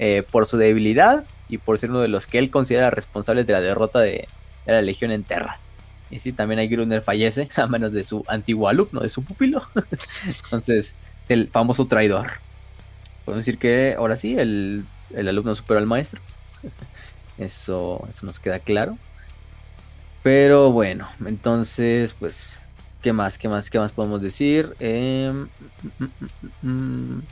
eh, 0.05 0.24
por 0.29 0.49
su 0.49 0.57
debilidad 0.57 1.23
y 1.49 1.59
por 1.59 1.79
ser 1.79 1.91
uno 1.91 2.01
de 2.01 2.09
los 2.09 2.27
que 2.27 2.41
él 2.41 2.51
considera 2.51 2.91
responsables 2.91 3.47
de 3.47 3.53
la 3.53 3.61
derrota 3.61 4.01
de, 4.01 4.27
la 4.66 4.83
Legión 4.83 5.12
en 5.12 5.23
Terra. 5.23 5.61
Y 6.11 6.19
sí, 6.19 6.33
también 6.33 6.69
Gruner 6.69 7.03
fallece 7.03 7.49
a 7.57 7.69
menos 7.69 7.93
de 7.93 8.03
su 8.03 8.24
antiguo 8.27 8.69
alumno, 8.69 8.99
de 8.99 9.09
su 9.09 9.23
pupilo. 9.23 9.62
Entonces, 9.74 10.97
el 11.29 11.47
famoso 11.51 11.87
traidor. 11.87 12.33
Podemos 13.24 13.47
decir 13.47 13.61
que 13.61 13.95
ahora 13.97 14.16
sí, 14.16 14.37
el, 14.37 14.85
alumno 15.16 15.55
superó 15.55 15.79
al 15.79 15.87
maestro. 15.87 16.20
Eso, 17.39 18.05
eso 18.09 18.27
nos 18.27 18.41
queda 18.41 18.59
claro. 18.59 18.99
Pero 20.24 20.73
bueno, 20.73 21.09
entonces, 21.24 22.12
pues, 22.12 22.59
¿qué 23.03 23.12
más? 23.12 23.39
¿Qué 23.39 23.49
más? 23.49 23.70
¿Qué 23.70 23.79
más 23.79 23.93
podemos 23.93 24.20
decir? 24.20 24.74
Em, 24.81 25.49
mm, 25.99 26.05
mm, 26.62 26.69
mm, 26.69 27.23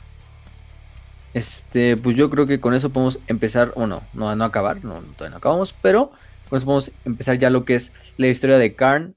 este, 1.35 1.97
pues 1.97 2.17
yo 2.17 2.29
creo 2.31 2.47
que 2.47 2.61
con 2.61 2.75
eso 2.75 2.91
podemos 2.91 3.19
empezar, 3.27 3.73
o 3.77 3.87
no, 3.87 4.03
no, 4.13 4.35
no 4.35 4.45
acabar, 4.45 4.85
no, 4.85 4.95
todavía 4.95 5.31
no 5.31 5.37
acabamos, 5.37 5.73
pero 5.81 6.13
pues 6.49 6.65
vamos 6.65 6.89
a 6.89 6.93
empezar 7.09 7.39
ya 7.39 7.51
lo 7.51 7.65
que 7.65 7.77
es 7.77 7.93
la 8.17 8.27
historia 8.27 8.59
de 8.59 8.75
Karn 8.75 9.15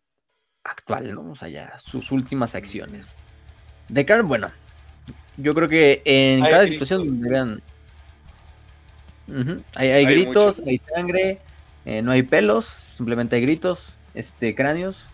actual, 0.64 1.14
¿no? 1.14 1.32
O 1.32 1.36
sea, 1.36 1.50
ya 1.50 1.78
sus 1.80 2.12
últimas 2.12 2.56
acciones. 2.56 3.14
De 3.90 4.06
Karn, 4.06 4.28
bueno, 4.28 4.50
yo 5.38 5.52
creo 5.52 5.68
que 5.68 6.02
en 6.06 6.42
cada 6.42 6.68
situación 6.68 7.02
hay, 9.76 10.06
gritos, 10.06 10.62
hay 10.66 10.78
sangre, 10.78 11.40
eh, 11.86 12.02
no 12.02 12.12
hay 12.12 12.22
pelos, 12.22 12.66
simplemente 12.66 13.36
hay 13.36 13.42
gritos, 13.42 13.98
este, 14.14 14.54
cráneos, 14.54 15.08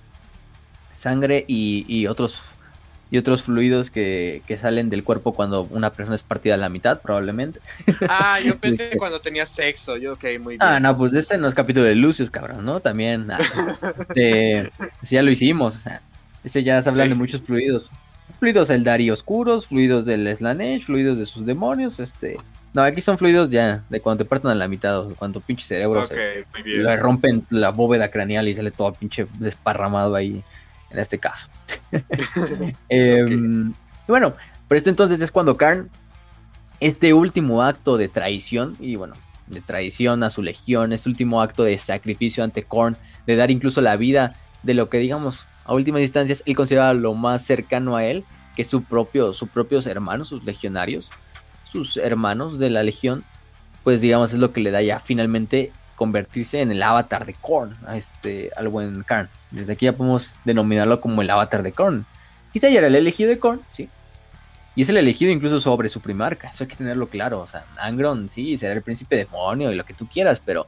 sangre 0.96 1.46
y, 1.48 1.86
y 1.88 2.08
otros 2.08 2.42
y 3.12 3.18
otros 3.18 3.42
fluidos 3.42 3.90
que, 3.90 4.42
salen 4.60 4.90
del 4.90 5.04
cuerpo 5.04 5.34
cuando 5.34 5.64
una 5.64 5.92
persona 5.92 6.16
es 6.16 6.24
partida 6.24 6.54
a 6.54 6.58
la 6.58 6.70
mitad, 6.70 7.02
probablemente. 7.02 7.60
Ah, 8.08 8.40
yo 8.40 8.58
pensé 8.60 8.90
que 8.90 8.98
cuando 8.98 9.20
tenía 9.20 9.46
sexo, 9.46 9.98
yo 9.98 10.14
ok, 10.14 10.24
muy 10.40 10.58
bien. 10.58 10.62
Ah, 10.62 10.80
no, 10.80 10.96
pues 10.98 11.14
ese 11.14 11.38
no 11.38 11.48
es 11.48 11.56
capítulo 11.56 11.86
de 11.86 11.96
Lucius, 11.96 12.30
cabrón, 12.30 12.66
¿no? 12.66 12.80
También, 12.80 13.32
ah, 13.32 13.40
este, 14.00 14.72
ya 15.02 15.22
lo 15.24 15.32
hicimos, 15.32 15.78
o 15.78 15.80
sea, 15.80 16.02
ese 16.44 16.64
ya 16.64 16.82
se 16.82 16.90
hablan 16.90 17.10
de 17.10 17.16
muchos 17.16 17.42
fluidos. 17.42 17.90
Fluidos 18.40 18.68
del 18.68 18.84
Dari 18.84 19.10
oscuros, 19.10 19.68
fluidos 19.68 20.06
del 20.06 20.34
Slanesh, 20.34 20.86
fluidos 20.86 21.18
de 21.18 21.26
sus 21.26 21.46
demonios, 21.46 22.00
este... 22.00 22.38
No, 22.72 22.84
aquí 22.84 23.02
son 23.02 23.18
fluidos 23.18 23.50
ya, 23.50 23.84
de 23.90 24.00
cuando 24.00 24.24
te 24.24 24.30
parten 24.30 24.52
a 24.52 24.56
la 24.56 24.68
mitad, 24.68 25.00
o 25.00 25.16
cuando 25.16 25.42
pinche 25.42 25.66
cerebro 25.66 26.06
se, 26.06 26.46
le 26.64 26.98
rompen 26.98 27.44
la 27.50 27.72
bóveda 27.72 28.12
craneal 28.12 28.48
y 28.48 28.54
sale 28.54 28.70
todo 28.70 28.94
pinche 28.94 29.26
desparramado 29.40 30.14
ahí 30.14 30.44
en 30.90 31.00
este 31.00 31.20
caso. 31.20 31.50
Em, 32.90 33.74
bueno, 34.08 34.34
pero 34.68 34.78
esto 34.78 34.90
entonces 34.90 35.20
es 35.22 35.32
cuando 35.32 35.56
Karn, 35.56 35.90
este 36.80 37.14
último 37.14 37.64
acto 37.64 37.98
de 37.98 38.08
traición, 38.08 38.76
y 38.80 38.96
bueno, 38.96 39.14
de 39.48 39.62
traición 39.62 40.24
a 40.24 40.30
su 40.30 40.42
legión, 40.42 40.94
este 40.94 41.10
último 41.10 41.42
acto 41.42 41.64
de 41.64 41.78
sacrificio 41.78 42.44
ante 42.44 42.64
Korn, 42.64 42.98
de 43.26 43.36
dar 43.36 43.52
incluso 43.52 43.82
la 43.82 43.98
vida 43.98 44.34
de 44.64 44.74
lo 44.74 44.90
que 44.90 44.98
digamos, 45.00 45.46
a 45.66 45.74
últimas 45.74 46.02
instancias, 46.02 46.44
él 46.46 46.56
consideraba 46.56 46.94
lo 46.94 47.14
más 47.14 47.44
cercano 47.44 47.96
a 47.96 48.06
él, 48.06 48.24
que 48.56 48.64
su 48.64 48.84
propio, 48.84 49.34
sus 49.34 49.50
propios 49.50 49.88
hermanos, 49.88 50.30
sus 50.30 50.44
legionarios, 50.44 51.10
sus 51.72 51.98
hermanos 51.98 52.60
de 52.60 52.70
la 52.70 52.84
legión, 52.84 53.24
pues 53.84 54.02
digamos 54.02 54.34
es 54.34 54.40
lo 54.40 54.52
que 54.52 54.62
le 54.62 54.72
da 54.72 54.82
ya 54.82 55.00
finalmente 55.00 55.72
convertirse 56.00 56.62
en 56.62 56.72
el 56.72 56.82
avatar 56.82 57.26
de 57.26 57.34
Korn, 57.34 57.76
este, 57.94 58.52
al 58.56 58.70
buen 58.70 59.04
Karn. 59.04 59.28
Desde 59.52 59.74
aquí 59.74 59.84
ya 59.84 59.92
podemos 59.92 60.38
denominarlo 60.46 61.02
como 61.02 61.22
el 61.22 61.30
avatar 61.30 61.62
de 61.62 61.74
Korn. 61.74 62.06
Quizá 62.54 62.70
ya 62.70 62.78
era 62.78 62.88
el 62.88 62.96
elegido 62.96 63.30
de 63.30 63.38
Korn, 63.38 63.60
sí. 63.74 63.90
Y 64.76 64.84
es 64.84 64.88
el 64.88 64.96
elegido 64.96 65.30
incluso 65.30 65.60
sobre 65.60 65.90
su 65.90 66.00
primarca, 66.00 66.48
eso 66.48 66.64
hay 66.64 66.70
que 66.70 66.78
tenerlo 66.78 67.10
claro. 67.10 67.42
O 67.42 67.48
sea, 67.48 67.66
Angron 67.78 68.30
sí, 68.30 68.58
será 68.58 68.74
el 68.74 68.82
príncipe 68.82 69.18
demonio 69.18 69.74
y 69.74 69.76
lo 69.76 69.84
que 69.84 69.94
tú 69.94 70.08
quieras, 70.08 70.42
pero 70.44 70.68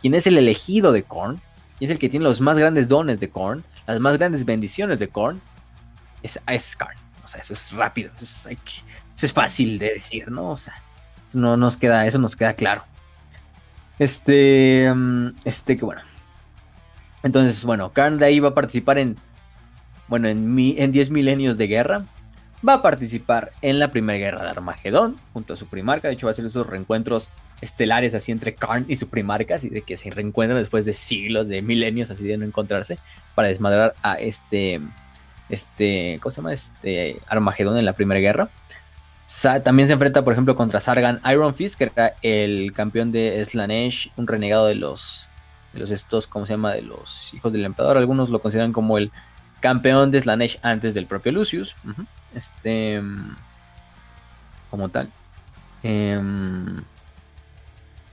¿quién 0.00 0.14
es 0.14 0.26
el 0.26 0.36
elegido 0.36 0.90
de 0.90 1.04
Korn? 1.04 1.40
Y 1.78 1.84
es 1.84 1.92
el 1.92 2.00
que 2.00 2.08
tiene 2.08 2.24
los 2.24 2.40
más 2.40 2.58
grandes 2.58 2.88
dones 2.88 3.20
de 3.20 3.30
Korn, 3.30 3.62
las 3.86 4.00
más 4.00 4.18
grandes 4.18 4.44
bendiciones 4.44 4.98
de 4.98 5.06
Korn, 5.06 5.40
es, 6.24 6.40
es 6.48 6.74
Karn. 6.74 6.96
O 7.24 7.28
sea, 7.28 7.40
eso 7.40 7.52
es 7.52 7.70
rápido, 7.70 8.10
eso 8.16 8.24
es, 8.24 8.46
eso 8.46 9.26
es 9.26 9.32
fácil 9.32 9.78
de 9.78 9.94
decir, 9.94 10.28
¿no? 10.28 10.50
O 10.50 10.56
sea, 10.56 10.74
eso 11.28 11.38
no 11.38 11.56
nos 11.56 11.76
queda, 11.76 12.04
eso 12.04 12.18
nos 12.18 12.34
queda 12.34 12.54
claro. 12.54 12.82
Este, 14.02 14.92
mm, 14.92 15.28
este, 15.44 15.76
que 15.76 15.84
bueno. 15.84 16.02
Entonces, 17.22 17.62
bueno, 17.62 17.92
Karn 17.92 18.18
de 18.18 18.26
ahí 18.26 18.40
va 18.40 18.48
a 18.48 18.54
participar 18.54 18.98
en, 18.98 19.14
bueno, 20.08 20.26
en, 20.26 20.56
mi, 20.56 20.74
en 20.76 20.90
10 20.90 21.10
milenios 21.10 21.56
de 21.56 21.68
guerra. 21.68 22.04
Va 22.66 22.74
a 22.74 22.82
participar 22.82 23.52
en 23.62 23.78
la 23.78 23.92
primera 23.92 24.18
guerra 24.18 24.42
de 24.42 24.50
Armagedón, 24.50 25.18
junto 25.32 25.54
a 25.54 25.56
su 25.56 25.66
primarca. 25.66 26.08
De 26.08 26.14
hecho, 26.14 26.26
va 26.26 26.32
a 26.32 26.34
ser 26.34 26.46
esos 26.46 26.66
reencuentros 26.66 27.30
estelares 27.60 28.12
así 28.14 28.32
entre 28.32 28.56
Karn 28.56 28.86
y 28.88 28.96
su 28.96 29.08
primarca, 29.08 29.54
así 29.54 29.68
de 29.68 29.82
que 29.82 29.96
se 29.96 30.10
reencuentran 30.10 30.60
después 30.60 30.84
de 30.84 30.94
siglos, 30.94 31.46
de 31.46 31.62
milenios, 31.62 32.10
así 32.10 32.24
de 32.24 32.36
no 32.36 32.44
encontrarse, 32.44 32.98
para 33.36 33.48
desmadrar 33.48 33.94
a 34.02 34.14
este, 34.14 34.80
este, 35.48 36.18
¿cómo 36.20 36.32
se 36.32 36.36
llama? 36.38 36.52
Este 36.52 37.20
Armagedón 37.28 37.78
en 37.78 37.84
la 37.84 37.92
primera 37.92 38.18
guerra 38.18 38.48
también 39.62 39.88
se 39.88 39.94
enfrenta, 39.94 40.22
por 40.22 40.32
ejemplo, 40.32 40.56
contra 40.56 40.80
Sargan 40.80 41.20
Iron 41.30 41.54
Fist, 41.54 41.76
que 41.76 41.84
era 41.84 42.14
el 42.22 42.72
campeón 42.72 43.12
de 43.12 43.44
Slanesh, 43.44 44.10
un 44.16 44.26
renegado 44.26 44.66
de 44.66 44.74
los, 44.74 45.28
de 45.72 45.80
los 45.80 45.90
estos, 45.90 46.26
¿cómo 46.26 46.46
se 46.46 46.54
llama? 46.54 46.72
De 46.72 46.82
los 46.82 47.32
hijos 47.32 47.52
del 47.52 47.64
emperador. 47.64 47.96
Algunos 47.96 48.30
lo 48.30 48.40
consideran 48.40 48.72
como 48.72 48.98
el 48.98 49.10
campeón 49.60 50.10
de 50.10 50.20
Slanesh 50.20 50.58
antes 50.62 50.92
del 50.92 51.06
propio 51.06 51.32
Lucius. 51.32 51.74
Este. 52.34 53.00
Como 54.70 54.88
tal. 54.88 55.08
Em, 55.82 56.82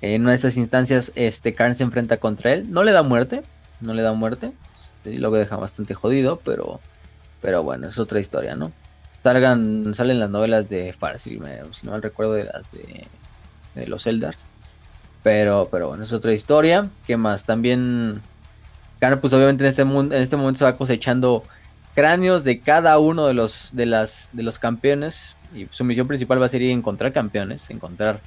en 0.02 0.22
una 0.22 0.31
de 0.31 0.36
estas 0.36 0.57
instancias, 0.57 1.11
este 1.15 1.53
Karn 1.53 1.76
se 1.76 1.84
enfrenta 1.84 2.18
contra 2.18 2.53
él. 2.53 2.72
No 2.72 2.84
le 2.84 2.91
da 2.91 3.03
muerte. 3.03 3.44
No 3.81 3.94
le 3.94 4.02
da 4.02 4.14
muerte. 4.14 4.53
Este, 4.80 5.19
lo 5.19 5.31
deja 5.31 5.57
bastante 5.57 5.94
jodido, 5.94 6.40
pero. 6.44 6.80
Pero 7.41 7.64
bueno, 7.64 7.88
es 7.88 7.98
otra 7.99 8.19
historia, 8.19 8.56
¿no? 8.56 8.72
Salgan, 9.23 9.93
salen 9.95 10.19
las 10.19 10.29
novelas 10.29 10.69
de 10.69 10.93
Farsil, 10.93 11.41
si 11.71 11.85
no 11.85 11.91
mal 11.91 12.01
recuerdo 12.01 12.33
de 12.33 12.45
las 12.45 12.63
de, 12.71 13.87
los 13.87 14.07
Eldars. 14.07 14.37
Pero, 15.23 15.67
pero 15.71 15.89
bueno, 15.89 16.03
es 16.03 16.13
otra 16.13 16.33
historia. 16.33 16.89
¿Qué 17.05 17.17
más? 17.17 17.45
También, 17.45 18.21
claro, 18.99 19.19
pues 19.21 19.33
obviamente 19.33 19.63
en 19.63 19.69
este, 19.69 19.83
mundo, 19.83 20.15
en 20.15 20.21
este 20.21 20.37
momento 20.37 20.59
se 20.59 20.65
va 20.65 20.77
cosechando 20.77 21.43
cráneos 21.95 22.43
de 22.43 22.59
cada 22.59 22.97
uno 22.99 23.25
de 23.27 23.33
los, 23.33 23.69
de 23.73 23.85
las, 23.85 24.29
de 24.33 24.43
los 24.43 24.59
campeones. 24.59 25.35
Y 25.53 25.67
su 25.71 25.83
misión 25.83 26.07
principal 26.07 26.41
va 26.41 26.45
a 26.45 26.49
ser 26.49 26.61
ir 26.61 26.71
a 26.71 26.73
encontrar 26.73 27.11
campeones, 27.11 27.69
encontrar 27.69 28.21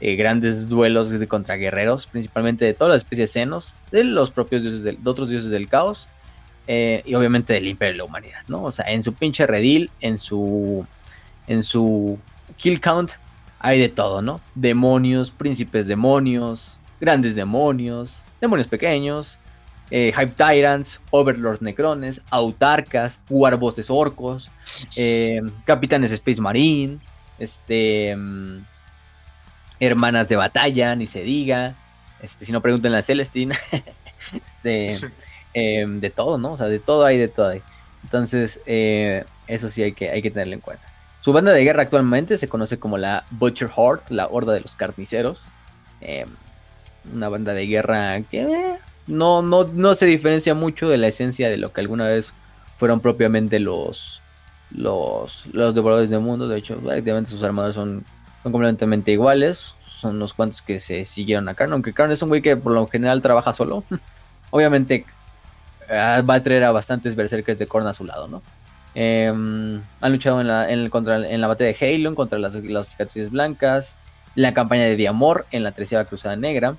eh, 0.00 0.16
grandes 0.16 0.68
duelos 0.68 1.10
de 1.10 1.28
contra 1.28 1.56
guerreros, 1.56 2.06
principalmente 2.06 2.64
de 2.64 2.74
todas 2.74 2.92
las 2.92 3.02
especies 3.02 3.30
senos, 3.30 3.74
de 3.90 4.04
los 4.04 4.30
propios 4.30 4.62
dioses 4.62 4.82
de 4.82 4.98
otros 5.04 5.28
dioses 5.28 5.50
del 5.50 5.68
caos 5.68 6.08
eh, 6.66 7.02
y 7.04 7.14
obviamente 7.14 7.52
del 7.52 7.68
imperio 7.68 7.92
de 7.92 7.98
la 7.98 8.04
humanidad, 8.04 8.40
¿no? 8.48 8.62
O 8.64 8.72
sea, 8.72 8.86
en 8.86 9.02
su 9.02 9.14
pinche 9.14 9.46
redil, 9.46 9.90
en 10.00 10.18
su, 10.18 10.86
en 11.46 11.62
su 11.62 12.18
kill 12.56 12.80
count, 12.80 13.12
hay 13.58 13.80
de 13.80 13.88
todo, 13.88 14.22
¿no? 14.22 14.40
Demonios, 14.54 15.30
príncipes 15.30 15.86
demonios, 15.86 16.78
grandes 17.00 17.34
demonios, 17.34 18.22
demonios 18.40 18.68
pequeños, 18.68 19.38
eh, 19.90 20.12
Hype 20.16 20.32
Tyrants, 20.32 21.00
Overlords 21.10 21.60
Necrones, 21.60 22.22
Autarcas, 22.30 23.20
Warbosses 23.28 23.90
Orcos, 23.90 24.50
eh, 24.96 25.40
Capitanes 25.64 26.12
Space 26.12 26.40
Marine, 26.40 26.98
este, 27.38 28.16
mm, 28.16 28.64
Hermanas 29.80 30.28
de 30.28 30.36
Batalla, 30.36 30.94
ni 30.96 31.06
se 31.06 31.22
diga, 31.22 31.74
este, 32.22 32.44
si 32.44 32.52
no 32.52 32.62
pregunten 32.62 32.94
a 32.94 33.02
Celestine, 33.02 33.54
este, 34.46 34.96
Em, 35.54 36.00
de 36.00 36.10
todo, 36.10 36.38
¿no? 36.38 36.52
O 36.52 36.56
sea, 36.56 36.68
de 36.68 36.78
todo 36.78 37.04
hay, 37.04 37.18
de 37.18 37.28
todo 37.28 37.48
hay. 37.48 37.62
Entonces, 38.04 38.60
eh, 38.66 39.24
eso 39.46 39.68
sí 39.68 39.82
hay 39.82 39.92
que, 39.92 40.10
hay 40.10 40.22
que 40.22 40.30
tenerlo 40.30 40.54
en 40.54 40.60
cuenta. 40.60 40.84
Su 41.20 41.32
banda 41.32 41.52
de 41.52 41.62
guerra 41.62 41.82
actualmente 41.82 42.36
se 42.36 42.48
conoce 42.48 42.78
como 42.78 42.96
la 42.98 43.24
Butcher 43.30 43.70
Horde, 43.74 44.02
la 44.08 44.26
Horda 44.26 44.54
de 44.54 44.60
los 44.60 44.74
Carniceros. 44.74 45.40
Em, 46.00 46.28
una 47.12 47.28
banda 47.28 47.52
de 47.52 47.66
guerra 47.66 48.20
que 48.22 48.42
eh, 48.42 48.78
no, 49.06 49.42
no, 49.42 49.64
no 49.64 49.94
se 49.94 50.06
diferencia 50.06 50.54
mucho 50.54 50.88
de 50.88 50.98
la 50.98 51.08
esencia 51.08 51.50
de 51.50 51.58
lo 51.58 51.72
que 51.72 51.80
alguna 51.80 52.06
vez 52.06 52.32
fueron 52.76 53.00
propiamente 53.00 53.60
los, 53.60 54.22
los, 54.70 55.46
los 55.52 55.74
devoradores 55.74 56.10
de 56.10 56.18
mundo. 56.18 56.48
De 56.48 56.58
hecho, 56.58 56.78
prácticamente 56.78 57.30
sus 57.30 57.42
armados 57.42 57.74
son, 57.74 58.04
son 58.42 58.52
completamente 58.52 59.12
iguales. 59.12 59.74
Son 59.84 60.18
los 60.18 60.32
cuantos 60.32 60.62
que 60.62 60.80
se 60.80 61.04
siguieron 61.04 61.48
a 61.48 61.54
Karn. 61.54 61.72
Aunque 61.72 61.92
Karn 61.92 62.10
es 62.10 62.22
un 62.22 62.30
güey 62.30 62.40
que 62.40 62.56
por 62.56 62.72
lo 62.72 62.86
general 62.88 63.20
trabaja 63.20 63.52
solo. 63.52 63.84
Obviamente 64.50 65.04
va 65.92 66.34
a 66.34 66.42
traer 66.42 66.64
a 66.64 66.72
bastantes 66.72 67.14
berserkers 67.14 67.58
de 67.58 67.66
Korn 67.66 67.86
a 67.86 67.92
su 67.92 68.04
lado, 68.04 68.28
¿no? 68.28 68.42
Em, 68.94 69.80
han 70.00 70.12
luchado 70.12 70.40
en 70.40 70.48
la, 70.48 70.70
en, 70.70 70.88
contra, 70.90 71.26
en 71.26 71.40
la 71.40 71.46
batalla 71.46 71.72
de 71.72 71.94
Halon 71.94 72.14
contra 72.14 72.38
las, 72.38 72.54
las 72.54 72.88
cicatrices 72.88 73.30
blancas, 73.30 73.96
la 74.34 74.52
campaña 74.52 74.84
de 74.84 74.96
Diamor 74.96 75.46
en 75.50 75.62
la 75.62 75.72
Treceava 75.72 76.04
Cruzada 76.04 76.36
Negra, 76.36 76.76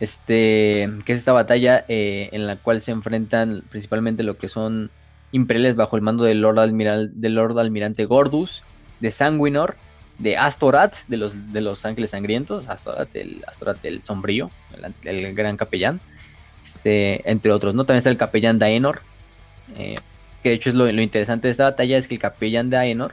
este, 0.00 0.90
que 1.04 1.12
es 1.12 1.18
esta 1.18 1.32
batalla 1.32 1.84
eh, 1.88 2.30
en 2.32 2.46
la 2.46 2.56
cual 2.56 2.80
se 2.80 2.90
enfrentan 2.90 3.62
principalmente 3.70 4.22
lo 4.22 4.36
que 4.36 4.48
son 4.48 4.90
imperiales 5.32 5.76
bajo 5.76 5.96
el 5.96 6.02
mando 6.02 6.24
del 6.24 6.40
Lord, 6.40 6.70
del 7.12 7.34
Lord 7.34 7.58
Almirante 7.58 8.04
Gordus, 8.04 8.62
de 9.00 9.10
Sanguinor, 9.10 9.76
de 10.18 10.36
Astorat, 10.36 10.94
de 11.08 11.16
los, 11.16 11.52
de 11.52 11.60
los 11.60 11.86
Ángeles 11.86 12.10
Sangrientos, 12.10 12.68
Astorat 12.68 13.14
el, 13.14 13.42
Astorat 13.46 13.82
el 13.84 14.02
Sombrío, 14.02 14.50
el 15.04 15.34
gran 15.34 15.56
capellán, 15.56 16.00
este, 16.62 17.28
entre 17.30 17.52
otros, 17.52 17.74
¿no? 17.74 17.84
También 17.84 17.98
está 17.98 18.10
el 18.10 18.16
capellán 18.16 18.58
Daenor, 18.58 19.02
eh, 19.76 19.96
que 20.42 20.50
de 20.50 20.54
hecho 20.54 20.70
es 20.70 20.74
lo, 20.74 20.88
interesante 20.88 21.48
de 21.48 21.52
esta 21.52 21.64
batalla, 21.64 21.96
es 21.96 22.08
que 22.08 22.14
el 22.14 22.20
capellán 22.20 22.70
Daenor, 22.70 23.12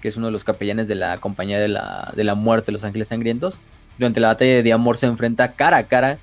que 0.00 0.08
es 0.08 0.16
uno 0.16 0.26
de 0.26 0.32
los 0.32 0.44
capellanes 0.44 0.88
de 0.88 0.94
la 0.94 1.18
compañía 1.18 1.58
de 1.58 1.68
la, 1.68 2.12
de 2.14 2.24
la 2.24 2.34
muerte 2.34 2.66
de 2.66 2.72
los 2.72 2.84
ángeles 2.84 3.08
sangrientos, 3.08 3.58
durante 3.98 4.20
la 4.20 4.28
batalla 4.28 4.52
de 4.52 4.62
Diamor 4.62 4.96
se 4.96 5.06
enfrenta 5.06 5.52
cara 5.52 5.76
a 5.78 5.82
cara 5.84 6.18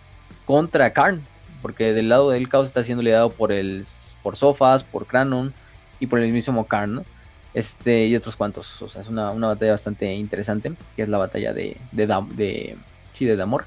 contra 0.45 0.93
Karn, 0.93 1.21
porque 1.61 1.93
del 1.93 2.09
lado 2.09 2.29
del 2.29 2.47
caos 2.47 2.67
está 2.67 2.83
siendo 2.83 3.03
liderado 3.03 3.31
por 3.31 3.51
el 3.51 3.85
por 4.23 4.37
Sofas, 4.37 4.83
por 4.83 5.05
Kranon 5.05 5.53
y 5.99 6.07
por 6.07 6.19
el 6.19 6.31
mismo 6.31 6.65
Karn, 6.65 6.95
¿no? 6.95 7.05
Este, 7.53 8.07
y 8.07 8.15
otros 8.15 8.35
cuantos. 8.35 8.81
O 8.81 8.89
sea, 8.89 9.01
es 9.01 9.07
una, 9.07 9.31
batalla 9.31 9.71
bastante 9.71 10.13
interesante, 10.13 10.73
que 10.95 11.03
es 11.03 11.09
la 11.09 11.17
batalla 11.17 11.53
de, 11.53 11.77
de, 11.91 12.07
de, 12.35 12.77
sí, 13.13 13.25
de 13.25 13.35
Damor. 13.35 13.65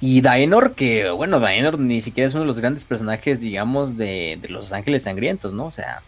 Y 0.00 0.20
Daenor, 0.20 0.74
que 0.74 1.10
bueno, 1.10 1.40
Daenor 1.40 1.78
ni 1.78 2.00
siquiera 2.02 2.28
es 2.28 2.34
uno 2.34 2.42
de 2.42 2.46
los 2.46 2.60
grandes 2.60 2.84
personajes, 2.84 3.40
digamos, 3.40 3.96
de, 3.96 4.38
los 4.48 4.72
Ángeles 4.72 5.02
Sangrientos, 5.04 5.52
¿no? 5.52 5.66
O 5.66 5.70
sea, 5.72 6.02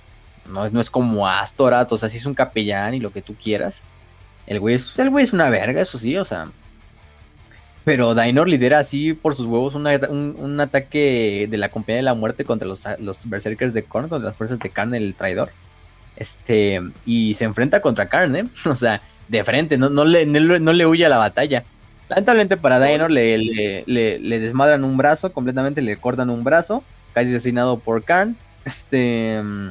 no 0.48 0.64
es, 0.64 0.72
no 0.72 0.80
es 0.80 0.90
como 0.90 1.28
Astorat, 1.28 1.90
o 1.90 1.96
sea, 1.96 2.08
sí 2.08 2.18
es 2.18 2.26
un 2.26 2.34
capellán 2.34 2.94
y 2.94 3.00
lo 3.00 3.12
que 3.12 3.22
tú 3.22 3.34
quieras. 3.34 3.82
El 4.46 4.60
güey 4.60 4.76
es, 4.76 4.96
el 4.98 5.10
güey 5.10 5.24
es 5.24 5.32
una 5.32 5.50
verga, 5.50 5.80
eso 5.80 5.98
sí, 5.98 6.16
o 6.16 6.24
sea. 6.24 6.50
Pero 7.84 8.14
Daenor 8.14 8.48
lidera 8.48 8.78
así 8.78 9.14
por 9.14 9.34
sus 9.34 9.46
huevos 9.46 9.74
un, 9.74 10.60
ataque 10.60 11.48
de 11.50 11.58
la 11.58 11.70
compañía 11.70 11.96
de 11.96 12.02
la 12.02 12.14
muerte 12.14 12.44
contra 12.44 12.68
los, 12.68 12.84
los 13.00 13.28
berserkers 13.28 13.74
de 13.74 13.82
Korn, 13.84 14.08
contra 14.08 14.28
las 14.28 14.36
fuerzas 14.36 14.60
de 14.60 14.70
Karn, 14.70 14.94
el 14.94 15.14
traidor. 15.14 15.50
Este, 16.16 16.80
y 17.06 17.34
se 17.34 17.44
enfrenta 17.44 17.80
contra 17.80 18.08
Karn, 18.08 18.36
¿eh? 18.36 18.44
O 18.66 18.76
sea, 18.76 19.02
de 19.26 19.42
frente, 19.42 19.78
no, 19.78 19.88
no, 19.88 20.04
le, 20.04 20.26
no 20.26 20.72
le 20.72 20.86
huye 20.86 21.06
a 21.06 21.08
la 21.08 21.18
batalla. 21.18 21.64
Lamentablemente 22.10 22.56
para 22.56 22.80
Daenor 22.80 23.08
le, 23.08 23.38
le, 23.86 24.40
desmadran 24.40 24.82
un 24.82 24.96
brazo, 24.96 25.32
completamente 25.32 25.80
le 25.80 25.96
cortan 25.96 26.28
un 26.28 26.42
brazo, 26.42 26.82
casi 27.14 27.28
asesinado 27.28 27.78
por 27.78 28.02
Karn. 28.02 28.36
Este. 28.64 29.40
Mm, 29.40 29.68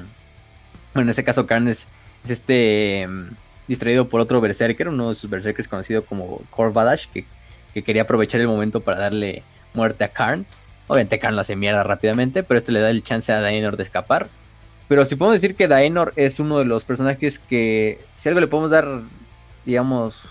bueno, 0.93 1.03
en 1.05 1.09
ese 1.09 1.25
caso, 1.25 1.45
Karn 1.45 1.67
es, 1.67 1.89
este. 2.27 3.05
Mm, 3.05 3.31
distraído 3.67 4.07
por 4.07 4.21
otro 4.21 4.39
Berserker, 4.39 4.87
uno 4.87 5.09
de 5.09 5.15
sus 5.15 5.29
Berserkers 5.29 5.67
conocido 5.67 6.05
como 6.05 6.41
Korvadash, 6.49 7.07
que, 7.13 7.25
que 7.73 7.83
quería 7.83 8.03
aprovechar 8.03 8.39
el 8.39 8.47
momento 8.47 8.79
para 8.79 8.99
darle 8.99 9.43
muerte 9.73 10.05
a 10.05 10.07
Karn. 10.07 10.45
Obviamente 10.87 11.19
Karn 11.19 11.35
lo 11.35 11.41
hace 11.41 11.57
mierda 11.57 11.83
rápidamente, 11.83 12.41
pero 12.41 12.57
esto 12.57 12.71
le 12.71 12.79
da 12.79 12.89
el 12.89 13.03
chance 13.03 13.33
a 13.33 13.41
Daenor 13.41 13.75
de 13.75 13.83
escapar. 13.83 14.29
Pero 14.87 15.03
si 15.03 15.17
podemos 15.17 15.41
decir 15.41 15.55
que 15.57 15.67
Daenor 15.67 16.13
es 16.15 16.39
uno 16.39 16.57
de 16.57 16.65
los 16.65 16.85
personajes 16.85 17.37
que, 17.37 17.99
si 18.17 18.29
algo 18.29 18.39
le 18.39 18.47
podemos 18.47 18.71
dar, 18.71 19.01
digamos, 19.65 20.23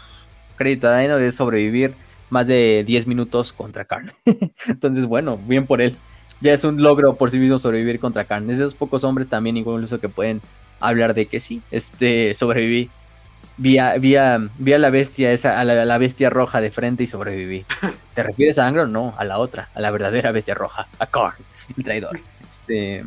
crédito 0.58 0.88
a 0.88 0.92
Daenor 0.92 1.22
es 1.22 1.36
sobrevivir 1.36 1.94
más 2.30 2.46
de 2.46 2.84
10 2.86 3.06
minutos 3.06 3.52
contra 3.54 3.86
Karn. 3.86 4.12
Entonces, 4.68 5.06
bueno, 5.06 5.38
bien 5.38 5.66
por 5.66 5.80
él. 5.82 5.96
Ya 6.40 6.52
es 6.52 6.64
un 6.64 6.82
logro 6.82 7.16
por 7.16 7.30
sí 7.30 7.38
mismo 7.38 7.58
sobrevivir 7.58 8.00
contra 8.00 8.24
Karn. 8.26 8.50
Es 8.50 8.58
de 8.58 8.64
esos 8.64 8.74
pocos 8.74 9.04
hombres 9.04 9.28
también 9.28 9.56
incluso 9.56 10.00
que 10.00 10.08
pueden 10.10 10.42
hablar 10.80 11.14
de 11.14 11.26
que 11.26 11.40
sí, 11.40 11.62
este, 11.72 12.34
sobreviví 12.34 12.90
vi 13.56 13.78
a, 13.78 13.94
vi 13.98 14.16
a- 14.16 14.38
vi 14.58 14.72
a 14.72 14.78
la 14.78 14.90
bestia 14.90 15.32
esa, 15.32 15.58
a 15.60 15.64
la, 15.64 15.82
a 15.82 15.84
la 15.84 15.98
bestia 15.98 16.30
roja 16.30 16.60
de 16.60 16.70
frente 16.70 17.04
y 17.04 17.06
sobreviví. 17.06 17.66
¿Te 18.14 18.22
refieres 18.22 18.58
a 18.58 18.66
Angron? 18.66 18.92
No, 18.92 19.14
a 19.18 19.24
la 19.24 19.38
otra, 19.38 19.68
a 19.74 19.80
la 19.80 19.90
verdadera 19.90 20.32
bestia 20.32 20.54
roja, 20.54 20.88
a 20.98 21.06
Korn, 21.06 21.36
el 21.76 21.84
traidor. 21.84 22.20
Este. 22.46 23.04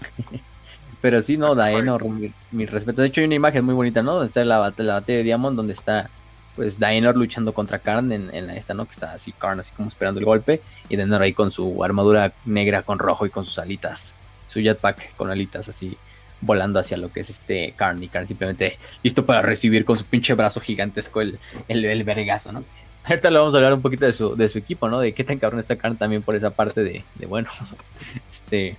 Pero 1.00 1.20
sí, 1.22 1.36
no, 1.36 1.54
Daenor, 1.54 2.08
mi, 2.08 2.32
mi 2.50 2.66
respeto. 2.66 3.02
De 3.02 3.08
hecho, 3.08 3.20
hay 3.20 3.26
una 3.26 3.34
imagen 3.36 3.64
muy 3.64 3.74
bonita, 3.74 4.02
¿no? 4.02 4.14
Donde 4.14 4.28
está 4.28 4.44
la, 4.44 4.56
la 4.76 4.94
batalla 4.94 5.00
de 5.18 5.22
Diamond, 5.24 5.56
donde 5.56 5.72
está 5.72 6.10
pues 6.56 6.78
Daenor 6.78 7.16
luchando 7.16 7.52
contra 7.52 7.78
Karn 7.78 8.12
en, 8.12 8.34
en 8.34 8.50
esta, 8.50 8.74
¿no? 8.74 8.84
Que 8.84 8.92
está 8.92 9.12
así, 9.12 9.32
Karn 9.32 9.60
así 9.60 9.72
como 9.74 9.88
esperando 9.88 10.20
el 10.20 10.26
golpe. 10.26 10.60
Y 10.88 10.96
Daenor 10.96 11.22
ahí 11.22 11.32
con 11.32 11.50
su 11.50 11.82
armadura 11.82 12.32
negra 12.44 12.82
con 12.82 12.98
rojo 12.98 13.26
y 13.26 13.30
con 13.30 13.44
sus 13.44 13.58
alitas. 13.58 14.14
Su 14.46 14.60
jetpack 14.60 15.16
con 15.16 15.30
alitas 15.30 15.68
así 15.68 15.96
volando 16.42 16.78
hacia 16.78 16.96
lo 16.96 17.10
que 17.10 17.20
es 17.20 17.30
este 17.30 17.72
Karn. 17.76 18.02
Y 18.02 18.08
Karn 18.08 18.26
simplemente 18.26 18.78
listo 19.02 19.24
para 19.24 19.40
recibir 19.40 19.84
con 19.84 19.96
su 19.96 20.04
pinche 20.04 20.34
brazo 20.34 20.60
gigantesco 20.60 21.22
el, 21.22 21.38
el, 21.68 22.04
vergazo, 22.04 22.52
¿no? 22.52 22.64
Ahorita 23.04 23.30
le 23.30 23.38
vamos 23.38 23.54
a 23.54 23.56
hablar 23.56 23.72
un 23.72 23.82
poquito 23.82 24.04
de 24.04 24.12
su, 24.12 24.36
de 24.36 24.48
su 24.48 24.58
equipo, 24.58 24.88
¿no? 24.88 25.00
De 25.00 25.12
qué 25.12 25.24
tan 25.24 25.38
cabrón 25.38 25.60
está 25.60 25.76
Karn 25.76 25.96
también 25.96 26.22
por 26.22 26.36
esa 26.36 26.50
parte 26.50 26.84
de, 26.84 27.04
de 27.14 27.26
bueno, 27.26 27.48
este, 28.28 28.76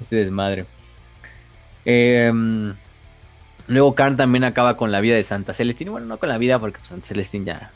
este 0.00 0.16
desmadre. 0.16 0.66
Em, 1.84 2.74
luego 3.66 3.94
Karn 3.94 4.16
también 4.16 4.44
acaba 4.44 4.76
con 4.76 4.92
la 4.92 5.00
vida 5.00 5.16
de 5.16 5.22
Santa 5.22 5.54
Celestina. 5.54 5.90
Bueno, 5.90 6.06
no 6.06 6.18
con 6.18 6.28
la 6.28 6.38
vida 6.38 6.58
porque 6.58 6.80
Santa 6.84 7.06
Celestina 7.08 7.44
ya 7.46 7.70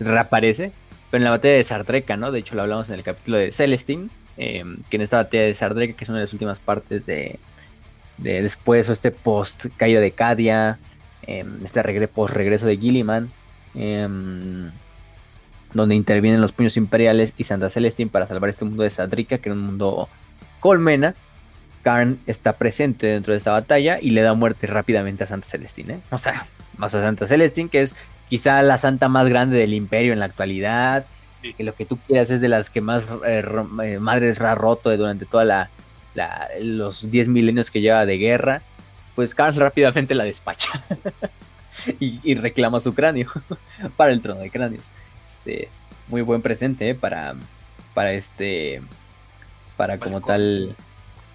reaparece. 0.00 0.72
Pero 1.10 1.20
en 1.20 1.24
la 1.24 1.30
batalla 1.30 1.54
de 1.54 1.64
Sardreca, 1.64 2.16
¿no? 2.16 2.32
De 2.32 2.40
hecho 2.40 2.54
lo 2.54 2.62
hablamos 2.62 2.88
en 2.88 2.96
el 2.96 3.02
capítulo 3.04 3.38
de 3.38 3.52
Celestine. 3.52 4.08
em, 4.38 4.82
que 4.90 4.96
en 4.96 5.02
esta 5.02 5.16
batalla 5.18 5.44
de 5.44 5.54
Sardreca, 5.54 5.96
que 5.96 6.04
es 6.04 6.10
una 6.10 6.18
de 6.18 6.24
las 6.24 6.32
últimas 6.34 6.58
partes 6.60 7.06
de, 7.06 7.38
de 8.18 8.42
después 8.42 8.88
o 8.88 8.92
este 8.92 9.10
post 9.10 9.66
caída 9.76 10.00
de 10.00 10.12
Cadia. 10.12 10.78
em, 11.26 11.64
este 11.64 12.08
post 12.08 12.34
regreso 12.34 12.66
de 12.66 12.76
Gilliman. 12.78 13.30
em, 13.74 14.70
donde 15.74 15.94
intervienen 15.94 16.40
los 16.40 16.52
puños 16.52 16.76
imperiales 16.76 17.34
y 17.36 17.44
Santa 17.44 17.70
Celestine 17.70 18.10
para 18.10 18.26
salvar 18.26 18.50
este 18.50 18.64
mundo 18.64 18.82
de 18.82 18.90
Sadrika, 18.90 19.38
que 19.38 19.48
era 19.50 19.54
un 19.58 19.64
mundo 19.64 20.08
colmena. 20.60 21.14
Karn 21.86 22.18
está 22.26 22.52
presente 22.54 23.06
dentro 23.06 23.32
de 23.32 23.38
esta 23.38 23.52
batalla 23.52 24.00
y 24.02 24.10
le 24.10 24.20
da 24.22 24.34
muerte 24.34 24.66
rápidamente 24.66 25.22
a 25.22 25.28
Santa 25.28 25.46
Celestine. 25.46 25.92
¿eh? 25.94 25.98
O 26.10 26.18
sea, 26.18 26.48
más 26.78 26.92
a 26.96 27.00
Santa 27.00 27.28
Celestine, 27.28 27.68
que 27.68 27.80
es 27.80 27.94
quizá 28.28 28.60
la 28.62 28.76
santa 28.76 29.08
más 29.08 29.28
grande 29.28 29.56
del 29.56 29.72
imperio 29.72 30.12
en 30.12 30.18
la 30.18 30.24
actualidad. 30.24 31.06
Sí. 31.42 31.54
Que 31.54 31.62
lo 31.62 31.76
que 31.76 31.86
tú 31.86 31.96
quieras 31.98 32.30
es 32.30 32.40
de 32.40 32.48
las 32.48 32.70
que 32.70 32.80
más 32.80 33.08
eh, 33.24 33.44
eh, 33.84 33.98
madres 34.00 34.40
ha 34.40 34.56
roto 34.56 34.96
durante 34.96 35.26
toda 35.26 35.44
la, 35.44 35.70
la- 36.16 36.48
los 36.60 37.08
10 37.08 37.28
milenios 37.28 37.70
que 37.70 37.80
lleva 37.80 38.04
de 38.04 38.18
guerra. 38.18 38.62
Pues 39.14 39.36
Karn 39.36 39.54
rápidamente 39.54 40.16
la 40.16 40.24
despacha 40.24 40.82
y, 42.00 42.18
y 42.24 42.34
reclama 42.34 42.80
su 42.80 42.94
cráneo 42.94 43.28
para 43.96 44.10
el 44.10 44.20
trono 44.20 44.40
de 44.40 44.50
cráneos. 44.50 44.90
Este, 45.24 45.68
muy 46.08 46.22
buen 46.22 46.42
presente 46.42 46.88
¿eh? 46.88 46.94
para, 46.96 47.36
para 47.94 48.12
este, 48.12 48.80
para 49.76 49.98
Para 49.98 49.98
como 50.00 50.20
tal, 50.20 50.74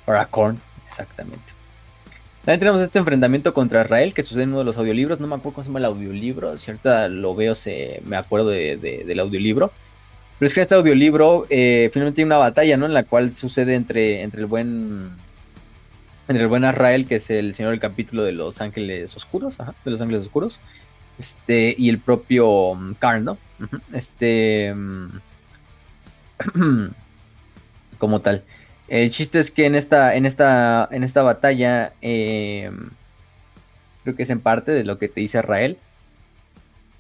para 0.06 0.26
Korn, 0.26 0.60
exactamente. 0.88 1.54
También 2.44 2.60
tenemos 2.60 2.82
este 2.82 2.98
enfrentamiento 2.98 3.54
contra 3.54 3.82
Israel 3.84 4.14
que 4.16 4.24
sucede 4.24 4.44
en 4.44 4.50
uno 4.50 4.60
de 4.60 4.66
los 4.66 4.78
audiolibros. 4.78 5.20
No 5.20 5.28
me 5.28 5.36
acuerdo 5.36 5.54
cómo 5.56 5.64
se 5.64 5.70
llama 5.70 5.80
el 5.80 5.86
audiolibro. 5.86 6.50
Ahorita 6.50 7.08
lo 7.08 7.36
veo, 7.36 7.54
se, 7.54 8.02
me 8.06 8.18
acuerdo 8.18 8.50
de- 8.50 8.78
de- 8.78 9.04
del 9.06 9.20
audiolibro. 9.20 9.72
Pero 10.40 10.48
es 10.48 10.54
que 10.56 10.62
este 10.62 10.74
audiolibro 10.74 11.46
eh, 11.52 11.92
finalmente 11.94 12.22
hay 12.22 12.26
una 12.26 12.38
batalla, 12.38 12.78
¿no? 12.78 12.88
En 12.88 12.96
la 12.96 13.04
cual 13.04 13.34
sucede 13.36 13.76
entre, 13.76 14.24
entre 14.24 14.42
el 14.42 14.48
buen. 14.48 15.12
Entre 16.28 16.42
el 16.44 16.48
buen 16.50 16.64
Israel, 16.64 17.06
que 17.06 17.16
es 17.16 17.30
el 17.30 17.54
señor 17.54 17.72
del 17.72 17.80
capítulo 17.80 18.24
de 18.24 18.32
los 18.32 18.60
ángeles 18.60 19.16
oscuros, 19.16 19.60
ajá, 19.60 19.76
de 19.86 19.92
los 19.92 20.02
ángeles 20.02 20.22
oscuros. 20.24 20.60
Este, 21.20 21.76
y 21.78 21.90
el 21.90 22.00
propio 22.00 22.74
mm, 22.74 22.94
Karn, 22.96 23.24
¿no? 23.26 23.38
Este. 23.94 24.74
mm, 24.74 25.10
como 28.00 28.20
tal. 28.22 28.44
El 28.92 29.10
chiste 29.10 29.40
es 29.40 29.52
que 29.52 29.66
en 29.66 29.76
esta, 29.76 30.14
en 30.18 30.26
esta, 30.26 30.86
en 30.92 31.06
esta 31.06 31.24
batalla, 31.24 31.94
eh, 32.02 32.70
creo 34.04 34.18
que 34.18 34.24
es 34.24 34.30
en 34.30 34.42
parte 34.42 34.74
de 34.74 34.84
lo 34.84 34.98
que 34.98 35.08
te 35.08 35.22
dice 35.22 35.38
Arrael. 35.38 35.78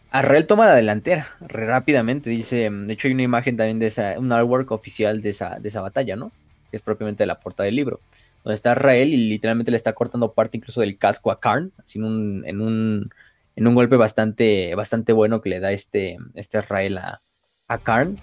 Arrael 0.09 0.47
toma 0.47 0.67
la 0.67 0.73
delantera 0.73 1.35
re 1.41 1.65
rápidamente. 1.65 2.29
Dice, 2.29 2.69
de 2.69 2.93
hecho 2.93 3.09
hay 3.09 3.13
una 3.13 3.23
imagen 3.23 3.57
también 3.57 3.79
de 3.79 3.87
esa, 3.87 4.17
un 4.17 4.31
artwork 4.31 4.71
oficial 4.71 5.21
de 5.21 5.31
esa, 5.31 5.59
de 5.59 5.67
esa 5.67 5.81
batalla, 5.81 6.15
¿no? 6.15 6.31
Que 6.69 6.77
es 6.77 6.81
propiamente 6.81 7.25
la 7.25 7.41
portada 7.41 7.65
del 7.65 7.75
libro. 7.75 7.99
Donde 8.45 8.55
está 8.55 8.71
Arrael 8.71 9.09
y 9.09 9.27
literalmente 9.27 9.71
le 9.71 9.75
está 9.75 9.91
cortando 9.91 10.31
parte 10.31 10.55
incluso 10.55 10.79
del 10.79 10.97
casco 10.97 11.29
a 11.29 11.41
Karn, 11.41 11.73
en 11.93 12.03
un, 12.05 12.43
en 12.45 12.61
un, 12.61 13.11
en 13.57 13.67
un 13.67 13.75
golpe 13.75 13.97
bastante, 13.97 14.75
bastante 14.75 15.11
bueno 15.11 15.41
que 15.41 15.49
le 15.49 15.59
da 15.59 15.73
este, 15.73 16.19
este 16.35 16.57
a, 16.57 17.19
a 17.67 17.77
Karn. 17.79 18.17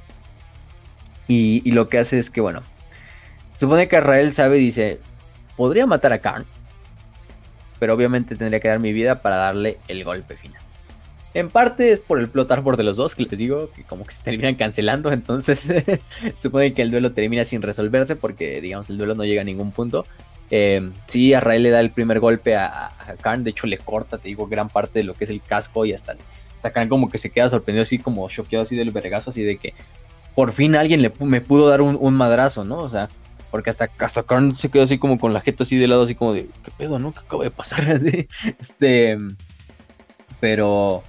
Y 1.26 1.70
lo 1.72 1.90
que 1.90 1.98
hace 1.98 2.18
es 2.18 2.30
que, 2.30 2.40
bueno, 2.40 2.62
supone 3.58 3.88
que 3.88 3.96
Arrael 3.96 4.32
sabe 4.32 4.58
y 4.58 4.60
dice, 4.60 5.00
podría 5.56 5.86
matar 5.86 6.12
a 6.12 6.20
Karn, 6.20 6.46
pero 7.78 7.94
obviamente 7.94 8.36
tendría 8.36 8.60
que 8.60 8.68
dar 8.68 8.78
mi 8.78 8.92
vida 8.92 9.20
para 9.22 9.36
darle 9.36 9.78
el 9.88 10.04
golpe 10.04 10.36
final. 10.36 10.62
En 11.34 11.50
parte 11.50 11.92
es 11.92 12.00
por 12.00 12.18
el 12.18 12.28
plot 12.28 12.50
arbor 12.50 12.76
de 12.76 12.84
los 12.84 12.96
dos, 12.96 13.14
que 13.14 13.24
les 13.24 13.38
digo, 13.38 13.70
que 13.70 13.84
como 13.84 14.04
que 14.04 14.14
se 14.14 14.22
terminan 14.22 14.54
cancelando, 14.54 15.12
entonces 15.12 15.68
supone 16.34 16.72
que 16.72 16.82
el 16.82 16.90
duelo 16.90 17.12
termina 17.12 17.44
sin 17.44 17.60
resolverse 17.60 18.16
porque, 18.16 18.60
digamos, 18.60 18.88
el 18.90 18.96
duelo 18.96 19.14
no 19.14 19.24
llega 19.24 19.42
a 19.42 19.44
ningún 19.44 19.72
punto. 19.72 20.06
Eh, 20.50 20.90
sí, 21.06 21.34
le 21.34 21.70
da 21.70 21.80
el 21.80 21.90
primer 21.90 22.20
golpe 22.20 22.56
a, 22.56 22.92
Karn, 23.20 23.44
de 23.44 23.50
hecho 23.50 23.66
le 23.66 23.78
corta, 23.78 24.16
te 24.18 24.28
digo, 24.28 24.46
gran 24.46 24.68
parte 24.68 25.00
de 25.00 25.04
lo 25.04 25.14
que 25.14 25.24
es 25.24 25.30
el 25.30 25.42
casco 25.42 25.84
y 25.84 25.92
hasta, 25.92 26.16
Karn 26.72 26.88
como 26.88 27.10
que 27.10 27.18
se 27.18 27.30
queda 27.30 27.48
sorprendido, 27.48 27.82
así 27.82 27.98
como 27.98 28.28
choqueado 28.28 28.62
así 28.62 28.74
del 28.74 28.90
vergazo, 28.90 29.30
así 29.30 29.42
de 29.42 29.58
que 29.58 29.74
por 30.34 30.52
fin 30.52 30.76
alguien 30.76 31.02
le, 31.02 31.12
me 31.20 31.40
pudo 31.40 31.68
dar 31.68 31.82
un, 31.82 31.98
un 32.00 32.14
madrazo, 32.14 32.64
¿no? 32.64 32.78
O 32.78 32.88
sea, 32.88 33.08
porque 33.50 33.70
hasta, 33.70 33.90
hasta 33.98 34.22
Karn 34.22 34.54
se 34.54 34.70
quedó 34.70 34.84
así 34.84 34.98
como 34.98 35.18
con 35.18 35.32
la 35.32 35.40
jeta 35.40 35.62
así 35.62 35.76
de 35.76 35.86
lado, 35.86 36.02
así 36.02 36.14
como 36.14 36.34
de, 36.34 36.48
¿qué 36.62 36.70
pedo, 36.76 36.98
no? 36.98 37.12
¿Qué 37.12 37.20
acaba 37.20 37.44
de 37.44 37.50
pasar? 37.50 37.84
Este, 38.58 39.18
pero, 40.40 41.02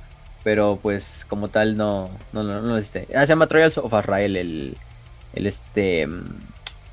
pero 0.44 0.80
pues 0.82 1.26
como 1.30 1.49
tal 1.49 1.78
no, 1.78 2.10
no, 2.34 2.44
no, 2.44 2.61
no 2.61 2.78
este, 2.78 3.07
ah, 3.16 3.22
se 3.22 3.28
llama 3.28 3.48
Trials 3.48 3.78
of 3.78 3.94
Azrael 3.94 4.36
el, 4.38 4.78
el 5.34 5.48
este, 5.48 6.07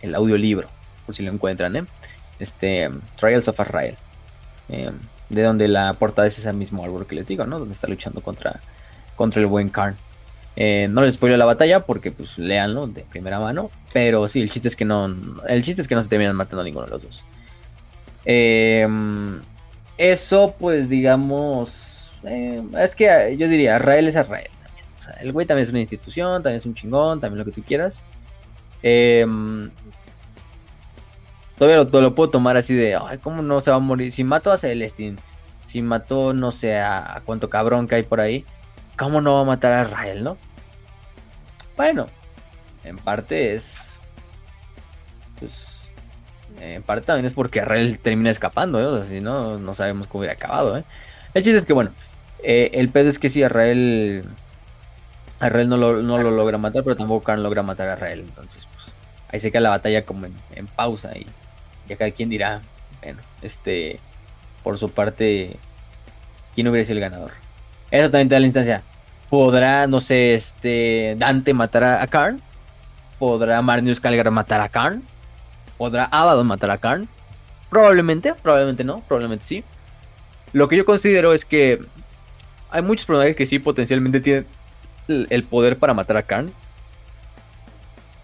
el 0.03 0.15
audiolibro, 0.15 0.69
por 1.05 1.15
si 1.15 1.23
lo 1.23 1.33
encuentran, 1.33 1.77
¿eh? 1.77 1.85
Este, 2.39 2.91
Trials 3.17 3.49
of 3.49 3.59
Azrael, 3.59 3.97
eh, 4.69 4.91
de 5.29 5.43
donde 5.43 5.69
la 5.69 5.93
portada 5.95 6.29
es 6.29 6.39
ese 6.39 6.53
mismo 6.53 6.85
árbol 6.85 7.07
que 7.07 7.15
les 7.15 7.27
digo, 7.27 7.47
¿no? 7.47 7.59
Donde 7.59 7.75
está 7.75 7.89
luchando 7.89 8.21
contra, 8.21 8.61
contra 9.15 9.41
el 9.41 9.47
buen 9.47 9.69
Karn. 9.69 9.97
Eh, 10.57 10.89
no 10.89 11.03
les 11.03 11.15
spoileo 11.15 11.37
la 11.37 11.45
batalla 11.45 11.81
porque 11.81 12.11
pues 12.13 12.39
leanlo 12.39 12.87
de 12.87 13.03
primera 13.03 13.39
mano. 13.39 13.71
Pero 13.93 14.27
sí, 14.29 14.41
el 14.41 14.51
chiste 14.51 14.69
es 14.69 14.77
que 14.77 14.85
no. 14.85 15.15
El 15.47 15.63
chiste 15.63 15.83
es 15.83 15.89
que 15.89 15.95
no 15.95 16.03
se 16.03 16.09
terminan 16.09 16.35
matando 16.35 16.65
ninguno 16.65 16.87
de 16.87 16.93
los 16.93 17.03
dos. 17.03 17.27
Eh, 18.25 18.87
eso, 19.99 20.55
pues, 20.59 20.89
digamos. 20.89 22.13
eh, 22.25 22.63
es 22.79 22.97
que 22.97 23.37
yo 23.39 23.49
diría, 23.49 23.77
Israel 23.77 24.09
es 24.09 24.15
también. 24.15 24.51
O 24.99 25.03
sea, 25.03 25.15
el 25.21 25.33
güey 25.33 25.47
también 25.47 25.65
es 25.65 25.71
una 25.71 25.81
institución, 25.81 26.43
también 26.43 26.57
es 26.57 26.67
un 26.67 26.75
chingón, 26.75 27.21
también 27.21 27.39
lo 27.39 27.45
que 27.45 27.53
tú 27.53 27.63
quieras. 27.63 28.05
Eh, 28.83 29.25
todavía 31.59 31.83
lo, 31.83 32.01
lo 32.01 32.15
puedo 32.15 32.31
tomar 32.31 32.57
así 32.57 32.75
de, 32.75 32.97
ay, 32.97 33.19
¿cómo 33.19 33.43
no 33.43 33.61
se 33.61 33.71
va 33.71 33.77
a 33.77 33.81
morir? 33.81 34.13
Si 34.13 34.25
mató 34.25 34.53
a 34.53 34.59
Celestine, 34.59 35.17
si 35.65 35.83
mató, 35.83 36.33
no 36.33 36.53
sé, 36.53 36.79
a, 36.79 37.17
a 37.17 37.21
cuánto 37.21 37.49
cabrón 37.49 37.87
que 37.89 37.97
hay 37.97 38.03
por 38.03 38.21
ahí, 38.21 38.45
¿cómo 38.99 39.21
no 39.21 39.35
va 39.35 39.41
a 39.41 39.45
matar 39.45 39.73
a 39.73 39.83
Israel, 39.83 40.25
no? 40.25 40.37
Bueno, 41.77 42.07
en 42.85 42.97
parte 42.97 43.55
es. 43.55 43.95
Pues. 45.39 45.67
En 46.61 46.83
parte 46.83 47.05
también 47.07 47.27
es 47.27 47.35
porque 47.35 47.59
Israel 47.59 47.99
termina 47.99 48.31
escapando, 48.31 48.81
¿eh? 48.81 48.87
O 48.87 48.97
sea, 48.97 49.05
si 49.05 49.21
no, 49.21 49.59
no 49.59 49.75
sabemos 49.75 50.07
cómo 50.07 50.21
hubiera 50.21 50.33
acabado, 50.33 50.79
¿eh? 50.79 50.85
El 51.35 51.43
chiste 51.43 51.59
es 51.59 51.65
que, 51.67 51.75
bueno, 51.75 51.91
eh, 52.43 52.71
el 52.75 52.89
pedo 52.89 53.11
es 53.11 53.19
que 53.19 53.29
si 53.29 53.41
Israel. 53.43 54.25
Israel 55.37 55.69
no 55.69 55.77
lo, 55.77 56.03
no 56.03 56.17
lo 56.17 56.31
logra 56.31 56.57
matar, 56.57 56.83
pero 56.83 56.97
tampoco 56.97 57.25
Khan 57.25 57.43
logra 57.43 57.63
matar 57.63 57.91
a 57.91 57.95
Israel. 57.95 58.21
Entonces, 58.21 58.67
pues, 58.73 58.87
ahí 59.29 59.39
se 59.39 59.51
queda 59.51 59.61
la 59.61 59.71
batalla 59.71 60.07
como 60.07 60.27
en, 60.27 60.35
en 60.55 60.67
pausa 60.67 61.17
y 61.17 61.27
ya 61.89 61.97
cada 61.97 62.11
quien 62.11 62.31
dirá, 62.31 62.63
bueno, 63.03 63.21
este, 63.43 64.01
por 64.63 64.79
su 64.79 64.91
parte, 64.91 65.59
quién 66.55 66.69
hubiera 66.69 66.87
sido 66.87 66.97
el 66.97 67.01
ganador. 67.03 67.33
Eso 67.91 68.11
también 68.11 68.41
la 68.41 68.47
instancia. 68.47 68.83
¿Podrá, 69.37 69.87
no 69.87 70.01
sé, 70.01 70.33
este, 70.33 71.15
Dante 71.19 71.53
matar 71.53 71.85
a, 71.85 72.03
a 72.03 72.07
Karn? 72.07 72.41
¿Podrá 73.19 73.61
Marnius 73.61 74.01
Calgar 74.01 74.31
matar 74.31 74.63
a 74.63 74.71
Karn? 74.71 75.03
¿Podrá 75.77 76.07
Abaddon 76.07 76.47
matar 76.47 76.71
a 76.71 76.79
Karn? 76.79 77.07
Probablemente, 77.69 78.33
probablemente 78.33 78.83
no, 78.83 79.01
probablemente 79.01 79.45
sí. 79.45 79.63
Lo 80.55 80.69
que 80.69 80.79
yo 80.79 80.87
considero 80.87 81.35
es 81.35 81.45
que 81.45 81.83
hay 82.71 82.81
muchos 82.81 83.05
personajes 83.05 83.37
que 83.37 83.45
sí 83.45 83.59
potencialmente 83.59 84.21
tienen 84.21 84.47
el, 85.07 85.45
poder 85.45 85.77
para 85.77 85.93
matar 85.93 86.17
a 86.17 86.23
Karn. 86.23 86.51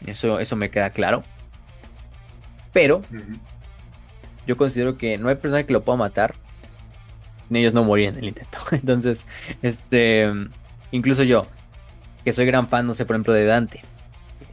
Eso, 0.06 0.40
eso 0.40 0.56
me 0.56 0.70
queda 0.70 0.88
claro. 0.88 1.24
Pero 2.72 3.02
yo 4.46 4.56
considero 4.56 4.96
que 4.96 5.18
no 5.18 5.28
hay 5.28 5.34
personaje 5.34 5.66
que 5.66 5.74
lo 5.74 5.84
pueda 5.84 5.98
matar 5.98 6.32
ellos 7.58 7.74
no 7.74 7.84
morían 7.84 8.14
en 8.14 8.20
el 8.20 8.28
intento. 8.28 8.58
Entonces, 8.70 9.26
este, 9.62 10.32
incluso 10.92 11.24
yo, 11.24 11.42
que 12.24 12.32
soy 12.32 12.46
gran 12.46 12.68
fan, 12.68 12.86
no 12.86 12.94
sé, 12.94 13.04
por 13.04 13.16
ejemplo, 13.16 13.32
de 13.32 13.44
Dante. 13.44 13.82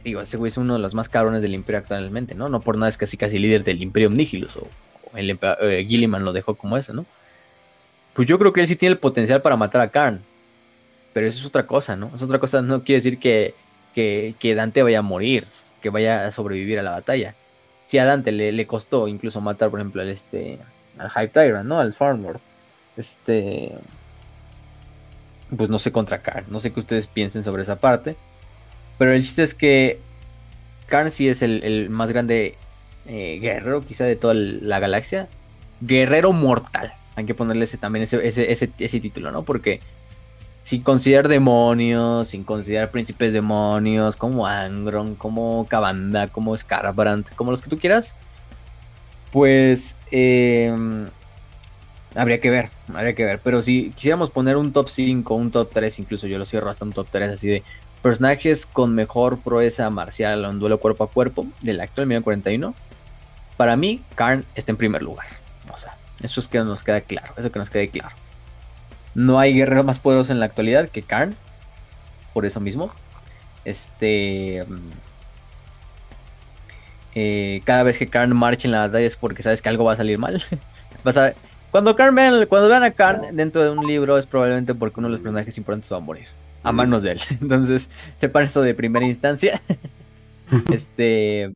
Digo, 0.04 0.20
ese 0.20 0.36
güey 0.36 0.48
es 0.48 0.56
uno 0.56 0.74
de 0.74 0.80
los 0.80 0.94
más 0.94 1.08
cabrones 1.08 1.42
del 1.42 1.54
Imperio 1.54 1.78
actualmente, 1.78 2.34
¿no? 2.34 2.48
No 2.48 2.60
por 2.60 2.76
nada 2.76 2.88
es 2.88 2.96
casi 2.96 3.16
casi 3.16 3.38
líder 3.38 3.64
del 3.64 3.82
Imperio 3.82 4.10
Nihilus 4.10 4.56
o, 4.56 4.66
el 5.14 5.38
eh, 5.40 5.86
Gilliman 5.88 6.24
lo 6.24 6.32
dejó 6.32 6.54
como 6.54 6.76
eso, 6.76 6.92
¿no? 6.92 7.04
Pues 8.14 8.28
yo 8.28 8.38
creo 8.38 8.52
que 8.52 8.60
él 8.60 8.66
sí 8.66 8.76
tiene 8.76 8.92
el 8.94 8.98
potencial 8.98 9.42
para 9.42 9.56
matar 9.56 9.80
a 9.80 9.90
Karn. 9.90 10.20
Pero 11.12 11.26
eso 11.26 11.40
es 11.40 11.46
otra 11.46 11.66
cosa, 11.66 11.96
¿no? 11.96 12.10
Es 12.14 12.22
otra 12.22 12.38
cosa, 12.38 12.62
no 12.62 12.84
quiere 12.84 12.98
decir 13.02 13.18
que, 13.18 13.54
que, 13.94 14.54
Dante 14.54 14.82
vaya 14.82 15.00
a 15.00 15.02
morir, 15.02 15.46
que 15.82 15.90
vaya 15.90 16.26
a 16.26 16.30
sobrevivir 16.30 16.78
a 16.78 16.82
la 16.82 16.92
batalla. 16.92 17.34
Si 17.84 17.98
a 17.98 18.04
Dante 18.04 18.30
le, 18.30 18.52
le 18.52 18.66
costó 18.66 19.08
incluso 19.08 19.40
matar, 19.40 19.70
por 19.70 19.80
ejemplo, 19.80 20.02
al, 20.02 20.08
este, 20.08 20.60
al 20.98 21.10
Hype 21.10 21.28
Tyrant, 21.28 21.68
¿no? 21.68 21.80
Al 21.80 21.92
Farmlord. 21.92 22.40
Este. 22.96 23.72
Pues 25.56 25.68
no 25.68 25.78
sé 25.78 25.92
contra 25.92 26.22
Karn. 26.22 26.46
No 26.48 26.60
sé 26.60 26.72
qué 26.72 26.80
ustedes 26.80 27.06
piensen 27.06 27.44
sobre 27.44 27.62
esa 27.62 27.76
parte. 27.80 28.16
Pero 28.98 29.12
el 29.12 29.22
chiste 29.22 29.42
es 29.42 29.54
que 29.54 29.98
Karn 30.86 31.10
sí 31.10 31.28
es 31.28 31.42
el, 31.42 31.88
más 31.90 32.10
grande 32.10 32.56
eh, 33.06 33.38
guerrero, 33.40 33.80
quizá 33.80 34.04
de 34.04 34.16
toda 34.16 34.34
la 34.34 34.78
galaxia. 34.78 35.28
Guerrero 35.80 36.32
mortal. 36.32 36.92
Hay 37.16 37.24
que 37.24 37.34
ponerle 37.34 37.64
ese, 37.64 37.78
también 37.78 38.04
ese, 38.04 38.50
ese, 38.50 39.00
título, 39.00 39.30
¿no? 39.32 39.42
Porque 39.42 39.80
sin 40.62 40.82
considerar 40.82 41.28
demonios, 41.28 42.28
sin 42.28 42.44
considerar 42.44 42.90
príncipes 42.90 43.32
demonios, 43.32 44.16
como 44.16 44.46
Angron, 44.46 45.14
como 45.14 45.66
Cabanda, 45.66 46.28
como 46.28 46.56
Scarbrand, 46.56 47.34
como 47.34 47.50
los 47.50 47.62
que 47.62 47.70
tú 47.70 47.78
quieras, 47.78 48.14
pues 49.32 49.96
eh, 50.10 50.74
Habría 52.14 52.40
que 52.40 52.50
ver, 52.50 52.70
habría 52.92 53.14
que 53.14 53.24
ver. 53.24 53.40
Pero 53.42 53.62
si 53.62 53.90
quisiéramos 53.90 54.30
poner 54.30 54.56
un 54.56 54.72
top 54.72 54.88
5, 54.88 55.34
un 55.34 55.50
top 55.50 55.70
3, 55.72 56.00
incluso 56.00 56.26
yo 56.26 56.38
lo 56.38 56.46
cierro 56.46 56.70
hasta 56.70 56.84
un 56.84 56.92
top 56.92 57.06
3 57.10 57.30
así 57.30 57.48
de 57.48 57.62
personajes 58.02 58.66
con 58.66 58.94
mejor 58.94 59.40
proeza 59.40 59.88
marcial 59.90 60.44
o 60.44 60.50
un 60.50 60.58
duelo 60.58 60.80
cuerpo 60.80 61.04
a 61.04 61.10
cuerpo 61.10 61.46
del 61.60 61.80
actual 61.80 62.06
1941, 62.06 62.74
para 63.56 63.76
mí, 63.76 64.02
Karn 64.14 64.44
está 64.54 64.72
en 64.72 64.76
primer 64.76 65.02
lugar. 65.02 65.26
O 65.72 65.78
sea, 65.78 65.96
eso 66.22 66.40
es 66.40 66.48
que 66.48 66.58
nos 66.60 66.82
queda 66.82 67.02
claro, 67.02 67.34
eso 67.36 67.52
que 67.52 67.58
nos 67.58 67.70
quede 67.70 67.88
claro. 67.88 68.14
No 69.14 69.38
hay 69.38 69.54
guerrero 69.54 69.84
más 69.84 69.98
poderoso 69.98 70.32
en 70.32 70.40
la 70.40 70.46
actualidad 70.46 70.88
que 70.88 71.02
Karn, 71.02 71.36
por 72.32 72.46
eso 72.46 72.60
mismo. 72.60 72.90
Este. 73.64 74.64
Mm, 74.66 74.90
eh, 77.16 77.60
cada 77.64 77.82
vez 77.82 77.98
que 77.98 78.06
Karn 78.06 78.34
marcha 78.34 78.68
en 78.68 78.72
la 78.72 78.86
batalla 78.86 79.06
es 79.06 79.16
porque 79.16 79.42
sabes 79.42 79.60
que 79.60 79.68
algo 79.68 79.84
va 79.84 79.92
a 79.92 79.96
salir 79.96 80.18
mal. 80.18 80.42
Vas 81.04 81.16
a, 81.16 81.34
cuando, 81.70 81.94
vean, 81.94 82.46
cuando 82.46 82.68
vean 82.68 82.82
a 82.82 82.90
Karn 82.90 83.36
dentro 83.36 83.62
de 83.62 83.70
un 83.70 83.86
libro 83.86 84.18
es 84.18 84.26
probablemente 84.26 84.74
porque 84.74 85.00
uno 85.00 85.08
de 85.08 85.12
los 85.12 85.20
personajes 85.20 85.56
importantes 85.56 85.92
va 85.92 85.98
a 85.98 86.00
morir. 86.00 86.26
A 86.62 86.72
manos 86.72 87.02
de 87.02 87.12
él. 87.12 87.20
Entonces, 87.40 87.88
sepan 88.16 88.44
esto 88.44 88.62
de 88.62 88.74
primera 88.74 89.06
instancia. 89.06 89.60
este. 90.72 91.52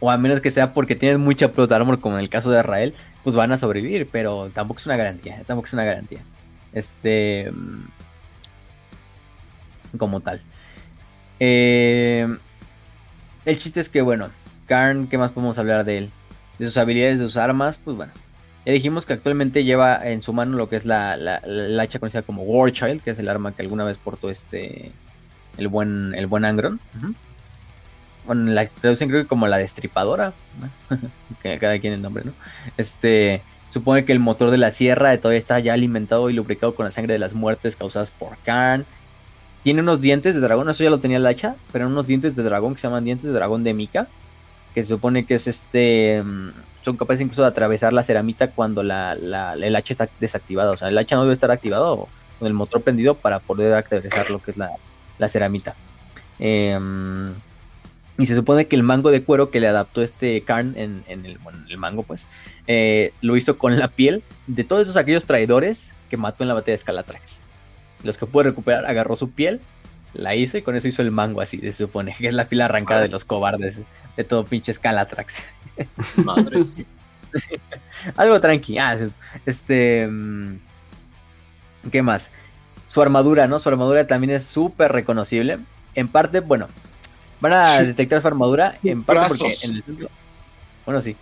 O 0.00 0.10
a 0.10 0.16
menos 0.16 0.40
que 0.40 0.50
sea 0.50 0.72
porque 0.72 0.96
tienen 0.96 1.20
mucha 1.20 1.52
plot 1.52 1.70
armor, 1.72 2.00
como 2.00 2.16
en 2.16 2.22
el 2.22 2.30
caso 2.30 2.50
de 2.50 2.58
Israel, 2.58 2.94
pues 3.22 3.36
van 3.36 3.52
a 3.52 3.58
sobrevivir, 3.58 4.08
pero 4.10 4.50
tampoco 4.50 4.80
es 4.80 4.86
una 4.86 4.96
garantía. 4.96 5.42
Tampoco 5.46 5.66
es 5.66 5.72
una 5.74 5.84
garantía. 5.84 6.20
Este. 6.72 7.52
Como 9.98 10.20
tal. 10.20 10.40
Eh, 11.38 12.26
el 13.44 13.58
chiste 13.58 13.80
es 13.80 13.88
que, 13.88 14.02
bueno, 14.02 14.30
Karn, 14.66 15.08
¿qué 15.08 15.18
más 15.18 15.32
podemos 15.32 15.58
hablar 15.58 15.84
de 15.84 15.98
él? 15.98 16.10
De 16.60 16.66
sus 16.66 16.76
habilidades, 16.76 17.18
de 17.18 17.24
sus 17.24 17.38
armas, 17.38 17.80
pues 17.82 17.96
bueno. 17.96 18.12
Ya 18.66 18.72
dijimos 18.74 19.06
que 19.06 19.14
actualmente 19.14 19.64
lleva 19.64 20.06
en 20.06 20.20
su 20.20 20.34
mano 20.34 20.58
lo 20.58 20.68
que 20.68 20.76
es 20.76 20.84
la, 20.84 21.16
la, 21.16 21.82
hacha 21.82 21.98
conocida 21.98 22.20
como 22.20 22.42
War 22.42 22.70
Child, 22.70 23.00
que 23.00 23.10
es 23.10 23.18
el 23.18 23.30
arma 23.30 23.52
que 23.52 23.62
alguna 23.62 23.84
vez 23.84 23.96
portó 23.96 24.28
este. 24.28 24.92
El 25.56 25.68
buen, 25.68 26.14
el 26.14 26.26
buen 26.26 26.44
Angron. 26.44 26.78
Bueno, 28.26 28.50
la 28.52 28.66
traducen 28.66 29.08
creo 29.08 29.22
que 29.22 29.28
como 29.28 29.46
la 29.48 29.56
destripadora. 29.56 30.34
que 31.42 31.58
cada 31.58 31.78
quien 31.78 31.94
el 31.94 32.02
nombre, 32.02 32.24
¿no? 32.24 32.32
Este. 32.76 33.42
Supone 33.70 34.04
que 34.04 34.12
el 34.12 34.18
motor 34.18 34.50
de 34.50 34.58
la 34.58 34.72
sierra 34.72 35.16
todavía 35.16 35.38
está 35.38 35.60
ya 35.60 35.72
alimentado 35.72 36.28
y 36.28 36.34
lubricado 36.34 36.74
con 36.74 36.84
la 36.84 36.90
sangre 36.90 37.14
de 37.14 37.20
las 37.20 37.32
muertes 37.32 37.76
causadas 37.76 38.10
por 38.10 38.36
Khan. 38.44 38.84
Tiene 39.62 39.80
unos 39.80 40.00
dientes 40.00 40.34
de 40.34 40.40
dragón, 40.40 40.68
eso 40.68 40.84
ya 40.84 40.90
lo 40.90 40.98
tenía 40.98 41.18
el 41.18 41.26
hacha, 41.26 41.54
pero 41.72 41.86
unos 41.86 42.06
dientes 42.06 42.34
de 42.34 42.42
dragón 42.42 42.74
que 42.74 42.80
se 42.80 42.88
llaman 42.88 43.04
dientes 43.04 43.26
de 43.28 43.32
dragón 43.32 43.62
de 43.62 43.72
Mika 43.72 44.08
que 44.74 44.82
se 44.82 44.88
supone 44.88 45.26
que 45.26 45.34
es 45.34 45.46
este 45.46 46.22
mm, 46.22 46.50
son 46.82 46.96
capaces 46.96 47.20
incluso 47.20 47.42
de 47.42 47.48
atravesar 47.48 47.92
la 47.92 48.02
ceramita 48.02 48.50
cuando 48.50 48.82
la, 48.82 49.12
el 49.12 49.76
hacha 49.76 49.92
está 49.92 50.08
desactivado. 50.18 50.72
O 50.72 50.76
sea, 50.76 50.88
el 50.88 50.98
hacha 50.98 51.16
no 51.16 51.22
debe 51.22 51.34
estar 51.34 51.50
activado 51.50 52.08
con 52.38 52.48
el 52.48 52.54
motor 52.54 52.82
prendido 52.82 53.14
para 53.14 53.38
poder 53.38 53.74
atravesar 53.74 54.30
lo 54.30 54.40
que 54.40 54.52
es 54.52 54.56
la, 54.56 55.28
ceramita. 55.28 55.74
Em, 56.38 57.34
y 58.16 58.26
se 58.26 58.34
supone 58.34 58.66
que 58.66 58.76
el 58.76 58.82
mango 58.82 59.10
de 59.10 59.22
cuero 59.22 59.50
que 59.50 59.60
le 59.60 59.68
adaptó 59.68 60.02
este 60.02 60.40
Karn 60.42 60.74
en, 60.76 61.04
el, 61.06 61.38
el, 61.68 61.78
mango, 61.78 62.02
pues, 62.02 62.26
eh, 62.66 63.12
lo 63.20 63.36
hizo 63.36 63.58
con 63.58 63.78
la 63.78 63.88
piel 63.88 64.22
de 64.46 64.64
todos 64.64 64.82
esos 64.82 64.96
aquellos 64.96 65.26
traidores 65.26 65.94
que 66.08 66.16
mató 66.16 66.44
en 66.44 66.48
la 66.48 66.54
batalla 66.54 66.72
de 66.72 66.78
Scalatrax. 66.78 67.40
Los 68.02 68.16
que 68.16 68.24
pudo 68.24 68.44
recuperar, 68.44 68.86
agarró 68.86 69.16
su 69.16 69.30
piel, 69.30 69.60
la 70.14 70.34
hizo 70.34 70.58
y 70.58 70.62
con 70.62 70.76
eso 70.76 70.88
hizo 70.88 71.02
el 71.02 71.10
mango 71.10 71.40
así, 71.40 71.58
se 71.58 71.72
supone, 71.72 72.14
que 72.18 72.28
es 72.28 72.34
la 72.34 72.48
piel 72.48 72.62
arrancada 72.62 73.02
de 73.02 73.08
los 73.08 73.24
cobardes 73.24 73.80
de 74.16 74.24
todo 74.24 74.44
pinche 74.44 74.72
Scalatrax. 74.72 75.42
Madres. 76.16 76.82
Algo 78.16 78.40
tranqui. 78.40 78.78
Ah, 78.78 78.96
este. 79.46 80.06
Mm, 80.06 80.58
¿Qué 81.90 82.02
más? 82.02 82.30
Su 82.88 83.00
armadura, 83.00 83.46
¿no? 83.46 83.58
Su 83.58 83.68
armadura 83.68 84.06
también 84.06 84.32
es 84.32 84.44
súper 84.44 84.92
reconocible. 84.92 85.58
En 85.94 86.08
parte, 86.08 86.40
bueno, 86.40 86.68
van 87.40 87.52
a 87.52 87.82
detectar 87.82 88.20
su 88.20 88.26
armadura. 88.26 88.78
En 88.82 89.04
parte 89.04 89.28
porque 89.28 89.44
en 89.44 89.76
el 89.76 89.82
centro. 89.84 90.10
Bueno, 90.84 91.00
sí. 91.00 91.16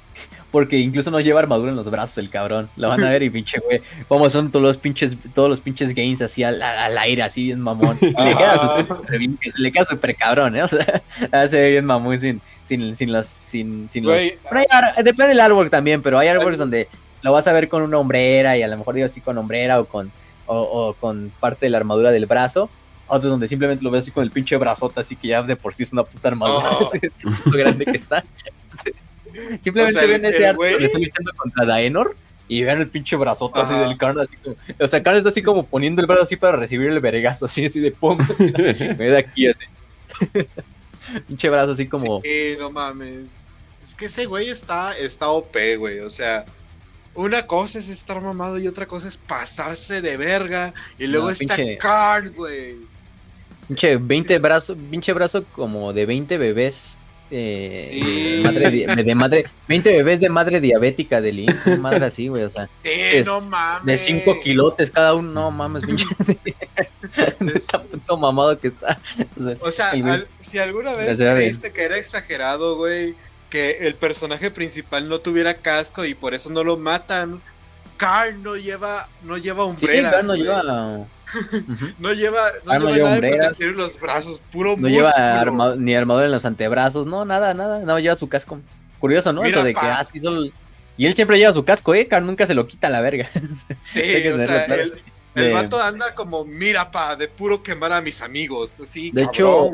Porque 0.51 0.79
incluso 0.79 1.11
no 1.11 1.21
lleva 1.21 1.41
armadura 1.41 1.71
en 1.71 1.77
los 1.77 1.91
brazos 1.91 2.17
el 2.19 2.31
cabrón. 2.31 2.71
Lo 2.77 2.89
van 2.89 3.05
a 3.05 3.11
ver 3.11 3.23
y 3.23 3.31
pinche 3.31 3.59
güey. 3.59 3.83
Como 4.09 4.31
son 4.31 4.51
todos 4.51 4.63
los 4.63 4.79
pinches, 4.79 5.17
todos 5.35 5.49
los 5.49 5.61
pinches 5.61 5.95
gains 5.95 6.23
así 6.23 6.43
al, 6.43 6.63
aire, 6.99 7.23
así 7.23 7.45
bien 7.45 7.61
mamón. 7.61 7.99
le 8.01 8.13
queda 8.13 8.59
súper 8.59 9.21
le 9.59 9.73
queda 9.73 9.85
súper 9.85 10.17
cabrón, 10.17 10.57
¿eh? 10.57 10.63
O 10.63 10.69
sea, 10.69 11.03
hace 11.33 11.71
bien 11.71 11.85
mamón 11.85 12.19
sin, 12.19 12.41
sin, 12.65 12.97
sin 12.97 13.13
las, 13.13 13.27
sin, 13.27 13.89
sin 13.89 14.05
los. 14.05 14.17
depende 14.97 15.29
del 15.29 15.41
artwork 15.41 15.71
también, 15.71 16.01
pero 16.03 16.19
hay 16.19 16.29
artworks 16.29 16.59
donde 16.59 16.89
lo 17.23 17.33
vas 17.33 17.47
a 17.47 17.53
ver 17.53 17.69
con 17.69 17.83
una 17.83 17.99
hombrera 17.99 18.57
y 18.57 18.63
a 18.63 18.69
lo 18.69 18.77
mejor 18.77 18.95
digo 18.95 19.07
así 19.07 19.21
con 19.21 19.37
hombrera 19.39 19.81
o 19.81 19.85
con, 19.85 20.11
o, 20.47 20.95
con 20.99 21.33
parte 21.41 21.67
de 21.67 21.71
la 21.71 21.79
armadura 21.79 22.11
del 22.11 22.27
brazo. 22.27 22.71
Otros 23.07 23.31
donde 23.31 23.49
simplemente 23.49 23.83
lo 23.83 23.91
ves 23.91 24.05
así 24.05 24.11
con 24.11 24.23
el 24.23 24.31
pinche 24.31 24.57
brazote, 24.57 25.01
así 25.01 25.17
que 25.17 25.29
ya 25.29 25.43
de 25.43 25.57
por 25.57 25.73
sí 25.73 25.83
es 25.83 25.93
una 25.93 26.05
puta 26.05 26.29
armadura. 26.29 26.69
Oh. 26.73 26.91
lo 27.47 27.53
grande 27.53 27.87
que 27.87 27.97
está. 27.97 28.23
Simplemente 29.61 30.07
ven 30.07 30.25
ese 30.25 30.47
arte 30.47 30.77
que 30.79 30.85
estoy 30.85 31.05
luchando 31.05 31.33
contra 31.37 31.65
Daenor 31.65 32.17
y 32.49 32.63
ven 32.63 32.81
el 32.81 32.89
pinche 32.89 33.15
brazote 33.17 33.61
así 33.61 33.75
del 33.75 33.97
Karn, 33.99 34.19
así 34.19 34.37
como. 34.37 34.57
O 34.81 34.87
sea, 34.87 35.03
Karn 35.03 35.19
está 35.19 35.29
así 35.29 35.43
como 35.43 35.67
poniendo 35.67 36.01
el 36.01 36.07
brazo 36.07 36.23
así 36.23 36.37
para 36.37 36.57
recibir 36.57 36.89
el 36.89 37.01
vergazo, 37.01 37.45
así, 37.45 37.67
así 37.67 37.79
de 37.81 37.93
pum. 37.93 38.19
me 38.99 39.09
da 39.09 39.19
aquí 39.19 39.47
así. 39.47 39.65
pinche 41.29 41.49
brazo 41.51 41.73
así 41.73 41.87
como. 41.87 42.23
Sí, 42.23 42.57
no 42.59 42.71
mames. 42.71 43.55
Es 43.85 43.95
que 43.95 44.07
ese 44.07 44.27
güey 44.27 44.49
está, 44.49 44.97
está 44.97 45.29
OP, 45.29 45.57
güey. 45.79 46.01
O 46.01 46.11
sea, 46.11 46.47
una 47.15 47.47
cosa 47.47 47.79
es 47.79 47.89
estar 47.89 48.21
mamado 48.21 48.59
y 48.59 48.67
otra 48.69 48.87
cosa 48.87 49.09
es 49.09 49.19
pasarse 49.19 50.01
de 50.01 50.17
verga. 50.17 50.73
Y 50.99 51.07
luego 51.07 51.31
está 51.31 51.57
Karn, 51.79 52.33
güey. 52.35 52.77
Pinche 53.67 53.99
20 53.99 54.39
brazo, 54.39 54.75
pinche 54.91 55.13
brazo 55.13 55.45
como 55.45 55.93
de 55.93 56.07
20 56.07 56.39
bebés 56.39 56.98
eh, 57.31 58.41
madre, 58.43 58.71
de, 58.71 59.15
madre, 59.15 59.45
20 59.69 59.93
bebés 59.93 60.21
de 60.21 60.29
madre 60.29 60.61
diabética 60.61 61.21
de 61.21 61.33
Lynch, 61.33 61.79
madre 61.79 62.07
así, 62.07 62.29
güey, 62.29 62.45
o 62.45 62.49
sea, 62.49 62.69
eh, 62.85 63.23
no 63.25 63.41
mames. 63.43 63.85
de 63.85 63.99
5 63.99 64.41
kilotes 64.41 64.91
cada 64.91 65.15
uno, 65.15 65.31
no 65.31 65.51
mames, 65.51 65.85
pinche, 65.87 66.07
está 67.55 67.83
puto 67.83 68.17
mamado 68.17 68.59
que 68.59 68.69
está. 68.69 69.01
O 69.61 69.71
sea, 69.71 69.93
si 70.41 70.59
alguna 70.59 70.95
vez 70.95 71.19
creíste 71.19 71.73
que 71.73 71.83
era 71.83 71.97
exagerado, 71.99 72.77
güey, 72.77 73.15
que 73.51 73.87
el 73.87 73.95
personaje 73.95 74.51
principal 74.51 75.09
no 75.09 75.21
tuviera 75.21 75.55
casco 75.55 76.05
y 76.05 76.15
por 76.15 76.35
eso 76.35 76.51
no 76.51 76.65
lo 76.65 76.77
matan, 76.77 77.41
Carl 77.99 78.43
no 78.43 78.57
lleva, 78.57 79.09
no 79.23 79.37
lleva 79.37 79.65
umbreras. 79.65 80.25
no 80.27 80.35
lleva 80.35 80.63
no 81.99 82.13
lleva, 82.15 82.53
no 82.65 82.73
ah, 82.73 82.79
lleva, 82.79 83.21
nada 83.21 83.49
proteger 83.49 83.75
los 83.75 84.01
brazos, 84.01 84.43
puro 84.51 84.77
No 84.79 84.89
lleva 84.89 85.77
ni 85.77 85.95
armadura 85.95 86.25
en 86.25 86.33
los 86.33 86.47
antebrazos, 86.47 87.07
no, 87.07 87.27
nada, 87.27 87.53
nada, 87.53 87.81
no 87.81 87.99
lleva 87.99 88.17
su 88.17 88.29
casco. 88.29 88.59
Curioso, 88.99 89.33
¿no? 89.33 89.45
Eso 89.45 89.63
de 89.63 89.75
que 89.75 89.81
ah, 89.81 90.03
Y 90.97 91.07
él 91.07 91.15
siempre 91.15 91.39
lleva 91.39 91.53
su 91.53 91.65
casco, 91.65 91.95
¿eh? 91.95 92.09
Car 92.09 92.23
nunca 92.23 92.47
se 92.47 92.55
lo 92.55 92.67
quita 92.67 92.87
a 92.87 92.91
la 92.91 93.01
verga. 93.01 93.29
Sí, 93.95 94.29
o 94.29 94.39
sea, 94.39 94.65
el, 94.65 95.03
el 95.35 95.53
vato 95.53 95.81
anda 95.81 96.15
como, 96.15 96.45
mira, 96.45 96.91
pa, 96.91 97.15
de 97.15 97.29
puro 97.29 97.63
quemar 97.63 97.93
a 97.93 98.01
mis 98.01 98.23
amigos. 98.23 98.81
Así, 98.81 99.11
de 99.11 99.25
hecho, 99.25 99.73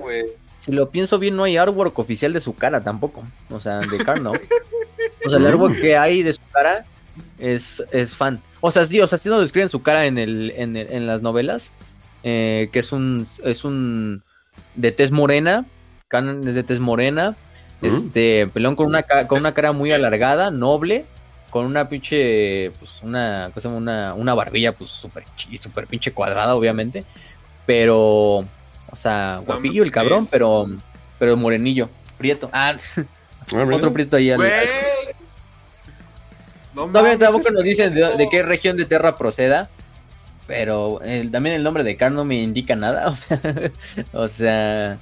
si 0.58 0.72
lo 0.72 0.90
pienso 0.90 1.18
bien, 1.18 1.36
no 1.36 1.44
hay 1.44 1.56
artwork 1.56 1.98
oficial 1.98 2.32
de 2.32 2.40
su 2.40 2.54
cara 2.56 2.82
tampoco. 2.82 3.22
O 3.50 3.60
sea, 3.60 3.78
de 3.78 3.98
Car 3.98 4.20
no. 4.20 4.32
O 5.26 5.30
sea, 5.30 5.38
el 5.38 5.46
artwork 5.46 5.80
que 5.80 5.96
hay 5.96 6.22
de 6.22 6.32
su 6.32 6.40
cara 6.52 6.84
es, 7.52 7.84
es 7.92 8.16
fan. 8.16 8.40
O 8.60 8.70
sea, 8.70 8.84
sí, 8.86 9.00
o 9.00 9.06
sea, 9.06 9.18
sí 9.18 9.28
nos 9.28 9.40
describen 9.40 9.68
su 9.68 9.82
cara 9.82 10.06
en, 10.06 10.18
el, 10.18 10.52
en, 10.56 10.76
el- 10.76 10.90
en 10.92 11.06
las 11.06 11.20
novelas, 11.22 11.72
eh, 12.22 12.68
que 12.72 12.78
es 12.78 12.92
un, 12.92 13.26
es 13.44 13.64
un 13.64 14.22
de 14.74 14.92
tez 14.92 15.10
morena, 15.10 15.66
es 16.10 16.54
de 16.54 16.62
tez 16.62 16.80
morena, 16.80 17.36
¿Mm? 17.80 17.86
este, 17.86 18.46
pelón 18.46 18.76
con 18.76 18.86
una, 18.86 19.02
con 19.02 19.40
una 19.40 19.52
cara 19.52 19.72
muy 19.72 19.92
alargada, 19.92 20.50
noble, 20.50 21.04
con 21.50 21.66
una 21.66 21.88
pinche, 21.88 22.70
pues 22.78 23.00
una, 23.02 23.50
cosa, 23.52 23.68
una, 23.68 24.14
una 24.14 24.34
barbilla, 24.34 24.72
pues 24.72 24.90
súper 24.90 25.24
súper 25.60 25.86
pinche 25.86 26.12
cuadrada, 26.12 26.54
obviamente, 26.56 27.04
pero, 27.66 28.38
o 28.90 28.96
sea, 28.96 29.40
guapillo 29.44 29.82
el 29.82 29.90
cabrón, 29.90 30.24
pero, 30.32 30.66
pero 31.18 31.36
morenillo, 31.36 31.88
prieto. 32.18 32.48
Ah, 32.52 32.74
Ah, 33.54 33.66
otro 33.72 33.92
prieto 33.92 34.16
ahí 34.16 34.30
al- 34.30 34.40
No 36.74 36.86
Todavía 36.86 37.18
tampoco 37.18 37.50
nos 37.52 37.62
dicen 37.64 37.94
de, 37.94 38.16
de 38.16 38.28
qué 38.30 38.42
región 38.42 38.76
de 38.76 38.84
Terra 38.84 39.16
proceda. 39.16 39.68
Pero 40.46 41.00
el- 41.02 41.30
también 41.30 41.56
el 41.56 41.62
nombre 41.62 41.84
de 41.84 41.96
Karn 41.96 42.14
no 42.14 42.24
me 42.24 42.36
indica 42.36 42.76
nada. 42.76 43.06
O 43.10 43.16
sea, 43.16 43.40
o 44.12 44.28
sea 44.28 44.98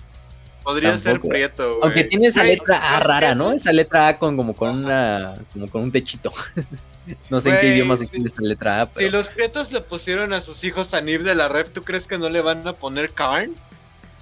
Podría 0.62 0.96
ser 0.96 1.14
tampoco. 1.14 1.28
prieto, 1.30 1.68
güey. 1.70 1.80
aunque 1.82 2.04
tiene 2.04 2.28
esa 2.28 2.44
letra 2.44 2.96
A 2.96 3.00
rara, 3.00 3.34
¿no? 3.34 3.50
Esa 3.52 3.72
letra 3.72 4.06
A 4.06 4.18
con 4.18 4.36
como 4.36 4.54
con 4.54 4.84
una 4.84 5.34
como 5.52 5.68
con 5.68 5.82
un 5.82 5.90
techito. 5.92 6.32
no 7.30 7.40
sé 7.40 7.50
en 7.50 7.60
qué 7.60 7.74
idioma 7.74 7.96
se 7.96 8.04
escribe 8.04 8.28
esta 8.28 8.42
letra 8.42 8.82
A, 8.82 8.86
Si 8.86 8.92
pero 8.94 9.10
los 9.18 9.28
prietos 9.28 9.72
le 9.72 9.80
pusieron 9.80 10.32
a 10.32 10.40
sus 10.40 10.62
hijos 10.62 10.94
a 10.94 11.00
Nib 11.00 11.24
de 11.24 11.34
la 11.34 11.48
Rep, 11.48 11.72
¿tú 11.72 11.82
crees 11.82 12.06
que 12.06 12.16
no 12.18 12.28
le 12.28 12.40
van 12.42 12.66
a 12.68 12.74
poner 12.74 13.10
Karn? 13.10 13.52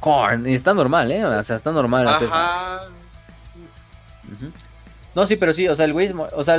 Korn, 0.00 0.48
y 0.48 0.54
está 0.54 0.72
normal, 0.72 1.12
¿eh? 1.12 1.22
O 1.26 1.42
sea, 1.44 1.56
está 1.56 1.72
normal. 1.72 2.08
Ajá. 2.08 2.88
Ujú. 4.32 4.50
No, 5.14 5.26
sí, 5.26 5.36
pero 5.36 5.52
sí, 5.52 5.68
o 5.68 5.76
sea, 5.76 5.84
el 5.84 5.92
güey 5.92 6.10
o 6.14 6.42
sea, 6.44 6.58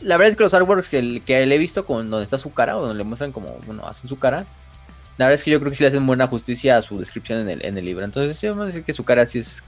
la 0.00 0.16
verdad 0.16 0.30
es 0.32 0.36
que 0.36 0.42
los 0.44 0.54
artworks 0.54 0.88
que, 0.88 0.98
el- 0.98 1.22
que 1.24 1.44
le 1.46 1.54
he 1.54 1.58
visto 1.58 1.84
con 1.86 2.10
donde 2.10 2.24
está 2.24 2.38
su 2.38 2.52
cara 2.52 2.76
o 2.76 2.80
donde 2.82 2.96
le 2.96 3.04
muestran 3.04 3.32
como, 3.32 3.58
bueno, 3.66 3.86
hacen 3.86 4.08
su 4.08 4.18
cara, 4.18 4.46
la 5.18 5.26
verdad 5.26 5.34
es 5.34 5.44
que 5.44 5.50
yo 5.50 5.58
creo 5.60 5.70
que 5.70 5.76
sí 5.76 5.84
le 5.84 5.88
hacen 5.88 6.06
buena 6.06 6.26
justicia 6.26 6.76
a 6.76 6.82
su 6.82 6.98
descripción 6.98 7.40
en 7.48 7.48
el, 7.62 7.78
el 7.78 7.84
libro. 7.84 8.04
Entonces, 8.04 8.36
sí, 8.36 8.46
vamos 8.48 8.64
a 8.64 8.66
decir 8.66 8.84
que 8.84 8.92
su 8.92 9.04
cara 9.04 9.24
sí 9.26 9.38
es, 9.38 9.62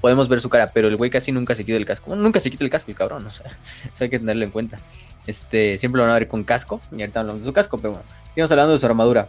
podemos 0.00 0.28
ver 0.28 0.40
su 0.40 0.48
cara, 0.48 0.70
pero 0.72 0.88
el 0.88 0.96
güey 0.96 1.10
casi 1.10 1.32
nunca 1.32 1.54
se 1.54 1.64
quita 1.64 1.76
el 1.76 1.84
casco. 1.86 2.14
Nunca 2.14 2.38
se 2.40 2.50
quita 2.50 2.62
el 2.64 2.70
casco, 2.70 2.90
el 2.92 2.96
cabrón, 2.96 3.26
o 3.26 3.30
sea, 3.30 3.46
eso 3.94 4.04
hay 4.04 4.10
que 4.10 4.18
tenerlo 4.18 4.44
en 4.44 4.50
cuenta. 4.50 4.78
Este, 5.26 5.78
siempre 5.78 5.98
lo 5.98 6.02
van 6.04 6.10
a 6.12 6.18
ver 6.18 6.28
con 6.28 6.44
casco, 6.44 6.80
y 6.92 7.00
ahorita 7.00 7.20
hablamos 7.20 7.42
de 7.42 7.46
su 7.46 7.52
casco, 7.52 7.78
pero 7.78 7.92
bueno, 7.94 8.04
sigamos 8.34 8.50
hablando 8.52 8.72
de 8.74 8.78
su 8.78 8.86
armadura. 8.86 9.28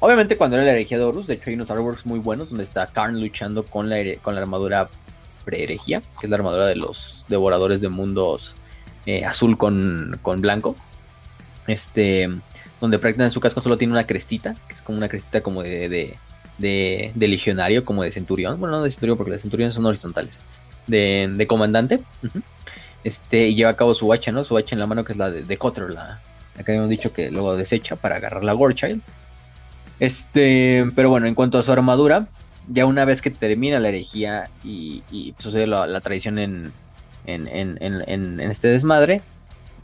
Obviamente 0.00 0.36
cuando 0.36 0.56
era 0.56 0.64
la 0.64 0.72
herejía 0.72 0.98
de 0.98 1.04
Horus, 1.04 1.26
de 1.28 1.34
hecho 1.34 1.48
hay 1.50 1.54
unos 1.54 1.70
artworks 1.70 2.04
muy 2.04 2.18
buenos 2.18 2.48
donde 2.50 2.64
está 2.64 2.86
Karn 2.88 3.20
luchando 3.20 3.64
con 3.64 3.88
la, 3.88 3.96
con 4.22 4.34
la 4.34 4.40
armadura 4.40 4.88
pre-herejía, 5.44 6.00
que 6.20 6.26
es 6.26 6.30
la 6.30 6.36
armadura 6.36 6.66
de 6.66 6.76
los 6.76 7.24
devoradores 7.28 7.80
de 7.80 7.88
mundos 7.88 8.54
eh, 9.06 9.24
azul 9.24 9.56
con, 9.58 10.18
con 10.22 10.40
blanco. 10.40 10.76
Este, 11.66 12.28
donde 12.80 12.98
prácticamente 12.98 13.32
su 13.32 13.40
casco 13.40 13.60
solo 13.60 13.78
tiene 13.78 13.92
una 13.92 14.06
crestita, 14.06 14.54
que 14.68 14.74
es 14.74 14.82
como 14.82 14.98
una 14.98 15.08
crestita 15.08 15.40
como 15.40 15.62
de, 15.62 15.88
de, 15.88 16.18
de- 16.58 17.12
de 17.14 17.28
legionario, 17.28 17.84
como 17.84 18.02
de 18.02 18.10
centurión. 18.10 18.60
Bueno, 18.60 18.76
no 18.76 18.82
de 18.82 18.90
centurión 18.90 19.16
porque 19.16 19.32
las 19.32 19.40
centuriones 19.42 19.74
son 19.74 19.86
horizontales. 19.86 20.38
De, 20.86 21.28
de 21.34 21.46
comandante. 21.46 22.00
Este, 23.02 23.48
y 23.48 23.54
lleva 23.54 23.70
a 23.70 23.76
cabo 23.76 23.94
su 23.94 24.12
hacha, 24.12 24.32
¿no? 24.32 24.44
Su 24.44 24.56
hacha 24.58 24.74
en 24.74 24.80
la 24.80 24.86
mano, 24.86 25.04
que 25.04 25.12
es 25.12 25.18
la 25.18 25.30
de, 25.30 25.42
de 25.42 25.56
Cotter, 25.56 25.90
la, 25.90 26.20
la 26.56 26.62
que 26.62 26.72
habíamos 26.72 26.90
dicho 26.90 27.12
que 27.12 27.30
luego 27.30 27.56
desecha 27.56 27.96
para 27.96 28.16
agarrar 28.16 28.44
la 28.44 28.52
Gorchild. 28.52 29.00
Este, 30.00 30.84
pero 30.94 31.08
bueno, 31.08 31.26
en 31.26 31.34
cuanto 31.34 31.56
a 31.58 31.62
su 31.62 31.72
armadura, 31.72 32.26
ya 32.68 32.84
una 32.84 33.04
vez 33.04 33.22
que 33.22 33.30
termina 33.30 33.78
la 33.80 33.88
herejía 33.88 34.50
y, 34.62 35.02
y 35.10 35.34
sucede 35.38 35.66
la, 35.66 35.86
la 35.86 36.00
traición 36.00 36.38
en, 36.38 36.72
en, 37.26 38.40
este 38.40 38.68
desmadre, 38.68 39.20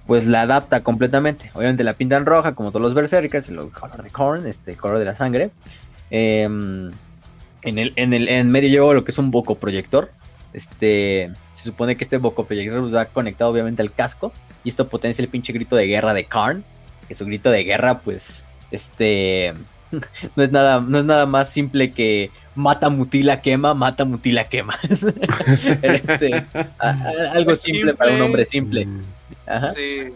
pues 0.07 0.27
la 0.27 0.43
adapta 0.43 0.83
completamente. 0.83 1.51
Obviamente 1.55 1.85
la 1.85 1.95
pintan 1.95 2.27
roja, 2.27 2.55
como 2.55 2.71
todos 2.71 2.83
los 2.83 2.95
berserkers, 2.95 3.49
el 3.49 3.71
color 3.71 4.03
de 4.03 4.11
Korn, 4.11 4.47
este 4.47 4.73
el 4.73 4.77
color 4.77 4.99
de 4.99 5.05
la 5.05 5.15
sangre. 5.15 5.51
Em, 6.11 6.91
en, 7.63 7.79
el, 7.79 7.93
en, 7.97 8.13
el, 8.13 8.29
en 8.29 8.51
medio 8.51 8.69
llevo 8.69 8.95
lo 8.95 9.05
que 9.05 9.13
es 9.13 9.19
un 9.19 9.31
boco 9.31 9.57
proyector. 9.57 10.11
Este, 10.53 11.31
se 11.55 11.65
supone 11.65 11.97
que 11.97 12.05
este 12.05 12.19
boco 12.19 12.45
proyector 12.45 12.81
pues, 12.81 12.95
va 12.95 13.07
conectado 13.07 13.51
obviamente 13.51 13.83
al 13.83 13.93
casco. 13.93 14.33
Y 14.65 14.69
esto 14.69 14.89
potencia 14.89 15.23
el 15.23 15.29
pinche 15.29 15.53
grito 15.53 15.77
de 15.77 15.87
guerra 15.87 16.15
de 16.15 16.25
Karn. 16.25 16.65
Que 17.09 17.15
su 17.15 17.25
grito 17.25 17.51
de 17.51 17.65
guerra, 17.65 18.01
pues, 18.01 18.45
este, 18.71 19.55
no 20.37 20.43
es 20.43 20.53
nada, 20.53 20.81
no 20.81 20.99
es 20.99 21.05
nada 21.05 21.27
más 21.27 21.53
simple 21.53 21.91
que 21.91 22.31
mata, 22.61 22.89
mutila, 22.91 23.41
quema, 23.43 23.75
mata, 23.75 24.05
mutila, 24.05 24.45
quema. 24.45 24.75
Este, 25.83 26.35
a- 26.79 26.89
a- 26.91 27.33
algo 27.33 27.51
Es 27.51 27.61
simple, 27.63 27.95
para 27.95 28.15
un 28.15 28.23
hombre 28.23 28.45
simple. 28.45 28.87
Mm. 28.87 29.01
Ajá. 29.47 29.71
Sí. 29.71 30.09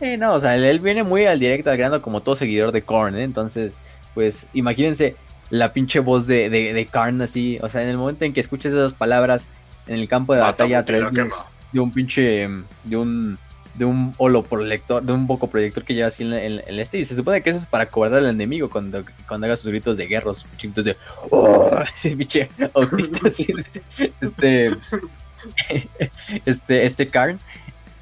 Sí, 0.00 0.16
no, 0.16 0.34
o 0.34 0.40
sea, 0.40 0.56
él, 0.56 0.64
él 0.64 0.80
viene 0.80 1.02
muy 1.04 1.24
al 1.24 1.38
directo, 1.38 1.70
al 1.70 1.76
grano, 1.76 2.02
como 2.02 2.20
todo 2.20 2.34
seguidor 2.36 2.72
de 2.72 2.82
Korn, 2.82 3.14
¿eh? 3.16 3.22
Entonces, 3.22 3.78
pues, 4.14 4.48
imagínense 4.52 5.16
la 5.50 5.72
pinche 5.72 6.00
voz 6.00 6.26
de, 6.26 6.50
de, 6.50 6.72
de 6.72 6.86
Karn 6.86 7.22
así, 7.22 7.58
o 7.62 7.68
sea, 7.68 7.82
en 7.82 7.88
el 7.90 7.96
momento 7.98 8.24
en 8.24 8.32
que 8.32 8.40
escuches 8.40 8.72
esas 8.72 8.92
palabras 8.92 9.46
en 9.86 9.96
el 10.00 10.08
campo 10.08 10.34
de 10.34 10.40
Mata, 10.40 10.52
batalla 10.52 10.78
a 10.78 10.80
mutila, 10.82 10.98
través 11.10 11.14
de, 11.14 11.30
de 11.72 11.80
un 11.80 11.92
pinche, 11.92 12.48
de 12.84 12.96
un, 12.96 13.38
de 13.74 13.84
un 13.84 14.14
holoproyector, 14.18 15.02
de 15.02 15.12
un 15.12 15.26
boco 15.26 15.48
proyector 15.48 15.84
que 15.84 15.94
lleva 15.94 16.08
así 16.08 16.22
en, 16.22 16.32
en- 16.32 16.62
este, 16.78 16.98
y 16.98 17.04
se 17.04 17.14
supone 17.16 17.42
que 17.42 17.50
eso 17.50 17.58
es 17.58 17.66
para 17.66 17.86
cobrar 17.86 18.14
al 18.14 18.26
enemigo 18.26 18.70
cuando, 18.70 19.04
cuando 19.26 19.46
haga 19.46 19.56
sus 19.56 19.70
gritos 19.70 19.96
de 19.96 20.06
guerra, 20.06 20.32
sus 20.34 20.46
gritos 20.58 20.84
de, 20.84 20.96
¡Oh! 21.30 21.80
ese 21.94 22.16
pinche 22.16 22.48
autista 22.72 23.26
así, 23.26 23.46
este, 24.20 24.66
este, 26.46 26.84
este 26.84 27.08
Karn, 27.08 27.38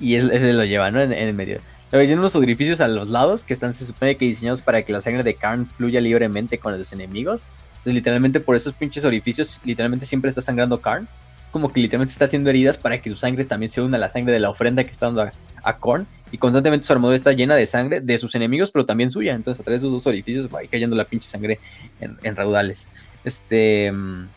y 0.01 0.17
es- 0.17 0.25
ese 0.25 0.53
lo 0.53 0.65
lleva, 0.65 0.91
¿no? 0.91 1.01
En, 1.01 1.13
en 1.13 1.29
el 1.29 1.35
medio. 1.35 1.61
Luego 1.91 2.07
tiene 2.07 2.21
unos 2.21 2.35
orificios 2.37 2.81
a 2.81 2.89
los 2.89 3.11
lados 3.11 3.45
que 3.45 3.53
están, 3.53 3.75
se 3.75 3.85
supone 3.85 4.17
que 4.17 4.25
diseñados 4.25 4.63
para 4.63 4.83
que 4.83 4.93
la 4.93 5.01
sangre 5.01 5.23
de 5.23 5.35
Karn 5.35 5.67
fluya 5.67 6.01
libremente 6.01 6.59
con 6.59 6.77
los 6.79 6.93
enemigos. 6.93 7.49
Entonces, 7.73 7.95
literalmente 7.95 8.41
por 8.41 8.57
esos 8.57 8.73
pinches 8.73 9.05
orificios, 9.05 9.61
literalmente 9.65 10.07
siempre 10.07 10.29
está 10.31 10.41
sangrando 10.41 10.81
Karn. 10.81 11.07
Como 11.53 11.73
que 11.73 11.81
literalmente 11.81 12.11
está 12.11 12.25
haciendo 12.25 12.51
heridas 12.51 12.77
para 12.79 13.01
que 13.01 13.11
su 13.11 13.17
sangre 13.17 13.45
también 13.45 13.71
se 13.71 13.81
una 13.81 13.97
a 13.99 14.01
la 14.01 14.09
sangre 14.09 14.33
de 14.33 14.41
la 14.41 14.51
ofrenda 14.51 14.83
que 14.83 14.91
está 14.91 15.07
dando 15.07 15.23
a, 15.23 15.33
a 15.63 15.77
Korn. 15.79 16.07
Y 16.33 16.39
constantemente 16.39 16.87
su 16.87 16.93
armadura 16.95 17.15
está 17.15 17.33
llena 17.33 17.55
de 17.55 17.67
sangre 17.67 18.01
de 18.01 18.19
sus 18.19 18.35
enemigos, 18.35 18.71
pero 18.71 18.87
también 18.87 19.11
suya. 19.11 19.35
Entonces, 19.35 19.61
a 19.61 19.65
través 19.65 19.83
de 19.83 19.87
esos 19.89 19.93
dos 20.03 20.07
orificios 20.07 20.49
va 20.53 20.61
cayendo 20.71 20.97
la 20.97 21.05
pinche 21.05 21.29
sangre 21.29 21.61
en, 22.01 22.17
en 22.23 22.35
raudales. 22.35 22.89
Este. 23.23 23.93
mm, 23.93 24.29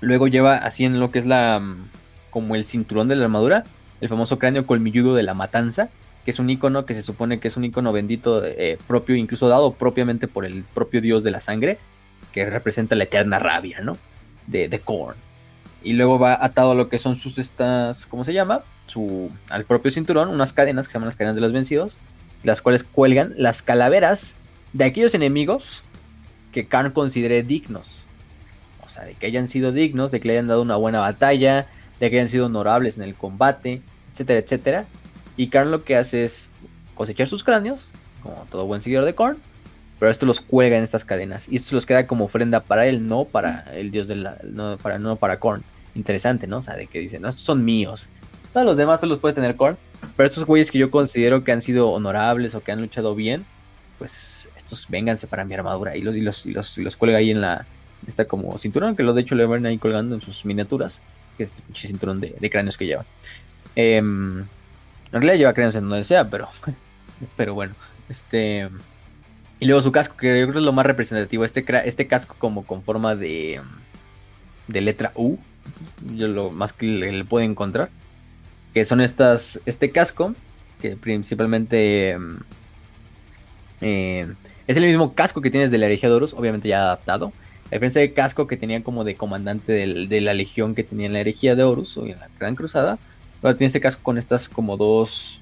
Luego 0.00 0.28
lleva 0.28 0.56
así 0.56 0.84
en 0.84 0.98
lo 0.98 1.10
que 1.10 1.18
es 1.20 1.26
la. 1.26 1.60
mm, 1.60 1.88
como 2.30 2.54
el 2.56 2.64
cinturón 2.64 3.06
de 3.08 3.16
la 3.16 3.24
armadura. 3.24 3.64
El 4.00 4.08
famoso 4.08 4.38
cráneo 4.38 4.66
colmilludo 4.66 5.14
de 5.14 5.22
la 5.22 5.34
matanza. 5.34 5.90
Que 6.24 6.32
es 6.32 6.38
un 6.38 6.50
icono 6.50 6.84
que 6.86 6.94
se 6.94 7.02
supone 7.02 7.38
que 7.40 7.48
es 7.48 7.56
un 7.56 7.64
icono 7.64 7.92
bendito 7.92 8.44
eh, 8.44 8.78
propio, 8.86 9.14
incluso 9.14 9.48
dado 9.48 9.72
propiamente 9.74 10.26
por 10.28 10.44
el 10.44 10.64
propio 10.64 11.00
dios 11.00 11.22
de 11.22 11.30
la 11.30 11.40
sangre. 11.40 11.78
Que 12.32 12.50
representa 12.50 12.96
la 12.96 13.04
eterna 13.04 13.38
rabia, 13.38 13.80
¿no? 13.80 13.96
De, 14.46 14.68
de 14.68 14.80
Korn. 14.80 15.16
Y 15.82 15.94
luego 15.94 16.18
va 16.18 16.44
atado 16.44 16.72
a 16.72 16.74
lo 16.74 16.88
que 16.88 16.98
son 16.98 17.16
sus 17.16 17.38
estas. 17.38 18.06
¿Cómo 18.06 18.24
se 18.24 18.32
llama? 18.32 18.62
Su, 18.86 19.30
al 19.48 19.64
propio 19.64 19.90
cinturón, 19.90 20.28
unas 20.28 20.52
cadenas 20.52 20.86
que 20.86 20.92
se 20.92 20.96
llaman 20.98 21.08
las 21.08 21.16
cadenas 21.16 21.34
de 21.36 21.40
los 21.40 21.52
vencidos. 21.52 21.96
Las 22.42 22.62
cuales 22.62 22.84
cuelgan 22.84 23.34
las 23.36 23.62
calaveras 23.62 24.36
de 24.72 24.84
aquellos 24.84 25.14
enemigos 25.14 25.82
que 26.52 26.66
Karn 26.66 26.92
considere 26.92 27.42
dignos. 27.42 28.04
O 28.84 28.88
sea, 28.88 29.04
de 29.04 29.14
que 29.14 29.26
hayan 29.26 29.48
sido 29.48 29.72
dignos, 29.72 30.10
de 30.10 30.20
que 30.20 30.28
le 30.28 30.34
hayan 30.34 30.48
dado 30.48 30.62
una 30.62 30.76
buena 30.76 31.00
batalla, 31.00 31.66
de 32.00 32.10
que 32.10 32.16
hayan 32.16 32.28
sido 32.28 32.46
honorables 32.46 32.96
en 32.96 33.04
el 33.04 33.14
combate, 33.14 33.82
etcétera, 34.12 34.40
etcétera. 34.40 34.86
Y 35.36 35.48
Karn 35.48 35.70
lo 35.70 35.84
que 35.84 35.96
hace 35.96 36.24
es 36.24 36.50
cosechar 36.94 37.28
sus 37.28 37.44
cráneos, 37.44 37.90
como 38.22 38.46
todo 38.50 38.66
buen 38.66 38.82
seguidor 38.82 39.04
de 39.04 39.14
Korn, 39.14 39.38
pero 40.00 40.10
esto 40.10 40.24
los 40.24 40.40
cuelga 40.40 40.78
en 40.78 40.82
estas 40.82 41.04
cadenas. 41.04 41.46
Y 41.50 41.56
esto 41.56 41.74
los 41.74 41.84
queda 41.84 42.06
como 42.06 42.24
ofrenda 42.24 42.60
para 42.60 42.86
él, 42.86 43.06
no 43.06 43.26
para 43.26 43.66
el 43.74 43.90
dios 43.90 44.08
de 44.08 44.16
la. 44.16 44.38
No 44.42 44.78
para, 44.78 44.98
no 44.98 45.16
para 45.16 45.38
Korn. 45.38 45.62
Interesante, 45.94 46.46
¿no? 46.46 46.56
O 46.56 46.62
sea, 46.62 46.74
de 46.74 46.86
que 46.86 46.98
dice, 47.00 47.20
no, 47.20 47.28
estos 47.28 47.44
son 47.44 47.66
míos. 47.66 48.08
Todos 48.54 48.64
los 48.64 48.78
demás 48.78 48.98
pues 48.98 49.10
los 49.10 49.18
puede 49.18 49.34
tener 49.34 49.56
Korn. 49.56 49.76
Pero 50.16 50.26
estos 50.26 50.46
güeyes 50.46 50.70
que 50.70 50.78
yo 50.78 50.90
considero 50.90 51.44
que 51.44 51.52
han 51.52 51.60
sido 51.60 51.90
honorables 51.90 52.54
o 52.54 52.62
que 52.62 52.72
han 52.72 52.80
luchado 52.80 53.14
bien, 53.14 53.44
pues 53.98 54.48
estos 54.56 54.88
vénganse 54.88 55.26
para 55.26 55.44
mi 55.44 55.52
armadura. 55.52 55.94
Y 55.94 56.00
los, 56.00 56.16
y 56.16 56.22
los, 56.22 56.46
y 56.46 56.52
los, 56.52 56.78
y 56.78 56.82
los 56.82 56.96
cuelga 56.96 57.18
ahí 57.18 57.30
en 57.30 57.42
la. 57.42 57.66
Está 58.06 58.24
como 58.24 58.56
cinturón, 58.56 58.96
que 58.96 59.02
lo 59.02 59.12
de 59.12 59.20
hecho 59.20 59.34
le 59.34 59.44
ven 59.44 59.66
ahí 59.66 59.76
colgando 59.76 60.14
en 60.14 60.22
sus 60.22 60.46
miniaturas. 60.46 61.02
Que 61.36 61.44
es 61.44 61.52
este 61.74 61.88
cinturón 61.88 62.20
de, 62.20 62.34
de 62.40 62.50
cráneos 62.50 62.78
que 62.78 62.86
lleva. 62.86 63.04
Em, 63.76 64.38
en 64.38 64.46
realidad 65.12 65.34
lleva 65.34 65.52
cráneos 65.52 65.76
en 65.76 65.90
donde 65.90 66.04
sea, 66.04 66.30
pero. 66.30 66.48
Pero 67.36 67.52
bueno. 67.52 67.74
Este. 68.08 68.66
Y 69.60 69.66
luego 69.66 69.82
su 69.82 69.92
casco, 69.92 70.16
que 70.16 70.40
yo 70.40 70.46
creo 70.48 70.58
es 70.60 70.64
lo 70.64 70.72
más 70.72 70.86
representativo. 70.86 71.44
Este, 71.44 71.64
este 71.86 72.06
casco 72.06 72.34
como 72.38 72.64
con 72.64 72.82
forma 72.82 73.14
de. 73.14 73.60
De 74.68 74.80
letra 74.80 75.12
U. 75.14 75.36
Yo 76.16 76.28
lo 76.28 76.50
más 76.50 76.72
que 76.72 76.86
le, 76.86 77.12
le 77.12 77.24
puedo 77.24 77.44
encontrar. 77.44 77.90
Que 78.74 78.84
son 78.84 79.00
estas. 79.00 79.60
Este 79.66 79.90
casco. 79.90 80.34
Que 80.80 80.96
principalmente. 80.96 82.10
em, 82.10 82.38
eh, 83.80 84.32
es 84.66 84.76
el 84.76 84.84
mismo 84.84 85.14
casco 85.14 85.40
que 85.40 85.50
tienes 85.50 85.70
de 85.70 85.78
la 85.78 85.86
herejía 85.86 86.08
de 86.08 86.14
Horus, 86.14 86.34
obviamente 86.34 86.68
ya 86.68 86.82
adaptado. 86.82 87.32
A 87.66 87.74
diferencia 87.74 88.00
del 88.00 88.14
casco 88.14 88.46
que 88.46 88.56
tenía 88.56 88.82
como 88.82 89.04
de 89.04 89.14
comandante 89.16 89.72
del- 89.72 90.08
de 90.08 90.20
la 90.20 90.32
legión 90.34 90.74
que 90.74 90.84
tenía 90.84 91.06
en 91.06 91.12
la 91.12 91.20
herejía 91.20 91.54
de 91.54 91.62
Horus 91.64 91.96
o 91.96 92.06
en 92.06 92.18
la 92.18 92.28
Gran 92.38 92.54
Cruzada. 92.56 92.98
Ahora 93.42 93.56
tiene 93.56 93.66
este 93.68 93.80
casco 93.80 94.02
con 94.02 94.18
estas 94.18 94.48
como 94.48 94.76
dos. 94.76 95.40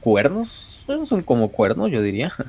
cuernos, 0.00 0.84
son 1.06 1.22
como 1.22 1.50
cuernos, 1.50 1.90
yo 1.90 2.02
diría. 2.02 2.32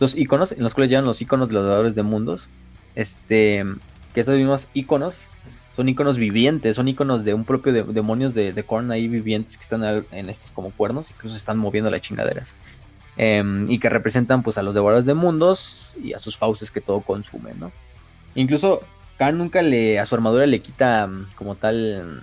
Dos 0.00 0.16
iconos 0.16 0.50
en 0.50 0.64
los 0.64 0.74
cuales 0.74 0.90
llevan 0.90 1.04
los 1.04 1.22
iconos 1.22 1.48
de 1.48 1.54
los 1.54 1.64
dadores 1.64 1.94
de 1.94 2.02
mundos. 2.02 2.48
Este, 2.96 3.64
que 4.12 4.22
esos 4.22 4.34
mismos 4.34 4.68
iconos 4.74 5.28
son 5.76 5.88
iconos 5.88 6.16
vivientes, 6.16 6.74
son 6.74 6.88
iconos 6.88 7.24
de 7.24 7.34
un 7.34 7.44
propio 7.44 7.72
de, 7.72 7.84
demonios 7.84 8.34
de, 8.34 8.52
de 8.52 8.62
Korn 8.64 8.90
ahí 8.90 9.06
vivientes 9.06 9.56
que 9.56 9.62
están 9.62 9.84
en 10.10 10.28
estos 10.28 10.50
como 10.50 10.72
cuernos, 10.72 11.10
incluso 11.12 11.36
están 11.36 11.58
moviendo 11.58 11.90
las 11.90 12.00
chingaderas. 12.00 12.56
Em, 13.16 13.70
y 13.70 13.78
que 13.78 13.90
representan 13.90 14.42
pues 14.42 14.56
a 14.56 14.62
los 14.62 14.74
devoradores 14.74 15.04
de 15.04 15.14
mundos 15.14 15.94
y 16.02 16.14
a 16.14 16.18
sus 16.18 16.36
fauces 16.36 16.70
que 16.70 16.80
todo 16.80 17.02
consumen, 17.02 17.60
¿no? 17.60 17.70
Incluso 18.34 18.80
Khan 19.18 19.36
nunca 19.36 19.60
le, 19.60 19.98
a 19.98 20.06
su 20.06 20.14
armadura 20.14 20.46
le 20.46 20.60
quita 20.60 21.06
mm, 21.06 21.26
como 21.34 21.54
tal 21.56 22.22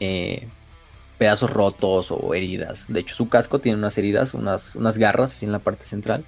eh, 0.00 0.48
pedazos 1.22 1.50
rotos 1.50 2.10
o 2.10 2.34
heridas. 2.34 2.86
De 2.88 2.98
hecho, 2.98 3.14
su 3.14 3.28
casco 3.28 3.60
tiene 3.60 3.78
unas 3.78 3.96
heridas, 3.96 4.34
unas, 4.34 4.74
unas 4.74 4.98
garras 4.98 5.44
en 5.44 5.52
la 5.52 5.60
parte 5.60 5.84
central, 5.84 6.24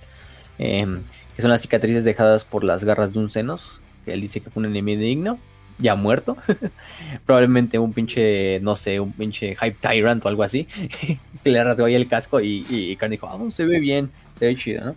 em, 0.56 1.02
que 1.34 1.42
son 1.42 1.50
las 1.50 1.62
cicatrices 1.62 2.04
dejadas 2.04 2.44
por 2.44 2.62
las 2.62 2.84
garras 2.84 3.12
de 3.12 3.18
un 3.18 3.28
senos. 3.28 3.80
Él 4.06 4.20
dice 4.20 4.40
que 4.40 4.50
fue 4.50 4.60
un 4.60 4.66
enemigo 4.66 5.00
digno, 5.00 5.40
ya 5.78 5.96
muerto. 5.96 6.36
Probablemente 7.26 7.76
un 7.80 7.92
pinche, 7.92 8.60
no 8.60 8.76
sé, 8.76 9.00
un 9.00 9.10
pinche 9.10 9.56
Hype 9.56 9.78
Tyrant 9.80 10.24
o 10.24 10.28
algo 10.28 10.44
así. 10.44 10.68
que 11.42 11.50
le 11.50 11.64
rasgó 11.64 11.86
ahí 11.86 11.96
el 11.96 12.06
casco 12.06 12.40
y, 12.40 12.64
y, 12.70 12.96
dijo, 13.08 13.26
ah, 13.26 13.50
se 13.50 13.64
ve 13.64 13.80
bien, 13.80 14.12
se 14.38 14.46
ve 14.46 14.54
chido, 14.54 14.84
¿no? 14.84 14.94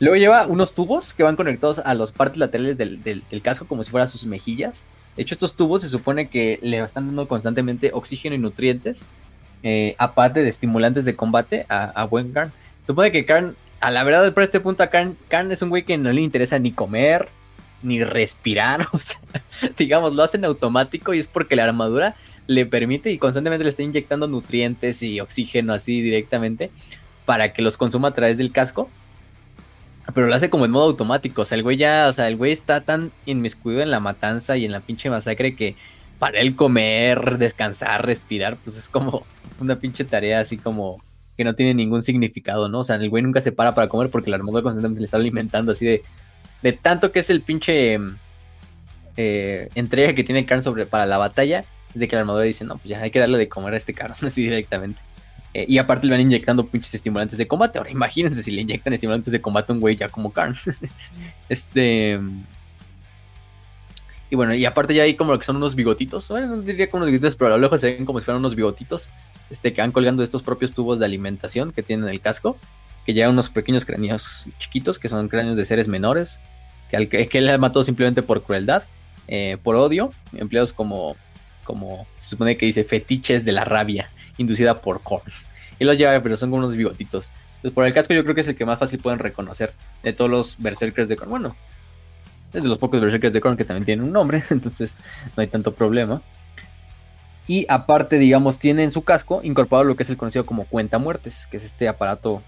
Luego 0.00 0.16
lleva 0.16 0.48
unos 0.48 0.74
tubos 0.74 1.14
que 1.14 1.22
van 1.22 1.36
conectados 1.36 1.78
a 1.78 1.94
las 1.94 2.10
partes 2.10 2.38
laterales 2.38 2.76
del, 2.76 3.00
del, 3.04 3.22
casco 3.42 3.68
como 3.68 3.84
si 3.84 3.92
fueran 3.92 4.08
sus 4.08 4.26
mejillas. 4.26 4.86
De 5.16 5.22
hecho, 5.22 5.34
estos 5.34 5.54
tubos 5.54 5.82
se 5.82 5.88
supone 5.88 6.28
que 6.28 6.58
le 6.62 6.78
están 6.80 7.06
dando 7.06 7.28
constantemente 7.28 7.90
oxígeno 7.92 8.34
y 8.34 8.38
nutrientes, 8.38 9.04
eh, 9.62 9.94
aparte 9.98 10.42
de 10.42 10.48
estimulantes 10.48 11.04
de 11.04 11.16
combate 11.16 11.66
a, 11.68 11.84
a 11.84 12.04
buen 12.04 12.32
Karn. 12.32 12.52
Supone 12.86 13.12
que 13.12 13.26
Karn, 13.26 13.56
a 13.80 13.90
la 13.90 14.04
verdad, 14.04 14.32
por 14.32 14.42
este 14.42 14.60
punto, 14.60 14.82
a 14.82 14.88
Karn, 14.88 15.16
Karn 15.28 15.50
es 15.52 15.62
un 15.62 15.70
güey 15.70 15.84
que 15.84 15.98
no 15.98 16.12
le 16.12 16.22
interesa 16.22 16.58
ni 16.58 16.72
comer, 16.72 17.28
ni 17.82 18.02
respirar. 18.02 18.86
O 18.92 18.98
sea, 18.98 19.20
digamos, 19.76 20.14
lo 20.14 20.22
hacen 20.22 20.44
automático 20.44 21.14
y 21.14 21.18
es 21.18 21.26
porque 21.26 21.56
la 21.56 21.64
armadura 21.64 22.16
le 22.46 22.66
permite 22.66 23.12
y 23.12 23.18
constantemente 23.18 23.64
le 23.64 23.70
está 23.70 23.82
inyectando 23.82 24.26
nutrientes 24.26 25.02
y 25.02 25.20
oxígeno 25.20 25.72
así 25.72 26.00
directamente 26.00 26.70
para 27.24 27.52
que 27.52 27.62
los 27.62 27.76
consuma 27.76 28.08
a 28.08 28.14
través 28.14 28.38
del 28.38 28.50
casco 28.50 28.90
pero 30.14 30.26
lo 30.26 30.34
hace 30.34 30.50
como 30.50 30.64
en 30.64 30.70
modo 30.70 30.84
automático. 30.84 31.42
O 31.42 31.44
sea, 31.44 31.56
el 31.56 31.62
güey 31.62 31.76
ya, 31.76 32.08
o 32.08 32.12
sea, 32.12 32.28
el 32.28 32.36
güey 32.36 32.52
está 32.52 32.80
tan 32.82 33.12
inmiscuido 33.26 33.80
en 33.80 33.90
la 33.90 34.00
matanza 34.00 34.56
y 34.56 34.64
en 34.64 34.72
la 34.72 34.80
pinche 34.80 35.10
masacre 35.10 35.54
que 35.54 35.76
para 36.18 36.40
él 36.40 36.54
comer, 36.54 37.38
descansar, 37.38 38.04
respirar, 38.04 38.56
pues 38.62 38.76
es 38.76 38.88
como 38.88 39.24
una 39.60 39.76
pinche 39.78 40.04
tarea 40.04 40.40
así 40.40 40.56
como 40.56 41.02
que 41.36 41.44
no 41.44 41.54
tiene 41.54 41.72
ningún 41.74 42.02
significado, 42.02 42.68
¿no? 42.68 42.80
O 42.80 42.84
sea, 42.84 42.96
el 42.96 43.08
güey 43.08 43.22
nunca 43.22 43.40
se 43.40 43.52
para 43.52 43.74
para 43.74 43.88
comer 43.88 44.10
porque 44.10 44.30
la 44.30 44.36
armadura 44.36 44.62
constantemente 44.62 45.00
le 45.00 45.04
está 45.04 45.16
alimentando 45.16 45.72
así 45.72 45.86
de, 45.86 46.02
de 46.62 46.72
tanto 46.74 47.12
que 47.12 47.20
es 47.20 47.30
el 47.30 47.40
pinche 47.40 47.98
eh, 49.16 49.68
entrega 49.74 50.14
que 50.14 50.24
tiene 50.24 50.44
Karn 50.44 50.62
sobre 50.62 50.84
para 50.86 51.06
la 51.06 51.16
batalla, 51.16 51.64
es 51.94 52.00
de 52.00 52.08
que 52.08 52.16
la 52.16 52.20
armadura 52.20 52.44
dice, 52.44 52.64
no, 52.64 52.76
pues 52.76 52.90
ya 52.90 53.00
hay 53.00 53.10
que 53.10 53.18
darle 53.18 53.38
de 53.38 53.48
comer 53.48 53.74
a 53.74 53.76
este 53.78 53.94
carro 53.94 54.14
así 54.26 54.42
directamente. 54.42 55.00
Eh, 55.52 55.66
y 55.68 55.78
aparte 55.78 56.06
le 56.06 56.12
van 56.12 56.20
inyectando 56.20 56.66
pinches 56.66 56.94
estimulantes 56.94 57.38
de 57.38 57.48
combate. 57.48 57.78
Ahora 57.78 57.90
imagínense 57.90 58.42
si 58.42 58.50
le 58.50 58.62
inyectan 58.62 58.92
estimulantes 58.92 59.32
de 59.32 59.40
combate 59.40 59.72
a 59.72 59.74
un 59.74 59.80
güey 59.80 59.96
ya 59.96 60.08
como 60.08 60.32
Karn. 60.32 60.54
este. 61.48 62.20
Y 64.30 64.36
bueno, 64.36 64.54
y 64.54 64.64
aparte 64.64 64.94
ya 64.94 65.02
hay 65.02 65.14
como 65.14 65.32
lo 65.32 65.38
que 65.38 65.44
son 65.44 65.56
unos 65.56 65.74
bigotitos. 65.74 66.28
Bueno, 66.28 66.56
no 66.56 66.62
diría 66.62 66.88
como 66.88 67.02
unos 67.02 67.10
bigotitos, 67.10 67.36
pero 67.36 67.48
a 67.48 67.56
lo 67.56 67.62
lejos 67.62 67.80
se 67.80 67.94
ven 67.94 68.04
como 68.04 68.20
si 68.20 68.26
fueran 68.26 68.38
unos 68.38 68.54
bigotitos. 68.54 69.10
Este, 69.50 69.72
que 69.72 69.80
van 69.80 69.90
colgando 69.90 70.22
estos 70.22 70.42
propios 70.42 70.72
tubos 70.72 71.00
de 71.00 71.04
alimentación 71.04 71.72
que 71.72 71.82
tienen 71.82 72.08
el 72.08 72.20
casco. 72.20 72.56
Que 73.04 73.12
llevan 73.12 73.32
unos 73.32 73.48
pequeños 73.48 73.84
cráneos 73.84 74.46
chiquitos, 74.60 75.00
que 75.00 75.08
son 75.08 75.26
cráneos 75.26 75.56
de 75.56 75.64
seres 75.64 75.88
menores. 75.88 76.38
Que, 76.90 76.96
al 76.96 77.08
que, 77.08 77.26
que 77.26 77.38
él 77.38 77.58
matado 77.58 77.82
simplemente 77.82 78.22
por 78.22 78.44
crueldad, 78.44 78.84
eh, 79.26 79.56
por 79.60 79.74
odio. 79.74 80.12
Empleados 80.32 80.72
como, 80.72 81.16
como 81.64 82.06
se 82.18 82.28
supone 82.28 82.56
que 82.56 82.66
dice 82.66 82.84
fetiches 82.84 83.44
de 83.44 83.50
la 83.50 83.64
rabia 83.64 84.10
inducida 84.40 84.80
por 84.80 85.02
Korn. 85.02 85.30
Y 85.78 85.84
los 85.84 85.96
lleva, 85.96 86.20
pero 86.22 86.36
son 86.36 86.50
como 86.50 86.64
unos 86.64 86.76
bigotitos. 86.76 87.30
Entonces, 87.56 87.74
por 87.74 87.86
el 87.86 87.92
casco 87.92 88.14
yo 88.14 88.22
creo 88.22 88.34
que 88.34 88.40
es 88.40 88.48
el 88.48 88.56
que 88.56 88.64
más 88.64 88.78
fácil 88.78 88.98
pueden 89.00 89.18
reconocer 89.18 89.74
de 90.02 90.12
todos 90.12 90.30
los 90.30 90.56
berserkers 90.58 91.08
de 91.08 91.16
Korn. 91.16 91.30
Bueno, 91.30 91.56
es 92.52 92.62
de 92.62 92.68
los 92.68 92.78
pocos 92.78 93.00
berserkers 93.00 93.34
de 93.34 93.40
Korn 93.40 93.56
que 93.56 93.64
también 93.64 93.84
tienen 93.84 94.04
un 94.04 94.12
nombre, 94.12 94.42
entonces 94.50 94.96
no 95.36 95.42
hay 95.42 95.46
tanto 95.46 95.74
problema. 95.74 96.22
Y 97.46 97.66
aparte, 97.68 98.18
digamos, 98.18 98.58
tiene 98.58 98.82
en 98.82 98.92
su 98.92 99.02
casco 99.02 99.40
incorporado 99.42 99.84
lo 99.84 99.96
que 99.96 100.04
es 100.04 100.10
el 100.10 100.16
conocido 100.16 100.46
como 100.46 100.64
cuenta 100.64 100.98
muertes, 100.98 101.46
que 101.50 101.56
es 101.56 101.64
este 101.64 101.88
aparato 101.88 102.42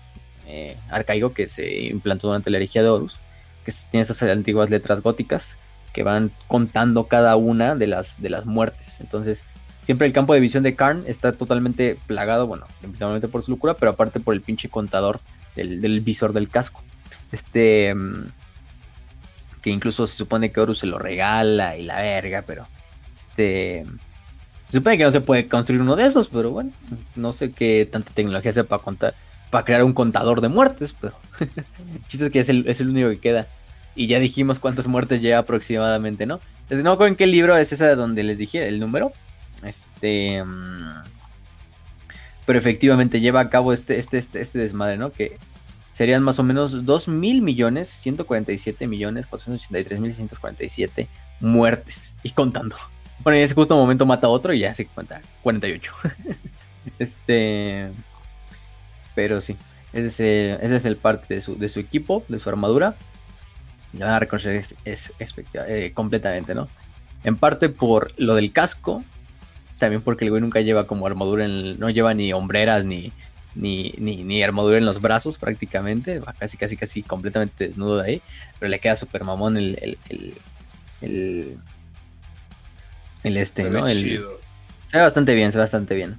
eh, 0.47 0.77
arcaico 0.91 1.33
que 1.33 1.49
se 1.49 1.89
implantó 1.89 2.29
durante 2.29 2.51
la 2.51 2.57
herejía 2.59 2.83
de 2.83 2.89
Horus, 2.89 3.19
que 3.65 3.73
tiene 3.91 4.03
esas 4.03 4.23
antiguas 4.23 4.71
letras 4.71 5.03
góticas 5.03 5.57
que 5.93 6.03
van 6.03 6.31
contando 6.49 7.07
cada 7.07 7.37
una 7.37 7.75
de 7.75 7.87
las, 7.87 8.23
de 8.23 8.31
las 8.31 8.47
muertes. 8.47 9.01
Entonces, 9.01 9.45
Siempre 9.85 10.07
el 10.07 10.13
campo 10.13 10.33
de 10.33 10.41
visión 10.41 10.63
de 10.63 10.77
Karn 10.77 11.05
está 11.07 11.33
totalmente 11.33 11.99
plagado, 12.07 12.47
bueno, 12.47 12.67
principalmente 12.81 13.27
por 13.27 13.43
su 13.43 13.51
locura, 13.51 13.75
pero 13.75 13.91
aparte 13.91 14.21
por 14.21 14.35
el 14.35 14.41
pinche 14.41 14.69
contador 14.69 15.21
del, 15.57 16.01
visor 16.01 16.33
del 16.33 16.49
casco. 16.49 16.83
Este. 17.33 17.95
Mm, 17.95 18.27
que 19.61 19.71
incluso 19.71 20.07
se 20.07 20.17
supone 20.17 20.51
que 20.51 20.61
Horus 20.61 20.81
se 20.81 20.87
lo 20.87 20.99
regala 20.99 21.77
y 21.77 21.85
la 21.85 22.01
verga, 22.01 22.45
pero. 22.47 22.67
Este. 23.13 23.85
Se 24.69 24.79
supone 24.79 24.97
que 24.97 25.05
no 25.05 25.11
se 25.11 25.21
puede 25.21 25.49
construir 25.49 25.83
uno 25.83 25.97
de 25.97 26.05
esos, 26.05 26.29
pero 26.29 26.51
bueno, 26.51 26.71
no 27.17 27.33
sé 27.33 27.53
qué 27.53 27.87
tanta 27.91 28.13
tecnología 28.13 28.53
sea 28.53 28.65
para 28.65 28.83
contar. 28.83 29.15
Para 29.51 29.65
crear 29.65 29.85
un 29.85 29.93
contador 29.93 30.41
de 30.41 30.49
muertes, 30.49 30.95
pero. 30.99 31.15
el 31.41 32.07
chiste 32.07 32.31
que 32.31 32.39
es 32.39 32.49
el, 32.49 32.69
es 32.69 32.81
el 32.81 32.89
único 32.89 33.09
que 33.11 33.19
queda. 33.19 33.47
Y 33.95 34.07
ya 34.07 34.21
dijimos 34.21 34.61
cuántas 34.61 34.87
muertes 34.87 35.21
lleva 35.21 35.39
aproximadamente, 35.39 36.25
¿no? 36.25 36.41
Entonces, 36.63 36.85
no 36.85 37.05
en 37.05 37.17
qué 37.17 37.27
libro 37.27 37.57
es 37.57 37.73
esa 37.73 37.95
donde 37.97 38.23
les 38.23 38.39
dije 38.39 38.67
el 38.67 38.81
número. 38.81 39.13
Este. 39.65 40.43
Mm, 40.43 41.03
pero 42.47 42.59
efectivamente 42.59 43.21
lleva 43.21 43.41
a 43.41 43.51
cabo 43.51 43.73
este, 43.73 43.99
este, 43.99 44.19
este, 44.19 44.41
este 44.41 44.59
desmadre, 44.59 44.97
¿no? 44.97 45.13
Que 45.13 45.39
serían 45.93 46.23
más 46.23 46.39
o 46.39 46.43
menos 46.43 46.85
2 46.85 47.09
mil 47.09 47.43
millones, 47.43 47.89
147 47.89 48.87
millones, 48.87 49.27
483 49.27 50.01
mil 50.01 50.11
647 50.11 51.09
muertes. 51.41 52.15
Y 52.23 52.31
contando. 52.31 52.77
Bueno, 53.23 53.37
en 53.39 53.45
ese 53.45 53.55
justo 53.55 53.77
momento 53.77 54.05
mata 54.07 54.27
a 54.27 54.31
otro 54.31 54.53
y 54.53 54.61
ya 54.61 54.75
se 54.75 54.87
cuenta 54.87 55.21
48. 55.43 55.93
este. 56.99 57.91
Pero 59.15 59.41
sí. 59.41 59.57
Ese 59.93 60.07
es 60.07 60.21
el, 60.21 60.59
ese 60.63 60.77
es 60.77 60.85
el 60.87 60.97
parte 60.97 61.35
de 61.35 61.41
su, 61.41 61.57
de 61.57 61.69
su 61.69 61.79
equipo, 61.79 62.25
de 62.29 62.39
su 62.39 62.49
armadura. 62.49 62.95
Lo 63.93 64.07
van 64.07 64.15
a 64.15 64.19
reconocer 64.19 64.57
es, 64.57 65.13
eh, 65.19 65.93
completamente, 65.95 66.55
¿no? 66.55 66.69
En 67.25 67.37
parte 67.37 67.69
por 67.69 68.09
lo 68.17 68.35
del 68.35 68.53
casco, 68.53 69.05
también 69.83 70.03
porque 70.03 70.25
el 70.25 70.31
güey 70.31 70.41
nunca 70.41 70.61
lleva 70.61 70.87
como 70.87 71.09
armadura, 71.09 71.45
en 71.45 71.77
no 71.81 71.91
lleva 71.91 72.15
ni 72.15 72.33
hombreras 72.33 72.85
ni, 72.85 73.13
ni, 73.57 73.91
ni, 73.99 74.41
armadura 74.41 74.79
en 74.79 74.85
los 74.85 75.01
brazos 75.01 75.39
prácticamente, 75.39 76.21
va 76.21 76.33
casi, 76.35 76.57
casi, 76.57 76.77
casi 76.77 77.03
completamente 77.03 77.67
desnudo 77.67 77.97
de 77.97 78.09
ahí, 78.09 78.23
pero 78.61 78.71
le 78.71 78.79
queda 78.79 78.95
súper 78.95 79.25
mamón 79.25 79.57
el, 79.57 79.77
el, 79.83 79.99
el, 81.01 81.59
el, 83.25 83.37
este, 83.37 83.69
¿no? 83.71 83.89
se 83.89 84.21
ve 84.93 85.01
bastante 85.01 85.35
bien, 85.35 85.51
se 85.51 85.59
ve 85.59 85.63
bastante 85.63 85.97
bien. 85.97 86.17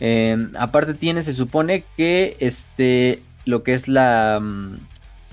Em, 0.00 0.50
aparte 0.58 0.94
tiene, 0.94 1.22
se 1.22 1.34
supone 1.34 1.84
que 1.98 2.38
este, 2.40 3.22
lo 3.44 3.62
que 3.62 3.74
es 3.74 3.88
la, 3.88 4.40
mm, 4.40 4.78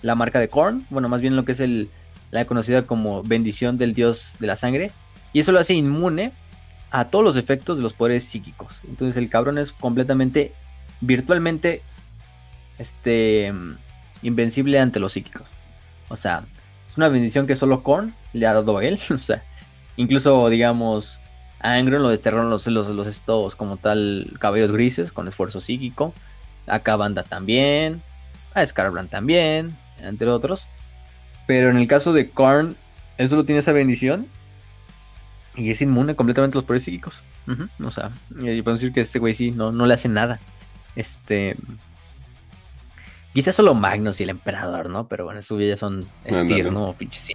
la 0.02 0.16
marca 0.16 0.42
de 0.42 0.50
Korn, 0.50 0.86
bueno, 0.90 1.08
más 1.08 1.22
bien 1.22 1.38
lo 1.38 1.46
que 1.46 1.54
es 1.54 1.62
el, 1.62 1.90
la 2.30 2.44
conocida 2.44 2.82
como 2.86 3.24
bendición 3.24 3.78
del 3.78 3.94
dios 3.94 4.34
de 4.38 4.48
la 4.48 4.58
sangre, 4.58 4.92
y 5.32 5.40
eso 5.40 5.54
lo 5.54 5.60
hace 5.60 5.76
inmune 5.76 6.34
a 6.92 7.06
todos 7.06 7.24
los 7.24 7.38
efectos 7.38 7.78
de 7.78 7.84
los 7.84 7.94
poderes 7.94 8.24
psíquicos. 8.24 8.82
Entonces 8.88 9.18
el 9.18 9.30
cabrón 9.30 9.58
es 9.58 9.72
completamente, 9.72 10.54
virtualmente, 11.02 11.82
este, 12.78 13.54
invencible 14.22 14.80
ante 14.80 15.00
los 15.00 15.14
psíquicos. 15.14 15.48
O 16.10 16.16
sea, 16.16 16.44
es 16.88 16.98
una 16.98 17.10
bendición 17.10 17.48
que 17.48 17.56
solo 17.56 17.84
Korn 17.84 18.14
le 18.34 18.48
ha 18.48 18.54
dado 18.54 18.78
a 18.78 18.84
él. 18.84 19.00
O 19.12 19.20
sea, 19.20 19.44
incluso, 19.98 20.50
digamos, 20.50 21.20
a 21.60 21.74
Angron 21.76 22.04
lo 22.04 22.10
desterraron 22.10 22.50
los, 22.50 22.68
los, 22.68 22.88
los 22.88 23.08
estos 23.08 23.56
como 23.56 23.78
tal 23.78 24.34
cabellos 24.40 24.72
grises 24.72 25.12
con 25.12 25.28
esfuerzo 25.28 25.60
psíquico. 25.60 26.14
A 26.68 26.80
Kabanda 26.80 27.24
también. 27.24 28.02
A 28.54 28.66
Scarbrand 28.66 29.10
también, 29.10 29.78
entre 30.00 30.30
otros. 30.30 30.68
Pero 31.46 31.70
en 31.70 31.78
el 31.78 31.88
caso 31.88 32.14
de 32.14 32.30
Korn, 32.30 32.76
él 33.18 33.30
solo 33.30 33.46
tiene 33.46 33.60
esa 33.60 33.72
bendición 33.72 34.28
y 35.58 35.72
es 35.72 35.82
inmune 35.82 36.16
completamente 36.16 36.56
a 36.56 36.60
los 36.60 36.66
poderes 36.66 36.84
psíquicos. 36.84 37.22
O 37.84 37.92
sea, 37.92 38.12
y 38.40 38.62
puedo 38.62 38.78
decir 38.78 38.94
que 38.94 39.02
este 39.02 39.20
güey 39.20 39.34
sí 39.34 39.52
no, 39.52 39.72
no 39.72 39.86
le 39.86 39.96
hace 39.96 40.08
nada. 40.08 40.40
Este. 40.96 41.58
Quizás 43.34 43.56
solo 43.56 43.74
Magnus 43.74 44.20
y 44.20 44.24
el 44.24 44.30
emperador, 44.30 44.90
¿no? 44.90 45.08
Pero 45.08 45.26
bueno, 45.26 45.40
estos 45.40 45.60
ya 45.60 45.76
son 45.76 46.06
Styr, 46.30 46.72
¿no? 46.72 46.94
Pinche 46.94 47.20
sí. 47.20 47.34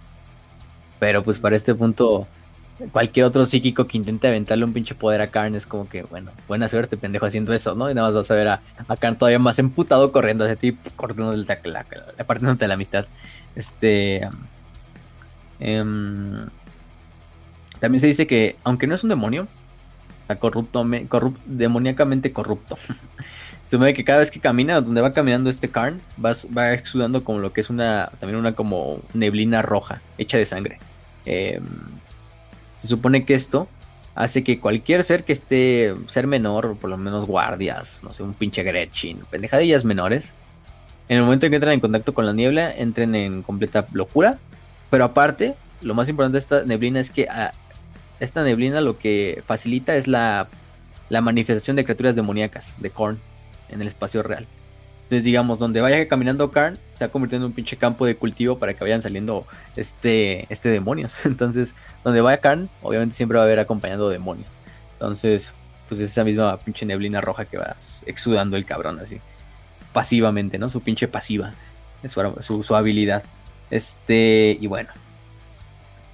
Pero 0.99 1.23
pues 1.23 1.39
para 1.39 1.55
este 1.55 1.75
punto, 1.75 2.27
cualquier 2.91 3.25
otro 3.25 3.45
psíquico 3.45 3.87
que 3.87 3.97
intente 3.97 4.27
aventarle 4.27 4.65
un 4.65 4.73
pinche 4.73 4.95
poder 4.95 5.21
a 5.21 5.27
Karn 5.27 5.55
es 5.55 5.65
como 5.65 5.87
que, 5.89 6.03
bueno, 6.03 6.31
buena 6.47 6.67
suerte, 6.67 6.97
pendejo, 6.97 7.25
haciendo 7.25 7.53
eso, 7.53 7.75
¿no? 7.75 7.89
Y 7.89 7.93
nada 7.93 8.07
más 8.07 8.15
vas 8.15 8.31
a 8.31 8.35
ver 8.35 8.47
a, 8.47 8.61
a 8.87 8.97
Karn 8.97 9.17
todavía 9.17 9.39
más 9.39 9.59
emputado 9.59 10.11
corriendo 10.11 10.45
hacia 10.45 10.55
ti, 10.55 10.77
cortándote 10.95 11.69
la, 11.69 11.85
la, 12.17 12.23
partiéndote 12.23 12.67
la 12.67 12.77
mitad. 12.77 13.05
Este. 13.55 14.27
Em, 15.59 16.47
también 17.83 17.99
se 17.99 18.07
dice 18.07 18.27
que, 18.27 18.55
aunque 18.63 18.87
no 18.87 18.95
es 18.95 19.03
un 19.03 19.09
demonio, 19.09 19.45
está 20.21 20.37
corrupto, 20.37 20.85
corrupt, 21.09 21.37
demoníacamente 21.43 22.31
corrupto. 22.31 22.77
se 23.69 23.75
ve 23.75 23.93
que 23.93 24.05
cada 24.05 24.19
vez 24.19 24.31
que 24.31 24.39
camina, 24.39 24.79
donde 24.79 25.01
va 25.01 25.11
caminando 25.11 25.49
este 25.49 25.67
Karn, 25.67 25.99
va, 26.23 26.31
va 26.57 26.71
exudando 26.71 27.25
como 27.25 27.39
lo 27.39 27.51
que 27.51 27.59
es 27.59 27.69
una, 27.69 28.09
también 28.21 28.39
una 28.39 28.53
como 28.53 29.01
neblina 29.13 29.61
roja, 29.61 30.01
hecha 30.17 30.37
de 30.37 30.45
sangre. 30.45 30.79
Eh, 31.25 31.59
se 32.79 32.87
supone 32.87 33.25
que 33.25 33.33
esto 33.33 33.67
hace 34.15 34.45
que 34.45 34.61
cualquier 34.61 35.03
ser 35.03 35.25
que 35.25 35.33
esté, 35.33 35.93
ser 36.07 36.25
menor, 36.25 36.77
por 36.77 36.89
lo 36.89 36.95
menos 36.95 37.25
guardias, 37.25 37.99
no 38.01 38.13
sé, 38.13 38.23
un 38.23 38.33
pinche 38.33 38.63
Gretchen, 38.63 39.25
pendejadillas 39.29 39.83
menores, 39.83 40.31
en 41.09 41.17
el 41.17 41.23
momento 41.23 41.47
en 41.47 41.51
que 41.51 41.57
entran 41.57 41.73
en 41.73 41.81
contacto 41.81 42.13
con 42.13 42.25
la 42.25 42.31
niebla, 42.31 42.73
entren 42.73 43.13
en 43.13 43.41
completa 43.41 43.87
locura. 43.91 44.39
Pero 44.89 45.03
aparte, 45.03 45.55
lo 45.81 45.93
más 45.93 46.07
importante 46.07 46.35
de 46.35 46.39
esta 46.39 46.63
neblina 46.63 47.01
es 47.01 47.09
que 47.09 47.27
a 47.27 47.47
ah, 47.47 47.53
esta 48.19 48.43
neblina 48.43 48.81
lo 48.81 48.97
que 48.97 49.43
facilita 49.45 49.95
es 49.95 50.07
la, 50.07 50.47
la 51.09 51.21
manifestación 51.21 51.75
de 51.75 51.83
criaturas 51.83 52.15
demoníacas, 52.15 52.75
de 52.79 52.89
Korn, 52.89 53.19
en 53.69 53.81
el 53.81 53.87
espacio 53.87 54.23
real. 54.23 54.47
Entonces, 55.03 55.25
digamos, 55.25 55.59
donde 55.59 55.81
vaya 55.81 56.07
caminando 56.07 56.49
Karn, 56.49 56.79
se 56.97 57.05
va 57.05 57.11
convirtiendo 57.11 57.45
en 57.45 57.51
un 57.51 57.55
pinche 57.55 57.77
campo 57.77 58.05
de 58.05 58.15
cultivo 58.15 58.57
para 58.57 58.73
que 58.73 58.83
vayan 58.83 59.01
saliendo 59.01 59.45
este, 59.75 60.47
este 60.49 60.69
demonios. 60.69 61.25
Entonces, 61.25 61.75
donde 62.03 62.21
vaya 62.21 62.37
Karn, 62.37 62.69
obviamente 62.81 63.15
siempre 63.15 63.37
va 63.37 63.43
a 63.43 63.45
haber 63.45 63.59
acompañando 63.59 64.09
demonios. 64.09 64.57
Entonces, 64.93 65.53
pues 65.87 65.99
es 65.99 66.11
esa 66.11 66.23
misma 66.23 66.57
pinche 66.57 66.85
neblina 66.85 67.21
roja 67.21 67.45
que 67.45 67.57
va 67.57 67.75
exudando 68.05 68.57
el 68.57 68.65
cabrón 68.65 68.99
así. 68.99 69.19
Pasivamente, 69.91 70.57
¿no? 70.57 70.69
Su 70.69 70.81
pinche 70.81 71.07
pasiva. 71.07 71.53
Su, 72.05 72.35
su, 72.39 72.63
su 72.63 72.75
habilidad. 72.75 73.23
Este, 73.69 74.57
y 74.59 74.67
bueno. 74.67 74.89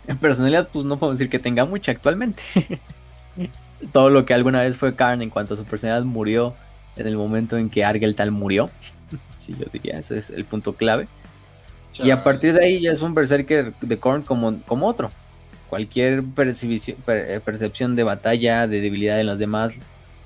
En 0.08 0.18
personalidad, 0.18 0.70
pues 0.72 0.86
no 0.86 0.98
puedo 0.98 1.14
decir 1.14 1.30
que 1.30 1.40
tenga 1.40 1.66
mucha 1.66 1.92
actualmente. 1.92 2.44
Todo 3.94 4.10
lo 4.10 4.26
que 4.26 4.34
alguna 4.34 4.62
vez 4.62 4.76
fue 4.76 4.96
Karn 4.96 5.22
en 5.22 5.30
cuanto 5.30 5.54
a 5.54 5.58
su 5.58 5.64
personalidad 5.66 6.04
murió 6.04 6.56
en 6.98 7.08
el 7.08 7.16
momento 7.16 7.58
en 7.58 7.70
que 7.70 7.86
Argel 7.86 8.16
tal 8.16 8.32
murió. 8.32 8.70
sí, 9.38 9.56
yo 9.58 9.66
diría, 9.72 10.00
ese 10.00 10.18
es 10.18 10.30
el 10.30 10.46
punto 10.46 10.74
clave. 10.74 11.08
Y 12.04 12.12
a 12.12 12.24
partir 12.24 12.54
de 12.54 12.64
ahí 12.64 12.82
ya 12.82 12.92
es 12.92 13.02
un 13.02 13.14
berserker 13.14 13.74
de 13.82 13.98
Korn 13.98 14.22
como, 14.22 14.62
como 14.62 14.88
otro. 14.88 15.12
Cualquier 15.70 16.24
eh, 16.38 17.42
percepción 17.44 17.96
de 17.96 18.04
batalla, 18.04 18.68
de 18.68 18.82
debilidad 18.82 19.20
en 19.20 19.28
los 19.28 19.40
demás, 19.40 19.74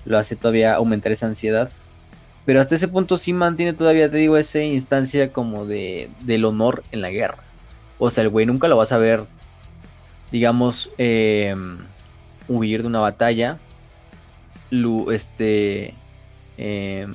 lo 0.06 0.18
hace 0.18 0.36
todavía 0.36 0.76
aumentar 0.76 1.12
esa 1.12 1.26
ansiedad. 1.26 1.70
Pero 2.46 2.60
hasta 2.60 2.76
ese 2.76 2.88
punto 2.88 3.18
sí 3.18 3.34
mantiene 3.34 3.74
todavía, 3.74 4.12
te 4.12 4.18
digo, 4.18 4.38
esa 4.38 4.60
instancia 4.60 5.32
como 5.32 5.66
de, 5.66 6.10
del 6.22 6.46
honor 6.46 6.84
en 6.92 7.02
la 7.02 7.10
guerra. 7.10 7.38
O 8.00 8.10
sea, 8.10 8.24
el 8.24 8.30
güey 8.30 8.46
nunca 8.46 8.68
lo 8.68 8.78
vas 8.78 8.92
a 8.92 8.98
ver, 8.98 9.24
digamos, 10.34 10.90
em, 10.98 11.78
huir 12.48 12.82
de 12.82 12.88
una 12.88 13.00
batalla. 13.00 13.60
este, 15.12 15.94
eh, 16.58 17.08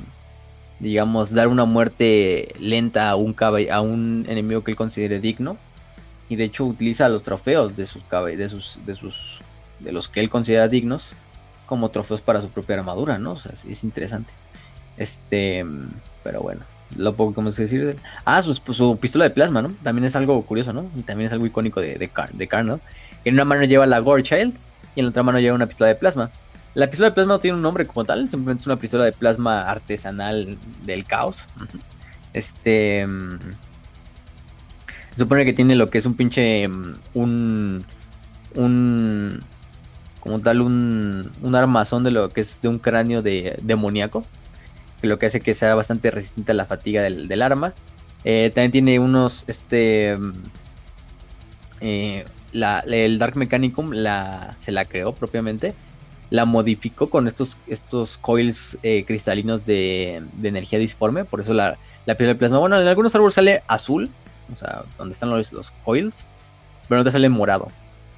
digamos, 0.78 1.34
dar 1.34 1.48
una 1.48 1.64
muerte 1.64 2.55
lenta 2.60 3.10
a 3.10 3.16
un, 3.16 3.34
a 3.70 3.80
un 3.80 4.24
enemigo 4.28 4.62
que 4.62 4.70
él 4.70 4.76
considere 4.76 5.18
digno. 5.18 5.56
Y 6.28 6.36
de 6.36 6.44
hecho 6.44 6.64
utiliza 6.64 7.08
los 7.08 7.24
trofeos 7.24 7.76
de 7.76 7.86
sus, 7.86 8.02
de 8.08 8.36
de 8.36 8.48
sus, 8.94 9.40
de 9.80 9.92
los 9.92 10.08
que 10.08 10.20
él 10.20 10.30
considera 10.30 10.68
dignos 10.68 11.14
como 11.66 11.90
trofeos 11.90 12.20
para 12.20 12.40
su 12.40 12.48
propia 12.50 12.76
armadura, 12.76 13.18
¿no? 13.18 13.32
O 13.32 13.40
sea, 13.40 13.52
es 13.68 13.82
interesante. 13.82 14.32
Este, 14.97 15.64
pero 16.22 16.40
bueno, 16.40 16.60
lo 16.97 17.15
poco 17.15 17.34
vamos 17.36 17.58
a 17.58 17.62
decir. 17.62 17.97
Ah, 18.25 18.42
su, 18.42 18.55
su, 18.55 18.99
pistola 18.99 19.25
de 19.25 19.31
plasma, 19.31 19.62
¿no? 19.62 19.73
También 19.83 20.05
es 20.05 20.17
algo 20.17 20.41
curioso, 20.42 20.73
¿no? 20.73 20.91
también 21.05 21.26
es 21.26 21.33
algo 21.33 21.47
icónico 21.47 21.81
de, 21.81 21.99
de, 21.99 22.10
de 22.33 22.62
¿no? 22.65 22.81
En 23.25 23.34
una 23.34 23.44
mano 23.44 23.65
lleva 23.65 23.86
la 23.86 23.99
Gore 23.99 24.23
Child 24.23 24.55
y 24.94 25.00
en 25.00 25.07
la 25.07 25.10
otra 25.10 25.23
mano 25.23 25.39
lleva 25.39 25.55
una 25.55 25.67
pistola 25.67 25.89
de 25.89 25.94
plasma. 25.94 26.31
La 26.75 26.86
pistola 26.86 27.10
de 27.10 27.15
plasma 27.15 27.34
no 27.34 27.41
tiene 27.41 27.57
un 27.57 27.62
nombre 27.62 27.86
como 27.86 28.05
tal, 28.05 28.31
simplemente 28.31 28.62
es 28.62 28.67
una 28.67 28.76
pistola 28.76 29.05
de 29.05 29.12
plasma 29.12 29.62
artesanal 29.62 30.57
del 30.84 31.05
caos. 31.05 31.44
Este. 32.33 33.07
Mm, 33.07 33.39
se 35.12 35.18
supone 35.18 35.44
que 35.44 35.52
tiene 35.52 35.75
lo 35.75 35.89
que 35.89 35.99
es 35.99 36.07
un 36.07 36.15
pinche. 36.15 36.68
Mm, 36.68 36.94
un. 37.15 37.84
Un. 38.55 39.41
Como 40.20 40.41
tal, 40.41 40.60
un, 40.60 41.31
un 41.42 41.55
armazón 41.55 42.05
de 42.05 42.10
lo 42.10 42.28
que 42.28 42.42
es 42.42 42.60
de 42.60 42.68
un 42.68 42.78
cráneo 42.78 43.23
de 43.23 43.58
demoníaco. 43.62 44.25
Lo 45.02 45.18
que 45.18 45.26
hace 45.26 45.40
que 45.40 45.54
sea 45.54 45.74
bastante 45.74 46.10
resistente 46.10 46.52
a 46.52 46.54
la 46.54 46.66
fatiga 46.66 47.02
del, 47.02 47.42
arma. 47.42 47.74
Eh, 48.24 48.50
también 48.54 48.72
tiene 48.72 48.98
unos. 48.98 49.44
Este. 49.46 50.18
Eh, 51.80 52.24
la, 52.52 52.80
el 52.80 53.18
Dark 53.18 53.36
Mechanicum 53.36 53.92
la, 53.92 54.56
se 54.58 54.72
la 54.72 54.84
creó 54.84 55.14
propiamente 55.14 55.74
la 56.30 56.44
modificó 56.44 57.08
con 57.08 57.26
estos, 57.26 57.56
estos 57.66 58.18
coils 58.18 58.78
eh, 58.82 59.04
cristalinos 59.06 59.64
de, 59.64 60.22
energía 60.42 60.78
disforme, 60.78 61.24
por 61.24 61.40
eso 61.40 61.54
la, 61.54 61.78
la 62.06 62.16
piel 62.16 62.28
de 62.28 62.34
plasma. 62.34 62.58
Bueno, 62.58 62.80
en 62.80 62.86
algunos 62.86 63.14
árboles 63.14 63.34
sale 63.34 63.62
azul, 63.66 64.10
o 64.52 64.56
sea, 64.56 64.82
donde 64.98 65.12
están 65.12 65.30
los, 65.30 65.52
los 65.52 65.70
coils, 65.84 66.26
pero 66.88 66.98
no 66.98 67.04
te 67.04 67.10
sale 67.10 67.28
morado. 67.28 67.68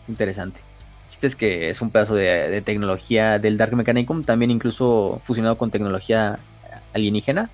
Interesante. 0.08 0.60
Este 1.08 1.26
es 1.26 1.36
que 1.36 1.70
es 1.70 1.80
un 1.82 1.90
pedazo 1.90 2.14
de, 2.14 2.62
tecnología 2.62 3.38
del 3.38 3.56
Dark 3.56 3.74
Mechanicum, 3.74 4.24
también 4.24 4.50
incluso 4.50 5.18
fusionado 5.22 5.56
con 5.56 5.70
tecnología 5.70 6.38
alienígena, 6.94 7.50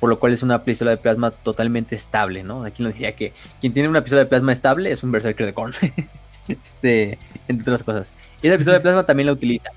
por 0.00 0.10
lo 0.10 0.18
cual 0.18 0.32
es 0.32 0.42
una 0.42 0.64
pistola 0.64 0.90
de 0.92 0.96
plasma 0.96 1.30
totalmente 1.30 1.96
estable, 1.96 2.42
¿no? 2.42 2.64
Aquí 2.64 2.82
nos 2.82 2.94
diría 2.94 3.12
que 3.12 3.32
quien 3.60 3.72
tiene 3.72 3.88
una 3.88 4.02
pistola 4.02 4.22
de 4.22 4.28
plasma 4.28 4.52
estable 4.52 4.90
es 4.90 5.02
un 5.02 5.12
Berserker 5.12 5.46
de 5.46 5.54
Korn. 5.54 5.72
este, 6.48 7.18
entre 7.48 7.62
otras 7.62 7.84
cosas. 7.84 8.12
Y 8.42 8.48
esa 8.48 8.56
pistola 8.56 8.78
de 8.78 8.82
plasma 8.82 9.04
también 9.04 9.26
la 9.26 9.32
utiliza 9.32 9.70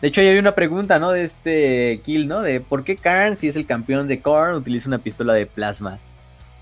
de 0.00 0.08
hecho, 0.08 0.22
ahí 0.22 0.28
había 0.28 0.40
una 0.40 0.54
pregunta, 0.54 0.98
¿no? 0.98 1.10
De 1.10 1.24
este 1.24 2.00
Kill, 2.04 2.26
¿no? 2.26 2.40
De 2.40 2.60
por 2.60 2.84
qué 2.84 2.96
Karn, 2.96 3.36
si 3.36 3.48
es 3.48 3.56
el 3.56 3.66
campeón 3.66 4.08
de 4.08 4.20
Korn, 4.20 4.54
utiliza 4.54 4.88
una 4.88 4.98
pistola 4.98 5.34
de 5.34 5.44
plasma. 5.44 5.98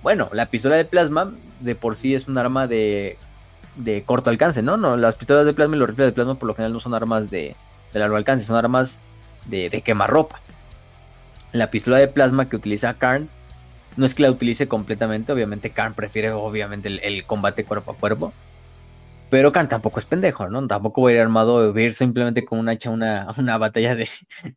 Bueno, 0.03 0.29
la 0.33 0.47
pistola 0.47 0.75
de 0.75 0.85
plasma 0.85 1.33
de 1.61 1.77
por 1.77 1.95
sí 1.95 2.15
es 2.15 2.27
un 2.27 2.37
arma 2.37 2.67
de, 2.67 3.17
de 3.77 4.03
corto 4.03 4.31
alcance, 4.31 4.61
¿no? 4.61 4.77
no 4.77 4.97
Las 4.97 5.15
pistolas 5.15 5.47
de 5.47 5.55
plasma 5.55 5.77
y 5.77 5.79
los 5.79 5.89
rifles 5.89 6.09
de 6.09 6.13
plasma 6.13 6.35
por 6.35 6.49
lo 6.49 6.55
general 6.55 6.73
no 6.73 6.81
son 6.81 6.95
armas 6.95 7.31
de, 7.31 7.55
de 7.93 7.99
largo 7.99 8.17
alcance, 8.17 8.45
son 8.45 8.57
armas 8.57 8.99
de, 9.47 9.71
de 9.71 9.83
quemarropa. 9.83 10.41
La 11.53 11.71
pistola 11.71 11.99
de 11.99 12.09
plasma 12.09 12.49
que 12.49 12.57
utiliza 12.57 12.95
Karn 12.95 13.29
no 13.97 14.07
es 14.07 14.15
que 14.15 14.23
la 14.23 14.31
utilice 14.31 14.69
completamente, 14.69 15.33
obviamente 15.33 15.71
Karn 15.71 15.95
prefiere 15.95 16.31
obviamente 16.31 16.89
el 16.89 17.25
combate 17.25 17.65
cuerpo 17.65 17.93
a 17.93 17.97
cuerpo. 17.97 18.33
Pero 19.31 19.53
Khan 19.53 19.69
tampoco 19.69 19.99
es 19.99 20.07
pendejo, 20.07 20.49
¿no? 20.49 20.67
Tampoco 20.67 21.03
voy 21.03 21.13
a 21.13 21.17
ir 21.17 21.23
armado, 21.23 21.73
voy 21.73 21.83
a 21.83 21.87
ir 21.87 21.95
simplemente 21.95 22.45
con 22.45 22.59
una 22.59 22.73
hacha 22.73 22.91
una, 22.91 23.29
una 23.37 23.59
batalla 23.59 23.95
de, 23.95 24.09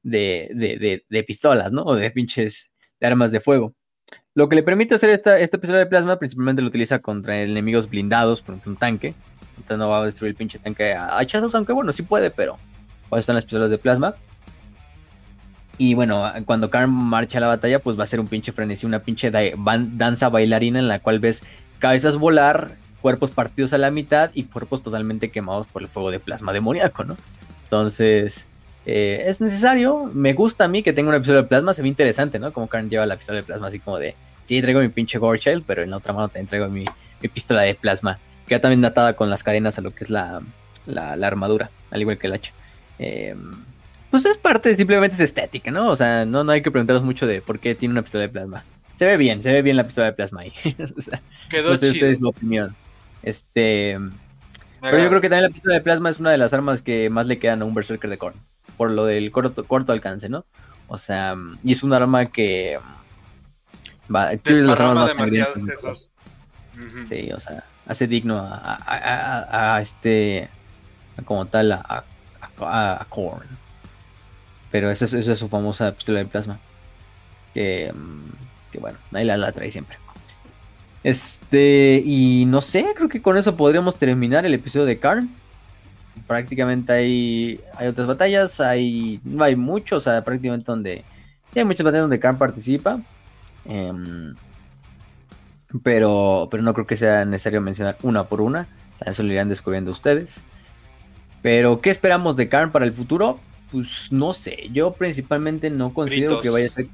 de, 0.04 1.04
de, 1.10 1.24
pistolas, 1.24 1.72
¿no? 1.72 1.84
O 1.84 1.96
de 1.96 2.10
pinches 2.12 2.72
de 3.00 3.08
armas 3.08 3.32
de 3.32 3.42
fuego. 3.42 3.74
Lo 4.34 4.48
que 4.48 4.56
le 4.56 4.64
permite 4.64 4.96
hacer 4.96 5.10
esta, 5.10 5.40
esta 5.40 5.58
pistola 5.58 5.80
de 5.80 5.88
plasma 5.88 6.18
principalmente 6.18 6.62
lo 6.62 6.70
utiliza 6.70 7.00
contra 7.00 7.42
enemigos 7.42 7.90
blindados, 7.90 8.42
por 8.42 8.54
ejemplo 8.54 8.72
un 8.72 8.78
tanque. 8.78 9.14
Entonces 9.58 9.78
no 9.78 9.90
va 9.90 10.02
a 10.02 10.06
destruir 10.06 10.30
el 10.30 10.36
pinche 10.36 10.58
tanque 10.58 10.94
a 10.94 11.18
hachazos, 11.18 11.54
aunque 11.54 11.74
bueno, 11.74 11.92
sí 11.92 12.04
puede, 12.04 12.32
pero 12.32 12.58
para 13.10 13.20
están 13.20 13.36
las 13.36 13.44
pistolas 13.44 13.70
de 13.70 13.78
plasma. 13.78 14.16
Y 15.82 15.96
bueno, 15.96 16.32
cuando 16.46 16.70
Karn 16.70 16.92
marcha 16.92 17.40
a 17.40 17.42
la 17.42 17.48
batalla, 17.48 17.80
pues 17.80 17.98
va 18.00 18.04
a 18.04 18.06
ser 18.06 18.20
un 18.20 18.28
pinche 18.28 18.52
frenesí, 18.52 18.86
una 18.86 19.00
pinche 19.00 19.32
danza 19.32 20.30
bailarina 20.30 20.78
en 20.78 20.88
la 20.88 21.00
cual 21.00 21.18
ves 21.18 21.42
cabezas 21.80 22.18
volar, 22.18 22.76
cuerpos 23.02 23.32
partidos 23.32 23.74
a 23.74 23.80
la 23.80 23.90
mitad 23.90 24.30
y 24.36 24.44
cuerpos 24.44 24.84
totalmente 24.84 25.32
quemados 25.32 25.66
por 25.66 25.82
el 25.82 25.88
fuego 25.88 26.12
de 26.12 26.20
plasma 26.20 26.54
demoníaco, 26.54 27.04
¿no? 27.04 27.18
Entonces, 27.64 28.46
eh, 28.86 29.24
es 29.26 29.42
necesario. 29.42 30.08
Me 30.14 30.34
gusta 30.34 30.66
a 30.66 30.68
mí 30.68 30.84
que 30.84 30.94
tenga 30.94 31.10
una 31.10 31.18
pistola 31.18 31.42
de 31.42 31.48
plasma, 31.48 31.74
se 31.74 31.82
ve 31.82 31.88
interesante, 31.88 32.38
¿no? 32.38 32.54
Como 32.54 32.68
Karen 32.68 32.88
lleva 32.88 33.08
la 33.08 33.18
pistola 33.18 33.38
de 33.38 33.44
plasma 33.44 33.66
así 33.66 33.80
como 33.80 33.98
de, 33.98 34.14
sí, 34.44 34.62
traigo 34.62 34.82
mi 34.82 34.90
pinche 34.90 35.18
Gorshield, 35.18 35.64
pero 35.66 35.82
en 35.82 35.90
la 35.90 35.98
otra 35.98 36.14
mano 36.14 36.28
también 36.28 36.46
traigo 36.46 36.68
mi, 36.68 36.86
pistola 37.34 37.64
de 37.64 37.74
plasma, 37.74 38.20
que 38.46 38.60
también 38.60 38.86
atada 38.86 39.14
con 39.14 39.32
las 39.32 39.42
cadenas 39.42 39.80
a 39.80 39.82
lo 39.82 39.96
que 39.96 40.04
es 40.04 40.12
la, 40.12 40.44
la, 40.86 41.14
armadura, 41.26 41.72
al 41.90 42.02
igual 42.02 42.20
que 42.20 42.28
el 42.28 42.34
hacha. 42.34 42.54
Eh, 43.00 43.36
pues 44.12 44.26
es 44.26 44.38
parte, 44.38 44.76
simplemente 44.76 45.16
es 45.16 45.22
estética, 45.22 45.72
¿no? 45.72 45.90
O 45.90 45.96
sea, 45.96 46.26
no, 46.26 46.44
no 46.44 46.52
hay 46.52 46.62
que 46.62 46.70
preguntaros 46.70 47.02
mucho 47.02 47.26
de 47.26 47.42
por 47.42 47.60
qué 47.60 47.74
tiene 47.76 47.94
una 47.94 48.02
pistola 48.02 48.24
de 48.24 48.30
plasma. 48.30 48.64
Se 48.96 49.06
ve 49.06 49.18
bien, 49.18 49.42
se 49.42 49.52
ve 49.52 49.62
bien 49.62 49.78
la 49.78 49.86
pistola 49.86 50.08
de 50.08 50.14
plasma 50.14 50.42
ahí. 50.42 50.54
o 50.98 51.02
sea, 51.02 51.22
Quedó 51.50 51.76
chido. 51.78 52.16
su 52.16 52.28
opinión. 52.28 52.76
Este. 53.24 53.98
Pero 54.82 55.00
yo 55.00 55.10
creo 55.10 55.22
que 55.22 55.30
también 55.30 55.46
la 55.46 55.54
pistola 55.54 55.76
de 55.76 55.82
plasma 55.82 56.10
es 56.10 56.20
una 56.20 56.32
de 56.32 56.38
las 56.38 56.54
armas 56.54 56.82
que 56.82 57.10
más 57.10 57.26
le 57.26 57.40
quedan 57.40 57.62
a 57.62 57.66
un 57.66 57.74
Berserker 57.74 58.10
de 58.10 58.18
Korn. 58.18 58.36
Por 58.78 58.92
lo 58.92 59.06
del 59.06 59.32
corto, 59.32 59.64
corto 59.66 59.92
alcance, 59.92 60.28
¿no? 60.28 60.46
O 60.88 60.98
sea, 60.98 61.36
y 61.64 61.72
es 61.72 61.84
un 61.84 61.94
arma 61.94 62.26
que. 62.26 62.80
Va, 64.14 64.32
las 64.34 64.80
armas 64.80 65.16
más 65.16 66.10
Sí, 67.08 67.32
o 67.32 67.40
sea, 67.40 67.64
hace 67.88 68.08
digno 68.08 68.40
a, 68.40 69.76
a, 69.76 69.82
este. 69.82 70.50
como 71.26 71.46
tal 71.46 71.72
a, 71.72 72.04
a, 72.60 73.06
Korn. 73.08 73.61
Pero 74.72 74.90
esa 74.90 75.06
es, 75.06 75.14
es, 75.14 75.40
su 75.40 75.50
famosa 75.50 75.92
pistola 75.94 76.20
de 76.20 76.26
plasma. 76.26 76.60
Que, 77.54 77.92
mm, 77.94 78.72
que 78.72 78.80
bueno, 78.80 78.98
ahí 79.14 79.26
la, 79.26 79.38
la 79.38 79.52
trae 79.52 79.70
siempre. 79.70 79.98
Este, 81.04 82.02
y 82.06 82.46
no 82.46 82.62
sé, 82.62 82.86
creo 82.96 83.10
que 83.10 83.22
con 83.22 83.38
eso 83.38 83.56
podríamos 83.56 83.98
terminar 83.98 84.46
el 84.46 84.54
episodio 84.54 84.86
de 84.86 85.00
Karn. 85.00 85.30
Prácticamente 86.28 86.94
hay, 86.94 87.60
hay 87.76 87.88
otras 87.88 88.08
batallas, 88.08 88.60
hay, 88.62 89.20
no 89.24 89.44
hay 89.44 89.56
mucho, 89.56 89.98
o 89.98 90.00
sea, 90.00 90.24
prácticamente 90.24 90.66
donde 90.66 91.04
hay 91.56 91.66
muchas 91.66 91.84
batallas 91.84 92.04
donde 92.04 92.20
Karn 92.20 92.38
participa. 92.38 93.02
Em, 93.66 94.36
pero, 95.84 96.48
pero 96.52 96.64
no 96.64 96.74
creo 96.74 96.88
que 96.88 96.98
sea 96.98 97.26
necesario 97.26 97.62
mencionar 97.62 97.98
una 98.04 98.26
por 98.26 98.42
una. 98.42 98.68
Eso 99.06 99.24
lo 99.24 99.34
irán 99.34 99.50
descubriendo 99.50 99.92
ustedes. 99.92 100.40
Pero, 101.42 101.82
¿qué 101.82 101.90
esperamos 101.90 102.38
de 102.38 102.50
Karn 102.50 102.72
para 102.72 102.86
el 102.86 102.92
futuro? 102.94 103.40
Pues 103.72 104.12
no 104.12 104.34
sé. 104.34 104.70
Yo 104.72 104.94
principalmente 104.94 105.70
no 105.70 105.94
considero 105.94 106.42
que 106.42 106.50
vaya 106.50 106.66
a 106.66 106.70
ser 106.70 106.88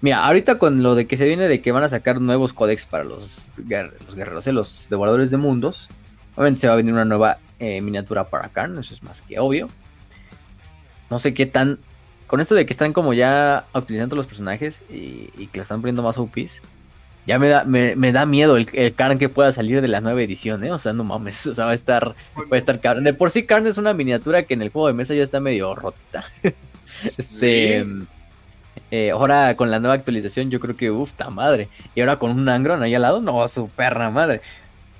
Mira, 0.00 0.24
ahorita 0.24 0.58
con 0.58 0.82
lo 0.82 0.94
de 0.94 1.08
que 1.08 1.16
se 1.16 1.26
viene 1.26 1.48
de 1.48 1.60
que 1.60 1.72
van 1.72 1.82
a 1.82 1.88
sacar 1.88 2.20
nuevos 2.20 2.52
códex 2.52 2.86
para 2.86 3.02
los, 3.02 3.50
los 3.56 4.14
guerreros, 4.14 4.46
¿eh? 4.46 4.52
los 4.52 4.86
devoradores 4.88 5.32
de 5.32 5.38
mundos, 5.38 5.88
obviamente 6.36 6.60
se 6.60 6.68
va 6.68 6.74
a 6.74 6.76
venir 6.76 6.92
una 6.92 7.04
nueva 7.04 7.38
eh, 7.58 7.80
miniatura 7.80 8.28
para 8.28 8.48
Karn, 8.48 8.78
eso 8.78 8.94
es 8.94 9.02
más 9.02 9.22
que 9.22 9.40
obvio. 9.40 9.68
No 11.10 11.18
sé 11.18 11.34
qué 11.34 11.46
tan. 11.46 11.80
Con 12.28 12.40
esto 12.40 12.54
de 12.54 12.66
que 12.66 12.72
están 12.72 12.92
como 12.92 13.12
ya 13.12 13.66
utilizando 13.74 14.14
los 14.14 14.26
personajes 14.26 14.84
y, 14.88 15.48
que 15.48 15.58
la 15.58 15.62
están 15.62 15.80
poniendo 15.80 16.02
más 16.02 16.18
OPs, 16.18 16.62
ya 17.28 17.38
me 17.38 17.48
da, 17.48 17.64
me, 17.64 18.12
da 18.12 18.24
miedo 18.24 18.56
el, 18.56 18.70
el, 18.72 18.94
Karn 18.94 19.18
que 19.18 19.28
pueda 19.28 19.52
salir 19.52 19.82
de 19.82 19.88
la 19.88 20.00
nueva 20.00 20.22
edición, 20.22 20.64
¿eh? 20.64 20.72
O 20.72 20.78
sea, 20.78 20.94
no 20.94 21.04
mames, 21.04 21.46
o 21.46 21.54
sea, 21.54 21.66
va 21.66 21.72
a 21.72 21.74
estar, 21.74 22.14
va 22.36 22.54
a 22.54 22.56
estar 22.56 22.80
Karn. 22.80 23.04
De 23.04 23.12
por 23.12 23.30
sí 23.30 23.42
Karn 23.42 23.66
es 23.66 23.76
una 23.76 23.92
miniatura 23.92 24.44
que 24.44 24.54
en 24.54 24.62
el 24.62 24.70
juego 24.70 24.88
de 24.88 24.94
mesa 24.94 25.14
ya 25.14 25.22
está 25.22 25.38
medio 25.38 25.74
rotita. 25.74 26.24
este. 27.04 27.84
Eh, 28.90 29.10
ahora 29.10 29.54
con 29.56 29.70
la 29.70 29.78
nueva 29.78 29.94
actualización, 29.94 30.50
yo 30.50 30.58
creo 30.58 30.74
que, 30.74 30.90
uff, 30.90 31.12
ta 31.12 31.28
madre. 31.28 31.68
Y 31.94 32.00
ahora 32.00 32.18
con 32.18 32.30
un 32.30 32.48
Angron 32.48 32.82
ahí 32.82 32.94
al 32.94 33.02
lado, 33.02 33.20
no, 33.20 33.46
su 33.46 33.68
perra 33.68 34.08
madre. 34.08 34.40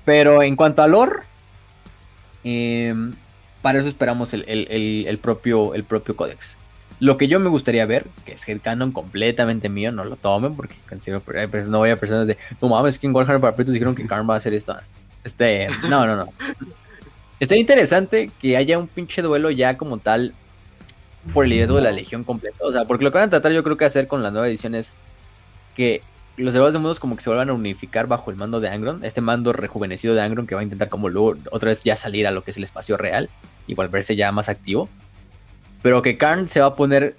Pero 0.05 0.43
en 0.43 0.55
cuanto 0.55 0.83
a 0.83 0.87
lore, 0.87 1.23
em, 2.43 3.15
para 3.63 3.79
eso 3.79 3.87
esperamos 3.87 4.35
el, 4.35 5.19
propio, 5.19 5.73
el 5.73 5.83
propio 5.83 6.15
códex. 6.15 6.59
Lo 6.99 7.17
que 7.17 7.27
yo 7.27 7.39
me 7.39 7.49
gustaría 7.49 7.85
ver, 7.85 8.05
que 8.25 8.33
es 8.33 8.47
el 8.49 8.59
canon 8.59 8.91
completamente 8.91 9.69
mío, 9.69 9.91
no 9.91 10.03
lo 10.03 10.17
tomen 10.17 10.55
porque 10.55 10.75
considero, 10.87 11.21
pues, 11.21 11.69
no 11.69 11.77
voy 11.77 11.91
a 11.91 11.97
personas 11.97 12.27
de, 12.27 12.37
no 12.61 12.67
mames, 12.67 12.99
que 12.99 13.07
en 13.07 13.15
Warhammer 13.15 13.39
para 13.39 13.63
dijeron 13.63 13.95
que 13.95 14.05
Karn 14.05 14.29
va 14.29 14.33
a 14.33 14.37
hacer 14.37 14.53
esto. 14.53 14.75
Este, 15.23 15.67
no, 15.89 16.05
no, 16.05 16.15
no. 16.15 16.29
Está 17.39 17.55
interesante 17.55 18.31
que 18.41 18.57
haya 18.57 18.77
un 18.77 18.87
pinche 18.87 19.21
duelo 19.21 19.49
ya 19.49 19.77
como 19.77 19.97
tal 19.97 20.33
por 21.33 21.45
el 21.45 21.51
liderazgo 21.51 21.77
de 21.77 21.83
la 21.83 21.91
Legión 21.91 22.23
completa. 22.23 22.57
O 22.61 22.71
sea, 22.71 22.85
porque 22.85 23.03
lo 23.03 23.11
que 23.11 23.17
van 23.17 23.27
a 23.27 23.29
tratar 23.29 23.51
yo 23.51 23.63
creo 23.63 23.77
que 23.77 23.85
hacer 23.85 24.07
con 24.07 24.23
la 24.23 24.31
nueva 24.31 24.47
edición 24.47 24.75
es 24.75 24.93
que 25.75 26.01
los 26.35 26.53
demás 26.53 26.73
de 26.73 26.79
mundos 26.79 26.99
como 26.99 27.15
que 27.15 27.21
se 27.21 27.29
vuelvan 27.29 27.49
a 27.49 27.53
unificar 27.53 28.07
bajo 28.07 28.31
el 28.31 28.37
mando 28.37 28.59
de 28.59 28.69
Angron, 28.69 29.03
este 29.03 29.21
mando 29.21 29.51
rejuvenecido 29.53 30.15
de 30.15 30.21
Angron 30.21 30.47
que 30.47 30.55
va 30.55 30.61
a 30.61 30.63
intentar 30.63 30.89
como 30.89 31.09
luego 31.09 31.35
otra 31.51 31.69
vez 31.69 31.83
ya 31.83 31.95
salir 31.95 32.27
a 32.27 32.31
lo 32.31 32.43
que 32.43 32.51
es 32.51 32.57
el 32.57 32.63
espacio 32.63 32.97
real 32.97 33.29
y 33.67 33.75
volverse 33.75 34.15
ya 34.15 34.31
más 34.31 34.49
activo. 34.49 34.89
Pero 35.81 36.01
que 36.01 36.17
Karn 36.17 36.49
se 36.49 36.59
va 36.59 36.67
a 36.67 36.75
poner 36.75 37.15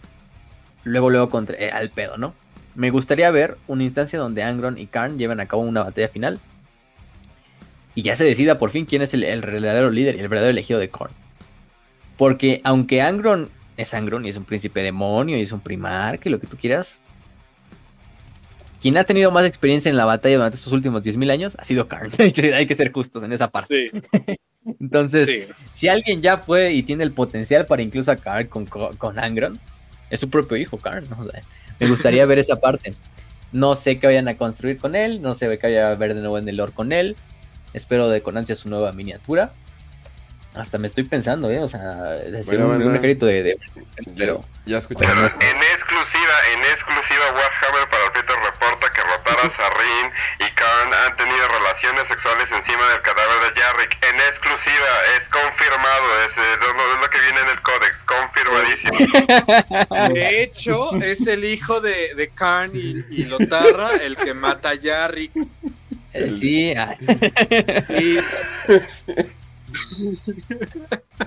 luego 0.84 1.10
luego 1.10 1.30
contra 1.30 1.56
eh, 1.58 1.70
al 1.70 1.90
pedo, 1.90 2.16
¿no? 2.16 2.34
Me 2.74 2.90
gustaría 2.90 3.30
ver 3.30 3.58
una 3.66 3.82
instancia 3.82 4.18
donde 4.18 4.42
Angron 4.42 4.78
y 4.78 4.86
Karn 4.86 5.18
lleven 5.18 5.40
a 5.40 5.46
cabo 5.46 5.62
una 5.62 5.82
batalla 5.82 6.08
final 6.08 6.40
y 7.94 8.02
ya 8.02 8.16
se 8.16 8.24
decida 8.24 8.58
por 8.58 8.70
fin 8.70 8.86
quién 8.86 9.02
es 9.02 9.12
el, 9.14 9.24
el 9.24 9.40
verdadero 9.40 9.90
líder 9.90 10.16
y 10.16 10.20
el 10.20 10.28
verdadero 10.28 10.50
elegido 10.50 10.78
de 10.78 10.88
Korn. 10.88 11.12
Porque 12.16 12.60
aunque 12.64 13.02
Angron 13.02 13.50
es 13.76 13.94
Angron 13.94 14.26
y 14.26 14.28
es 14.28 14.36
un 14.36 14.44
príncipe 14.44 14.82
demonio 14.82 15.36
y 15.36 15.42
es 15.42 15.52
un 15.52 15.60
primar, 15.60 16.18
que 16.18 16.30
lo 16.30 16.38
que 16.38 16.46
tú 16.46 16.56
quieras. 16.56 17.02
Quien 18.80 18.96
ha 18.96 19.04
tenido 19.04 19.30
más 19.30 19.44
experiencia 19.44 19.90
en 19.90 19.96
la 19.96 20.06
batalla 20.06 20.36
durante 20.36 20.56
estos 20.56 20.72
últimos 20.72 21.02
10.000 21.02 21.30
años 21.30 21.56
ha 21.58 21.64
sido 21.64 21.88
Karn. 21.88 22.10
Hay 22.18 22.66
que 22.66 22.74
ser 22.74 22.92
justos 22.92 23.22
en 23.22 23.32
esa 23.32 23.48
parte. 23.48 23.90
Entonces, 24.80 25.48
si 25.72 25.88
alguien 25.88 26.20
ya 26.20 26.42
puede 26.42 26.72
y 26.72 26.82
tiene 26.82 27.04
el 27.04 27.12
potencial 27.12 27.66
para 27.66 27.82
incluso 27.82 28.12
acabar 28.12 28.48
con, 28.48 28.66
con, 28.66 29.18
Angron, 29.18 29.58
es 30.10 30.20
su 30.20 30.28
propio 30.28 30.56
hijo, 30.56 30.76
Karn. 30.78 31.06
me 31.78 31.88
gustaría 31.88 32.24
ver 32.26 32.38
esa 32.38 32.56
parte. 32.56 32.94
No 33.52 33.74
sé 33.74 33.98
qué 33.98 34.06
vayan 34.06 34.28
a 34.28 34.36
construir 34.36 34.78
con 34.78 34.94
él, 34.94 35.22
no 35.22 35.34
sé 35.34 35.48
qué 35.58 35.66
vaya 35.66 35.90
a 35.90 35.94
ver 35.96 36.14
de 36.14 36.20
nuevo 36.20 36.38
en 36.38 36.48
el 36.48 36.56
lore 36.56 36.72
con 36.72 36.92
él. 36.92 37.16
Espero 37.72 38.08
de 38.08 38.20
con 38.20 38.36
ansia 38.36 38.54
su 38.54 38.68
nueva 38.68 38.92
miniatura. 38.92 39.52
Hasta 40.54 40.78
me 40.78 40.88
estoy 40.88 41.04
pensando, 41.04 41.48
¿eh? 41.50 41.60
O 41.60 41.68
sea, 41.68 41.94
decir 42.10 42.58
un, 42.58 42.82
un 42.82 43.00
de, 43.00 43.14
de, 43.16 43.58
Pero... 44.16 44.44
Ya, 44.66 44.78
escuché. 44.78 45.04
En 45.04 45.10
exclusiva, 45.10 46.34
en 46.52 46.60
exclusiva, 46.64 47.20
Warhammer 47.26 47.88
para 47.88 48.04
el 48.06 48.12
Peter 48.12 48.36
reporta 48.44 48.89
que 49.40 49.48
Rotara, 49.48 49.50
Sarin 49.50 50.10
y 50.38 50.50
Karn 50.54 50.94
han 51.06 51.16
tenido 51.16 51.48
relaciones 51.48 52.08
sexuales 52.08 52.52
encima 52.52 52.88
del 52.92 53.02
cadáver 53.02 53.54
de 53.54 53.60
Jarrick. 53.60 53.98
En 54.04 54.16
exclusiva, 54.20 54.92
es 55.16 55.28
confirmado, 55.28 56.24
es, 56.26 56.38
eh, 56.38 56.40
es 56.40 57.00
lo 57.00 57.10
que 57.10 57.20
viene 57.20 57.40
en 57.40 57.48
el 57.48 57.60
códex, 57.62 58.04
confirmadísimo. 58.04 58.98
De 60.14 60.42
hecho, 60.42 60.94
es 61.02 61.26
el 61.26 61.44
hijo 61.44 61.80
de, 61.80 62.14
de 62.14 62.30
y, 62.74 63.04
y 63.10 63.24
Lotarra 63.24 63.96
el 63.96 64.16
que 64.16 64.34
mata 64.34 64.70
a 64.70 64.78
Jarrick. 64.80 65.32
Eh, 66.12 66.30
sí. 66.38 66.74
Ah. 66.74 66.96
Y 67.90 68.18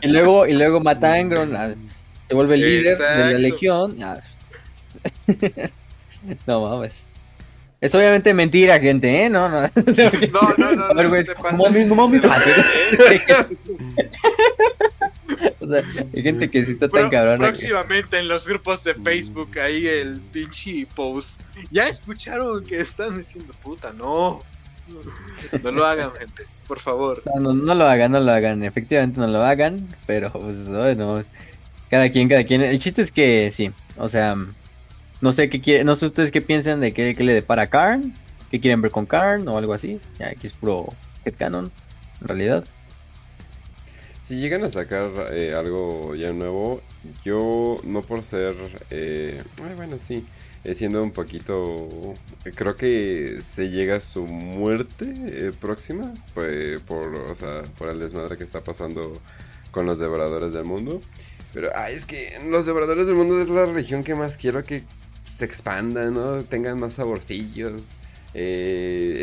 y 0.01 0.08
luego, 0.08 0.45
y 0.48 0.53
luego 0.53 0.80
mata 0.80 1.14
a 1.14 1.16
Angron, 1.16 1.56
ah, 1.56 1.74
se 2.27 2.33
vuelve 2.33 2.56
el 2.56 2.61
líder 2.61 2.98
de 2.98 3.33
la 3.33 3.40
legión. 3.40 4.03
Ah. 4.03 4.22
no 6.48 6.61
mames. 6.61 7.03
Es 7.84 7.94
obviamente 7.94 8.34
mentira, 8.34 8.80
gente, 8.80 9.26
¿eh? 9.26 9.30
No, 9.30 9.48
no. 9.50 9.60
No, 9.66 9.72
no, 10.58 10.74
no. 10.74 10.86
A 10.86 10.94
ver, 10.94 11.10
güey. 11.10 11.26
No, 11.26 11.34
O 15.60 15.68
sea, 15.68 15.84
hay 16.16 16.24
gente 16.24 16.50
que 16.50 16.64
sí 16.64 16.72
está 16.72 16.88
tan 16.88 17.10
cabrona. 17.10 17.36
Próximamente 17.36 18.20
en 18.20 18.30
los 18.30 18.48
grupos 18.48 18.86
de 18.86 18.95
Facebook, 18.95 19.60
ahí 19.60 19.86
el 19.86 20.22
pinche 20.32 20.88
post. 20.95 21.42
Ya 21.72 21.90
escucharon 21.90 22.64
que 22.64 22.78
están 22.78 23.18
diciendo, 23.18 23.53
puta, 23.62 23.92
no. 23.92 24.42
No 25.62 25.72
lo 25.72 25.86
hagan, 25.86 26.14
gente, 26.14 26.45
por 26.70 26.80
favor. 26.80 27.22
No, 27.38 27.53
no, 27.53 27.76
lo 27.76 27.86
hagan, 27.86 28.14
no 28.14 28.22
lo 28.22 28.32
hagan. 28.32 28.64
Efectivamente 28.64 29.20
no 29.20 29.28
lo 29.28 29.42
hagan, 29.42 29.94
pero 30.06 30.32
pues 30.32 30.66
bueno, 30.66 31.22
cada 31.90 32.10
quien, 32.10 32.30
cada 32.30 32.45
quien. 32.45 32.62
El 32.62 32.80
chiste 32.80 33.02
es 33.02 33.12
que 33.12 33.52
sí, 33.52 33.72
o 33.98 34.08
sea, 34.08 34.38
no 35.24 35.32
sé 35.32 35.50
qué 35.50 35.61
quiere, 35.61 35.85
no 35.85 35.95
sé 35.95 36.08
ustedes 36.08 36.32
qué 36.32 36.42
piensan 36.42 36.82
de 36.82 36.92
qué, 36.92 37.16
le 37.18 37.34
depara 37.34 37.68
Karn, 37.68 38.14
qué 38.52 38.60
quieren 38.60 38.82
ver 38.82 38.92
con 38.92 39.06
Karn 39.06 39.48
o 39.48 39.58
algo 39.58 39.74
así. 39.74 40.02
Ya 40.19 40.27
aquí 40.27 40.48
es 40.48 40.52
puro 40.52 40.93
headcanon, 41.24 41.72
en 42.19 42.27
realidad. 42.27 42.66
Si 44.19 44.35
llegan 44.35 44.66
a 44.66 44.69
sacar 44.69 45.10
eh, 45.32 45.53
algo 45.53 46.14
ya 46.16 46.34
nuevo, 46.34 46.82
yo 47.24 47.77
no 47.85 48.02
por 48.02 48.26
ser, 48.26 48.53
eh, 48.90 49.42
bueno, 49.77 49.98
sí, 49.98 50.26
siendo 50.74 51.02
un 51.02 51.11
poquito 51.11 52.16
creo 52.56 52.76
que 52.76 53.38
se 53.42 53.69
llega 53.69 53.95
a 53.98 54.00
su 54.02 54.26
muerte 54.26 55.14
eh, 55.27 55.52
próxima 55.58 56.14
pues, 56.34 56.82
por 56.82 57.16
o 57.16 57.35
sea, 57.35 57.64
por 57.77 57.90
el 57.90 58.00
desmadre 58.00 58.38
que 58.38 58.45
está 58.45 58.61
pasando 58.61 59.14
con 59.72 59.85
los 59.85 60.00
devoradores 60.00 60.53
del 60.53 60.64
mundo 60.64 61.02
pero 61.53 61.69
ay, 61.76 61.95
es 61.95 62.06
que 62.06 62.40
los 62.50 62.66
devoradores 62.66 63.08
del 63.08 63.16
mundo 63.18 63.42
es 63.42 63.50
la 63.50 63.66
región 63.66 64.06
que 64.06 64.16
más 64.16 64.38
quiero 64.38 64.64
que 64.64 64.84
se 65.38 65.45
expanda 65.45 66.10
no 66.12 66.45
tengan 66.45 66.80
más 66.80 66.95
saborcillos 66.95 68.02
eh, 68.36 69.20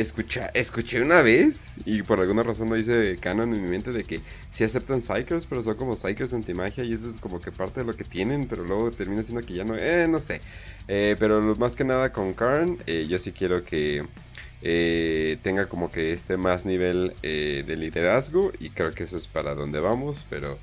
escuché 0.54 1.00
una 1.02 1.20
vez, 1.22 1.80
y 1.84 2.02
por 2.02 2.20
alguna 2.20 2.44
razón 2.44 2.68
no 2.68 2.76
hice 2.76 3.18
canon 3.18 3.52
en 3.54 3.62
mi 3.62 3.68
mente, 3.68 3.92
de 3.92 4.06
que 4.06 4.22
sí 4.50 4.62
aceptan 4.64 5.02
Psychers, 5.02 5.46
pero 5.46 5.62
son 5.64 5.76
como 5.76 5.96
Psychers 5.96 6.32
antimagia, 6.32 6.84
y 6.84 6.92
eso 6.92 7.08
es 7.08 7.18
como 7.18 7.40
que 7.40 7.50
parte 7.52 7.80
de 7.80 7.86
lo 7.86 7.96
que 7.96 8.04
tienen, 8.04 8.46
pero 8.48 8.64
luego 8.64 8.94
termina 8.94 9.22
siendo 9.24 9.44
que 9.44 9.54
ya 9.54 9.64
no, 9.64 9.76
eh, 9.76 10.06
no 10.08 10.20
sé. 10.20 10.42
Eh, 10.86 11.16
pero 11.18 11.56
más 11.56 11.74
que 11.76 11.84
nada 11.84 12.12
con 12.12 12.34
Karn, 12.34 12.78
eh, 12.86 13.06
yo 13.08 13.18
sí 13.18 13.32
quiero 13.32 13.64
que 13.64 14.06
eh, 14.60 15.38
tenga 15.42 15.68
como 15.68 15.90
que 15.90 16.12
este 16.12 16.36
más 16.36 16.64
nivel 16.64 17.18
de 17.22 17.76
liderazgo, 17.76 18.52
y 18.58 18.70
creo 18.70 18.94
que 18.94 19.04
eso 19.04 19.16
es 19.18 19.26
para 19.28 19.54
donde 19.54 19.80
vamos, 19.80 20.26
pero 20.28 20.60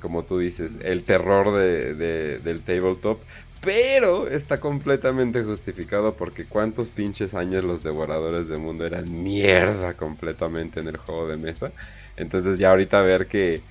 como 0.00 0.24
tú 0.24 0.38
dices, 0.38 0.78
el 0.82 1.04
terror 1.04 1.52
de, 1.56 1.94
del 2.40 2.62
tabletop 2.62 3.24
pero 3.64 4.28
está 4.28 4.60
completamente 4.60 5.42
justificado 5.42 6.14
porque 6.14 6.44
cuántos 6.44 6.90
pinches 6.90 7.34
años 7.34 7.64
los 7.64 7.82
devoradores 7.82 8.48
de 8.48 8.56
mundo 8.58 8.86
eran 8.86 9.22
mierda 9.22 9.94
completamente 9.94 10.80
en 10.80 10.88
el 10.88 10.96
juego 10.96 11.28
de 11.28 11.36
mesa. 11.36 11.72
Entonces 12.16 12.58
ya 12.58 12.70
ahorita 12.70 13.02
ver 13.02 13.26
que 13.26 13.62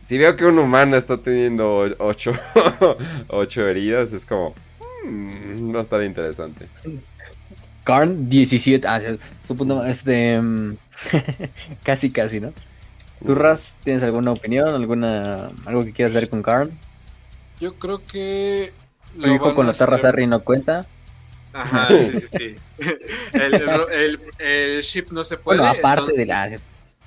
si 0.00 0.18
veo 0.18 0.36
que 0.36 0.44
un 0.44 0.58
humano 0.58 0.96
está 0.96 1.18
teniendo 1.18 1.78
8 1.98 2.32
ocho, 3.28 3.66
heridas 3.66 4.12
es 4.12 4.24
como 4.24 4.54
mmm, 5.04 5.72
no 5.72 5.80
está 5.80 6.04
interesante. 6.04 6.66
Karn 7.84 8.28
17, 8.28 8.86
ah, 8.86 9.00
este, 9.86 10.40
mm, 10.40 10.76
casi 11.82 12.10
casi, 12.10 12.40
¿no? 12.40 12.52
¿Tú, 13.24 13.34
Raz, 13.34 13.76
tienes 13.84 14.02
alguna 14.02 14.32
opinión, 14.32 14.68
alguna 14.68 15.50
algo 15.66 15.84
que 15.84 15.92
quieras 15.92 16.14
ver 16.14 16.30
con 16.30 16.42
Karn? 16.42 16.70
Yo 17.60 17.74
creo 17.74 18.00
que. 18.06 18.72
Su 19.18 19.28
hijo 19.28 19.54
con 19.54 19.66
la 19.66 19.72
Tarra 19.72 19.98
Sarri 19.98 20.26
no 20.26 20.40
cuenta. 20.40 20.86
Ajá, 21.52 21.88
sí, 21.88 22.20
sí, 22.20 22.28
sí. 22.38 22.56
El, 23.32 23.54
el, 23.54 24.20
el, 24.38 24.82
ship 24.82 25.10
no 25.10 25.24
se 25.24 25.36
puede. 25.36 25.58
Bueno, 25.58 25.72
aparte 25.78 26.16
de 26.16 26.26
la. 26.26 26.60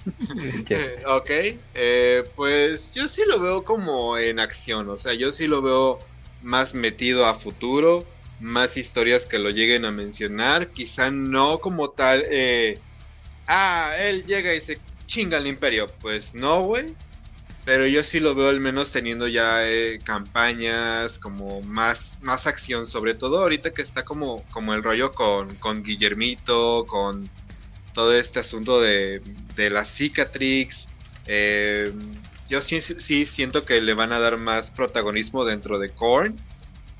ok, 1.07 1.29
eh, 1.73 2.23
pues 2.35 2.93
yo 2.93 3.07
sí 3.07 3.21
lo 3.25 3.39
veo 3.39 3.63
como 3.63 4.17
en 4.17 4.39
acción, 4.39 4.89
o 4.89 4.97
sea, 4.97 5.13
yo 5.13 5.31
sí 5.31 5.47
lo 5.47 5.61
veo 5.61 5.99
más 6.41 6.73
metido 6.75 7.25
a 7.25 7.33
futuro, 7.33 8.05
más 8.39 8.75
historias 8.75 9.25
que 9.25 9.39
lo 9.39 9.49
lleguen 9.49 9.85
a 9.85 9.91
mencionar, 9.91 10.67
quizá 10.69 11.09
no 11.09 11.59
como 11.59 11.89
tal, 11.89 12.25
eh, 12.29 12.79
ah, 13.47 13.93
él 13.97 14.25
llega 14.25 14.53
y 14.53 14.59
se 14.59 14.77
chinga 15.05 15.37
al 15.37 15.47
imperio, 15.47 15.87
pues 16.01 16.35
no, 16.35 16.63
güey, 16.63 16.93
pero 17.65 17.87
yo 17.87 18.03
sí 18.03 18.19
lo 18.19 18.35
veo 18.35 18.49
al 18.49 18.59
menos 18.59 18.91
teniendo 18.91 19.27
ya 19.27 19.69
eh, 19.69 19.99
campañas, 20.03 21.17
como 21.19 21.61
más, 21.61 22.19
más 22.21 22.45
acción, 22.45 22.85
sobre 22.85 23.15
todo 23.15 23.39
ahorita 23.39 23.71
que 23.71 23.81
está 23.81 24.03
como, 24.03 24.43
como 24.51 24.73
el 24.73 24.83
rollo 24.83 25.13
con, 25.13 25.55
con 25.55 25.83
Guillermito, 25.83 26.85
con 26.87 27.29
todo 27.93 28.13
este 28.13 28.39
asunto 28.39 28.81
de, 28.81 29.21
de 29.55 29.69
la 29.69 29.85
cicatrix. 29.85 30.89
Eh, 31.25 31.93
yo 32.49 32.59
sí, 32.59 32.81
sí 32.81 33.25
siento 33.25 33.65
que 33.65 33.79
le 33.79 33.93
van 33.93 34.11
a 34.11 34.19
dar 34.19 34.37
más 34.37 34.71
protagonismo 34.71 35.45
dentro 35.45 35.79
de 35.79 35.89
Korn, 35.89 36.37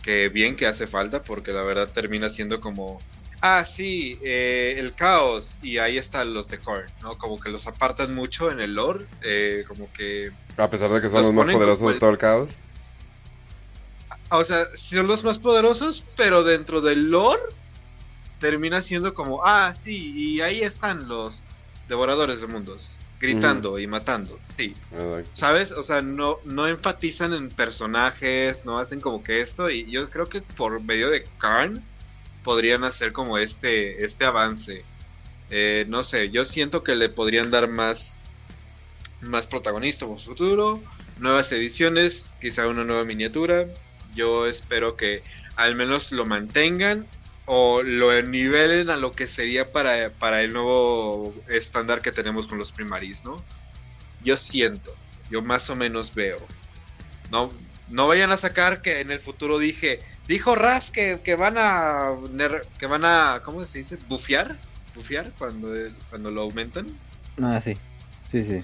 que 0.01 0.29
bien 0.29 0.55
que 0.55 0.65
hace 0.65 0.87
falta, 0.87 1.23
porque 1.23 1.51
la 1.51 1.63
verdad 1.63 1.89
termina 1.91 2.29
siendo 2.29 2.61
como, 2.61 2.99
ah, 3.43 3.65
sí, 3.65 4.17
eh, 4.23 4.75
el 4.77 4.93
caos, 4.95 5.59
y 5.61 5.77
ahí 5.77 5.97
están 5.97 6.33
los 6.33 6.47
de 6.47 6.59
Korn, 6.59 6.89
¿no? 7.01 7.17
Como 7.17 7.37
que 7.37 7.49
los 7.49 7.67
apartan 7.67 8.15
mucho 8.15 8.49
en 8.49 8.61
el 8.61 8.73
lore, 8.73 9.05
eh, 9.21 9.65
como 9.67 9.91
que... 9.91 10.31
A 10.55 10.69
pesar 10.69 10.89
de 10.89 11.01
que 11.01 11.09
son 11.09 11.21
los, 11.23 11.33
más 11.33 11.53
poderosos 11.53 11.93
de 11.93 11.99
todo 11.99 12.09
el 12.11 12.17
caos. 12.17 12.51
O 14.31 14.45
sea, 14.45 14.65
son 14.73 15.07
los 15.07 15.25
más 15.25 15.39
poderosos, 15.39 16.05
pero 16.15 16.43
dentro 16.43 16.79
del 16.79 17.11
lore 17.11 17.41
termina 18.39 18.81
siendo 18.81 19.13
como, 19.13 19.45
ah, 19.45 19.73
sí, 19.73 20.13
y 20.15 20.39
ahí 20.39 20.61
están 20.61 21.09
los 21.09 21.49
devoradores 21.89 22.39
de 22.39 22.47
mundos, 22.47 23.01
gritando 23.19 23.77
y 23.77 23.87
matando. 23.87 24.39
Sí. 24.57 24.73
¿Sabes? 25.33 25.73
O 25.73 25.83
sea, 25.83 26.01
no, 26.01 26.37
no 26.45 26.65
enfatizan 26.65 27.33
en 27.33 27.49
personajes, 27.49 28.63
no 28.63 28.79
hacen 28.79 29.01
como 29.01 29.21
que 29.21 29.41
esto, 29.41 29.69
y 29.69 29.91
yo 29.91 30.09
creo 30.09 30.29
que 30.29 30.41
por 30.41 30.81
medio 30.81 31.09
de 31.09 31.27
Karn 31.39 31.83
podrían 32.43 32.83
hacer 32.83 33.13
como 33.13 33.37
este, 33.37 34.03
este 34.03 34.25
avance. 34.25 34.83
Eh, 35.49 35.85
no 35.87 36.03
sé, 36.03 36.29
yo 36.29 36.45
siento 36.45 36.83
que 36.83 36.95
le 36.95 37.09
podrían 37.09 37.51
dar 37.51 37.69
más, 37.69 38.27
más 39.21 39.47
protagonismo 39.47 40.17
futuro, 40.17 40.81
nuevas 41.19 41.51
ediciones, 41.51 42.29
quizá 42.41 42.67
una 42.67 42.83
nueva 42.83 43.03
miniatura. 43.05 43.67
Yo 44.15 44.45
espero 44.45 44.95
que 44.95 45.23
al 45.55 45.75
menos 45.75 46.11
lo 46.11 46.25
mantengan 46.25 47.07
o 47.45 47.83
lo 47.83 48.21
nivelen 48.21 48.89
a 48.89 48.95
lo 48.95 49.11
que 49.11 49.27
sería 49.27 49.71
para, 49.71 50.11
para 50.11 50.41
el 50.41 50.53
nuevo 50.53 51.33
estándar 51.49 52.01
que 52.01 52.11
tenemos 52.11 52.47
con 52.47 52.57
los 52.57 52.71
primaris, 52.71 53.25
¿no? 53.25 53.43
Yo 54.23 54.37
siento, 54.37 54.95
yo 55.29 55.41
más 55.41 55.69
o 55.69 55.75
menos 55.75 56.13
veo. 56.13 56.39
No, 57.31 57.51
no 57.89 58.07
vayan 58.07 58.31
a 58.31 58.37
sacar 58.37 58.81
que 58.81 59.01
en 59.01 59.11
el 59.11 59.19
futuro 59.19 59.59
dije, 59.59 59.99
dijo 60.27 60.55
Raz 60.55 60.91
que, 60.91 61.19
que 61.23 61.35
van 61.35 61.55
a 61.57 62.11
que 62.77 62.85
van 62.85 63.05
a 63.05 63.41
¿cómo 63.43 63.63
se 63.65 63.79
dice? 63.79 63.97
bufear, 64.07 64.57
bufear 64.95 65.31
cuando 65.37 65.73
cuando 66.09 66.31
lo 66.31 66.41
aumentan. 66.41 66.87
Ah, 67.41 67.59
sí. 67.61 67.77
Sí, 68.31 68.43
sí. 68.43 68.61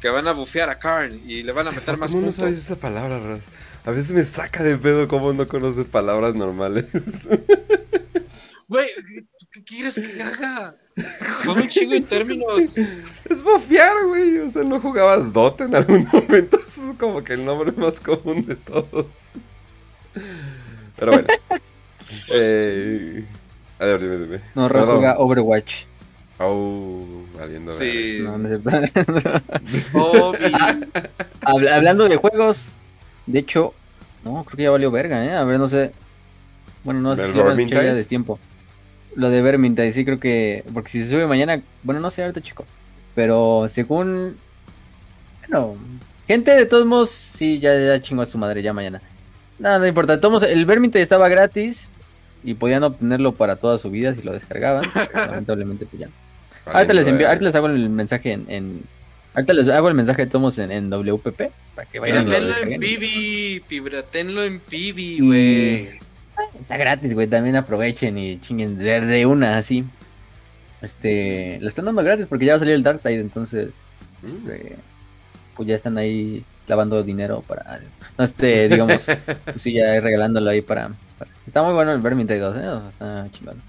Que 0.00 0.10
van 0.10 0.28
a 0.28 0.32
bufear 0.32 0.70
a 0.70 0.78
Karn 0.78 1.20
y 1.26 1.42
le 1.42 1.52
van 1.52 1.68
a 1.68 1.72
meter 1.72 1.96
más 1.96 2.12
¿Cómo 2.12 2.26
no 2.26 2.32
sabes 2.32 2.58
esa 2.58 2.76
palabra, 2.76 3.18
Raz? 3.18 3.40
A 3.84 3.90
veces 3.90 4.12
me 4.12 4.22
saca 4.22 4.62
de 4.62 4.76
pedo 4.76 5.08
cómo 5.08 5.32
no 5.32 5.48
conoces 5.48 5.86
palabras 5.86 6.34
normales. 6.34 6.86
Güey, 8.68 8.90
¿qué 9.50 9.64
quieres 9.64 9.98
que 9.98 10.22
haga? 10.22 10.76
Son 11.42 11.58
un 11.58 11.68
chingo 11.68 11.92
de 11.94 12.02
términos. 12.02 12.78
Es 13.30 13.42
bofear, 13.42 14.04
güey. 14.06 14.38
O 14.38 14.50
sea, 14.50 14.62
¿no 14.62 14.78
jugabas 14.78 15.32
Dota 15.32 15.64
en 15.64 15.74
algún 15.74 16.06
momento? 16.12 16.58
Eso 16.64 16.90
es 16.90 16.96
como 16.98 17.24
que 17.24 17.32
el 17.32 17.46
nombre 17.46 17.72
más 17.72 17.98
común 17.98 18.44
de 18.46 18.56
todos. 18.56 19.28
Pero 20.98 21.12
bueno. 21.12 21.28
Eh... 22.30 23.22
A 23.78 23.84
ver, 23.84 24.00
dime, 24.00 24.16
dime. 24.16 24.40
No, 24.54 24.66
Raz 24.66 24.86
juega 24.86 25.18
Overwatch. 25.18 25.84
Oh, 26.40 27.04
valiendo 27.38 27.70
Sí. 27.70 28.18
No, 28.20 28.38
no 28.38 28.48
es 28.48 28.62
cierto. 28.62 29.42
ah, 31.42 31.52
hablando 31.74 32.08
de 32.08 32.16
juegos, 32.16 32.68
de 33.26 33.40
hecho, 33.40 33.74
no, 34.24 34.44
creo 34.44 34.56
que 34.56 34.62
ya 34.62 34.70
valió 34.70 34.90
verga, 34.90 35.24
¿eh? 35.24 35.32
A 35.32 35.44
ver, 35.44 35.58
no 35.58 35.68
sé. 35.68 35.92
Bueno, 36.84 37.00
no, 37.00 37.12
es 37.12 37.20
que 37.20 37.68
ya 37.68 37.94
de 37.94 38.04
tiempo. 38.04 38.38
Lo 39.14 39.30
de 39.30 39.42
Vermintide, 39.42 39.92
sí 39.92 40.04
creo 40.04 40.20
que. 40.20 40.64
Porque 40.72 40.90
si 40.90 41.02
se 41.04 41.10
sube 41.10 41.26
mañana. 41.26 41.60
Bueno, 41.82 42.00
no 42.00 42.10
sé 42.10 42.22
ahorita, 42.22 42.40
chico. 42.40 42.64
Pero 43.14 43.66
según. 43.68 44.36
Bueno. 45.40 45.76
Gente, 46.26 46.50
de 46.50 46.66
todos 46.66 46.84
modos, 46.84 47.10
sí, 47.10 47.58
ya, 47.58 47.74
ya 47.74 48.02
chingo 48.02 48.22
a 48.22 48.26
su 48.26 48.38
madre, 48.38 48.62
ya 48.62 48.72
mañana. 48.72 49.00
Nada, 49.58 49.78
no 49.78 49.86
importa. 49.86 50.16
De 50.16 50.28
modos, 50.28 50.44
el 50.44 50.64
Vermintide 50.66 51.02
estaba 51.02 51.28
gratis. 51.28 51.90
Y 52.44 52.54
podían 52.54 52.84
obtenerlo 52.84 53.32
para 53.32 53.56
toda 53.56 53.78
su 53.78 53.90
vida 53.90 54.14
si 54.14 54.22
lo 54.22 54.32
descargaban. 54.32 54.82
Lamentablemente, 55.14 55.86
pues 55.86 56.00
ya. 56.00 56.08
ahorita 56.66 56.94
les 56.94 57.08
envío, 57.08 57.26
ahorita 57.26 57.44
les 57.44 57.54
hago 57.56 57.66
el 57.66 57.88
mensaje 57.88 58.32
en, 58.32 58.46
en 58.48 58.82
ahorita 59.34 59.52
les 59.52 59.68
hago 59.68 59.88
el 59.88 59.94
mensaje 59.94 60.24
de 60.24 60.30
tomos 60.30 60.58
en, 60.58 60.70
en 60.70 60.88
WPP 60.88 61.42
para 61.74 61.88
que 61.90 61.98
vayan. 61.98 62.26
Pibratenlo 62.26 62.56
en 62.74 62.80
Pibi, 62.80 63.62
pibratenlo 63.66 64.44
en 64.44 64.60
Pibi, 64.60 65.20
güey. 65.20 65.88
Está 66.60 66.76
gratis, 66.76 67.12
güey. 67.12 67.26
También 67.26 67.56
aprovechen 67.56 68.16
y 68.18 68.38
chinguen 68.38 68.78
de, 68.78 69.26
una 69.26 69.58
así. 69.58 69.84
Este, 70.80 71.58
lo 71.60 71.68
están 71.68 71.86
dando 71.86 72.04
gratis 72.04 72.26
porque 72.28 72.44
ya 72.44 72.52
va 72.52 72.56
a 72.56 72.58
salir 72.60 72.74
el 72.74 72.84
Dark 72.84 73.00
Tide, 73.00 73.20
entonces, 73.20 73.70
este, 74.24 74.76
pues 75.56 75.68
ya 75.68 75.74
están 75.74 75.98
ahí 75.98 76.44
lavando 76.68 77.02
dinero 77.02 77.42
para, 77.46 77.80
no 78.16 78.24
este, 78.24 78.68
digamos, 78.68 79.06
pues 79.44 79.62
sí, 79.62 79.72
ya 79.72 80.00
regalándolo 80.00 80.50
ahí 80.50 80.60
para, 80.60 80.90
está 81.46 81.62
muy 81.62 81.72
bueno 81.72 81.92
el 81.92 82.00
Vermintide 82.00 82.38
2, 82.38 82.56
¿eh? 82.56 82.68
O 82.68 82.80
sea, 82.80 82.88
está 82.88 83.28
chingón. 83.32 83.60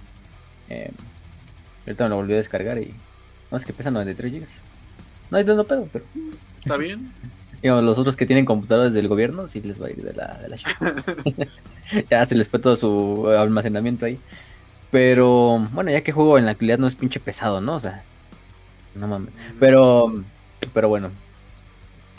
Eh, 0.70 0.92
ahorita 1.86 2.04
me 2.04 2.10
lo 2.10 2.16
volví 2.18 2.34
a 2.34 2.38
descargar 2.38 2.78
y, 2.78 2.94
no 3.50 3.58
es 3.58 3.66
que 3.66 3.74
pesa 3.74 3.90
93 3.92 4.32
GB. 4.32 4.48
No 5.32 5.38
hay 5.38 5.46
tanto 5.46 5.64
pedo, 5.66 5.88
pero. 5.92 6.06
Está 6.58 6.78
bien. 6.78 7.12
Digamos, 7.62 7.84
los 7.84 7.98
otros 7.98 8.16
que 8.16 8.26
tienen 8.26 8.46
computadores 8.46 8.94
del 8.94 9.08
gobierno, 9.08 9.50
sí 9.50 9.62
les 9.62 9.82
va 9.82 9.88
a 9.88 9.90
ir 9.90 10.02
de 10.02 10.14
la, 10.14 10.38
de 10.38 10.48
la 10.48 10.58
ya 12.10 12.26
se 12.26 12.36
les 12.36 12.48
fue 12.48 12.60
todo 12.60 12.78
su 12.78 13.28
almacenamiento 13.30 14.06
ahí. 14.06 14.18
Pero 14.92 15.68
bueno, 15.74 15.92
ya 15.92 16.02
que 16.02 16.14
juego 16.14 16.38
en 16.38 16.46
la 16.46 16.52
actualidad 16.52 16.78
no 16.78 16.88
es 16.88 16.96
pinche 16.96 17.20
pesado, 17.20 17.60
¿no? 17.60 17.76
O 17.76 17.80
sea, 17.80 18.04
no 18.96 19.08
mames. 19.08 19.34
Pero, 19.60 20.24
pero 20.74 20.88
bueno. 20.88 21.12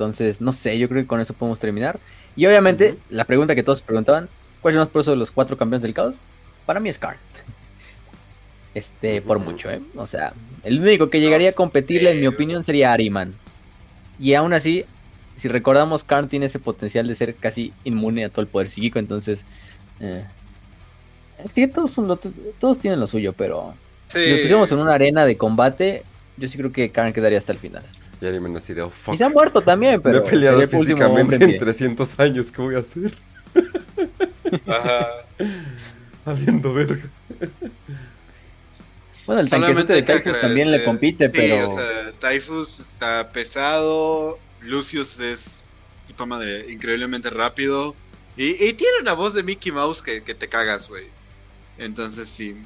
Entonces, 0.01 0.41
no 0.41 0.55
sé, 0.55 0.79
yo 0.79 0.89
creo 0.89 1.03
que 1.03 1.07
con 1.07 1.21
eso 1.21 1.35
podemos 1.35 1.61
terminar. 1.61 2.01
Y 2.35 2.47
obviamente, 2.47 2.97
la 3.11 3.27
pregunta 3.27 3.55
que 3.55 3.63
todos 3.63 3.83
preguntaban, 3.83 4.31
¿cuál 4.63 4.73
es 4.73 4.77
el 4.77 4.81
más 4.81 4.89
poderoso 4.89 5.11
de 5.11 5.19
los 5.19 5.31
cuatro 5.31 5.59
campeones 5.59 5.83
del 5.83 5.93
caos? 5.93 6.15
Para 6.65 6.81
mí 6.81 6.89
es 6.89 6.99
Kart. 6.99 7.19
Este, 8.73 9.21
por 9.21 9.41
mucho, 9.41 9.69
¿eh? 9.69 9.83
O 9.97 10.07
sea, 10.07 10.33
el 10.63 10.81
único 10.81 11.11
que 11.11 11.19
llegaría 11.19 11.51
a 11.51 11.55
competirle, 11.55 12.13
en 12.13 12.21
mi 12.21 12.29
opinión, 12.29 12.63
sería 12.63 12.93
Ariman. 12.93 13.35
Y 14.19 14.35
aún 14.35 14.53
así, 14.53 14.85
si 15.35 15.49
recordamos, 15.49 16.05
Karn 16.05 16.29
tiene 16.29 16.47
ese 16.47 16.61
potencial 16.61 17.09
de 17.09 17.17
ser 17.17 17.35
casi 17.35 17.73
inmune 17.83 18.25
a 18.25 18.31
todo 18.31 18.43
el 18.43 18.47
poder 18.47 18.71
psíquico, 18.71 19.01
entonces... 19.01 19.45
Eh, 19.99 20.25
es 21.45 21.53
que 21.53 21.67
todos, 21.67 21.91
son 21.91 22.19
todos 22.61 22.79
tienen 22.79 23.01
lo 23.01 23.09
suyo, 23.09 23.35
pero... 23.35 23.75
Si 24.07 24.19
lo 24.31 24.37
pusiéramos 24.37 24.71
en 24.71 24.79
una 24.79 24.95
arena 24.95 25.27
de 25.27 25.37
combate, 25.37 26.05
yo 26.37 26.49
sí 26.49 26.57
creo 26.57 26.71
que 26.73 26.91
Karn 26.91 27.13
quedaría 27.13 27.39
hasta 27.39 27.53
el 27.53 27.59
final. 27.59 27.83
Y 28.21 28.27
Ariman 28.27 28.57
así 28.57 28.75
de, 28.75 28.83
oh, 28.83 28.93
Y 29.13 29.17
se 29.17 29.25
ha 29.25 29.29
muerto 29.29 29.63
también, 29.63 30.01
pero... 30.03 30.21
Me 30.21 30.27
he 30.27 30.31
peleado 30.31 30.69
físicamente 30.69 31.37
en 31.37 31.57
300 31.57 32.21
años, 32.21 32.53
¿qué 32.53 32.63
voy 32.63 32.75
a 32.75 32.81
hacer? 32.81 33.17
Ajá. 34.67 35.07
Valiendo 36.25 36.75
verga. 36.75 37.09
Bueno, 39.27 39.41
el 39.41 39.49
tanquecete 39.49 39.93
de 39.95 40.03
Typhus 40.03 40.41
también 40.41 40.71
le 40.71 40.85
compite, 40.85 41.31
pero... 41.31 41.69
Sí, 41.69 41.75
o 41.75 41.79
sea, 41.79 42.31
Typhus 42.31 42.81
está 42.81 43.31
pesado, 43.33 44.39
Lucius 44.61 45.19
es 45.19 45.65
puta 46.07 46.27
madre, 46.27 46.71
increíblemente 46.71 47.31
rápido. 47.31 47.95
Y, 48.37 48.73
tiene 48.73 49.01
una 49.03 49.13
voz 49.13 49.35
de 49.35 49.43
Mickey 49.43 49.73
Mouse 49.73 50.03
que, 50.03 50.21
te 50.21 50.49
cagas, 50.49 50.89
güey. 50.89 51.07
Entonces 51.79 52.29
sí. 52.29 52.57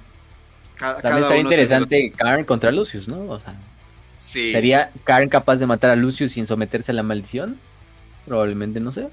También 0.78 1.22
estaría 1.22 1.40
interesante 1.40 2.12
Karen 2.16 2.44
contra 2.44 2.70
Lucius, 2.72 3.08
¿no? 3.08 3.28
O 3.28 3.40
sea, 3.40 3.56
sí. 4.16 4.52
¿Sería 4.52 4.90
Karen 5.04 5.28
capaz 5.28 5.56
de 5.56 5.66
matar 5.66 5.90
a 5.90 5.96
Lucius 5.96 6.32
sin 6.32 6.46
someterse 6.46 6.92
a 6.92 6.94
la 6.94 7.02
maldición? 7.02 7.58
Probablemente, 8.26 8.80
no 8.80 8.92
sé. 8.92 9.08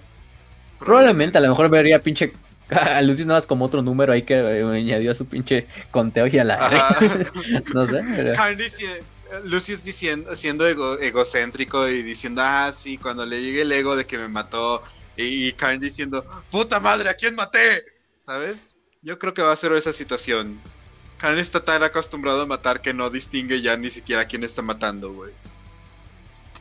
Probablemente, 0.80 1.38
a 1.38 1.42
lo 1.42 1.50
mejor 1.50 1.70
vería 1.70 2.02
pinche 2.02 2.34
a 2.70 3.02
Lucius 3.02 3.28
nada 3.28 3.40
más 3.40 3.48
como 3.48 3.66
otro 3.66 3.82
número 3.82 4.14
ahí 4.14 4.24
que 4.24 4.36
eh, 4.36 4.64
añadió 4.64 5.12
a 5.12 5.16
su 5.16 5.26
pinche 5.26 5.68
conteo 5.92 6.28
y 6.28 6.38
a 6.38 6.44
la... 6.44 6.98
no 7.74 7.86
sé. 7.86 8.02
Karen 8.36 8.58
dice, 8.58 9.04
Lucius 9.46 9.84
diciendo, 9.84 10.36
siendo 10.36 10.68
ego- 10.68 10.98
egocéntrico 11.00 11.88
y 11.88 12.02
diciendo, 12.04 12.42
ah, 12.44 12.72
sí, 12.74 12.98
cuando 12.98 13.26
le 13.26 13.42
llegue 13.42 13.64
el 13.64 13.72
ego 13.72 13.96
de 13.96 14.06
que 14.06 14.18
me 14.18 14.28
mató. 14.28 14.82
Y, 15.18 15.48
y 15.48 15.54
Karen 15.54 15.82
diciendo, 15.82 16.26
puta 16.50 16.80
madre, 16.80 17.10
¿a 17.10 17.14
quién 17.14 17.36
maté? 17.36 17.84
¿Sabes? 18.18 18.76
Yo 19.02 19.20
creo 19.20 19.34
que 19.34 19.42
va 19.42 19.52
a 19.52 19.56
ser 19.58 19.74
esa 19.74 19.92
situación. 19.92 20.60
Karen 21.22 21.38
está 21.38 21.64
tan 21.64 21.84
acostumbrado 21.84 22.42
a 22.42 22.46
matar 22.48 22.82
que 22.82 22.96
no 22.96 23.12
distingue 23.12 23.62
ya 23.62 23.78
ni 23.78 23.92
siquiera 23.92 24.24
a 24.24 24.26
quién 24.26 24.44
está 24.44 24.64
matando, 24.64 25.14
güey. 25.14 25.32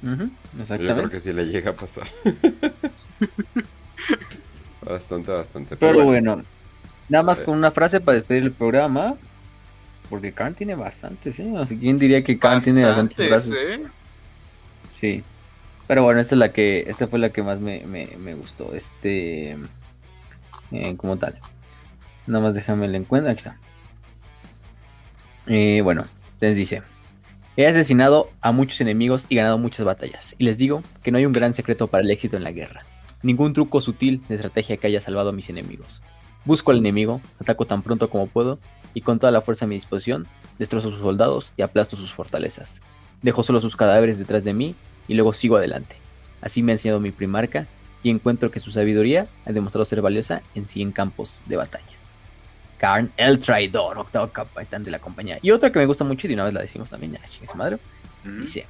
Ujú, 0.03 0.31
Yo 0.69 0.77
creo 0.77 1.09
que 1.09 1.19
sí 1.19 1.33
le 1.33 1.47
llega 1.47 1.71
a 1.71 1.75
pasar. 1.75 2.07
bastante, 4.87 5.33
bastante. 5.33 5.77
Pero 5.77 6.05
bueno, 6.05 6.43
nada 7.09 7.25
más 7.25 7.41
con 7.41 7.57
una 7.57 7.71
frase 7.71 8.01
para 8.01 8.17
despedir 8.17 8.43
el 8.43 8.53
programa. 8.53 9.15
Porque 10.11 10.33
Karen 10.33 10.55
tiene 10.55 10.75
bastantes, 10.75 11.41
¿eh? 11.41 11.45
No 11.45 11.65
sé, 11.65 11.79
¿Quién 11.79 11.99
diría 11.99 12.23
que 12.23 12.39
Karen 12.39 12.61
tiene 12.61 12.85
bastantes 12.85 13.31
Bastantes, 13.31 13.63
frases? 13.63 13.81
¿eh? 13.81 13.87
Sí. 14.93 15.25
Pero 15.87 16.03
bueno, 16.03 16.21
esta 16.21 16.35
es 16.35 16.39
la 16.39 16.53
que, 16.53 16.85
esta 16.87 17.07
fue 17.07 17.19
la 17.19 17.31
que 17.31 17.43
más 17.43 17.61
me, 17.61 17.87
me, 17.87 18.09
me 18.19 18.35
gustó. 18.35 18.75
Este, 18.75 19.57
eh, 20.73 20.97
como 20.99 21.17
tal. 21.17 21.39
Nada 22.27 22.45
más 22.45 22.55
déjame 22.55 22.87
el 22.87 22.95
encuentro. 22.95 23.31
Aquí 23.31 23.39
está. 23.39 23.57
Eh, 25.47 25.81
bueno, 25.83 26.05
les 26.41 26.57
dice: 26.57 26.83
He 27.57 27.67
asesinado 27.67 28.31
a 28.41 28.53
muchos 28.53 28.81
enemigos 28.81 29.27
y 29.29 29.37
ganado 29.37 29.59
muchas 29.59 29.85
batallas. 29.85 30.35
Y 30.39 30.45
les 30.45 30.59
digo 30.59 30.83
que 31.03 31.11
no 31.11 31.19
hay 31.19 31.27
un 31.27 31.33
gran 31.33 31.55
secreto 31.55 31.89
para 31.89 32.03
el 32.03 32.11
éxito 32.11 32.37
en 32.37 32.45
la 32.45 32.53
guerra. 32.53 32.85
Ningún 33.23 33.53
truco 33.53 33.81
sutil 33.81 34.23
de 34.29 34.37
estrategia 34.37 34.77
que 34.77 34.87
haya 34.87 35.01
salvado 35.01 35.31
a 35.31 35.33
mis 35.33 35.51
enemigos. 35.51 36.03
Busco 36.45 36.71
al 36.71 36.79
enemigo, 36.79 37.21
ataco 37.39 37.67
tan 37.67 37.83
pronto 37.83 38.09
como 38.09 38.29
puedo 38.29 38.59
y 38.95 39.03
con 39.03 39.19
toda 39.19 39.31
la 39.31 39.43
fuerza 39.43 39.67
a 39.67 39.69
mi 39.69 39.75
disposición, 39.75 40.27
destrozo 40.59 40.91
sus 40.91 41.01
soldados 41.01 41.53
y 41.57 41.63
aplasto 41.63 41.97
sus 41.97 42.15
fortalezas. 42.15 42.81
Dejo 43.21 43.43
solo 43.43 43.61
sus 43.61 43.77
cadáveres 43.77 44.19
detrás 44.19 44.45
de 44.45 44.55
mí 44.55 44.75
y 45.07 45.15
luego 45.15 45.35
sigo 45.35 45.57
adelante. 45.57 45.97
Así 46.41 46.63
me 46.63 46.73
ha 46.73 46.77
enseñado 46.77 47.01
mi 47.01 47.11
primarca 47.11 47.67
y 48.03 48.09
encuentro 48.09 48.51
que 48.51 48.61
su 48.61 48.71
sabiduría 48.71 49.27
ha 49.45 49.53
demostrado 49.53 49.85
ser 49.85 50.01
valiosa 50.01 50.43
en 50.55 50.67
100 50.67 50.93
campos 50.93 51.43
de 51.47 51.57
batalla. 51.57 52.00
Karn 52.81 53.13
el 53.19 53.39
Traidor, 53.39 53.99
octavo 53.99 54.29
capitán 54.29 54.83
de 54.83 54.91
la 54.91 54.99
compañía. 54.99 55.39
Y 55.43 55.51
otra 55.51 55.71
que 55.71 55.79
me 55.79 55.85
gusta 55.85 56.03
mucho 56.03 56.27
y 56.27 56.29
de 56.29 56.35
una 56.35 56.45
vez 56.45 56.55
la 56.55 56.63
decimos 56.63 56.89
también, 56.89 57.13
ya 57.13 57.21
chingue 57.29 57.47
su 57.47 57.59
madre, 57.59 57.79
dice, 58.25 58.67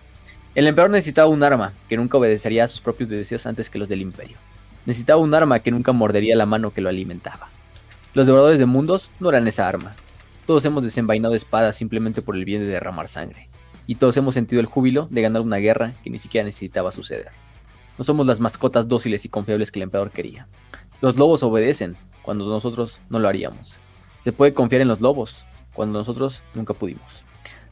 el 0.56 0.66
emperador 0.66 0.90
necesitaba 0.90 1.28
un 1.28 1.44
arma 1.44 1.74
que 1.89 1.97
nunca 1.97 2.18
obedecería 2.18 2.64
a 2.64 2.68
sus 2.68 2.80
propios 2.80 3.08
deseos 3.08 3.47
antes 3.47 3.70
que 3.70 3.78
los 3.78 3.89
del 3.89 4.00
imperio. 4.00 4.36
Necesitaba 4.84 5.20
un 5.20 5.32
arma 5.32 5.60
que 5.60 5.70
nunca 5.70 5.92
mordería 5.92 6.34
la 6.34 6.44
mano 6.44 6.72
que 6.72 6.80
lo 6.80 6.89
alimentaba. 6.89 7.48
Los 8.12 8.26
devoradores 8.26 8.58
de 8.58 8.66
mundos 8.66 9.12
no 9.20 9.28
eran 9.28 9.47
esa 9.47 9.68
arma. 9.68 9.94
Todos 10.44 10.64
hemos 10.64 10.82
desenvainado 10.82 11.34
espadas 11.36 11.76
simplemente 11.76 12.20
por 12.20 12.34
el 12.34 12.44
bien 12.44 12.62
de 12.62 12.66
derramar 12.66 13.06
sangre. 13.06 13.48
Y 13.86 13.94
todos 13.94 14.16
hemos 14.16 14.34
sentido 14.34 14.58
el 14.58 14.66
júbilo 14.66 15.06
de 15.08 15.22
ganar 15.22 15.42
una 15.42 15.58
guerra 15.58 15.92
que 16.02 16.10
ni 16.10 16.18
siquiera 16.18 16.44
necesitaba 16.44 16.90
suceder. 16.90 17.28
No 17.97 18.02
somos 18.02 18.26
las 18.26 18.40
mascotas 18.40 18.89
dóciles 18.89 19.24
y 19.24 19.28
confiables 19.28 19.70
que 19.70 19.78
el 19.78 19.84
emperador 19.84 20.10
quería. 20.10 20.48
Los 21.00 21.16
lobos 21.16 21.44
obedecen 21.44 21.97
cuando 22.22 22.48
nosotros 22.48 22.98
no 23.08 23.20
lo 23.20 23.28
haríamos. 23.28 23.78
Se 24.23 24.32
puede 24.32 24.55
confiar 24.55 24.82
en 24.82 24.89
los 24.89 25.00
lobos 25.00 25.44
cuando 25.73 25.99
nosotros 25.99 26.42
nunca 26.55 26.74
pudimos. 26.74 27.24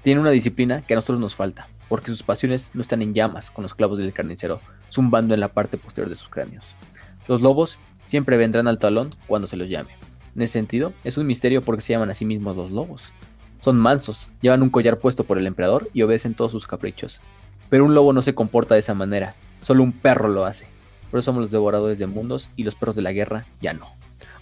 Tienen 0.02 0.20
una 0.20 0.31
disciplina 0.31 0.83
que 0.83 0.94
a 0.94 0.97
nosotros 0.97 1.20
nos 1.20 1.35
falta, 1.35 1.68
porque 1.89 2.10
sus 2.10 2.23
pasiones 2.23 2.70
no 2.73 2.83
están 2.83 3.02
en 3.02 3.15
llamas 3.15 3.51
con 3.51 3.62
los 3.62 3.75
clavos 3.75 3.99
del 3.99 4.12
carnicero 4.12 4.60
zumbando 4.91 5.35
en 5.35 5.41
la 5.41 5.49
parte 5.49 5.77
posterior 5.77 6.09
de 6.09 6.17
sus 6.17 6.28
cráneos. 6.28 6.65
Los 7.27 7.43
lobos 7.43 7.78
siempre 8.07 8.36
vendrán 8.36 8.68
al 8.68 8.78
talón 8.78 9.15
cuando 9.27 9.47
se 9.47 9.57
los 9.57 9.68
llame. 9.68 9.91
En 10.35 10.43
ese 10.43 10.55
sentido, 10.55 10.93
es 11.05 11.18
un 11.18 11.27
misterio 11.27 11.62
porque 11.62 11.83
se 11.83 11.93
llaman 11.93 12.10
a 12.10 12.15
sí 12.15 12.25
mismos 12.25 12.57
los 12.57 12.70
lobos. 12.70 13.02
Son 13.60 13.77
mansos, 13.77 14.28
llevan 14.41 14.62
un 14.62 14.70
collar 14.70 14.99
puesto 14.99 15.25
por 15.25 15.36
el 15.36 15.47
emperador 15.47 15.91
y 15.93 16.02
obedecen 16.02 16.35
todos 16.35 16.52
sus 16.52 16.67
caprichos. 16.67 17.20
Pero 17.68 17.85
un 17.85 17.94
lobo 17.94 18.12
no 18.12 18.23
se 18.23 18.35
comporta 18.35 18.75
de 18.75 18.81
esa 18.81 18.94
manera, 18.94 19.35
solo 19.60 19.83
un 19.83 19.93
perro 19.93 20.28
lo 20.28 20.44
hace. 20.44 20.67
Por 21.10 21.18
eso 21.18 21.27
somos 21.27 21.43
los 21.43 21.51
devoradores 21.51 21.99
de 21.99 22.07
mundos 22.07 22.51
y 22.57 22.65
los 22.65 22.75
perros 22.75 22.94
de 22.94 23.02
la 23.02 23.12
guerra 23.12 23.47
ya 23.60 23.73
no. 23.73 23.98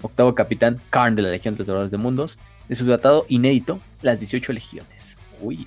Octavo 0.07 0.35
capitán 0.35 0.81
Karn 0.91 1.15
de 1.17 1.23
la 1.23 1.31
Legión 1.31 1.55
de 1.55 1.59
los 1.59 1.67
Devoradores 1.67 1.91
de 1.91 1.99
Mundos, 1.99 2.39
de 2.69 2.75
su 2.77 2.85
tratado 2.87 3.27
inédito, 3.29 3.81
las 4.03 4.19
18 4.19 4.53
legiones. 4.53 5.17
Uy, 5.41 5.67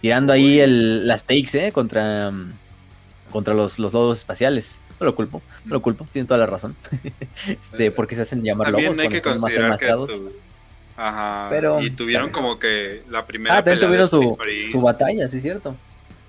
tirando 0.00 0.32
ahí 0.32 0.58
el, 0.60 1.06
las 1.06 1.24
takes, 1.24 1.50
¿eh? 1.54 1.72
Contra, 1.72 2.30
mm, 2.30 2.52
contra 3.30 3.54
los, 3.54 3.78
los 3.78 3.92
lobos 3.92 4.18
espaciales. 4.18 4.80
No 4.98 5.06
lo 5.06 5.14
culpo, 5.14 5.42
no 5.66 5.74
lo 5.74 5.82
culpo, 5.82 6.06
tiene 6.12 6.26
toda 6.26 6.38
la 6.38 6.46
razón. 6.46 6.74
este, 7.46 7.90
porque 7.90 8.16
se 8.16 8.22
hacen 8.22 8.42
llamar 8.42 8.66
También 8.68 8.86
lobos 8.92 9.02
hay 9.02 9.08
que 9.08 9.16
están 9.18 9.32
más 9.34 9.40
considerar 9.42 9.78
que 9.78 9.86
tu- 9.86 10.32
Ajá. 10.96 11.48
Pero- 11.50 11.80
y 11.82 11.90
tuvieron 11.90 12.28
también. 12.28 12.44
como 12.44 12.58
que 12.58 13.02
la 13.10 13.26
primera 13.26 13.56
Ah, 13.56 13.58
también 13.58 13.76
pelea 13.76 13.88
tuvieron 13.88 14.08
su, 14.08 14.22
Space 14.22 14.36
Marines. 14.38 14.72
su 14.72 14.80
batalla, 14.80 15.28
sí 15.28 15.36
es 15.36 15.42
cierto. 15.42 15.76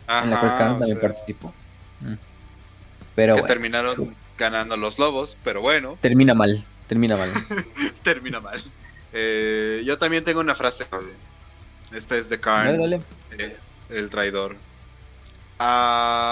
en 0.09 0.30
la 0.30 0.40
cual 0.40 0.51
Ajá, 0.51 0.66
o 0.66 0.80
también 0.80 0.98
sea, 0.98 1.09
participó. 1.09 1.53
Mm. 2.01 2.14
Pero 3.16 3.34
que 3.35 3.42
bueno, 3.42 3.53
terminaron 3.53 4.16
ganando 4.38 4.77
los 4.77 5.00
lobos, 5.00 5.38
pero 5.43 5.61
bueno, 5.61 5.98
termina 6.01 6.34
mal, 6.34 6.64
termina 6.88 7.16
mal. 7.17 7.30
termina 8.03 8.40
mal. 8.41 8.59
Eh, 9.14 9.83
yo 9.85 9.98
también 9.98 10.24
tengo 10.24 10.40
una 10.40 10.56
frase. 10.56 10.85
Esta 11.93 12.17
es 12.17 12.30
de 12.30 12.40
Karn, 12.40 12.77
Dale, 12.80 12.80
dale. 12.80 13.01
eh, 13.43 13.57
el 13.90 14.09
traidor. 14.09 14.56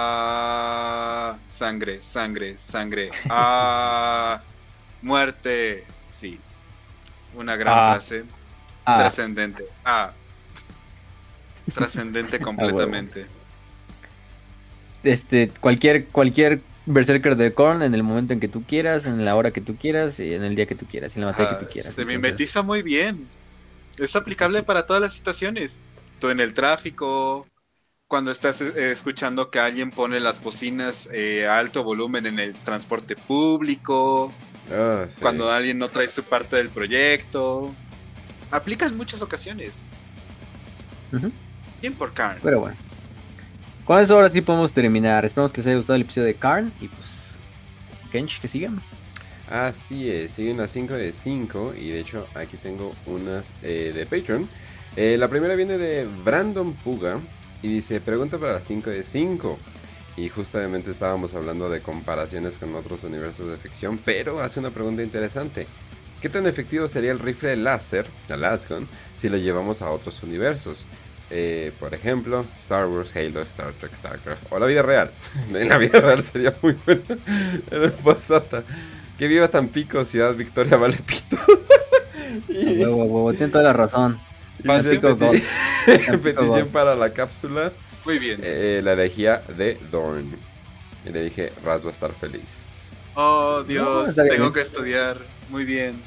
Ah, 0.08 1.38
sangre, 1.44 2.02
sangre, 2.02 2.58
sangre. 2.58 3.10
Ah, 3.30 4.42
muerte. 5.02 5.86
Sí. 6.06 6.40
Una 7.34 7.56
gran 7.56 7.78
Ah. 7.78 7.92
frase. 7.94 8.24
Ah, 8.86 8.98
Trascendente. 9.00 9.66
Ah. 9.84 10.12
Trascendente 11.74 12.40
completamente. 12.48 13.26
este, 15.04 15.50
cualquier, 15.60 16.06
cualquier 16.08 16.62
Berserker 16.86 17.36
de 17.36 17.54
Korn 17.54 17.82
en 17.82 17.94
el 17.96 18.04
momento 18.04 18.34
en 18.34 18.40
que 18.40 18.48
tú 18.48 18.64
quieras, 18.64 19.06
en 19.08 19.26
la 19.26 19.36
hora 19.36 19.52
que 19.52 19.62
tú 19.62 19.76
quieras, 19.76 20.20
y 20.20 20.34
en 20.34 20.44
el 20.44 20.56
día 20.56 20.66
que 20.68 20.76
tú 20.76 20.86
quieras, 20.86 21.16
en 21.16 21.22
la 21.22 21.28
batalla 21.28 21.50
Ah, 21.52 21.60
que 21.60 21.66
tú 21.66 21.72
quieras. 21.72 21.94
se 21.96 22.02
Entonces, 22.02 22.22
mimetiza 22.22 22.62
muy 22.62 22.82
bien. 22.84 23.28
Es 23.98 24.16
aplicable 24.16 24.62
para 24.64 24.86
todas 24.86 25.02
las 25.02 25.14
situaciones. 25.14 25.88
Tú 26.20 26.30
en 26.30 26.40
el 26.40 26.54
tráfico, 26.54 27.48
cuando 28.08 28.32
estás 28.32 28.62
eh, 28.62 28.92
escuchando 28.92 29.50
que 29.50 29.60
alguien 29.60 29.90
pone 29.92 30.20
las 30.20 30.44
bocinas 30.44 31.10
eh, 31.12 31.48
a 31.48 31.58
alto 31.58 31.84
volumen 31.84 32.26
en 32.26 32.40
el 32.40 32.54
transporte 32.56 33.16
público, 33.16 34.32
Ah, 34.72 35.06
sí. 35.08 35.22
cuando 35.22 35.52
alguien 35.52 35.78
no 35.78 35.88
trae 35.90 36.08
su 36.08 36.24
parte 36.24 36.56
del 36.58 36.70
proyecto. 36.70 37.74
Aplica 38.52 38.86
en 38.86 38.96
muchas 38.98 39.22
ocasiones. 39.22 39.86
Bien 41.82 41.94
por 41.94 42.14
Karn. 42.14 42.40
Pero 42.42 42.62
bueno. 42.62 42.76
Con 43.86 44.00
eso 44.00 44.16
ahora 44.16 44.30
sí 44.30 44.42
podemos 44.42 44.74
terminar. 44.74 45.26
Esperamos 45.26 45.54
que 45.54 45.62
les 45.62 45.68
haya 45.68 45.78
gustado 45.78 45.96
el 45.96 46.02
episodio 46.02 46.28
de 46.28 46.36
Karn. 46.36 46.74
Y 46.82 46.88
pues. 46.88 47.38
Kench, 48.12 48.42
que 48.42 48.48
sigan. 48.48 48.82
Así 49.50 50.10
es, 50.10 50.32
siguen 50.32 50.58
las 50.58 50.72
5 50.72 50.96
de 50.96 51.12
5 51.12 51.76
y 51.78 51.90
de 51.90 52.00
hecho 52.00 52.26
aquí 52.34 52.58
tengo 52.58 52.94
unas 53.06 53.54
eh, 53.62 53.92
de 53.94 54.06
Patreon. 54.08 54.50
Eh, 54.96 55.18
la 55.20 55.28
primera 55.28 55.54
viene 55.54 55.78
de 55.78 56.06
Brandon 56.24 56.74
Puga 56.74 57.20
y 57.62 57.68
dice, 57.68 58.02
pregunta 58.02 58.40
para 58.40 58.54
las 58.54 58.64
5 58.64 58.90
de 58.90 59.04
5. 59.04 59.58
Y 60.18 60.30
justamente 60.30 60.90
estábamos 60.90 61.36
hablando 61.36 61.70
de 61.70 61.82
comparaciones 61.82 62.58
con 62.58 62.74
otros 62.74 63.04
universos 63.04 63.50
de 63.50 63.58
ficción, 63.58 64.00
pero 64.04 64.42
hace 64.42 64.60
una 64.60 64.72
pregunta 64.72 65.04
interesante. 65.04 65.68
¿Qué 66.22 66.30
tan 66.30 66.48
efectivo 66.48 66.88
sería 66.88 67.12
el 67.12 67.20
rifle 67.20 67.56
láser, 67.58 68.08
el 68.30 68.42
Lasgun, 68.42 68.88
si 69.16 69.30
lo 69.30 69.38
llevamos 69.38 69.82
a 69.82 69.92
otros 69.92 70.24
universos? 70.24 70.88
Eh, 71.32 71.72
por 71.80 71.94
ejemplo, 71.94 72.46
Star 72.58 72.86
Wars, 72.88 73.16
Halo, 73.16 73.42
Star 73.42 73.72
Trek, 73.74 73.96
StarCraft 73.96 74.52
o 74.52 74.60
la 74.60 74.66
vida 74.68 74.82
real. 74.84 75.12
En 75.54 75.70
la 75.70 75.78
vida 75.78 76.00
real 76.00 76.22
sería 76.22 76.54
muy 76.62 76.78
bueno. 76.86 77.02
En 77.72 77.84
el 77.84 77.92
postdata. 77.92 78.64
Que 79.18 79.28
viva 79.28 79.48
Tampico, 79.48 80.04
Ciudad 80.06 80.34
Victoria, 80.36 80.78
vale 80.78 80.98
pito. 80.98 81.38
Y, 82.50 82.78
huevo, 82.80 83.06
huevo, 83.06 83.32
tiene 83.34 83.52
toda 83.52 83.64
la 83.64 83.72
razón. 83.74 84.20
Tampico 84.64 85.16
peti- 85.18 85.44
Tampico 86.06 86.22
petición 86.42 86.66
God. 86.66 86.72
para 86.72 86.96
la 86.96 87.14
cápsula. 87.14 87.72
Muy 88.04 88.20
bien. 88.20 88.42
eh, 88.44 88.82
la 88.84 88.94
elegía 88.94 89.42
de 89.58 89.78
Dorn. 89.90 90.36
Y 91.06 91.10
le 91.12 91.24
dije, 91.24 91.54
Raz 91.64 91.84
va 91.86 91.90
a 91.90 91.92
estar 91.92 92.14
feliz. 92.14 92.90
Oh, 93.16 93.64
Dios, 93.66 94.16
tengo 94.16 94.52
que 94.52 94.62
estudiar. 94.62 95.18
Muy 95.50 95.64
bien. 95.64 96.02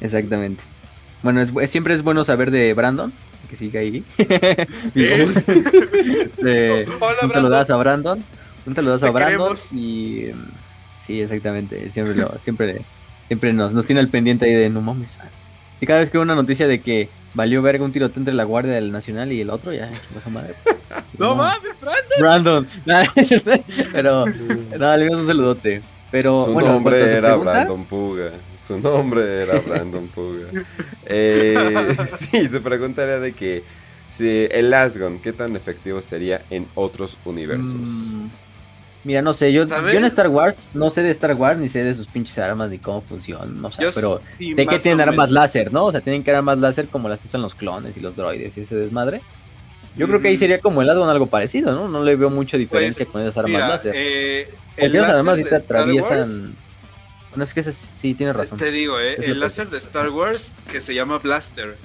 Exactamente. 0.00 0.62
Bueno, 1.22 1.40
es, 1.40 1.52
bu- 1.52 1.66
siempre 1.66 1.94
es 1.94 2.02
bueno 2.02 2.24
saber 2.24 2.50
de 2.50 2.72
Brandon. 2.74 3.12
Que 3.50 3.56
siga 3.56 3.80
ahí. 3.80 4.04
Bien. 4.94 5.32
Este, 5.46 6.82
Hola, 7.00 7.16
un 7.22 7.32
saludazo 7.32 7.74
a 7.74 7.76
Brandon. 7.78 8.24
Un 8.66 8.74
saludazo 8.74 9.04
Te 9.04 9.08
a 9.10 9.12
Brandon. 9.12 9.32
queremos. 9.38 9.72
Y. 9.76 10.30
mm, 10.34 10.50
Sí, 11.00 11.20
exactamente. 11.20 11.88
Siempre, 11.92 12.16
lo, 12.16 12.34
siempre, 12.42 12.82
siempre 13.28 13.52
nos, 13.52 13.72
nos 13.72 13.86
tiene 13.86 14.00
al 14.00 14.08
pendiente 14.08 14.44
ahí 14.46 14.54
de 14.54 14.68
no 14.68 14.80
mames. 14.80 15.18
ah". 15.22 15.28
Y 15.80 15.86
cada 15.86 16.00
vez 16.00 16.10
que 16.10 16.18
veo 16.18 16.22
una 16.24 16.34
noticia 16.34 16.66
de 16.66 16.80
que 16.80 17.08
valió 17.34 17.62
verga 17.62 17.84
un 17.84 17.92
tiroteo 17.92 18.18
entre 18.20 18.34
la 18.34 18.42
Guardia 18.42 18.72
del 18.72 18.90
Nacional 18.90 19.30
y 19.30 19.40
el 19.40 19.50
otro, 19.50 19.72
ya, 19.72 19.88
madre. 20.32 20.54
No 21.18 21.36
mames. 21.36 21.80
Brandon. 22.18 22.66
Nah, 22.86 23.04
Pero, 23.92 24.24
no, 24.78 24.96
le 24.96 25.08
un 25.14 25.26
saludote. 25.26 25.82
Pero 26.10 26.46
Su 26.46 26.52
bueno, 26.52 26.72
nombre 26.72 26.98
era 27.10 27.28
pregunta, 27.28 27.52
Brandon 27.52 27.84
Puga. 27.84 28.30
Su 28.66 28.78
nombre 28.78 29.42
era 29.42 29.58
Brandon 29.66 30.08
Puga. 30.08 30.48
Eh, 31.06 31.96
sí, 32.18 32.48
su 32.48 32.60
pregunta 32.62 33.02
era 33.02 33.20
de 33.20 33.32
que 33.32 33.62
si 34.08 34.46
el 34.50 34.72
Asgon, 34.74 35.18
¿qué 35.20 35.32
tan 35.32 35.54
efectivo 35.56 36.02
sería 36.02 36.42
en 36.50 36.66
otros 36.74 37.16
universos? 37.24 37.74
mm, 37.74 38.26
Mira, 39.04 39.22
no 39.22 39.32
sé, 39.32 39.52
yo, 39.52 39.62
en 39.62 40.04
Star 40.06 40.26
Wars 40.28 40.70
no 40.74 40.90
sé 40.90 41.00
de 41.02 41.10
Star 41.10 41.34
Wars 41.34 41.60
ni 41.60 41.68
sé 41.68 41.84
de 41.84 41.94
sus 41.94 42.08
pinches 42.08 42.36
armas 42.38 42.70
ni 42.70 42.78
cómo 42.78 43.02
funcionan, 43.02 43.64
o 43.64 43.70
sea, 43.70 43.84
Yo 43.84 43.90
pero 43.94 44.16
sí, 44.18 44.52
sé 44.56 44.66
que 44.66 44.78
tienen 44.80 45.00
armas 45.00 45.28
menos. 45.28 45.30
láser, 45.30 45.72
¿no? 45.72 45.84
O 45.84 45.92
sea, 45.92 46.00
tienen 46.00 46.24
que 46.24 46.32
armas 46.32 46.58
láser 46.58 46.88
como 46.88 47.08
las 47.08 47.20
que 47.20 47.28
usan 47.28 47.40
los 47.42 47.54
clones 47.54 47.96
y 47.96 48.00
los 48.00 48.16
droides 48.16 48.58
y 48.58 48.62
ese 48.62 48.74
desmadre. 48.74 49.20
Yo 49.96 50.08
creo 50.08 50.20
que 50.20 50.26
ahí 50.28 50.34
Mm. 50.34 50.38
sería 50.40 50.58
como 50.60 50.82
el 50.82 50.90
Asgon 50.90 51.08
algo 51.08 51.26
parecido, 51.28 51.72
¿no? 51.72 51.86
No 51.88 52.02
le 52.02 52.16
veo 52.16 52.30
mucha 52.30 52.56
diferencia 52.56 53.04
Pues, 53.04 53.12
con 53.12 53.22
esas 53.22 53.36
armas 53.38 53.52
Mira, 53.52 53.68
láser. 53.68 53.92
eh, 53.96 54.48
Porque 54.74 54.86
esas 54.88 55.00
láser 55.02 55.16
armas 55.20 55.36
sí 55.36 55.42
de 55.44 55.50
te 55.50 55.56
Star 55.56 55.64
atraviesan. 55.76 56.18
Wars, 56.18 56.48
Bueno, 57.36 57.44
es 57.44 57.52
que 57.52 57.60
esas 57.60 57.92
sí 57.94 58.14
tienes 58.14 58.34
razón. 58.34 58.56
Te 58.56 58.70
digo, 58.70 58.98
eh, 58.98 59.16
el 59.20 59.38
láser 59.40 59.68
de 59.68 59.76
Star 59.76 60.08
Wars 60.08 60.56
que 60.72 60.80
se 60.80 60.94
llama 60.94 61.18
Blaster. 61.18 61.76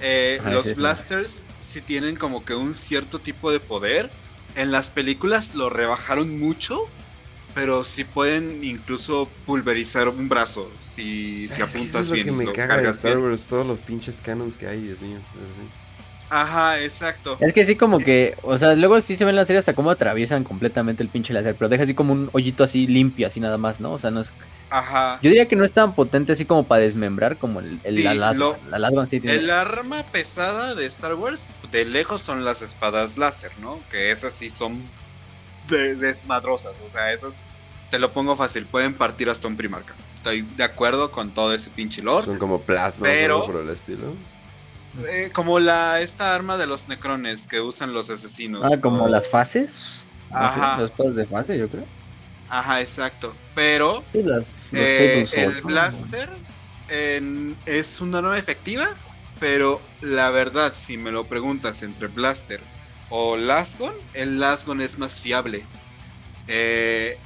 eh, 0.00 0.38
Ajá, 0.40 0.50
los 0.52 0.66
ese. 0.68 0.76
blasters 0.76 1.44
sí 1.60 1.80
tienen 1.80 2.14
como 2.14 2.44
que 2.44 2.54
un 2.54 2.72
cierto 2.72 3.18
tipo 3.18 3.50
de 3.50 3.58
poder. 3.58 4.10
En 4.54 4.70
las 4.70 4.90
películas 4.90 5.56
lo 5.56 5.70
rebajaron 5.70 6.38
mucho, 6.38 6.86
pero 7.52 7.82
sí 7.82 8.04
pueden 8.04 8.62
incluso 8.62 9.28
pulverizar 9.44 10.08
un 10.08 10.28
brazo 10.28 10.70
si, 10.78 11.48
si 11.48 11.62
eso 11.62 11.64
apuntas 11.64 12.02
es 12.02 12.08
lo 12.10 12.14
bien 12.14 12.26
que 12.28 12.30
y 12.30 12.36
me 12.36 12.44
lo 12.44 12.52
caga 12.52 12.76
de 12.76 12.82
cargas 12.84 12.96
Star 12.96 13.16
bien. 13.16 13.28
Wars, 13.28 13.48
todos 13.48 13.66
los 13.66 13.80
pinches 13.80 14.20
canons 14.20 14.56
que 14.56 14.68
hay, 14.68 14.82
Dios 14.82 15.00
mío. 15.00 15.18
Ajá, 16.30 16.80
exacto. 16.80 17.36
Es 17.40 17.52
que 17.52 17.66
sí 17.66 17.76
como 17.76 17.98
que, 17.98 18.36
o 18.42 18.56
sea, 18.56 18.74
luego 18.74 19.00
sí 19.00 19.16
se 19.16 19.24
ven 19.24 19.36
las 19.36 19.48
series 19.48 19.62
hasta 19.62 19.74
cómo 19.74 19.90
atraviesan 19.90 20.44
completamente 20.44 21.02
el 21.02 21.10
pinche 21.10 21.34
láser, 21.34 21.56
pero 21.56 21.68
deja 21.68 21.82
así 21.82 21.94
como 21.94 22.12
un 22.12 22.30
hoyito 22.32 22.64
así 22.64 22.86
limpio, 22.86 23.26
así 23.26 23.40
nada 23.40 23.58
más, 23.58 23.80
¿no? 23.80 23.92
O 23.92 23.98
sea, 23.98 24.10
no 24.10 24.20
es... 24.20 24.32
Ajá. 24.72 25.18
Yo 25.22 25.28
diría 25.30 25.46
que 25.46 25.54
no 25.56 25.64
es 25.64 25.72
tan 25.72 25.94
potente 25.94 26.32
así 26.32 26.44
como 26.46 26.64
para 26.66 26.82
desmembrar 26.82 27.36
como 27.36 27.60
el, 27.60 27.78
el 27.84 27.96
Sí, 27.96 28.02
la 28.02 28.32
lo- 28.32 28.56
La 28.70 28.78
Lasgon 28.78 29.06
sí 29.06 29.20
tiene... 29.20 29.36
El 29.36 29.50
arma 29.50 30.02
pesada 30.04 30.74
de 30.74 30.86
Star 30.86 31.14
Wars, 31.14 31.50
de 31.70 31.84
lejos 31.84 32.22
son 32.22 32.44
las 32.44 32.62
espadas 32.62 33.18
láser, 33.18 33.52
¿no? 33.60 33.78
Que 33.90 34.10
esas 34.10 34.32
sí 34.32 34.48
son 34.48 34.82
de- 35.68 35.94
desmadrosas. 35.94 36.72
O 36.88 36.90
sea, 36.90 37.12
esas, 37.12 37.42
te 37.90 37.98
lo 37.98 38.12
pongo 38.12 38.34
fácil, 38.34 38.64
pueden 38.66 38.94
partir 38.94 39.28
hasta 39.28 39.46
un 39.46 39.56
primarca. 39.56 39.94
Estoy 40.14 40.42
de 40.42 40.64
acuerdo 40.64 41.10
con 41.10 41.34
todo 41.34 41.52
ese 41.52 41.68
pinche 41.70 42.02
lore. 42.02 42.24
Son 42.24 42.38
como 42.38 42.62
plasma 42.62 43.04
Pero- 43.04 43.44
por 43.44 43.56
el 43.56 43.68
estilo. 43.68 44.14
Eh, 45.08 45.30
como 45.32 45.58
la 45.58 46.00
esta 46.00 46.34
arma 46.34 46.56
de 46.58 46.66
los 46.66 46.86
necrones 46.88 47.46
que 47.46 47.60
usan 47.60 47.92
los 47.94 48.10
asesinos. 48.10 48.62
Ah, 48.72 48.80
como 48.80 49.08
las 49.08 49.28
fases. 49.28 50.04
Ajá. 50.30 50.80
las 50.80 50.90
espadas 50.90 51.14
de 51.14 51.26
fase, 51.26 51.58
yo 51.58 51.68
creo. 51.68 51.84
Ajá, 52.48 52.80
exacto. 52.80 53.36
Pero 53.54 54.04
Sí, 54.12 54.22
las, 54.22 54.52
los 54.72 54.72
eh, 54.72 55.26
el 55.32 55.62
blaster 55.62 56.28
es 57.66 58.00
una 58.00 58.18
arma 58.18 58.38
efectiva, 58.38 58.86
pero 59.38 59.82
la 60.00 60.30
verdad, 60.30 60.74
si 60.74 60.96
me 60.98 61.10
lo 61.10 61.24
preguntas 61.24 61.82
entre 61.82 62.08
blaster 62.08 62.62
o 63.08 63.36
lasgon, 63.36 63.94
el 64.14 64.38
lasgon 64.38 64.80
es 64.80 64.98
más 64.98 65.20
fiable. 65.20 65.66
Eh, 66.46 67.16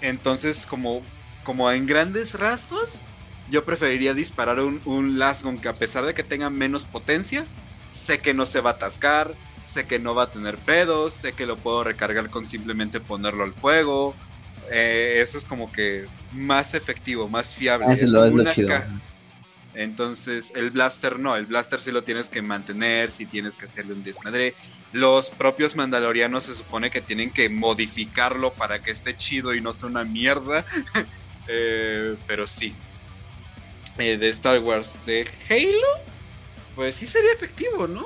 entonces, 0.00 0.66
como, 0.66 1.02
como 1.44 1.70
en 1.70 1.86
grandes 1.86 2.34
rasgos, 2.34 3.04
yo 3.48 3.64
preferiría 3.64 4.14
disparar 4.14 4.60
un, 4.60 4.80
un 4.84 5.18
lasgon 5.18 5.58
que 5.58 5.68
a 5.68 5.74
pesar 5.74 6.04
de 6.04 6.14
que 6.14 6.22
tenga 6.22 6.50
menos 6.50 6.84
potencia, 6.84 7.44
sé 7.90 8.18
que 8.18 8.34
no 8.34 8.46
se 8.46 8.60
va 8.60 8.70
a 8.70 8.72
atascar, 8.74 9.34
sé 9.66 9.86
que 9.86 9.98
no 9.98 10.14
va 10.14 10.24
a 10.24 10.30
tener 10.30 10.58
pedos, 10.58 11.14
sé 11.14 11.32
que 11.32 11.46
lo 11.46 11.56
puedo 11.56 11.84
recargar 11.84 12.30
con 12.30 12.46
simplemente 12.46 13.00
ponerlo 13.00 13.44
al 13.44 13.52
fuego. 13.52 14.14
Eh, 14.70 15.20
eso 15.20 15.36
es 15.38 15.44
como 15.44 15.70
que 15.72 16.06
más 16.32 16.74
efectivo, 16.74 17.28
más 17.28 17.54
fiable. 17.54 17.86
Ah, 17.88 17.92
Es 17.92 18.10
lo- 18.10 18.24
es 18.24 18.54
chido. 18.54 18.68
entonces, 19.74 20.52
el 20.56 20.70
blaster 20.70 21.18
no, 21.18 21.36
el 21.36 21.46
blaster 21.46 21.80
sí 21.80 21.90
lo 21.92 22.02
tienes 22.04 22.28
que 22.28 22.42
mantener, 22.42 23.10
sí 23.10 23.24
tienes 23.26 23.56
que 23.56 23.66
hacerle 23.66 23.94
un 23.94 24.02
desmadre. 24.02 24.54
Los 24.92 25.30
propios 25.30 25.76
mandalorianos 25.76 26.44
se 26.44 26.54
supone 26.54 26.90
que 26.90 27.00
tienen 27.00 27.30
que 27.30 27.48
modificarlo 27.48 28.52
para 28.52 28.80
que 28.80 28.90
esté 28.90 29.16
chido 29.16 29.54
y 29.54 29.60
no 29.60 29.72
sea 29.72 29.88
una 29.88 30.04
mierda. 30.04 30.64
Eh, 31.52 32.14
pero 32.28 32.46
sí. 32.46 32.76
Eh, 33.98 34.16
de 34.16 34.28
Star 34.28 34.60
Wars, 34.60 34.98
de 35.04 35.26
Halo, 35.48 36.04
pues 36.76 36.94
sí 36.94 37.06
sería 37.06 37.32
efectivo, 37.32 37.88
¿no? 37.88 38.04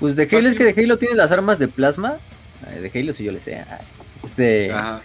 Pues 0.00 0.16
de 0.16 0.22
Halo 0.22 0.48
es 0.48 0.54
que 0.54 0.64
de 0.64 0.80
Halo 0.82 0.96
tiene 0.96 1.16
las 1.16 1.30
armas 1.32 1.58
de 1.58 1.68
plasma. 1.68 2.16
De 2.80 2.90
Halo 2.94 3.12
sí 3.12 3.24
yo 3.24 3.32
le 3.32 3.42
sé. 3.42 3.62
Este, 4.22 4.72
Ajá. 4.72 5.02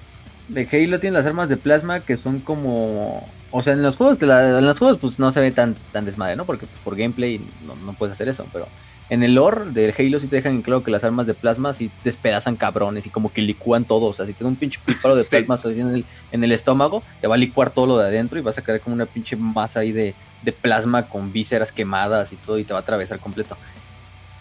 De 0.50 0.68
Halo 0.72 1.00
tiene 1.00 1.18
las 1.18 1.26
armas 1.26 1.48
de 1.50 1.58
plasma 1.58 2.00
que 2.02 2.18
son 2.18 2.40
como. 2.40 3.26
O 3.52 3.64
sea, 3.64 3.74
en 3.74 3.82
los 3.82 3.95
juegos, 3.95 4.19
de 4.19 4.28
la- 4.28 4.60
en 4.60 4.66
los 4.66 4.78
juegos 4.78 4.98
pues 4.98 5.18
no 5.19 5.32
se 5.32 5.40
ve 5.42 5.52
tan, 5.52 5.76
tan 5.92 6.06
desmadre, 6.06 6.36
¿no? 6.36 6.45
Porque 6.45 6.66
pues, 6.68 6.80
por 6.84 6.95
gameplay 6.95 7.40
no, 7.66 7.76
no 7.78 7.94
puedes 7.94 8.14
hacer 8.14 8.28
eso, 8.30 8.45
pero 8.53 8.68
en 9.10 9.24
el 9.24 9.34
lore 9.34 9.72
de 9.72 9.92
Halo 9.98 10.19
sí 10.19 10.28
te 10.28 10.36
dejan 10.36 10.52
en 10.53 10.61
claro 10.61 10.84
que 10.84 10.92
las 10.92 11.03
armas 11.03 11.26
de 11.26 11.34
plasma 11.34 11.74
sí 11.74 11.90
despedazan 12.03 12.56
cabrones 12.58 13.08
y 13.08 13.10
como 13.10 13.34
que 13.34 13.42
licúan 13.42 13.86
todo. 13.86 14.06
O 14.06 14.14
sea, 14.14 14.28
si 14.28 14.34
te 14.34 14.44
da 14.44 14.50
un 14.50 14.56
pinche 14.56 14.80
disparo 14.86 15.16
de 15.16 15.24
Sí. 15.30 15.30
plasma 15.44 15.58
en 15.72 15.90
el, 15.95 16.06
en 16.32 16.44
el 16.44 16.52
estómago, 16.52 17.02
te 17.22 17.28
va 17.28 17.34
a 17.36 17.38
licuar 17.40 17.72
todo 17.72 17.88
lo 17.88 17.98
de 17.98 18.06
adentro 18.08 18.38
y 18.38 18.44
vas 18.44 18.58
a 18.60 18.64
quedar 18.64 18.82
como 18.82 18.94
una 18.95 19.08
pinche 19.08 19.36
masa 19.36 19.80
ahí 19.80 19.92
de, 19.92 20.14
de 20.44 20.52
plasma 20.52 21.08
con 21.08 21.34
vísceras 21.34 21.72
quemadas 21.72 22.32
y 22.34 22.36
todo 22.36 22.60
y 22.60 22.64
te 22.66 22.74
va 22.74 22.80
a 22.80 22.82
atravesar 22.84 23.18
completo. 23.19 23.58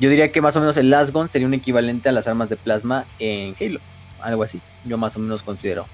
Yo 0.00 0.10
diría 0.10 0.30
que 0.32 0.40
más 0.42 0.54
o 0.54 0.60
menos 0.60 0.76
el 0.76 0.90
Lasgon 0.90 1.28
sería 1.30 1.48
un 1.48 1.54
equivalente 1.54 2.08
a 2.10 2.12
las 2.12 2.28
armas 2.28 2.48
de 2.50 2.56
plasma 2.56 3.06
en 3.18 3.54
Halo. 3.60 3.80
Algo 4.20 4.42
así. 4.42 4.60
Yo 4.84 4.98
más 4.98 5.16
o 5.16 5.18
menos 5.18 5.42
considero. 5.42 5.86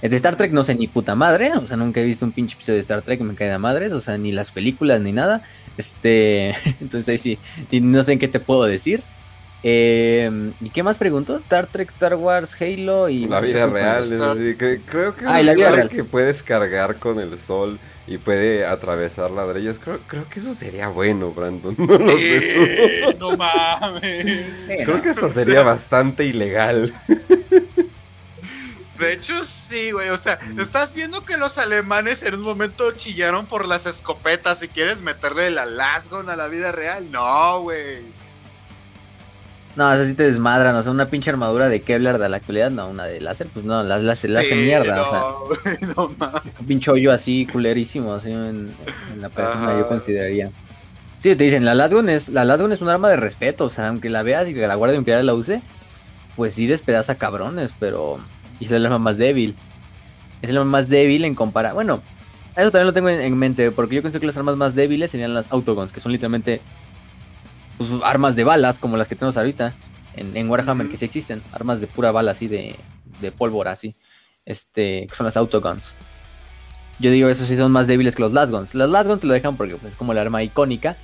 De 0.00 0.14
Star 0.14 0.36
Trek 0.36 0.52
no 0.52 0.62
sé 0.62 0.74
ni 0.74 0.86
puta 0.86 1.14
madre. 1.14 1.52
O 1.54 1.66
sea, 1.66 1.76
nunca 1.76 2.00
he 2.00 2.04
visto 2.04 2.24
un 2.24 2.32
pinche 2.32 2.54
episodio 2.54 2.76
de 2.76 2.80
Star 2.80 3.02
Trek 3.02 3.18
que 3.18 3.24
me 3.24 3.34
cae 3.34 3.48
de 3.48 3.58
madres. 3.58 3.92
O 3.92 4.00
sea, 4.00 4.16
ni 4.16 4.32
las 4.32 4.50
películas 4.50 5.00
ni 5.00 5.12
nada. 5.12 5.42
Este. 5.76 6.50
Entonces 6.80 7.08
ahí 7.08 7.18
sí. 7.18 7.38
no 7.80 8.02
sé 8.02 8.12
en 8.12 8.18
qué 8.18 8.28
te 8.28 8.40
puedo 8.40 8.64
decir. 8.64 9.02
Eh, 9.62 10.52
¿Y 10.60 10.70
qué 10.70 10.82
más 10.84 10.98
pregunto? 10.98 11.36
Star 11.38 11.66
Trek, 11.66 11.90
Star 11.90 12.14
Wars, 12.14 12.54
Halo 12.60 13.08
y. 13.08 13.26
La 13.26 13.40
vida 13.40 13.66
real, 13.66 13.98
es 14.02 14.56
que 14.56 14.80
creo 14.86 15.16
que 15.16 15.24
Ah, 15.26 15.40
y 15.40 15.44
la 15.44 15.54
vida 15.54 15.72
real. 15.72 15.88
que 15.88 16.04
puedes 16.04 16.42
cargar 16.44 16.96
con 17.00 17.18
el 17.18 17.36
sol 17.38 17.78
y 18.06 18.18
puede 18.18 18.64
atravesar 18.64 19.30
ladrillos. 19.32 19.78
Creo, 19.80 19.98
creo 20.06 20.28
que 20.28 20.38
eso 20.38 20.54
sería 20.54 20.88
bueno, 20.88 21.32
Brandon. 21.32 21.74
No 21.78 21.98
lo 21.98 22.16
sé 22.16 23.08
Eh, 23.10 23.16
no 23.18 23.36
mames. 23.36 24.68
Creo 24.84 25.02
que 25.02 25.10
esto 25.10 25.26
O 25.26 25.28
sea- 25.28 25.44
sería 25.44 25.62
bastante 25.64 26.24
ilegal. 26.24 26.94
De 28.98 29.12
hecho, 29.12 29.44
sí, 29.44 29.90
güey. 29.92 30.08
O 30.10 30.16
sea, 30.16 30.38
Mm. 30.42 30.60
estás 30.60 30.94
viendo 30.94 31.24
que 31.24 31.36
los 31.36 31.58
alemanes 31.58 32.22
en 32.24 32.34
un 32.34 32.42
momento 32.42 32.90
chillaron 32.92 33.46
por 33.46 33.66
las 33.68 33.86
escopetas. 33.86 34.58
Si 34.60 34.68
quieres 34.68 35.02
meterle 35.02 35.50
la 35.50 35.66
lasgon 35.66 36.28
a 36.30 36.36
la 36.36 36.48
vida 36.48 36.72
real, 36.72 37.10
no, 37.10 37.60
güey. 37.62 37.98
No, 39.78 39.92
eso 39.92 40.04
sí 40.04 40.14
te 40.14 40.24
desmadran. 40.24 40.74
O 40.74 40.82
sea, 40.82 40.90
una 40.90 41.06
pinche 41.06 41.30
armadura 41.30 41.68
de 41.68 41.80
Kevlar 41.82 42.18
de 42.18 42.28
la 42.28 42.38
actualidad. 42.38 42.72
No, 42.72 42.88
una 42.88 43.04
de 43.04 43.20
láser. 43.20 43.46
Pues 43.46 43.64
no, 43.64 43.80
las 43.84 44.02
láser 44.02 44.36
Sí, 44.38 44.54
mierda. 44.56 45.02
o 45.02 45.54
sea. 45.54 45.78
No. 45.96 46.06
Un 46.60 46.66
pinche 46.66 46.90
hoyo 46.90 47.12
así 47.12 47.46
culerísimo 47.46 48.14
así 48.14 48.32
en, 48.32 48.72
en 49.12 49.20
la 49.20 49.28
persona 49.28 49.68
Ajá. 49.68 49.78
yo 49.78 49.86
consideraría. 49.88 50.50
Sí, 51.20 51.36
te 51.36 51.44
dicen, 51.44 51.64
la 51.64 51.74
Lasgun 51.76 52.08
es, 52.08 52.28
la 52.28 52.44
Lasgun 52.44 52.72
es 52.72 52.80
un 52.80 52.88
arma 52.88 53.08
de 53.08 53.16
respeto, 53.18 53.66
o 53.66 53.68
sea, 53.70 53.86
aunque 53.88 54.10
la 54.10 54.24
veas 54.24 54.48
y 54.48 54.54
que 54.54 54.66
la 54.66 54.74
Guardia 54.74 54.98
Imperial 54.98 55.24
la 55.26 55.34
use, 55.34 55.62
pues 56.34 56.54
sí 56.54 56.66
despedaza 56.66 57.14
cabrones, 57.14 57.72
pero 57.78 58.18
y 58.58 58.64
es 58.64 58.72
el 58.72 58.84
arma 58.84 58.98
más 58.98 59.16
débil. 59.16 59.54
Es 60.42 60.50
el 60.50 60.56
arma 60.58 60.70
más 60.72 60.88
débil 60.88 61.24
en 61.24 61.36
comparar. 61.36 61.74
Bueno, 61.74 62.02
eso 62.56 62.72
también 62.72 62.86
lo 62.86 62.92
tengo 62.94 63.08
en, 63.10 63.20
en 63.20 63.36
mente, 63.38 63.70
porque 63.70 63.94
yo 63.94 64.02
considero 64.02 64.22
que 64.22 64.26
las 64.26 64.36
armas 64.36 64.56
más 64.56 64.74
débiles 64.74 65.12
serían 65.12 65.34
las 65.34 65.52
autoguns, 65.52 65.92
que 65.92 66.00
son 66.00 66.10
literalmente 66.10 66.60
pues, 67.78 67.90
armas 68.04 68.36
de 68.36 68.44
balas, 68.44 68.78
como 68.78 68.96
las 68.98 69.08
que 69.08 69.14
tenemos 69.14 69.36
ahorita 69.38 69.72
en, 70.14 70.36
en 70.36 70.50
Warhammer, 70.50 70.88
que 70.88 70.96
sí 70.98 71.06
existen, 71.06 71.42
armas 71.52 71.80
de 71.80 71.86
pura 71.86 72.10
bala 72.10 72.32
así 72.32 72.46
de, 72.48 72.76
de 73.20 73.32
pólvora 73.32 73.70
así, 73.72 73.94
este, 74.44 75.06
que 75.08 75.14
son 75.14 75.24
las 75.24 75.36
autoguns. 75.36 75.94
Yo 76.98 77.10
digo, 77.12 77.28
esos 77.28 77.46
sí 77.46 77.56
son 77.56 77.70
más 77.70 77.86
débiles 77.86 78.16
que 78.16 78.22
los 78.22 78.32
Lasguns. 78.32 78.74
Las 78.74 78.90
Lasguns 78.90 79.20
te 79.20 79.28
lo 79.28 79.32
dejan 79.34 79.56
porque 79.56 79.76
pues, 79.76 79.92
es 79.92 79.96
como 79.96 80.14
la 80.14 80.20
arma 80.22 80.42
icónica 80.42 80.96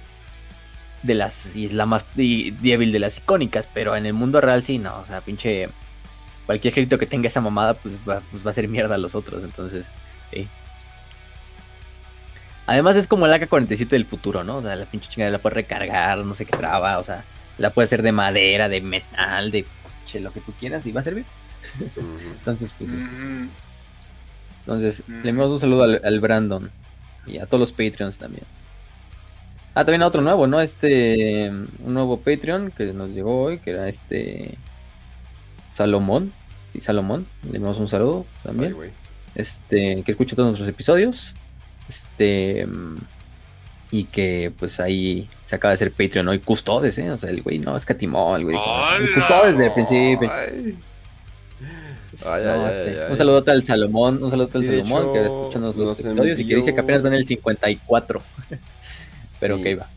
de 1.04 1.14
las. 1.14 1.54
Y 1.54 1.66
es 1.66 1.72
la 1.72 1.86
más 1.86 2.04
y- 2.16 2.50
débil 2.50 2.90
de 2.90 2.98
las 2.98 3.18
icónicas. 3.18 3.68
Pero 3.72 3.94
en 3.94 4.04
el 4.04 4.12
mundo 4.12 4.40
real 4.40 4.64
sí, 4.64 4.78
no. 4.78 4.98
O 4.98 5.04
sea, 5.04 5.20
pinche. 5.20 5.68
Cualquier 6.46 6.72
ejército 6.72 6.98
que 6.98 7.06
tenga 7.06 7.28
esa 7.28 7.40
mamada, 7.40 7.74
pues 7.74 7.96
va, 8.08 8.20
pues 8.30 8.44
va 8.44 8.50
a 8.50 8.54
ser 8.54 8.66
mierda 8.66 8.96
a 8.96 8.98
los 8.98 9.14
otros. 9.14 9.44
Entonces, 9.44 9.86
sí. 10.32 10.48
Además, 12.66 12.96
es 12.96 13.06
como 13.06 13.26
el 13.26 13.32
AK-47 13.32 13.88
del 13.88 14.06
futuro, 14.06 14.42
¿no? 14.44 14.56
O 14.58 14.62
sea, 14.62 14.74
la 14.76 14.86
pinche 14.86 15.08
chingada 15.10 15.30
la 15.32 15.38
puedes 15.38 15.54
recargar, 15.54 16.18
no 16.24 16.34
sé 16.34 16.46
qué 16.46 16.56
traba. 16.56 16.98
O 16.98 17.04
sea, 17.04 17.24
la 17.58 17.70
puede 17.70 17.84
hacer 17.84 18.02
de 18.02 18.12
madera, 18.12 18.68
de 18.68 18.80
metal, 18.80 19.50
de 19.50 19.64
che, 20.06 20.20
lo 20.20 20.32
que 20.32 20.40
tú 20.40 20.52
quieras 20.58 20.86
y 20.86 20.92
va 20.92 21.00
a 21.00 21.04
servir. 21.04 21.24
Entonces, 22.38 22.74
pues 22.76 22.90
sí. 22.90 22.96
Mm, 22.96 23.48
Entonces, 24.60 25.02
Mm. 25.06 25.22
le 25.22 25.30
enviamos 25.30 25.52
un 25.52 25.60
saludo 25.60 25.82
al, 25.82 26.00
al 26.02 26.20
Brandon 26.20 26.70
y 27.26 27.38
a 27.38 27.44
todos 27.46 27.60
los 27.60 27.72
Patreons 27.72 28.16
también. 28.18 28.44
Ah, 29.74 29.84
también 29.84 30.02
a 30.02 30.06
otro 30.06 30.22
nuevo, 30.22 30.46
¿no? 30.46 30.60
Este, 30.60 31.50
un 31.50 31.68
nuevo 31.94 32.18
Patreon 32.20 32.70
que 32.70 32.86
nos 32.94 33.10
llegó 33.10 33.42
hoy, 33.42 33.58
que 33.58 33.70
era 33.72 33.88
este 33.88 34.56
Salomón. 35.70 36.32
Sí, 36.72 36.80
Salomón. 36.80 37.26
Le 37.42 37.56
enviamos 37.56 37.78
un 37.78 37.88
saludo 37.88 38.24
también. 38.42 38.74
este, 39.34 40.02
que 40.04 40.10
escucha 40.12 40.34
todos 40.36 40.46
nuestros 40.48 40.68
episodios. 40.68 41.34
Este. 41.88 42.66
Y 43.90 44.04
que 44.04 44.52
pues 44.58 44.80
ahí 44.80 45.28
se 45.44 45.54
acaba 45.54 45.70
de 45.70 45.76
ser 45.76 45.92
Patreon 45.92 46.26
hoy 46.26 46.40
custodes, 46.40 46.98
¿eh? 46.98 47.10
O 47.10 47.18
sea, 47.18 47.30
el 47.30 47.42
güey 47.42 47.58
no 47.58 47.76
escatimó, 47.76 48.34
el 48.36 48.44
güey. 48.44 48.56
Custodes 49.14 49.52
desde 49.52 49.66
el 49.66 49.72
principio. 49.72 50.28
Este, 52.14 53.06
un 53.10 53.16
saludo 53.16 53.44
al 53.46 53.64
Salomón, 53.64 54.22
un 54.22 54.30
saludo 54.30 54.48
al 54.54 54.64
Salomón 54.64 55.12
que 55.12 55.18
está 55.18 55.32
escuchando 55.32 55.72
los 55.72 56.00
episodios 56.00 56.38
y 56.38 56.46
que 56.46 56.56
dice 56.56 56.74
que 56.74 56.80
apenas 56.80 57.02
van 57.02 57.12
en 57.12 57.18
el 57.20 57.24
54. 57.24 58.22
Pero 59.40 59.62
que 59.62 59.70
iba. 59.70 59.88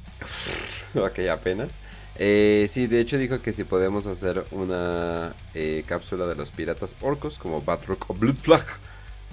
ok, 0.96 1.20
apenas. 1.32 1.80
Eh, 2.20 2.68
sí, 2.70 2.88
de 2.88 3.00
hecho 3.00 3.18
dijo 3.18 3.42
que 3.42 3.54
si 3.54 3.64
podemos 3.64 4.08
hacer 4.08 4.44
una 4.52 5.34
eh, 5.54 5.84
cápsula 5.86 6.26
de 6.26 6.36
los 6.36 6.50
piratas 6.50 6.96
orcos 7.02 7.38
como 7.38 7.62
Batrock 7.62 8.10
o 8.10 8.14
Bloodflag. 8.14 8.66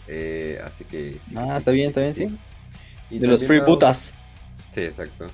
Eh, 0.09 0.61
así 0.65 0.85
que 0.85 1.19
sí. 1.21 1.35
Ah, 1.37 1.57
está 1.57 1.71
bien, 1.71 1.89
está 1.89 2.01
bien, 2.01 2.15
sí. 2.15 3.19
de 3.19 3.27
los 3.27 3.45
freebootas. 3.45 4.15
Sí, 4.73 4.83
exacto. 4.83 5.27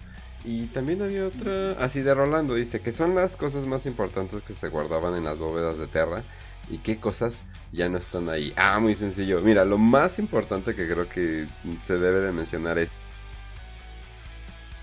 Y 0.45 0.67
también 0.67 1.03
había 1.03 1.27
otra, 1.27 1.73
así 1.73 2.01
de 2.01 2.15
Rolando, 2.15 2.55
dice 2.55 2.81
que 2.81 2.93
son 2.93 3.15
las 3.15 3.37
cosas 3.37 3.67
más 3.67 3.85
importantes 3.87 4.43
que 4.43 4.55
se 4.55 4.69
guardaban 4.69 5.15
en 5.15 5.25
las 5.25 5.39
bóvedas 5.39 5.79
de 5.79 5.87
Terra 5.87 6.23
y 6.71 6.79
qué 6.79 6.99
cosas 6.99 7.43
ya 7.73 7.89
no 7.89 7.99
están 7.99 8.29
ahí. 8.29 8.53
Ah, 8.57 8.79
muy 8.81 8.95
sencillo. 8.95 9.41
Mira, 9.43 9.65
lo 9.65 9.77
más 9.77 10.19
importante 10.19 10.75
que 10.75 10.89
creo 10.89 11.09
que 11.09 11.47
se 11.83 11.99
debe 11.99 12.21
de 12.21 12.33
mencionar 12.33 12.79
es 12.79 12.91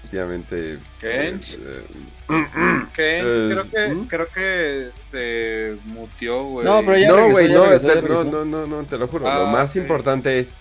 efectivamente 0.08 0.80
Kench. 1.00 1.58
Eh, 1.58 1.84
eh, 2.30 2.86
Kench, 2.94 3.36
creo 3.36 3.70
que 3.70 3.94
¿Mm? 3.94 4.08
creo 4.08 4.28
que 4.28 4.88
se 4.92 5.78
mutió, 5.86 6.44
güey. 6.44 6.66
No, 6.66 6.80
pero 6.80 6.98
ya 6.98 7.10
no, 7.10 7.30
güey, 7.30 7.52
no, 7.52 7.66
no, 7.68 8.24
no, 8.24 8.46
no, 8.46 8.68
no, 8.68 8.84
te 8.86 8.98
lo 8.98 9.08
juro. 9.08 9.26
lo 9.26 9.32
ah, 9.32 9.52
más 9.52 9.76
importante 9.76 10.40
es 10.40 10.54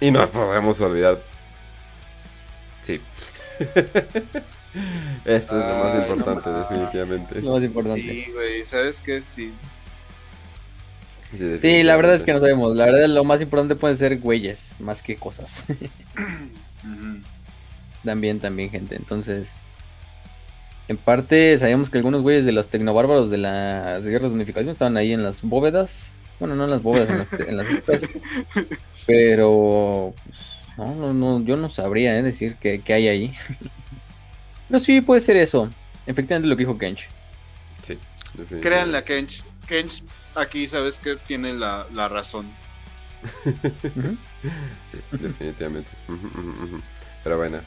y 0.00 0.10
no 0.10 0.26
podemos 0.28 0.80
olvidar. 0.80 1.20
Sí. 2.82 3.00
Eso 5.24 5.60
es 5.60 5.66
lo 5.66 5.84
más 5.84 6.08
importante, 6.08 6.50
definitivamente. 6.50 7.42
Lo 7.42 7.52
más 7.52 7.62
importante. 7.62 8.00
Sí, 8.00 8.30
güey, 8.32 8.64
¿sabes 8.64 9.00
qué? 9.00 9.20
Sí. 9.20 9.52
Sí, 11.32 11.82
la 11.84 11.96
verdad 11.96 12.14
es 12.14 12.24
que 12.24 12.32
no 12.32 12.40
sabemos. 12.40 12.74
La 12.74 12.86
verdad, 12.86 13.06
lo 13.08 13.22
más 13.22 13.40
importante 13.40 13.76
pueden 13.76 13.96
ser 13.96 14.18
güeyes, 14.18 14.62
más 14.80 15.02
que 15.02 15.16
cosas. 15.16 15.64
También, 18.04 18.38
también, 18.38 18.70
gente. 18.70 18.96
Entonces, 18.96 19.48
en 20.88 20.96
parte, 20.96 21.56
sabíamos 21.58 21.90
que 21.90 21.98
algunos 21.98 22.22
güeyes 22.22 22.44
de 22.44 22.52
los 22.52 22.68
tecnobárbaros 22.68 23.30
de 23.30 23.38
las 23.38 24.02
guerras 24.02 24.30
de 24.30 24.34
unificación 24.34 24.72
estaban 24.72 24.96
ahí 24.96 25.12
en 25.12 25.22
las 25.22 25.42
bóvedas. 25.42 26.10
Bueno, 26.40 26.56
no 26.56 26.64
en 26.64 26.70
las 26.70 26.82
bóvedas, 26.82 27.10
en 27.10 27.18
las, 27.18 27.32
en 27.48 27.56
las 27.56 27.66
Pero, 29.06 30.14
pues, 30.24 30.38
no, 30.78 30.94
no, 30.94 31.14
no, 31.14 31.44
yo 31.44 31.56
no 31.56 31.68
sabría 31.68 32.18
¿eh? 32.18 32.22
decir 32.22 32.56
qué, 32.60 32.82
hay 32.88 33.08
ahí. 33.08 33.34
No, 34.68 34.78
sí, 34.78 35.00
puede 35.00 35.20
ser 35.20 35.36
eso. 35.36 35.68
Efectivamente, 36.06 36.48
lo 36.48 36.56
que 36.56 36.62
dijo 36.62 36.78
Kench. 36.78 37.08
Sí, 37.82 37.98
Créanle 38.60 38.98
a 38.98 39.04
Kench. 39.04 39.42
Kench, 39.66 40.04
aquí 40.36 40.68
sabes 40.68 41.00
que 41.00 41.16
tiene 41.16 41.52
la, 41.54 41.88
la 41.92 42.08
razón. 42.08 42.46
sí, 44.90 44.98
definitivamente. 45.10 45.90
Pero 47.24 47.36
bueno. 47.36 47.60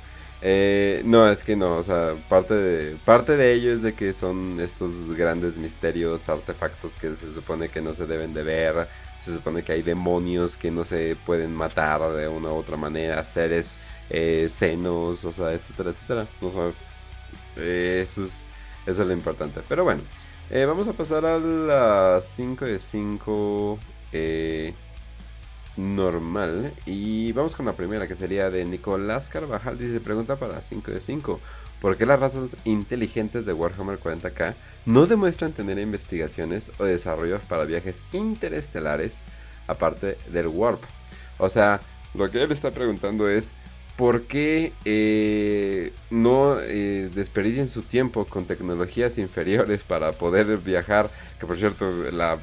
Eh, 0.45 1.01
no, 1.05 1.29
es 1.29 1.41
que 1.41 1.55
no, 1.55 1.77
o 1.77 1.83
sea, 1.83 2.15
parte 2.27 2.53
de, 2.53 2.97
parte 2.97 3.37
de 3.37 3.53
ello 3.53 3.73
es 3.73 3.81
de 3.81 3.93
que 3.93 4.11
son 4.11 4.59
estos 4.59 5.13
grandes 5.13 5.57
misterios, 5.57 6.27
artefactos 6.27 6.97
que 6.97 7.15
se 7.15 7.33
supone 7.33 7.69
que 7.69 7.81
no 7.81 7.93
se 7.93 8.05
deben 8.05 8.33
de 8.33 8.43
ver, 8.43 8.89
se 9.19 9.33
supone 9.33 9.63
que 9.63 9.71
hay 9.71 9.83
demonios 9.83 10.57
que 10.57 10.69
no 10.69 10.83
se 10.83 11.15
pueden 11.25 11.55
matar 11.55 12.01
de 12.11 12.27
una 12.27 12.49
u 12.49 12.55
otra 12.55 12.75
manera, 12.75 13.23
seres 13.23 13.79
eh, 14.09 14.47
senos, 14.49 15.23
o 15.23 15.31
sea, 15.31 15.51
etcétera, 15.51 15.91
etcétera. 15.91 16.27
Eh, 17.55 18.01
eso, 18.03 18.25
es, 18.25 18.47
eso 18.85 19.01
es 19.01 19.07
lo 19.07 19.13
importante. 19.13 19.61
Pero 19.69 19.85
bueno, 19.85 20.01
eh, 20.49 20.65
vamos 20.65 20.89
a 20.89 20.93
pasar 20.93 21.25
a 21.25 21.39
las 21.39 22.25
5 22.25 22.65
de 22.65 22.79
5 22.79 23.79
normal. 25.77 26.73
Y 26.85 27.31
vamos 27.31 27.55
con 27.55 27.65
la 27.65 27.73
primera, 27.73 28.07
que 28.07 28.15
sería 28.15 28.49
de 28.49 28.65
Nicolás 28.65 29.29
Carvajal. 29.29 29.77
Dice, 29.77 29.99
pregunta 29.99 30.35
para 30.35 30.61
5 30.61 30.91
de 30.91 30.99
5. 30.99 31.39
¿Por 31.81 31.97
qué 31.97 32.05
las 32.05 32.19
razas 32.19 32.55
inteligentes 32.63 33.45
de 33.45 33.53
Warhammer 33.53 33.99
40k 33.99 34.53
no 34.85 35.05
demuestran 35.05 35.51
tener 35.51 35.77
investigaciones 35.79 36.71
o 36.79 36.85
desarrollos 36.85 37.43
para 37.45 37.65
viajes 37.65 38.01
interestelares 38.13 39.23
aparte 39.67 40.17
del 40.31 40.47
Warp? 40.47 40.81
O 41.37 41.49
sea, 41.49 41.79
lo 42.13 42.29
que 42.29 42.41
él 42.41 42.51
está 42.51 42.71
preguntando 42.71 43.27
es, 43.27 43.51
¿por 43.97 44.23
qué 44.23 44.71
eh, 44.85 45.91
no 46.09 46.59
eh, 46.61 47.09
desperdicien 47.13 47.67
su 47.67 47.81
tiempo 47.81 48.25
con 48.25 48.45
tecnologías 48.45 49.17
inferiores 49.17 49.83
para 49.83 50.13
poder 50.13 50.57
viajar? 50.57 51.09
Que 51.39 51.45
por 51.45 51.57
cierto, 51.57 51.91
la 52.11 52.37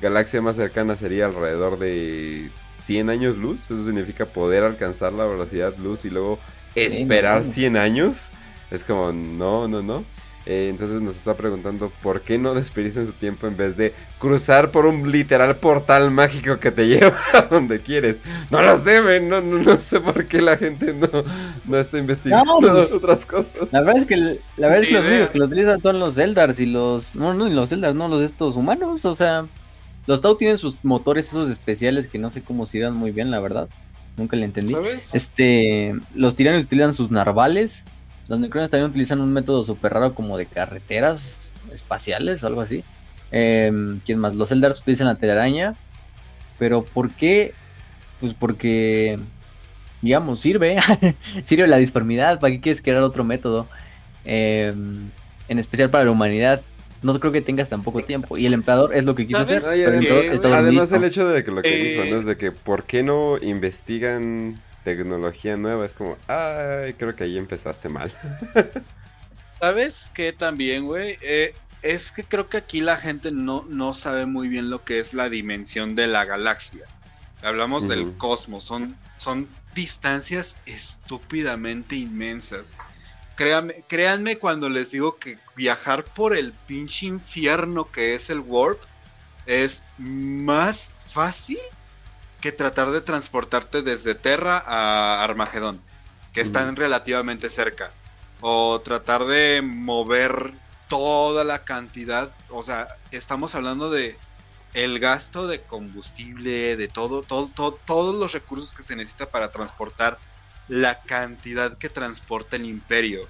galaxia 0.00 0.40
más 0.40 0.56
cercana 0.56 0.96
sería 0.96 1.26
alrededor 1.26 1.78
de 1.78 2.50
100 2.72 3.10
años 3.10 3.36
luz. 3.36 3.64
Eso 3.64 3.84
significa 3.84 4.26
poder 4.26 4.64
alcanzar 4.64 5.12
la 5.12 5.24
velocidad 5.24 5.76
luz 5.76 6.04
y 6.04 6.10
luego 6.10 6.38
esperar 6.74 7.44
100 7.44 7.76
años. 7.76 8.30
Es 8.70 8.84
como, 8.84 9.12
no, 9.12 9.68
no, 9.68 9.82
no. 9.82 10.04
Eh, 10.46 10.68
entonces 10.70 11.02
nos 11.02 11.16
está 11.16 11.34
preguntando 11.34 11.92
por 12.02 12.22
qué 12.22 12.38
no 12.38 12.54
desperdician 12.54 13.04
su 13.04 13.12
tiempo 13.12 13.46
en 13.46 13.58
vez 13.58 13.76
de 13.76 13.92
cruzar 14.18 14.70
por 14.70 14.86
un 14.86 15.12
literal 15.12 15.56
portal 15.56 16.10
mágico 16.10 16.58
que 16.58 16.70
te 16.70 16.86
lleva 16.88 17.18
a 17.34 17.42
donde 17.42 17.80
quieres. 17.80 18.22
No 18.50 18.62
lo 18.62 18.78
sé, 18.78 19.20
no, 19.20 19.40
no, 19.40 19.78
sé 19.78 20.00
por 20.00 20.26
qué 20.26 20.40
la 20.40 20.56
gente 20.56 20.94
no, 20.94 21.08
no 21.66 21.78
está 21.78 21.98
investigando 21.98 22.58
pues, 22.58 22.92
otras 22.92 23.26
cosas. 23.26 23.72
La 23.72 23.82
verdad 23.82 23.98
es 23.98 24.06
que, 24.06 24.16
la 24.56 24.68
verdad 24.68 24.82
es 24.82 24.88
que 24.88 24.94
los 24.94 25.06
únicos 25.06 25.30
que 25.30 25.38
lo 25.38 25.44
utilizan 25.44 25.82
son 25.82 26.00
los 26.00 26.16
Eldars 26.16 26.58
y 26.58 26.66
los... 26.66 27.14
No, 27.14 27.34
no, 27.34 27.46
los 27.48 27.70
Eldars, 27.70 27.94
no, 27.94 28.08
los 28.08 28.22
estos 28.22 28.56
humanos, 28.56 29.04
o 29.04 29.14
sea... 29.14 29.46
Los 30.06 30.20
Tau 30.20 30.36
tienen 30.36 30.58
sus 30.58 30.84
motores 30.84 31.28
esos 31.28 31.48
especiales 31.50 32.08
que 32.08 32.18
no 32.18 32.30
sé 32.30 32.42
cómo 32.42 32.66
se 32.66 32.80
dan 32.80 32.94
muy 32.94 33.10
bien, 33.10 33.30
la 33.30 33.40
verdad. 33.40 33.68
Nunca 34.16 34.36
le 34.36 34.44
entendí. 34.44 34.74
Este, 35.12 35.94
los 36.14 36.34
tiranos 36.34 36.64
utilizan 36.64 36.92
sus 36.92 37.10
narvales. 37.10 37.84
Los 38.28 38.38
necrones 38.40 38.70
también 38.70 38.90
utilizan 38.90 39.20
un 39.20 39.32
método 39.32 39.64
súper 39.64 39.92
raro 39.92 40.14
como 40.14 40.36
de 40.36 40.46
carreteras 40.46 41.52
espaciales 41.72 42.42
o 42.42 42.46
algo 42.46 42.60
así. 42.60 42.84
Eh, 43.32 43.70
¿Quién 44.04 44.18
más? 44.18 44.34
Los 44.34 44.50
Eldars 44.52 44.80
utilizan 44.80 45.06
la 45.06 45.16
telaraña. 45.16 45.74
Pero 46.58 46.84
¿por 46.84 47.12
qué? 47.12 47.54
Pues 48.20 48.34
porque, 48.34 49.18
digamos, 50.02 50.40
sirve. 50.40 50.76
sirve 51.44 51.66
la 51.66 51.78
disformidad. 51.78 52.40
¿Para 52.40 52.52
qué 52.52 52.60
quieres 52.60 52.82
crear 52.82 53.02
otro 53.02 53.24
método? 53.24 53.66
Em, 54.24 55.10
en 55.48 55.58
especial 55.58 55.90
para 55.90 56.04
la 56.04 56.10
humanidad 56.10 56.62
no 57.02 57.18
creo 57.18 57.32
que 57.32 57.40
tengas 57.40 57.68
tan 57.68 57.82
poco 57.82 58.02
tiempo. 58.04 58.36
Y 58.36 58.46
el 58.46 58.54
emperador 58.54 58.94
es 58.94 59.04
lo 59.04 59.14
que 59.14 59.26
quiso 59.26 59.40
hacer. 59.40 59.62
además, 60.44 60.92
el 60.92 61.04
hecho 61.04 61.28
de 61.28 61.44
que 61.44 61.50
lo 61.50 61.62
que 61.62 61.76
dijo, 61.76 62.04
¿no? 62.04 62.20
Es 62.20 62.26
de 62.26 62.36
que, 62.36 62.52
¿por 62.52 62.84
qué 62.84 63.02
no 63.02 63.38
investigan 63.38 64.60
tecnología 64.84 65.56
nueva? 65.56 65.86
Es 65.86 65.94
como, 65.94 66.16
ay, 66.26 66.94
creo 66.94 67.14
que 67.14 67.24
ahí 67.24 67.38
empezaste 67.38 67.88
mal. 67.88 68.12
¿Sabes 69.60 70.10
qué 70.14 70.32
también, 70.32 70.86
güey? 70.86 71.18
Eh, 71.20 71.54
es 71.82 72.12
que 72.12 72.24
creo 72.24 72.48
que 72.48 72.58
aquí 72.58 72.80
la 72.80 72.96
gente 72.96 73.30
no, 73.30 73.66
no 73.68 73.94
sabe 73.94 74.26
muy 74.26 74.48
bien 74.48 74.70
lo 74.70 74.84
que 74.84 74.98
es 74.98 75.14
la 75.14 75.28
dimensión 75.28 75.94
de 75.94 76.06
la 76.06 76.24
galaxia. 76.24 76.86
Hablamos 77.42 77.88
del 77.88 78.12
cosmos, 78.18 78.64
son, 78.64 78.96
son 79.16 79.48
distancias 79.74 80.58
estúpidamente 80.66 81.96
inmensas 81.96 82.76
créanme 83.86 84.38
cuando 84.38 84.68
les 84.68 84.90
digo 84.90 85.16
que 85.16 85.38
viajar 85.56 86.04
por 86.04 86.36
el 86.36 86.52
pinche 86.52 87.06
infierno 87.06 87.90
que 87.90 88.14
es 88.14 88.28
el 88.28 88.40
Warp 88.40 88.80
es 89.46 89.86
más 89.98 90.92
fácil 91.06 91.58
que 92.40 92.52
tratar 92.52 92.90
de 92.90 93.00
transportarte 93.00 93.82
desde 93.82 94.14
Terra 94.14 94.62
a 94.66 95.22
Armagedón, 95.24 95.80
que 96.32 96.40
están 96.40 96.76
relativamente 96.76 97.50
cerca. 97.50 97.92
O 98.40 98.80
tratar 98.80 99.24
de 99.24 99.60
mover 99.62 100.54
toda 100.88 101.44
la 101.44 101.64
cantidad, 101.64 102.34
o 102.48 102.62
sea, 102.62 102.88
estamos 103.10 103.54
hablando 103.54 103.90
de 103.90 104.16
el 104.72 104.98
gasto 104.98 105.46
de 105.46 105.62
combustible, 105.62 106.76
de 106.76 106.88
todo, 106.88 107.22
todo, 107.22 107.48
todo, 107.48 107.72
todos 107.72 108.14
los 108.14 108.32
recursos 108.32 108.72
que 108.72 108.82
se 108.82 108.96
necesita 108.96 109.30
para 109.30 109.50
transportar 109.50 110.18
la 110.70 111.00
cantidad 111.02 111.76
que 111.76 111.88
transporta 111.88 112.54
el 112.54 112.64
imperio. 112.64 113.28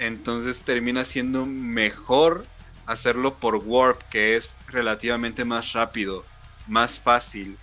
Entonces 0.00 0.64
termina 0.64 1.04
siendo 1.04 1.46
mejor 1.46 2.44
hacerlo 2.84 3.36
por 3.36 3.62
Warp, 3.64 4.02
que 4.10 4.34
es 4.34 4.58
relativamente 4.66 5.44
más 5.44 5.72
rápido, 5.72 6.24
más 6.66 6.98
fácil 6.98 7.56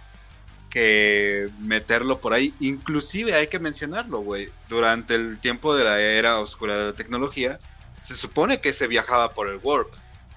que 0.69 1.49
meterlo 1.59 2.21
por 2.21 2.33
ahí. 2.33 2.53
Inclusive 2.61 3.33
hay 3.33 3.47
que 3.47 3.59
mencionarlo, 3.59 4.19
güey. 4.19 4.49
Durante 4.69 5.15
el 5.15 5.39
tiempo 5.39 5.75
de 5.75 5.83
la 5.83 5.99
era 5.99 6.39
oscura 6.39 6.77
de 6.77 6.85
la 6.85 6.93
tecnología, 6.93 7.59
se 7.99 8.15
supone 8.15 8.61
que 8.61 8.71
se 8.71 8.87
viajaba 8.87 9.31
por 9.31 9.49
el 9.49 9.59
Warp, 9.61 9.93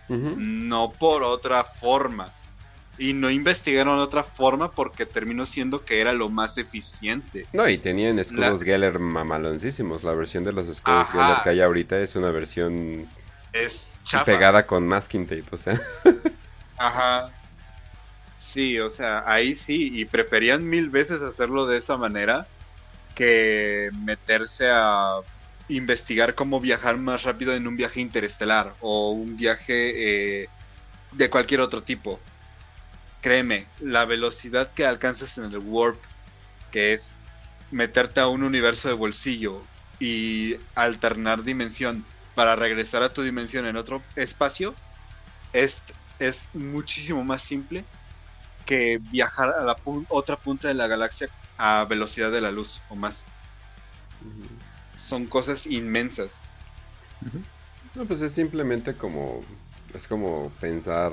no 0.09 0.91
por 0.91 1.23
otra 1.23 1.63
forma. 1.63 2.33
Y 2.99 3.13
no 3.13 3.31
investigaron 3.31 3.99
otra 3.99 4.23
forma 4.23 4.73
porque 4.73 5.07
terminó 5.07 5.47
siendo 5.47 5.85
que 5.85 6.01
era 6.01 6.13
lo 6.13 6.29
más 6.29 6.59
eficiente. 6.59 7.47
No, 7.53 7.69
y 7.69 7.79
tenían 7.79 8.19
escudos 8.19 8.63
Geller 8.63 8.99
mamaloncísimos. 8.99 10.03
La 10.03 10.15
versión 10.15 10.43
de 10.45 10.53
los 10.53 10.69
escudos 10.69 11.11
Geller 11.13 11.37
que 11.45 11.51
hay 11.51 11.61
ahorita 11.61 12.01
es 12.01 12.17
una 12.17 12.31
versión 12.31 13.09
es 13.53 14.01
pegada 14.25 14.67
con 14.67 14.87
masking 14.87 15.27
tape, 15.27 15.45
o 15.51 15.57
sea. 15.57 15.81
Ajá. 16.77 17.33
Sí, 18.39 18.79
o 18.79 18.89
sea, 18.89 19.25
ahí 19.27 19.55
sí, 19.55 19.91
y 19.93 20.05
preferían 20.05 20.65
mil 20.65 20.91
veces 20.91 21.23
hacerlo 21.23 21.67
de 21.67 21.79
esa 21.79 21.97
manera 21.97 22.47
que 23.15 23.91
meterse 24.05 24.69
a 24.71 25.21
investigar 25.69 26.35
cómo 26.35 26.61
viajar 26.61 26.99
más 26.99 27.25
rápido 27.25 27.53
en 27.55 27.67
un 27.67 27.77
viaje 27.77 28.01
interestelar 28.01 28.75
o 28.81 29.11
un 29.11 29.37
viaje 29.37 30.43
eh, 30.43 30.49
de 31.13 31.31
cualquier 31.31 31.61
otro 31.61 31.83
tipo. 31.83 32.21
Créeme, 33.21 33.67
la 33.81 34.05
velocidad 34.05 34.73
que 34.73 34.87
alcanzas 34.87 35.39
en 35.39 35.45
el 35.45 35.59
warp, 35.59 36.01
que 36.71 36.93
es 36.93 37.19
meterte 37.71 38.21
a 38.21 38.29
un 38.29 38.43
universo 38.43 38.89
de 38.89 38.95
bolsillo 38.95 39.63
y 39.99 40.57
alternar 40.75 41.43
dimensión 41.43 42.05
para 42.35 42.55
regresar 42.57 43.03
a 43.03 43.09
tu 43.09 43.23
dimensión 43.23 43.67
en 43.67 43.77
otro 43.77 44.03
espacio, 44.15 44.75
es, 45.53 45.85
es 46.19 46.51
muchísimo 46.55 47.25
más 47.25 47.43
simple 47.43 47.85
que 48.65 48.99
viajar 49.01 49.55
a 49.59 49.65
la 49.65 49.77
otra 50.11 50.37
punta 50.37 50.69
de 50.69 50.75
la 50.75 50.87
galaxia 50.87 51.29
a 51.57 51.85
velocidad 51.87 52.31
de 52.31 52.41
la 52.41 52.53
luz 52.53 52.83
o 52.89 52.97
más. 52.97 53.27
Son 54.95 55.27
cosas 55.27 55.67
inmensas. 55.67 56.45
No, 57.95 58.07
pues 58.07 58.23
es 58.23 58.33
simplemente 58.33 58.95
como. 58.95 59.43
Es 59.95 60.07
como 60.07 60.51
pensar. 60.61 61.13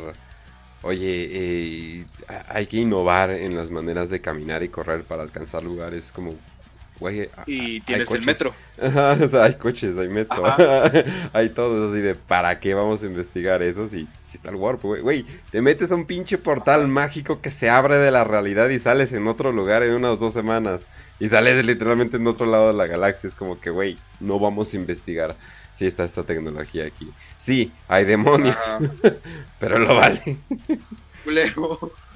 Oye, 0.86 1.30
eh, 1.32 2.06
hay 2.48 2.68
que 2.68 2.78
innovar 2.78 3.32
en 3.32 3.56
las 3.56 3.72
maneras 3.72 4.12
de 4.12 4.22
caminar 4.22 4.62
y 4.62 4.70
correr 4.70 5.04
para 5.04 5.24
alcanzar 5.24 5.64
lugares. 5.64 6.12
Como, 6.12 6.36
y 7.48 7.82
tienes 7.82 8.12
el 8.12 8.24
metro. 8.24 8.54
o 8.78 9.28
sea, 9.28 9.44
hay 9.46 9.56
coches, 9.56 9.98
hay 9.98 10.08
metro. 10.10 10.44
hay 11.34 11.50
todo 11.50 11.92
así 11.92 12.02
de 12.02 12.16
¿para 12.16 12.60
qué 12.60 12.74
vamos 12.74 13.04
a 13.04 13.06
investigar 13.08 13.64
eso 13.64 13.88
si, 13.88 14.08
si 14.26 14.38
está 14.38 14.50
el 14.50 14.56
warp, 14.56 14.84
güey? 14.84 15.26
te 15.50 15.62
metes 15.62 15.92
a 15.92 15.96
un 15.96 16.06
pinche 16.06 16.38
portal 16.38 16.88
mágico 16.88 17.42
que 17.42 17.52
se 17.52 17.70
abre 17.70 17.98
de 17.98 18.12
la 18.12 18.24
realidad 18.24 18.70
y 18.70 18.80
sales 18.80 19.12
en 19.14 19.28
otro 19.28 19.52
lugar 19.52 19.84
en 19.84 19.94
unas 19.94 20.20
dos 20.20 20.34
semanas. 20.34 20.88
Y 21.20 21.28
sales 21.30 21.66
literalmente 21.66 22.18
en 22.18 22.28
otro 22.28 22.46
lado 22.46 22.68
de 22.68 22.74
la 22.74 22.88
galaxia. 22.88 23.28
Es 23.28 23.36
como 23.36 23.60
que, 23.60 23.72
güey, 23.72 23.98
no 24.20 24.40
vamos 24.40 24.74
a 24.74 24.78
investigar 24.78 25.36
si 25.76 25.86
está 25.86 26.06
esta 26.06 26.24
tecnología 26.24 26.86
aquí. 26.86 27.12
Sí, 27.38 27.72
hay 27.88 28.06
demonios, 28.06 28.56
pero 29.60 29.78
lo 29.78 29.95
vale. 29.95 30.38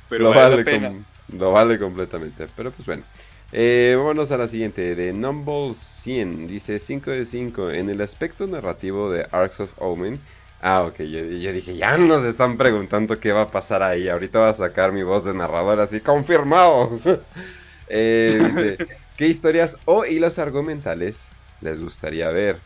pero 0.07 0.23
lo 0.23 0.29
vale, 0.33 1.03
lo 1.37 1.51
vale 1.51 1.77
completamente. 1.77 2.47
Pero 2.55 2.71
pues 2.71 2.87
bueno. 2.87 3.03
Eh, 3.51 3.95
vámonos 3.97 4.31
a 4.31 4.37
la 4.37 4.47
siguiente, 4.47 4.95
de 4.95 5.11
Numble 5.11 5.73
100, 5.73 6.47
dice 6.47 6.77
5 6.77 7.11
de 7.11 7.25
5. 7.25 7.71
En 7.71 7.89
el 7.89 8.01
aspecto 8.01 8.45
narrativo 8.45 9.11
de 9.11 9.27
Arcs 9.31 9.59
of 9.59 9.73
Omen, 9.77 10.19
ah, 10.61 10.83
ok, 10.83 10.99
yo, 10.99 11.23
dije, 11.25 11.75
ya 11.75 11.97
nos 11.97 12.23
están 12.23 12.57
preguntando 12.57 13.19
qué 13.19 13.31
va 13.31 13.41
a 13.43 13.51
pasar 13.51 13.81
ahí. 13.81 14.07
Ahorita 14.07 14.39
va 14.39 14.49
a 14.49 14.53
sacar 14.53 14.91
mi 14.91 15.03
voz 15.03 15.25
de 15.25 15.33
narrador 15.33 15.79
así, 15.79 15.99
confirmado. 15.99 16.99
eh, 17.89 18.37
dice, 18.39 18.77
¿qué 19.17 19.27
historias 19.27 19.77
o 19.85 20.05
hilos 20.05 20.37
argumentales 20.37 21.29
les 21.61 21.81
gustaría 21.81 22.29
ver? 22.29 22.59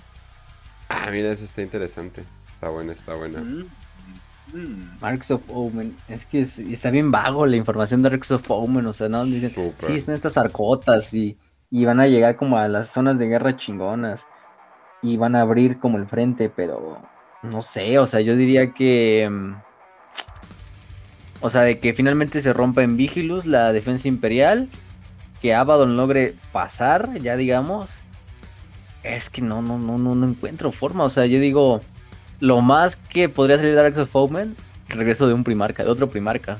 Ah, 0.93 1.09
mira, 1.11 1.31
eso 1.31 1.43
está 1.43 1.61
interesante. 1.61 2.23
Está 2.47 2.69
buena, 2.69 2.93
está 2.93 3.15
buena. 3.15 3.41
Mm. 3.41 4.99
Arcs 5.01 5.31
of 5.31 5.41
Omen. 5.49 5.97
Es 6.07 6.25
que 6.25 6.41
está 6.41 6.91
bien 6.91 7.11
vago 7.11 7.45
la 7.47 7.55
información 7.55 8.03
de 8.03 8.09
Arcs 8.09 8.31
of 8.31 8.49
Omen. 8.51 8.85
O 8.85 8.93
sea, 8.93 9.09
no 9.09 9.25
dicen, 9.25 9.73
sí, 9.77 9.93
están 9.93 10.15
estas 10.15 10.37
arcotas 10.37 11.13
y, 11.13 11.37
van 11.71 11.99
a 11.99 12.07
llegar 12.07 12.35
como 12.35 12.57
a 12.57 12.67
las 12.67 12.89
zonas 12.89 13.17
de 13.17 13.27
guerra 13.27 13.57
chingonas. 13.57 14.27
Y 15.01 15.17
van 15.17 15.35
a 15.35 15.41
abrir 15.41 15.79
como 15.79 15.97
el 15.97 16.05
frente, 16.05 16.49
pero 16.49 17.01
no 17.41 17.61
sé, 17.61 17.99
o 17.99 18.05
sea, 18.05 18.21
yo 18.21 18.35
diría 18.35 18.71
que. 18.73 19.27
Mm, 19.29 19.55
o 21.41 21.49
sea, 21.49 21.61
de 21.63 21.79
que 21.79 21.93
finalmente 21.93 22.41
se 22.41 22.53
rompa 22.53 22.83
en 22.83 22.95
Vigilus 22.95 23.45
la 23.45 23.73
defensa 23.73 24.07
imperial. 24.07 24.69
Que 25.41 25.53
Abaddon 25.53 25.97
logre 25.97 26.35
pasar, 26.53 27.15
ya 27.19 27.35
digamos. 27.35 28.02
Es 29.03 29.29
que 29.29 29.41
no, 29.41 29.61
no, 29.61 29.77
no, 29.77 29.97
no, 29.97 30.15
no 30.15 30.27
encuentro 30.27 30.71
forma. 30.71 31.03
O 31.03 31.09
sea, 31.09 31.25
yo 31.25 31.39
digo 31.39 31.81
lo 32.39 32.61
más 32.61 32.95
que 32.95 33.29
podría 33.29 33.57
salir 33.57 33.71
de 33.71 33.77
Dark 33.77 33.97
of 33.97 34.15
Omen, 34.15 34.55
regreso 34.89 35.27
de 35.27 35.33
un 35.33 35.43
primarca, 35.43 35.83
de 35.83 35.89
otro 35.89 36.09
primarca. 36.09 36.57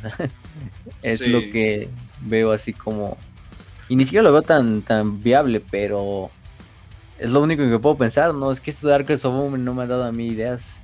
es 1.01 1.27
lo 1.27 1.39
que 1.39 1.89
veo 2.21 2.51
así 2.51 2.73
como. 2.73 3.17
Y 3.89 3.95
ni 3.95 4.05
siquiera 4.05 4.23
lo 4.23 4.31
veo 4.31 4.41
tan, 4.41 4.81
tan 4.81 5.21
viable, 5.21 5.61
pero 5.71 6.31
es 7.19 7.29
lo 7.29 7.41
único 7.41 7.63
que 7.63 7.79
puedo 7.79 7.97
pensar, 7.97 8.33
¿no? 8.33 8.51
Es 8.51 8.59
que 8.59 8.71
esto 8.71 8.87
de 8.87 8.93
Dark 8.93 9.09
of 9.09 9.25
Omen 9.25 9.63
no 9.63 9.73
me 9.73 9.83
ha 9.83 9.87
dado 9.87 10.03
a 10.03 10.11
mí 10.11 10.27
ideas. 10.27 10.79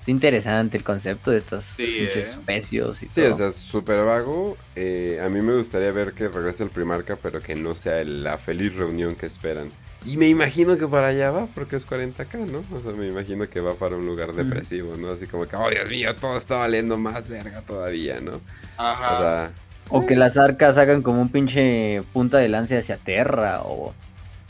Está 0.00 0.10
interesante 0.10 0.78
el 0.78 0.84
concepto 0.84 1.30
de 1.30 1.36
estas 1.36 1.64
sí, 1.64 1.84
¿eh? 1.84 2.20
especies 2.20 3.02
y 3.02 3.08
sí, 3.10 3.20
o 3.20 3.34
sea, 3.34 3.50
súper 3.50 4.04
vago. 4.04 4.56
Eh, 4.74 5.20
a 5.22 5.28
mí 5.28 5.42
me 5.42 5.54
gustaría 5.54 5.92
ver 5.92 6.14
que 6.14 6.28
regrese 6.28 6.64
el 6.64 6.70
primarca, 6.70 7.16
pero 7.16 7.42
que 7.42 7.54
no 7.54 7.74
sea 7.74 8.02
la 8.04 8.38
feliz 8.38 8.74
reunión 8.74 9.14
que 9.14 9.26
esperan. 9.26 9.70
Y 10.06 10.16
me 10.16 10.28
imagino 10.28 10.78
que 10.78 10.86
para 10.86 11.08
allá 11.08 11.30
va, 11.30 11.46
porque 11.46 11.76
es 11.76 11.86
40k, 11.86 12.46
¿no? 12.50 12.64
O 12.76 12.80
sea, 12.80 12.92
me 12.92 13.08
imagino 13.08 13.48
que 13.48 13.60
va 13.60 13.74
para 13.74 13.96
un 13.96 14.06
lugar 14.06 14.32
depresivo, 14.32 14.96
¿no? 14.96 15.10
Así 15.10 15.26
como 15.26 15.46
que, 15.46 15.56
oh 15.56 15.68
Dios 15.68 15.88
mío, 15.88 16.14
todo 16.16 16.36
está 16.36 16.56
valiendo 16.56 16.96
más 16.96 17.28
verga 17.28 17.62
todavía, 17.62 18.20
¿no? 18.20 18.40
Ajá. 18.76 19.14
O, 19.14 19.18
sea, 19.18 19.52
o 19.90 20.06
que 20.06 20.16
las 20.16 20.38
arcas 20.38 20.78
hagan 20.78 21.02
como 21.02 21.20
un 21.20 21.30
pinche 21.30 22.02
punta 22.12 22.38
de 22.38 22.48
lance 22.48 22.78
hacia 22.78 22.96
Terra, 22.96 23.62
o 23.62 23.92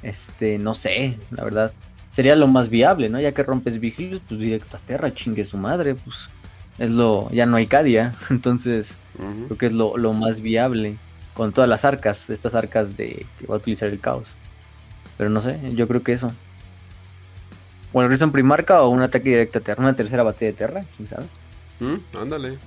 este, 0.02 0.58
no 0.58 0.74
sé, 0.74 1.18
la 1.30 1.44
verdad. 1.44 1.72
Sería 2.12 2.34
lo 2.34 2.48
más 2.48 2.68
viable, 2.68 3.08
¿no? 3.08 3.20
Ya 3.20 3.32
que 3.32 3.42
rompes 3.42 3.80
Vigilius, 3.80 4.20
pues 4.28 4.40
directo 4.40 4.76
a 4.76 4.80
Terra, 4.80 5.14
chingue 5.14 5.44
su 5.44 5.56
madre, 5.56 5.94
pues 5.94 6.28
es 6.78 6.90
lo, 6.90 7.30
ya 7.30 7.46
no 7.46 7.56
hay 7.56 7.66
Cadia, 7.66 8.14
entonces 8.30 8.98
creo 9.46 9.58
que 9.58 9.66
es 9.66 9.72
lo, 9.72 9.96
lo 9.96 10.12
más 10.12 10.40
viable 10.40 10.96
con 11.34 11.52
todas 11.52 11.70
las 11.70 11.84
arcas, 11.84 12.30
estas 12.30 12.54
arcas 12.54 12.96
de 12.96 13.24
que 13.38 13.46
va 13.46 13.54
a 13.54 13.58
utilizar 13.58 13.88
el 13.88 14.00
caos. 14.00 14.26
Pero 15.18 15.28
no 15.28 15.42
sé, 15.42 15.58
yo 15.74 15.86
creo 15.86 16.02
que 16.02 16.12
eso. 16.12 16.32
O 17.92 18.02
el 18.02 18.22
en 18.22 18.32
Primarca 18.32 18.82
o 18.82 18.88
un 18.88 19.02
ataque 19.02 19.30
directo 19.30 19.58
a 19.58 19.62
Terra. 19.62 19.82
Una 19.82 19.94
tercera 19.94 20.22
batalla 20.22 20.52
de 20.52 20.56
Terra, 20.56 20.84
quién 20.96 21.08
sabe. 21.08 21.26
Mm, 21.80 21.96
ándale. 22.18 22.58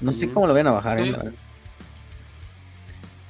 No 0.00 0.12
sé 0.12 0.26
mm. 0.26 0.30
cómo 0.32 0.46
lo 0.46 0.54
van 0.54 0.66
a 0.66 0.72
bajar, 0.72 1.00
¿eh? 1.00 1.14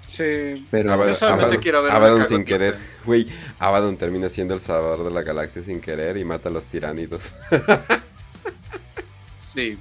Sí, 0.07 0.67
pero 0.71 0.93
Abaddon, 0.93 1.13
yo 1.13 1.15
solamente 1.17 1.59
quiero 1.59 1.83
ver 1.83 1.93
Abaddon 1.93 2.25
sin 2.25 2.45
querer. 2.45 2.79
Güey, 3.05 3.27
Abaddon 3.59 3.99
termina 3.99 4.31
siendo 4.31 4.55
el 4.55 4.61
salvador 4.61 5.05
de 5.05 5.11
la 5.11 5.21
galaxia 5.23 5.63
sin 5.63 5.83
querer 5.83 6.17
y 6.17 6.25
mata 6.25 6.49
a 6.49 6.53
los 6.53 6.65
tiránidos. 6.65 7.35
sí. 9.37 9.79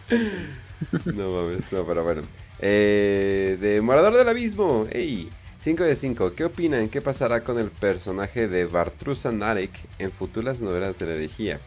No 1.06 1.32
mames, 1.32 1.72
no, 1.72 1.86
pero 1.86 2.04
bueno. 2.04 2.24
Eh, 2.60 3.58
de 3.62 3.80
Morador 3.80 4.16
del 4.16 4.28
Abismo, 4.28 4.86
ey. 4.92 5.30
5 5.68 5.84
de 5.84 5.98
5. 5.98 6.34
¿Qué 6.34 6.46
opinan? 6.46 6.88
¿Qué 6.88 7.02
pasará 7.02 7.44
con 7.44 7.60
el 7.60 7.72
personaje 7.72 8.48
de 8.48 8.64
Bartrusa 8.64 9.34
Narek 9.34 9.72
en 10.00 10.14
futuras 10.14 10.62
novelas 10.62 10.98
de 10.98 11.06
la 11.08 11.12
herejía? 11.16 11.60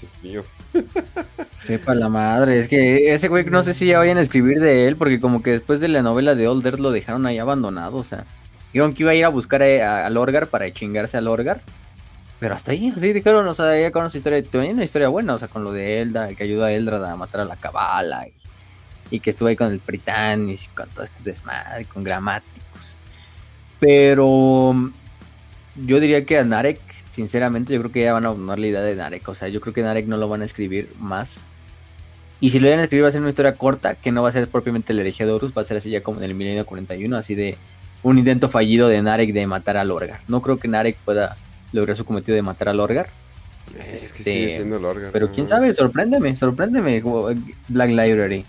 Dios 0.00 0.22
mío. 0.22 0.44
Sepa 1.60 1.94
la 1.94 2.08
madre, 2.08 2.58
es 2.58 2.68
que 2.68 3.12
ese 3.12 3.28
güey 3.28 3.44
no 3.44 3.62
sé 3.62 3.74
si 3.74 3.84
ya 3.84 3.98
vayan 3.98 4.16
a 4.16 4.22
escribir 4.22 4.60
de 4.60 4.88
él, 4.88 4.96
porque 4.96 5.20
como 5.20 5.42
que 5.42 5.50
después 5.50 5.78
de 5.80 5.88
la 5.88 6.00
novela 6.00 6.34
de 6.34 6.48
Older 6.48 6.80
lo 6.80 6.90
dejaron 6.90 7.26
ahí 7.26 7.36
abandonado, 7.36 7.98
o 7.98 8.04
sea, 8.04 8.24
dijeron 8.72 8.94
que 8.94 9.02
iba 9.02 9.10
a 9.10 9.14
ir 9.14 9.26
a 9.26 9.28
buscar 9.28 9.62
a, 9.62 10.08
Lorgar 10.08 10.46
para 10.46 10.72
chingarse 10.72 11.18
a 11.18 11.20
Lorgar, 11.20 11.60
pero 12.40 12.54
hasta 12.54 12.72
ahí, 12.72 12.94
así 12.96 13.12
dijeron, 13.12 13.46
o 13.46 13.52
sea, 13.52 13.78
ya 13.78 13.92
con 13.92 14.06
esa 14.06 14.16
historia, 14.16 14.42
tenía 14.42 14.72
una 14.72 14.84
historia 14.84 15.08
buena, 15.08 15.34
o 15.34 15.38
sea, 15.38 15.48
con 15.48 15.64
lo 15.64 15.72
de 15.74 16.00
Elda, 16.00 16.34
que 16.34 16.44
ayuda 16.44 16.68
a 16.68 16.72
Eldrad 16.72 17.04
a 17.04 17.14
matar 17.14 17.42
a 17.42 17.44
la 17.44 17.56
cabala, 17.56 18.26
y, 19.10 19.20
que 19.20 19.28
estuvo 19.28 19.50
ahí 19.50 19.56
con 19.56 19.70
el 19.70 19.80
Pritán, 19.80 20.48
y 20.48 20.56
con 20.74 20.88
todo 20.88 21.04
este 21.04 21.22
desmadre, 21.22 21.84
con 21.84 22.02
Gramática 22.02 22.65
pero 23.78 24.74
yo 25.84 26.00
diría 26.00 26.24
que 26.24 26.38
a 26.38 26.44
Narek, 26.44 26.80
sinceramente, 27.10 27.74
yo 27.74 27.80
creo 27.80 27.92
que 27.92 28.02
ya 28.02 28.12
van 28.12 28.24
a 28.24 28.28
abandonar 28.28 28.58
la 28.58 28.66
idea 28.66 28.80
de 28.80 28.96
Narek. 28.96 29.28
O 29.28 29.34
sea, 29.34 29.48
yo 29.48 29.60
creo 29.60 29.74
que 29.74 29.82
Narek 29.82 30.06
no 30.06 30.16
lo 30.16 30.28
van 30.28 30.42
a 30.42 30.44
escribir 30.44 30.90
más. 30.98 31.42
Y 32.40 32.50
si 32.50 32.58
lo 32.58 32.68
van 32.68 32.80
a 32.80 32.82
escribir 32.82 33.04
va 33.04 33.08
a 33.08 33.12
ser 33.12 33.20
una 33.20 33.30
historia 33.30 33.54
corta, 33.54 33.94
que 33.94 34.12
no 34.12 34.22
va 34.22 34.28
a 34.28 34.32
ser 34.32 34.48
propiamente 34.48 34.92
el 34.92 35.00
herejía 35.00 35.26
de 35.26 35.32
Horus, 35.32 35.52
va 35.56 35.62
a 35.62 35.64
ser 35.64 35.78
así 35.78 35.90
ya 35.90 36.02
como 36.02 36.18
en 36.18 36.24
el 36.24 36.34
milenio 36.34 36.66
41, 36.66 37.16
así 37.16 37.34
de 37.34 37.56
un 38.02 38.18
intento 38.18 38.48
fallido 38.48 38.88
de 38.88 39.00
Narek 39.02 39.32
de 39.32 39.46
matar 39.46 39.76
a 39.76 39.84
Lorgar. 39.84 40.20
No 40.28 40.42
creo 40.42 40.58
que 40.58 40.68
Narek 40.68 40.96
pueda 40.98 41.36
lograr 41.72 41.96
su 41.96 42.04
cometido 42.04 42.36
de 42.36 42.42
matar 42.42 42.68
a 42.68 42.74
Lorgar. 42.74 43.08
Es 43.74 44.12
que 44.12 44.22
sigue 44.22 44.44
este, 44.44 44.56
siendo 44.56 44.78
Lorgar. 44.78 45.10
Pero 45.12 45.32
quién 45.32 45.48
sabe, 45.48 45.72
sorpréndeme, 45.74 46.36
sorpréndeme, 46.36 47.02
Black 47.68 47.90
Library. 47.90 48.44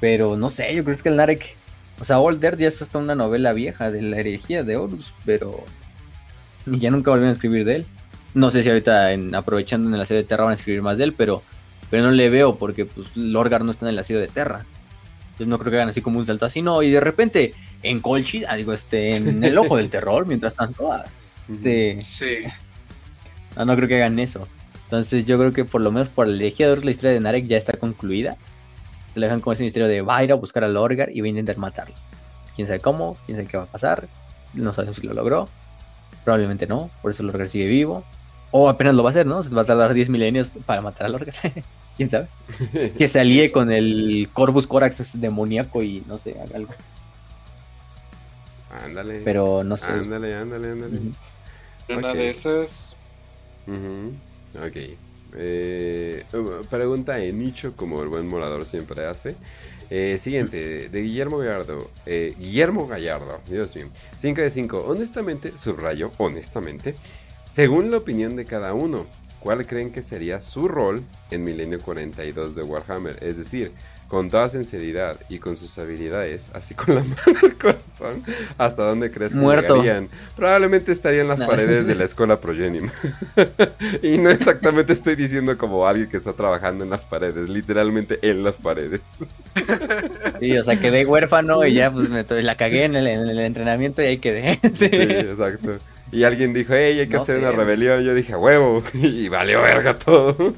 Pero 0.00 0.36
no 0.36 0.48
sé, 0.48 0.74
yo 0.74 0.84
creo 0.84 0.96
que 0.96 1.08
el 1.08 1.16
Narek 1.16 1.57
o 2.00 2.04
sea, 2.04 2.18
Old 2.20 2.42
Earth 2.44 2.58
ya 2.58 2.68
es 2.68 2.80
hasta 2.80 2.98
una 2.98 3.14
novela 3.14 3.52
vieja 3.52 3.90
de 3.90 4.02
la 4.02 4.18
herejía 4.18 4.62
de 4.62 4.76
Horus, 4.76 5.12
pero 5.24 5.64
y 6.66 6.78
ya 6.78 6.90
nunca 6.90 7.10
volvieron 7.10 7.30
a 7.30 7.32
escribir 7.32 7.64
de 7.64 7.76
él. 7.76 7.86
No 8.34 8.50
sé 8.50 8.62
si 8.62 8.68
ahorita 8.68 9.12
en, 9.12 9.34
aprovechando 9.34 9.88
en 9.88 9.94
el 9.94 10.00
asedio 10.00 10.22
de 10.22 10.28
Terra 10.28 10.44
van 10.44 10.52
a 10.52 10.54
escribir 10.54 10.82
más 10.82 10.98
de 10.98 11.04
él, 11.04 11.14
pero, 11.14 11.42
pero 11.90 12.04
no 12.04 12.10
le 12.10 12.28
veo 12.28 12.56
porque 12.56 12.84
pues 12.84 13.08
Lorgar 13.16 13.64
no 13.64 13.70
está 13.70 13.86
en 13.86 13.90
el 13.90 13.98
asedio 13.98 14.20
de 14.20 14.28
Terra. 14.28 14.64
Entonces 15.32 15.48
no 15.48 15.58
creo 15.58 15.70
que 15.70 15.76
hagan 15.76 15.88
así 15.88 16.02
como 16.02 16.18
un 16.18 16.26
salto 16.26 16.44
así, 16.46 16.62
no. 16.62 16.82
Y 16.82 16.90
de 16.90 17.00
repente, 17.00 17.54
en 17.82 18.00
Colchi, 18.00 18.44
ah, 18.44 18.56
digo, 18.56 18.72
este, 18.72 19.16
en 19.16 19.42
el 19.42 19.56
ojo 19.56 19.76
del 19.76 19.88
terror, 19.88 20.26
mientras 20.26 20.54
tanto, 20.54 20.92
ah, 20.92 21.04
este, 21.48 21.98
Sí. 22.00 22.38
no, 23.56 23.64
no 23.64 23.76
creo 23.76 23.88
que 23.88 23.96
hagan 23.96 24.18
eso. 24.18 24.46
Entonces 24.84 25.26
yo 25.26 25.38
creo 25.38 25.52
que 25.52 25.64
por 25.64 25.80
lo 25.80 25.92
menos 25.92 26.08
por 26.08 26.26
el 26.26 26.38
legislador 26.38 26.84
la 26.84 26.90
historia 26.90 27.12
de 27.12 27.20
Narek 27.20 27.46
ya 27.46 27.56
está 27.56 27.74
concluida. 27.74 28.36
Le 29.18 29.26
dejan 29.26 29.40
como 29.40 29.52
ese 29.52 29.64
misterio 29.64 29.88
de 29.88 30.02
va 30.02 30.16
a 30.18 30.24
ir 30.24 30.32
a 30.32 30.36
buscar 30.36 30.64
a 30.64 30.68
Lorgar 30.68 31.10
y 31.14 31.20
va 31.20 31.26
a 31.26 31.28
intentar 31.30 31.56
matarlo. 31.58 31.94
Quién 32.56 32.66
sabe 32.66 32.80
cómo, 32.80 33.16
quién 33.26 33.36
sabe 33.36 33.48
qué 33.48 33.56
va 33.56 33.64
a 33.64 33.66
pasar. 33.66 34.08
No 34.54 34.72
sabemos 34.72 34.96
si 34.96 35.06
lo 35.06 35.14
logró. 35.14 35.48
Probablemente 36.24 36.66
no, 36.66 36.90
por 37.02 37.10
eso 37.10 37.22
Lorgar 37.22 37.48
sigue 37.48 37.66
vivo. 37.66 38.04
O 38.50 38.68
apenas 38.68 38.94
lo 38.94 39.02
va 39.02 39.10
a 39.10 39.12
hacer, 39.12 39.26
¿no? 39.26 39.42
Se 39.42 39.50
va 39.50 39.62
a 39.62 39.64
tardar 39.66 39.92
10 39.92 40.08
milenios 40.08 40.50
para 40.64 40.80
matar 40.80 41.06
a 41.06 41.08
Lorgar. 41.10 41.34
quién 41.96 42.08
sabe. 42.10 42.28
Que 42.96 43.08
se 43.08 43.20
alíe 43.20 43.52
con 43.52 43.70
el 43.70 44.28
Corvus 44.32 44.66
Corax 44.66 45.20
demoníaco 45.20 45.82
y 45.82 46.02
no 46.06 46.16
sé, 46.18 46.36
haga 46.40 46.56
algo. 46.56 46.72
Ándale. 48.82 49.20
Pero 49.24 49.64
no 49.64 49.76
sé. 49.76 49.90
Ándale, 49.90 50.34
ándale, 50.34 50.70
ándale. 50.72 50.96
Ujú. 50.98 51.12
Una 51.98 52.10
Ok. 52.10 52.16
de 52.16 52.30
esas. 52.30 52.94
Ujú, 53.66 54.14
Ok. 54.66 54.98
Eh, 55.36 56.24
pregunta 56.70 57.16
de 57.16 57.32
nicho, 57.32 57.74
como 57.76 58.02
el 58.02 58.08
buen 58.08 58.26
morador 58.26 58.66
siempre 58.66 59.06
hace. 59.06 59.36
Eh, 59.90 60.16
siguiente, 60.18 60.88
de 60.88 61.02
Guillermo 61.02 61.38
Gallardo. 61.38 61.90
Eh, 62.06 62.34
Guillermo 62.38 62.86
Gallardo, 62.86 63.40
Dios 63.48 63.74
mío. 63.74 63.88
5 64.16 64.40
de 64.40 64.50
5. 64.50 64.78
Honestamente, 64.78 65.56
subrayo, 65.56 66.10
honestamente, 66.18 66.94
según 67.46 67.90
la 67.90 67.98
opinión 67.98 68.36
de 68.36 68.44
cada 68.44 68.74
uno, 68.74 69.06
¿cuál 69.40 69.66
creen 69.66 69.90
que 69.90 70.02
sería 70.02 70.40
su 70.40 70.68
rol 70.68 71.02
en 71.30 71.44
Milenio 71.44 71.80
42 71.80 72.54
de 72.54 72.62
Warhammer? 72.62 73.22
Es 73.22 73.38
decir, 73.38 73.72
con 74.08 74.30
toda 74.30 74.48
sinceridad 74.48 75.18
y 75.28 75.38
con 75.38 75.56
sus 75.58 75.76
habilidades, 75.78 76.48
así 76.54 76.74
con 76.74 76.94
la 76.94 77.02
mano 77.04 77.38
al 77.42 77.54
corazón, 77.56 78.24
¿hasta 78.56 78.82
dónde 78.84 79.10
crees 79.10 79.34
que 79.34 79.38
Muerto. 79.38 79.74
llegarían? 79.82 80.08
Probablemente 80.34 80.92
estaría 80.92 81.20
en 81.20 81.28
las 81.28 81.38
No. 81.38 81.46
paredes 81.46 81.86
de 81.86 81.94
la 81.94 82.04
escuela 82.06 82.40
Progenim. 82.40 82.88
y 84.02 84.16
no 84.18 84.30
exactamente 84.30 84.94
estoy 84.94 85.14
diciendo 85.14 85.58
como 85.58 85.86
alguien 85.86 86.08
que 86.08 86.16
está 86.16 86.32
trabajando 86.32 86.84
en 86.84 86.90
las 86.90 87.04
paredes, 87.04 87.48
literalmente 87.50 88.18
en 88.22 88.42
las 88.42 88.56
paredes. 88.56 89.02
Sí, 90.40 90.56
o 90.56 90.64
sea, 90.64 90.78
quedé 90.80 91.04
huérfano 91.04 91.64
y 91.66 91.74
ya 91.74 91.90
pues 91.92 92.08
me 92.08 92.24
la 92.42 92.56
cagué 92.56 92.84
en 92.84 92.96
el, 92.96 93.06
en 93.06 93.28
el 93.28 93.38
entrenamiento 93.40 94.00
y 94.02 94.06
ahí 94.06 94.18
quedé. 94.18 94.58
Sí, 94.72 94.88
Sí. 94.88 94.96
exacto. 94.96 95.76
Y 96.10 96.22
alguien 96.24 96.54
dijo, 96.54 96.72
hey, 96.74 96.98
hay 97.00 97.06
que 97.08 97.16
No 97.16 97.22
hacer 97.22 97.36
sé. 97.36 97.42
una 97.42 97.52
rebelión. 97.52 98.02
Yo 98.02 98.14
dije, 98.14 98.32
"A 98.32 98.38
huevo. 98.38 98.82
Y 98.94 99.28
valió 99.28 99.60
verga 99.60 99.98
todo. 99.98 100.54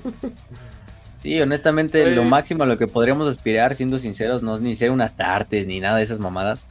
Sí, 1.23 1.41
honestamente, 1.41 2.03
Oye. 2.03 2.17
lo 2.17 2.25
máximo 2.25 2.63
a 2.63 2.67
lo 2.67 2.79
que 2.79 2.87
podríamos 2.87 3.29
aspirar, 3.29 3.75
siendo 3.75 3.99
sinceros, 3.99 4.43
no 4.43 4.55
es 4.55 4.61
ni 4.61 4.75
ser 4.75 4.91
unas 4.91 5.17
tartes 5.17 5.67
ni 5.67 5.81
nada 5.81 5.99
de 5.99 6.05
esas 6.05 6.19
mamadas. 6.19 6.67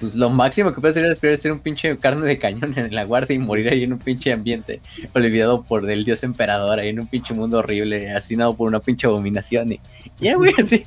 Pues 0.00 0.14
lo 0.14 0.28
máximo 0.28 0.74
que 0.74 0.80
puedes 0.80 0.96
aspirar 0.96 1.34
es 1.34 1.42
ser 1.42 1.52
un 1.52 1.58
pinche 1.58 1.96
carne 1.98 2.26
de 2.26 2.38
cañón 2.38 2.78
en 2.78 2.94
la 2.94 3.04
guardia 3.04 3.34
y 3.34 3.38
morir 3.38 3.68
ahí 3.68 3.84
en 3.84 3.94
un 3.94 3.98
pinche 3.98 4.32
ambiente 4.32 4.80
olvidado 5.14 5.62
por 5.62 5.88
el 5.90 6.04
dios 6.04 6.22
emperador, 6.22 6.78
ahí 6.78 6.90
en 6.90 7.00
un 7.00 7.06
pinche 7.06 7.32
mundo 7.32 7.58
horrible, 7.58 8.10
asesinado 8.10 8.54
por 8.54 8.68
una 8.68 8.80
pinche 8.80 9.06
abominación. 9.06 9.72
Y 9.72 9.80
ya, 10.20 10.36
güey, 10.36 10.52
así. 10.58 10.84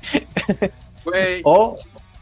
O 1.43 1.77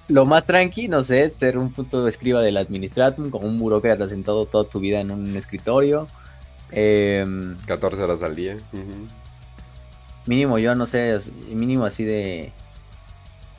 lo 0.08 0.26
más 0.26 0.46
tranqui, 0.46 0.88
no 0.88 1.04
sé, 1.04 1.30
ser 1.34 1.58
un 1.58 1.72
punto 1.72 2.04
de 2.04 2.10
escriba 2.10 2.42
del 2.42 2.58
administratum, 2.58 3.30
como 3.30 3.48
un 3.48 3.58
burócrata 3.58 4.08
sentado 4.08 4.46
toda 4.46 4.64
tu 4.64 4.80
vida 4.80 5.02
en 5.02 5.12
un 5.12 5.36
escritorio. 5.36 6.08
Em, 6.72 7.58
14 7.66 8.02
horas 8.02 8.24
al 8.24 8.36
día. 8.36 8.58
Ujú. 8.72 9.08
Mínimo 10.28 10.60
yo, 10.60 10.76
no 10.76 10.86
sé, 10.86 11.18
mínimo 11.50 11.86
así 11.86 12.04
de 12.04 12.52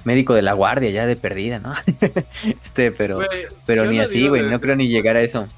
médico 0.05 0.35
de 0.35 0.43
la 0.43 0.53
guardia, 0.53 0.91
ya 0.91 1.07
de 1.07 1.17
perdida, 1.17 1.59
¿no? 1.59 1.75
este, 2.45 2.93
pero, 2.93 3.21
pero 3.67 3.87
ni 3.87 4.01
así, 4.01 4.29
güey, 4.29 4.43
no 4.43 4.61
creo 4.61 4.77
ni 4.77 4.89
llegar 4.89 5.17
a 5.17 5.23
eso. 5.23 5.49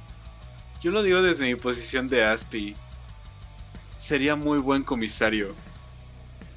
Yo 0.80 0.90
lo 0.90 1.02
digo 1.02 1.20
desde 1.20 1.47
mi 1.47 1.56
posición 1.56 2.08
de 2.08 2.24
Aspi. 2.24 2.74
Sería 3.97 4.34
muy 4.34 4.58
buen 4.58 4.82
comisario. 4.82 5.55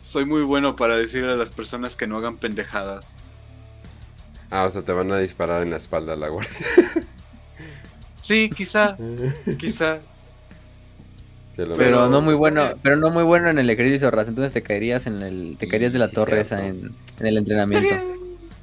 Soy 0.01 0.25
muy 0.25 0.43
bueno 0.43 0.75
para 0.75 0.95
decirle 0.95 1.33
a 1.33 1.35
las 1.35 1.51
personas 1.51 1.95
que 1.98 2.07
no 2.07 2.17
hagan 2.17 2.38
pendejadas. 2.38 3.17
Ah, 4.49 4.65
o 4.65 4.72
sea, 4.72 4.83
te 4.83 4.91
van 4.91 5.11
a 5.11 5.17
disparar 5.17 5.64
en 5.64 5.72
la 5.72 5.77
espalda 5.77 6.15
la 6.15 6.30
guardia. 6.30 6.57
Sí, 8.22 8.49
quizá, 8.49 8.98
quizá. 9.57 9.99
Pero, 11.56 11.73
Pero- 11.75 12.09
no 12.09 12.22
muy 12.22 12.33
bueno, 12.33 12.64
pero 12.82 12.95
no 12.95 13.09
muy 13.11 13.23
bueno 13.23 13.49
en 13.49 13.59
el 13.59 13.69
ejercicio 13.69 14.09
raza, 14.09 14.30
entonces 14.30 14.53
te 14.53 14.64
caerías 14.64 15.06
en 15.06 15.22
el, 15.22 15.56
te 15.59 15.67
caerías 15.67 15.93
de 15.93 15.99
la 15.99 16.07
Sí, 16.07 16.15
torre 16.15 16.41
esa 16.41 16.65
en, 16.65 16.95
en 17.19 17.25
el 17.27 17.38
entrenamiento. 17.38 17.95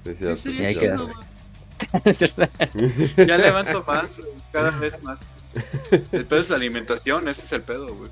Sí, 0.05 0.37
Sí, 0.37 0.57
Y 0.59 0.65
ahí. 0.65 0.75
Ya 3.17 3.39
levanto 3.39 3.85
más, 3.87 4.21
cada 4.53 4.71
vez 4.71 5.03
más. 5.03 5.33
El 6.13 6.27
pedo 6.27 6.41
es 6.41 6.51
la 6.51 6.57
alimentación, 6.57 7.29
ese 7.29 7.43
es 7.47 7.53
el 7.53 7.63
pedo, 7.63 7.95
güey. 7.95 8.11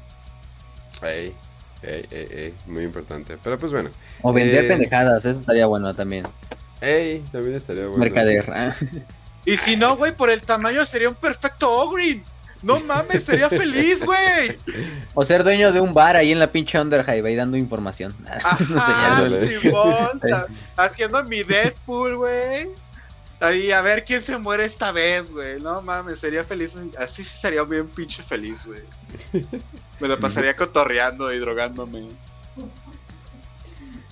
Ey, 1.02 1.34
ey, 1.82 2.06
ey, 2.10 2.26
ey, 2.30 2.54
muy 2.66 2.84
importante. 2.84 3.36
Pero 3.42 3.58
pues 3.58 3.72
bueno. 3.72 3.90
o 4.22 4.32
vender 4.32 4.64
Eh, 4.64 4.68
pendejadas, 4.68 5.24
eso 5.24 5.40
estaría 5.40 5.66
bueno 5.66 5.92
también. 5.94 6.26
Ey, 6.80 7.22
también 7.32 7.56
estaría 7.56 7.84
bueno. 7.86 7.98
Mercader. 7.98 8.50
ah. 8.54 8.74
Y 9.44 9.56
si 9.56 9.76
no, 9.76 9.96
güey, 9.96 10.12
por 10.14 10.30
el 10.30 10.42
tamaño 10.42 10.84
sería 10.86 11.08
un 11.08 11.14
perfecto 11.14 11.70
Ogrin. 11.82 12.22
No 12.62 12.80
mames, 12.80 13.24
sería 13.24 13.48
feliz, 13.48 14.04
güey. 14.04 14.58
O 15.14 15.24
ser 15.24 15.44
dueño 15.44 15.72
de 15.72 15.80
un 15.80 15.94
bar 15.94 16.16
ahí 16.16 16.32
en 16.32 16.38
la 16.40 16.50
pinche 16.50 16.80
Underhive, 16.80 17.28
ahí 17.28 17.36
dando 17.36 17.56
información. 17.56 18.14
no 18.24 18.34
sé, 18.34 18.70
ya 18.70 18.76
Ajá, 18.78 19.20
no- 19.20 19.28
sé. 19.28 20.52
Haciendo 20.76 21.22
mi 21.24 21.42
Deadpool, 21.42 22.16
güey. 22.16 22.68
Ahí, 23.40 23.70
a 23.70 23.80
ver 23.82 24.04
quién 24.04 24.20
se 24.20 24.36
muere 24.36 24.64
esta 24.64 24.90
vez, 24.90 25.30
güey. 25.32 25.60
No 25.60 25.80
mames, 25.80 26.18
sería 26.18 26.42
feliz. 26.42 26.76
Así 26.98 27.22
sí 27.22 27.38
sería 27.40 27.62
bien 27.62 27.86
pinche 27.86 28.20
feliz, 28.22 28.66
güey. 28.66 28.82
Me 30.00 30.08
lo 30.08 30.18
pasaría 30.18 30.54
cotorreando 30.54 31.32
y 31.32 31.38
drogándome. 31.38 32.08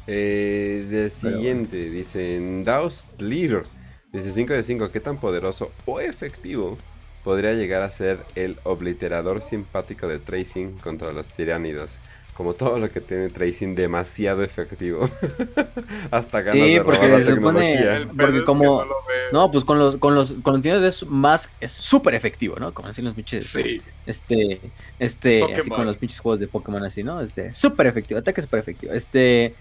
Eh, 0.07 0.87
del 0.89 1.13
Pero 1.21 1.37
siguiente, 1.37 1.77
dicen 1.91 2.63
Daust 2.63 3.07
Leader. 3.21 3.65
Dice 4.13 4.31
5 4.33 4.53
de 4.53 4.63
5, 4.63 4.93
¿qué 4.93 5.01
tan 5.01 5.19
poderoso 5.19 5.73
o 5.85 6.01
efectivo 6.01 6.79
podría 7.27 7.55
llegar 7.55 7.83
a 7.83 7.91
ser 7.91 8.21
el 8.37 8.57
obliterador 8.63 9.43
simpático 9.43 10.07
de 10.07 10.21
Tracing 10.21 10.79
contra 10.79 11.13
los 11.13 11.27
tiránidos? 11.29 11.99
Como 12.35 12.53
todo 12.55 12.79
lo 12.79 12.89
que 12.89 13.01
tiene 13.01 13.31
Tracing, 13.31 13.75
demasiado 13.75 14.45
efectivo. 14.45 15.11
Hasta 16.13 16.43
ganas 16.43 16.63
Sí, 16.65 16.75
de 16.75 16.79
robar 16.79 16.85
porque 16.85 17.09
la 17.09 17.19
se 17.19 17.25
supone- 17.25 17.35
tecnología. 17.35 18.09
Pedo 18.17 18.17
porque 18.17 18.45
como- 18.45 18.85
no 19.33 19.51
pues 19.51 19.65
con 19.65 19.77
los, 19.81 19.97
con 19.97 20.15
los, 20.15 20.35
con 20.43 20.53
los 20.55 20.63
tiros 20.63 20.83
es 20.85 21.05
más, 21.07 21.49
es 21.61 21.73
súper 21.73 22.15
efectivo, 22.15 22.57
¿no? 22.61 22.73
Como 22.73 22.87
decían 22.87 23.07
los 23.07 23.15
pinches, 23.15 23.45
Sí, 23.47 23.83
este, 24.07 24.61
este, 25.01 25.43
así 25.53 25.69
con 25.69 25.85
los 25.85 25.97
pinches 25.97 26.21
juegos 26.21 26.39
de 26.39 26.47
Pokémon 26.47 26.85
así, 26.85 27.03
¿no? 27.03 27.21
Este, 27.21 27.53
súper 27.53 27.89
efectivo, 27.89 28.21
ataque 28.21 28.41
súper 28.41 28.61
efectivo. 28.61 28.93
Este, 28.93 29.53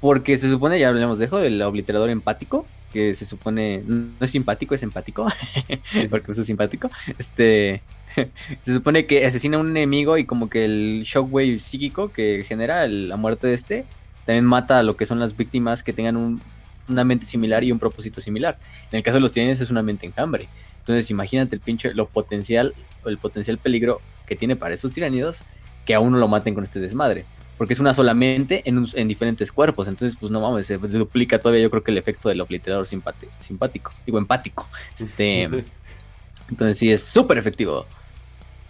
porque 0.00 0.38
se 0.38 0.48
supone, 0.48 0.78
ya 0.80 0.88
hablamos 0.88 1.18
de 1.18 1.26
eso, 1.26 1.36
del 1.36 1.60
obliterador 1.60 2.08
empático, 2.08 2.64
que 2.92 3.14
se 3.14 3.26
supone, 3.26 3.82
no 3.86 4.08
es 4.20 4.30
simpático, 4.30 4.74
es 4.74 4.82
empático, 4.82 5.26
porque 6.10 6.32
es 6.32 6.46
simpático. 6.46 6.90
Este, 7.18 7.82
se 8.62 8.72
supone 8.74 9.06
que 9.06 9.24
asesina 9.26 9.56
a 9.56 9.60
un 9.60 9.68
enemigo 9.68 10.16
y 10.18 10.24
como 10.24 10.48
que 10.48 10.64
el 10.64 11.02
shockwave 11.04 11.58
psíquico 11.60 12.10
que 12.12 12.44
genera 12.46 12.84
el- 12.84 13.08
la 13.08 13.16
muerte 13.16 13.46
de 13.46 13.54
este, 13.54 13.84
también 14.26 14.44
mata 14.44 14.78
a 14.78 14.82
lo 14.82 14.96
que 14.96 15.06
son 15.06 15.18
las 15.20 15.36
víctimas 15.36 15.82
que 15.82 15.92
tengan 15.92 16.16
un- 16.16 16.40
una 16.88 17.04
mente 17.04 17.26
similar 17.26 17.62
y 17.64 17.72
un 17.72 17.78
propósito 17.78 18.20
similar. 18.20 18.58
En 18.90 18.96
el 18.98 19.02
caso 19.02 19.16
de 19.16 19.20
los 19.20 19.32
tiranes 19.32 19.60
es 19.60 19.70
una 19.70 19.82
mente 19.82 20.06
enjambre. 20.06 20.48
Entonces 20.80 21.10
imagínate 21.10 21.54
el 21.54 21.60
pinche, 21.60 21.92
lo 21.92 22.06
potencial, 22.08 22.74
el 23.04 23.18
potencial 23.18 23.58
peligro 23.58 24.00
que 24.26 24.36
tiene 24.36 24.56
para 24.56 24.74
estos 24.74 24.90
tiranidos, 24.92 25.40
que 25.84 25.94
a 25.94 26.00
uno 26.00 26.16
lo 26.18 26.28
maten 26.28 26.54
con 26.54 26.64
este 26.64 26.80
desmadre. 26.80 27.24
Porque 27.58 27.72
es 27.74 27.80
una 27.80 27.92
sola 27.92 28.14
mente 28.14 28.62
en, 28.64 28.78
un- 28.78 28.90
en 28.94 29.08
diferentes 29.08 29.50
cuerpos. 29.52 29.88
Entonces, 29.88 30.16
pues 30.18 30.30
no 30.32 30.40
mames, 30.40 30.66
se 30.66 30.78
duplica 30.78 31.38
todavía 31.38 31.60
yo 31.62 31.70
creo 31.70 31.82
que 31.82 31.90
el 31.90 31.98
efecto 31.98 32.28
del 32.28 32.40
obliterador 32.40 32.86
simpati- 32.86 33.28
simpático. 33.40 33.92
Digo, 34.06 34.16
empático. 34.18 34.66
Este, 34.98 35.42
entonces 36.48 36.78
sí, 36.78 36.90
es 36.90 37.02
súper 37.02 37.36
efectivo. 37.36 37.84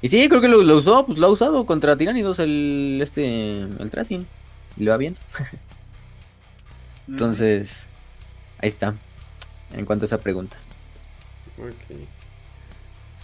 Y 0.00 0.08
sí, 0.08 0.28
creo 0.28 0.40
que 0.40 0.48
lo, 0.48 0.62
lo 0.62 0.76
usó, 0.76 1.04
pues 1.06 1.18
lo 1.18 1.26
ha 1.26 1.30
usado 1.30 1.66
contra 1.66 1.96
tiránidos 1.96 2.38
el, 2.38 2.98
este, 3.02 3.60
el 3.60 3.90
tracing. 3.90 4.26
Y 4.76 4.84
le 4.84 4.90
va 4.90 4.96
bien. 4.96 5.16
Entonces, 7.08 7.84
ahí 8.58 8.68
está. 8.68 8.94
En 9.72 9.84
cuanto 9.84 10.04
a 10.04 10.06
esa 10.06 10.20
pregunta. 10.20 10.56
Ok. 11.58 11.96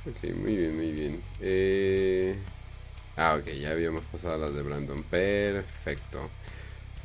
Ok, 0.06 0.34
muy 0.36 0.56
bien, 0.56 0.76
muy 0.76 0.92
bien. 0.92 1.20
Eh... 1.40 2.36
Ah, 3.16 3.36
ok, 3.40 3.46
ya 3.52 3.70
habíamos 3.70 4.04
pasado 4.06 4.38
las 4.38 4.54
de 4.54 4.62
Brandon. 4.62 5.02
Perfecto. 5.04 6.28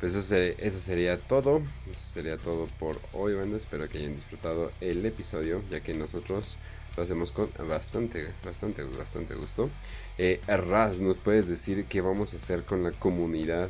Pues 0.00 0.14
eso, 0.14 0.22
se- 0.22 0.56
eso 0.66 0.78
sería 0.78 1.18
todo. 1.20 1.62
Eso 1.90 2.08
sería 2.08 2.36
todo 2.36 2.66
por 2.78 3.00
hoy, 3.12 3.34
banda. 3.34 3.56
Espero 3.56 3.88
que 3.88 3.98
hayan 3.98 4.16
disfrutado 4.16 4.72
el 4.80 5.04
episodio, 5.06 5.62
ya 5.70 5.80
que 5.80 5.94
nosotros 5.94 6.56
lo 6.96 7.02
hacemos 7.02 7.32
con 7.32 7.48
bastante, 7.68 8.28
bastante, 8.44 8.82
bastante 8.82 9.34
gusto. 9.34 9.70
Eh, 10.18 10.40
Raz, 10.48 11.00
¿nos 11.00 11.18
puedes 11.18 11.48
decir 11.48 11.84
qué 11.86 12.00
vamos 12.00 12.34
a 12.34 12.38
hacer 12.38 12.64
con 12.64 12.82
la 12.82 12.92
comunidad 12.92 13.68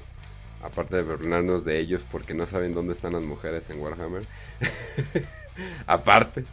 aparte 0.62 0.96
de 0.96 1.02
burlarnos 1.02 1.64
de 1.64 1.78
ellos 1.78 2.02
porque 2.10 2.34
no 2.34 2.46
saben 2.46 2.72
dónde 2.72 2.92
están 2.92 3.14
las 3.14 3.24
mujeres 3.24 3.68
en 3.70 3.80
Warhammer. 3.80 4.22
aparte, 5.86 6.44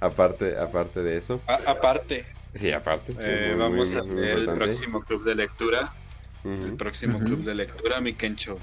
aparte, 0.00 0.56
aparte 0.58 1.02
de 1.02 1.16
eso. 1.16 1.40
aparte. 1.66 2.24
Sí, 2.58 2.72
aparte. 2.72 3.14
Eh, 3.18 3.54
vamos 3.56 3.94
a 3.94 4.02
ver 4.02 4.38
el 4.38 4.52
próximo 4.52 5.02
club 5.02 5.24
de 5.24 5.34
lectura. 5.34 5.92
El 6.44 6.74
próximo 6.74 7.18
club 7.18 7.44
de 7.44 7.54
lectura, 7.54 8.00
mi 8.00 8.14
Kencho. 8.14 8.58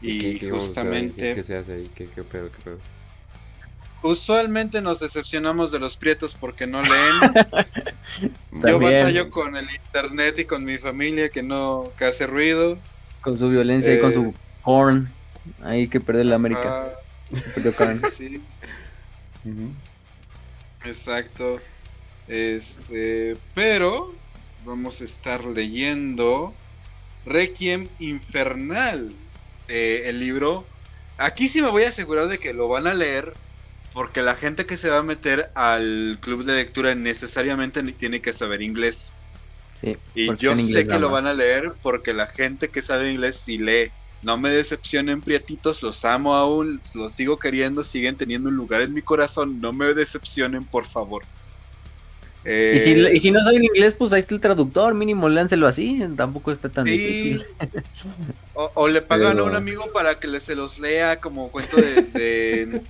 Y 0.00 0.38
justamente. 0.50 1.34
¿Qué, 1.34 1.42
se 1.42 1.56
hace 1.56 1.74
ahí? 1.74 1.90
¿Qué, 1.94 2.08
qué 2.08 2.22
pedo? 2.24 2.50
¿Qué 2.50 2.62
pedo? 2.62 2.78
Usualmente 4.02 4.80
nos 4.80 4.98
decepcionamos 4.98 5.70
de 5.70 5.78
los 5.78 5.96
prietos 5.96 6.34
porque 6.34 6.66
no 6.66 6.82
leen. 6.82 8.34
Yo 8.66 8.80
batallo 8.80 9.30
con 9.30 9.56
el 9.56 9.66
internet 9.70 10.40
y 10.40 10.44
con 10.44 10.64
mi 10.64 10.76
familia 10.76 11.28
que 11.28 11.42
no 11.42 11.92
que 11.96 12.06
hace 12.06 12.26
ruido. 12.26 12.78
Con 13.20 13.38
su 13.38 13.48
violencia 13.48 13.94
y 13.94 14.00
con 14.00 14.12
su 14.12 14.34
porn. 14.64 15.08
Eh, 15.46 15.52
Hay 15.62 15.88
que 15.88 16.00
perder 16.00 16.26
la 16.26 16.34
América. 16.34 16.98
sí, 18.10 18.42
Exacto. 20.84 21.60
Este, 22.32 23.36
pero 23.52 24.22
vamos 24.56 25.02
a 25.02 25.04
estar 25.04 25.44
leyendo 25.44 26.58
Requiem 27.24 27.94
Infernal, 27.98 29.18
eh, 29.68 30.04
el 30.06 30.20
libro. 30.20 30.72
Aquí 31.18 31.48
sí 31.48 31.62
me 31.62 31.70
voy 31.70 31.84
a 31.84 31.90
asegurar 31.90 32.28
de 32.28 32.38
que 32.38 32.54
lo 32.54 32.68
van 32.68 32.86
a 32.86 32.94
leer 32.94 33.38
porque 33.92 34.22
la 34.22 34.34
gente 34.36 34.66
que 34.66 34.78
se 34.78 34.90
va 34.90 34.98
a 34.98 35.02
meter 35.02 35.52
al 35.56 36.18
club 36.22 36.44
de 36.44 36.54
lectura 36.54 36.94
necesariamente 36.94 37.82
tiene 37.94 38.22
que 38.22 38.32
saber 38.32 38.62
inglés. 38.62 39.18
Sí, 39.74 39.98
y 40.14 40.36
yo 40.36 40.56
sé 40.58 40.86
que 40.86 40.98
lo 40.98 41.10
van 41.10 41.26
a 41.26 41.34
leer 41.34 41.74
porque 41.82 42.12
la 42.14 42.26
gente 42.26 42.70
que 42.70 42.82
sabe 42.82 43.12
inglés 43.12 43.42
sí 43.44 43.58
lee. 43.58 43.92
No 44.22 44.38
me 44.38 44.50
decepcionen, 44.50 45.22
prietitos, 45.22 45.82
los 45.82 46.04
amo 46.04 46.34
aún, 46.34 46.80
los 46.94 47.14
sigo 47.14 47.38
queriendo, 47.38 47.82
siguen 47.82 48.16
teniendo 48.16 48.48
un 48.50 48.56
lugar 48.56 48.82
en 48.82 48.92
mi 48.94 49.02
corazón. 49.02 49.60
No 49.60 49.72
me 49.72 49.94
decepcionen, 49.94 50.66
por 50.68 50.86
favor. 50.86 51.26
Y, 52.44 52.78
si, 52.80 52.90
y, 52.90 53.20
si, 53.20 53.30
no 53.30 53.42
soy 53.44 53.56
en 53.56 53.64
inglés, 53.64 53.94
pues 53.96 54.12
ahí 54.12 54.20
está 54.20 54.34
el 54.34 54.40
traductor, 54.40 54.94
mínimo 54.94 55.28
láncelo 55.28 55.68
así, 55.68 56.00
tampoco 56.16 56.50
está 56.52 56.68
tan 56.68 56.84
difícil. 56.84 57.44
O, 58.54 58.86
le 58.86 59.00
pagan 59.00 59.38
a 59.38 59.44
un 59.44 59.54
amigo 59.54 59.90
para 59.94 60.20
que 60.20 60.28
se 60.38 60.54
los 60.54 60.78
lea 60.78 61.18
como 61.20 61.50
cuento 61.50 61.78
de, 61.78 62.02
de 62.02 62.82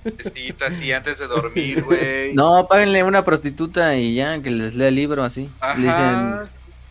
así 0.67 0.91
antes 0.91 1.19
de 1.19 1.27
dormir, 1.27 1.83
güey. 1.83 2.33
No, 2.33 2.67
páguenle 2.67 2.99
a 2.99 3.05
una 3.05 3.23
prostituta 3.23 3.95
y 3.95 4.13
ya, 4.15 4.41
que 4.41 4.51
les 4.51 4.75
lea 4.75 4.89
el 4.89 4.95
libro 4.95 5.23
así. 5.23 5.49
Ajá, 5.61 6.43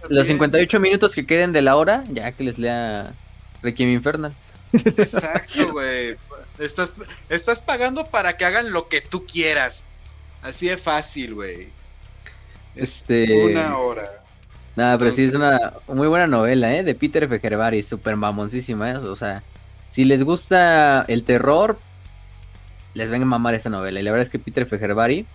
los 0.08 0.26
58 0.26 0.80
minutos 0.80 1.12
que 1.12 1.26
queden 1.26 1.52
de 1.52 1.62
la 1.62 1.76
hora, 1.76 2.02
ya 2.10 2.32
que 2.32 2.44
les 2.44 2.58
lea 2.58 3.12
Requiem 3.62 3.90
Infernal. 3.90 4.34
Exacto, 4.72 5.70
güey. 5.72 6.16
Estás, 6.58 6.96
estás 7.28 7.62
pagando 7.62 8.04
para 8.04 8.36
que 8.36 8.44
hagan 8.44 8.72
lo 8.72 8.88
que 8.88 9.00
tú 9.00 9.24
quieras. 9.26 9.88
Así 10.42 10.68
de 10.68 10.76
fácil, 10.76 11.34
güey. 11.34 11.68
Este... 12.74 13.52
Una 13.52 13.78
hora. 13.78 14.22
Nada, 14.74 14.96
pero 14.96 15.10
sí 15.10 15.24
es 15.24 15.34
una 15.34 15.74
muy 15.88 16.08
buena 16.08 16.26
novela, 16.26 16.74
¿eh? 16.74 16.82
De 16.82 16.94
Peter 16.94 17.28
Fejervari, 17.28 17.82
súper 17.82 18.16
mamoncísima, 18.16 18.92
¿eh? 18.92 18.96
O 18.96 19.16
sea, 19.16 19.42
si 19.90 20.04
les 20.04 20.22
gusta 20.22 21.04
el 21.08 21.24
terror, 21.24 21.78
les 22.94 23.10
venga 23.10 23.24
a 23.24 23.28
mamar 23.28 23.54
esta 23.54 23.68
novela. 23.68 24.00
Y 24.00 24.02
la 24.02 24.10
verdad 24.10 24.22
es 24.22 24.30
que 24.30 24.38
Peter 24.38 24.64
Fejervari 24.64 25.26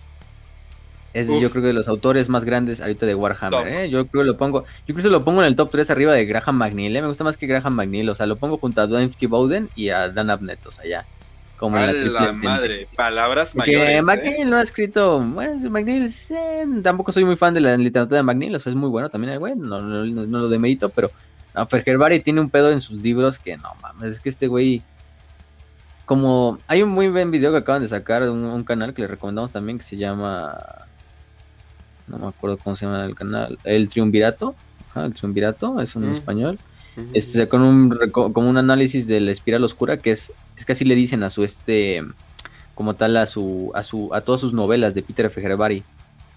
es, 1.14 1.28
yo 1.28 1.50
creo 1.50 1.62
que 1.62 1.68
de 1.68 1.72
los 1.72 1.88
autores 1.88 2.28
más 2.28 2.44
grandes 2.44 2.80
ahorita 2.80 3.06
de 3.06 3.14
Warhammer, 3.14 3.68
¿eh? 3.68 3.90
Yo 3.90 4.06
creo 4.08 4.22
que 4.22 4.26
lo 4.26 4.36
pongo, 4.36 4.64
yo 4.86 4.94
creo 4.94 5.04
que 5.04 5.10
lo 5.10 5.24
pongo 5.24 5.40
en 5.40 5.46
el 5.46 5.56
top 5.56 5.70
3 5.70 5.90
arriba 5.90 6.12
de 6.12 6.26
Graham 6.26 6.56
McNeil, 6.56 6.96
¿eh? 6.96 7.02
Me 7.02 7.08
gusta 7.08 7.24
más 7.24 7.36
que 7.36 7.46
Graham 7.46 7.74
McNeil, 7.74 8.08
o 8.10 8.14
sea, 8.14 8.26
lo 8.26 8.36
pongo 8.36 8.58
junto 8.58 8.82
a 8.82 8.86
Dwayne 8.86 9.14
Bowden 9.28 9.68
y 9.76 9.90
a 9.90 10.08
Dan 10.08 10.30
Abnett, 10.30 10.66
o 10.66 10.70
sea, 10.70 10.84
ya. 10.84 11.06
Como 11.58 11.76
la, 11.76 12.32
madre, 12.32 12.88
palabras 12.94 13.56
mayores. 13.56 14.04
McNeil 14.04 14.42
¿eh? 14.42 14.44
no 14.44 14.56
ha 14.56 14.62
escrito. 14.62 15.18
Bueno, 15.18 15.58
McNeil, 15.68 16.08
tampoco 16.84 17.10
soy 17.10 17.24
muy 17.24 17.36
fan 17.36 17.52
de 17.52 17.60
la 17.60 17.76
literatura 17.76 18.18
de 18.18 18.22
McNeil, 18.22 18.54
o 18.54 18.58
sea, 18.60 18.70
es 18.70 18.76
muy 18.76 18.88
bueno 18.88 19.08
también 19.08 19.32
el 19.32 19.40
güey, 19.40 19.56
no, 19.56 19.80
no, 19.80 20.04
no, 20.04 20.38
lo 20.38 20.48
demerito, 20.48 20.88
pero 20.88 21.10
no, 21.56 21.66
Fergerbari 21.66 22.20
tiene 22.20 22.40
un 22.40 22.48
pedo 22.48 22.70
en 22.70 22.80
sus 22.80 23.02
libros 23.02 23.40
que 23.40 23.56
no 23.56 23.74
mames, 23.82 24.14
es 24.14 24.20
que 24.20 24.28
este 24.28 24.46
güey. 24.46 24.82
Como 26.06 26.58
hay 26.68 26.82
un 26.82 26.90
muy 26.90 27.08
buen 27.08 27.30
video 27.30 27.50
que 27.50 27.58
acaban 27.58 27.82
de 27.82 27.88
sacar, 27.88 28.22
un, 28.30 28.44
un 28.44 28.64
canal 28.64 28.94
que 28.94 29.02
le 29.02 29.08
recomendamos 29.08 29.50
también 29.50 29.78
que 29.78 29.84
se 29.84 29.96
llama. 29.96 30.56
No 32.06 32.18
me 32.18 32.28
acuerdo 32.28 32.56
cómo 32.56 32.76
se 32.76 32.86
llama 32.86 33.04
el 33.04 33.14
canal. 33.14 33.58
El 33.64 33.88
Triunvirato. 33.88 34.54
Ajá, 34.90 35.04
el 35.04 35.12
Triunvirato, 35.12 35.80
es 35.82 35.94
un 35.96 36.08
mm. 36.08 36.12
español. 36.12 36.58
Este, 37.12 37.48
con 37.48 37.62
un, 37.62 37.98
como 38.10 38.48
un 38.48 38.56
análisis 38.56 39.06
de 39.06 39.20
la 39.20 39.30
espiral 39.30 39.64
oscura, 39.64 39.98
que 39.98 40.10
es, 40.10 40.32
es 40.56 40.64
que 40.64 40.72
así 40.72 40.84
le 40.84 40.94
dicen 40.94 41.22
a 41.22 41.30
su 41.30 41.44
este, 41.44 42.04
como 42.74 42.94
tal 42.94 43.16
a 43.16 43.26
su, 43.26 43.72
a 43.74 43.82
su, 43.82 44.14
a 44.14 44.20
todas 44.20 44.40
sus 44.40 44.52
novelas 44.52 44.94
de 44.94 45.02
Peter 45.02 45.26
F. 45.26 45.82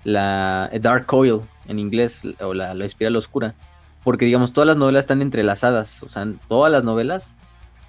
la 0.04 0.72
Dark 0.82 1.06
Coil 1.06 1.42
en 1.68 1.80
inglés, 1.80 2.22
o 2.40 2.54
la, 2.54 2.74
la 2.74 2.86
espiral 2.86 3.16
oscura, 3.16 3.56
porque 4.04 4.26
digamos 4.26 4.54
todas 4.54 4.68
las 4.68 4.78
novelas 4.78 5.02
están 5.02 5.22
entrelazadas, 5.22 6.04
o 6.04 6.10
sea, 6.10 6.28
todas 6.48 6.72
las 6.72 6.84
novelas 6.84 7.36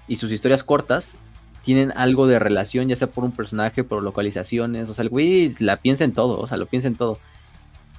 y 0.07 0.17
sus 0.17 0.31
historias 0.31 0.63
cortas 0.63 1.15
tienen 1.63 1.93
algo 1.95 2.27
de 2.27 2.39
relación, 2.39 2.89
ya 2.89 2.95
sea 2.95 3.07
por 3.07 3.23
un 3.23 3.31
personaje, 3.31 3.83
por 3.83 4.03
localizaciones, 4.03 4.89
o 4.89 4.93
sea, 4.93 5.03
el 5.03 5.09
güey 5.09 5.55
la 5.59 5.77
piensa 5.77 6.03
en 6.03 6.11
todo, 6.11 6.39
o 6.39 6.45
sea, 6.45 6.57
lo 6.57 6.65
piensa 6.65 6.87
en 6.87 6.95
todo. 6.95 7.19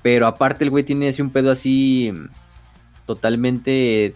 Pero 0.02 0.26
aparte 0.26 0.64
el 0.64 0.70
güey 0.70 0.84
tiene 0.84 1.08
así 1.08 1.22
un 1.22 1.30
pedo 1.30 1.50
así 1.50 2.12
totalmente. 3.06 4.14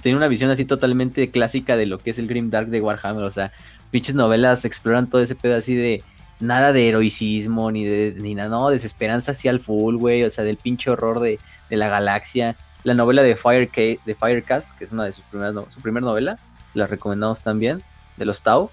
Tiene 0.00 0.16
una 0.16 0.28
visión 0.28 0.50
así 0.50 0.64
totalmente 0.64 1.30
clásica 1.30 1.76
de 1.76 1.86
lo 1.86 1.98
que 1.98 2.10
es 2.10 2.18
el 2.18 2.26
Grim 2.26 2.50
Dark 2.50 2.68
de 2.68 2.80
Warhammer. 2.80 3.24
O 3.24 3.30
sea, 3.30 3.52
pinches 3.90 4.14
novelas 4.14 4.64
exploran 4.64 5.08
todo 5.08 5.20
ese 5.20 5.34
pedo 5.34 5.56
así 5.56 5.74
de. 5.74 6.02
Nada 6.40 6.72
de 6.72 6.88
heroicismo, 6.88 7.72
ni 7.72 7.84
de. 7.84 8.14
Ni 8.16 8.34
nada, 8.34 8.48
no, 8.48 8.70
desesperanza 8.70 9.32
así 9.32 9.48
al 9.48 9.60
full, 9.60 9.96
güey. 9.96 10.22
O 10.24 10.30
sea, 10.30 10.44
del 10.44 10.56
pinche 10.56 10.90
horror 10.90 11.20
de, 11.20 11.38
de 11.68 11.76
la 11.76 11.88
galaxia. 11.88 12.56
La 12.84 12.94
novela 12.94 13.22
de, 13.22 13.34
Fire 13.34 13.70
de 13.72 14.14
Firecast, 14.14 14.76
que 14.78 14.84
es 14.84 14.92
una 14.92 15.04
de 15.04 15.12
sus 15.12 15.24
primeras. 15.24 15.54
su 15.72 15.80
primera 15.80 16.04
novela. 16.04 16.38
La 16.74 16.86
recomendamos 16.86 17.42
también. 17.42 17.82
De 18.16 18.24
los 18.24 18.42
Tau. 18.42 18.70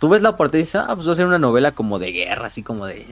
Tú 0.00 0.08
ves 0.08 0.22
la 0.22 0.36
portada 0.36 0.58
y 0.58 0.62
dices, 0.62 0.82
ah, 0.86 0.94
pues 0.94 1.08
va 1.08 1.12
a 1.12 1.16
ser 1.16 1.26
una 1.26 1.38
novela 1.38 1.72
como 1.72 1.98
de 1.98 2.12
guerra, 2.12 2.46
así 2.46 2.62
como 2.62 2.86
de. 2.86 3.06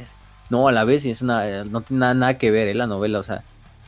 No, 0.50 0.68
a 0.68 0.72
la 0.72 0.84
vez, 0.84 1.04
y 1.04 1.10
es 1.10 1.20
una. 1.20 1.64
No 1.64 1.82
tiene 1.82 2.00
nada, 2.00 2.14
nada 2.14 2.38
que 2.38 2.50
ver, 2.50 2.68
¿eh? 2.68 2.74
La 2.74 2.86
novela, 2.86 3.18
o 3.18 3.22
sea 3.22 3.42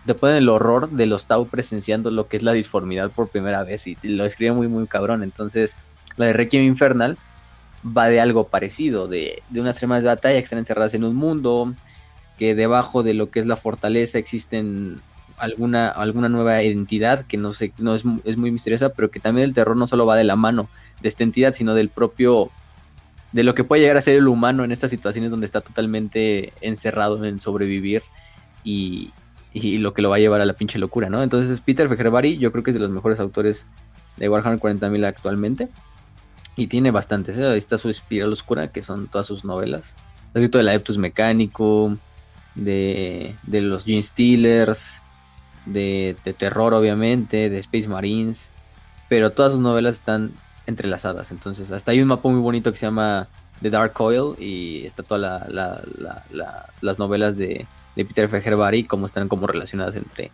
te 0.06 0.14
ponen 0.14 0.36
el 0.36 0.48
horror 0.48 0.90
de 0.90 1.06
los 1.06 1.26
Tau 1.26 1.46
presenciando 1.46 2.10
lo 2.10 2.28
que 2.28 2.36
es 2.36 2.42
la 2.42 2.52
disformidad 2.52 3.10
por 3.10 3.28
primera 3.28 3.64
vez 3.64 3.86
y 3.86 3.96
lo 4.02 4.24
escribe 4.24 4.52
muy 4.52 4.68
muy 4.68 4.86
cabrón. 4.86 5.22
Entonces, 5.22 5.76
la 6.16 6.26
de 6.26 6.32
Requiem 6.32 6.64
Infernal 6.64 7.18
va 7.86 8.08
de 8.08 8.20
algo 8.20 8.48
parecido, 8.48 9.08
de, 9.08 9.42
de 9.50 9.60
unas 9.60 9.76
tremas 9.76 10.02
de 10.02 10.08
batalla 10.08 10.38
que 10.38 10.44
están 10.44 10.58
encerradas 10.58 10.94
en 10.94 11.04
un 11.04 11.14
mundo, 11.14 11.74
que 12.38 12.54
debajo 12.54 13.02
de 13.02 13.14
lo 13.14 13.30
que 13.30 13.40
es 13.40 13.46
la 13.46 13.56
fortaleza 13.56 14.18
existen 14.18 15.00
alguna, 15.36 15.88
alguna 15.88 16.28
nueva 16.28 16.62
identidad 16.62 17.26
que 17.26 17.36
no 17.36 17.52
sé, 17.52 17.72
no 17.78 17.94
es, 17.94 18.02
es 18.24 18.36
muy 18.36 18.50
misteriosa, 18.50 18.90
pero 18.90 19.10
que 19.10 19.20
también 19.20 19.48
el 19.48 19.54
terror 19.54 19.76
no 19.76 19.86
solo 19.86 20.06
va 20.06 20.16
de 20.16 20.24
la 20.24 20.36
mano 20.36 20.68
de 21.02 21.08
esta 21.08 21.24
entidad, 21.24 21.52
sino 21.52 21.74
del 21.74 21.90
propio 21.90 22.50
de 23.32 23.42
lo 23.42 23.54
que 23.54 23.64
puede 23.64 23.82
llegar 23.82 23.98
a 23.98 24.02
ser 24.02 24.16
el 24.16 24.28
humano 24.28 24.64
en 24.64 24.72
estas 24.72 24.90
situaciones 24.90 25.30
donde 25.30 25.46
está 25.46 25.60
totalmente 25.60 26.52
encerrado 26.60 27.22
en 27.24 27.38
sobrevivir 27.38 28.02
y, 28.64 29.12
y 29.58 29.78
lo 29.78 29.94
que 29.94 30.02
lo 30.02 30.10
va 30.10 30.16
a 30.16 30.18
llevar 30.18 30.42
a 30.42 30.44
la 30.44 30.52
pinche 30.52 30.78
locura, 30.78 31.08
¿no? 31.08 31.22
Entonces 31.22 31.62
Peter 31.62 31.88
Fejerbari 31.88 32.36
yo 32.36 32.52
creo 32.52 32.62
que 32.62 32.72
es 32.72 32.74
de 32.74 32.80
los 32.80 32.90
mejores 32.90 33.20
autores 33.20 33.64
de 34.18 34.28
Warhammer 34.28 34.60
40.000 34.60 35.06
actualmente. 35.06 35.68
Y 36.56 36.66
tiene 36.66 36.90
bastantes, 36.90 37.38
¿eh? 37.38 37.46
ahí 37.46 37.58
está 37.58 37.78
su 37.78 37.88
Espiral 37.88 38.32
Oscura, 38.32 38.68
que 38.68 38.82
son 38.82 39.08
todas 39.08 39.26
sus 39.26 39.44
novelas. 39.44 39.94
Ha 40.34 40.38
escrito 40.38 40.58
de 40.58 40.64
la 40.64 40.74
Eptus 40.74 40.98
Mecánico, 40.98 41.96
de, 42.54 43.34
de 43.44 43.60
los 43.62 43.84
Gene 43.84 44.02
Stealers, 44.02 45.02
de, 45.64 46.16
de, 46.24 46.32
terror 46.34 46.74
obviamente, 46.74 47.48
de 47.48 47.58
Space 47.58 47.88
Marines, 47.88 48.50
pero 49.08 49.32
todas 49.32 49.52
sus 49.52 49.60
novelas 49.60 49.96
están 49.96 50.32
entrelazadas. 50.66 51.30
Entonces, 51.30 51.70
hasta 51.70 51.92
hay 51.92 52.00
un 52.00 52.08
mapa 52.08 52.28
muy 52.28 52.40
bonito 52.40 52.72
que 52.72 52.78
se 52.78 52.86
llama 52.86 53.28
The 53.62 53.70
Dark 53.70 53.92
Coil 53.92 54.34
y 54.38 54.84
está 54.84 55.02
todas 55.02 55.48
la, 55.50 55.82
la, 56.30 56.68
las 56.80 56.98
novelas 56.98 57.36
de, 57.36 57.66
de 57.96 58.04
Peter 58.04 58.28
Fejerbari 58.28 58.80
y 58.80 58.84
cómo 58.84 59.06
están 59.06 59.28
como 59.28 59.46
relacionadas 59.46 59.96
entre 59.96 60.30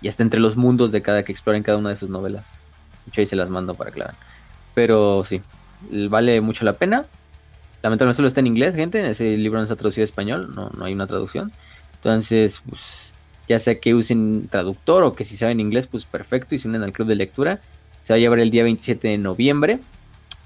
y 0.00 0.08
hasta 0.08 0.22
entre 0.22 0.40
los 0.40 0.56
mundos 0.56 0.90
de 0.90 1.00
cada 1.00 1.22
que 1.22 1.32
exploren 1.32 1.62
cada 1.62 1.78
una 1.78 1.90
de 1.90 1.96
sus 1.96 2.10
novelas. 2.10 2.46
De 3.04 3.10
hecho 3.10 3.20
ahí 3.20 3.26
se 3.26 3.36
las 3.36 3.50
mando 3.50 3.74
para 3.74 3.92
que 3.92 4.02
Pero 4.74 5.24
sí, 5.24 5.40
vale 6.08 6.40
mucho 6.40 6.64
la 6.64 6.72
pena. 6.72 7.06
Lamentablemente 7.82 8.16
solo 8.16 8.28
está 8.28 8.40
en 8.40 8.48
inglés, 8.48 8.74
gente. 8.74 9.08
Ese 9.08 9.36
libro 9.36 9.58
no 9.58 9.64
está 9.64 9.76
traducido 9.76 10.02
a 10.02 10.04
español, 10.04 10.52
no, 10.54 10.70
no 10.76 10.84
hay 10.84 10.92
una 10.92 11.06
traducción. 11.06 11.52
Entonces, 11.94 12.62
pues, 12.68 13.12
ya 13.48 13.58
sea 13.58 13.78
que 13.78 13.94
usen 13.94 14.48
traductor 14.50 15.04
o 15.04 15.12
que 15.12 15.24
si 15.24 15.36
saben 15.36 15.60
inglés, 15.60 15.86
pues 15.86 16.04
perfecto 16.04 16.54
y 16.54 16.58
se 16.58 16.68
unen 16.68 16.82
al 16.82 16.92
club 16.92 17.08
de 17.08 17.14
lectura. 17.14 17.60
Se 18.02 18.12
va 18.12 18.16
a 18.16 18.20
llevar 18.20 18.40
el 18.40 18.50
día 18.50 18.64
27 18.64 19.06
de 19.06 19.18
noviembre 19.18 19.78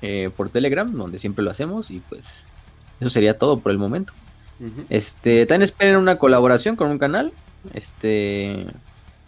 eh, 0.03 0.31
por 0.37 0.51
Telegram, 0.51 0.91
donde 0.93 1.19
siempre 1.19 1.43
lo 1.43 1.51
hacemos. 1.51 1.91
Y 1.91 2.01
pues, 2.01 2.45
eso 3.01 3.11
sería 3.11 3.39
todo 3.39 3.59
por 3.59 3.73
el 3.73 3.79
momento. 3.79 4.13
Este, 4.89 5.47
también 5.47 5.63
esperen 5.63 5.97
una 5.97 6.19
colaboración 6.19 6.77
con 6.77 6.91
un 6.91 6.99
canal. 6.99 7.33
Este, 7.75 8.67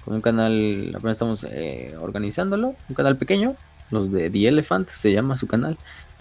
con 0.05 0.15
un 0.15 0.21
canal, 0.21 0.93
apenas 0.95 1.17
estamos 1.17 1.47
eh, 1.51 1.95
organizándolo, 2.01 2.75
un 2.89 2.95
canal 2.95 3.17
pequeño. 3.17 3.57
los 3.91 4.11
de 4.13 4.31
The 4.31 4.49
Elephant, 4.49 4.89
se 4.89 5.13
llama 5.13 5.37
su 5.37 5.47
canal, 5.47 5.77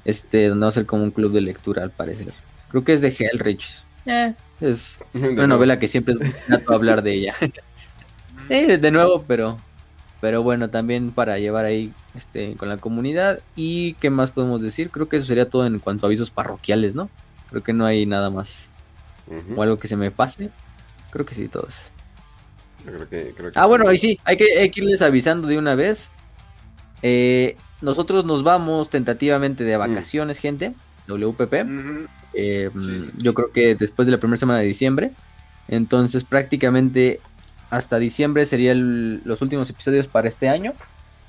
este, 0.06 0.50
donde 0.50 0.64
va 0.64 0.70
a 0.70 0.74
ser 0.74 0.86
como 0.86 1.04
un 1.04 1.12
club 1.12 1.32
de 1.32 1.42
lectura 1.42 1.84
al 1.84 1.92
parecer. 1.92 2.34
Creo 2.70 2.84
que 2.84 2.94
es 2.94 3.02
de 3.02 3.10
Hellrich. 3.10 3.84
Eh, 4.06 4.34
es 4.62 5.00
una 5.14 5.48
novela 5.48 5.80
que 5.80 5.88
siempre 5.88 6.16
es 6.20 6.50
nato 6.50 6.74
hablar 6.74 7.02
de 7.02 7.14
ella. 7.14 7.36
de 8.50 8.92
nuevo, 8.92 9.24
pero 9.28 9.58
pero 10.20 10.42
bueno, 10.42 10.70
también 10.70 11.12
para 11.12 11.38
llevar 11.38 11.66
ahí 11.66 11.94
este 12.16 12.56
con 12.56 12.70
la 12.70 12.78
comunidad 12.78 13.40
y 13.56 13.94
qué 13.96 14.10
más 14.10 14.32
podemos 14.32 14.62
decir? 14.62 14.90
Creo 14.90 15.08
que 15.08 15.18
eso 15.18 15.28
sería 15.28 15.50
todo 15.50 15.66
en 15.66 15.80
cuanto 15.80 16.06
a 16.06 16.08
avisos 16.08 16.32
parroquiales, 16.32 16.96
¿no? 16.96 17.10
Creo 17.50 17.64
que 17.64 17.74
no 17.74 17.86
hay 17.86 18.06
nada 18.06 18.30
más 18.30 18.70
o 19.56 19.62
algo 19.62 19.78
que 19.78 19.88
se 19.88 19.96
me 19.96 20.12
pase. 20.12 20.50
Creo 21.12 21.26
que 21.26 21.36
sí, 21.36 21.48
todos. 21.48 21.74
ah, 23.56 23.66
bueno, 23.66 23.88
ahí 23.88 23.98
sí, 23.98 24.20
hay 24.24 24.38
que, 24.38 24.72
irles 24.76 25.02
avisando 25.02 25.48
de 25.48 25.58
una 25.58 25.76
vez. 25.76 26.10
Eh, 27.02 27.56
nosotros 27.82 28.26
nos 28.26 28.44
vamos 28.44 28.90
tentativamente 28.90 29.64
de 29.64 29.78
mm. 29.78 29.80
vacaciones, 29.80 30.40
gente. 30.40 30.74
WPP. 31.08 31.54
Eh, 32.34 32.70
yo 33.18 33.34
creo 33.34 33.52
que 33.52 33.76
después 33.76 34.06
de 34.06 34.12
la 34.12 34.18
primera 34.18 34.38
semana 34.38 34.60
de 34.60 34.66
diciembre. 34.66 35.12
Entonces 35.68 36.24
prácticamente 36.24 37.20
hasta 37.70 38.00
diciembre 38.00 38.46
serían 38.46 39.22
los 39.26 39.42
últimos 39.42 39.70
episodios 39.70 40.08
para 40.08 40.28
este 40.28 40.50
año. 40.50 40.74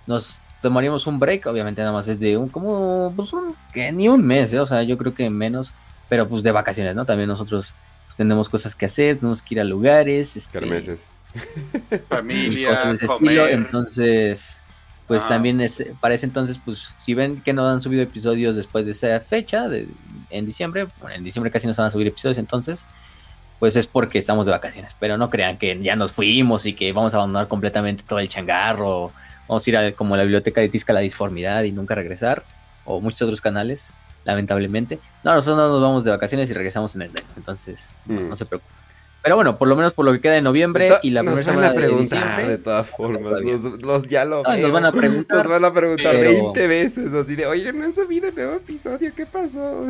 Nos 0.07 0.41
tomaríamos 0.63 1.07
un 1.07 1.19
break, 1.19 1.47
obviamente 1.47 1.81
nada 1.81 1.93
más 1.93 2.09
es 2.09 2.19
de 2.19 2.37
un 2.37 2.49
como 2.49 3.13
pues 3.15 3.33
un 3.33 3.55
que 3.73 3.93
ni 3.93 4.09
un 4.09 4.25
mes, 4.25 4.53
¿eh? 4.53 4.61
o 4.61 4.67
sea, 4.67 4.83
yo 4.83 4.99
creo 4.99 5.15
que 5.15 5.31
menos, 5.31 5.73
pero 6.09 6.29
pues 6.29 6.43
de 6.43 6.51
vacaciones, 6.51 6.95
¿no? 6.97 7.05
También 7.05 7.29
nosotros 7.29 7.75
tenemos 8.19 8.51
cosas 8.51 8.75
que 8.75 8.85
hacer, 8.85 9.17
tenemos 9.17 9.41
que 9.41 9.55
ir 9.55 9.61
a 9.61 9.65
lugares, 9.65 10.37
este, 10.37 10.61
meses. 10.61 11.09
familia, 12.09 12.69
cosas 12.71 12.89
de 12.89 12.95
ese 12.95 13.07
estilo, 13.07 13.49
entonces 13.49 14.59
pues 15.09 15.25
ah. 15.25 15.29
también 15.31 15.61
es, 15.61 15.83
para 16.01 16.15
ese 16.15 16.27
entonces, 16.27 16.61
pues 16.63 16.95
si 16.99 17.15
ven 17.15 17.41
que 17.41 17.55
no 17.55 17.67
han 17.67 17.81
subido 17.81 18.03
episodios 18.03 18.55
después 18.55 18.85
de 18.85 18.93
esa 18.93 19.19
fecha, 19.21 19.67
de, 19.67 19.89
en 20.31 20.47
diciembre, 20.47 20.87
bueno, 21.01 21.17
en 21.17 21.25
diciembre 21.25 21.51
casi 21.51 21.67
no 21.67 21.73
se 21.73 21.81
van 21.81 21.89
a 21.89 21.91
subir 21.91 22.07
episodios, 22.07 22.37
entonces, 22.37 22.85
pues 23.59 23.75
es 23.75 23.87
porque 23.87 24.19
estamos 24.19 24.45
de 24.45 24.53
vacaciones. 24.53 24.95
Pero 25.01 25.17
no 25.17 25.31
crean 25.31 25.57
que 25.57 25.81
ya 25.83 25.97
nos 25.97 26.13
fuimos 26.13 26.67
y 26.67 26.75
que 26.75 26.93
vamos 26.93 27.15
a 27.15 27.17
abandonar 27.17 27.49
completamente 27.49 28.05
todo 28.07 28.19
el 28.19 28.29
changarro, 28.29 29.11
vamos 29.49 29.67
a 29.67 29.71
ir 29.71 29.77
a 29.79 29.93
como 29.93 30.15
la 30.15 30.25
biblioteca 30.25 30.61
de 30.61 30.69
Tisca 30.69 30.93
la 30.93 31.01
disformidad 31.01 31.63
y 31.63 31.73
nunca 31.73 31.95
regresar, 31.95 32.45
o 32.85 33.01
muchos 33.01 33.23
otros 33.23 33.41
canales, 33.41 33.91
lamentablemente. 34.25 34.99
No, 35.25 35.35
nosotros 35.35 35.57
no 35.57 35.69
nos 35.69 35.83
vamos 35.83 36.05
de 36.05 36.11
vacaciones 36.11 36.51
y 36.51 36.55
regresamos 36.55 36.95
en 36.95 37.03
el 37.03 37.13
día, 37.13 37.25
entonces 37.37 37.95
no 38.07 38.33
mm. 38.33 38.37
se 38.37 38.47
preocupen. 38.47 38.79
Pero 39.23 39.35
bueno, 39.35 39.59
por 39.59 39.69
lo 39.69 39.77
menos 39.77 39.93
por 39.95 40.05
lo 40.05 40.13
que 40.13 40.21
queda 40.21 40.35
de 40.35 40.43
noviembre 40.43 40.91
y 41.03 41.11
la 41.11 41.23
primera 41.23 41.43
semana 41.43 41.73
de 41.73 41.89
diciembre. 41.89 42.49
De 42.49 42.59
todas 42.59 42.89
formas, 42.89 43.43
los, 43.81 44.09
ya 44.09 44.25
lo 44.25 44.43
Nos 44.43 44.73
van 44.73 44.87
a 44.87 44.93
preguntar. 44.93 45.39
Nos 45.39 45.49
van 45.49 45.65
a 45.65 45.75
preguntar 45.75 46.17
20 46.19 46.67
veces, 46.67 47.13
así 47.13 47.35
de, 47.35 47.47
oye, 47.47 47.73
no 47.73 47.85
han 47.85 47.95
subido 47.95 48.29
el 48.29 48.35
nuevo 48.35 48.55
episodio, 48.55 49.13
¿qué 49.15 49.27
pasó? 49.27 49.87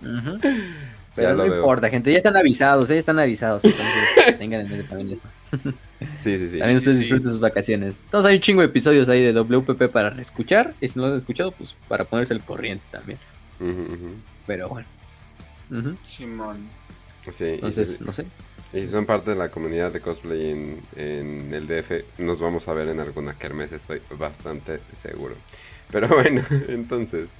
Pero 1.18 1.36
no 1.36 1.46
importa, 1.46 1.90
gente, 1.90 2.10
ya 2.10 2.16
están 2.16 2.36
avisados, 2.36 2.88
¿eh? 2.90 2.94
ya 2.94 3.00
están 3.00 3.18
avisados, 3.18 3.64
entonces 3.64 4.38
tengan 4.38 4.62
en 4.62 4.70
mente 4.70 4.88
también 4.88 5.10
eso. 5.10 5.24
sí, 6.18 6.38
sí, 6.38 6.48
sí. 6.48 6.58
También 6.58 6.78
ustedes 6.78 6.98
disfruten 7.00 7.30
sus 7.30 7.40
vacaciones. 7.40 7.96
Entonces 8.04 8.28
hay 8.28 8.36
un 8.36 8.42
chingo 8.42 8.60
de 8.60 8.68
episodios 8.68 9.08
ahí 9.08 9.22
de 9.22 9.32
WPP 9.32 9.90
para 9.90 10.08
escuchar, 10.20 10.74
y 10.80 10.88
si 10.88 10.98
no 10.98 11.06
lo 11.06 11.12
han 11.12 11.18
escuchado, 11.18 11.52
pues 11.52 11.76
para 11.88 12.04
ponerse 12.04 12.34
el 12.34 12.40
corriente 12.40 12.84
también. 12.90 13.18
Pero 14.46 14.68
bueno. 14.68 14.86
Simón. 16.04 16.68
Sí, 17.30 17.44
Entonces, 17.44 18.00
no 18.00 18.12
sé. 18.12 18.24
Y 18.72 18.80
si 18.80 18.88
son 18.88 19.06
parte 19.06 19.30
de 19.30 19.36
la 19.36 19.50
comunidad 19.50 19.92
de 19.92 20.00
cosplay 20.00 20.50
en, 20.50 20.80
en 20.96 21.54
el 21.54 21.66
DF, 21.66 22.18
nos 22.18 22.40
vamos 22.40 22.68
a 22.68 22.74
ver 22.74 22.88
en 22.88 23.00
alguna 23.00 23.34
kermés, 23.34 23.72
estoy 23.72 24.00
bastante 24.18 24.80
seguro. 24.92 25.34
Pero 25.90 26.08
bueno, 26.14 26.42
entonces, 26.68 27.38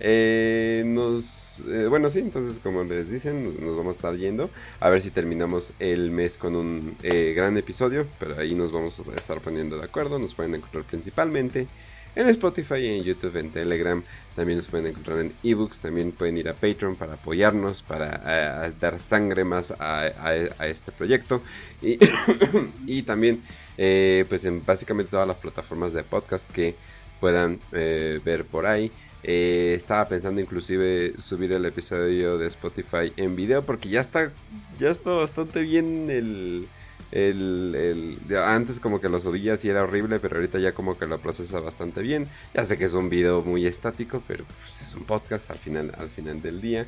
eh, 0.00 0.82
nos, 0.86 1.60
eh, 1.66 1.86
bueno, 1.88 2.10
sí, 2.10 2.20
entonces 2.20 2.58
como 2.60 2.84
les 2.84 3.10
dicen, 3.10 3.44
nos 3.60 3.76
vamos 3.76 3.96
a 3.96 3.98
estar 3.98 4.16
yendo. 4.16 4.50
A 4.80 4.90
ver 4.90 5.02
si 5.02 5.10
terminamos 5.10 5.74
el 5.78 6.10
mes 6.10 6.36
con 6.36 6.56
un 6.56 6.96
eh, 7.02 7.32
gran 7.34 7.56
episodio, 7.56 8.06
pero 8.18 8.38
ahí 8.38 8.54
nos 8.54 8.72
vamos 8.72 9.00
a 9.00 9.14
estar 9.14 9.40
poniendo 9.40 9.78
de 9.78 9.84
acuerdo. 9.84 10.18
Nos 10.18 10.34
pueden 10.34 10.54
encontrar 10.54 10.84
principalmente 10.84 11.66
en 12.14 12.28
Spotify, 12.28 12.86
en 12.86 13.02
YouTube, 13.02 13.36
en 13.36 13.50
Telegram. 13.50 14.02
También 14.36 14.58
nos 14.58 14.68
pueden 14.68 14.86
encontrar 14.86 15.18
en 15.18 15.32
ebooks. 15.42 15.80
También 15.80 16.12
pueden 16.12 16.36
ir 16.36 16.48
a 16.48 16.54
Patreon 16.54 16.96
para 16.96 17.14
apoyarnos, 17.14 17.82
para 17.82 18.72
dar 18.80 18.98
sangre 18.98 19.44
más 19.44 19.74
a, 19.78 20.36
este 20.66 20.92
proyecto. 20.92 21.42
Y, 21.82 21.98
y 22.86 23.02
también, 23.02 23.42
eh, 23.76 24.24
pues 24.28 24.44
en 24.44 24.64
básicamente 24.64 25.10
todas 25.10 25.26
las 25.26 25.38
plataformas 25.38 25.92
de 25.92 26.04
podcast 26.04 26.50
que 26.50 26.76
puedan 27.20 27.58
ver 27.72 28.44
por 28.44 28.66
ahí. 28.66 28.92
Eh, 29.22 29.74
estaba 29.76 30.08
pensando 30.08 30.40
inclusive 30.40 31.14
subir 31.18 31.52
el 31.52 31.64
episodio 31.64 32.38
de 32.38 32.46
Spotify 32.46 33.12
en 33.16 33.34
video 33.34 33.64
porque 33.64 33.88
ya 33.88 34.00
está 34.00 34.30
ya 34.78 34.90
está 34.90 35.10
bastante 35.10 35.60
bien 35.62 36.08
el, 36.08 36.68
el, 37.10 38.18
antes 38.36 38.80
como 38.80 39.00
que 39.00 39.08
lo 39.08 39.20
subías 39.20 39.64
y 39.64 39.68
era 39.68 39.82
horrible, 39.82 40.20
pero 40.20 40.36
ahorita 40.36 40.58
ya 40.58 40.72
como 40.72 40.98
que 40.98 41.06
lo 41.06 41.18
procesa 41.18 41.60
bastante 41.60 42.02
bien. 42.02 42.28
Ya 42.54 42.64
sé 42.64 42.76
que 42.78 42.84
es 42.84 42.94
un 42.94 43.08
video 43.08 43.42
muy 43.42 43.66
estático, 43.66 44.22
pero 44.26 44.44
pues, 44.44 44.82
es 44.82 44.94
un 44.94 45.04
podcast 45.04 45.50
al 45.50 45.58
final, 45.58 45.92
al 45.98 46.10
final 46.10 46.42
del 46.42 46.60
día. 46.60 46.86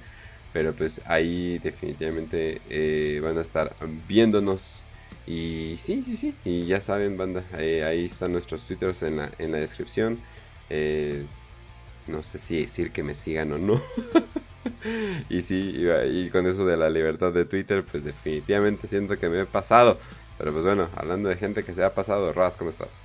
Pero 0.53 0.73
pues 0.75 1.01
ahí 1.07 1.59
definitivamente 1.59 2.61
eh, 2.69 3.21
van 3.23 3.39
a 3.39 3.43
estar 3.43 3.75
viéndonos. 4.09 4.83
Y 5.27 5.77
sí, 5.79 6.03
sí, 6.05 6.17
sí. 6.17 6.35
Y 6.45 6.65
ya 6.67 6.81
saben, 6.81 7.17
banda, 7.17 7.45
ahí 7.53 8.05
están 8.05 8.33
nuestros 8.33 8.65
twitters 8.65 9.03
en 9.05 9.19
la, 9.19 9.31
en 9.39 9.53
la 9.53 9.59
descripción. 9.59 10.19
Eh, 10.69 11.25
no 12.07 12.23
sé 12.23 12.39
si 12.39 12.61
decir 12.61 12.93
que 12.93 13.03
me 13.03 13.15
sigan 13.15 13.53
o 13.53 13.59
no. 13.59 13.81
y 15.29 15.43
sí, 15.43 15.75
y, 15.77 16.31
con 16.31 16.47
eso 16.47 16.65
de 16.65 16.77
la 16.77 16.91
libertad 16.91 17.33
de 17.33 17.45
Twitter, 17.45 17.85
pues 17.85 18.05
definitivamente 18.05 18.87
siento 18.87 19.19
que 19.19 19.29
me 19.29 19.43
he 19.43 19.47
pasado. 19.47 19.99
Pero 20.39 20.53
pues 20.53 20.65
bueno, 20.65 20.89
hablando 20.97 21.29
de 21.29 21.37
gente 21.37 21.65
que 21.65 21.75
se 21.75 21.85
ha 21.85 21.95
pasado, 21.95 22.33
Raz, 22.33 22.57
¿cómo 22.57 22.71
estás? 22.71 23.05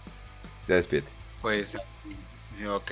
Ya 0.67 0.75
despídete. 0.75 1.11
Pues, 1.41 1.77
ok, 2.67 2.91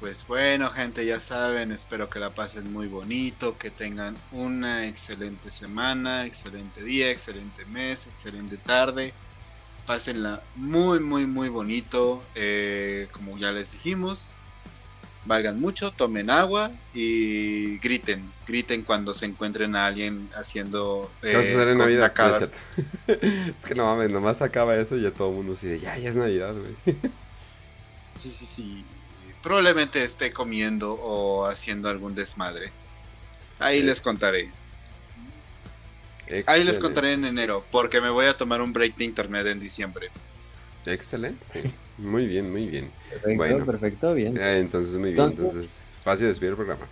pues 0.00 0.26
bueno, 0.26 0.68
gente, 0.70 1.06
ya 1.06 1.20
saben, 1.20 1.72
espero 1.72 2.10
que 2.10 2.18
la 2.18 2.30
pasen 2.30 2.72
muy 2.72 2.88
bonito, 2.88 3.56
que 3.56 3.70
tengan 3.70 4.16
una 4.32 4.86
excelente 4.86 5.50
semana, 5.50 6.26
excelente 6.26 6.82
día, 6.82 7.10
excelente 7.10 7.64
mes, 7.66 8.06
excelente 8.08 8.56
tarde. 8.58 9.14
Pásenla 9.86 10.42
muy, 10.56 10.98
muy, 10.98 11.26
muy 11.26 11.48
bonito. 11.48 12.24
Eh, 12.34 13.08
como 13.12 13.38
ya 13.38 13.52
les 13.52 13.72
dijimos, 13.72 14.38
valgan 15.24 15.60
mucho, 15.60 15.90
tomen 15.90 16.30
agua 16.30 16.70
y 16.92 17.78
griten, 17.78 18.32
griten 18.46 18.82
cuando 18.82 19.14
se 19.14 19.26
encuentren 19.26 19.74
a 19.74 19.86
alguien 19.86 20.30
haciendo 20.34 21.10
eh, 21.22 21.54
en 21.54 21.78
Navidad? 21.78 22.12
es 23.06 23.64
que 23.64 23.74
no 23.74 23.84
mames, 23.84 24.10
nomás 24.10 24.42
acaba 24.42 24.76
eso 24.76 24.96
y 24.96 25.02
ya 25.02 25.10
todo 25.10 25.30
el 25.30 25.36
mundo 25.36 25.52
dice, 25.52 25.78
ya, 25.78 25.96
ya 25.98 26.10
es 26.10 26.16
Navidad, 26.16 26.54
güey. 26.54 26.74
sí, 28.16 28.30
sí, 28.30 28.46
sí. 28.46 28.84
Probablemente 29.42 30.02
esté 30.02 30.30
comiendo 30.30 30.94
o 30.94 31.46
haciendo 31.46 31.88
algún 31.88 32.14
desmadre. 32.14 32.72
Ahí 33.60 33.82
les 33.82 34.00
contaré. 34.00 34.52
Ahí 36.46 36.64
les 36.64 36.78
contaré 36.78 37.12
en 37.12 37.24
enero, 37.24 37.64
porque 37.70 38.00
me 38.00 38.10
voy 38.10 38.26
a 38.26 38.36
tomar 38.36 38.62
un 38.62 38.72
break 38.72 38.96
de 38.96 39.04
internet 39.04 39.46
en 39.46 39.60
diciembre. 39.60 40.08
Excelente. 40.86 41.46
Muy 41.98 42.26
bien, 42.26 42.50
muy 42.50 42.66
bien. 42.66 42.90
Perfecto, 43.10 43.36
bueno, 43.36 43.66
perfecto, 43.66 44.14
bien. 44.14 44.36
entonces, 44.36 44.96
muy 44.96 45.12
bien. 45.12 45.26
Entonces, 45.26 45.80
fácil 46.02 46.24
de 46.24 46.28
despedir 46.28 46.50
el 46.50 46.56
programa. 46.56 46.86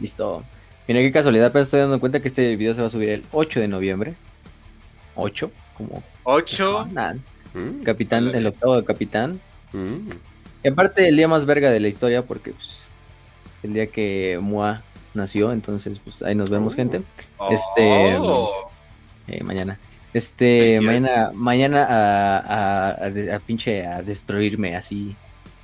Listo. 0.00 0.44
Mira 0.86 1.00
qué 1.00 1.12
casualidad, 1.12 1.52
pero 1.52 1.62
estoy 1.62 1.80
dando 1.80 2.00
cuenta 2.00 2.20
que 2.20 2.28
este 2.28 2.56
video 2.56 2.74
se 2.74 2.80
va 2.80 2.88
a 2.88 2.90
subir 2.90 3.08
el 3.08 3.24
8 3.32 3.60
de 3.60 3.68
noviembre. 3.68 4.14
8, 5.14 5.50
como. 5.76 6.02
8. 6.24 6.88
Mm. 7.54 7.82
Capitán, 7.82 8.34
el 8.34 8.46
octavo 8.46 8.76
de 8.76 8.84
Capitán. 8.84 9.40
Mm. 9.72 10.10
Y 10.62 10.68
aparte, 10.68 11.08
el 11.08 11.16
día 11.16 11.28
más 11.28 11.46
verga 11.46 11.70
de 11.70 11.80
la 11.80 11.88
historia, 11.88 12.22
porque 12.22 12.52
pues, 12.52 12.90
el 13.62 13.74
día 13.74 13.86
que 13.86 14.38
Mua 14.40 14.82
nació, 15.14 15.52
entonces, 15.52 15.98
pues 16.02 16.22
ahí 16.22 16.34
nos 16.34 16.50
vemos, 16.50 16.74
gente. 16.74 17.02
Este. 17.50 18.16
Oh. 18.18 18.70
Eh, 19.28 19.42
mañana. 19.42 19.78
Este, 20.14 20.80
mañana, 20.80 21.32
mañana 21.34 21.86
a, 21.90 22.90
a, 22.90 23.38
pinche 23.40 23.84
a 23.84 24.00
destruirme 24.00 24.76
así 24.76 25.16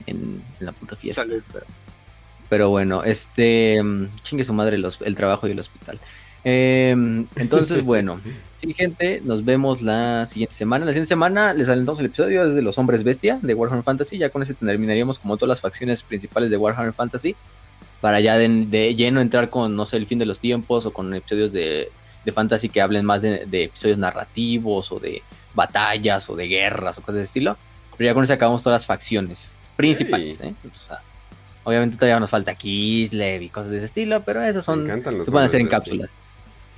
en, 0.06 0.42
la 0.58 0.72
puta 0.72 0.96
fiesta. 0.96 1.24
Pero, 2.48 2.68
bueno, 2.68 3.04
este, 3.04 3.80
chingue 4.24 4.42
su 4.42 4.52
madre 4.52 4.76
el 4.76 5.16
trabajo 5.16 5.46
y 5.46 5.52
el 5.52 5.60
hospital. 5.60 6.00
Em, 6.42 7.28
entonces, 7.36 7.82
bueno, 7.84 8.20
sí, 8.56 8.74
gente, 8.74 9.22
nos 9.24 9.44
vemos 9.44 9.82
la 9.82 10.26
siguiente 10.26 10.56
semana. 10.56 10.84
La 10.84 10.90
siguiente 10.90 11.08
semana 11.08 11.54
les 11.54 11.68
alentamos 11.68 12.00
el 12.00 12.06
episodio 12.06 12.44
desde 12.48 12.60
Los 12.60 12.76
Hombres 12.76 13.04
Bestia 13.04 13.38
de 13.40 13.54
Warhammer 13.54 13.84
Fantasy. 13.84 14.18
Ya 14.18 14.30
con 14.30 14.42
ese 14.42 14.54
terminaríamos 14.54 15.20
como 15.20 15.36
todas 15.36 15.50
las 15.50 15.60
facciones 15.60 16.02
principales 16.02 16.50
de 16.50 16.56
Warhammer 16.56 16.92
Fantasy. 16.92 17.36
Para 18.00 18.18
ya 18.18 18.36
de, 18.36 18.48
de 18.66 18.96
lleno 18.96 19.20
entrar 19.20 19.48
con, 19.48 19.76
no 19.76 19.86
sé, 19.86 19.96
el 19.98 20.06
fin 20.06 20.18
de 20.18 20.26
los 20.26 20.40
tiempos 20.40 20.86
o 20.86 20.92
con 20.92 21.14
episodios 21.14 21.52
de 21.52 21.92
de 22.24 22.32
fantasy 22.32 22.68
que 22.68 22.80
hablen 22.80 23.04
más 23.04 23.22
de, 23.22 23.46
episodios 23.52 23.98
narrativos 23.98 24.92
o 24.92 24.98
de 24.98 25.22
batallas 25.54 26.28
o 26.30 26.36
de 26.36 26.46
guerras 26.46 26.98
o 26.98 27.02
cosas 27.02 27.16
de 27.16 27.22
estilo. 27.22 27.56
Pero 27.96 28.10
ya 28.10 28.14
con 28.14 28.24
eso 28.24 28.32
acabamos 28.32 28.62
todas 28.62 28.82
las 28.82 28.86
facciones. 28.86 29.52
principales. 29.76 30.40
¿eh? 30.40 30.54
obviamente 31.62 31.96
todavía 31.96 32.18
nos 32.18 32.30
falta 32.30 32.54
Kislev 32.54 33.42
y 33.42 33.48
cosas 33.48 33.70
de 33.70 33.76
ese 33.78 33.86
estilo, 33.86 34.22
pero 34.22 34.42
esas 34.42 34.64
son 34.64 34.86
se 34.86 35.30
van 35.30 35.42
a 35.42 35.46
hacer 35.46 35.60
en 35.60 35.68
cápsulas. 35.68 36.14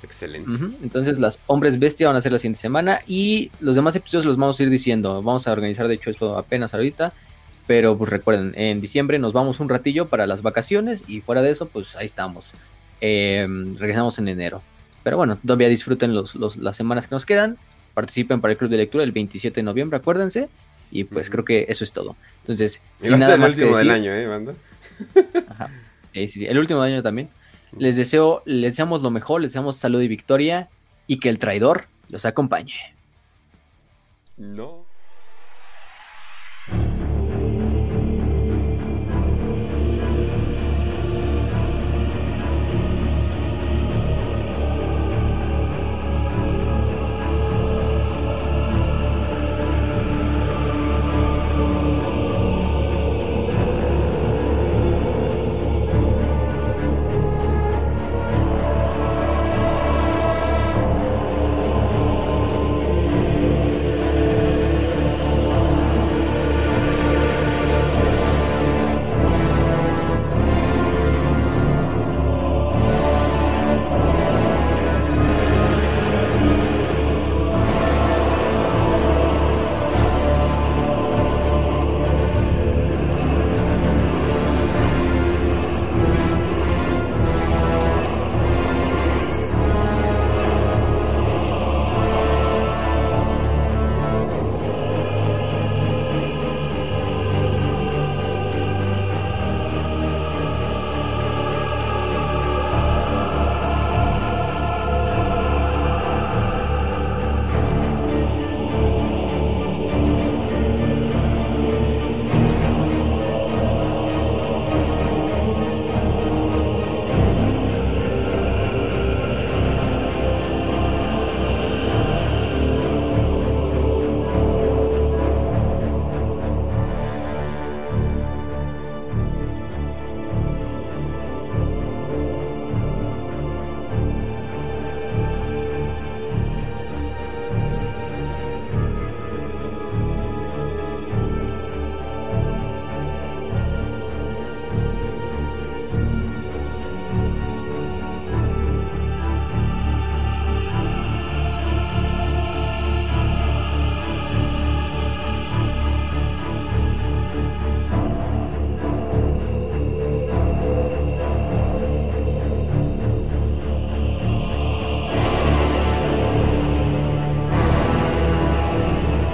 Excelente. 0.03 0.51
Entonces 0.83 1.19
las 1.19 1.39
hombres 1.47 1.79
bestia 1.79 2.09
van 2.09 2.17
a 2.17 2.21
ser 2.21 2.33
la 2.33 2.39
siguiente 2.39 2.61
semana 2.61 3.01
y 3.07 3.51
los 3.61 3.77
demás 3.77 3.95
episodios 3.95 4.25
los 4.25 4.37
vamos 4.37 4.59
a 4.59 4.62
ir 4.65 4.71
diciendo. 4.71 5.23
Vamos 5.23 5.47
a 5.47 5.53
organizar 5.53 5.87
de 5.87 5.95
hecho 5.95 6.11
esto 6.11 6.37
apenas 6.37 6.75
ahorita. 6.75 7.12
Pero 7.67 7.97
pues 7.97 8.11
recuerden, 8.11 8.53
en 8.57 8.81
diciembre 8.81 9.19
nos 9.21 9.33
vamos 9.33 9.61
un 9.61 9.69
ratillo 9.69 10.09
para 10.09 10.27
las 10.27 10.43
vacaciones 10.43 11.05
y 11.07 11.21
fuera 11.21 11.43
de 11.43 11.51
eso 11.51 11.67
pues 11.67 11.97
ahí 11.97 12.07
estamos. 12.07 12.53
Em, 13.01 13.77
regresamos 13.79 14.19
en 14.19 14.29
enero. 14.29 14.62
Pero 15.03 15.17
bueno, 15.17 15.39
todavía 15.45 15.69
disfruten 15.69 16.15
los, 16.15 16.37
las 16.57 16.77
semanas 16.77 17.09
que 17.09 17.15
nos 17.15 17.27
quedan. 17.27 17.57
Participen 17.95 18.41
para 18.41 18.53
el 18.53 18.59
club 18.59 18.71
de 18.71 18.79
lectura 18.79 19.05
el 19.05 19.13
27 19.13 19.57
de 19.61 19.63
noviembre, 19.63 19.99
acuérdense. 19.99 20.49
Y 20.91 21.05
pues 21.05 21.31
creo 21.31 21.45
que 21.45 21.67
eso 21.69 21.85
es 21.85 21.93
todo. 21.93 22.17
Entonces, 22.43 22.81
sin 23.01 23.19
nada 23.19 23.37
más 23.37 23.55
el 23.55 23.63
último 23.63 23.79
del 23.79 23.91
año, 23.91 24.13
¿eh, 24.13 24.27
banda? 24.27 24.55
Ajá. 25.49 25.71
Sí, 26.13 26.29
sí, 26.29 26.47
el 26.47 26.59
último 26.59 26.83
año 26.83 27.03
también. 27.03 27.29
Les 27.79 27.97
deseo, 27.97 28.43
les 28.45 28.73
deseamos 28.73 29.03
lo 29.03 29.11
mejor, 29.11 29.41
les 29.41 29.51
deseamos 29.51 29.77
salud 29.77 30.03
y 30.03 30.09
victoria 30.09 30.69
y 31.07 31.19
que 31.19 31.31
el 31.31 31.39
traidor 31.39 31.87
los 32.09 32.27
acompañe. 32.27 32.75
No. 34.37 34.82